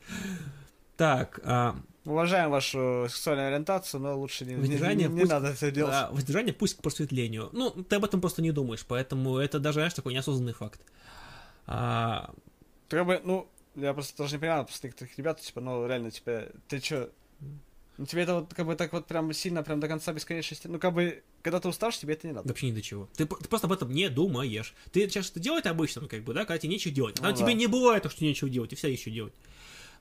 Так 0.97 1.41
а, 1.45 1.77
Уважаем 2.09 2.51
вашу 2.51 3.07
сексуальную 3.11 3.49
ориентацию, 3.49 4.01
но 4.01 4.19
лучше 4.19 4.47
не, 4.47 4.55
Воздержание 4.57 5.09
не- 5.09 5.15
не 5.15 5.21
пусть- 5.21 5.31
надо 5.33 5.49
это 5.49 5.71
делать. 5.71 5.95
А, 5.95 6.11
воздержание 6.11 6.55
пусть 6.55 6.79
к 6.79 6.81
просветлению. 6.83 7.51
Ну, 7.53 7.71
ты 7.71 7.97
об 7.97 8.05
этом 8.05 8.21
просто 8.23 8.41
не 8.41 8.51
думаешь, 8.51 8.85
поэтому 8.89 9.37
это 9.37 9.59
даже, 9.59 9.75
знаешь, 9.81 9.93
такой 9.95 10.15
неосознанный 10.15 10.55
факт. 10.55 10.81
А, 11.67 12.33
Как 12.89 13.05
бы, 13.05 13.21
ну, 13.25 13.47
я 13.75 13.93
просто 13.93 14.17
тоже 14.17 14.37
не 14.37 14.41
понимаю, 14.41 14.65
просто 14.65 14.87
некоторых 14.87 15.19
ребят, 15.19 15.41
типа, 15.43 15.61
ну, 15.61 15.87
реально, 15.87 16.11
типа, 16.11 16.47
ты 16.67 16.81
чё, 16.81 17.11
ну, 17.99 18.07
тебе 18.07 18.23
это 18.23 18.37
вот, 18.37 18.55
как 18.55 18.65
бы, 18.65 18.75
так 18.75 18.93
вот 18.95 19.07
прям 19.07 19.31
сильно, 19.35 19.63
прям 19.63 19.79
до 19.81 19.89
конца 19.89 20.13
бесконечности, 20.15 20.67
ну, 20.67 20.79
как 20.79 20.95
бы, 20.95 21.23
когда 21.43 21.61
ты 21.61 21.69
усташь, 21.69 21.99
тебе 21.99 22.15
это 22.15 22.27
не 22.27 22.33
надо. 22.33 22.49
вообще 22.49 22.69
ни 22.71 22.73
до 22.73 22.81
чего. 22.81 23.07
Ты, 23.17 23.27
ты 23.27 23.49
просто 23.49 23.67
об 23.67 23.73
этом 23.75 23.91
не 23.93 24.09
думаешь. 24.09 24.75
Ты 24.93 25.01
сейчас 25.11 25.27
что 25.27 25.41
делать 25.41 25.67
обычно, 25.67 26.09
как 26.09 26.23
бы, 26.23 26.33
да, 26.33 26.47
когда 26.47 26.57
тебе 26.59 26.73
нечего 26.73 26.95
делать. 26.95 27.17
Там 27.17 27.27
Ну 27.31 27.37
тебе 27.37 27.49
да. 27.49 27.53
не 27.53 27.67
бывает, 27.67 28.03
то, 28.05 28.09
что 28.09 28.25
нечего 28.25 28.49
делать, 28.49 28.73
и 28.73 28.77
вся 28.77 28.89
еще 28.89 29.11
делать. 29.11 29.35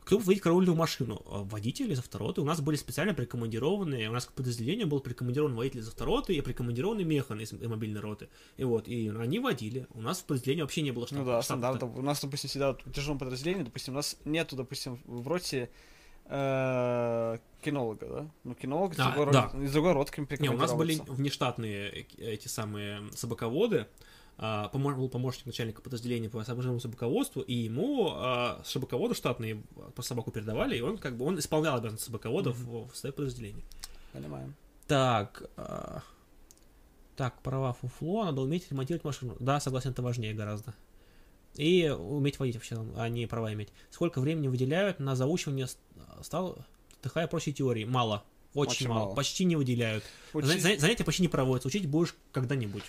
Кто 0.07 0.19
водить 0.19 0.41
караульную 0.41 0.73
машину? 0.73 1.21
А, 1.25 1.43
Водители 1.43 1.91
из 1.91 1.99
автороты. 1.99 2.39
У 2.39 2.45
нас 2.45 2.61
были 2.61 2.77
специально 2.77 3.13
прикомандированные, 3.13 4.09
у 4.09 4.13
нас 4.13 4.25
к 4.25 4.31
подразделению 4.31 4.87
был 4.87 5.01
прикомандирован 5.01 5.53
водитель 5.53 5.81
из 5.81 5.89
автороты 5.89 6.33
и 6.33 6.39
прикомандированный 6.39 7.03
механ 7.03 7.41
из 7.41 7.51
мобильной 7.51 7.99
роты. 7.99 8.29
И 8.55 8.63
вот, 8.63 8.87
и 8.87 9.09
они 9.09 9.39
водили. 9.39 9.85
У 9.93 9.99
нас 9.99 10.19
в 10.19 10.23
подразделении 10.23 10.61
вообще 10.61 10.81
не 10.81 10.91
было 10.91 11.07
штаба. 11.07 11.19
Ну 11.23 11.25
да, 11.25 11.41
штаба-. 11.41 11.83
У 11.83 12.01
нас, 12.01 12.21
допустим, 12.21 12.49
всегда 12.49 12.71
в 12.71 12.91
тяжелом 12.93 13.19
подразделении, 13.19 13.63
допустим, 13.63 13.95
у 13.95 13.97
нас 13.97 14.15
нету, 14.23 14.55
допустим, 14.55 15.01
в 15.05 15.27
роте 15.27 15.69
э, 16.23 17.37
кинолога, 17.61 18.07
да? 18.07 18.31
Ну, 18.45 18.55
кинолог 18.55 18.93
из 18.93 18.99
А, 18.99 19.11
другой 19.11 19.33
да. 19.33 19.51
из 19.61 19.73
другой 19.73 19.93
Не, 20.39 20.49
у 20.49 20.57
нас 20.57 20.73
были 20.73 21.01
внештатные 21.05 21.89
э- 21.89 22.05
эти 22.17 22.47
самые 22.47 23.01
собаководы. 23.13 23.87
А, 24.39 24.69
был 24.73 25.09
помощник 25.09 25.45
начальника 25.47 25.81
подразделения 25.81 26.29
по 26.29 26.43
собачьему 26.43 26.79
собаководству, 26.79 27.41
и 27.41 27.53
ему 27.53 28.11
а, 28.13 28.61
собаководы 28.63 29.15
штатные 29.15 29.63
по 29.95 30.01
собаку 30.03 30.29
передавали, 30.31 30.77
и 30.77 30.81
он 30.81 30.97
как 30.99 31.17
бы 31.17 31.25
он 31.25 31.39
исполнял 31.39 31.75
обязанности 31.75 32.05
собаководов 32.05 32.55
в, 32.57 32.87
в 32.91 32.95
свое 32.95 33.13
подразделение. 33.13 33.63
Понимаем. 34.13 34.53
Так, 34.85 35.49
а, 35.57 36.01
так, 37.15 37.41
права 37.41 37.73
фуфло, 37.73 38.25
надо 38.25 38.41
уметь 38.41 38.69
ремонтировать 38.69 39.03
машину. 39.03 39.35
Да, 39.39 39.59
согласен, 39.59 39.89
это 39.89 40.03
важнее 40.03 40.35
гораздо. 40.35 40.75
И 41.55 41.89
уметь 41.89 42.37
водить 42.37 42.55
вообще, 42.55 42.77
а 42.95 43.09
не 43.09 43.25
права 43.25 43.51
иметь. 43.53 43.69
Сколько 43.89 44.21
времени 44.21 44.47
выделяют 44.47 44.99
на 44.99 45.15
заучивание 45.15 45.65
ст- 45.65 45.79
стал 46.21 46.59
ТХ 47.01 47.17
и 47.17 47.27
прочей 47.27 47.53
теории? 47.53 47.85
Мало. 47.85 48.23
Очень, 48.53 48.71
Очень 48.71 48.87
мало. 48.89 48.99
мало. 49.05 49.15
Почти 49.15 49.45
не 49.45 49.55
выделяют. 49.55 50.03
Учить- 50.33 50.51
Зан- 50.51 50.59
зан- 50.73 50.79
Занятия 50.79 51.03
почти 51.03 51.23
не 51.23 51.27
проводятся. 51.27 51.67
Учить 51.69 51.87
будешь 51.87 52.15
когда-нибудь. 52.31 52.83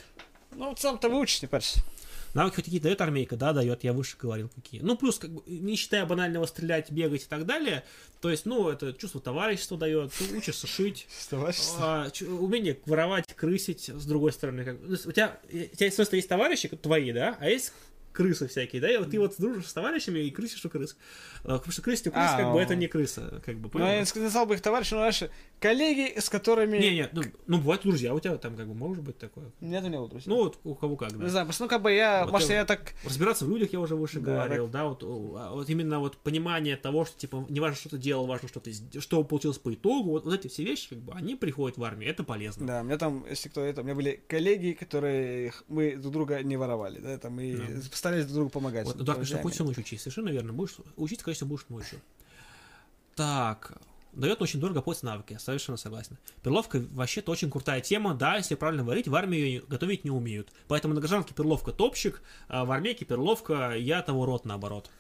Ну, 0.59 0.75
сам-то 0.77 1.09
выучишь, 1.09 1.41
не 1.41 1.47
парься. 1.47 1.81
Навыки 2.35 2.57
хоть 2.57 2.65
какие 2.67 2.81
дает 2.81 3.01
армейка, 3.01 3.37
да, 3.37 3.53
дает, 3.53 3.85
я 3.85 3.93
выше 3.93 4.17
говорил 4.21 4.51
какие. 4.55 4.81
Ну, 4.81 4.97
плюс, 4.97 5.19
как 5.19 5.31
бы, 5.31 5.43
не 5.47 5.77
считая 5.77 6.05
банального 6.05 6.47
стрелять, 6.47 6.91
бегать 6.91 7.23
и 7.23 7.27
так 7.27 7.47
далее, 7.47 7.85
то 8.21 8.29
есть, 8.29 8.45
ну, 8.45 8.69
это 8.69 8.93
чувство 8.93 9.21
товарищества 9.21 9.79
дает, 9.79 10.13
ты 10.13 10.37
учишься 10.37 10.67
шить, 10.67 11.07
а, 11.79 12.09
умение 12.29 12.77
воровать, 12.87 13.25
крысить, 13.35 13.89
с 13.89 14.05
другой 14.05 14.33
стороны. 14.33 14.65
Как, 14.65 14.77
у 14.83 15.13
тебя, 15.13 15.39
у 15.49 15.57
тебя, 15.77 15.87
естественно, 15.87 16.17
есть 16.17 16.29
товарищи 16.29 16.69
твои, 16.69 17.13
да, 17.13 17.39
а 17.41 17.49
есть 17.49 17.73
крысы 18.13 18.49
всякие, 18.49 18.81
да, 18.83 18.91
и 18.91 18.97
вот 18.97 19.11
ты 19.11 19.19
вот 19.19 19.35
дружишь 19.39 19.67
с 19.67 19.73
товарищами 19.73 20.19
и 20.21 20.31
крысишь 20.31 20.65
у 20.65 20.69
крыс. 20.71 20.97
А, 21.45 21.59
Потому 21.59 21.73
что 21.73 21.83
крысить 21.83 22.07
у 22.09 22.11
крыс, 22.11 22.25
А, 22.31 22.37
как 22.37 22.47
бы, 22.47 22.53
ну. 22.55 22.59
это 22.59 22.75
не 22.75 22.89
крыса, 22.89 23.41
как 23.45 23.57
бы, 23.59 23.71
Ну, 23.75 23.81
я 23.87 23.93
понял? 23.93 24.07
сказал 24.07 24.47
бы 24.47 24.55
их 24.55 24.61
товарищи, 24.61 24.95
но 24.95 25.01
наши 25.01 25.31
коллеги, 25.61 26.19
с 26.19 26.29
которыми... 26.29 26.79
Не, 26.79 26.95
не, 26.95 27.09
ну, 27.13 27.23
ну, 27.47 27.59
бывают 27.59 27.83
друзья, 27.83 28.15
у 28.15 28.21
тебя 28.21 28.37
там, 28.37 28.57
как 28.57 28.67
бы, 28.67 28.75
может 28.75 29.03
быть 29.05 29.19
такое. 29.19 29.47
Нет 29.61 29.85
у 29.85 29.89
него 29.89 30.07
друзей. 30.09 30.29
Ну, 30.29 30.37
вот 30.37 30.59
у 30.65 30.75
кого 30.75 30.97
как, 30.97 31.17
да. 31.17 31.25
не 31.25 31.31
знаю, 31.31 31.47
просто, 31.47 31.65
ну, 31.65 31.69
как 31.69 31.83
бы 31.83 31.93
я, 31.93 32.25
Вот 32.25 32.33
может, 32.33 32.49
я- 32.51 32.57
я 32.57 32.65
так... 32.65 32.95
Разбираться 33.05 33.45
в 33.45 33.51
людях 33.51 33.73
я 33.73 33.81
уже 33.81 33.95
выше 33.97 34.21
Да, 34.21 34.33
говорил, 34.45 34.67
да, 34.69 34.87
вот, 34.87 35.03
а 35.03 35.53
вот 35.53 35.69
именно 35.69 36.01
вот 36.01 36.17
понимание 36.17 36.77
того, 36.77 37.05
что 37.05 37.19
типа 37.19 37.47
не 37.49 37.61
важно, 37.61 37.77
что 37.77 37.89
ты 37.91 37.99
делал, 37.99 38.27
важно, 38.27 38.49
что 38.49 38.61
ты 38.61 38.73
что 39.01 39.23
получилось 39.25 39.59
по 39.59 39.73
итогу, 39.73 40.11
вот, 40.11 40.25
вот 40.25 40.35
эти 40.35 40.49
все 40.49 40.65
вещи, 40.65 40.89
как 40.91 40.99
бы, 40.99 41.13
они 41.13 41.35
приходят 41.37 41.79
в 41.79 41.85
армию, 41.85 42.11
это 42.11 42.25
полезно. 42.25 42.67
Да, 42.67 42.81
у 42.81 42.85
меня 42.85 42.99
там, 42.99 43.25
если 43.29 43.49
кто 43.49 43.63
это, 43.63 43.81
у 43.81 43.85
меня 43.85 43.95
были 43.95 44.21
коллеги, 44.29 44.73
которые 44.73 45.53
мы 45.69 45.97
друг 45.97 46.13
друга 46.13 46.43
не 46.43 46.57
воровали, 46.57 46.99
да, 46.99 47.19
там 47.19 47.35
мы 47.35 47.53
Да. 47.57 47.81
Старались 47.99 48.25
друг 48.25 48.35
другу 48.35 48.51
помогать. 48.51 48.87
Вот, 48.87 48.97
ну, 48.97 49.05
да, 49.05 49.15
конечно, 49.15 49.37
друзьями. 49.37 49.43
хоть 49.43 49.55
всю 49.55 49.65
ночь 49.65 49.79
учись, 49.79 50.01
совершенно 50.01 50.29
верно, 50.31 50.53
будешь 50.53 50.77
учиться, 50.97 51.25
конечно, 51.25 51.47
будешь 51.47 51.67
ночью. 51.69 52.01
Так, 53.15 53.79
дает 54.13 54.41
очень 54.43 54.61
дорого 54.61 54.83
платить 54.83 55.03
навыки, 55.03 55.35
я 55.35 55.39
совершенно 55.39 55.77
согласен. 55.77 56.19
Перловка 56.43 56.85
вообще-то 56.93 57.31
очень 57.33 57.51
крутая 57.51 57.81
тема, 57.81 58.15
да, 58.15 58.37
если 58.37 58.55
правильно 58.55 58.85
варить, 58.85 59.09
в 59.09 59.15
армии 59.15 59.39
ее 59.39 59.63
готовить 59.69 60.05
не 60.05 60.11
умеют. 60.11 60.53
Поэтому 60.67 60.95
на 60.95 61.01
гражданке 61.01 61.35
перловка 61.35 61.73
топчик, 61.73 62.23
а 62.49 62.65
в 62.65 62.71
армейке 62.71 63.05
перловка 63.05 63.75
я 63.77 64.03
того 64.03 64.27
рот 64.27 64.45
наоборот. 64.45 64.91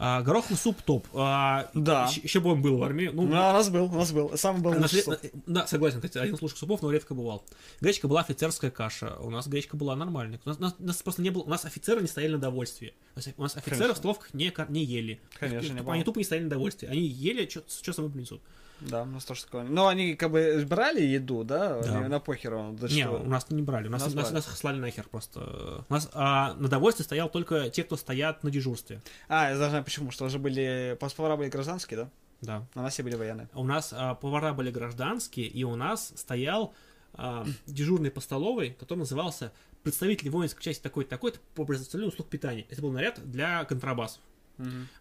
А, 0.00 0.22
гороховый 0.22 0.56
суп 0.56 0.80
топ. 0.82 1.08
А, 1.12 1.68
Да. 1.74 2.08
Еще 2.22 2.38
бы 2.38 2.52
он 2.52 2.62
был 2.62 2.78
в 2.78 2.82
армии. 2.84 3.10
Ну, 3.12 3.22
Ну, 3.22 3.28
у 3.28 3.34
нас 3.34 3.68
был, 3.68 3.86
у 3.86 3.96
нас 3.96 4.12
был, 4.12 4.36
сам 4.38 4.62
был 4.62 4.72
на 4.72 4.82
лучший 4.82 5.02
след- 5.02 5.20
суп. 5.20 5.30
Да, 5.46 5.66
согласен, 5.66 5.96
кстати, 6.00 6.18
один 6.18 6.36
из 6.36 6.40
лучших 6.42 6.56
супов, 6.58 6.82
но 6.82 6.92
редко 6.92 7.14
бывал. 7.14 7.44
Гречка 7.80 8.06
была 8.06 8.20
офицерская 8.20 8.70
каша, 8.70 9.16
у 9.20 9.28
нас 9.30 9.48
гречка 9.48 9.76
была 9.76 9.96
нормальная. 9.96 10.40
У 10.44 10.48
нас, 10.48 10.58
у 10.58 10.62
нас- 10.62 10.76
у 10.78 10.84
нас 10.84 11.02
просто 11.02 11.20
не 11.22 11.30
было, 11.30 11.42
у 11.42 11.48
нас 11.48 11.64
офицеры 11.64 12.00
не 12.00 12.06
стояли 12.06 12.32
на 12.34 12.38
довольствии. 12.38 12.94
У 13.36 13.42
нас- 13.42 13.56
офицеры 13.56 13.76
Конечно. 13.76 13.94
в 13.94 13.98
столовках 13.98 14.34
не, 14.34 14.52
не 14.68 14.84
ели. 14.84 15.20
Конечно, 15.40 15.66
Их- 15.66 15.72
не 15.74 15.78
Они 15.80 15.84
было. 15.84 16.04
тупо 16.04 16.18
не 16.18 16.24
стояли 16.24 16.44
на 16.44 16.50
довольствии. 16.50 16.86
Они 16.88 17.00
ели, 17.00 17.48
что 17.48 17.92
самому 17.92 18.12
принесут. 18.12 18.40
Да, 18.80 19.02
у 19.02 19.06
нас 19.06 19.24
тоже 19.24 19.44
такое. 19.44 19.64
Но 19.64 19.88
они 19.88 20.14
как 20.14 20.30
бы 20.30 20.64
брали 20.68 21.02
еду, 21.02 21.44
да, 21.44 21.80
Да. 21.82 21.98
Они 21.98 22.08
на 22.08 22.20
похер 22.20 22.54
вам, 22.54 22.78
за 22.78 22.88
не, 22.88 23.02
что? 23.02 23.12
у 23.12 23.26
нас 23.26 23.50
не 23.50 23.62
брали, 23.62 23.88
у 23.88 23.90
нас, 23.90 24.02
Нас 24.02 24.14
нас, 24.14 24.24
брали. 24.24 24.34
нас 24.34 24.58
слали 24.58 24.78
нахер 24.78 25.06
просто. 25.10 25.84
У 25.88 25.92
нас 25.92 26.08
а, 26.12 26.54
на 26.54 26.68
довольствии 26.68 27.04
стоял 27.04 27.28
только 27.28 27.70
те, 27.70 27.84
кто 27.84 27.96
стоят 27.96 28.44
на 28.44 28.50
дежурстве. 28.50 29.00
А, 29.28 29.50
я 29.50 29.56
знаю 29.56 29.84
почему, 29.84 30.10
что 30.10 30.26
уже 30.26 30.38
были, 30.38 30.96
повара 31.00 31.36
были 31.36 31.48
гражданские, 31.48 31.98
да? 31.98 32.10
Да. 32.40 32.66
А 32.74 32.80
у 32.80 32.82
нас 32.82 32.92
все 32.92 33.02
были 33.02 33.16
военные. 33.16 33.48
У 33.54 33.64
нас 33.64 33.92
а, 33.96 34.14
повара 34.14 34.52
были 34.52 34.70
гражданские, 34.70 35.46
и 35.46 35.64
у 35.64 35.74
нас 35.74 36.12
стоял 36.14 36.72
а, 37.14 37.44
дежурный 37.66 38.10
по 38.10 38.20
столовой, 38.20 38.70
который 38.78 39.00
назывался 39.00 39.52
представитель 39.82 40.30
воинской 40.30 40.62
части 40.62 40.82
такой-то, 40.82 41.10
такой-то 41.10 41.40
по 41.54 41.64
предоставлению 41.64 42.12
услуг 42.12 42.28
питания. 42.28 42.66
Это 42.68 42.82
был 42.82 42.92
наряд 42.92 43.20
для 43.28 43.64
контрабасов. 43.64 44.20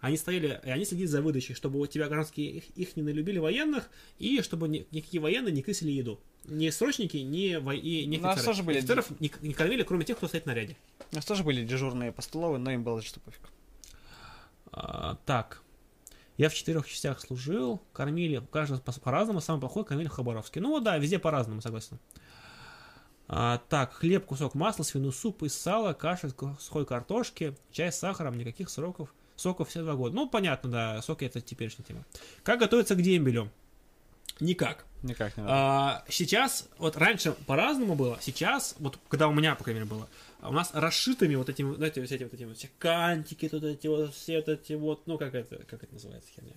Они 0.01 0.17
стояли, 0.17 0.61
и 0.63 0.69
они 0.69 0.85
следили 0.85 1.07
за 1.07 1.21
выдачей, 1.21 1.55
чтобы 1.55 1.79
у 1.79 1.85
тебя 1.87 2.07
гражданские 2.07 2.49
их, 2.57 2.69
их 2.77 2.95
не 2.95 3.03
налюбили 3.03 3.39
военных, 3.39 3.89
и 4.19 4.41
чтобы 4.41 4.67
ни- 4.67 4.85
никакие 4.91 5.19
военные 5.21 5.51
не 5.51 5.63
крысили 5.63 5.91
еду. 5.91 6.19
Ни 6.45 6.69
срочники, 6.69 7.17
ни, 7.17 7.55
во- 7.55 7.73
и, 7.73 8.05
ни 8.05 8.17
У 8.17 8.21
нас 8.21 8.33
офицеры. 8.33 8.51
тоже 8.53 8.63
были 8.63 8.77
Офицеров 8.77 9.19
не, 9.19 9.31
не 9.41 9.53
кормили, 9.53 9.83
кроме 9.83 10.05
тех, 10.05 10.17
кто 10.17 10.27
стоит 10.27 10.43
в 10.43 10.45
наряде. 10.47 10.77
У 11.11 11.15
нас 11.15 11.25
тоже 11.25 11.43
были 11.43 11.65
дежурные 11.65 12.11
по 12.11 12.21
столовой, 12.21 12.59
но 12.59 12.71
им 12.71 12.83
было 12.83 13.01
что 13.01 13.19
пофиг. 13.19 13.41
А, 14.71 15.17
так. 15.25 15.61
Я 16.37 16.49
в 16.49 16.53
четырех 16.53 16.87
частях 16.87 17.19
служил, 17.19 17.81
кормили, 17.93 18.43
каждый 18.51 18.79
по- 18.79 18.91
по-разному, 18.99 19.41
самый 19.41 19.59
плохой 19.59 19.83
кормили 19.85 20.07
в 20.07 20.11
Хабаровске. 20.11 20.59
Ну 20.61 20.79
да, 20.79 20.97
везде 20.99 21.17
по-разному, 21.17 21.61
согласен. 21.61 21.97
А, 23.29 23.57
так, 23.69 23.93
хлеб, 23.93 24.25
кусок 24.25 24.53
масла, 24.55 24.83
свиной 24.83 25.11
суп 25.11 25.43
из 25.43 25.53
сала, 25.57 25.93
каша 25.93 26.27
из 26.27 26.35
сухой 26.61 26.85
картошки, 26.85 27.57
чай 27.71 27.91
с 27.91 27.97
сахаром, 27.97 28.37
никаких 28.37 28.69
сроков, 28.69 29.13
соков 29.37 29.69
все 29.69 29.81
два 29.81 29.95
года. 29.95 30.13
Ну, 30.13 30.27
понятно, 30.27 30.69
да, 30.69 31.01
соки 31.01 31.23
это 31.23 31.39
теперешняя 31.39 31.85
тема. 31.87 32.03
Как 32.43 32.59
готовиться 32.59 32.95
к 32.95 33.01
дембелю? 33.01 33.49
Никак. 34.41 34.85
Никак 35.03 35.37
не 35.37 35.43
надо. 35.43 35.55
А, 35.55 36.05
сейчас, 36.09 36.67
вот 36.77 36.97
раньше 36.97 37.31
по-разному 37.45 37.95
было, 37.95 38.17
сейчас, 38.21 38.75
вот 38.79 38.99
когда 39.07 39.27
у 39.27 39.33
меня, 39.33 39.55
по 39.55 39.63
крайней 39.63 39.81
мере, 39.81 39.89
было, 39.89 40.09
у 40.41 40.51
нас 40.51 40.71
расшитыми 40.73 41.35
вот 41.35 41.49
этими, 41.49 41.75
знаете, 41.75 42.03
все 42.03 42.15
эти 42.15 42.23
вот 42.23 42.33
эти 42.33 42.43
вот 42.43 42.57
все 42.57 42.69
кантики, 42.79 43.47
тут 43.47 43.63
эти 43.63 43.87
вот, 43.87 44.13
все 44.13 44.37
вот 44.37 44.49
эти 44.49 44.73
вот, 44.73 45.05
ну, 45.07 45.17
как 45.17 45.33
это, 45.33 45.57
как 45.65 45.83
это 45.83 45.93
называется 45.93 46.29
херня? 46.35 46.53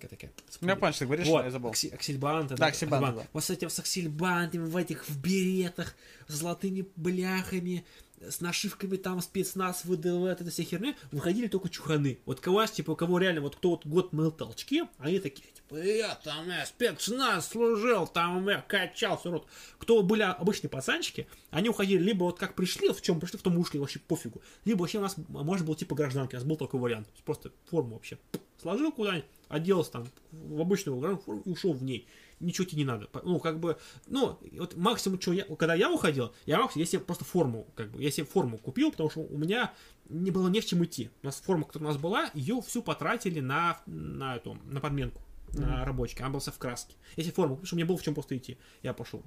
Такая? 0.00 0.32
Ну, 0.62 0.68
я 0.68 0.76
понял, 0.76 0.92
что 0.92 1.00
ты 1.00 1.06
говоришь, 1.06 1.26
Вот, 1.26 1.44
я 1.44 1.50
забыл. 1.50 1.70
акси- 1.70 1.94
аксельбанты. 1.94 2.56
Да, 2.56 2.66
аксельбанты, 2.66 3.20
да. 3.20 3.26
Вот 3.34 3.44
с 3.44 3.50
этим, 3.50 3.68
с 3.68 3.78
аксельбантами, 3.78 4.64
в 4.64 4.76
этих, 4.76 5.06
в 5.06 5.20
беретах, 5.20 5.94
с 6.28 6.34
золотыми 6.34 6.86
бляхами, 6.96 7.84
с 8.28 8.40
нашивками 8.40 8.96
там 8.96 9.20
спецназ, 9.20 9.84
ВДВ, 9.84 10.24
это 10.24 10.48
вся 10.50 10.62
херня, 10.62 10.94
выходили 11.10 11.48
только 11.48 11.68
чуханы. 11.68 12.18
Вот 12.24 12.40
кого, 12.40 12.64
типа, 12.66 12.94
кого 12.94 13.18
реально, 13.18 13.40
вот 13.40 13.56
кто 13.56 13.70
вот 13.70 13.86
год 13.86 14.12
мыл 14.12 14.30
толчки, 14.30 14.84
они 14.98 15.18
такие, 15.18 15.48
типа, 15.52 15.76
я 15.76 16.14
там 16.16 16.48
я 16.48 16.64
спецназ 16.66 17.48
служил, 17.48 18.06
там 18.06 18.48
я 18.48 18.62
качался, 18.62 19.30
рот. 19.30 19.46
Кто 19.78 20.02
были 20.02 20.22
обычные 20.22 20.70
пацанчики, 20.70 21.26
они 21.50 21.68
уходили 21.68 22.02
либо 22.02 22.24
вот 22.24 22.38
как 22.38 22.54
пришли, 22.54 22.92
в 22.92 23.02
чем 23.02 23.20
пришли, 23.20 23.38
в 23.38 23.42
том 23.42 23.58
ушли, 23.58 23.80
вообще 23.80 23.98
пофигу. 23.98 24.42
Либо 24.64 24.80
вообще 24.80 24.98
у 24.98 25.02
нас, 25.02 25.16
может, 25.28 25.66
был 25.66 25.74
типа 25.74 25.94
гражданки, 25.94 26.34
у 26.34 26.38
нас 26.38 26.44
был 26.44 26.56
такой 26.56 26.80
вариант. 26.80 27.08
Просто 27.24 27.52
форму 27.70 27.94
вообще 27.94 28.18
сложил 28.60 28.92
куда-нибудь, 28.92 29.26
оделся 29.48 29.92
там 29.92 30.08
в 30.30 30.60
обычную 30.60 31.00
форму 31.00 31.42
и 31.44 31.50
ушел 31.50 31.72
в 31.72 31.82
ней 31.82 32.06
ничего 32.42 32.66
тебе 32.66 32.78
не 32.78 32.84
надо. 32.84 33.08
Ну, 33.22 33.40
как 33.40 33.60
бы, 33.60 33.78
ну, 34.06 34.38
вот 34.52 34.76
максимум, 34.76 35.20
что 35.20 35.32
я, 35.32 35.44
когда 35.44 35.74
я 35.74 35.90
уходил, 35.90 36.34
я 36.46 36.58
максимум, 36.58 36.80
я 36.80 36.86
себе 36.86 37.00
просто 37.00 37.24
форму, 37.24 37.66
как 37.74 37.90
бы, 37.90 38.02
я 38.02 38.10
себе 38.10 38.26
форму 38.26 38.58
купил, 38.58 38.90
потому 38.90 39.10
что 39.10 39.20
у 39.20 39.38
меня 39.38 39.72
не 40.08 40.30
было 40.30 40.48
не 40.48 40.60
в 40.60 40.66
чем 40.66 40.84
идти. 40.84 41.10
У 41.22 41.26
нас 41.26 41.36
форма, 41.40 41.64
которая 41.64 41.90
у 41.90 41.92
нас 41.92 42.00
была, 42.00 42.30
ее 42.34 42.60
всю 42.60 42.82
потратили 42.82 43.40
на, 43.40 43.80
на 43.86 44.36
эту, 44.36 44.58
на 44.64 44.80
подменку, 44.80 45.22
mm-hmm. 45.48 45.60
на 45.60 45.84
рабочке, 45.84 46.22
она 46.22 46.30
была 46.30 46.40
вся 46.40 46.52
в 46.52 46.58
краске. 46.58 46.94
Если 47.16 47.30
форму 47.30 47.54
купил, 47.54 47.66
что 47.66 47.76
мне 47.76 47.84
было 47.84 47.96
в 47.96 48.02
чем 48.02 48.14
просто 48.14 48.36
идти. 48.36 48.58
Я 48.82 48.92
пошел 48.92 49.22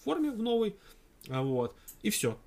в 0.00 0.04
форме 0.04 0.30
в 0.30 0.38
новой, 0.38 0.76
вот, 1.26 1.76
и 2.02 2.10
все. 2.10 2.38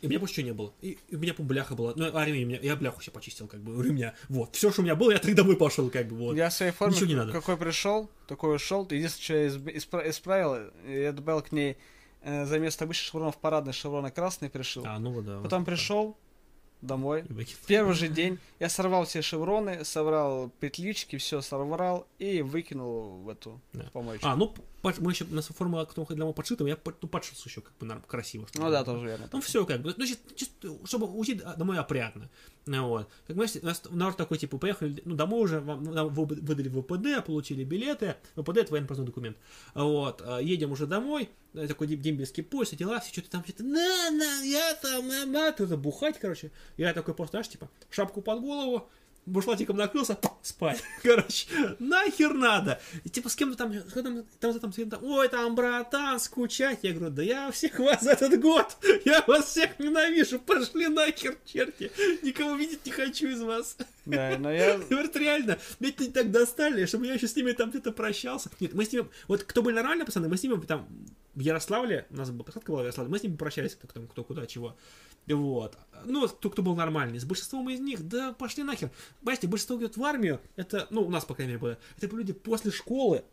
И 0.00 0.06
у 0.06 0.08
меня 0.08 0.18
больше 0.18 0.42
ничего 0.42 0.46
не 0.46 0.52
было. 0.52 0.74
И, 0.80 0.98
и 1.08 1.16
у 1.16 1.18
меня, 1.18 1.34
бляха 1.36 1.74
была. 1.74 1.92
Ну, 1.94 2.10
а 2.12 2.24
ремень, 2.24 2.58
я 2.62 2.76
бляху 2.76 3.00
все 3.00 3.10
почистил, 3.10 3.46
как 3.46 3.60
бы, 3.60 3.76
у 3.76 3.82
ремня. 3.82 4.14
Вот. 4.28 4.54
Все, 4.56 4.70
что 4.70 4.80
у 4.80 4.84
меня 4.84 4.94
было, 4.94 5.10
я 5.12 5.18
тогда 5.18 5.42
домой 5.42 5.56
пошел, 5.56 5.90
как 5.90 6.08
бы, 6.08 6.16
вот. 6.16 6.36
Я 6.36 6.48
в 6.48 6.54
своей 6.54 6.72
форме, 6.72 6.94
Ничего 6.94 7.08
не 7.08 7.14
надо. 7.16 7.32
какой 7.32 7.56
пришел, 7.56 8.10
такой 8.26 8.56
ушел. 8.56 8.86
Единственное, 8.90 9.50
что 9.50 9.68
я 9.68 9.76
исп- 9.76 10.08
исправил, 10.08 10.70
я 10.86 11.12
добавил 11.12 11.42
к 11.42 11.52
ней 11.52 11.76
э, 12.22 12.46
за 12.46 12.58
место 12.58 12.84
обычных 12.84 13.06
шевронов 13.06 13.36
парадный 13.38 13.72
шевроны 13.72 14.10
красный 14.10 14.48
пришил. 14.48 14.84
А, 14.86 14.98
ну 14.98 15.20
да. 15.20 15.40
Потом 15.40 15.60
вот, 15.60 15.66
пришел, 15.66 16.16
домой. 16.82 17.24
Первый 17.66 17.94
же 17.94 18.08
день 18.08 18.38
я 18.58 18.68
сорвал 18.68 19.04
все 19.04 19.22
шевроны, 19.22 19.84
собрал 19.84 20.50
петлички, 20.60 21.16
все 21.16 21.40
сорвал 21.40 22.06
и 22.18 22.42
выкинул 22.42 23.22
в 23.22 23.28
эту 23.28 23.60
да. 23.72 23.90
помойку. 23.92 24.26
А, 24.26 24.36
ну, 24.36 24.54
мы 24.82 25.12
еще, 25.12 25.24
у 25.24 25.34
нас 25.34 25.46
формула, 25.46 25.84
кто 25.84 26.04
для 26.06 26.16
него 26.16 26.32
подшита, 26.32 26.66
я 26.66 26.78
ну, 27.02 27.08
подшился 27.08 27.48
еще 27.48 27.60
как 27.60 27.76
бы 27.78 27.86
наверное, 27.86 28.08
красиво. 28.08 28.46
Чтобы 28.48 28.66
ну 28.66 28.70
да, 28.70 28.84
тоже 28.84 29.06
верно. 29.06 29.28
Ну 29.32 29.40
все 29.40 29.66
как 29.66 29.82
бы, 29.82 29.94
ну, 29.96 30.04
чисто, 30.06 30.76
чтобы 30.84 31.06
уйти 31.06 31.34
домой 31.56 31.78
опрятно. 31.78 32.30
Вот. 32.66 33.08
Как 33.26 33.36
мы, 33.36 33.46
у 33.62 33.66
нас 33.66 33.82
народ 33.90 34.16
такой, 34.16 34.38
типа, 34.38 34.58
поехали, 34.58 35.02
ну, 35.04 35.14
домой 35.14 35.42
уже, 35.42 35.60
вам, 35.60 35.82
нам 35.84 36.08
выдали 36.08 36.68
ВПД, 36.68 37.24
получили 37.24 37.64
билеты, 37.64 38.16
ВПД 38.36 38.58
это 38.58 38.72
военно-пропускной 38.72 39.06
документ. 39.06 39.36
Вот, 39.74 40.22
а, 40.24 40.38
едем 40.38 40.72
уже 40.72 40.86
домой, 40.86 41.30
такой 41.52 41.88
дембельский 41.88 42.42
поезд, 42.42 42.76
дела, 42.76 43.00
все 43.00 43.12
что-то 43.12 43.30
там, 43.30 43.44
что-то, 43.44 43.64
на, 43.64 44.10
на, 44.10 44.42
я 44.42 44.74
там, 44.74 45.08
на, 45.08 45.26
на, 45.26 45.48
это 45.48 45.76
бухать, 45.76 46.18
короче. 46.20 46.52
Я 46.76 46.92
такой 46.92 47.14
просто, 47.14 47.32
знаешь, 47.32 47.48
типа, 47.48 47.68
шапку 47.90 48.22
под 48.22 48.40
голову, 48.40 48.88
бушлатиком 49.30 49.76
накрылся, 49.76 50.18
спать. 50.42 50.82
Короче, 51.02 51.46
нахер 51.78 52.34
надо. 52.34 52.80
И 53.04 53.08
типа 53.08 53.28
с 53.28 53.36
кем-то 53.36 53.56
там, 53.56 53.72
там, 53.82 54.24
там, 54.40 54.60
там, 54.60 54.72
там, 54.72 55.04
ой, 55.04 55.28
там, 55.28 55.54
братан, 55.54 56.18
скучать. 56.20 56.80
Я 56.82 56.92
говорю, 56.92 57.14
да 57.14 57.22
я 57.22 57.50
всех 57.50 57.78
вас 57.78 58.02
за 58.02 58.12
этот 58.12 58.40
год, 58.40 58.76
я 59.04 59.24
вас 59.26 59.46
всех 59.46 59.78
ненавижу, 59.78 60.38
пошли 60.38 60.88
нахер, 60.88 61.36
черти. 61.44 61.90
Никого 62.22 62.54
видеть 62.54 62.84
не 62.84 62.92
хочу 62.92 63.28
из 63.28 63.40
вас. 63.40 63.76
Да, 64.06 64.36
но 64.38 64.50
я... 64.52 64.78
Говорит, 64.78 65.16
реально, 65.16 65.58
ведь 65.78 65.96
ты 65.96 66.10
так 66.10 66.30
достали, 66.30 66.86
чтобы 66.86 67.06
я 67.06 67.14
еще 67.14 67.28
с 67.28 67.36
ними 67.36 67.52
там 67.52 67.70
где-то 67.70 67.92
прощался. 67.92 68.50
Нет, 68.60 68.74
мы 68.74 68.84
с 68.84 68.92
ними, 68.92 69.06
вот 69.28 69.44
кто 69.44 69.62
были 69.62 69.74
нормальные 69.74 70.06
пацаны, 70.06 70.28
мы 70.28 70.36
с 70.36 70.42
ними 70.42 70.60
там 70.66 70.88
в 71.34 71.40
Ярославле, 71.40 72.06
у 72.10 72.16
нас 72.16 72.30
была 72.30 72.44
посадка 72.44 72.70
была 72.70 72.80
в 72.80 72.84
Ярославле, 72.84 73.10
мы 73.10 73.18
с 73.18 73.22
ними 73.22 73.36
прощались, 73.36 73.74
кто, 73.74 74.00
кто 74.02 74.24
куда, 74.24 74.46
чего. 74.46 74.76
Вот. 75.26 75.76
Ну, 76.04 76.28
кто, 76.28 76.50
кто 76.50 76.62
был 76.62 76.74
нормальный. 76.74 77.18
С 77.20 77.24
большинством 77.24 77.68
из 77.70 77.80
них, 77.80 78.06
да 78.06 78.32
пошли 78.32 78.62
нахер. 78.62 78.90
Понимаете, 79.20 79.46
большинство 79.46 79.76
идет 79.78 79.96
в 79.96 80.04
армию, 80.04 80.40
это, 80.56 80.86
ну, 80.90 81.02
у 81.02 81.10
нас, 81.10 81.24
по 81.24 81.34
крайней 81.34 81.52
мере, 81.52 81.60
было, 81.60 81.78
это 82.00 82.16
люди 82.16 82.32
после 82.32 82.70
школы 82.70 83.24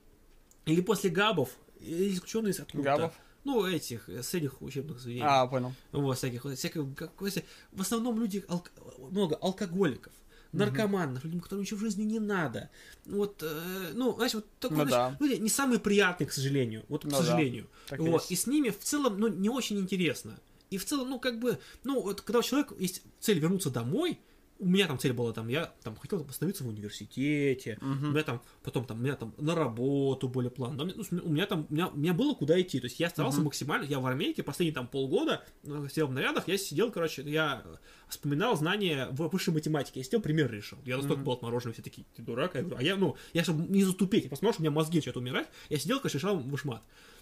или 0.65 0.81
после 0.81 1.09
габов, 1.09 1.49
исключенные 1.79 2.51
из 2.51 2.59
откуда 2.59 2.83
Габов? 2.83 3.13
Ну, 3.43 3.65
этих, 3.65 4.09
средних 4.23 4.61
учебных 4.61 4.99
заведений. 4.99 5.25
А, 5.25 5.47
понял. 5.47 5.73
Вот, 5.93 6.17
всяких, 6.17 6.43
всяких, 6.43 6.93
как, 6.95 7.11
в 7.21 7.81
основном 7.81 8.19
люди, 8.19 8.43
ал, 8.49 8.65
много 9.09 9.37
алкоголиков 9.37 10.11
наркоманов, 10.51 11.23
людям, 11.23 11.41
которым 11.41 11.61
ничего 11.61 11.79
в 11.79 11.81
жизни 11.81 12.03
не 12.03 12.19
надо. 12.19 12.69
Вот, 13.05 13.43
э, 13.43 13.91
ну, 13.93 14.15
знаешь, 14.15 14.33
вот 14.33 14.45
такой, 14.59 14.77
ну, 14.77 14.87
знаешь, 14.87 15.15
да. 15.19 15.25
люди 15.25 15.39
не 15.39 15.49
самые 15.49 15.79
приятные, 15.79 16.27
к 16.27 16.33
сожалению, 16.33 16.85
вот, 16.89 17.03
к 17.03 17.05
ну, 17.05 17.17
сожалению. 17.17 17.67
Да. 17.89 17.97
Вот, 17.97 18.25
и 18.29 18.35
с 18.35 18.47
ними 18.47 18.69
в 18.69 18.79
целом, 18.79 19.19
ну, 19.19 19.27
не 19.27 19.49
очень 19.49 19.79
интересно. 19.79 20.39
И 20.69 20.77
в 20.77 20.85
целом, 20.85 21.09
ну, 21.09 21.19
как 21.19 21.39
бы, 21.39 21.59
ну, 21.83 22.01
вот 22.01 22.21
когда 22.21 22.39
у 22.39 22.43
человека 22.43 22.75
есть 22.77 23.01
цель 23.19 23.39
вернуться 23.39 23.69
домой, 23.69 24.19
у 24.59 24.65
меня 24.65 24.87
там 24.87 24.97
цель 24.97 25.13
была, 25.13 25.33
там, 25.33 25.47
я 25.47 25.73
там 25.83 25.95
хотел 25.95 26.25
остановиться 26.27 26.63
в 26.63 26.67
университете, 26.67 27.77
uh-huh. 27.81 28.07
у 28.07 28.11
меня 28.11 28.23
там, 28.23 28.41
потом 28.63 28.85
там, 28.85 28.99
у 28.99 29.03
меня 29.03 29.15
там 29.15 29.33
на 29.37 29.55
работу 29.55 30.27
более 30.27 30.49
план, 30.49 30.75
ну, 30.75 30.85
у 31.23 31.29
меня 31.29 31.45
там, 31.45 31.67
у 31.69 31.73
меня, 31.73 31.87
у 31.87 31.97
меня 31.97 32.13
было 32.13 32.33
куда 32.33 32.59
идти, 32.59 32.79
то 32.79 32.85
есть 32.85 32.99
я 32.99 33.09
старался 33.09 33.39
uh-huh. 33.39 33.45
максимально, 33.45 33.85
я 33.85 33.99
в 33.99 34.05
армейке 34.05 34.43
последние 34.43 34.73
там 34.73 34.87
полгода 34.87 35.43
э, 35.63 35.87
сидел 35.89 36.07
в 36.07 36.11
нарядах, 36.11 36.47
я 36.47 36.57
сидел, 36.57 36.91
короче, 36.91 37.21
я 37.23 37.63
вспоминал 38.09 38.55
знания 38.55 39.07
в 39.11 39.27
высшей 39.27 39.53
математике, 39.53 39.99
я 39.99 40.03
сидел, 40.03 40.21
пример 40.21 40.51
решил, 40.51 40.79
я 40.85 40.97
настолько 40.97 41.21
uh-huh. 41.21 41.25
был 41.25 41.33
отмороженный, 41.33 41.73
все 41.73 41.83
такие, 41.83 42.05
ты 42.15 42.21
дурак, 42.21 42.55
я 42.55 42.61
говорю, 42.61 42.77
а 42.77 42.83
я, 42.83 42.95
ну, 42.95 43.15
я 43.33 43.43
чтобы 43.43 43.67
не 43.71 43.83
затупить, 43.83 44.25
я 44.29 44.35
что 44.35 44.47
у 44.57 44.61
меня 44.61 44.71
мозги 44.71 44.97
начинают 44.97 45.17
умирать, 45.17 45.47
я 45.69 45.77
сидел, 45.77 45.99
короче, 45.99 46.17
решал 46.17 46.37
вышмат, 46.37 46.81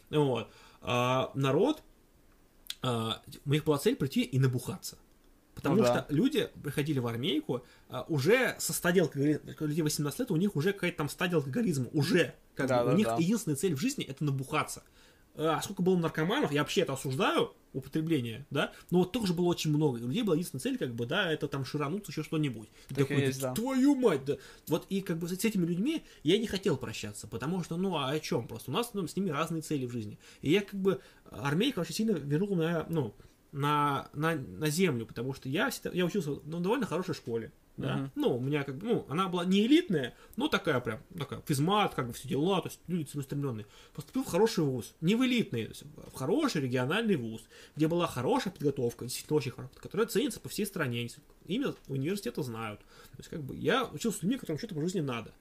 вот, 0.09 0.49
а, 0.81 1.31
народ, 1.33 1.83
а, 2.81 3.21
у 3.45 3.49
них 3.49 3.63
была 3.63 3.77
цель 3.77 3.95
прийти 3.95 4.21
и 4.21 4.39
набухаться. 4.39 4.97
Потому 5.69 5.81
ну, 5.81 5.85
что 5.85 6.05
да. 6.07 6.15
люди 6.15 6.49
приходили 6.63 6.99
в 6.99 7.07
армейку 7.07 7.63
а, 7.89 8.05
уже 8.07 8.55
со 8.59 8.71
стадией 8.71 9.03
алкоголизма. 9.03 9.41
Людей 9.59 9.81
18 9.81 10.19
лет, 10.19 10.31
у 10.31 10.35
них 10.35 10.55
уже 10.55 10.73
какая-то 10.73 10.97
там 10.97 11.09
стадия 11.09 11.37
алкоголизма. 11.37 11.87
Уже. 11.91 12.35
Как 12.53 12.67
да, 12.67 12.83
бы, 12.83 12.89
да, 12.89 12.93
у 12.93 12.97
них 12.97 13.07
да. 13.07 13.15
единственная 13.17 13.55
цель 13.55 13.73
в 13.73 13.79
жизни 13.79 14.05
это 14.05 14.23
набухаться. 14.23 14.83
А 15.37 15.61
сколько 15.61 15.81
было 15.81 15.97
наркоманов, 15.97 16.51
я 16.51 16.61
вообще 16.61 16.81
это 16.81 16.93
осуждаю, 16.93 17.53
употребление, 17.73 18.45
да, 18.51 18.71
но 18.89 18.99
вот 18.99 19.11
тоже 19.11 19.33
было 19.33 19.47
очень 19.47 19.69
много. 19.69 19.97
У 19.97 20.07
людей 20.07 20.23
была 20.23 20.35
единственная 20.35 20.61
цель, 20.61 20.77
как 20.77 20.95
бы, 20.95 21.05
да, 21.05 21.29
это 21.29 21.49
там 21.49 21.65
ширануться, 21.65 22.11
еще 22.11 22.23
что-нибудь. 22.23 22.69
Так 22.87 22.99
такой, 22.99 23.17
есть, 23.17 23.41
да. 23.41 23.53
твою 23.53 23.95
мать, 23.95 24.23
да. 24.23 24.37
Вот 24.67 24.85
и 24.87 25.01
как 25.01 25.17
бы 25.17 25.27
с 25.27 25.33
этими 25.33 25.65
людьми 25.65 26.03
я 26.23 26.37
не 26.37 26.47
хотел 26.47 26.77
прощаться, 26.77 27.27
потому 27.27 27.63
что, 27.63 27.75
ну, 27.75 27.97
а 27.97 28.11
о 28.11 28.19
чем 28.21 28.47
просто? 28.47 28.71
У 28.71 28.73
нас 28.73 28.91
ну, 28.93 29.05
с 29.05 29.15
ними 29.17 29.29
разные 29.29 29.61
цели 29.61 29.85
в 29.85 29.91
жизни. 29.91 30.17
И 30.41 30.51
я 30.51 30.61
как 30.61 30.79
бы 30.79 31.01
армейку 31.29 31.81
очень 31.81 31.95
сильно 31.95 32.11
вернул 32.11 32.55
на, 32.55 32.85
ну, 32.87 33.13
на, 33.55 34.09
на, 34.13 34.35
на 34.35 34.69
землю, 34.69 35.05
потому 35.05 35.33
что 35.33 35.49
я, 35.49 35.71
я 35.93 36.05
учился 36.05 36.31
ну, 36.45 36.57
в 36.57 36.61
довольно 36.61 36.85
хорошей 36.85 37.15
школе 37.15 37.51
да, 37.77 37.97
uh-huh. 37.97 38.09
ну, 38.15 38.37
у 38.37 38.39
меня 38.39 38.63
как 38.63 38.77
бы, 38.77 38.87
ну, 38.87 39.05
она 39.09 39.27
была 39.27 39.43
не 39.43 39.65
элитная, 39.65 40.13
но 40.37 40.47
такая 40.47 40.79
прям, 40.79 40.99
такая, 41.17 41.41
физмат, 41.45 41.93
как 41.93 42.07
бы 42.07 42.13
все 42.13 42.27
дела, 42.27 42.61
то 42.61 42.69
есть 42.69 42.79
люди 42.87 43.09
целеустремленные. 43.09 43.65
Поступил 43.93 44.23
в 44.23 44.27
хороший 44.27 44.63
вуз, 44.63 44.93
не 45.01 45.15
в 45.15 45.25
элитный, 45.25 45.71
в 46.13 46.15
хороший 46.15 46.61
региональный 46.61 47.17
вуз, 47.17 47.43
где 47.75 47.87
была 47.87 48.07
хорошая 48.07 48.53
подготовка, 48.53 49.05
действительно 49.05 49.37
очень 49.37 49.51
хорошая, 49.51 49.77
которая 49.81 50.07
ценится 50.07 50.39
по 50.39 50.47
всей 50.47 50.65
стране, 50.65 51.09
именно 51.47 51.75
университеты 51.87 52.43
знают. 52.43 52.79
То 52.79 53.17
есть, 53.17 53.29
как 53.29 53.43
бы, 53.43 53.55
я 53.55 53.85
учился 53.85 54.19
с 54.19 54.23
людьми, 54.23 54.37
которым 54.37 54.57
что-то 54.57 54.75
по 54.75 54.81
жизни 54.81 55.01
надо. 55.01 55.33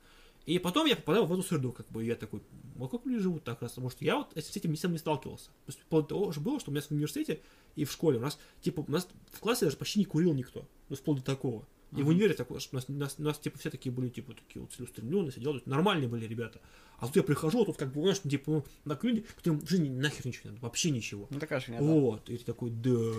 И 0.44 0.58
потом 0.58 0.86
я 0.86 0.96
попадал 0.96 1.26
в 1.26 1.32
эту 1.32 1.42
среду, 1.42 1.72
как 1.72 1.88
бы, 1.88 2.04
я 2.04 2.16
такой, 2.16 2.42
а 2.80 2.88
как 2.88 3.06
люди 3.06 3.22
живут 3.22 3.44
так 3.44 3.62
раз? 3.62 3.72
Потому 3.72 3.90
что 3.90 4.04
я 4.04 4.16
вот 4.16 4.32
с 4.34 4.56
этим 4.56 4.72
не 4.72 4.98
сталкивался. 4.98 5.46
То 5.46 5.68
есть, 5.68 5.80
вплоть 5.80 6.08
до 6.08 6.16
того 6.16 6.32
же 6.32 6.40
было, 6.40 6.58
что 6.58 6.70
у 6.70 6.74
меня 6.74 6.82
в 6.82 6.90
университете 6.90 7.40
и 7.76 7.84
в 7.84 7.92
школе 7.92 8.18
у 8.18 8.20
нас, 8.20 8.38
типа, 8.60 8.84
у 8.86 8.90
нас 8.90 9.08
в 9.32 9.40
классе 9.40 9.64
даже 9.64 9.76
почти 9.76 9.98
не 9.98 10.04
курил 10.04 10.34
никто. 10.34 10.60
То 10.60 10.66
есть, 10.90 11.02
вплоть 11.02 11.18
до 11.18 11.24
такого. 11.24 11.66
И 11.96 12.02
в 12.02 12.08
универе 12.08 12.34
такое, 12.34 12.60
что 12.60 12.76
у 12.76 12.78
нас, 12.78 12.88
нас, 12.88 13.18
нас 13.18 13.38
типа 13.38 13.58
все 13.58 13.70
такие 13.70 13.92
были, 13.92 14.08
типа, 14.08 14.34
такие 14.34 14.62
вот 14.62 14.72
целеустремленные, 14.72 15.32
сидели, 15.32 15.62
нормальные 15.64 16.08
были 16.08 16.26
ребята. 16.26 16.60
А 16.98 17.06
тут 17.06 17.16
я 17.16 17.22
прихожу, 17.22 17.62
а 17.62 17.66
тут 17.66 17.76
как 17.76 17.92
бы, 17.92 18.00
знаешь, 18.00 18.20
типа, 18.20 18.50
ну, 18.50 18.64
на 18.84 18.98
люди, 19.02 19.24
которым 19.36 19.60
в 19.60 19.68
жизни 19.68 19.88
нахер 19.88 20.26
ничего 20.26 20.42
не 20.44 20.50
надо, 20.50 20.62
вообще 20.62 20.90
ничего. 20.90 21.26
Ну, 21.30 21.38
такая 21.38 21.60
фигня, 21.60 21.80
Вот, 21.80 22.30
и 22.30 22.36
ты 22.36 22.44
такой, 22.44 22.70
да. 22.70 23.12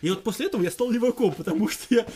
И 0.00 0.10
вот 0.10 0.22
после 0.22 0.46
этого 0.46 0.62
я 0.62 0.70
стал 0.70 0.90
леваком, 0.90 1.34
потому 1.34 1.68
что 1.68 1.94
я 1.94 2.06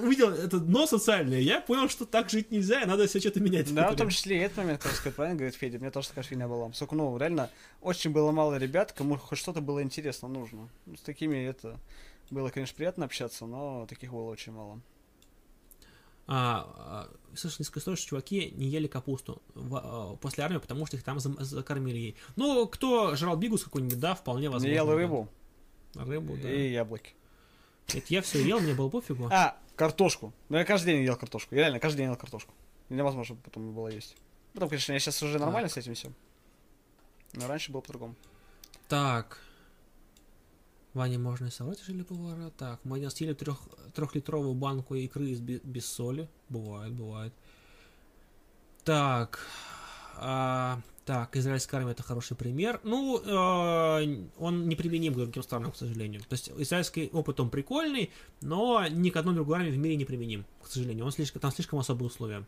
увидел 0.00 0.30
это 0.30 0.60
дно 0.60 0.86
социальное, 0.86 1.40
я 1.40 1.60
понял, 1.60 1.88
что 1.88 2.04
так 2.04 2.30
жить 2.30 2.50
нельзя, 2.50 2.82
и 2.82 2.86
надо 2.86 3.06
все 3.06 3.20
что-то 3.20 3.40
менять. 3.40 3.72
Да, 3.74 3.90
в 3.90 3.96
том 3.96 4.10
числе 4.10 4.38
и 4.38 4.40
этот 4.40 4.58
момент, 4.58 4.82
как 4.82 4.92
сказать, 4.92 5.16
правильно 5.16 5.36
говорит 5.36 5.56
Федя, 5.56 5.78
мне 5.78 5.90
тоже 5.90 6.08
такая 6.08 6.24
фигня 6.24 6.46
была. 6.46 6.72
Сколько, 6.72 6.94
ну, 6.94 7.16
реально, 7.18 7.50
очень 7.80 8.12
было 8.12 8.30
мало 8.30 8.56
ребят, 8.56 8.92
кому 8.92 9.16
хоть 9.16 9.38
что-то 9.38 9.60
было 9.60 9.82
интересно, 9.82 10.28
нужно. 10.28 10.68
Ну, 10.86 10.96
с 10.96 11.00
такими 11.00 11.36
это... 11.36 11.78
Было, 12.30 12.50
конечно, 12.50 12.76
приятно 12.76 13.06
общаться, 13.06 13.46
но 13.46 13.86
таких 13.88 14.12
было 14.12 14.28
очень 14.28 14.52
мало 14.52 14.82
а, 16.28 17.08
слышал 17.34 17.56
несколько 17.60 17.80
историй, 17.80 17.96
что 17.96 18.08
чуваки 18.08 18.52
не 18.54 18.66
ели 18.66 18.86
капусту 18.86 19.40
в, 19.54 19.76
а, 19.76 20.16
после 20.16 20.44
армии, 20.44 20.58
потому 20.58 20.84
что 20.84 20.96
их 20.96 21.02
там 21.02 21.18
закормили 21.20 21.96
ей. 21.96 22.16
Ну, 22.36 22.66
кто 22.68 23.16
жрал 23.16 23.36
бигус 23.36 23.64
какой-нибудь, 23.64 23.98
да, 23.98 24.14
вполне 24.14 24.50
возможно. 24.50 24.68
Не 24.68 24.74
ел 24.74 24.92
рыбу. 24.92 25.28
Да. 25.94 26.04
Рыбу, 26.04 26.36
да. 26.36 26.52
И 26.52 26.70
яблоки. 26.70 27.14
Это 27.88 28.06
я 28.08 28.20
все 28.20 28.42
ел, 28.42 28.60
мне 28.60 28.74
было 28.74 28.90
пофигу. 28.90 29.28
А, 29.32 29.56
картошку. 29.74 30.34
Ну, 30.50 30.58
я 30.58 30.66
каждый 30.66 30.94
день 30.94 31.04
ел 31.04 31.16
картошку. 31.16 31.54
Я 31.54 31.62
реально 31.62 31.80
каждый 31.80 31.98
день 31.98 32.08
ел 32.08 32.16
картошку. 32.16 32.52
Невозможно 32.90 33.36
потом 33.42 33.72
было 33.72 33.88
есть. 33.88 34.14
Потом, 34.52 34.68
конечно, 34.68 34.92
я 34.92 34.98
сейчас 34.98 35.22
уже 35.22 35.38
нормально 35.38 35.68
так. 35.68 35.74
с 35.74 35.76
этим 35.78 35.94
всем. 35.94 36.14
Но 37.32 37.46
раньше 37.48 37.72
было 37.72 37.80
по-другому. 37.80 38.14
Так. 38.88 39.40
Ване 40.94 41.18
можно 41.18 41.46
и 41.46 41.50
соврать, 41.50 41.82
или 41.88 42.02
повара. 42.02 42.50
Так, 42.56 42.80
мы 42.84 42.98
не 42.98 43.10
съели 43.10 43.34
трех, 43.34 43.58
трехлитровую 43.94 44.54
банку 44.54 44.94
икры 44.94 45.30
из 45.30 45.40
бе- 45.40 45.60
без 45.62 45.86
соли. 45.86 46.28
Бывает, 46.48 46.92
бывает. 46.92 47.32
Так, 48.84 49.40
а, 50.16 50.80
так, 51.04 51.36
израильская 51.36 51.78
армия 51.78 51.92
это 51.92 52.02
хороший 52.02 52.36
пример. 52.36 52.80
Ну, 52.84 53.18
э, 53.18 54.26
он 54.38 54.68
неприменим 54.68 55.14
к 55.14 55.16
другим 55.16 55.42
странам, 55.42 55.72
к 55.72 55.76
сожалению. 55.76 56.20
То 56.22 56.34
есть 56.34 56.50
израильский 56.56 57.10
опыт 57.12 57.38
он 57.40 57.50
прикольный, 57.50 58.10
но 58.40 58.86
ни 58.88 59.10
к 59.10 59.16
одной 59.16 59.34
другой 59.34 59.58
армии 59.58 59.70
в 59.70 59.78
мире 59.78 59.96
не 59.96 60.04
применим, 60.04 60.44
к 60.62 60.66
сожалению. 60.66 61.04
Он 61.04 61.12
слишком, 61.12 61.40
там 61.40 61.52
слишком 61.52 61.78
особые 61.78 62.08
условия. 62.08 62.44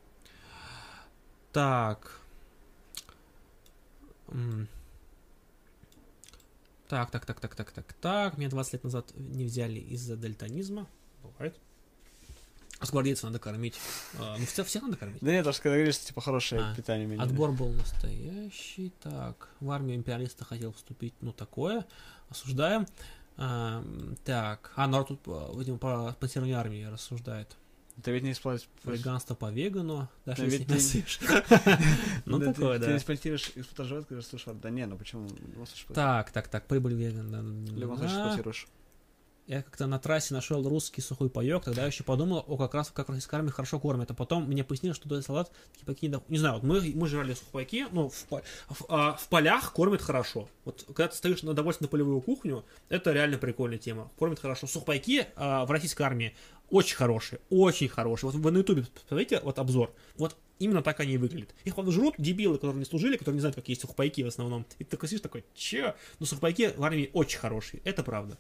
Так. 1.53 2.21
Так, 6.91 7.09
так, 7.13 7.25
так, 7.25 7.39
так, 7.39 7.55
так, 7.55 7.71
так, 7.71 7.93
так. 7.93 8.37
Меня 8.37 8.51
20 8.51 8.73
лет 8.73 8.83
назад 8.83 9.13
не 9.15 9.45
взяли 9.45 9.79
из-за 9.79 10.17
дальтонизма. 10.17 10.89
Бывает. 11.23 11.57
А 12.81 12.87
с 12.87 12.91
гвардейцев 12.91 13.23
надо 13.23 13.39
кормить. 13.39 13.79
А, 14.19 14.37
ну, 14.37 14.45
всех, 14.45 14.67
всех 14.67 14.83
надо 14.83 14.97
кормить. 14.97 15.19
Да 15.21 15.31
нет, 15.31 15.45
даже 15.45 15.59
когда 15.59 15.77
говоришь, 15.77 15.95
что, 15.95 16.09
типа, 16.09 16.21
хорошее 16.21 16.63
А, 16.63 16.75
питание 16.75 17.07
меня. 17.07 17.23
Отбор 17.23 17.53
был 17.53 17.69
настоящий. 17.69 18.93
Так, 19.05 19.51
в 19.61 19.71
армию 19.71 19.95
империалиста 19.99 20.45
хотел 20.45 20.73
вступить. 20.73 21.15
Ну, 21.21 21.33
такое. 21.33 21.87
Осуждаем. 22.29 22.89
А, 23.37 23.85
так, 24.25 24.73
а 24.75 24.89
народ 24.89 25.09
тут, 25.09 25.21
а, 25.27 25.57
видимо, 25.57 25.79
про 25.79 26.11
спонсирование 26.11 26.57
армии 26.57 26.83
рассуждает. 26.83 27.57
Ты 28.03 28.11
ведь 28.13 28.23
не 28.23 28.33
используешь... 28.33 28.69
Веганство 28.85 29.35
по 29.35 29.51
вегану, 29.51 30.09
даже 30.25 30.43
Да 30.43 30.49
если 30.49 30.73
не 30.73 30.79
съешь. 30.79 31.21
Ну, 32.27 32.39
такое, 32.39 32.79
да. 32.79 32.87
Ты 32.87 32.97
эксплуатируешь, 32.97 33.51
эксплуатируешь, 33.55 34.07
когда 34.07 34.23
слушаешь, 34.23 34.59
да 34.61 34.71
не, 34.71 34.87
ну 34.87 34.97
почему? 34.97 35.29
Ну, 35.57 35.67
слушай, 35.67 35.93
Так, 35.95 36.31
так, 36.31 36.49
так, 36.49 36.67
прибыль 36.67 36.95
веган. 36.95 37.29
В 37.29 37.99
да. 37.99 38.07
эксплуатируешь. 38.07 38.67
Я 39.51 39.63
как-то 39.63 39.89
на 39.89 39.99
трассе 39.99 40.33
нашел 40.33 40.63
русский 40.69 41.01
сухой 41.01 41.29
паек, 41.29 41.65
тогда 41.65 41.81
я 41.81 41.89
еще 41.89 42.05
подумал, 42.05 42.45
о, 42.47 42.57
как 42.57 42.73
раз 42.73 42.93
как 42.95 43.09
российская 43.09 43.39
армия 43.39 43.51
хорошо 43.51 43.81
кормит. 43.81 44.09
А 44.09 44.15
потом 44.15 44.45
мне 44.45 44.63
пояснили, 44.63 44.93
что 44.93 45.09
этот 45.09 45.27
салат, 45.27 45.51
типа, 45.77 45.93
какие 45.93 46.15
Не 46.29 46.39
знаю, 46.39 46.55
вот 46.55 46.63
мы, 46.63 46.81
мы 46.95 47.09
жрали 47.09 47.35
сухпайки, 47.35 47.89
ну, 47.91 48.11
в, 48.11 48.27
в, 48.31 48.43
а, 48.89 49.15
в 49.15 49.29
полях 49.29 49.73
кормят 49.73 50.03
хорошо. 50.03 50.49
Вот 50.65 50.85
когда 50.87 51.09
ты 51.09 51.17
стоишь 51.17 51.43
на 51.43 51.51
удовольствие 51.51 51.87
на 51.87 51.91
полевую 51.91 52.21
кухню, 52.21 52.65
это 52.89 53.13
реально 53.13 53.39
прикольная 53.39 53.79
тема. 53.79 54.09
Кормят 54.21 54.39
хорошо. 54.39 54.69
Сухпайки 54.69 55.27
а, 55.35 55.67
в 55.67 55.73
российской 55.73 56.03
армии 56.03 56.37
очень 56.71 56.97
хорошие, 56.97 57.41
очень 57.51 57.89
хорошие. 57.89 58.31
Вот 58.31 58.41
вы 58.41 58.51
на 58.51 58.59
ютубе 58.59 58.85
посмотрите 59.03 59.41
вот 59.43 59.59
обзор, 59.59 59.93
вот 60.17 60.37
именно 60.59 60.83
так 60.83 61.01
они 61.01 61.15
и 61.15 61.19
выглядят. 61.19 61.55
Их, 61.65 61.75
правда, 61.75 61.93
жрут 61.93 62.15
дебилы, 62.19 62.57
которые 62.57 62.79
не 62.79 62.85
служили, 62.85 63.17
которые 63.17 63.35
не 63.37 63.41
знают, 63.41 63.57
как 63.57 63.69
есть 63.69 63.81
сухпайки 63.81 64.23
в 64.23 64.27
основном. 64.29 64.67
И 64.79 64.85
ты 64.85 64.91
такой 64.91 65.09
сидишь 65.09 65.23
такой, 65.23 65.45
че? 65.55 65.95
Но 66.19 66.27
сухпайки 66.27 66.73
в 66.77 66.83
армии 66.85 67.11
очень 67.13 67.39
хорошие, 67.39 67.81
это 67.85 68.03
правда. 68.03 68.39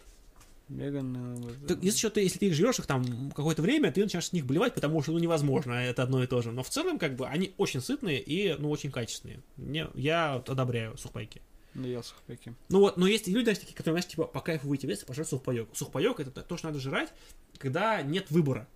Веган... 0.69 1.45
э, 1.45 1.67
Так, 1.67 1.83
если, 1.83 1.99
что 1.99 2.11
ты, 2.11 2.21
если 2.21 2.39
ты 2.39 2.47
их 2.47 2.55
жрешь 2.55 2.79
их 2.79 2.87
там 2.87 3.33
какое-то 3.35 3.61
время, 3.61 3.91
ты 3.91 4.03
начинаешь 4.03 4.27
с 4.27 4.33
них 4.33 4.47
блевать, 4.47 4.75
потому 4.75 5.03
что 5.03 5.13
ну 5.13 5.19
невозможно, 5.19 5.73
это 5.73 6.05
одно 6.05 6.23
и 6.23 6.29
то 6.29 6.41
же. 6.43 6.53
Но 6.53 6.63
в 6.63 6.69
целом, 6.71 6.99
как 6.99 7.17
бы, 7.17 7.27
они 7.27 7.53
очень 7.57 7.81
сытные 7.81 8.21
и 8.21 8.55
ну 8.57 8.71
очень 8.71 8.93
качественные. 8.93 9.41
Мне, 9.57 9.89
я 9.95 10.35
одобряю 10.35 10.97
сухпайки. 10.97 11.43
Не 11.75 11.91
ел 11.91 12.03
сухпайки. 12.03 12.55
Ну 12.69 12.81
вот, 12.81 12.97
но 12.97 13.07
есть 13.07 13.29
люди, 13.29 13.45
знаешь, 13.45 13.59
такие, 13.59 13.77
которые, 13.77 14.01
знаешь, 14.01 14.11
типа, 14.11 14.25
по 14.25 14.41
кайфу 14.41 14.69
выйти 14.69 14.87
в 14.87 14.89
лес 14.89 15.03
и 15.03 15.07
пожрать 15.07 15.29
сухпайок. 15.29 15.69
Сухпайок 15.73 16.21
это 16.21 16.43
то, 16.43 16.57
что 16.57 16.69
надо 16.69 16.81
жрать, 16.81 17.13
когда 17.59 18.03
нет 18.03 18.31
выбора. 18.31 18.69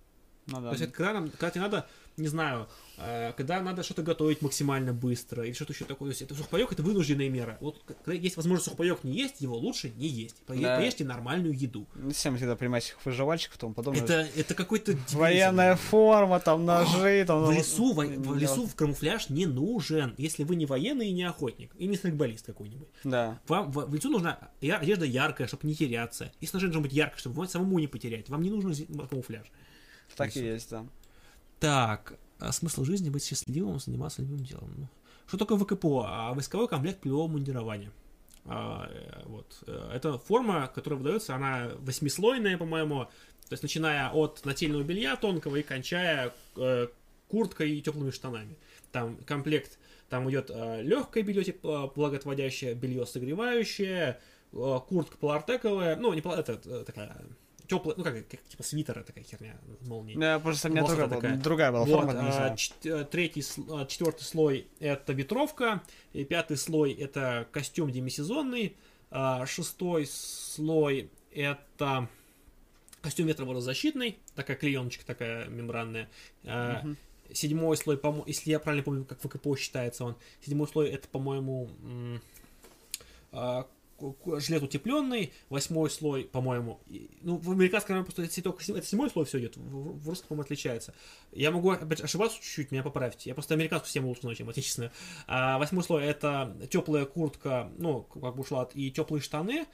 Ну 0.47 0.61
да. 0.61 0.69
То 0.69 0.75
есть 0.75 0.83
это 0.83 0.93
когда, 0.93 1.13
нам, 1.13 1.29
когда 1.29 1.51
тебе 1.51 1.61
надо, 1.61 1.87
не 2.17 2.27
знаю, 2.27 2.67
э, 2.97 3.33
когда 3.35 3.61
надо 3.61 3.83
что-то 3.83 4.01
готовить 4.01 4.41
максимально 4.41 4.93
быстро 4.93 5.43
или 5.43 5.53
что-то 5.53 5.73
еще 5.73 5.85
такое. 5.85 6.09
То 6.09 6.11
есть 6.11 6.21
это 6.21 6.35
сухпайок 6.35 6.71
это 6.71 6.81
вынужденная 6.83 7.29
мера. 7.29 7.57
Вот 7.59 7.81
когда 7.85 8.13
есть 8.13 8.37
возможность 8.37 8.67
сухпайок 8.69 9.03
не 9.03 9.11
есть, 9.13 9.41
его 9.41 9.57
лучше 9.57 9.91
не 9.97 10.07
есть. 10.07 10.35
Пое- 10.47 10.61
Да. 10.61 10.77
Поешьте 10.77 11.03
нормальную 11.03 11.53
еду. 11.57 11.85
Не 11.95 12.13
всем 12.13 12.37
всегда 12.37 12.55
принимать 12.55 12.85
этих 12.85 13.05
выживальщиков 13.05 13.57
тому 13.57 13.73
подобное. 13.73 14.03
Это, 14.03 14.27
это 14.35 14.55
какой-то. 14.55 14.97
Военная 15.11 15.75
форма, 15.75 16.39
там 16.39 16.65
ножи, 16.65 17.25
там... 17.27 17.43
В 17.43 17.51
ну, 17.51 17.57
лесу, 17.57 17.93
в, 17.93 18.03
не- 18.03 18.17
в 18.17 18.35
не- 18.35 18.41
лесу 18.41 18.65
в 18.65 18.75
камуфляж 18.75 19.29
не 19.29 19.45
нужен, 19.45 20.15
если 20.17 20.43
вы 20.43 20.55
не 20.55 20.65
военный 20.65 21.09
и 21.09 21.11
не 21.11 21.23
охотник, 21.23 21.71
и 21.77 21.87
не 21.87 21.97
страйкболист 21.97 22.45
какой-нибудь. 22.45 22.87
Да. 23.03 23.39
Вам 23.47 23.71
в, 23.71 23.85
в 23.85 23.93
лесу 23.93 24.09
нужна 24.09 24.39
одежда 24.61 25.05
яркая, 25.05 25.47
чтобы 25.47 25.67
не 25.67 25.75
теряться. 25.75 26.31
И 26.39 26.45
снаряжение 26.45 26.73
должно 26.73 26.87
быть 26.87 26.93
яркое, 26.93 27.19
чтобы 27.19 27.35
вам 27.37 27.47
самому 27.47 27.79
не 27.79 27.87
потерять. 27.87 28.29
Вам 28.29 28.41
не 28.41 28.49
нужен 28.49 28.73
камуфляж. 29.09 29.47
Так 30.15 30.35
и 30.37 30.39
есть, 30.39 30.69
да. 30.69 30.85
Так, 31.59 32.17
а 32.39 32.51
смысл 32.51 32.83
жизни 32.83 33.09
быть 33.09 33.25
счастливым, 33.25 33.79
заниматься 33.79 34.21
любимым 34.21 34.45
делом. 34.45 34.73
Ну, 34.77 34.87
Что 35.27 35.37
такое 35.37 35.57
ВКПО? 35.57 36.05
А 36.07 36.33
войсковой 36.33 36.67
комплект 36.67 37.01
полевого 37.01 37.27
мундирования. 37.27 37.91
А, 38.45 38.87
э, 38.91 39.23
вот. 39.25 39.63
Э, 39.67 39.91
Это 39.93 40.17
форма, 40.17 40.71
которая 40.73 40.99
выдается, 40.99 41.35
она 41.35 41.71
восьмислойная, 41.79 42.57
по-моему. 42.57 43.05
То 43.47 43.53
есть, 43.53 43.63
начиная 43.63 44.09
от 44.09 44.43
нательного 44.45 44.83
белья 44.83 45.15
тонкого 45.15 45.55
и 45.55 45.63
кончая 45.63 46.33
э, 46.55 46.87
курткой 47.27 47.71
и 47.71 47.81
теплыми 47.81 48.11
штанами. 48.11 48.55
Там 48.91 49.17
комплект, 49.25 49.77
там 50.09 50.29
идет 50.29 50.49
легкое 50.49 51.23
белье, 51.23 51.43
типа 51.43 51.91
благоотводящее, 51.95 52.75
белье 52.75 53.05
согревающее, 53.05 54.19
э, 54.55 54.79
куртка 54.87 55.17
полартековая, 55.17 55.95
ну, 55.95 56.13
не 56.13 56.21
это 56.21 56.59
э, 56.65 56.83
такая 56.85 57.15
теплая, 57.67 57.95
ну, 57.97 58.03
как, 58.03 58.27
как 58.27 58.43
типа 58.43 58.63
свитера 58.63 59.03
такая 59.03 59.23
херня, 59.23 59.57
молнии. 59.81 60.15
Да, 60.15 60.39
просто 60.39 60.67
у 60.67 60.71
меня 60.71 60.83
была, 60.83 61.07
такая. 61.07 61.37
другая 61.37 61.71
была 61.71 61.85
Вот, 61.85 61.91
форма, 61.91 62.13
а, 62.15 62.55
э, 62.83 63.05
третий, 63.09 63.43
а, 63.69 63.85
четвертый 63.85 64.23
слой 64.23 64.67
это 64.79 65.13
ветровка, 65.13 65.83
и 66.13 66.23
пятый 66.23 66.57
слой 66.57 66.93
это 66.93 67.47
костюм 67.51 67.91
демисезонный, 67.91 68.75
а, 69.11 69.45
шестой 69.45 70.07
слой 70.07 71.09
это 71.31 72.07
костюм 73.01 73.27
ветроводозащитный, 73.27 74.17
такая 74.35 74.57
клееночка 74.57 75.05
такая 75.05 75.47
мембранная. 75.47 76.09
А, 76.43 76.81
Мгм. 76.81 76.97
Седьмой 77.33 77.75
слой, 77.75 77.97
по 77.97 78.23
если 78.27 78.51
я 78.51 78.59
правильно 78.59 78.83
помню, 78.83 79.03
как 79.03 79.19
ВКПО 79.19 79.57
считается 79.57 80.05
он, 80.05 80.15
седьмой 80.45 80.67
слой 80.67 80.89
это, 80.89 81.07
по-моему, 81.07 81.69
а, 83.31 83.67
жилет 84.39 84.63
утепленный, 84.63 85.33
восьмой 85.49 85.89
слой, 85.89 86.25
по-моему, 86.25 86.81
ну, 87.21 87.37
в 87.37 87.51
американском 87.51 88.03
просто 88.03 88.23
это, 88.23 88.43
только 88.43 88.63
это 88.63 88.85
седьмой 88.85 89.09
слой 89.09 89.25
все 89.25 89.39
идет, 89.39 89.57
в, 89.57 89.99
в 89.99 90.09
русском, 90.09 90.29
по-моему, 90.29 90.43
отличается. 90.43 90.93
Я 91.31 91.51
могу 91.51 91.69
опять 91.69 92.01
ошибаться 92.01 92.37
чуть-чуть, 92.37 92.71
меня 92.71 92.83
поправьте. 92.83 93.29
Я 93.29 93.33
просто 93.33 93.53
американскую 93.53 93.87
систему 93.87 94.09
лучше 94.09 94.21
знаю, 94.21 94.35
чем 94.35 94.49
отечественную. 94.49 94.91
А 95.27 95.57
восьмой 95.57 95.83
слой 95.83 96.03
это 96.03 96.55
теплая 96.69 97.05
куртка, 97.05 97.71
ну, 97.77 98.03
как 98.03 98.35
бы 98.35 98.41
ушла, 98.41 98.69
и 98.73 98.91
теплые 98.91 99.21
штаны, 99.21 99.65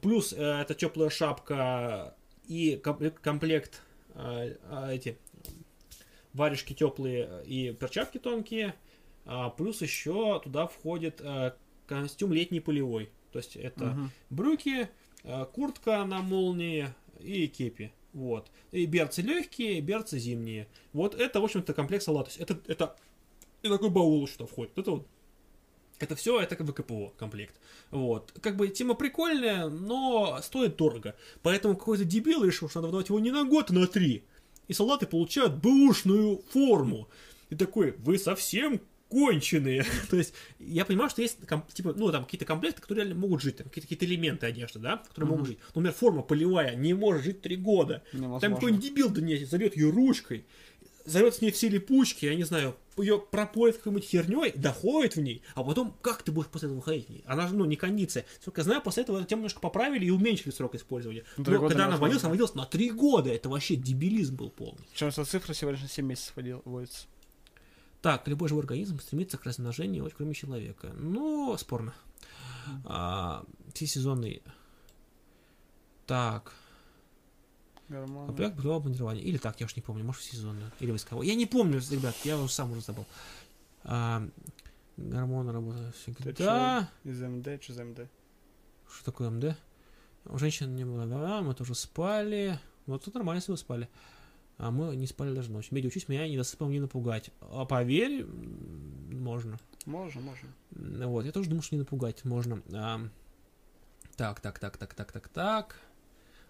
плюс 0.00 0.32
э, 0.32 0.36
это 0.36 0.74
теплая 0.74 1.10
шапка 1.10 2.14
и 2.46 2.76
комплект, 2.76 3.18
комплект 3.20 3.82
э, 4.14 4.56
э, 4.62 4.94
эти 4.94 5.18
варежки 6.34 6.72
теплые 6.72 7.42
и 7.44 7.72
перчатки 7.72 8.18
тонкие, 8.18 8.74
а, 9.24 9.50
плюс 9.50 9.82
еще 9.82 10.40
туда 10.42 10.66
входит 10.66 11.20
э, 11.20 11.52
костюм 11.86 12.32
летний 12.32 12.60
полевой. 12.60 13.10
То 13.32 13.38
есть 13.38 13.56
это 13.56 13.86
Мгм. 13.86 14.10
брюки, 14.30 14.88
э, 15.24 15.46
куртка 15.52 16.04
на 16.04 16.20
молнии 16.22 16.88
и 17.20 17.46
кепи. 17.46 17.92
Вот. 18.12 18.50
И 18.72 18.84
берцы 18.86 19.22
легкие, 19.22 19.80
берцы 19.80 20.18
зимние. 20.18 20.68
Вот 20.92 21.14
это, 21.14 21.40
в 21.40 21.44
общем-то, 21.44 21.72
комплект 21.72 22.04
салата. 22.04 22.30
То 22.30 22.38
есть 22.38 22.40
это, 22.40 22.70
это 22.70 22.96
и 23.62 23.68
такой 23.68 23.90
баул 23.90 24.26
что 24.28 24.46
входит. 24.46 24.76
Это 24.76 24.90
вот 24.90 25.06
это 25.98 26.16
все, 26.16 26.40
это 26.40 26.56
как 26.56 26.66
бы 26.66 26.72
КПО 26.72 27.12
комплект. 27.16 27.54
Вот. 27.92 28.32
Как 28.42 28.56
бы 28.56 28.68
тема 28.68 28.94
прикольная, 28.94 29.68
но 29.68 30.40
стоит 30.42 30.76
дорого. 30.76 31.14
Поэтому 31.42 31.76
какой-то 31.76 32.04
дебил 32.04 32.42
решил, 32.44 32.68
что 32.68 32.80
надо 32.80 32.88
выдавать 32.88 33.08
его 33.08 33.20
не 33.20 33.30
на 33.30 33.44
год, 33.44 33.70
а 33.70 33.74
на 33.74 33.86
три. 33.86 34.24
И 34.66 34.72
солдаты 34.72 35.06
получают 35.06 35.54
бэушную 35.54 36.42
форму. 36.50 37.08
И 37.50 37.54
такой, 37.54 37.92
вы 37.98 38.18
совсем 38.18 38.80
конченые. 39.12 39.84
То 40.10 40.16
есть, 40.16 40.32
я 40.58 40.84
понимаю, 40.86 41.10
что 41.10 41.20
есть 41.20 41.38
типа, 41.74 41.92
ну, 41.94 42.10
там 42.10 42.24
какие-то 42.24 42.46
комплекты, 42.46 42.80
которые 42.80 43.04
реально 43.04 43.20
могут 43.20 43.42
жить, 43.42 43.56
там 43.56 43.68
какие-то, 43.68 43.86
какие-то 43.86 44.06
элементы 44.06 44.46
одежды, 44.46 44.78
да, 44.78 44.96
которые 45.08 45.30
могут 45.30 45.46
жить. 45.46 45.58
Ну, 45.74 45.82
Например, 45.82 45.92
форма 45.92 46.22
полевая 46.22 46.74
не 46.74 46.94
может 46.94 47.24
жить 47.24 47.42
три 47.42 47.56
года. 47.56 48.02
Невозможно. 48.12 48.40
Там 48.40 48.54
какой-нибудь 48.54 48.84
дебил 48.84 49.10
до 49.10 49.20
нее 49.20 49.44
зовет 49.44 49.76
ее 49.76 49.90
ручкой, 49.90 50.46
зовет 51.04 51.34
с 51.34 51.40
ней 51.42 51.50
все 51.50 51.68
липучки, 51.68 52.24
я 52.24 52.34
не 52.34 52.44
знаю, 52.44 52.74
ее 52.96 53.18
пропоет 53.18 53.76
какой-нибудь 53.76 54.04
херней, 54.04 54.52
доходит 54.54 55.16
в 55.16 55.20
ней, 55.20 55.42
а 55.54 55.62
потом 55.62 55.94
как 56.00 56.22
ты 56.22 56.32
будешь 56.32 56.48
после 56.48 56.68
этого 56.68 56.78
выходить 56.78 57.06
в 57.06 57.10
ней? 57.10 57.22
Она 57.26 57.48
же, 57.48 57.54
ну, 57.54 57.64
не 57.64 57.76
кондиция. 57.76 58.24
Сколько 58.40 58.60
я 58.60 58.64
знаю, 58.64 58.82
после 58.82 59.02
этого 59.02 59.18
эту 59.18 59.26
тему 59.26 59.40
немножко 59.40 59.60
поправили 59.60 60.06
и 60.06 60.10
уменьшили 60.10 60.52
срок 60.52 60.74
использования. 60.74 61.24
Ну, 61.36 61.44
три 61.44 61.54
Но 61.54 61.60
когда 61.60 61.84
она 61.84 61.96
невозможно. 61.96 62.00
вводилась, 62.00 62.22
она 62.22 62.30
вводилась 62.30 62.54
на 62.54 62.66
три 62.66 62.90
года. 62.90 63.30
Это 63.30 63.48
вообще 63.48 63.76
дебилизм 63.76 64.36
был 64.36 64.50
полный. 64.50 64.84
Причем 64.92 65.10
что 65.10 65.24
цифра 65.24 65.52
всего 65.52 65.70
лишь 65.70 65.82
на 65.82 65.88
7 65.88 66.06
месяцев 66.06 66.34
вводится. 66.64 67.06
Так, 68.02 68.28
любой 68.28 68.48
живой 68.48 68.62
организм 68.62 68.98
стремится 69.00 69.38
к 69.38 69.44
размножению, 69.44 70.10
кроме 70.16 70.34
человека. 70.34 70.92
Ну, 70.98 71.56
спорно. 71.56 71.94
А, 72.84 73.44
всесезонный. 73.72 74.42
Так, 76.06 76.52
Гормоны. 77.92 79.18
Или 79.20 79.36
так, 79.36 79.60
я 79.60 79.66
уж 79.66 79.76
не 79.76 79.82
помню, 79.82 80.04
может, 80.04 80.22
сезонный. 80.22 80.64
Или 80.80 80.90
войсковой. 80.90 81.26
Я 81.26 81.34
не 81.34 81.46
помню, 81.46 81.80
ребят, 81.90 82.14
я 82.24 82.38
уже 82.38 82.52
сам 82.52 82.72
уже 82.72 82.80
забыл. 82.80 83.04
А, 83.84 84.26
гормоны 84.96 85.52
работают 85.52 85.94
всегда. 85.96 86.88
Из 87.04 87.20
МД, 87.20 87.62
что 87.62 87.74
за 87.74 87.84
МД? 87.84 88.08
Что 88.88 89.04
такое 89.04 89.30
МД? 89.30 89.56
У 90.24 90.38
женщин 90.38 90.74
не 90.74 90.84
было, 90.84 91.06
да, 91.06 91.42
мы 91.42 91.54
тоже 91.54 91.74
спали. 91.74 92.58
Вот 92.86 93.04
тут 93.04 93.14
нормально, 93.14 93.38
если 93.38 93.52
вы 93.52 93.58
спали. 93.58 93.88
А 94.62 94.70
мы 94.70 94.94
не 94.94 95.08
спали 95.08 95.34
даже 95.34 95.50
ночью. 95.50 95.74
Меди, 95.74 95.88
учись 95.88 96.08
меня 96.08 96.28
недосыпом 96.28 96.70
не 96.70 96.78
напугать. 96.78 97.30
А 97.40 97.64
поверь, 97.64 98.24
можно. 98.24 99.58
Можно, 99.86 100.20
можно. 100.20 100.48
Вот, 101.08 101.24
я 101.24 101.32
тоже 101.32 101.48
думаю, 101.48 101.62
что 101.62 101.74
не 101.74 101.80
напугать 101.80 102.24
можно. 102.24 102.62
А, 102.72 103.00
Так, 104.16 104.38
так, 104.38 104.60
так, 104.60 104.76
так, 104.76 104.94
так, 104.94 105.10
так, 105.10 105.28
так. 105.30 105.80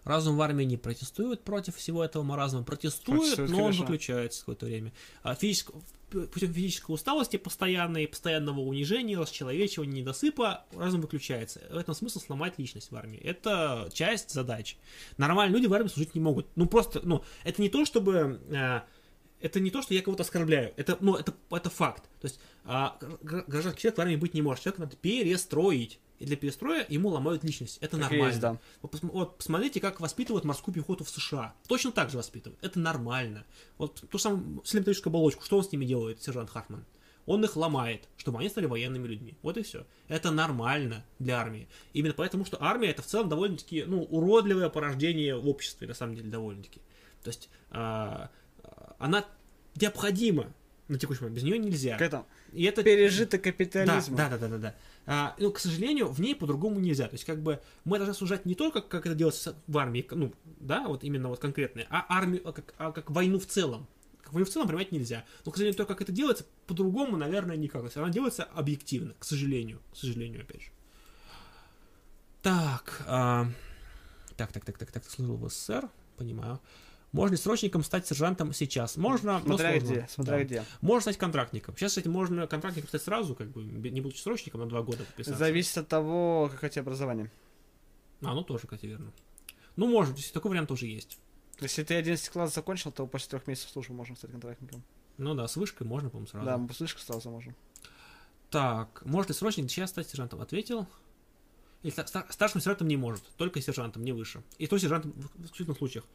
Разум 0.03 0.35
в 0.35 0.41
армии 0.41 0.65
не 0.65 0.77
протестует 0.77 1.43
против 1.43 1.77
всего 1.77 2.03
этого 2.03 2.23
маразма. 2.23 2.63
Протестует, 2.63 3.21
Протестует, 3.21 3.49
но 3.49 3.57
он 3.57 3.63
конечно. 3.63 3.85
выключается 3.85 4.39
какое-то 4.41 4.65
время. 4.65 4.91
А 5.21 5.35
п- 6.11 6.27
путем 6.27 6.53
физической 6.53 6.91
усталости 6.91 7.37
постоянной, 7.37 8.07
постоянного 8.07 8.59
унижения, 8.59 9.17
расчеловечивания, 9.17 10.01
недосыпа 10.01 10.65
разум 10.73 11.01
выключается. 11.01 11.61
В 11.71 11.77
этом 11.77 11.95
смысл 11.95 12.19
сломать 12.19 12.59
личность 12.59 12.91
в 12.91 12.95
армии. 12.95 13.17
Это 13.19 13.89
часть 13.93 14.31
задач. 14.31 14.77
Нормальные 15.17 15.55
люди 15.57 15.67
в 15.67 15.73
армии 15.73 15.87
служить 15.87 16.15
не 16.15 16.21
могут. 16.21 16.47
Ну 16.55 16.67
просто, 16.67 16.99
ну, 17.03 17.23
это 17.43 17.61
не 17.61 17.69
то, 17.69 17.85
чтобы... 17.85 18.41
а, 18.51 18.85
это 19.39 19.59
не 19.59 19.71
то, 19.71 19.81
что 19.81 19.93
я 19.93 20.01
кого-то 20.01 20.23
оскорбляю. 20.23 20.73
Это, 20.77 20.97
ну, 21.01 21.15
это, 21.15 21.33
это 21.51 21.69
факт. 21.69 22.03
То 22.21 22.27
есть 22.27 22.39
а, 22.65 22.97
гр- 23.21 23.43
гражданский 23.47 23.81
человек 23.81 23.97
в 23.97 24.01
армии 24.01 24.15
быть 24.15 24.33
не 24.33 24.41
может. 24.41 24.63
Человека 24.63 24.81
надо 24.81 24.95
перестроить. 24.97 25.99
И 26.19 26.25
для 26.25 26.37
перестроя 26.37 26.85
ему 26.89 27.09
ломают 27.09 27.43
личность. 27.43 27.77
Это 27.81 27.97
Так 27.97 28.01
нормально. 28.11 28.27
есть, 28.27 28.39
да. 28.39 28.57
Вот, 28.81 28.93
посм- 28.93 29.11
вот 29.11 29.37
посмотрите, 29.37 29.79
как 29.79 29.99
воспитывают 29.99 30.45
морскую 30.45 30.73
пехоту 30.73 31.03
в 31.03 31.09
США. 31.09 31.53
Точно 31.67 31.91
так 31.91 32.09
же 32.09 32.17
воспитывают. 32.17 32.63
Это 32.63 32.79
нормально. 32.79 33.45
Вот 33.77 34.03
ту 34.09 34.17
же 34.17 34.21
самую 34.23 34.63
силиметрическую 34.63 35.11
оболочку. 35.11 35.43
Что 35.43 35.57
он 35.57 35.63
с 35.63 35.71
ними 35.71 35.85
делает, 35.85 36.21
сержант 36.21 36.49
Хартман? 36.49 36.85
Он 37.25 37.43
их 37.43 37.55
ломает, 37.55 38.09
чтобы 38.17 38.39
они 38.39 38.49
стали 38.49 38.65
военными 38.65 39.07
людьми. 39.07 39.37
Вот 39.41 39.57
и 39.57 39.63
все. 39.63 39.85
Это 40.09 40.29
нормально 40.31 41.05
для 41.19 41.39
армии. 41.39 41.67
Именно 41.93 42.13
поэтому, 42.13 42.45
что 42.45 42.61
армия 42.61 42.89
это 42.89 43.01
в 43.01 43.05
целом 43.05 43.29
довольно-таки 43.29 43.83
ну, 43.85 44.03
уродливое 44.03 44.69
порождение 44.69 45.37
в 45.37 45.47
обществе, 45.47 45.87
на 45.87 45.93
самом 45.93 46.15
деле, 46.15 46.29
довольно-таки. 46.29 46.81
То 47.23 47.29
есть 47.29 47.49
а, 47.69 48.29
а, 48.63 48.95
она 48.99 49.25
необходима 49.79 50.53
на 50.89 50.99
текущий 50.99 51.21
момент. 51.21 51.37
Без 51.37 51.43
нее 51.43 51.57
нельзя. 51.57 51.97
Как 51.97 52.11
там? 52.11 52.25
И 52.51 52.63
это 52.65 52.83
Пережиток 52.83 53.41
да, 53.41 53.51
капитализма. 53.51 54.17
да, 54.17 54.29
да, 54.29 54.37
да, 54.37 54.47
да, 54.49 54.57
да. 54.57 54.75
А, 55.05 55.35
ну, 55.37 55.51
к 55.51 55.59
сожалению, 55.59 56.07
в 56.07 56.19
ней 56.21 56.35
по-другому 56.35 56.79
нельзя. 56.79 57.07
То 57.07 57.15
есть, 57.15 57.25
как 57.25 57.41
бы, 57.41 57.61
мы 57.83 57.97
должны 57.97 58.13
сужать 58.13 58.45
не 58.45 58.55
только, 58.55 58.81
как 58.81 59.05
это 59.05 59.15
делается 59.15 59.55
в 59.67 59.77
армии, 59.77 60.07
ну, 60.11 60.33
да, 60.59 60.87
вот 60.87 61.03
именно 61.03 61.29
вот 61.29 61.39
конкретное, 61.39 61.87
а 61.89 62.05
армию, 62.07 62.47
а 62.47 62.53
как, 62.53 62.73
а 62.77 62.91
как 62.91 63.11
войну 63.11 63.39
в 63.39 63.45
целом. 63.45 63.87
Как 64.21 64.33
войну 64.33 64.45
в 64.45 64.49
целом 64.49 64.67
принимать 64.67 64.91
нельзя. 64.91 65.25
Но, 65.45 65.51
к 65.51 65.55
сожалению, 65.55 65.77
то, 65.77 65.85
как 65.85 66.01
это 66.01 66.11
делается, 66.11 66.45
по-другому, 66.67 67.17
наверное, 67.17 67.57
никак. 67.57 67.81
То 67.81 67.87
есть, 67.87 67.97
она 67.97 68.09
делается 68.09 68.43
объективно, 68.43 69.13
к 69.19 69.25
сожалению. 69.25 69.81
К 69.91 69.97
сожалению, 69.97 70.41
опять 70.41 70.61
же. 70.61 70.69
Так, 72.41 73.03
а, 73.07 73.47
так, 74.37 74.51
так, 74.51 74.65
так, 74.65 74.77
так, 74.77 74.91
так, 74.91 75.09
служил 75.09 75.37
в 75.37 75.49
СССР, 75.49 75.89
понимаю. 76.17 76.59
Можно 77.13 77.37
срочником 77.37 77.83
стать 77.83 78.05
сержантом 78.07 78.53
сейчас? 78.53 78.97
Можно, 78.97 79.39
но 79.39 79.55
Смотря 79.57 79.79
где, 79.79 80.07
смотря 80.09 80.37
Да. 80.39 80.43
где. 80.43 80.65
Можно 80.81 81.01
стать 81.01 81.17
контрактником. 81.17 81.77
Сейчас, 81.77 81.91
кстати, 81.91 82.07
можно 82.07 82.47
контрактником 82.47 82.89
стать 82.89 83.03
сразу, 83.03 83.35
как 83.35 83.47
бы, 83.51 83.63
не 83.63 84.01
будучи 84.01 84.19
срочником, 84.19 84.61
на 84.61 84.67
два 84.67 84.81
года 84.81 85.05
подписаться. 85.05 85.37
Зависит 85.39 85.77
от 85.77 85.87
того, 85.87 86.49
какое 86.51 86.69
у 86.69 86.73
тебя 86.73 86.81
образование. 86.81 87.31
А, 88.23 88.33
ну 88.33 88.43
тоже, 88.43 88.63
кстати, 88.63 88.87
верно. 88.87 89.13
Ну, 89.75 89.87
может, 89.87 90.17
если 90.17 90.33
такой 90.33 90.49
вариант 90.51 90.69
тоже 90.69 90.87
есть. 90.87 91.17
Если 91.61 91.83
ты 91.83 91.95
11 91.95 92.29
класс 92.29 92.53
закончил, 92.53 92.91
то 92.91 93.05
после 93.05 93.29
трех 93.29 93.45
месяцев 93.47 93.69
службы 93.71 93.93
можно 93.93 94.15
стать 94.15 94.31
контрактником. 94.31 94.83
Ну 95.17 95.35
да, 95.35 95.47
с 95.47 95.55
вышкой 95.55 95.85
можно, 95.85 96.09
по-моему, 96.09 96.27
сразу. 96.27 96.45
Да, 96.45 96.73
слышишь, 96.73 97.03
сразу 97.03 97.29
можно. 97.29 97.53
Так, 98.49 99.03
может 99.05 99.29
ли 99.29 99.35
срочник 99.35 99.69
сейчас 99.69 99.91
стать 99.91 100.09
сержантом? 100.09 100.41
Ответил. 100.41 100.87
Или 101.83 101.91
ста- 101.91 102.07
ста- 102.07 102.25
старшим 102.29 102.61
сержантом 102.61 102.87
не 102.87 102.97
может, 102.97 103.23
только 103.35 103.61
сержантом, 103.61 104.03
не 104.03 104.13
выше. 104.13 104.41
И 104.57 104.67
то 104.67 104.77
сержантом 104.77 105.11
в 105.11 105.45
исключительных 105.45 105.77
случаях. 105.77 106.05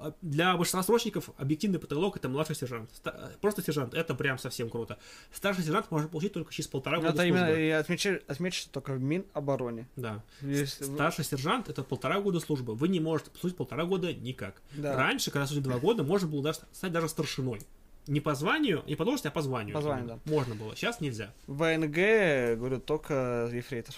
А 0.00 0.12
Для 0.22 0.52
большинства 0.56 0.82
срочников 0.82 1.30
объективный 1.36 1.78
потолок 1.78 2.16
это 2.16 2.28
младший 2.28 2.54
сержант. 2.54 2.90
Ста- 2.94 3.32
Просто 3.40 3.62
сержант 3.62 3.94
это 3.94 4.14
прям 4.14 4.38
совсем 4.38 4.70
круто. 4.70 4.98
Старший 5.32 5.64
сержант 5.64 5.90
можно 5.90 6.08
получить 6.08 6.32
только 6.32 6.52
через 6.52 6.68
полтора 6.68 6.98
года 6.98 7.10
это 7.10 7.24
именно, 7.26 7.46
службы. 7.46 7.62
и 7.62 7.70
отмечу, 7.70 8.20
отмечу, 8.28 8.60
что 8.60 8.70
только 8.70 8.92
в 8.92 9.00
Минобороне. 9.02 9.88
Да. 9.96 10.22
Если- 10.40 10.84
Старший 10.84 11.24
сержант 11.24 11.68
это 11.68 11.82
полтора 11.82 12.20
года 12.20 12.38
службы. 12.40 12.74
Вы 12.74 12.88
не 12.88 13.00
можете 13.00 13.30
служить 13.40 13.56
полтора 13.56 13.84
года 13.84 14.12
никак. 14.12 14.62
Да. 14.72 14.94
Раньше, 14.96 15.30
когда 15.30 15.46
служили 15.46 15.64
два 15.64 15.78
года, 15.78 16.04
можно 16.04 16.28
было 16.28 16.42
даже 16.42 16.60
стать 16.72 16.92
даже 16.92 17.08
старшиной. 17.08 17.60
Не 18.06 18.20
по 18.20 18.36
званию, 18.36 18.84
не 18.86 18.94
по 18.94 19.04
должности, 19.04 19.26
а 19.26 19.32
по 19.32 19.42
званию. 19.42 19.74
По 19.74 19.82
званию, 19.82 20.04
именно. 20.06 20.20
Можно 20.26 20.54
было. 20.54 20.76
Сейчас 20.76 21.00
нельзя. 21.00 21.32
В 21.48 21.56
ВНГ, 21.56 22.56
говорю, 22.56 22.78
только 22.78 23.50
ефрейтор. 23.52 23.96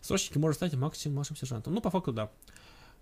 Срочники 0.00 0.36
можно 0.38 0.54
стать 0.54 0.74
максимум 0.74 1.14
младшим 1.16 1.36
сержантом. 1.36 1.74
Ну, 1.74 1.80
по 1.80 1.90
факту, 1.90 2.12
да. 2.12 2.30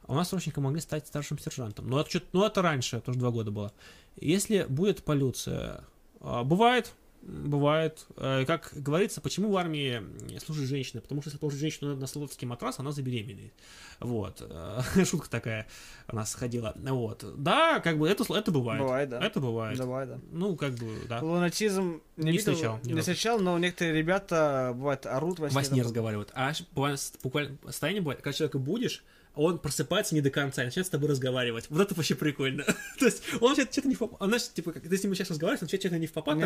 А 0.07 0.13
у 0.13 0.15
нас 0.17 0.29
срочники 0.29 0.59
могли 0.59 0.81
стать 0.81 1.07
старшим 1.07 1.39
сержантом. 1.39 1.89
Но 1.89 2.01
это, 2.01 2.11
чё- 2.11 2.21
ну, 2.33 2.45
это 2.45 2.63
раньше, 2.63 3.01
тоже 3.01 3.19
два 3.19 3.31
года 3.31 3.51
было. 3.51 3.73
Если 4.17 4.65
будет 4.69 5.05
полюция, 5.05 5.85
а, 6.21 6.43
бывает, 6.45 6.93
бывает. 7.23 8.07
Э, 8.17 8.45
Как 8.47 8.71
говорится, 8.75 9.21
почему 9.21 9.51
в 9.53 9.57
армии 9.57 10.03
служит 10.39 10.67
женщина? 10.67 11.01
Потому 11.03 11.21
что 11.21 11.29
если 11.29 11.39
положить 11.39 11.61
женщину 11.61 11.95
на 11.95 12.07
солдатский 12.07 12.47
матрас, 12.47 12.79
она 12.79 12.93
забеременеет. 12.93 13.53
Вот. 14.01 14.39
Э, 14.41 14.81
Шутка 15.05 15.29
такая 15.31 15.67
у 16.09 16.17
нас 16.17 16.35
ходила. 16.35 16.75
Вот. 16.77 17.23
Да, 17.37 17.81
как 17.81 17.99
бы 17.99 18.09
это, 18.09 18.25
это 18.35 18.51
бывает. 18.51 18.81
Бывает, 18.83 19.09
да. 19.11 19.21
Это 19.25 19.39
бывает. 19.39 19.77
Давай, 19.79 20.07
да. 20.07 20.19
Ну, 20.33 20.57
как 20.57 20.73
бы, 20.75 20.89
да. 21.09 21.21
Лунатизм 21.21 22.01
не, 22.17 22.25
Не 22.25 22.33
видел, 22.33 22.53
встречал 22.55 22.81
не 22.85 22.93
разу. 22.95 23.01
встречал, 23.03 23.39
но 23.39 23.59
некоторые 23.59 23.95
ребята, 23.99 24.73
бывает, 24.75 25.05
орут 25.07 25.39
во 25.41 25.51
сне. 25.51 25.55
Во 25.59 25.65
сне 25.65 25.83
разговаривают. 25.83 26.31
А 26.35 26.53
буквально 26.75 27.57
состояние 27.67 28.01
бывает, 28.03 28.23
когда 28.23 28.33
человека 28.37 28.59
будешь, 28.59 29.05
он 29.35 29.59
просыпается 29.59 30.15
не 30.15 30.21
до 30.21 30.31
конца 30.31 30.63
и 30.63 30.67
начинает 30.67 30.87
с 30.87 30.91
тобой 30.91 31.09
разговаривать. 31.09 31.67
Вот 31.71 31.81
это 31.81 31.95
вообще 31.95 32.15
прикольно. 32.15 32.65
То 32.99 33.07
есть 33.07 33.23
он 33.41 33.55
что-то 33.55 33.73
что-то 33.73 33.89
не 33.89 33.95
в 33.95 33.99
попад. 33.99 34.29
Знаешь, 34.29 34.49
типа, 34.53 34.73
как 34.73 34.83
ты 34.83 34.97
с 34.97 35.03
ним 35.03 35.15
сейчас 35.15 35.31
разговариваешь, 35.31 35.63
он 35.63 35.69
что-то 35.69 35.99
не 35.99 36.07
в 36.07 36.13
попад, 36.13 36.39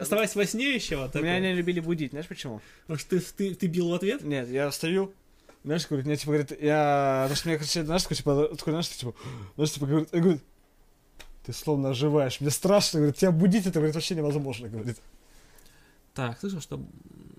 оставаясь 0.00 0.34
во 0.34 0.44
сне 0.44 0.74
еще. 0.74 0.96
Вот 0.96 1.14
Меня 1.14 1.40
не 1.40 1.54
любили 1.54 1.80
будить, 1.80 2.10
знаешь 2.10 2.26
почему? 2.26 2.60
Потому 2.82 2.98
что 2.98 3.10
ты, 3.10 3.20
ты, 3.20 3.54
ты 3.54 3.66
бил 3.66 3.90
в 3.90 3.94
ответ. 3.94 4.22
Нет, 4.22 4.48
я 4.48 4.70
встаю, 4.70 5.12
знаешь, 5.64 5.86
говорит, 5.88 6.06
мне 6.06 6.16
типа 6.16 6.32
говорит, 6.32 6.62
я, 6.62 7.22
потому 7.24 7.36
что 7.36 7.48
мне 7.48 7.58
кричат, 7.58 7.86
знаешь, 7.86 8.02
такой, 8.02 8.16
типа, 8.16 8.48
такой, 8.56 8.72
знаешь, 8.72 8.88
типа, 8.88 9.14
знаешь, 9.56 9.72
типа, 9.72 9.86
говорит, 9.86 10.08
я 10.12 10.20
говорю, 10.20 10.40
ты 11.44 11.52
словно 11.52 11.90
оживаешь, 11.90 12.40
мне 12.40 12.50
страшно, 12.50 13.00
говорит, 13.00 13.16
тебя 13.16 13.30
будить, 13.30 13.66
это, 13.66 13.78
говорит, 13.78 13.94
вообще 13.94 14.14
невозможно, 14.14 14.68
говорит. 14.68 14.98
Так, 16.14 16.40
слышал, 16.40 16.60
что 16.60 16.80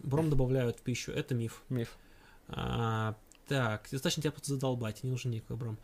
бром 0.04 0.30
добавляют 0.30 0.78
в 0.78 0.82
пищу. 0.82 1.12
Это 1.12 1.34
миф. 1.34 1.64
Миф. 1.70 1.98
А, 2.48 3.16
так, 3.48 3.88
достаточно 3.92 4.22
тебя 4.24 4.32
просто 4.32 4.54
задолбать, 4.54 5.04
не 5.04 5.10
нужен 5.10 5.32
никакой 5.32 5.58
бром. 5.58 5.78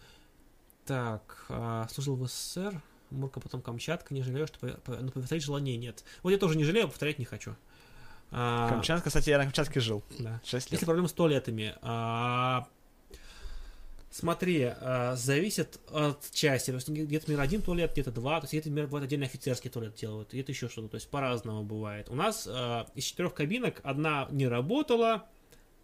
Так, 0.85 1.45
а, 1.50 1.88
служил 1.90 2.16
в 2.16 2.27
СССР, 2.27 2.82
Мурка, 3.09 3.40
потом 3.40 3.61
Камчатка, 3.61 4.14
не 4.14 4.22
жалею, 4.24 4.48
что 4.48 4.59
по- 4.59 4.95
но 4.98 5.11
повторять 5.11 5.43
желания 5.43 5.77
нет. 5.77 6.03
Вот 6.24 6.32
я 6.32 6.38
тоже 6.38 6.58
не 6.58 6.64
жалею, 6.64 6.85
а 6.85 6.88
повторять 6.90 7.19
не 7.19 7.25
хочу. 7.25 7.56
А, 8.32 8.69
Камчатка, 8.69 9.09
кстати, 9.09 9.30
я 9.30 9.38
на 9.38 9.43
Камчатке 9.45 9.80
жил. 9.80 10.03
да. 10.19 10.42
6 10.43 10.67
лет. 10.67 10.72
Если 10.74 10.85
проблемы 10.85 11.08
с 11.08 11.14
туалетами, 11.14 11.75
а, 11.82 12.67
смотри, 14.09 14.64
а, 14.82 15.16
зависит 15.16 15.80
от 15.92 16.30
части. 16.32 16.72
То 16.72 16.75
есть 16.75 16.90
где-то 16.90 17.30
мир 17.32 17.40
один 17.40 17.61
туалет, 17.61 17.92
где-то 17.93 18.11
два, 18.11 18.40
то 18.40 18.45
есть 18.45 18.53
где-то 18.53 18.69
мир 18.69 18.85
бывает 18.88 19.06
отдельно 19.06 19.25
офицерский 19.25 19.69
туалет 19.69 19.95
делают, 19.95 20.32
где-то 20.32 20.51
еще 20.51 20.67
что-то, 20.67 20.90
то 20.90 20.95
есть 20.95 21.09
по-разному 21.09 21.64
бывает. 21.64 22.09
У 22.09 22.16
нас 22.16 22.48
а, 22.50 22.88
из 22.95 23.03
четырех 23.06 23.33
кабинок 23.33 23.80
одна 23.83 24.27
не 24.32 24.48
работала, 24.48 25.25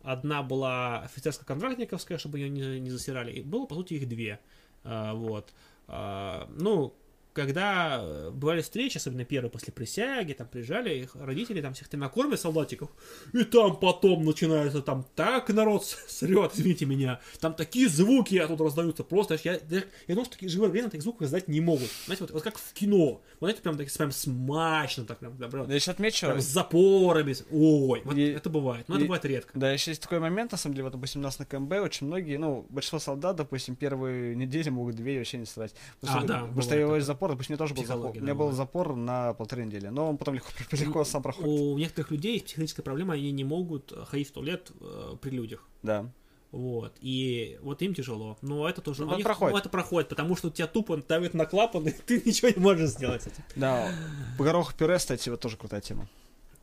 одна 0.01 0.43
была 0.43 0.99
офицерско-контрактниковская, 1.01 2.17
чтобы 2.17 2.39
ее 2.39 2.49
не, 2.49 2.79
не 2.79 2.89
засирали, 2.89 3.31
и 3.31 3.41
было, 3.41 3.65
по 3.65 3.75
сути, 3.75 3.95
их 3.95 4.07
две. 4.07 4.39
А, 4.83 5.13
вот. 5.13 5.53
А, 5.87 6.49
ну, 6.57 6.93
когда 7.33 7.99
э, 8.01 8.31
бывали 8.31 8.61
встречи, 8.61 8.97
особенно 8.97 9.23
первые 9.25 9.51
после 9.51 9.71
присяги, 9.71 10.33
там 10.33 10.47
приезжали, 10.47 10.93
их 10.99 11.15
родители 11.15 11.61
там 11.61 11.73
всех 11.73 11.91
накормят 11.93 12.39
солдатиков, 12.39 12.89
и 13.33 13.43
там 13.43 13.77
потом 13.77 14.25
начинается 14.25 14.81
там 14.81 15.05
так 15.15 15.49
народ 15.49 15.85
срет, 16.07 16.51
извините 16.55 16.85
меня, 16.85 17.19
там 17.39 17.53
такие 17.53 17.87
звуки 17.87 18.35
оттуда 18.37 18.63
раздаются, 18.65 19.03
просто 19.03 19.37
я, 19.43 19.53
я, 19.69 19.83
я 20.07 20.15
думал, 20.15 20.25
что 20.25 20.33
такие 20.33 20.49
живые 20.49 20.69
время 20.71 20.87
таких 20.89 21.03
звуков 21.03 21.23
издать 21.27 21.47
не 21.47 21.61
могут. 21.61 21.89
Знаете, 22.05 22.23
вот, 22.23 22.31
вот 22.31 22.43
как 22.43 22.57
в 22.57 22.73
кино, 22.73 23.21
вот 23.39 23.49
это 23.49 23.61
прям, 23.61 23.77
так, 23.77 23.87
прям 23.91 24.11
смачно, 24.11 25.05
так 25.05 25.19
прям, 25.19 25.37
да, 25.37 25.47
прям, 25.47 25.67
Да, 25.67 25.73
еще 25.75 25.91
отмечу, 25.91 26.25
прям 26.27 26.41
с 26.41 26.45
запорами, 26.45 27.35
ой, 27.51 28.01
вот 28.03 28.15
И- 28.17 28.21
это 28.31 28.49
бывает, 28.49 28.87
но 28.87 28.95
это 28.95 29.03
и- 29.03 29.07
бывает 29.07 29.25
редко. 29.25 29.51
да, 29.57 29.71
еще 29.71 29.91
есть 29.91 30.01
такой 30.01 30.19
момент, 30.19 30.51
на 30.51 30.57
самом 30.57 30.73
деле, 30.75 30.83
вот, 30.85 30.93
допустим, 30.93 31.21
у 31.21 31.23
нас 31.23 31.39
на 31.39 31.45
КМБ 31.45 31.71
очень 31.81 32.07
многие, 32.07 32.37
ну, 32.37 32.65
большинство 32.69 32.99
солдат, 32.99 33.35
допустим, 33.35 33.75
первые 33.75 34.35
недели 34.35 34.69
могут 34.69 34.95
дверь 34.95 35.17
вообще 35.19 35.37
не 35.37 35.45
вставать. 35.45 35.73
Потому 35.99 36.17
А, 36.17 36.19
что, 36.19 36.27
да, 36.27 36.39
потому 36.41 36.61
что 36.61 36.75
его. 36.75 36.99
Запор, 37.19 37.31
допустим, 37.31 37.53
у 37.53 37.55
меня 37.55 37.57
тоже 37.57 37.73
был 37.73 37.85
запор. 37.85 38.11
У 38.15 38.21
меня 38.21 38.35
был 38.35 38.51
запор 38.51 38.95
на 38.95 39.33
полторы 39.33 39.65
недели, 39.65 39.87
но 39.87 40.09
он 40.09 40.17
потом 40.17 40.35
легко, 40.35 40.49
легко 40.75 41.03
сам 41.03 41.21
проходит. 41.21 41.49
У 41.49 41.77
некоторых 41.77 42.11
людей 42.11 42.33
есть 42.33 42.45
психологическая 42.45 42.83
проблема, 42.83 43.13
они 43.15 43.31
не 43.31 43.43
могут 43.43 43.93
ходить 44.07 44.29
в 44.29 44.31
туалет 44.31 44.71
э, 44.79 45.15
при 45.21 45.31
людях. 45.31 45.67
Да. 45.83 46.09
Вот. 46.51 46.95
И 47.01 47.59
вот 47.61 47.81
им 47.81 47.93
тяжело. 47.93 48.37
Но 48.41 48.67
это 48.67 48.81
тоже. 48.81 49.01
Ну, 49.01 49.07
у 49.07 49.11
это 49.11 49.17
них- 49.17 49.25
проходит. 49.25 49.53
ну, 49.53 49.59
это 49.59 49.69
проходит, 49.69 50.09
потому 50.09 50.35
что 50.35 50.47
у 50.47 50.51
тебя 50.51 50.67
тупо 50.67 50.97
давит 50.97 51.33
на 51.33 51.45
клапан, 51.45 51.87
и 51.87 51.91
ты 52.07 52.21
ничего 52.25 52.49
не 52.49 52.59
можешь 52.59 52.91
сделать. 52.91 53.27
Да, 53.55 53.91
горох 54.37 54.73
пюре, 54.73 54.97
кстати, 54.97 55.29
вот 55.29 55.41
тоже 55.41 55.57
крутая 55.57 55.81
тема. 55.81 56.07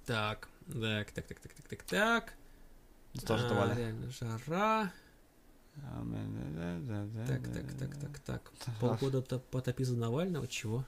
Так, 0.07 0.49
так, 0.73 1.13
так, 1.13 1.27
так, 1.27 1.41
так, 1.41 1.53
так, 1.53 1.69
так, 1.69 1.83
так. 1.83 2.33
Тоже 3.27 3.47
А, 3.47 3.49
давали. 3.49 3.79
Реально 3.79 4.11
жара. 4.11 4.93
Так, 7.27 7.43
так, 7.53 7.73
так, 7.79 7.97
так, 7.97 8.19
так. 8.21 8.53
Полгода 8.81 9.23
то 9.23 9.39
потопи 9.39 9.85
за 9.85 9.97
Навального, 9.97 10.47
чего? 10.49 10.85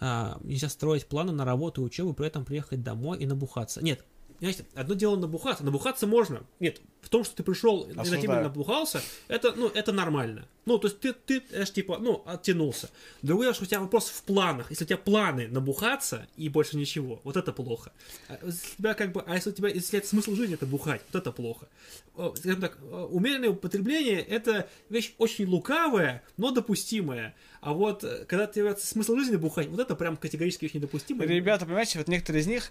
А, 0.00 0.38
нельзя 0.42 0.68
строить 0.68 1.06
планы 1.06 1.32
на 1.32 1.44
работу 1.44 1.82
и 1.82 1.84
учебу, 1.84 2.14
при 2.14 2.26
этом 2.26 2.44
приехать 2.44 2.82
домой 2.82 3.18
и 3.18 3.26
набухаться. 3.26 3.82
Нет, 3.82 4.04
Понимаете, 4.38 4.66
одно 4.74 4.94
дело 4.94 5.16
набухаться. 5.16 5.64
Набухаться 5.64 6.06
можно. 6.06 6.42
Нет, 6.60 6.80
в 7.00 7.08
том, 7.08 7.24
что 7.24 7.36
ты 7.36 7.42
пришел 7.42 7.82
и 7.82 7.94
на 7.94 8.04
тебе 8.04 8.16
Осуждаю. 8.16 8.42
набухался, 8.44 9.00
это, 9.28 9.52
ну, 9.52 9.68
это 9.68 9.92
нормально. 9.92 10.46
Ну, 10.66 10.78
то 10.78 10.88
есть 10.88 11.00
ты, 11.00 11.12
ты, 11.14 11.42
аж, 11.58 11.70
типа, 11.70 11.96
ну, 11.98 12.22
оттянулся. 12.26 12.90
Другое 13.22 13.46
дело, 13.46 13.54
что 13.54 13.64
у 13.64 13.66
тебя 13.66 13.80
вопрос 13.80 14.08
в 14.10 14.22
планах. 14.24 14.68
Если 14.70 14.84
у 14.84 14.86
тебя 14.86 14.98
планы 14.98 15.48
набухаться 15.48 16.26
и 16.36 16.48
больше 16.50 16.76
ничего, 16.76 17.20
вот 17.24 17.36
это 17.38 17.52
плохо. 17.52 17.90
А 18.28 18.38
если 18.44 18.76
тебя 18.76 18.92
как 18.94 19.12
бы, 19.12 19.22
а 19.26 19.34
если 19.34 19.50
у 19.50 19.52
тебя, 19.54 19.68
если 19.70 19.98
это 19.98 20.06
смысл 20.08 20.34
жизни, 20.34 20.54
это 20.54 20.66
бухать, 20.66 21.00
вот 21.10 21.18
это 21.22 21.32
плохо. 21.32 21.68
О, 22.16 22.34
Скажем 22.36 22.60
так, 22.60 22.76
э, 22.82 23.06
умеренное 23.10 23.48
употребление 23.50 24.20
это 24.20 24.68
вещь 24.90 25.14
очень 25.16 25.46
лукавая, 25.46 26.22
но 26.36 26.50
допустимая. 26.50 27.34
А 27.62 27.72
вот 27.72 28.04
э, 28.04 28.26
когда 28.26 28.46
ты 28.46 28.76
смысл 28.76 29.16
жизни 29.16 29.36
бухать, 29.36 29.68
вот 29.68 29.80
это 29.80 29.94
прям 29.94 30.18
категорически 30.18 30.66
очень 30.66 30.80
недопустимо. 30.80 31.24
Ребята, 31.24 31.64
понимаете, 31.64 31.98
вот 31.98 32.08
некоторые 32.08 32.42
из 32.42 32.46
них, 32.46 32.70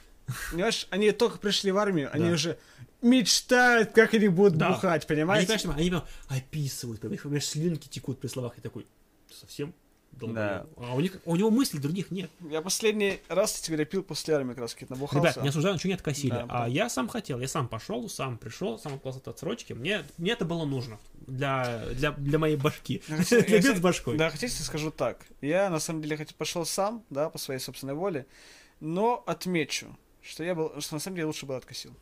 понимаешь, 0.52 0.86
они 0.92 1.10
только 1.12 1.40
пришли 1.40 1.72
в 1.72 1.78
армию, 1.78 2.10
они 2.14 2.26
Да. 2.28 2.34
уже 2.34 2.58
мечтают, 3.02 3.92
как 3.92 4.14
они 4.14 4.27
будут 4.30 4.58
Да. 4.58 4.70
бухать, 4.70 5.04
Они, 5.04 5.16
понимаете? 5.16 5.48
конечно, 5.48 5.74
они 5.76 5.90
прям 5.90 6.06
описывают, 6.28 7.02
прям, 7.02 7.14
их, 7.14 7.24
понимаешь, 7.24 7.46
слюнки 7.46 7.88
текут 7.88 8.20
при 8.20 8.28
словах, 8.28 8.58
и 8.58 8.62
такой, 8.62 8.86
«Ты 9.28 9.34
совсем 9.36 9.74
долбоёб?» 10.12 10.68
А 10.78 10.96
у, 10.96 11.00
них, 11.00 11.18
у 11.26 11.36
него 11.36 11.52
мыслей 11.52 11.80
других 11.80 12.12
нет. 12.12 12.30
Я 12.50 12.62
последний 12.62 13.20
раз, 13.30 13.64
говоря, 13.68 13.86
пил 13.86 14.04
после 14.04 14.36
армии 14.36 14.50
как 14.54 14.60
раз 14.62 14.74
таки 14.74 14.86
набухался. 14.90 15.30
Ребят, 15.30 15.44
не 15.44 15.50
осуждаю, 15.50 15.76
ничего 15.76 15.90
не 15.90 15.96
откосили. 15.96 16.30
Да, 16.32 16.46
а 16.50 16.60
да. 16.62 16.68
я 16.68 16.90
сам 16.90 17.08
хотел, 17.08 17.40
я 17.40 17.48
сам 17.48 17.68
пошел, 17.68 18.08
сам 18.10 18.38
пришел, 18.38 18.80
сам 18.80 18.96
отклался 18.96 19.20
от 19.20 19.28
отсрочки. 19.28 19.74
Мне, 19.74 20.04
мне 20.18 20.32
это 20.32 20.46
было 20.46 20.66
нужно 20.66 20.98
для, 21.28 21.84
для, 21.94 22.12
для 22.12 22.40
моей 22.40 22.56
башки. 22.56 23.04
Для 23.08 23.60
бед 23.62 23.78
с 23.78 23.80
башкой. 23.80 24.18
Да, 24.18 24.30
хотите, 24.30 24.64
скажу 24.64 24.92
так. 24.92 25.26
Я, 25.42 25.70
на 25.70 25.80
самом 25.80 26.02
деле, 26.02 26.18
хоть 26.18 26.34
пошел 26.36 26.66
сам, 26.66 27.04
да, 27.10 27.30
по 27.30 27.38
своей 27.38 27.60
собственной 27.60 27.94
воле, 27.94 28.26
но 28.80 29.24
отмечу, 29.28 29.96
что 30.22 30.44
я 30.44 30.56
был, 30.56 30.80
что 30.82 30.96
на 30.96 31.00
самом 31.00 31.16
деле 31.16 31.28
лучше 31.28 31.46
бы 31.46 31.56
откосил. 31.56 31.94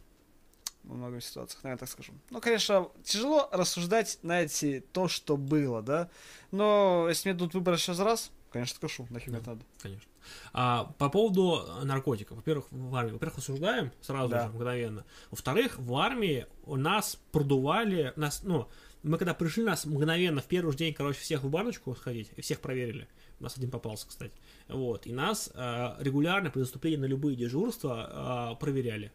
Во 0.87 0.95
многих 0.95 1.23
ситуациях, 1.23 1.63
наверное, 1.63 1.79
так 1.79 1.89
скажу. 1.89 2.13
Ну, 2.29 2.39
конечно, 2.41 2.89
тяжело 3.03 3.49
рассуждать, 3.51 4.19
знаете, 4.21 4.81
то, 4.93 5.07
что 5.07 5.35
было, 5.35 5.81
да. 5.81 6.09
Но 6.51 7.07
если 7.09 7.29
мне 7.29 7.37
дадут 7.39 7.55
выбор 7.55 7.77
сейчас 7.77 7.99
раз, 7.99 8.31
конечно, 8.51 8.75
откажу, 8.75 9.07
нафиг 9.09 9.31
Да. 9.31 9.37
это 9.39 9.49
надо. 9.49 9.65
Конечно. 9.81 10.11
А, 10.53 10.93
по 10.97 11.09
поводу 11.09 11.63
наркотиков. 11.83 12.37
Во-первых, 12.37 12.67
в 12.71 12.95
армии. 12.95 13.11
Во-первых, 13.11 13.39
осуждаем 13.39 13.91
сразу 14.01 14.29
Да. 14.29 14.47
же, 14.47 14.53
мгновенно. 14.53 15.05
Во-вторых, 15.31 15.77
в 15.79 15.95
армии 15.95 16.45
у 16.65 16.75
нас 16.75 17.19
продували, 17.31 18.13
нас, 18.15 18.41
ну, 18.43 18.67
мы 19.03 19.17
когда 19.17 19.33
пришли, 19.33 19.63
нас 19.63 19.85
мгновенно 19.85 20.41
в 20.41 20.45
первый 20.45 20.71
же 20.71 20.77
день, 20.77 20.93
короче, 20.93 21.19
всех 21.19 21.43
в 21.43 21.49
баночку 21.49 21.95
сходить, 21.95 22.31
и 22.35 22.41
всех 22.41 22.59
проверили. 22.59 23.07
У 23.39 23.43
нас 23.43 23.57
один 23.57 23.69
попался, 23.69 24.07
кстати. 24.07 24.33
Вот. 24.67 25.05
И 25.05 25.13
нас 25.13 25.49
а, 25.53 25.97
регулярно 25.99 26.49
при 26.49 26.61
заступлении 26.61 26.97
на 26.97 27.05
любые 27.05 27.35
дежурства 27.35 28.07
а, 28.09 28.55
проверяли. 28.55 29.11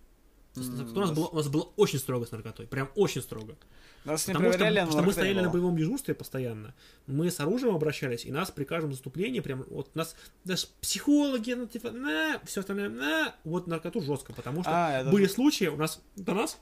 То 0.55 0.61
есть, 0.61 0.73
М, 0.73 0.97
у, 0.97 1.01
нас 1.01 1.11
было, 1.13 1.27
у 1.29 1.37
нас 1.37 1.49
было 1.49 1.73
очень 1.77 1.99
строго 1.99 2.27
с 2.27 2.33
наркотой. 2.33 2.67
Прям 2.67 2.91
очень 2.97 3.23
строго. 3.23 3.57
Нас 4.05 4.27
не 4.27 4.33
Потому 4.35 4.51
что, 4.51 4.59
проверяли, 4.59 4.87
потому 4.87 4.87
но 4.87 4.93
что 4.93 5.01
мы 5.03 5.07
не 5.07 5.13
стояли 5.13 5.37
на 5.37 5.43
было. 5.45 5.53
боевом 5.53 5.77
дежурстве 5.77 6.15
постоянно. 6.15 6.75
Мы 7.07 7.31
с 7.31 7.39
оружием 7.39 7.75
обращались, 7.75 8.25
и 8.25 8.33
нас 8.33 8.51
при 8.51 8.65
каждом 8.65 8.93
заступлении 8.93 9.41
прям 9.41 9.65
вот 9.69 9.95
нас 9.95 10.17
даже 10.45 10.67
психологи, 10.81 11.53
ну 11.53 11.67
типа, 11.67 11.91
на, 11.93 12.41
все 12.45 12.61
остальное, 12.61 12.89
на, 12.89 13.35
вот 13.45 13.67
наркоту 13.67 14.01
жестко, 14.01 14.33
потому 14.33 14.63
что 14.63 14.71
А, 14.75 15.01
это- 15.03 15.11
были 15.11 15.27
случаи 15.27 15.67
у 15.67 15.77
нас 15.77 16.01
до 16.17 16.35
нас 16.35 16.59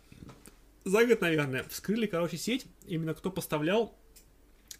за 0.85 1.07
год, 1.07 1.21
наверное, 1.21 1.65
вскрыли, 1.69 2.07
короче, 2.07 2.37
сеть, 2.37 2.67
именно 2.87 3.15
кто 3.15 3.31
поставлял 3.31 3.95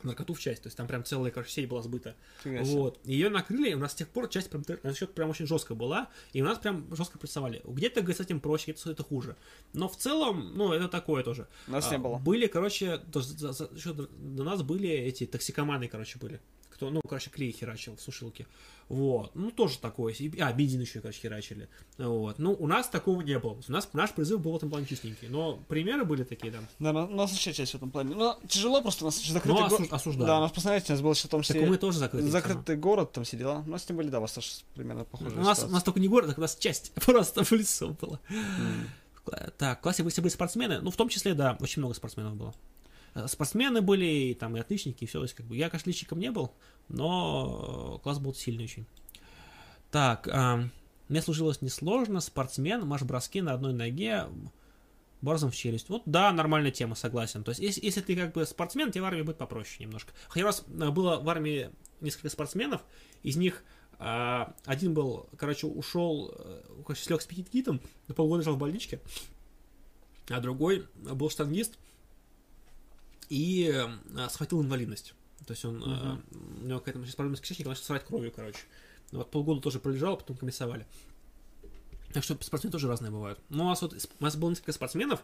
наркоту 0.03 0.35
в 0.35 0.41
часть. 0.41 0.63
То 0.63 0.67
есть 0.69 0.77
там 0.77 0.87
прям 0.87 1.05
целая, 1.05 1.31
короче, 1.31 1.51
сеть 1.53 1.69
была 1.69 1.83
сбыта. 1.83 2.15
Фига. 2.43 2.63
Вот. 2.65 2.99
Ее 3.05 3.29
накрыли, 3.31 3.71
и 3.71 3.75
у 3.75 3.79
нас 3.79 3.93
с 3.93 3.95
тех 3.95 4.09
пор 4.09 4.29
часть 4.29 4.51
прям, 4.51 4.65
на 4.83 4.95
счет 4.95 5.15
прям 5.15 5.31
очень 5.31 5.47
жестко 5.47 5.75
была, 5.75 6.09
и 6.33 6.43
у 6.43 6.45
нас 6.45 6.59
прям 6.59 6.87
жестко 6.95 7.19
прессовали. 7.19 7.63
Где-то 7.65 8.01
с 8.13 8.21
этим 8.21 8.41
проще, 8.41 8.73
где-то 8.73 8.91
это 8.91 9.03
хуже. 9.03 9.37
Но 9.73 9.89
в 9.89 9.97
целом, 9.97 10.53
ну, 10.57 10.73
это 10.73 10.89
такое 10.89 11.23
тоже. 11.23 11.49
У 11.67 11.73
нас 11.73 11.91
не 11.91 11.97
А, 11.97 12.01
было. 12.01 12.19
Были, 12.19 12.47
короче, 12.47 12.99
то 13.13 13.21
за- 13.21 13.53
за- 13.53 13.69
до, 13.95 14.07
до 14.07 14.45
нас 14.45 14.63
были 14.63 14.89
эти 14.89 15.27
токсикоманы, 15.27 15.89
короче, 15.89 16.19
были. 16.19 16.41
Кто, 16.79 16.91
ну, 16.91 17.01
короче, 17.03 17.29
клей 17.29 17.51
херачил 17.51 17.97
в 17.97 18.01
сушилке. 18.01 18.47
Вот. 18.89 19.33
Ну, 19.35 19.51
тоже 19.51 19.79
такое. 19.79 20.15
себе. 20.15 20.41
А, 20.41 20.53
бензин 20.53 20.81
еще, 20.81 21.01
короче, 21.01 21.19
херачили. 21.23 21.69
Вот. 21.99 22.39
Ну, 22.39 22.53
у 22.57 22.69
нас 22.69 22.87
такого 22.89 23.21
не 23.21 23.37
было. 23.37 23.59
У 23.69 23.73
нас 23.73 23.89
наш 23.95 24.13
призыв 24.13 24.41
был 24.41 24.53
в 24.53 24.57
этом 24.59 24.71
плане 24.71 24.87
чистенький. 24.87 25.27
Но 25.27 25.57
примеры 25.67 26.05
были 26.05 26.23
такие, 26.23 26.53
да. 26.53 26.61
Да, 26.79 26.91
у 27.05 27.17
нас 27.17 27.33
вообще 27.33 27.53
часть 27.53 27.73
в 27.73 27.75
этом 27.75 27.91
плане. 27.91 28.15
Но 28.15 28.39
тяжело 28.47 28.81
просто, 28.81 29.05
у 29.05 29.09
нас 29.09 29.19
еще 29.19 29.33
закрытый 29.33 29.61
Ну, 29.61 29.69
город. 29.69 29.81
осуж- 29.81 29.93
осуждаю. 29.93 30.27
Да, 30.29 30.39
у 30.39 30.41
нас, 30.43 30.53
посмотрите, 30.53 30.93
у 30.93 30.95
нас 30.95 31.03
был 31.03 31.13
еще 31.13 31.27
в 31.27 31.31
том 31.33 31.43
Так 31.43 31.57
мы 31.57 31.77
тоже 31.79 31.99
закрыты. 31.99 32.29
Закрытый 32.29 32.77
город, 32.77 33.11
там 33.11 33.25
все 33.25 33.37
дела. 33.37 33.65
У 33.67 33.71
нас 33.71 33.83
тем 33.83 33.97
более, 33.97 34.13
да, 34.13 34.19
у 34.19 34.21
вас 34.23 34.33
тоже 34.35 34.47
примерно 34.77 35.05
похоже. 35.05 35.35
У 35.35 35.41
нас, 35.41 35.65
у 35.65 35.69
нас 35.69 35.83
только 35.83 35.99
не 35.99 36.07
город, 36.07 36.29
так 36.29 36.39
у 36.39 36.43
нас 36.43 36.55
часть 36.55 36.93
просто 37.05 37.43
в 37.43 37.51
лицо 37.51 37.89
была. 38.01 38.21
Кла- 39.27 39.53
Так, 39.59 39.81
в 39.81 39.83
классе 39.83 40.05
были 40.05 40.29
спортсмены, 40.29 40.81
ну, 40.81 40.93
в 40.93 40.97
том 40.97 41.09
числе, 41.09 41.35
да, 41.35 41.57
очень 41.61 41.81
много 41.83 41.95
спортсменов 41.97 42.37
было. 42.37 42.55
Э, 43.15 43.27
Спортсмены 43.27 43.81
были, 43.81 44.05
и 44.05 44.35
там, 44.35 44.57
и 44.57 44.61
отличники, 44.61 45.05
и 45.05 45.07
все, 45.07 45.19
то 45.19 45.25
есть, 45.25 45.35
как 45.35 45.47
бы, 45.47 45.57
я, 45.57 45.69
конечно, 45.69 45.91
отличником 45.91 46.19
не 46.19 46.31
был, 46.31 46.53
но 46.89 47.97
э, 47.99 48.03
класс 48.03 48.19
был 48.19 48.35
сильный 48.35 48.65
очень. 48.65 48.87
Так, 49.91 50.29
ам, 50.29 50.71
мне 51.09 51.23
служилось 51.23 51.63
несложно, 51.63 52.21
спортсмен, 52.21 52.87
марш-броски 52.87 53.41
на 53.41 53.53
одной 53.53 53.73
ноге, 53.73 54.27
борзом 55.23 55.51
в 55.51 55.57
челюсть. 55.57 55.89
Вот, 55.89 56.03
да, 56.07 56.33
нормальная 56.33 56.71
тема, 56.71 56.95
согласен. 56.95 57.43
То 57.45 57.51
есть, 57.51 57.61
если, 57.61 57.85
если 57.85 58.01
ты, 58.01 58.17
как 58.17 58.33
бы, 58.33 58.45
спортсмен, 58.45 58.93
тебе 58.93 59.03
в 59.03 59.07
армии 59.07 59.23
будет 59.23 59.39
попроще 59.39 59.85
немножко. 59.85 60.13
Хотя 60.29 60.45
у 60.45 60.49
нас 60.49 60.65
э, 60.67 60.91
было 60.91 61.19
в 61.19 61.29
армии 61.29 61.71
несколько 62.01 62.29
спортсменов, 62.29 62.83
из 63.23 63.37
них 63.37 63.65
а, 63.99 64.55
один 64.65 64.95
был, 64.95 65.29
короче, 65.37 65.67
ушел, 65.67 66.33
э, 66.39 66.63
короче, 66.87 67.03
слег 67.03 67.21
с 67.21 67.27
аппетитом, 67.27 67.81
на 68.07 68.15
полгода 68.15 68.43
лежал 68.43 68.55
в 68.55 68.59
больничке, 68.59 69.01
а 70.29 70.41
другой 70.41 70.87
был 70.95 71.31
штангист 71.31 71.79
и 73.29 73.73
э, 73.73 74.29
схватил 74.29 74.63
инвалидность. 74.63 75.15
То 75.47 75.53
есть 75.53 75.65
он, 75.65 75.83
э, 75.83 76.17
у 76.63 76.67
него 76.67 76.79
какая-то 76.81 77.03
сейчас 77.05 77.15
проблема 77.15 77.37
с 77.37 77.41
кишечником, 77.41 77.73
начал 77.73 77.85
срать 77.85 78.05
кровью, 78.05 78.33
короче. 78.35 78.61
Вот 79.13 79.31
полгода 79.31 79.61
тоже 79.61 79.79
пролежал, 79.79 80.15
а 80.15 80.17
потом 80.17 80.37
комиссовали. 80.37 80.87
Так 82.13 82.25
что 82.25 82.37
спортсмены 82.41 82.73
тоже 82.73 82.89
разные 82.89 83.11
бывают. 83.11 83.39
Ну, 83.49 83.65
у 83.65 83.69
нас 83.69 83.83
вот, 83.83 83.95
у 84.19 84.25
нас 84.25 84.37
было 84.37 84.51
несколько 84.51 84.73
спортсменов, 84.73 85.23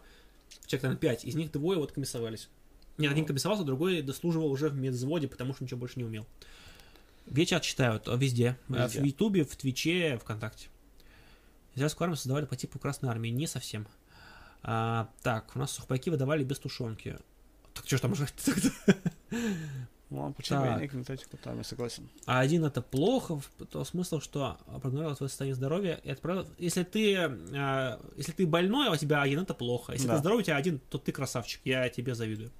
человек, 0.67 0.83
наверное, 0.83 1.01
пять, 1.01 1.25
из 1.25 1.35
них 1.35 1.51
двое 1.51 1.79
вот 1.79 1.93
комиссовались. 1.93 2.49
Нет, 2.97 3.11
один 3.11 3.25
комиссовался, 3.25 3.65
другой 3.65 4.03
дослуживал 4.03 4.51
уже 4.51 4.69
в 4.69 4.75
медвзводе, 4.77 5.27
потому 5.27 5.55
что 5.55 5.65
ничего 5.65 5.81
больше 5.81 5.99
не 5.99 6.05
умел. 6.05 6.27
Где 7.27 7.47
чат 7.47 7.63
читают? 7.63 8.09
А, 8.09 8.17
Везде. 8.17 8.57
Э, 8.69 8.87
В 8.87 8.95
Везде. 8.95 9.07
Ютубе, 9.07 9.45
в 9.45 9.57
Твиче, 9.57 10.19
ВКонтакте. 10.19 10.69
Израильскую 11.75 12.05
армию 12.05 12.17
создавали 12.17 12.45
по 12.45 12.55
типу 12.57 12.79
Красной 12.79 13.09
Армии. 13.11 13.31
Не 13.31 13.47
совсем. 13.47 13.89
А, 14.63 15.11
так, 15.23 15.51
у 15.57 15.59
нас 15.59 15.73
сухпайки 15.73 16.11
выдавали 16.11 16.45
без 16.45 16.59
тушенки. 16.59 17.19
Так 17.75 17.87
что 17.87 17.97
ж 17.97 18.01
там 18.01 18.15
жрать 18.15 18.35
тогда? 18.45 18.71
Ну, 20.11 20.33
почему 20.33 20.61
Так. 20.61 20.69
я 20.69 20.75
не 20.81 21.05
там 21.43 21.59
я 21.59 21.65
согласен. 21.65 22.09
А 22.27 22.39
один 22.39 22.65
это 22.65 22.81
плохо, 22.83 23.41
в 23.41 23.67
то 23.67 23.85
смысл, 23.85 24.21
что 24.21 24.59
проигнорировал 24.81 25.17
твое 25.17 25.29
состояние 25.29 25.57
здоровья 25.57 26.01
и 26.05 26.11
отправил. 26.11 26.47
Если 26.59 26.85
ты, 26.85 27.15
э, 27.15 27.99
если 28.17 28.31
ты 28.33 28.47
больной, 28.47 28.89
а 28.89 28.93
у 28.93 28.97
тебя 28.97 29.23
один, 29.23 29.41
это 29.41 29.55
плохо. 29.55 29.93
Если 29.93 30.07
Да. 30.07 30.15
ты 30.15 30.21
здоровый, 30.21 30.43
у 30.43 30.45
тебя 30.45 30.57
один, 30.57 30.79
то 30.79 30.99
ты 30.99 31.11
красавчик. 31.11 31.61
Я 31.65 31.89
тебе 31.89 32.15
завидую. 32.15 32.53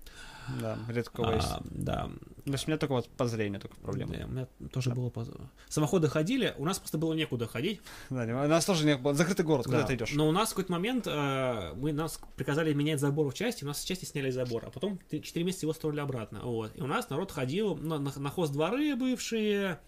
Да, 0.61 0.79
редко 0.89 1.23
кого 1.23 1.33
есть. 1.33 1.49
А, 1.51 1.61
да. 1.65 2.11
То 2.45 2.53
есть 2.53 2.67
у 2.67 2.71
меня 2.71 2.79
только 2.79 2.93
вот 2.93 3.09
по 3.09 3.27
зрению 3.27 3.61
только 3.61 3.77
проблема. 3.77 4.15
Да, 4.15 4.25
у 4.27 4.29
меня 4.29 4.47
тоже 4.73 4.91
было... 4.91 5.09
поз- 5.11 5.31
Самоходы 5.69 6.09
ходили, 6.09 6.55
у 6.59 6.65
нас 6.65 6.79
просто 6.79 6.99
было 6.99 7.15
некуда 7.15 7.47
ходить. 7.47 7.81
Да, 8.11 8.23
у 8.25 8.49
нас 8.49 8.65
тоже 8.67 8.85
не 8.85 8.97
было. 8.97 9.15
Закрытый 9.15 9.45
город, 9.45 9.65
куда 9.67 9.81
Да. 9.81 9.87
ты 9.87 9.95
идешь? 9.95 10.13
Но 10.13 10.29
у 10.29 10.33
нас 10.33 10.49
в 10.49 10.53
какой-то 10.53 10.73
момент 10.73 11.07
э, 11.07 11.73
мы 11.77 11.93
нас 11.93 12.21
приказали 12.37 12.73
менять 12.75 13.01
забор 13.01 13.31
в 13.31 13.35
части, 13.35 13.65
у 13.65 13.67
нас 13.67 13.81
с 13.81 13.85
части 13.85 14.05
сняли 14.05 14.31
забор, 14.31 14.65
а 14.67 14.71
потом 14.71 14.99
4 15.11 15.45
месяца 15.45 15.65
его 15.65 15.73
строили 15.73 16.01
обратно. 16.01 16.41
Вот. 16.43 16.73
И 16.77 16.83
у 16.83 16.87
нас 16.87 17.09
народ 17.11 17.31
ходил 17.33 17.77
на, 17.77 17.99
на, 17.99 18.13
на 18.15 18.31
хоздворы 18.31 18.95
бывшие, 18.97 19.79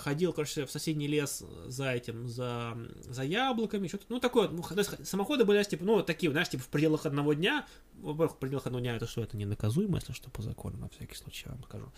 ходил, 0.00 0.32
короче, 0.32 0.66
в 0.66 0.70
соседний 0.70 1.06
лес 1.06 1.44
за 1.66 1.92
этим, 1.92 2.28
за, 2.28 2.76
за 3.08 3.22
яблоками, 3.22 3.86
что-то, 3.88 4.04
ну, 4.08 4.18
такое, 4.20 4.48
ну, 4.48 4.62
то 4.62 4.74
есть 4.76 5.06
самоходы 5.06 5.44
были, 5.44 5.62
типа, 5.62 5.84
ну, 5.84 6.02
такие, 6.02 6.30
знаешь, 6.32 6.48
типа, 6.48 6.62
в 6.64 6.68
пределах 6.68 7.06
одного 7.06 7.34
дня, 7.34 7.66
во-первых, 8.00 8.32
в 8.32 8.36
пределах 8.38 8.66
одного 8.66 8.80
дня, 8.80 8.96
это 8.96 9.06
что, 9.06 9.22
это 9.22 9.36
не 9.36 9.44
наказуемо, 9.44 9.98
если 9.98 10.12
что, 10.12 10.30
по 10.30 10.42
закону, 10.42 10.78
на 10.78 10.88
всякий 10.88 11.14
случай 11.14 11.44
я 11.46 11.52
вам 11.52 11.62
скажу. 11.64 11.92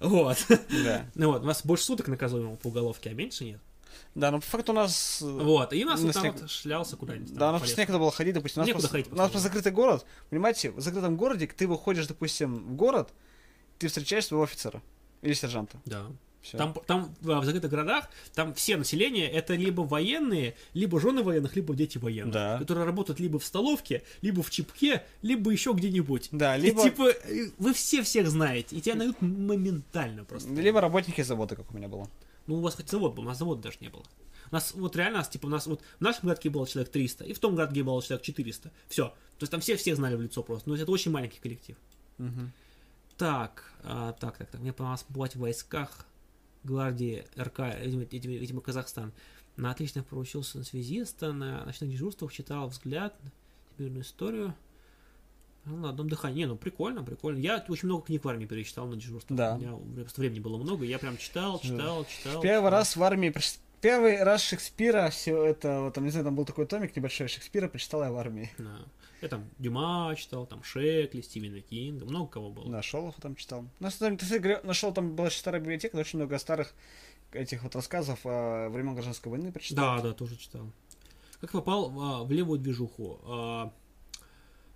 Вот. 0.00 0.38
Да. 0.84 1.06
Ну, 1.14 1.32
вот, 1.32 1.42
у 1.42 1.46
нас 1.46 1.64
больше 1.64 1.84
суток 1.84 2.08
наказуемо 2.08 2.56
по 2.56 2.68
уголовке, 2.68 3.10
а 3.10 3.14
меньше 3.14 3.44
нет. 3.44 3.60
Да, 4.14 4.30
но 4.30 4.38
по 4.40 4.46
факту 4.46 4.72
у 4.72 4.74
нас... 4.76 5.20
э, 5.20 5.26
Вот, 5.26 5.72
и 5.72 5.84
у 5.84 5.86
нас 5.88 6.00
на 6.00 6.06
вот 6.06 6.14
там 6.14 6.22
снег- 6.22 6.40
вот 6.40 6.50
шлялся 6.50 6.96
куда-нибудь. 6.96 7.32
Да, 7.34 7.40
там 7.40 7.48
у 7.50 7.52
нас 7.52 7.60
просто 7.62 7.80
некуда 7.80 7.98
было 7.98 8.12
ходить, 8.12 8.34
допустим. 8.34 8.60
У 8.60 8.62
нас, 8.62 8.68
Некуда 8.68 8.82
просто, 8.88 8.96
ходить 8.96 9.12
у 9.12 9.16
нас 9.16 9.30
просто 9.30 9.48
закрытый 9.48 9.72
город. 9.72 10.06
Понимаете, 10.30 10.70
в 10.70 10.80
закрытом 10.80 11.16
городе 11.16 11.46
ты 11.48 11.66
выходишь, 11.66 12.06
допустим, 12.06 12.54
в 12.68 12.76
город, 12.76 13.12
ты 13.78 13.88
встречаешь 13.88 14.26
своего 14.26 14.44
офицера 14.44 14.80
или 15.22 15.32
сержанта. 15.32 15.80
Да. 15.84 16.06
Всё. 16.42 16.56
Там, 16.56 16.72
там 16.86 17.14
в 17.20 17.44
закрытых 17.44 17.70
городах, 17.70 18.08
там 18.34 18.54
все 18.54 18.78
население 18.78 19.30
это 19.30 19.54
либо 19.54 19.82
военные, 19.82 20.54
либо 20.72 20.98
жены 20.98 21.22
военных, 21.22 21.54
либо 21.54 21.74
дети 21.74 21.98
военных, 21.98 22.32
Да. 22.32 22.58
которые 22.58 22.86
работают 22.86 23.20
либо 23.20 23.38
в 23.38 23.44
столовке, 23.44 24.02
либо 24.22 24.42
в 24.42 24.50
чипке, 24.50 25.04
либо 25.20 25.50
еще 25.50 25.72
где-нибудь. 25.72 26.30
Да, 26.32 26.56
И 26.56 26.62
либо- 26.62 26.82
типа 26.82 27.10
э, 27.10 27.50
вы 27.58 27.74
все 27.74 28.02
всех 28.02 28.28
знаете, 28.30 28.74
и 28.76 28.80
тебя 28.80 28.94
найдут 28.94 29.20
моментально 29.20 30.24
просто. 30.24 30.48
Либо 30.54 30.80
работники 30.80 31.20
завода, 31.20 31.56
как 31.56 31.70
у 31.72 31.76
меня 31.76 31.88
было. 31.88 32.08
Ну, 32.46 32.56
у 32.56 32.60
вас 32.60 32.74
хоть 32.74 32.88
завод 32.88 33.14
был, 33.14 33.22
у 33.24 33.26
нас 33.26 33.36
завода 33.38 33.60
даже 33.62 33.76
не 33.80 33.88
было. 33.90 34.02
У 34.50 34.54
нас 34.54 34.72
вот 34.74 34.96
реально, 34.96 35.18
у 35.18 35.20
нас, 35.20 35.28
типа, 35.28 35.46
у 35.46 35.50
нас 35.50 35.66
вот 35.66 35.82
в 35.98 36.00
нашем 36.00 36.22
городке 36.22 36.48
было 36.48 36.66
человек 36.66 36.90
300, 36.90 37.24
и 37.26 37.34
в 37.34 37.38
том 37.38 37.54
городке 37.54 37.82
было 37.84 38.02
человек 38.02 38.24
400. 38.24 38.72
Все. 38.88 39.04
То 39.08 39.42
есть 39.42 39.50
там 39.50 39.60
все 39.60 39.76
всех 39.76 39.94
знали 39.96 40.16
в 40.16 40.22
лицо 40.22 40.42
просто. 40.42 40.68
Ну, 40.70 40.74
это 40.74 40.90
очень 40.90 41.10
маленький 41.12 41.38
коллектив. 41.38 41.76
Так, 43.16 43.72
а, 43.84 44.12
так, 44.12 44.38
так, 44.38 44.48
так. 44.50 44.60
Мне 44.60 44.72
понравилось 44.72 45.04
бывать 45.10 45.34
в 45.36 45.40
войсках 45.40 46.06
гвардии 46.64 47.24
РК, 47.38 47.60
видимо, 47.80 48.04
видимо, 48.04 48.60
Казахстан. 48.60 49.12
На 49.56 49.70
отлично 49.70 50.02
проучился 50.02 50.58
на 50.58 50.64
связиста, 50.64 51.32
на 51.32 51.64
ночных 51.64 51.90
дежурствах 51.90 52.32
читал 52.32 52.68
взгляд, 52.68 53.14
мирную 53.78 54.02
историю. 54.02 54.54
Ну, 55.66 55.76
на 55.76 55.90
одном 55.90 56.08
дыхании. 56.08 56.38
Не, 56.38 56.46
ну 56.46 56.56
прикольно, 56.56 57.02
прикольно. 57.02 57.38
Я 57.38 57.62
очень 57.68 57.86
много 57.86 58.06
книг 58.06 58.24
в 58.24 58.28
армии 58.28 58.46
перечитал 58.46 58.86
на 58.86 58.96
дежурстве. 58.96 59.36
Да. 59.36 59.56
У 59.56 59.58
меня 59.58 60.02
просто 60.02 60.20
времени 60.22 60.40
было 60.40 60.56
много, 60.56 60.86
я 60.86 60.98
прям 60.98 61.18
читал, 61.18 61.60
читал, 61.60 62.06
читал. 62.06 62.40
Первый 62.40 62.68
читал. 62.68 62.70
раз 62.70 62.96
в 62.96 63.02
армии 63.02 63.32
Первый 63.80 64.22
раз 64.22 64.42
Шекспира, 64.42 65.08
все 65.08 65.42
это, 65.42 65.80
вот 65.80 65.94
там, 65.94 66.04
не 66.04 66.10
знаю, 66.10 66.26
там 66.26 66.36
был 66.36 66.44
такой 66.44 66.66
томик 66.66 66.94
небольшой 66.94 67.28
Шекспира, 67.28 67.66
прочитал 67.66 68.02
я 68.02 68.12
в 68.12 68.16
армии. 68.16 68.50
Да. 68.58 68.80
Я 69.20 69.28
там 69.28 69.50
Дюма 69.58 70.14
читал, 70.16 70.46
там 70.46 70.62
Шекли, 70.62 71.20
Стивена 71.20 71.60
Кинга, 71.60 72.06
много 72.06 72.30
кого 72.30 72.50
было. 72.50 72.82
Шолохова 72.82 73.20
там 73.20 73.36
читал. 73.36 73.66
Там, 73.98 74.16
ты 74.16 74.38
говорю, 74.38 74.60
нашел, 74.64 74.92
там 74.92 75.14
была 75.14 75.30
старая 75.30 75.60
библиотека, 75.60 75.96
очень 75.96 76.18
много 76.18 76.38
старых 76.38 76.72
этих 77.32 77.62
вот 77.62 77.74
рассказов 77.76 78.20
о 78.24 78.68
времен 78.70 78.94
гражданской 78.94 79.30
войны 79.30 79.52
прочитал. 79.52 79.96
Да, 79.96 80.02
да, 80.02 80.12
тоже 80.14 80.36
читал. 80.36 80.66
Как 81.40 81.52
попал 81.52 81.92
а, 81.98 82.24
в 82.24 82.32
левую 82.32 82.58
движуху? 82.58 83.18
А, 83.24 83.72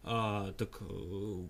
а, 0.02 0.52
так 0.52 0.80
э, 0.80 1.44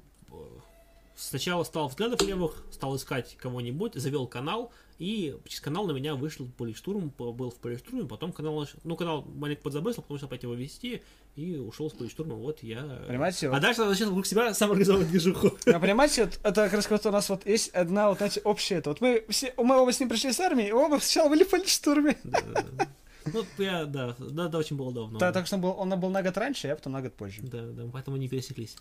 сначала 1.16 1.64
стал 1.64 1.88
взглядов 1.88 2.22
левых, 2.22 2.64
стал 2.70 2.96
искать 2.96 3.36
кого-нибудь, 3.36 3.94
завел 3.94 4.26
канал, 4.26 4.72
и 4.98 5.36
через 5.46 5.60
канал 5.60 5.86
на 5.86 5.92
меня 5.92 6.14
вышел 6.14 6.46
полиштурм, 6.56 7.10
по- 7.10 7.32
был 7.32 7.50
в 7.50 7.56
полиштурме, 7.56 8.04
потом 8.04 8.32
канал, 8.32 8.66
ну, 8.84 8.96
канал 8.96 9.22
маленько 9.34 9.62
подзабросил, 9.62 10.02
потому 10.02 10.18
что 10.18 10.26
опять 10.26 10.42
его 10.44 10.54
вести, 10.54 11.02
и 11.36 11.56
ушел 11.56 11.90
с 11.90 11.94
полиштурма, 11.94 12.34
вот 12.36 12.62
я... 12.62 13.02
Понимаете, 13.08 13.48
А 13.50 13.58
дальше 13.60 13.84
начал 13.84 14.06
вокруг 14.06 14.26
себя 14.26 14.54
сам 14.54 14.70
организовывать 14.70 15.08
движуху. 15.08 15.50
А 15.66 15.80
понимаете, 15.80 16.24
вот 16.24 16.38
это 16.42 16.64
как 16.64 16.74
раз 16.74 16.90
вот 16.90 17.06
у 17.06 17.10
нас 17.10 17.28
вот 17.28 17.46
есть 17.46 17.70
одна 17.70 18.08
вот, 18.08 18.18
знаете, 18.18 18.40
общая 18.44 18.76
это. 18.76 18.90
Вот 18.90 19.00
мы 19.00 19.24
все, 19.30 19.52
мы 19.56 19.76
оба 19.76 19.92
с 19.92 19.98
ним 19.98 20.08
пришли 20.08 20.32
с 20.32 20.38
армии, 20.40 20.68
и 20.68 20.72
оба 20.72 20.98
сначала 21.00 21.28
были 21.28 21.44
в 21.44 21.50
полиштурме. 21.50 22.16
Да, 22.24 22.40
да, 22.52 22.62
да. 22.72 22.86
Ну, 23.32 23.42
я, 23.56 23.86
да, 23.86 24.14
да, 24.18 24.48
да, 24.48 24.58
очень 24.58 24.76
было 24.76 24.92
давно. 24.92 25.18
Да, 25.18 25.32
так 25.32 25.46
что 25.46 25.56
он 25.56 25.62
был, 25.62 25.74
он 25.78 25.98
был 25.98 26.10
на 26.10 26.22
год 26.22 26.36
раньше, 26.36 26.66
а 26.66 26.70
я 26.70 26.76
потом 26.76 26.92
на 26.92 27.00
год 27.00 27.14
позже. 27.14 27.40
Да, 27.42 27.62
да, 27.62 27.84
поэтому 27.90 28.18
не 28.18 28.28
пересеклись. 28.28 28.76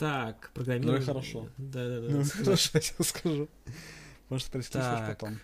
Так, 0.00 0.50
программирование. 0.54 0.96
Ну 0.98 1.02
и 1.02 1.06
хорошо. 1.06 1.48
Да, 1.58 1.86
да, 1.86 2.00
да. 2.00 2.08
Ну, 2.08 2.24
хорошо, 2.44 2.70
я 2.72 2.80
сейчас 2.80 3.08
скажу. 3.08 3.48
Может, 4.30 4.48
Так. 4.72 5.08
потом. 5.08 5.38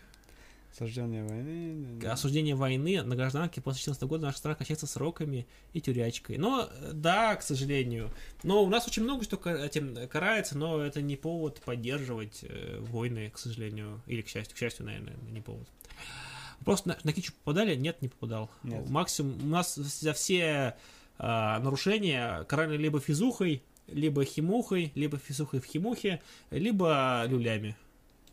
Осуждение 0.73 1.25
войны. 1.25 2.07
Осуждение 2.07 2.55
войны 2.55 3.03
на 3.03 3.17
гражданке 3.17 3.61
после 3.61 3.81
14 3.81 4.03
года 4.05 4.25
наша 4.25 4.39
страна 4.39 4.55
качается 4.55 4.87
сроками 4.87 5.47
и 5.75 5.83
тюрячкой. 5.83 6.39
Но, 6.39 6.71
э, 6.71 6.93
да, 6.95 7.37
к 7.37 7.43
сожалению. 7.43 8.11
Но 8.45 8.65
у 8.65 8.69
нас 8.69 8.87
очень 8.87 9.03
много 9.03 9.25
что 9.25 9.37
этим 9.51 10.09
карается, 10.09 10.57
но 10.57 10.81
это 10.81 11.03
не 11.03 11.17
повод 11.17 11.61
поддерживать 11.61 12.41
э, 12.43 12.79
войны, 12.81 13.31
к 13.35 13.39
сожалению. 13.39 14.01
Или, 14.07 14.23
к 14.23 14.29
счастью, 14.29 14.57
к 14.57 14.59
счастью, 14.59 14.87
наверное, 14.87 15.17
не 15.31 15.43
повод. 15.43 15.69
Просто 16.65 16.89
на, 16.89 16.99
на 17.05 17.13
кичу 17.13 17.35
попадали? 17.45 17.77
Нет, 17.77 18.01
не 18.01 18.09
попадал. 18.09 18.51
Нет. 18.63 18.89
Максимум, 18.89 19.39
у 19.43 19.49
нас 19.49 19.75
за 19.75 20.15
все 20.15 20.77
а, 21.19 21.59
нарушения 21.61 22.45
карали 22.45 22.77
либо 22.77 23.01
физухой, 23.01 23.63
либо 23.89 24.25
химухой, 24.25 24.93
либо 24.95 25.19
физухой 25.19 25.61
в 25.61 25.65
химухе, 25.65 26.21
либо 26.51 27.25
люлями. 27.29 27.77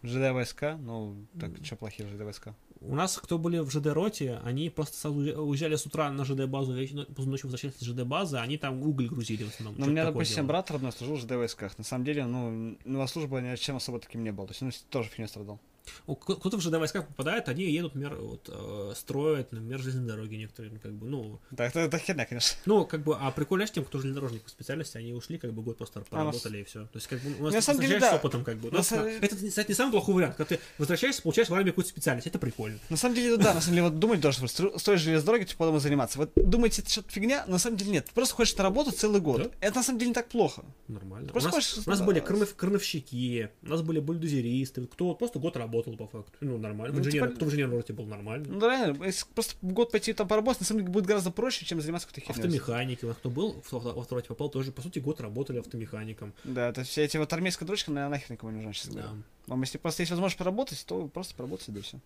ЖД 0.04 0.32
войска, 0.34 0.78
ну, 0.78 1.16
так, 1.40 1.52
что 1.64 1.76
плохие 1.76 2.08
ЖД 2.10 2.22
войска? 2.24 2.56
У 2.82 2.96
нас, 2.96 3.18
кто 3.18 3.38
были 3.38 3.60
в 3.60 3.70
ЖД-роте, 3.70 4.42
они 4.44 4.70
просто 4.70 4.98
сразу 4.98 5.18
уезжа- 5.22 5.38
уезжали 5.40 5.78
с 5.78 5.86
утра 5.86 6.12
на 6.12 6.26
ЖД-базу, 6.26 6.74
ну, 6.74 7.06
поздно 7.06 7.32
ночью 7.32 7.50
возвращались 7.50 7.76
с 7.76 7.82
ЖД-базы, 7.84 8.36
они 8.38 8.58
там 8.58 8.82
уголь 8.82 9.08
грузили 9.08 9.44
в 9.46 9.48
основном. 9.54 9.80
Ну, 9.80 9.86
у 9.86 9.90
меня, 9.90 10.04
допустим, 10.04 10.36
делали. 10.36 10.48
брат 10.50 10.72
родной 10.72 10.92
служил 10.92 11.16
в 11.16 11.22
ЖД 11.22 11.32
войсках. 11.32 11.78
На 11.78 11.86
самом 11.86 12.04
деле, 12.04 12.26
ну, 12.26 12.78
на 12.84 13.08
служба 13.08 13.40
ни 13.40 13.56
чем 13.56 13.78
особо 13.78 14.00
таким 14.00 14.24
не 14.26 14.34
был. 14.34 14.46
То 14.48 14.52
есть, 14.52 14.62
он 14.62 14.72
тоже 14.90 15.08
фигней 15.08 15.30
страдал. 15.30 15.62
Кто-то 16.06 16.58
в 16.58 16.62
ЖД-войсках 16.62 17.08
попадает, 17.08 17.50
они 17.50 17.64
едут, 17.66 17.95
например, 17.95 18.20
вот, 18.22 18.50
э, 18.52 18.94
строят, 18.95 19.52
например, 19.52 19.80
железные 19.80 20.08
дороги 20.08 20.36
некоторые, 20.36 20.74
ну, 20.74 20.80
как 20.80 20.94
бы, 20.94 21.08
ну, 21.08 21.40
Да, 21.52 21.66
это, 21.66 21.82
это 21.82 21.98
херня, 21.98 22.26
конечно. 22.26 22.58
ну, 22.66 22.86
как 22.86 23.03
бы, 23.03 23.16
а 23.20 23.32
прикольно 23.32 23.68
тем, 23.68 23.86
кто 23.86 24.00
железнодорожник 24.00 24.44
по 24.44 24.50
специальности, 24.50 24.98
они 24.98 25.14
ушли, 25.14 25.38
как 25.38 25.53
бы, 25.53 25.62
год 25.62 25.78
просто 25.78 26.00
А, 26.00 26.03
поработали 26.03 26.60
и 26.60 26.64
все. 26.64 26.84
То 26.86 26.95
есть, 26.95 27.08
как 27.08 27.20
бы, 27.22 27.30
у 27.40 27.44
нас 27.44 27.53
На 27.53 27.60
ты 27.60 27.66
самом 27.66 27.82
деле, 27.82 28.00
да. 28.00 28.12
с 28.12 28.16
опытом, 28.16 28.44
как 28.44 28.58
бы. 28.58 28.72
На 28.72 28.78
нас, 28.78 28.88
самом- 28.88 29.06
Это, 29.08 29.36
кстати, 29.36 29.68
не 29.70 29.74
самый 29.76 29.92
плохой 29.92 30.16
вариант, 30.16 30.36
когда 30.36 30.56
ты 30.56 30.62
возвращаешься, 30.78 31.22
получаешь 31.22 31.50
в 31.50 31.53
армии 31.53 31.70
какую-то 31.70 31.90
специальность, 31.90 32.28
это 32.28 32.40
прикольно. 32.40 32.80
На 32.90 32.98
самом 32.98 33.16
деле, 33.16 33.38
да, 33.38 33.53
на 33.53 33.62
самом 33.62 33.76
деле, 33.76 33.84
вот 33.90 34.00
думать 34.00 34.20
стру- 34.20 34.78
строишь 34.80 35.02
железной 35.02 35.26
дороги, 35.26 35.44
типа, 35.45 35.60
потом 35.66 35.80
заниматься. 35.80 36.18
Вот 36.18 36.32
думаете, 36.36 36.82
это 36.82 36.92
что-то 36.92 37.12
фигня? 37.12 37.45
На 37.48 37.58
самом 37.60 37.78
деле 37.78 37.92
нет. 37.92 38.06
Ты 38.06 38.12
просто 38.14 38.36
хочешь 38.36 38.56
на 38.56 38.64
работу 38.64 38.92
целый 38.92 39.22
год. 39.22 39.52
Это 39.60 39.76
на 39.78 39.84
самом 39.84 40.00
деле 40.00 40.10
не 40.10 40.14
так 40.16 40.30
плохо. 40.30 40.64
Нормально. 40.88 41.30
У 41.34 41.36
нас, 41.36 41.45
хочешь 41.45 41.78
у 41.86 41.90
нас 41.90 42.02
были 42.02 42.20
крановщики, 42.20 43.50
у 43.64 43.68
нас 43.70 43.82
были 43.82 44.00
бульдозеристы, 44.00 44.86
кто 44.88 45.14
просто 45.16 45.40
год 45.40 45.58
работал 45.58 45.73
по 45.98 46.08
факту. 46.08 46.32
Ну, 46.42 46.58
нормально. 46.58 46.93
В 46.93 47.00
Ну, 47.00 47.02
инженер- 47.03 47.11
типа- 47.27 47.35
Кто 47.35 47.45
в 47.45 47.48
инженерном 47.48 47.77
роте 47.77 47.93
был 47.93 48.06
нормально. 48.06 48.45
Ну, 48.50 48.60
да, 48.60 48.69
реально, 48.69 49.03
если 49.06 49.26
просто 49.34 49.56
год 49.61 49.92
пойти 49.92 50.14
там 50.14 50.27
поработать, 50.27 50.61
на 50.61 50.66
самом 50.68 50.82
деле 50.82 50.92
будет 50.93 51.06
гораздо 51.06 51.32
проще, 51.32 51.66
чем 51.66 51.82
заниматься 51.82 52.08
какой-то 52.08 52.27
херней. 52.27 52.45
Автомеханики, 52.45 53.06
нас 53.06 53.18
кто 53.18 53.30
был, 53.30 53.61
в- 53.69 54.03
второй 54.03 54.24
попал, 54.24 54.50
тоже, 54.50 54.72
по 54.72 54.82
сути, 54.82 55.00
год 55.00 55.19
работали 55.22 55.60
автомехаником. 55.60 56.34
Да, 56.43 56.69
это 56.69 56.84
все 56.84 57.03
эти 57.03 57.18
вот 57.18 57.32
армейская 57.34 57.66
дрочка, 57.66 57.92
наверное, 57.92 58.18
нахер 58.18 58.32
никому 58.32 58.52
не 58.52 58.58
нужна, 58.58 58.74
сейчас 58.74 58.93
Да. 58.93 59.14
Вам 59.48 59.61
если 59.61 59.77
просто 59.77 60.03
есть 60.03 60.11
возможность 60.11 60.38
поработать, 60.38 60.84
то 60.88 61.08
просто 61.08 61.35
поработать, 61.35 61.66
да 61.74 61.80
и 61.80 61.84
все. 61.84 62.00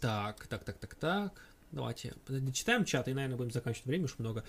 Так, 0.00 0.46
так, 0.46 0.64
так, 0.64 0.78
так, 0.78 0.94
так. 0.94 1.42
Давайте 1.72 2.14
дочитаем 2.28 2.84
чат 2.84 3.08
и, 3.08 3.12
наверное, 3.14 3.36
будем 3.36 3.50
заканчивать 3.50 3.86
время, 3.86 4.04
уж 4.04 4.18
много. 4.18 4.44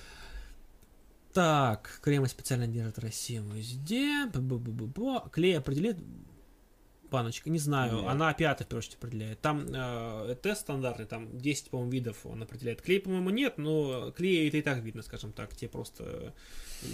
Так, 1.34 2.00
Кремль 2.04 2.28
специально 2.28 2.68
держит 2.68 2.98
Россию 3.00 3.44
везде. 3.52 4.26
Бу-бу-бу-бу-бу. 4.28 5.30
Клей 5.30 5.58
определит 5.58 5.98
баночка, 7.10 7.50
не 7.50 7.60
знаю, 7.60 7.98
Нет. 7.98 8.08
она 8.08 8.34
пятая, 8.34 8.66
в 8.66 8.70
первую 8.70 8.80
очередь, 8.80 8.96
определяет. 8.96 9.40
Там 9.42 9.66
э, 9.74 10.36
тест 10.42 10.62
стандартный, 10.62 11.06
там 11.06 11.38
10, 11.38 11.70
по-моему, 11.70 11.92
видов 11.92 12.26
он 12.26 12.44
определяет. 12.44 12.82
Клей, 12.82 13.00
по-моему, 13.00 13.30
нет, 13.30 13.58
но 13.58 14.12
клей 14.12 14.48
это 14.48 14.58
и 14.58 14.62
так 14.62 14.80
видно, 14.80 15.02
скажем 15.02 15.32
так. 15.32 15.56
Те 15.56 15.68
просто 15.68 16.34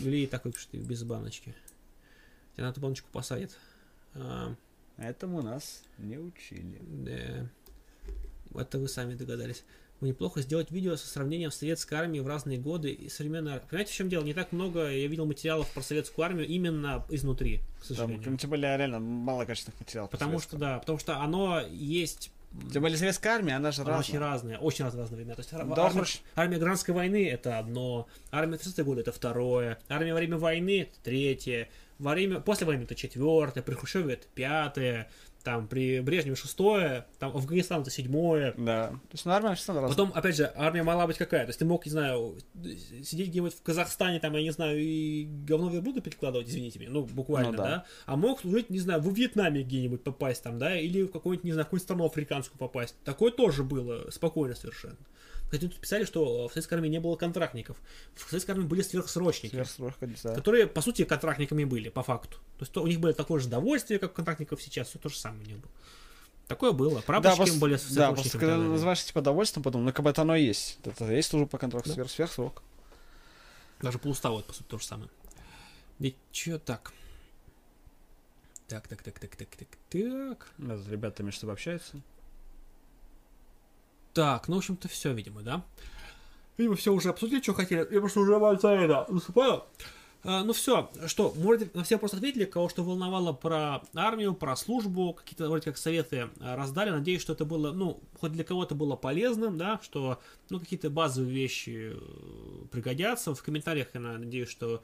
клей 0.02 0.28
так 0.28 0.46
выпишут 0.46 0.70
и 0.74 0.78
без 0.78 1.04
баночки. 1.04 1.56
Тебя 2.56 2.66
на 2.66 2.72
эту 2.72 2.82
баночку 2.82 3.10
посадят. 3.12 3.58
А, 4.14 4.56
Этому 4.98 5.42
нас 5.42 5.84
не 5.98 6.18
учили. 6.18 6.80
да. 6.82 7.50
Это 8.60 8.78
вы 8.78 8.88
сами 8.88 9.16
догадались. 9.16 9.64
Бы 10.04 10.10
неплохо 10.10 10.42
сделать 10.42 10.70
видео 10.70 10.98
со 10.98 11.08
сравнением 11.08 11.50
советской 11.50 11.94
армии 11.94 12.20
в 12.20 12.28
разные 12.28 12.58
годы 12.58 12.92
и 12.92 13.08
современной 13.08 13.54
армии. 13.54 13.64
Понимаете, 13.70 13.94
в 13.94 13.96
чем 13.96 14.10
дело? 14.10 14.26
Не 14.26 14.34
так 14.34 14.52
много 14.52 14.90
я 14.92 15.08
видел 15.08 15.26
материалов 15.26 15.70
про 15.72 15.82
советскую 15.82 16.26
армию 16.26 16.46
именно 16.46 17.06
изнутри, 17.10 17.60
к 17.80 17.88
Там, 17.88 17.96
сожалению. 17.96 18.32
ну, 18.32 18.36
тем 18.38 18.50
более, 18.50 18.76
реально 18.76 19.00
мало 19.00 19.46
качественных 19.46 19.80
материалов. 19.80 20.12
по 20.12 20.18
Потому 20.18 20.40
что, 20.40 20.58
да, 20.58 20.80
потому 20.80 21.00
что 21.00 21.20
оно 21.22 21.62
есть 21.72 22.32
Тем 22.74 22.82
более 22.82 22.98
советская 22.98 23.36
армия, 23.36 23.54
она 23.56 23.72
же 23.72 23.82
она 23.84 23.98
очень 23.98 24.20
разная. 24.20 24.56
разная, 24.56 24.58
очень 24.58 24.84
раз 24.84 24.94
разная 24.94 25.18
война. 25.20 25.36
То 25.36 25.40
есть 25.40 25.52
Да, 25.54 25.60
армия, 25.86 26.00
хоть- 26.02 26.22
армия 26.36 26.58
гражданской 26.58 26.94
войны 26.94 27.30
это 27.30 27.58
одно, 27.58 28.08
армия 28.30 28.58
30 28.58 28.84
года 28.84 29.00
это 29.00 29.14
второе, 29.14 29.80
армия 29.88 30.12
во 30.14 30.20
время 30.20 30.38
войны 30.38 30.82
это 30.82 30.92
третье, 31.02 31.70
во 31.98 32.12
время, 32.12 32.42
после 32.42 32.68
войны 32.68 32.84
это 32.84 32.94
четвертое, 32.96 33.62
при 33.64 33.74
Хрущеве 33.74 34.16
это 34.16 34.28
пятое, 34.36 35.10
там 35.44 35.68
при 35.68 36.00
Брежневе 36.00 36.36
шестое, 36.36 37.06
там 37.20 37.36
Афганистан 37.36 37.82
это 37.82 37.92
седьмое, 37.92 38.54
Да. 38.58 38.88
То 38.88 39.00
есть, 39.12 39.24
все 39.24 39.30
равно 39.30 39.50
разная. 39.50 39.88
Потом, 39.90 40.12
опять 40.16 40.38
же, 40.38 40.52
армия 40.56 40.84
могла 40.84 41.06
быть 41.06 41.18
какая. 41.18 41.44
То 41.44 41.50
есть 41.50 41.60
ты 41.60 41.66
мог, 41.66 41.86
не 41.86 41.92
знаю, 41.92 42.38
сидеть 43.04 43.30
где-нибудь 43.30 43.54
в 43.54 43.62
Казахстане, 43.62 44.20
там, 44.20 44.34
я 44.34 44.42
не 44.42 44.52
знаю, 44.52 44.80
и 44.80 45.26
говно 45.26 45.70
в 45.70 45.82
буду 45.82 46.02
перекладывать, 46.02 46.48
извините 46.48 46.80
меня, 46.80 46.92
ну, 46.92 47.04
буквально, 47.04 47.52
Ну 47.52 47.58
да. 47.58 47.64
да. 47.64 47.86
А 48.06 48.16
мог 48.16 48.40
служить, 48.40 48.70
не 48.70 48.80
знаю, 48.80 49.02
в 49.02 49.14
Вьетнаме 49.14 49.64
где-нибудь 49.64 50.04
попасть 50.04 50.44
там, 50.44 50.58
да, 50.58 50.78
или 50.78 51.04
в 51.04 51.12
какую-нибудь, 51.12 51.44
не 51.44 51.52
знаю, 51.52 51.66
в 51.66 51.68
какую-нибудь 51.68 51.84
страну 51.84 52.06
африканскую 52.06 52.58
попасть. 52.58 52.96
Такое 53.04 53.32
тоже 53.32 53.64
было, 53.64 54.10
спокойно 54.12 54.56
совершенно. 54.56 54.98
Хотя 55.54 55.68
тут 55.68 55.80
писали, 55.80 56.04
что 56.04 56.48
в 56.48 56.52
советской 56.52 56.74
армии 56.74 56.90
не 56.90 57.00
было 57.00 57.16
контрактников. 57.16 57.78
В 58.16 58.28
советской 58.28 58.52
армии 58.52 58.64
были 58.66 58.82
сверхсрочники. 58.82 59.52
Сверхсрочка, 59.52 60.10
да. 60.24 60.34
Которые, 60.34 60.66
по 60.66 60.82
сути, 60.82 61.04
контрактниками 61.04 61.64
были, 61.64 61.90
по 61.90 62.02
факту. 62.02 62.38
То 62.58 62.62
есть 62.62 62.72
то, 62.72 62.82
у 62.82 62.88
них 62.88 63.00
было 63.00 63.14
такое 63.14 63.40
же 63.40 63.50
довольствие, 63.50 64.00
как 64.00 64.14
у 64.14 64.16
контрактников 64.16 64.64
сейчас, 64.64 64.88
все 64.88 64.98
то 64.98 65.10
же 65.10 65.16
самое 65.16 65.44
у 65.44 65.46
них 65.46 65.58
было. 65.60 65.72
Такое 66.48 66.72
было. 66.72 66.96
Да, 66.96 67.02
Прапорщики 67.02 67.38
просто, 67.38 67.60
были 67.60 67.80
да, 67.92 68.12
просто 68.14 68.40
когда 68.40 68.58
называешь 68.58 69.04
типа 69.04 69.20
удовольствием, 69.20 69.62
потом, 69.62 69.86
ну 69.86 69.94
как 69.94 70.04
бы 70.04 70.10
это 70.10 70.24
оно 70.24 70.36
есть. 70.36 70.80
Это 70.86 71.06
есть 71.12 71.30
служба 71.30 71.48
по 71.48 71.60
контракту, 71.60 71.90
Да. 71.90 71.94
сверх, 71.94 72.10
сверхсрок. 72.10 72.64
Даже 73.80 74.00
полуставы, 74.00 74.40
это, 74.40 74.48
по 74.48 74.54
сути, 74.56 74.68
то 74.68 74.80
же 74.80 74.86
самое. 74.86 75.12
И 76.00 76.16
чё 76.32 76.58
так? 76.58 76.94
Так, 78.68 78.88
так, 78.88 79.04
так, 79.04 79.20
так, 79.20 79.36
так, 79.36 79.56
так, 79.56 79.70
так. 79.92 80.52
С 80.58 80.88
ребятами 80.88 81.28
между 81.28 81.42
собой 81.42 81.54
общаются. 81.54 82.02
Так, 84.14 84.48
ну, 84.48 84.56
в 84.56 84.58
общем-то, 84.60 84.88
все, 84.88 85.12
видимо, 85.14 85.42
да? 85.42 85.64
Видимо, 86.58 86.76
все 86.76 86.94
уже 86.94 87.10
обсудили, 87.10 87.42
что 87.42 87.54
хотели. 87.54 87.88
Я 87.92 88.00
просто 88.00 88.20
уже 88.20 88.38
мальца 88.38 88.70
это 88.70 89.06
выступаю. 89.10 89.64
А, 90.26 90.44
ну 90.44 90.54
все, 90.54 90.90
что, 91.08 91.30
вроде 91.30 91.70
на 91.74 91.84
все 91.84 91.96
вопросы 91.96 92.16
ответили, 92.16 92.46
кого 92.46 92.70
что 92.70 92.84
волновало 92.84 93.34
про 93.34 93.82
армию, 93.94 94.34
про 94.34 94.56
службу, 94.56 95.14
какие-то 95.14 95.50
вроде 95.50 95.66
как 95.66 95.78
советы 95.78 96.30
а, 96.40 96.56
раздали. 96.56 96.92
Надеюсь, 96.92 97.22
что 97.22 97.34
это 97.34 97.44
было, 97.44 97.72
ну, 97.72 98.00
хоть 98.20 98.32
для 98.32 98.44
кого-то 98.44 98.76
было 98.76 98.96
полезным, 98.96 99.58
да, 99.58 99.82
что, 99.84 100.20
ну, 100.50 100.60
какие-то 100.60 100.90
базовые 100.90 101.34
вещи 101.34 101.94
э, 101.94 102.66
пригодятся. 102.72 103.36
В 103.36 103.44
комментариях 103.44 103.88
я 103.94 104.00
надеюсь, 104.00 104.50
что 104.50 104.82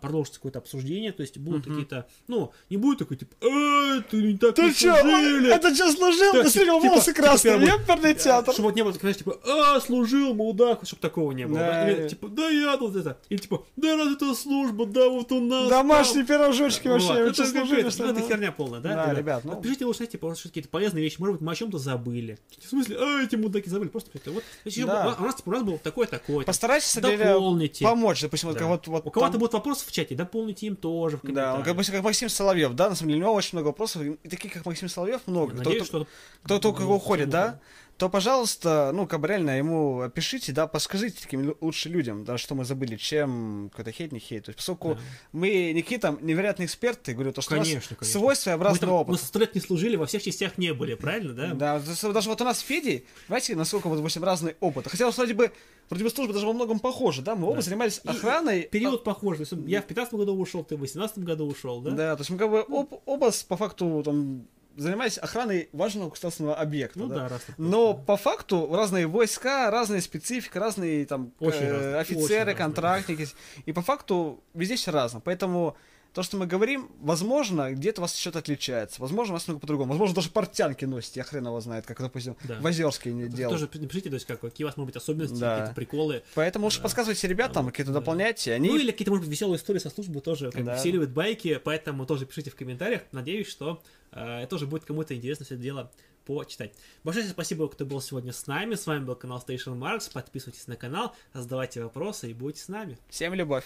продолжится 0.00 0.38
какое-то 0.38 0.58
обсуждение, 0.60 1.12
то 1.12 1.22
есть 1.22 1.38
будут 1.38 1.64
какие-то, 1.66 2.06
ну, 2.28 2.52
не 2.70 2.76
будет 2.76 2.98
такой, 3.00 3.16
типа, 3.16 3.34
э, 3.40 4.00
ты 4.10 4.16
не 4.22 4.36
так 4.38 4.54
Ты 4.54 4.62
не 4.62 4.74
чё, 4.74 4.96
служили». 4.96 5.46
он- 5.50 5.52
это 5.52 5.74
что, 5.74 5.92
служил? 5.92 6.32
Да, 6.34 6.42
Ты 6.44 6.50
типа- 6.50 6.72
волосы 6.72 7.12
типа 7.12 7.22
красные, 7.26 7.58
первый- 7.58 7.80
ёперный 7.80 8.14
театр. 8.14 8.52
Чтобы 8.54 8.68
вот 8.68 8.76
не 8.76 8.82
было, 8.82 8.92
знаешь, 8.92 9.16
типа, 9.16 9.38
а, 9.44 9.80
служил, 9.80 10.34
мудак, 10.34 10.80
чтобы 10.86 11.02
такого 11.02 11.32
не 11.32 11.46
было. 11.46 11.58
Да. 11.58 11.90
Или, 11.90 12.08
типа, 12.08 12.28
да 12.28 12.48
я 12.48 12.76
тут 12.76 12.94
это. 12.96 13.18
Или 13.28 13.38
типа, 13.38 13.64
да 13.76 13.96
раз 13.96 14.14
это 14.14 14.34
служба, 14.34 14.86
да 14.86 15.08
вот 15.08 15.32
у 15.32 15.40
нас. 15.40 15.68
Домашние 15.68 16.24
там». 16.24 16.36
пирожочки 16.38 16.86
Вот. 16.88 17.02
вообще, 17.02 17.22
вы 17.24 17.30
Это 17.30 17.44
служили, 17.46 17.90
что 17.90 18.04
это 18.06 18.20
херня 18.20 18.52
полная, 18.52 18.80
да? 18.80 19.06
Да, 19.06 19.14
ребят, 19.14 19.44
ну- 19.44 19.60
Пишите 19.60 19.84
лучше, 19.84 19.98
знаете, 19.98 20.18
просто 20.18 20.48
какие-то 20.48 20.68
полезные 20.68 21.02
вещи. 21.02 21.16
Может 21.18 21.34
быть, 21.36 21.42
мы 21.42 21.52
о 21.52 21.54
чем-то 21.54 21.78
забыли. 21.78 22.38
В 22.64 22.68
смысле, 22.68 22.96
а, 23.00 23.22
эти 23.22 23.36
мудаки 23.36 23.68
забыли. 23.68 23.88
Просто 23.88 24.10
вот, 24.26 24.42
у 24.64 25.24
нас, 25.24 25.34
типа, 25.34 25.48
у 25.48 25.50
нас 25.52 25.62
было 25.62 25.78
такое-такое. 25.78 26.44
Постарайтесь, 26.44 26.94
Дополните. 26.96 27.84
помочь. 27.84 28.20
Допустим, 28.22 28.50
вот 28.50 28.60
вот, 28.60 28.86
вот 28.86 29.06
у 29.06 29.10
кого-то 29.10 29.38
будут 29.38 29.52
вопросы 29.54 29.71
в 29.80 29.90
чате, 29.92 30.14
дополните 30.14 30.66
им 30.66 30.76
тоже 30.76 31.16
в 31.16 31.20
Да, 31.20 31.26
комментариях. 31.26 31.56
он 31.58 31.62
как, 31.64 31.76
бы, 31.76 31.84
как 31.84 32.02
Максим 32.04 32.28
Соловьев, 32.28 32.74
да, 32.74 32.90
на 32.90 32.94
самом 32.94 33.08
деле, 33.10 33.20
у 33.20 33.24
него 33.24 33.34
очень 33.34 33.50
много 33.52 33.68
вопросов, 33.68 34.02
и 34.02 34.28
таких, 34.28 34.52
как 34.52 34.66
Максим 34.66 34.88
Соловьев, 34.88 35.20
много. 35.26 35.54
Кто- 35.54 35.64
Надеюсь, 35.64 35.88
кто, 35.88 36.06
кто 36.42 36.58
только 36.58 36.82
ну, 36.82 36.94
уходит, 36.94 37.30
да. 37.30 37.58
То, 37.98 38.08
пожалуйста, 38.08 38.90
ну, 38.92 39.06
как 39.06 39.20
бы 39.20 39.28
реально 39.28 39.58
ему 39.58 40.08
пишите, 40.12 40.50
да, 40.52 40.66
подскажите 40.66 41.18
таким 41.22 41.54
лучше 41.60 41.88
людям, 41.88 42.24
да, 42.24 42.36
что 42.36 42.54
мы 42.56 42.64
забыли, 42.64 42.96
чем 42.96 43.70
какой-то 43.70 43.92
хейт, 43.92 44.10
не 44.12 44.18
хейт. 44.18 44.46
То 44.46 44.48
есть, 44.50 44.56
поскольку 44.56 44.94
Да. 44.94 45.00
мы 45.32 45.72
какие-то 45.82 46.18
невероятные 46.20 46.66
эксперты, 46.66 47.14
говорю, 47.14 47.32
то, 47.32 47.42
что 47.42 47.54
у 47.54 47.58
Конечно, 47.58 47.76
нас 47.76 47.86
конечно. 47.88 48.06
свой 48.06 48.32
Мы, 48.32 48.36
своеобразный 48.36 48.88
мы 48.88 48.94
опыт. 48.94 49.20
сто 49.20 49.38
лет 49.38 49.54
не 49.54 49.60
служили, 49.60 49.94
во 49.96 50.06
всех 50.06 50.22
частях 50.22 50.58
не 50.58 50.72
были, 50.74 50.94
правильно, 50.94 51.32
да? 51.32 51.54
Да, 51.54 51.82
даже 52.12 52.28
вот 52.28 52.40
у 52.40 52.44
нас 52.44 52.58
с 52.58 52.62
Федей, 52.62 53.06
понимаете, 53.28 53.54
насколько 53.54 53.88
вот, 53.88 53.96
допустим, 53.96 54.24
разный 54.24 54.56
опыт. 54.58 54.88
Хотя, 54.88 55.08
вроде 55.10 55.34
бы, 55.34 55.52
вроде 55.88 56.04
бы 56.04 56.10
служба 56.10 56.34
даже 56.34 56.46
во 56.46 56.52
многом 56.54 56.80
похожа, 56.80 57.22
да, 57.22 57.36
мы 57.36 57.46
оба 57.46 57.56
Да. 57.56 57.62
занимались 57.62 58.00
И- 58.02 58.08
охраной. 58.08 58.62
Период 58.62 59.04
похожий. 59.04 59.46
То 59.46 59.54
есть 59.56 59.68
Я 59.68 59.80
в 59.80 59.86
15 59.86 60.14
году 60.14 60.34
ушел, 60.36 60.64
ты 60.64 60.76
в 60.76 60.80
18 60.80 61.24
году 61.24 61.46
ушел, 61.46 61.80
да? 61.80 61.90
Да, 61.92 62.16
то 62.16 62.20
есть 62.22 62.30
мы 62.30 62.38
как 62.38 62.50
бы 62.50 62.60
об- 62.60 63.00
оба 63.06 63.30
по 63.48 63.56
факту 63.56 64.02
там 64.04 64.46
занимались 64.76 65.18
охраной 65.18 65.68
важного 65.72 66.10
государственного 66.10 66.56
объекта. 66.56 66.98
Ну 66.98 67.06
да. 67.08 67.14
да, 67.14 67.28
раз 67.28 67.42
Но 67.58 67.94
по 67.94 68.16
факту 68.16 68.68
разные 68.72 69.06
войска, 69.06 69.70
разная 69.70 70.00
специфика, 70.00 70.60
разные 70.60 71.06
там 71.06 71.32
Очень 71.40 71.62
э, 71.62 71.72
разные, 71.72 71.96
очень 72.00 72.16
офицеры, 72.16 72.38
разные. 72.38 72.54
контрактники. 72.56 73.28
И 73.66 73.72
по 73.72 73.82
факту 73.82 74.42
везде 74.54 74.76
все 74.76 74.90
разно. 74.90 75.20
Поэтому 75.20 75.76
то, 76.12 76.22
что 76.22 76.36
мы 76.36 76.46
говорим, 76.46 76.90
возможно, 77.00 77.72
где-то 77.72 78.00
у 78.00 78.02
вас 78.02 78.14
что-то 78.16 78.40
отличается. 78.40 79.00
Возможно, 79.00 79.32
у 79.32 79.36
вас 79.36 79.48
много 79.48 79.60
по-другому. 79.60 79.90
Возможно, 79.90 80.14
даже 80.16 80.28
портянки 80.30 80.84
носите, 80.84 81.20
я 81.20 81.24
хрен 81.24 81.46
его 81.46 81.60
знает, 81.60 81.86
как, 81.86 81.98
допустим, 82.00 82.36
Да. 82.44 82.60
в 82.60 82.66
Озерске 82.66 83.12
не 83.12 83.28
делал. 83.28 83.52
Тоже 83.52 83.68
напишите, 83.72 84.10
то 84.10 84.14
есть, 84.14 84.26
как, 84.26 84.40
какие 84.40 84.64
у 84.64 84.68
вас, 84.68 84.76
может 84.76 84.92
быть, 84.94 84.96
особенности, 85.02 85.38
Да. 85.38 85.56
какие-то 85.56 85.74
приколы. 85.74 86.22
Поэтому 86.34 86.66
лучше 86.66 86.78
Да. 86.78 86.82
подсказывайте 86.82 87.26
ребятам, 87.28 87.64
Вот, 87.64 87.70
какие-то 87.72 87.92
да. 87.92 88.00
дополняйте. 88.00 88.52
Они... 88.52 88.68
Ну 88.68 88.76
или 88.76 88.90
какие-то, 88.90 89.10
может 89.10 89.24
быть, 89.26 89.32
веселые 89.32 89.56
истории 89.56 89.78
со 89.78 89.88
службы 89.88 90.20
тоже 90.20 90.50
как 90.50 90.60
бы 90.60 90.66
Да. 90.66 90.76
усиливают 90.78 91.10
байки, 91.10 91.58
поэтому 91.62 92.04
тоже 92.04 92.26
пишите 92.26 92.50
в 92.50 92.56
комментариях. 92.56 93.02
Надеюсь, 93.12 93.48
что 93.48 93.82
э, 94.12 94.46
тоже 94.48 94.66
будет 94.66 94.84
кому-то 94.84 95.14
интересно 95.16 95.46
все 95.46 95.54
это 95.54 95.62
дело 95.62 95.90
почитать. 96.26 96.74
Большое 97.04 97.26
спасибо, 97.26 97.66
кто 97.68 97.86
был 97.86 98.00
сегодня 98.02 98.32
с 98.32 98.46
нами. 98.46 98.74
С 98.74 98.86
вами 98.86 99.04
был 99.04 99.14
канал 99.16 99.42
Station 99.46 99.78
Marks. 99.78 100.12
Подписывайтесь 100.12 100.66
на 100.66 100.76
канал, 100.76 101.14
задавайте 101.32 101.82
вопросы 101.82 102.30
и 102.30 102.34
будьте 102.34 102.60
с 102.60 102.68
нами. 102.68 102.98
Всем 103.08 103.32
любовь. 103.34 103.64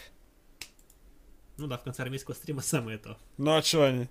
Ну 1.59 1.67
да, 1.67 1.78
в 1.78 1.83
конце 1.85 2.02
армейского 2.02 2.35
стрима 2.35 2.62
самое 2.62 2.99
то. 2.99 3.18
Ну 3.39 3.57
а 3.57 3.62
что 3.62 3.85
они? 3.85 4.09